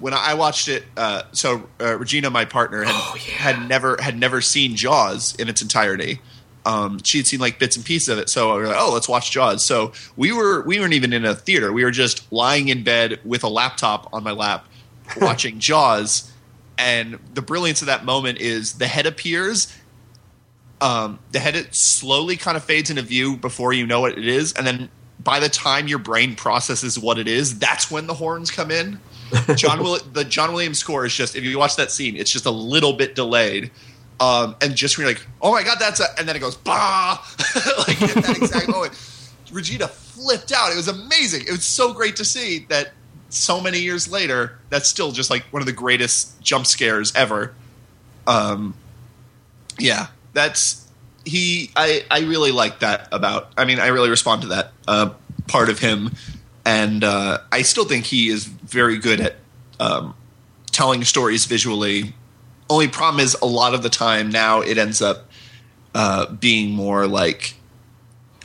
when 0.00 0.12
I 0.12 0.34
watched 0.34 0.68
it, 0.68 0.84
uh, 0.96 1.22
so 1.32 1.68
uh, 1.80 1.96
Regina, 1.98 2.30
my 2.30 2.44
partner, 2.44 2.84
had, 2.84 2.94
Oh, 2.94 3.16
had 3.18 3.68
never 3.68 3.96
had 4.00 4.18
never 4.18 4.40
seen 4.40 4.76
Jaws 4.76 5.34
in 5.36 5.48
its 5.48 5.62
entirety. 5.62 6.20
Um, 6.64 7.00
she 7.02 7.18
had 7.18 7.26
seen 7.26 7.40
like 7.40 7.58
bits 7.58 7.76
and 7.76 7.84
pieces 7.84 8.08
of 8.08 8.18
it, 8.18 8.28
so 8.28 8.54
we 8.54 8.62
were 8.62 8.68
like, 8.68 8.76
"Oh, 8.78 8.92
let's 8.92 9.08
watch 9.08 9.30
Jaws." 9.30 9.64
So 9.64 9.92
we 10.16 10.32
were 10.32 10.62
we 10.62 10.78
weren't 10.78 10.92
even 10.92 11.12
in 11.12 11.24
a 11.24 11.34
theater; 11.34 11.72
we 11.72 11.84
were 11.84 11.90
just 11.90 12.30
lying 12.32 12.68
in 12.68 12.84
bed 12.84 13.20
with 13.24 13.42
a 13.44 13.48
laptop 13.48 14.08
on 14.12 14.22
my 14.22 14.32
lap, 14.32 14.66
watching 15.20 15.58
Jaws. 15.58 16.30
And 16.78 17.18
the 17.34 17.42
brilliance 17.42 17.82
of 17.82 17.86
that 17.86 18.04
moment 18.04 18.40
is 18.40 18.74
the 18.74 18.86
head 18.86 19.06
appears, 19.06 19.74
um, 20.80 21.18
the 21.30 21.38
head 21.38 21.54
it 21.54 21.74
slowly 21.74 22.36
kind 22.36 22.56
of 22.56 22.64
fades 22.64 22.90
into 22.90 23.02
view 23.02 23.36
before 23.36 23.72
you 23.72 23.86
know 23.86 24.00
what 24.00 24.18
it 24.18 24.26
is, 24.26 24.52
and 24.52 24.66
then 24.66 24.90
by 25.22 25.38
the 25.40 25.48
time 25.48 25.88
your 25.88 25.98
brain 25.98 26.34
processes 26.34 26.98
what 26.98 27.18
it 27.18 27.28
is, 27.28 27.58
that's 27.58 27.90
when 27.90 28.06
the 28.06 28.14
horns 28.14 28.50
come 28.50 28.70
in. 28.70 29.00
John 29.56 29.82
Will- 29.82 29.98
the 30.12 30.24
John 30.24 30.52
Williams 30.52 30.78
score 30.78 31.04
is 31.04 31.14
just 31.14 31.36
if 31.36 31.44
you 31.44 31.58
watch 31.58 31.76
that 31.76 31.90
scene, 31.90 32.16
it's 32.16 32.30
just 32.30 32.46
a 32.46 32.50
little 32.50 32.92
bit 32.92 33.14
delayed. 33.14 33.70
Um, 34.20 34.54
and 34.60 34.76
just 34.76 34.96
when 34.96 35.06
you're 35.06 35.14
like, 35.14 35.26
oh 35.40 35.50
my 35.50 35.64
god, 35.64 35.78
that's 35.80 35.98
a, 35.98 36.04
and 36.18 36.28
then 36.28 36.36
it 36.36 36.38
goes 36.38 36.54
bah, 36.54 37.24
like 37.88 38.00
at 38.02 38.22
that 38.22 38.36
exact 38.36 38.68
moment. 38.68 38.92
Regina 39.50 39.88
flipped 39.88 40.52
out. 40.52 40.72
It 40.72 40.76
was 40.76 40.88
amazing. 40.88 41.42
It 41.42 41.50
was 41.50 41.64
so 41.64 41.92
great 41.92 42.16
to 42.16 42.24
see 42.24 42.60
that 42.68 42.92
so 43.28 43.60
many 43.60 43.80
years 43.80 44.10
later, 44.10 44.58
that's 44.70 44.88
still 44.88 45.12
just 45.12 45.30
like 45.30 45.42
one 45.52 45.60
of 45.62 45.66
the 45.66 45.72
greatest 45.72 46.40
jump 46.40 46.66
scares 46.66 47.14
ever. 47.14 47.54
Um, 48.26 48.74
yeah, 49.78 50.08
that's 50.32 50.86
he. 51.24 51.70
I 51.76 52.04
I 52.10 52.20
really 52.20 52.52
like 52.52 52.80
that 52.80 53.08
about. 53.12 53.52
I 53.56 53.64
mean, 53.64 53.80
I 53.80 53.88
really 53.88 54.10
respond 54.10 54.42
to 54.42 54.48
that 54.48 54.72
uh, 54.86 55.10
part 55.48 55.68
of 55.68 55.78
him, 55.78 56.12
and 56.64 57.02
uh, 57.04 57.38
I 57.50 57.62
still 57.62 57.84
think 57.84 58.06
he 58.06 58.28
is 58.28 58.44
very 58.44 58.98
good 58.98 59.20
at 59.20 59.36
um, 59.80 60.14
telling 60.70 61.04
stories 61.04 61.44
visually. 61.44 62.14
Only 62.70 62.88
problem 62.88 63.20
is 63.20 63.36
a 63.42 63.46
lot 63.46 63.74
of 63.74 63.82
the 63.82 63.90
time 63.90 64.30
now 64.30 64.60
it 64.60 64.78
ends 64.78 65.02
up 65.02 65.30
uh, 65.94 66.32
being 66.32 66.72
more 66.72 67.06
like 67.06 67.54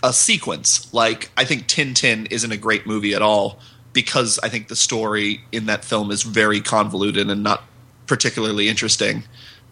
a 0.04 0.14
sequence. 0.14 0.92
Like 0.94 1.32
I 1.38 1.46
think 1.46 1.68
Tintin 1.68 2.32
isn't 2.32 2.52
a 2.52 2.58
great 2.58 2.86
movie 2.86 3.14
at 3.14 3.22
all 3.22 3.60
because 3.94 4.40
I 4.44 4.50
think 4.50 4.68
the 4.68 4.76
story 4.76 5.42
in 5.52 5.66
that 5.68 5.86
film 5.86 6.12
is 6.12 6.24
very 6.24 6.62
convoluted 6.62 7.30
and 7.30 7.44
not 7.44 7.64
particularly 8.06 8.68
interesting. 8.68 9.24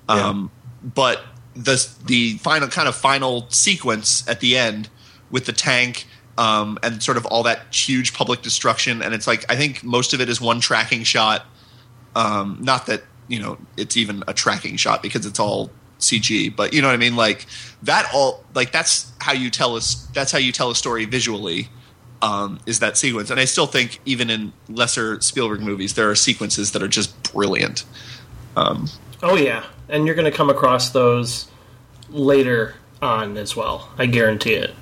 Um, 0.07 0.51
but 0.83 1.23
the 1.55 1.87
the 2.05 2.37
final 2.37 2.67
kind 2.67 2.87
of 2.87 2.95
final 2.95 3.49
sequence 3.49 4.27
at 4.27 4.39
the 4.39 4.57
end 4.57 4.89
with 5.31 5.45
the 5.45 5.53
tank 5.53 6.05
um, 6.37 6.77
and 6.83 7.01
sort 7.01 7.17
of 7.17 7.25
all 7.25 7.43
that 7.43 7.73
huge 7.73 8.13
public 8.13 8.41
destruction, 8.41 9.01
and 9.01 9.13
it's 9.13 9.27
like 9.27 9.49
I 9.49 9.55
think 9.55 9.83
most 9.83 10.13
of 10.13 10.21
it 10.21 10.29
is 10.29 10.39
one 10.41 10.59
tracking 10.59 11.03
shot. 11.03 11.45
Um, 12.15 12.57
not 12.61 12.85
that 12.87 13.03
you 13.27 13.39
know 13.39 13.57
it's 13.77 13.97
even 13.97 14.23
a 14.27 14.33
tracking 14.33 14.77
shot 14.77 15.01
because 15.01 15.25
it's 15.25 15.39
all 15.39 15.69
CG, 15.99 16.55
but 16.55 16.73
you 16.73 16.81
know 16.81 16.87
what 16.87 16.93
I 16.93 16.97
mean. 16.97 17.15
Like 17.15 17.45
that 17.83 18.09
all 18.13 18.43
like 18.53 18.71
that's 18.71 19.11
how 19.19 19.33
you 19.33 19.49
tell 19.49 19.75
us. 19.75 20.07
That's 20.13 20.31
how 20.31 20.39
you 20.39 20.51
tell 20.51 20.69
a 20.69 20.75
story 20.75 21.05
visually. 21.05 21.69
Um, 22.21 22.59
is 22.65 22.79
that 22.79 22.97
sequence? 22.97 23.29
And 23.29 23.39
I 23.39 23.45
still 23.45 23.67
think 23.67 23.99
even 24.05 24.29
in 24.29 24.53
lesser 24.69 25.21
Spielberg 25.21 25.61
movies, 25.61 25.93
there 25.93 26.09
are 26.09 26.15
sequences 26.15 26.71
that 26.71 26.81
are 26.81 26.87
just 26.87 27.33
brilliant. 27.33 27.83
Um, 28.55 28.87
Oh 29.23 29.35
yeah, 29.35 29.65
and 29.89 30.05
you're 30.05 30.15
going 30.15 30.31
to 30.31 30.37
come 30.37 30.49
across 30.49 30.91
those 30.91 31.47
later 32.09 32.75
on 33.01 33.37
as 33.37 33.55
well. 33.55 33.89
I 33.97 34.05
guarantee 34.05 34.53
it. 34.53 34.73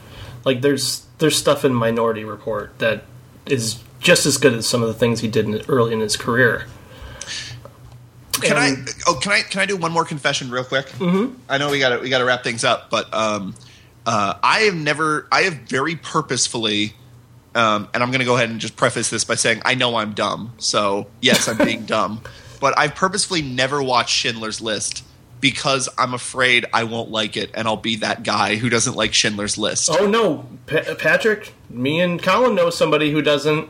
Like 0.43 0.61
there's 0.61 1.02
there's 1.19 1.37
stuff 1.37 1.63
in 1.65 1.73
Minority 1.73 2.23
Report 2.23 2.77
that 2.79 3.03
is 3.45 3.79
just 3.99 4.25
as 4.25 4.37
good 4.37 4.53
as 4.53 4.67
some 4.67 4.81
of 4.81 4.87
the 4.87 4.93
things 4.93 5.21
he 5.21 5.27
did 5.27 5.45
in, 5.45 5.61
early 5.67 5.93
in 5.93 5.99
his 5.99 6.17
career. 6.17 6.65
Can 8.41 8.57
And- 8.57 8.89
I? 8.89 8.91
Oh, 9.07 9.15
can 9.21 9.31
I? 9.31 9.41
Can 9.41 9.61
I 9.61 9.65
do 9.65 9.77
one 9.77 9.91
more 9.91 10.05
confession 10.05 10.49
real 10.49 10.63
quick? 10.63 10.87
Mm-hmm. 10.87 11.35
I 11.47 11.57
know 11.57 11.69
we 11.69 11.79
got 11.79 11.89
to 11.89 11.99
we 11.99 12.09
got 12.09 12.17
to 12.17 12.25
wrap 12.25 12.43
things 12.43 12.63
up, 12.63 12.89
but 12.89 13.13
um, 13.13 13.55
uh, 14.05 14.33
I 14.41 14.61
have 14.61 14.75
never. 14.75 15.27
I 15.31 15.43
have 15.43 15.53
very 15.69 15.95
purposefully, 15.95 16.93
um, 17.55 17.87
and 17.93 18.01
I'm 18.01 18.09
going 18.09 18.19
to 18.19 18.25
go 18.25 18.35
ahead 18.35 18.49
and 18.49 18.59
just 18.59 18.75
preface 18.75 19.09
this 19.09 19.23
by 19.23 19.35
saying 19.35 19.61
I 19.65 19.75
know 19.75 19.95
I'm 19.95 20.13
dumb. 20.13 20.53
So 20.57 21.07
yes, 21.21 21.47
I'm 21.47 21.57
being 21.57 21.85
dumb, 21.85 22.21
but 22.59 22.77
I've 22.77 22.95
purposefully 22.95 23.43
never 23.43 23.81
watched 23.83 24.13
Schindler's 24.15 24.61
List 24.61 25.03
because 25.43 25.89
I'm 25.97 26.13
afraid 26.13 26.65
I 26.71 26.85
won't 26.85 27.11
like 27.11 27.35
it, 27.35 27.51
and 27.53 27.67
I'll 27.67 27.75
be 27.75 27.97
that 27.97 28.23
guy 28.23 28.55
who 28.55 28.69
doesn't 28.69 28.95
like 28.95 29.13
Schindler's 29.13 29.57
List. 29.57 29.89
Oh 29.91 30.07
no, 30.07 30.47
pa- 30.67 30.95
Patrick, 30.97 31.53
me 31.69 31.99
and 31.99 32.23
Colin 32.23 32.55
know 32.55 32.69
somebody 32.69 33.11
who 33.11 33.21
doesn't. 33.21 33.69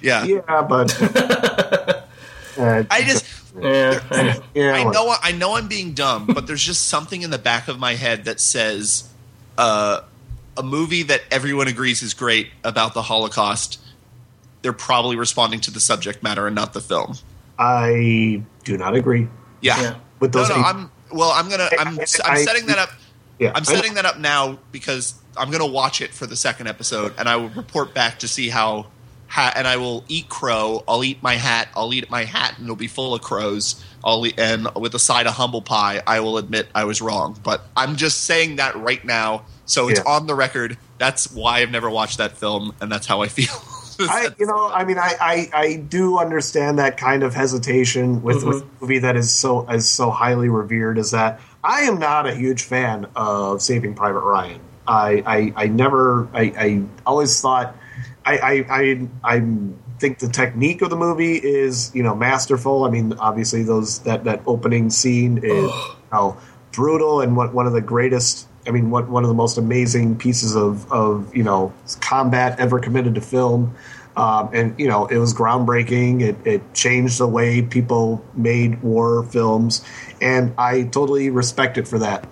yeah. 0.00 0.22
Yeah, 0.24 0.62
but 0.62 0.96
uh, 1.02 2.02
I 2.90 3.02
just. 3.02 3.26
Yeah, 3.60 4.00
I 4.10 4.22
know. 4.22 4.42
yeah, 4.54 4.72
I 4.72 4.84
know 4.84 5.14
I 5.22 5.32
know 5.32 5.56
I'm 5.56 5.66
being 5.68 5.92
dumb, 5.92 6.26
but 6.26 6.46
there's 6.46 6.62
just 6.64 6.88
something 6.88 7.20
in 7.22 7.30
the 7.30 7.36
back 7.38 7.66
of 7.68 7.78
my 7.80 7.94
head 7.96 8.24
that 8.26 8.38
says 8.40 9.10
uh, 9.58 10.02
a 10.56 10.62
movie 10.62 11.02
that 11.02 11.22
everyone 11.32 11.66
agrees 11.68 12.00
is 12.00 12.14
great 12.14 12.48
about 12.64 12.94
the 12.94 13.02
Holocaust. 13.02 13.78
They're 14.62 14.72
probably 14.72 15.16
responding 15.16 15.58
to 15.62 15.70
the 15.72 15.80
subject 15.80 16.22
matter 16.22 16.46
and 16.46 16.54
not 16.54 16.72
the 16.74 16.80
film. 16.80 17.16
I 17.58 18.42
do 18.64 18.78
not 18.78 18.94
agree 18.94 19.28
Yeah. 19.60 19.80
Yeah. 19.82 19.94
with 20.20 20.32
those. 20.32 20.48
no, 20.48 20.54
eight- 20.54 20.64
I'm 20.64 20.90
well. 21.12 21.30
I'm 21.30 21.48
gonna. 21.48 21.68
I'm. 21.78 21.88
I'm 21.88 22.00
I- 22.00 22.04
setting 22.44 22.66
that 22.66 22.78
up. 22.78 22.90
yeah, 23.38 23.52
I'm 23.54 23.64
setting 23.64 23.94
that 23.94 24.04
up 24.06 24.18
now 24.18 24.58
because 24.72 25.14
I'm 25.36 25.50
gonna 25.50 25.66
watch 25.66 26.00
it 26.00 26.12
for 26.12 26.26
the 26.26 26.36
second 26.36 26.66
episode, 26.68 27.14
and 27.18 27.28
I 27.28 27.36
will 27.36 27.48
report 27.50 27.94
back 27.94 28.18
to 28.20 28.28
see 28.28 28.48
how. 28.48 28.86
Ha- 29.28 29.54
and 29.56 29.66
I 29.66 29.78
will 29.78 30.04
eat 30.08 30.28
crow. 30.28 30.84
I'll 30.86 31.02
eat 31.02 31.22
my 31.22 31.36
hat. 31.36 31.68
I'll 31.74 31.94
eat 31.94 32.10
my 32.10 32.24
hat, 32.24 32.56
and 32.58 32.66
it'll 32.66 32.76
be 32.76 32.86
full 32.86 33.14
of 33.14 33.22
crows. 33.22 33.82
I'll 34.04 34.26
eat, 34.26 34.38
and 34.38 34.68
with 34.74 34.94
a 34.94 34.98
side 34.98 35.26
of 35.26 35.32
humble 35.32 35.62
pie. 35.62 36.02
I 36.06 36.20
will 36.20 36.36
admit 36.36 36.68
I 36.74 36.84
was 36.84 37.00
wrong, 37.00 37.40
but 37.42 37.62
I'm 37.74 37.96
just 37.96 38.24
saying 38.24 38.56
that 38.56 38.76
right 38.76 39.02
now, 39.02 39.46
so 39.64 39.88
it's 39.88 40.00
Yeah. 40.04 40.12
on 40.12 40.26
the 40.26 40.34
record. 40.34 40.76
That's 40.98 41.32
why 41.32 41.60
I've 41.60 41.70
never 41.70 41.88
watched 41.88 42.18
that 42.18 42.36
film, 42.36 42.74
and 42.82 42.92
that's 42.92 43.06
how 43.06 43.22
I 43.22 43.28
feel. 43.28 43.48
I, 44.10 44.28
you 44.38 44.46
know, 44.46 44.70
I 44.70 44.84
mean, 44.84 44.98
I, 44.98 45.14
I, 45.20 45.50
I 45.52 45.76
do 45.76 46.18
understand 46.18 46.78
that 46.78 46.96
kind 46.96 47.22
of 47.22 47.34
hesitation 47.34 48.22
with, 48.22 48.44
with 48.44 48.56
mm-hmm. 48.58 48.76
a 48.76 48.80
movie 48.80 48.98
that 49.00 49.16
is 49.16 49.32
so 49.32 49.66
as 49.68 49.88
so 49.88 50.10
highly 50.10 50.48
revered 50.48 50.98
as 50.98 51.10
that. 51.12 51.40
I 51.64 51.82
am 51.82 51.98
not 51.98 52.26
a 52.26 52.34
huge 52.34 52.62
fan 52.62 53.06
of 53.14 53.62
Saving 53.62 53.94
Private 53.94 54.20
Ryan. 54.20 54.60
I, 54.86 55.22
I, 55.24 55.64
I 55.64 55.66
never, 55.68 56.28
I, 56.32 56.40
I 56.56 56.82
always 57.06 57.40
thought, 57.40 57.76
I, 58.24 58.38
I, 58.38 58.52
I, 58.68 59.08
I 59.22 59.42
think 59.98 60.18
the 60.18 60.28
technique 60.28 60.82
of 60.82 60.90
the 60.90 60.96
movie 60.96 61.36
is, 61.36 61.94
you 61.94 62.02
know, 62.02 62.14
masterful. 62.14 62.84
I 62.84 62.90
mean, 62.90 63.14
obviously 63.14 63.62
those 63.62 64.00
that 64.00 64.24
that 64.24 64.42
opening 64.46 64.90
scene 64.90 65.38
is 65.38 65.44
you 65.44 65.96
know, 66.12 66.36
brutal 66.72 67.20
and 67.20 67.36
what 67.36 67.54
one 67.54 67.66
of 67.66 67.72
the 67.72 67.80
greatest. 67.80 68.48
I 68.66 68.70
mean, 68.70 68.90
what 68.90 69.08
one 69.08 69.24
of 69.24 69.28
the 69.28 69.34
most 69.34 69.58
amazing 69.58 70.16
pieces 70.16 70.54
of 70.54 70.90
of 70.92 71.34
you 71.34 71.42
know 71.42 71.72
combat 72.00 72.60
ever 72.60 72.78
committed 72.78 73.14
to 73.16 73.20
film. 73.20 73.74
Um, 74.14 74.50
and 74.52 74.78
you 74.78 74.88
know 74.88 75.06
it 75.06 75.16
was 75.16 75.32
groundbreaking. 75.32 76.20
It, 76.20 76.36
it 76.44 76.74
changed 76.74 77.18
the 77.18 77.26
way 77.26 77.62
people 77.62 78.22
made 78.34 78.82
war 78.82 79.22
films, 79.24 79.84
and 80.20 80.52
I 80.58 80.82
totally 80.84 81.30
respect 81.30 81.78
it 81.78 81.88
for 81.88 81.98
that. 81.98 82.28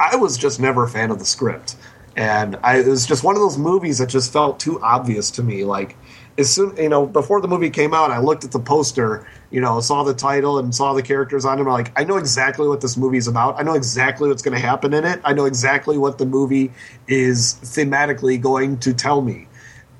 I 0.00 0.16
was 0.16 0.36
just 0.36 0.58
never 0.58 0.84
a 0.84 0.88
fan 0.88 1.12
of 1.12 1.20
the 1.20 1.24
script, 1.24 1.76
and 2.16 2.58
I, 2.64 2.80
it 2.80 2.86
was 2.86 3.06
just 3.06 3.22
one 3.22 3.36
of 3.36 3.42
those 3.42 3.58
movies 3.58 3.98
that 3.98 4.08
just 4.08 4.32
felt 4.32 4.58
too 4.58 4.82
obvious 4.82 5.30
to 5.32 5.42
me. 5.44 5.64
Like 5.64 5.96
as 6.38 6.52
soon 6.52 6.76
you 6.76 6.88
know 6.88 7.06
before 7.06 7.40
the 7.40 7.48
movie 7.48 7.70
came 7.70 7.92
out, 7.94 8.10
I 8.10 8.18
looked 8.18 8.44
at 8.44 8.52
the 8.52 8.58
poster, 8.58 9.26
you 9.50 9.60
know, 9.60 9.80
saw 9.80 10.02
the 10.02 10.14
title 10.14 10.58
and 10.58 10.74
saw 10.74 10.94
the 10.94 11.02
characters 11.02 11.44
on 11.44 11.58
it. 11.58 11.62
I'm 11.62 11.68
like, 11.68 11.98
I 11.98 12.04
know 12.04 12.16
exactly 12.16 12.68
what 12.68 12.80
this 12.80 12.96
movie 12.96 13.18
is 13.18 13.28
about. 13.28 13.58
I 13.58 13.62
know 13.62 13.74
exactly 13.74 14.28
what's 14.28 14.42
going 14.42 14.54
to 14.54 14.64
happen 14.64 14.94
in 14.94 15.04
it. 15.04 15.20
I 15.24 15.32
know 15.32 15.44
exactly 15.44 15.98
what 15.98 16.18
the 16.18 16.26
movie 16.26 16.72
is 17.06 17.54
thematically 17.62 18.40
going 18.40 18.78
to 18.78 18.94
tell 18.94 19.20
me, 19.20 19.48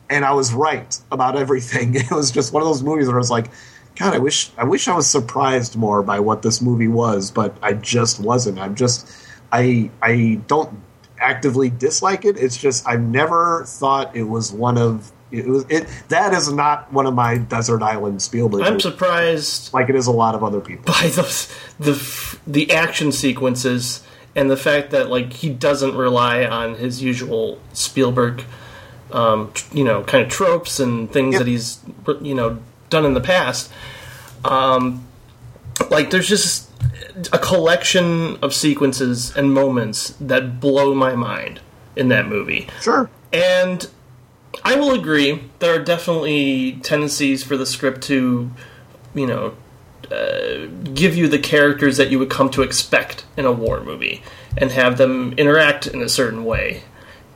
and 0.09 0.25
I 0.25 0.33
was 0.33 0.53
right 0.53 0.99
about 1.11 1.37
everything. 1.37 1.97
It 2.03 2.11
was 2.11 2.31
just 2.31 2.53
one 2.53 2.63
of 2.63 2.69
those 2.69 2.83
movies 2.83 3.07
where 3.07 3.17
I 3.17 3.19
was 3.19 3.31
like. 3.31 3.51
God, 3.95 4.15
I 4.15 4.19
wish 4.21 4.51
I 4.57 4.65
wish 4.65 4.89
I 4.89 4.97
was 4.97 5.07
surprised 5.07 5.77
more 5.77 6.03
by 6.03 6.19
what 6.19 6.41
this 6.41 6.63
movie 6.63 6.89
was, 6.89 7.31
but 7.31 7.55
I 7.63 7.75
just 7.75 8.21
wasn't. 8.21 8.59
I'm 8.59 8.75
just 8.75 9.07
I 9.53 9.91
I 10.01 10.41
don't 10.47 10.81
actively 11.23 11.71
dislike 11.71 12.25
it. 12.25 12.37
It's 12.37 12.57
just 12.57 12.87
I've 12.87 13.03
never 13.03 13.65
thought 13.67 14.15
it 14.17 14.25
was 14.25 14.53
one 14.53 14.79
of 14.79 15.12
it 15.33 15.47
was 15.47 15.65
it 15.69 15.87
that 16.09 16.33
is 16.35 16.53
not 16.53 16.93
one 16.93 17.07
of 17.07 17.15
my 17.15 17.39
desert 17.39 17.83
island 17.83 18.21
Spielberg 18.23 18.63
I'm 18.63 18.79
surprised 18.81 19.73
like 19.73 19.89
it 19.89 19.95
is 19.97 20.07
a 20.07 20.13
lot 20.13 20.35
of 20.35 20.45
other 20.45 20.61
people. 20.61 20.85
by 20.93 21.09
those 21.09 21.53
the 21.81 22.39
the 22.47 22.71
action 22.73 23.11
sequences 23.13 24.03
and 24.35 24.51
the 24.51 24.57
fact 24.57 24.91
that 24.91 25.09
like 25.11 25.33
he 25.33 25.49
doesn't 25.51 25.95
rely 25.95 26.45
on 26.45 26.77
his 26.77 27.03
usual 27.03 27.59
Spielberg, 27.75 28.45
um, 29.11 29.53
you 29.73 29.85
know, 29.85 30.03
kind 30.05 30.25
of 30.25 30.31
tropes 30.31 30.81
and 30.81 31.13
things 31.13 31.35
Yeah. 31.35 31.39
that 31.41 31.47
he's 31.47 31.81
you 32.23 32.35
know 32.35 32.59
done 32.89 33.05
in 33.05 33.13
the 33.15 33.21
past. 33.21 33.71
Um, 34.45 35.07
like 35.91 36.11
there's 36.11 36.29
just 36.29 36.71
a 37.33 37.39
collection 37.39 38.39
of 38.43 38.55
sequences 38.55 39.37
and 39.37 39.53
moments 39.53 40.15
that 40.21 40.61
blow 40.61 40.95
my 40.95 41.15
mind 41.15 41.61
in 41.95 42.09
that 42.09 42.27
movie. 42.27 42.69
Sure. 42.81 43.11
And 43.33 43.87
I 44.65 44.77
will 44.77 44.93
agree, 44.93 45.43
there 45.59 45.75
are 45.75 45.83
definitely 45.83 46.79
tendencies 46.83 47.43
for 47.43 47.57
the 47.57 47.67
script 47.67 48.03
to, 48.05 48.51
you 49.15 49.27
know, 49.27 49.55
uh, 50.11 50.67
give 50.93 51.17
you 51.17 51.27
the 51.29 51.39
characters 51.39 51.97
that 51.97 52.11
you 52.11 52.19
would 52.19 52.31
come 52.31 52.51
to 52.51 52.63
expect 52.63 53.25
in 53.37 53.47
a 53.47 53.53
war 53.53 53.81
movie 53.81 54.23
and 54.57 54.71
have 54.73 54.99
them 54.99 55.33
interact 55.35 55.87
in 55.87 56.03
a 56.03 56.09
certain 56.09 56.45
way 56.45 56.83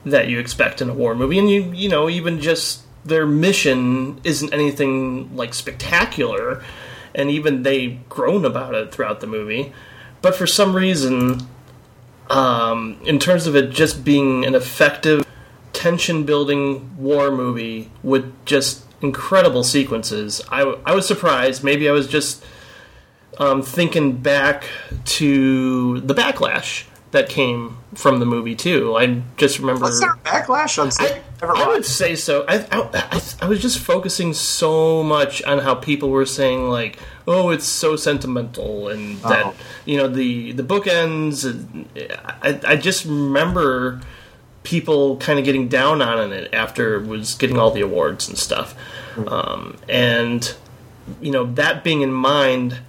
that 0.05 0.27
you 0.27 0.39
expect 0.39 0.81
in 0.81 0.89
a 0.89 0.93
war 0.93 1.15
movie. 1.15 1.39
And 1.39 1.49
you, 1.49 1.71
you 1.73 1.89
know, 1.89 2.07
even 2.09 2.39
just 2.39 2.83
their 3.03 3.25
mission 3.25 4.21
isn't 4.23 4.53
anything 4.53 5.35
like 5.35 5.53
spectacular, 5.53 6.63
and 7.15 7.31
even 7.31 7.63
they 7.63 7.99
groan 8.09 8.45
about 8.45 8.75
it 8.75 8.91
throughout 8.91 9.21
the 9.21 9.27
movie. 9.27 9.73
But 10.21 10.35
for 10.35 10.45
some 10.45 10.75
reason, 10.75 11.47
um, 12.29 12.99
in 13.03 13.17
terms 13.17 13.47
of 13.47 13.55
it 13.55 13.71
just 13.71 14.03
being 14.03 14.45
an 14.45 14.55
effective 14.55 15.25
tension 15.77 16.23
building 16.23 16.97
war 16.97 17.29
movie 17.29 17.91
with 18.01 18.33
just 18.45 18.83
incredible 18.99 19.63
sequences. 19.63 20.41
I, 20.49 20.61
I 20.83 20.95
was 20.95 21.07
surprised. 21.07 21.63
Maybe 21.63 21.87
I 21.87 21.91
was 21.91 22.07
just 22.07 22.43
um, 23.37 23.61
thinking 23.61 24.17
back 24.17 24.65
to 25.05 26.01
the 26.01 26.15
backlash 26.15 26.85
that 27.11 27.29
came 27.29 27.77
from 27.93 28.19
the 28.19 28.25
movie 28.25 28.55
too. 28.55 28.97
I 28.97 29.21
just 29.37 29.59
remember. 29.59 29.81
Was 29.85 29.99
there 29.99 30.13
a 30.13 30.17
backlash 30.17 30.81
on 30.81 30.89
I, 30.99 31.21
I 31.45 31.67
would 31.67 31.85
say 31.85 32.15
so. 32.15 32.43
I, 32.47 32.65
I, 32.71 33.21
I, 33.43 33.47
was 33.47 33.61
just 33.61 33.77
focusing 33.77 34.33
so 34.33 35.03
much 35.03 35.43
on 35.43 35.59
how 35.59 35.75
people 35.75 36.09
were 36.09 36.25
saying 36.25 36.69
like, 36.69 36.97
"Oh, 37.27 37.51
it's 37.51 37.67
so 37.67 37.95
sentimental," 37.95 38.89
and 38.89 39.19
that 39.19 39.45
Oh. 39.45 39.53
you 39.85 39.97
know 39.97 40.07
the 40.07 40.53
the 40.53 40.63
bookends. 40.63 41.45
I, 42.41 42.59
I 42.65 42.75
just 42.75 43.05
remember 43.05 44.01
people 44.67 45.15
kind 45.17 45.39
of 45.39 45.45
getting 45.45 45.69
down 45.69 46.01
on 46.01 46.33
it 46.33 46.53
after 46.53 46.95
it 46.95 47.07
was 47.07 47.35
getting 47.35 47.57
all 47.57 47.71
the 47.71 47.79
awards 47.79 48.27
and 48.27 48.37
stuff, 48.37 48.75
um, 49.27 49.77
and 49.87 50.53
you 51.21 51.31
know 51.31 51.45
that 51.53 51.83
being 51.83 52.01
in 52.01 52.13
mind. 52.13 52.79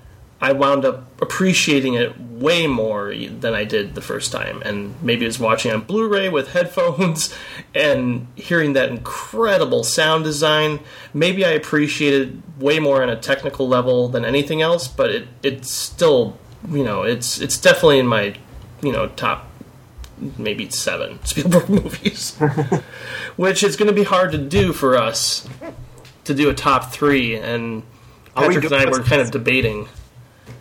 I 0.40 0.52
wound 0.52 0.84
up 0.84 1.20
appreciating 1.20 1.94
it 1.94 2.16
way 2.38 2.68
more 2.68 3.12
than 3.12 3.54
I 3.54 3.64
did 3.64 3.96
the 3.96 4.00
first 4.00 4.30
time. 4.30 4.62
And 4.62 4.94
maybe 5.02 5.24
it 5.24 5.28
was 5.28 5.40
watching 5.40 5.72
on 5.72 5.80
Blu 5.80 6.06
ray 6.06 6.28
with 6.28 6.48
headphones 6.52 7.34
and 7.74 8.28
hearing 8.36 8.74
that 8.74 8.88
incredible 8.88 9.82
sound 9.82 10.24
design. 10.24 10.80
Maybe 11.12 11.44
I 11.44 11.50
appreciated 11.50 12.40
way 12.60 12.78
more 12.78 13.02
on 13.02 13.08
a 13.08 13.16
technical 13.16 13.66
level 13.66 14.08
than 14.08 14.24
anything 14.24 14.62
else, 14.62 14.86
but 14.86 15.10
it, 15.10 15.28
it's 15.42 15.70
still, 15.70 16.38
you 16.70 16.84
know, 16.84 17.02
it's 17.02 17.40
it's 17.40 17.58
definitely 17.58 17.98
in 17.98 18.06
my, 18.06 18.36
you 18.80 18.92
know, 18.92 19.08
top 19.08 19.47
maybe 20.38 20.68
seven 20.70 21.18
Spielberg 21.24 21.68
movies, 21.68 22.36
which 23.36 23.62
is 23.62 23.76
going 23.76 23.88
to 23.88 23.94
be 23.94 24.04
hard 24.04 24.32
to 24.32 24.38
do 24.38 24.72
for 24.72 24.96
us 24.96 25.48
to 26.24 26.34
do 26.34 26.48
a 26.50 26.54
top 26.54 26.92
three. 26.92 27.36
And 27.36 27.82
Are 28.36 28.48
we 28.48 28.54
Patrick 28.54 28.72
and 28.72 28.88
I 28.88 28.90
were 28.90 29.02
kind 29.02 29.20
of 29.20 29.30
debating 29.30 29.88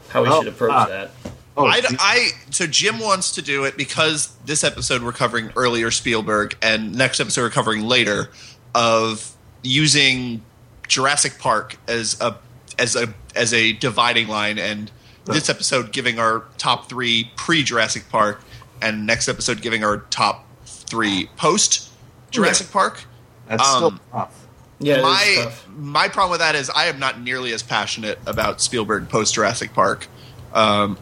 how 0.10 0.24
we 0.24 0.30
Oh, 0.30 0.40
should 0.44 0.54
approach 0.54 0.72
ah. 0.74 0.86
that. 0.86 1.12
Oh, 1.56 1.66
I, 1.66 1.82
I- 2.00 2.30
so 2.52 2.68
Jim 2.68 3.00
wants 3.00 3.32
to 3.32 3.42
do 3.42 3.64
it 3.66 3.78
because 3.78 4.36
this 4.46 4.64
episode 4.64 5.02
we're 5.02 5.12
covering 5.12 5.52
earlier 5.56 5.90
Spielberg 5.90 6.56
and 6.62 6.94
next 6.96 7.20
episode 7.20 7.42
we're 7.42 7.50
covering 7.50 7.82
later 7.82 8.30
of 8.76 9.36
using 9.64 10.44
Jurassic 10.88 11.40
Park 11.40 11.78
as 11.88 12.20
a 12.22 12.38
as 12.78 12.96
a 12.96 13.12
as 13.36 13.54
a 13.56 13.74
dividing 13.74 14.28
line 14.28 14.60
and 14.60 14.92
this 15.26 15.50
episode 15.50 15.92
giving 15.92 16.20
our 16.20 16.44
top 16.58 16.88
three 16.88 17.32
pre 17.36 17.64
Jurassic 17.64 18.08
Park 18.10 18.40
and 18.82 19.06
next 19.06 19.28
episode 19.28 19.62
giving 19.62 19.84
our 19.84 19.98
top 19.98 20.46
three 20.66 21.30
post 21.38 21.90
Jurassic 22.32 22.72
Park. 22.72 23.04
that's 23.48 23.68
um, 23.68 23.78
still 23.78 24.00
tough. 24.12 24.48
Yeah, 24.80 25.02
my 25.02 25.42
tough. 25.44 25.68
my 25.70 26.08
problem 26.08 26.32
with 26.32 26.40
that 26.40 26.56
is 26.56 26.70
I 26.70 26.86
am 26.86 27.00
not 27.00 27.20
nearly 27.20 27.54
as 27.54 27.64
passionate 27.64 28.20
about 28.26 28.62
Spielberg 28.62 29.10
post 29.10 29.34
Jurassic 29.34 29.74
Park. 29.74 30.08
Um, 30.54 30.98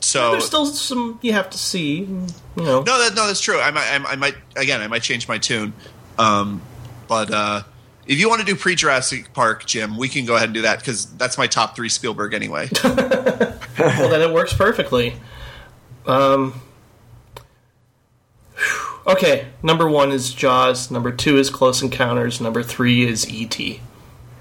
so 0.00 0.32
There's 0.32 0.46
still 0.46 0.66
some 0.66 1.18
you 1.22 1.32
have 1.32 1.50
to 1.50 1.58
see. 1.58 1.98
You 2.00 2.26
know, 2.56 2.82
no, 2.82 2.98
that, 2.98 3.14
no, 3.14 3.26
that's 3.26 3.40
true. 3.40 3.60
I 3.60 3.70
might, 3.70 3.86
I, 3.86 4.12
I 4.12 4.16
might, 4.16 4.34
again, 4.56 4.80
I 4.80 4.88
might 4.88 5.02
change 5.02 5.28
my 5.28 5.38
tune. 5.38 5.72
Um, 6.18 6.62
but 7.06 7.30
uh, 7.30 7.62
if 8.06 8.18
you 8.18 8.28
want 8.28 8.40
to 8.40 8.46
do 8.46 8.56
pre 8.56 8.74
Jurassic 8.74 9.32
Park, 9.32 9.66
Jim, 9.66 9.96
we 9.96 10.08
can 10.08 10.24
go 10.24 10.36
ahead 10.36 10.48
and 10.48 10.54
do 10.54 10.62
that 10.62 10.78
because 10.78 11.06
that's 11.16 11.36
my 11.38 11.46
top 11.46 11.76
three 11.76 11.88
Spielberg 11.88 12.34
anyway. 12.34 12.68
well 12.84 14.08
then 14.08 14.22
it 14.22 14.32
works 14.32 14.52
perfectly. 14.52 15.14
Um, 16.06 16.52
whew. 16.52 16.60
Okay, 19.06 19.48
number 19.62 19.88
one 19.88 20.12
is 20.12 20.32
Jaws. 20.32 20.90
Number 20.90 21.12
two 21.12 21.36
is 21.36 21.50
Close 21.50 21.82
Encounters. 21.82 22.40
Number 22.40 22.62
three 22.62 23.06
is 23.06 23.28
E.T. 23.30 23.80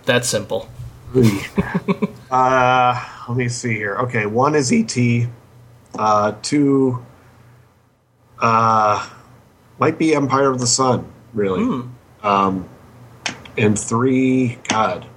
That's 0.06 0.28
simple. 0.28 0.70
Uh, 2.32 3.04
let 3.28 3.38
me 3.38 3.50
see 3.50 3.74
here. 3.74 3.96
Okay, 3.96 4.28
one 4.28 4.54
is 4.54 4.72
ET. 4.72 4.96
Uh, 5.98 6.34
two, 6.44 7.04
uh, 8.40 9.10
might 9.80 9.98
be 9.98 10.14
Empire 10.14 10.52
of 10.52 10.60
the 10.60 10.68
Sun, 10.68 11.12
really. 11.34 11.64
Um, 12.22 12.70
and 13.58 13.80
three, 13.80 14.60
God. 14.68 15.08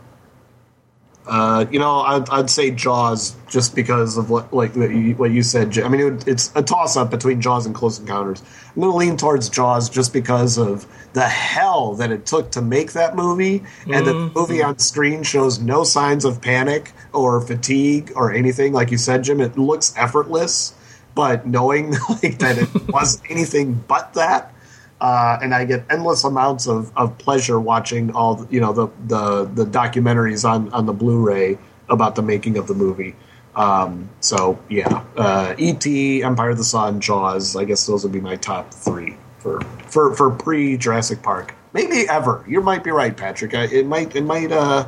Uh, 1.27 1.67
you 1.71 1.79
know, 1.79 2.01
I'd, 2.01 2.29
I'd 2.31 2.51
say 2.51 2.73
Jaws 2.73 3.37
just 3.49 3.77
because 3.77 4.17
of 4.17 4.29
what, 4.29 4.53
like 4.53 4.75
what 4.75 4.91
you, 4.91 5.15
what 5.15 5.31
you 5.31 5.43
said. 5.43 5.79
I 5.79 5.89
mean, 5.89 6.15
it, 6.15 6.27
it's 6.27 6.51
a 6.57 6.63
toss 6.63 6.97
up 6.97 7.11
between 7.11 7.41
Jaws 7.41 7.65
and 7.65 7.75
Close 7.75 8.01
Encounters. 8.01 8.43
I'm 8.75 8.81
going 8.81 8.93
to 8.93 8.97
lean 8.97 9.17
towards 9.17 9.49
Jaws 9.49 9.89
just 9.89 10.13
because 10.13 10.59
of 10.59 10.87
the 11.13 11.29
hell 11.29 11.95
that 11.95 12.11
it 12.11 12.27
took 12.27 12.51
to 12.53 12.63
make 12.63 12.93
that 12.93 13.15
movie, 13.15 13.63
and 13.87 14.07
the 14.07 14.15
movie 14.35 14.63
on 14.63 14.79
screen 14.79 15.23
shows 15.23 15.61
no 15.61 15.85
signs 15.85 16.25
of 16.25 16.41
panic 16.41 16.93
or 17.13 17.41
fatigue 17.41 18.13
or 18.17 18.33
anything. 18.33 18.73
Like 18.73 18.91
you 18.91 18.99
said, 18.99 19.23
Jim, 19.23 19.41
it 19.41 19.57
looks 19.57 19.95
effortless, 19.97 20.75
but 21.15 21.47
knowing 21.47 21.93
like 22.23 22.39
that 22.39 22.59
it 22.59 22.89
wasn't 22.89 23.31
anything 23.31 23.85
but 23.87 24.15
that. 24.15 24.55
Uh, 25.03 25.37
and 25.43 25.53
I 25.53 25.65
get 25.65 25.85
endless 25.91 26.23
amounts 26.23 26.69
of, 26.69 26.97
of 26.97 27.19
pleasure 27.19 27.59
watching 27.59 28.13
all 28.13 28.37
the, 28.37 28.55
you 28.55 28.61
know 28.61 28.73
the, 28.73 28.87
the 29.09 29.45
the 29.47 29.65
documentaries 29.67 30.49
on 30.49 30.73
on 30.73 30.87
the 30.87 30.93
Blu-ray 30.93 31.59
about 31.89 32.15
the 32.15 32.23
making 32.23 32.57
of 32.57 32.69
the 32.69 32.75
movie. 32.75 33.17
Um, 33.57 34.09
so 34.21 34.61
yeah, 34.71 35.03
uh, 35.17 35.57
E.T., 35.59 36.23
Empire 36.23 36.51
of 36.51 36.59
the 36.59 36.65
Sun, 36.65 37.01
Jaws. 37.01 37.57
I 37.57 37.65
guess 37.65 37.85
those 37.87 38.05
would 38.05 38.13
be 38.13 38.21
my 38.21 38.37
top 38.37 38.73
three 38.73 39.17
for 39.41 39.61
for 39.89 40.15
for 40.15 40.31
pre 40.31 40.77
Jurassic 40.77 41.21
Park. 41.23 41.55
Maybe 41.73 42.09
ever. 42.09 42.45
You 42.47 42.61
might 42.61 42.85
be 42.85 42.93
right, 42.93 43.17
Patrick. 43.17 43.55
I, 43.55 43.65
it 43.65 43.87
might 43.87 44.15
it 44.15 44.23
might 44.25 44.53
uh, 44.53 44.87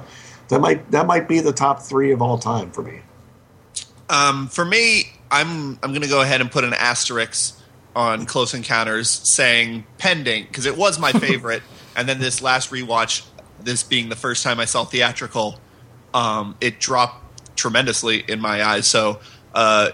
that 0.49 0.61
might 0.61 0.89
that 0.93 1.07
might 1.09 1.27
be 1.27 1.41
the 1.41 1.53
top 1.53 1.83
three 1.83 2.13
of 2.13 2.23
all 2.23 2.39
time 2.39 2.71
for 2.71 2.83
me. 2.83 3.01
um, 4.09 4.49
for 4.49 4.65
me, 4.65 5.13
I'm 5.31 5.79
I'm 5.83 5.91
going 5.91 6.03
to 6.03 6.09
go 6.09 6.21
ahead 6.23 6.41
and 6.41 6.51
put 6.51 6.65
an 6.65 6.75
asterisk 6.75 7.59
on 7.95 8.27
Close 8.27 8.55
Encounters, 8.55 9.09
saying 9.09 9.85
pending 9.99 10.45
because 10.45 10.67
it 10.67 10.77
was 10.77 10.99
my 10.99 11.13
favorite, 11.27 11.63
and 11.97 12.09
then 12.09 12.19
this 12.19 12.43
last 12.43 12.71
rewatch, 12.71 13.27
this 13.61 13.83
being 13.83 14.09
the 14.09 14.17
first 14.17 14.43
time 14.43 14.61
I 14.61 14.65
saw 14.65 14.85
theatrical, 14.85 15.59
um, 16.13 16.57
it 16.61 16.81
dropped 16.81 17.57
tremendously 17.57 18.25
in 18.29 18.41
my 18.41 18.63
eyes. 18.65 18.87
So 18.87 19.21
uh, 19.55 19.91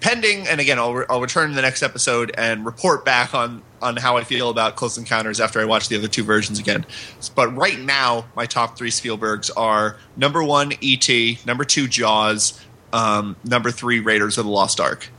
pending, 0.00 0.46
and 0.48 0.60
again, 0.60 0.78
I'll, 0.78 0.94
re- 0.94 1.06
I'll 1.08 1.20
return 1.20 1.50
in 1.50 1.56
the 1.56 1.62
next 1.62 1.82
episode 1.82 2.32
and 2.36 2.64
report 2.64 3.04
back 3.04 3.34
on 3.34 3.62
on 3.82 3.96
how 3.96 4.16
I 4.16 4.24
feel 4.24 4.48
about 4.48 4.76
Close 4.76 4.96
Encounters 4.96 5.40
after 5.40 5.60
I 5.60 5.66
watch 5.66 5.88
the 5.88 5.98
other 5.98 6.08
two 6.08 6.24
versions 6.24 6.58
again. 6.58 6.86
But 7.34 7.54
right 7.54 7.78
now, 7.78 8.24
my 8.34 8.46
top 8.46 8.78
three 8.78 8.90
Spielbergs 8.90 9.50
are 9.58 9.98
number 10.16 10.42
one 10.42 10.72
E.T., 10.80 11.40
number 11.44 11.64
two 11.64 11.86
Jaws, 11.86 12.58
um, 12.94 13.36
number 13.44 13.70
three 13.70 14.00
Raiders 14.00 14.38
of 14.38 14.46
the 14.46 14.50
Lost 14.50 14.80
Ark. 14.80 15.10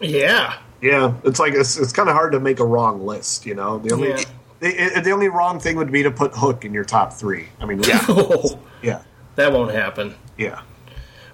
Yeah, 0.00 0.56
Yeah, 0.80 1.14
it's 1.24 1.38
like 1.40 1.54
it's, 1.54 1.76
it's 1.76 1.92
kind 1.92 2.08
of 2.08 2.14
hard 2.14 2.32
to 2.32 2.40
make 2.40 2.60
a 2.60 2.64
wrong 2.66 3.04
list. 3.06 3.46
You 3.46 3.54
know, 3.54 3.78
the 3.78 3.92
only 3.94 4.08
Yeah. 4.10 4.24
the, 4.60 5.00
the 5.04 5.10
only 5.10 5.28
wrong 5.28 5.58
thing 5.60 5.76
would 5.76 5.90
be 5.92 6.02
to 6.04 6.10
put 6.10 6.32
Hook 6.34 6.64
in 6.64 6.72
your 6.74 6.84
top 6.84 7.12
three. 7.12 7.48
I 7.60 7.66
mean, 7.66 7.80
yeah, 7.82 8.04
oh, 8.08 8.58
yeah, 8.82 9.02
that 9.36 9.52
won't 9.52 9.72
happen. 9.72 10.14
yeah. 10.36 10.60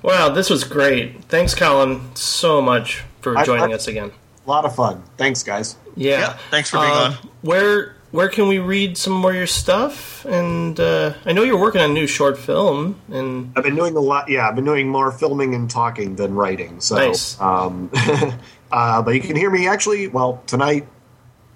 Wow, 0.02 0.28
this 0.28 0.50
was 0.50 0.64
great. 0.64 1.24
Thanks, 1.24 1.55
Colin, 1.55 2.14
so 2.14 2.60
much 2.60 3.02
for 3.23 3.36
I- 3.39 3.44
joining 3.44 3.73
I- 3.73 3.76
us 3.76 3.86
again. 3.89 4.12
A 4.47 4.50
lot 4.50 4.66
of 4.66 4.74
fun. 4.74 5.02
Thanks, 5.16 5.42
guys. 5.42 5.76
Yeah, 5.97 6.18
Yeah, 6.20 6.36
thanks 6.50 6.68
for 6.68 6.76
being 6.78 6.90
Uh, 6.90 6.94
on. 6.94 7.12
Where 7.40 7.97
where 8.10 8.28
can 8.28 8.47
we 8.47 8.58
read 8.58 8.97
some 8.98 9.14
more 9.14 9.31
of 9.31 9.36
your 9.36 9.47
stuff? 9.47 10.24
And 10.26 10.78
uh, 10.78 11.14
I 11.24 11.32
know 11.32 11.42
you're 11.44 11.58
working 11.58 11.81
on 11.81 11.90
a 11.90 11.92
new 11.94 12.06
short 12.06 12.36
film, 12.39 13.00
and 13.10 13.52
I've 13.56 13.64
been 13.64 13.74
doing 13.74 13.97
a 13.97 14.00
lot. 14.00 14.28
Yeah, 14.28 14.47
I've 14.47 14.55
been 14.55 14.66
doing 14.66 14.86
more 14.89 15.10
filming 15.10 15.55
and 15.55 15.68
talking 15.70 16.16
than 16.16 16.34
writing. 16.34 16.81
So, 16.81 16.97
Nice. 16.97 17.40
um, 17.40 17.90
uh, 18.75 19.01
but 19.01 19.15
you 19.15 19.20
can 19.20 19.36
hear 19.36 19.53
me 19.53 19.69
actually. 19.69 20.09
Well, 20.09 20.43
tonight, 20.49 20.89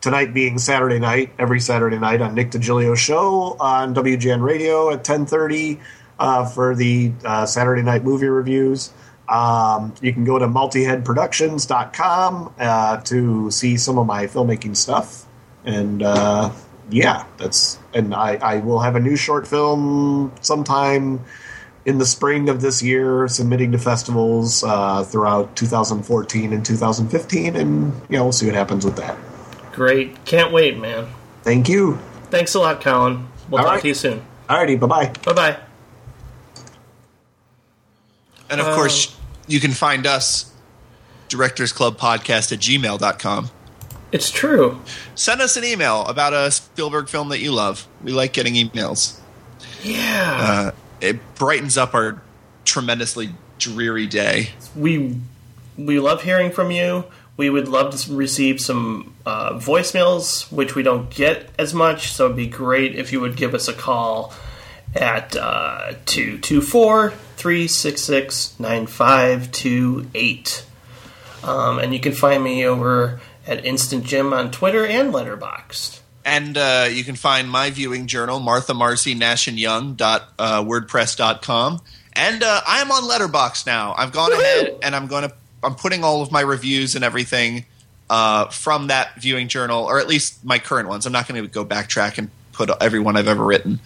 tonight 0.01 0.33
being 0.33 0.57
Saturday 0.57 1.01
night, 1.01 1.33
every 1.37 1.59
Saturday 1.59 1.99
night 1.99 2.23
on 2.23 2.37
Nick 2.37 2.53
DiGilio 2.53 2.97
show 2.97 3.57
on 3.59 3.93
WGN 3.93 4.41
Radio 4.41 4.93
at 4.93 5.03
ten 5.03 5.27
thirty 5.27 5.81
uh, 6.21 6.47
for 6.47 6.77
the 6.77 7.11
uh, 7.25 7.45
Saturday 7.45 7.83
night 7.83 8.05
movie 8.05 8.29
reviews. 8.29 8.93
Um, 9.29 9.93
you 10.01 10.13
can 10.13 10.25
go 10.25 10.39
to 10.39 10.47
multiheadproductions.com 10.47 12.55
uh, 12.57 12.99
to 12.99 13.51
see 13.51 13.77
some 13.77 13.99
of 13.99 14.07
my 14.07 14.29
filmmaking 14.29 14.77
stuff. 14.77 15.27
And 15.65 16.05
uh, 16.05 16.53
yeah, 16.89 17.25
that's 17.37 17.81
and 17.95 18.15
I, 18.15 18.37
I 18.37 18.59
will 18.59 18.79
have 18.79 18.95
a 18.95 19.01
new 19.01 19.17
short 19.17 19.49
film 19.49 20.31
sometime 20.41 21.25
in 21.89 21.97
the 21.97 22.05
spring 22.05 22.50
of 22.50 22.60
this 22.60 22.83
year, 22.83 23.26
submitting 23.28 23.73
to 23.73 23.78
festivals 23.78 24.62
uh, 24.62 25.02
throughout 25.05 25.57
2014 25.57 26.52
and 26.52 26.65
2015, 26.65 27.57
and 27.57 27.94
you 28.10 28.18
know 28.18 28.25
we'll 28.25 28.33
see 28.33 28.44
what 28.44 28.55
happens 28.55 28.84
with 28.84 28.97
that. 28.97 29.17
Great. 29.73 30.23
Can't 30.26 30.52
wait, 30.52 30.78
man. 30.78 31.08
Thank 31.42 31.67
you. 31.67 31.99
Thanks 32.25 32.55
a 32.55 32.60
lot, 32.60 32.83
Colin. 32.83 33.26
We'll 33.49 33.60
All 33.60 33.65
talk 33.65 33.75
right. 33.76 33.83
to 33.83 33.89
you 33.89 33.94
soon. 33.94 34.23
Alrighty, 34.50 34.78
bye 34.78 34.86
bye. 34.86 35.12
Bye 35.25 35.33
bye. 35.33 35.58
And 38.50 38.60
of 38.60 38.67
course, 38.75 39.17
you 39.47 39.58
can 39.58 39.70
find 39.70 40.07
us, 40.07 40.52
Directors 41.28 41.73
Club 41.73 41.97
Podcast 41.97 42.52
at 42.52 42.58
gmail.com. 42.58 43.50
It's 44.12 44.31
true. 44.31 44.81
Send 45.15 45.41
us 45.41 45.57
an 45.57 45.65
email 45.65 46.05
about 46.05 46.34
a 46.34 46.50
Spielberg 46.50 47.08
film 47.08 47.31
that 47.31 47.41
you 47.41 47.52
love. 47.52 47.89
We 48.02 48.12
like 48.12 48.34
getting 48.34 48.55
emails. 48.55 49.18
Yeah. 49.83 50.73
Uh, 50.75 50.88
it 51.01 51.35
brightens 51.35 51.77
up 51.77 51.94
our 51.94 52.23
tremendously 52.65 53.31
dreary 53.59 54.07
day. 54.07 54.51
we 54.77 55.18
we 55.77 55.99
love 56.01 56.23
hearing 56.23 56.51
from 56.51 56.70
you. 56.70 57.05
We 57.36 57.51
would 57.51 57.68
love 57.68 57.94
to 57.97 58.15
receive 58.15 58.60
some 58.60 59.15
uh, 59.25 59.52
voicemails, 59.52 60.51
which 60.51 60.75
we 60.75 60.83
don't 60.83 61.09
get 61.09 61.49
as 61.57 61.73
much. 61.73 62.10
So 62.10 62.25
it'd 62.25 62.36
be 62.36 62.49
great 62.49 62.97
if 62.97 63.12
you 63.12 63.20
would 63.20 63.36
give 63.36 63.55
us 63.55 63.68
a 63.68 63.73
call 63.73 64.35
at 64.94 65.36
uh, 65.36 65.93
224 66.07 67.10
366 67.36 68.59
9528. 68.59 70.65
Um, 71.44 71.78
And 71.78 71.94
you 71.94 72.01
can 72.01 72.12
find 72.12 72.43
me 72.43 72.67
over 72.67 73.20
at 73.47 73.65
Instant 73.65 74.05
Gym 74.05 74.33
on 74.33 74.51
Twitter 74.51 74.85
and 74.85 75.15
Letterboxd. 75.15 75.98
And 76.29 76.59
uh, 76.59 76.89
you 76.91 77.05
can 77.05 77.17
find 77.17 77.51
my 77.51 77.71
viewing 77.71 78.07
journal, 78.07 78.39
Martha 78.39 78.75
Marcy 78.75 79.15
Nash 79.15 79.49
and 79.49 79.59
Young 79.59 79.95
dot 79.95 80.31
uh, 80.39 80.63
wordpress.com. 80.63 81.81
And 82.13 82.43
uh, 82.43 82.61
I 82.67 82.81
am 82.81 82.91
on 82.93 83.05
Letterboxd 83.05 83.65
now. 83.65 83.95
I've 83.97 84.13
gone 84.13 84.33
ahead 84.33 84.77
and 84.83 84.95
I'm 84.95 85.07
going 85.07 85.27
to 85.27 85.35
I'm 85.65 85.75
putting 85.75 86.05
all 86.05 86.21
of 86.21 86.31
my 86.31 86.43
reviews 86.43 86.95
and 86.95 87.03
everything 87.03 87.65
uh, 88.11 88.49
from 88.49 88.89
that 88.89 89.17
viewing 89.17 89.49
journal, 89.49 89.85
or 89.85 89.99
at 89.99 90.07
least 90.07 90.45
my 90.45 90.59
current 90.59 90.89
ones. 90.91 91.07
I'm 91.07 91.13
not 91.13 91.27
going 91.27 91.43
to 91.43 91.49
go 91.49 91.65
backtrack 91.65 92.19
and 92.19 92.31
put 92.53 92.71
every 92.79 93.01
one 93.01 93.17
I've 93.17 93.27
ever 93.27 93.45
written, 93.45 93.81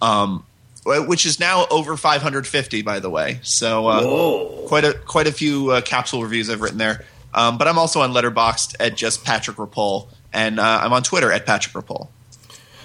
um, 0.00 0.44
which 0.84 1.26
is 1.26 1.40
now 1.40 1.66
over 1.68 1.96
550, 1.96 2.82
by 2.82 3.00
the 3.00 3.10
way. 3.10 3.40
So 3.42 3.88
uh, 3.88 4.68
quite 4.68 4.84
a 4.84 4.94
quite 4.94 5.26
a 5.26 5.32
few 5.32 5.72
uh, 5.72 5.80
capsule 5.80 6.22
reviews 6.22 6.48
I've 6.48 6.60
written 6.60 6.78
there. 6.78 7.04
Um, 7.34 7.58
but 7.58 7.66
I'm 7.66 7.78
also 7.78 8.00
on 8.00 8.12
Letterboxd 8.12 8.76
at 8.78 8.96
just 8.96 9.24
Patrick 9.24 9.56
Rapol, 9.56 10.08
and 10.32 10.58
uh, 10.60 10.80
I'm 10.82 10.92
on 10.92 11.02
Twitter 11.02 11.30
at 11.32 11.46
Patrick 11.46 11.74
Rapol. 11.74 12.08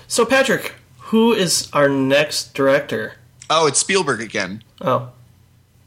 So, 0.08 0.26
Patrick, 0.26 0.74
who 1.00 1.34
is 1.34 1.70
our 1.74 1.90
next 1.90 2.54
director? 2.54 3.14
Oh, 3.50 3.68
it's 3.68 3.80
Spielberg 3.80 4.22
again. 4.22 4.64
Oh, 4.82 5.10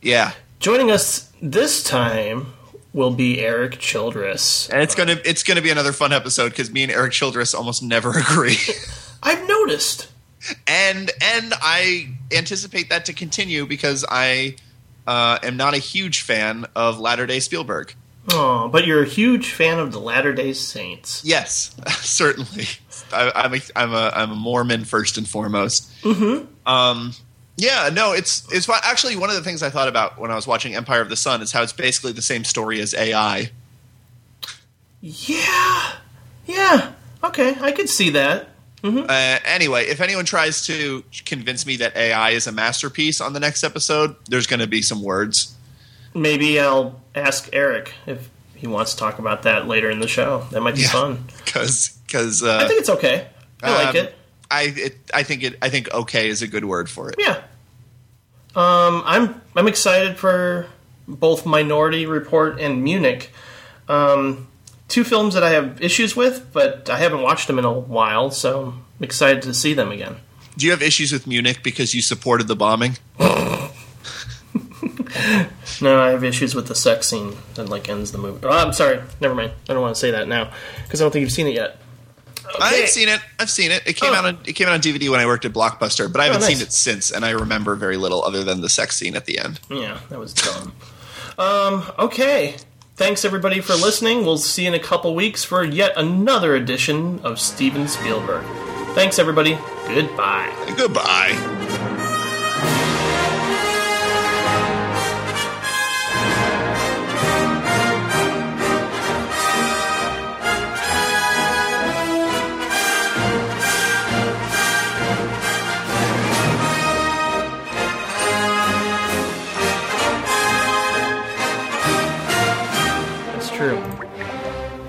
Yeah, 0.03 0.33
joining 0.61 0.91
us 0.91 1.33
this 1.43 1.83
time 1.83 2.53
will 2.93 3.11
be 3.13 3.41
Erik 3.41 3.79
Childress. 3.79 4.69
and 4.71 4.81
it's 4.83 4.95
gonna 4.95 5.17
it's 5.25 5.43
gonna 5.43 5.61
be 5.63 5.71
another 5.71 5.93
fun 5.93 6.13
episode 6.13 6.51
because 6.51 6.71
me 6.71 6.83
and 6.83 6.91
Erik 6.93 7.13
Childress 7.13 7.55
almost 7.55 7.83
never 7.83 8.11
agree, 8.19 8.57
I've 9.23 9.47
noticed. 9.47 10.09
and 10.67 11.11
and 11.23 11.53
I 11.61 12.09
anticipate 12.33 12.89
that 12.91 13.05
to 13.07 13.13
continue 13.13 13.67
because 13.67 14.05
I 14.09 14.57
uh, 15.07 15.39
am 15.43 15.57
not 15.57 15.75
a 15.75 15.79
huge 15.79 16.23
fan 16.23 16.67
of 16.75 16.99
latter 16.99 17.27
day 17.27 17.41
Spielberg. 17.41 17.95
Oh, 18.33 18.69
but 18.69 18.87
you're 18.87 19.03
a 19.03 19.07
huge 19.07 19.53
fan 19.53 19.79
of 19.79 19.93
the 19.93 20.01
Latter 20.01 20.33
Day 20.33 20.53
Saints. 20.53 21.23
Yes, 21.25 21.77
certainly. 22.01 22.67
I, 23.13 23.33
I'm 23.35 23.55
a, 23.55 23.61
I'm 23.77 23.93
a 23.93 24.13
I'm 24.15 24.31
a 24.33 24.35
Mormon 24.35 24.85
first 24.85 25.17
and 25.17 25.29
foremost. 25.29 25.91
Mm-hmm. 26.03 26.47
Um, 26.69 27.13
yeah, 27.57 27.89
no, 27.93 28.13
it's 28.13 28.47
it's 28.53 28.69
actually 28.69 29.17
one 29.17 29.31
of 29.31 29.37
the 29.37 29.43
things 29.43 29.63
I 29.63 29.71
thought 29.71 29.89
about 29.89 30.19
when 30.19 30.31
I 30.31 30.35
was 30.35 30.47
watching 30.47 30.75
Empire 30.75 31.01
of 31.01 31.09
the 31.09 31.17
Sun 31.17 31.41
is 31.43 31.53
how 31.53 31.63
it's 31.63 31.73
basically 31.73 32.13
the 32.13 32.23
same 32.23 32.45
story 32.45 32.81
as 32.81 32.95
AI. 32.95 33.51
Yeah, 35.01 35.93
yeah. 36.47 36.93
Okay, 37.23 37.57
I 37.61 37.73
could 37.73 37.89
see 37.89 38.11
that. 38.11 38.49
Uh, 38.85 39.39
anyway, 39.45 39.87
if 39.87 40.01
anyone 40.01 40.25
tries 40.25 40.65
to 40.67 41.03
convince 41.25 41.67
me 41.67 41.77
that 41.77 41.97
AI 41.97 42.31
is 42.31 42.47
a 42.47 42.53
masterpiece 42.53 43.21
on 43.21 43.33
the 43.33 43.41
next 43.41 43.65
episode, 43.65 44.15
there's 44.29 44.47
going 44.47 44.61
to 44.61 44.67
be 44.67 44.81
some 44.81 45.03
words. 45.03 45.56
Maybe 46.17 46.59
I'll 46.59 47.01
ask 47.15 47.49
Erik 47.53 47.93
if 48.07 48.29
he 48.55 48.67
wants 48.67 48.93
to 48.93 48.99
talk 48.99 49.19
about 49.19 49.43
that 49.43 49.69
later 49.69 49.91
in 49.91 50.01
the 50.01 50.09
show. 50.09 50.47
That 50.51 50.63
might 50.63 50.75
be 50.75 50.83
Yeah. 50.83 50.89
fun. 50.89 51.25
because 51.45 51.99
because 52.07 52.43
I 52.43 52.65
uh, 52.65 52.69
think 52.69 52.81
it's 52.81 52.91
okay. 52.91 53.29
I 53.63 53.85
like 53.85 53.89
um, 53.89 53.97
it. 53.97 54.15
I 54.51 54.63
it, 54.77 54.97
I 55.13 55.23
think 55.23 55.43
it 55.43 55.59
I 55.61 55.69
think 55.69 55.93
okay 55.93 56.29
is 56.29 56.43
a 56.43 56.47
good 56.47 56.65
word 56.65 56.89
for 56.89 57.11
it. 57.11 57.17
Yeah. 57.19 57.43
Um, 58.55 59.03
I'm 59.05 59.41
I'm 59.55 59.69
excited 59.69 60.17
for 60.17 60.67
both 61.07 61.45
Minority 61.45 62.07
Report 62.07 62.59
and 62.61 62.83
Munich. 62.83 63.31
Um, 63.89 64.49
two 64.89 65.05
films 65.05 65.35
that 65.35 65.43
I 65.45 65.51
have 65.51 65.81
issues 65.83 66.17
with, 66.17 66.53
but 66.53 66.89
I 66.89 66.99
haven't 66.99 67.23
watched 67.23 67.47
them 67.49 67.59
in 67.59 67.65
a 67.65 67.73
while, 67.73 68.31
so 68.31 68.69
I'm 68.99 69.05
excited 69.05 69.43
to 69.43 69.55
see 69.55 69.75
them 69.75 69.93
again. 69.93 70.17
Do 70.57 70.65
you 70.65 70.73
have 70.73 70.83
issues 70.83 71.13
with 71.13 71.27
Munich 71.27 71.61
because 71.63 71.95
you 71.95 72.01
supported 72.01 72.49
the 72.49 72.57
bombing? 72.57 72.97
No, 75.81 76.01
I 76.01 76.11
have 76.11 76.25
issues 76.25 76.55
with 76.55 76.69
the 76.69 76.75
sex 76.75 77.09
scene 77.09 77.37
that 77.55 77.69
like 77.69 77.89
ends 77.89 78.13
the 78.13 78.19
movie. 78.19 78.41
Oh, 78.47 78.51
I'm 78.51 78.73
sorry. 78.73 79.01
Never 79.21 79.35
mind. 79.35 79.53
I 79.69 79.73
don't 79.75 79.83
want 79.83 79.95
to 79.95 80.01
say 80.01 80.11
that 80.13 80.29
now 80.29 80.51
because 80.85 81.01
I 81.01 81.05
don't 81.05 81.11
think 81.13 81.23
you've 81.23 81.33
seen 81.33 81.47
it 81.47 81.55
yet. 81.55 81.79
I've 82.61 82.89
seen 82.89 83.09
it. 83.09 83.21
I've 83.41 83.51
seen 83.51 83.73
it. 83.73 83.83
It 83.87 83.95
came 83.97 84.13
Oh. 84.13 84.17
out 84.17 84.25
on 84.25 84.39
it 84.47 84.53
came 84.53 84.69
out 84.69 84.75
on 84.75 84.81
DVD 84.81 85.09
when 85.11 85.19
I 85.21 85.27
worked 85.27 85.45
at 85.45 85.53
Blockbuster, 85.53 86.11
but 86.11 86.21
I 86.21 86.27
haven't 86.27 86.43
nice. 86.43 86.57
seen 86.59 86.61
it 86.67 86.73
since, 86.73 87.11
and 87.11 87.25
I 87.25 87.31
remember 87.31 87.75
very 87.75 87.97
little 87.97 88.23
other 88.23 88.45
than 88.45 88.61
the 88.61 88.69
sex 88.69 88.97
scene 88.97 89.17
at 89.17 89.25
the 89.27 89.39
end. 89.39 89.59
Yeah, 89.69 89.99
that 90.11 90.19
was 90.19 90.33
dumb. 90.33 90.73
um, 91.39 91.85
okay. 91.99 92.55
Thanks 92.95 93.25
everybody 93.27 93.61
for 93.61 93.75
listening. 93.75 94.25
We'll 94.25 94.39
see 94.39 94.63
you 94.63 94.69
in 94.69 94.75
a 94.75 94.79
couple 94.79 95.15
weeks 95.15 95.45
for 95.45 95.63
yet 95.65 95.93
another 95.97 96.55
edition 96.55 97.21
of 97.25 97.39
Steven 97.41 97.89
Spielberg. 97.89 98.45
Thanks 98.95 99.19
everybody. 99.19 99.59
Goodbye. 99.89 100.51
Goodbye. 100.79 101.95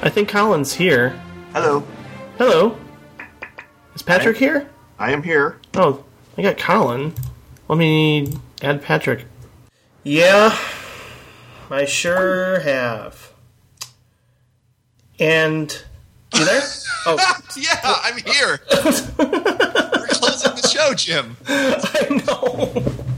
I 0.08 0.10
think 0.10 0.30
Colin's 0.30 0.72
here. 0.72 1.20
Hello, 1.52 1.84
Hello. 2.38 2.78
Is 3.94 4.02
Patrick 4.02 4.38
here? 4.38 4.70
I 4.98 5.12
am 5.12 5.22
here. 5.22 5.60
Oh, 5.74 6.06
I 6.38 6.44
got 6.44 6.58
Colin. 6.58 7.14
Let 7.68 7.78
me 7.78 8.32
add 8.62 8.82
Patrick. 8.82 9.26
Yeah, 10.06 10.58
I 11.70 11.84
sure 11.84 12.62
have. 12.62 13.34
And 15.20 15.78
you 16.34 16.46
there? 16.46 16.62
Oh, 17.06 17.18
Yeah, 17.58 17.78
I'm 17.84 18.16
here. 18.16 18.62
We're 19.20 20.08
closing 20.08 20.56
the 20.56 20.70
show, 20.74 20.94
Jim. 20.94 21.36
I 21.50 22.24
know. 22.26 23.17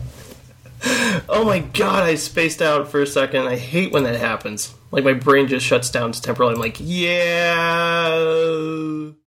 Oh 1.32 1.43
my 1.45 1.59
god, 1.59 2.03
I 2.03 2.16
spaced 2.16 2.61
out 2.61 2.90
for 2.90 3.01
a 3.01 3.08
second. 3.08 3.48
I 3.48 3.56
hate 3.56 3.91
when 3.91 4.03
that 4.03 4.16
happens. 4.19 4.74
Like 4.91 5.03
my 5.03 5.14
brain 5.14 5.48
just 5.48 5.66
shuts 5.66 5.91
down 5.91 6.11
to 6.11 6.22
temporarily. 6.22 6.56
I'm 6.56 6.61
like, 6.61 6.77
yeah. 6.80 8.16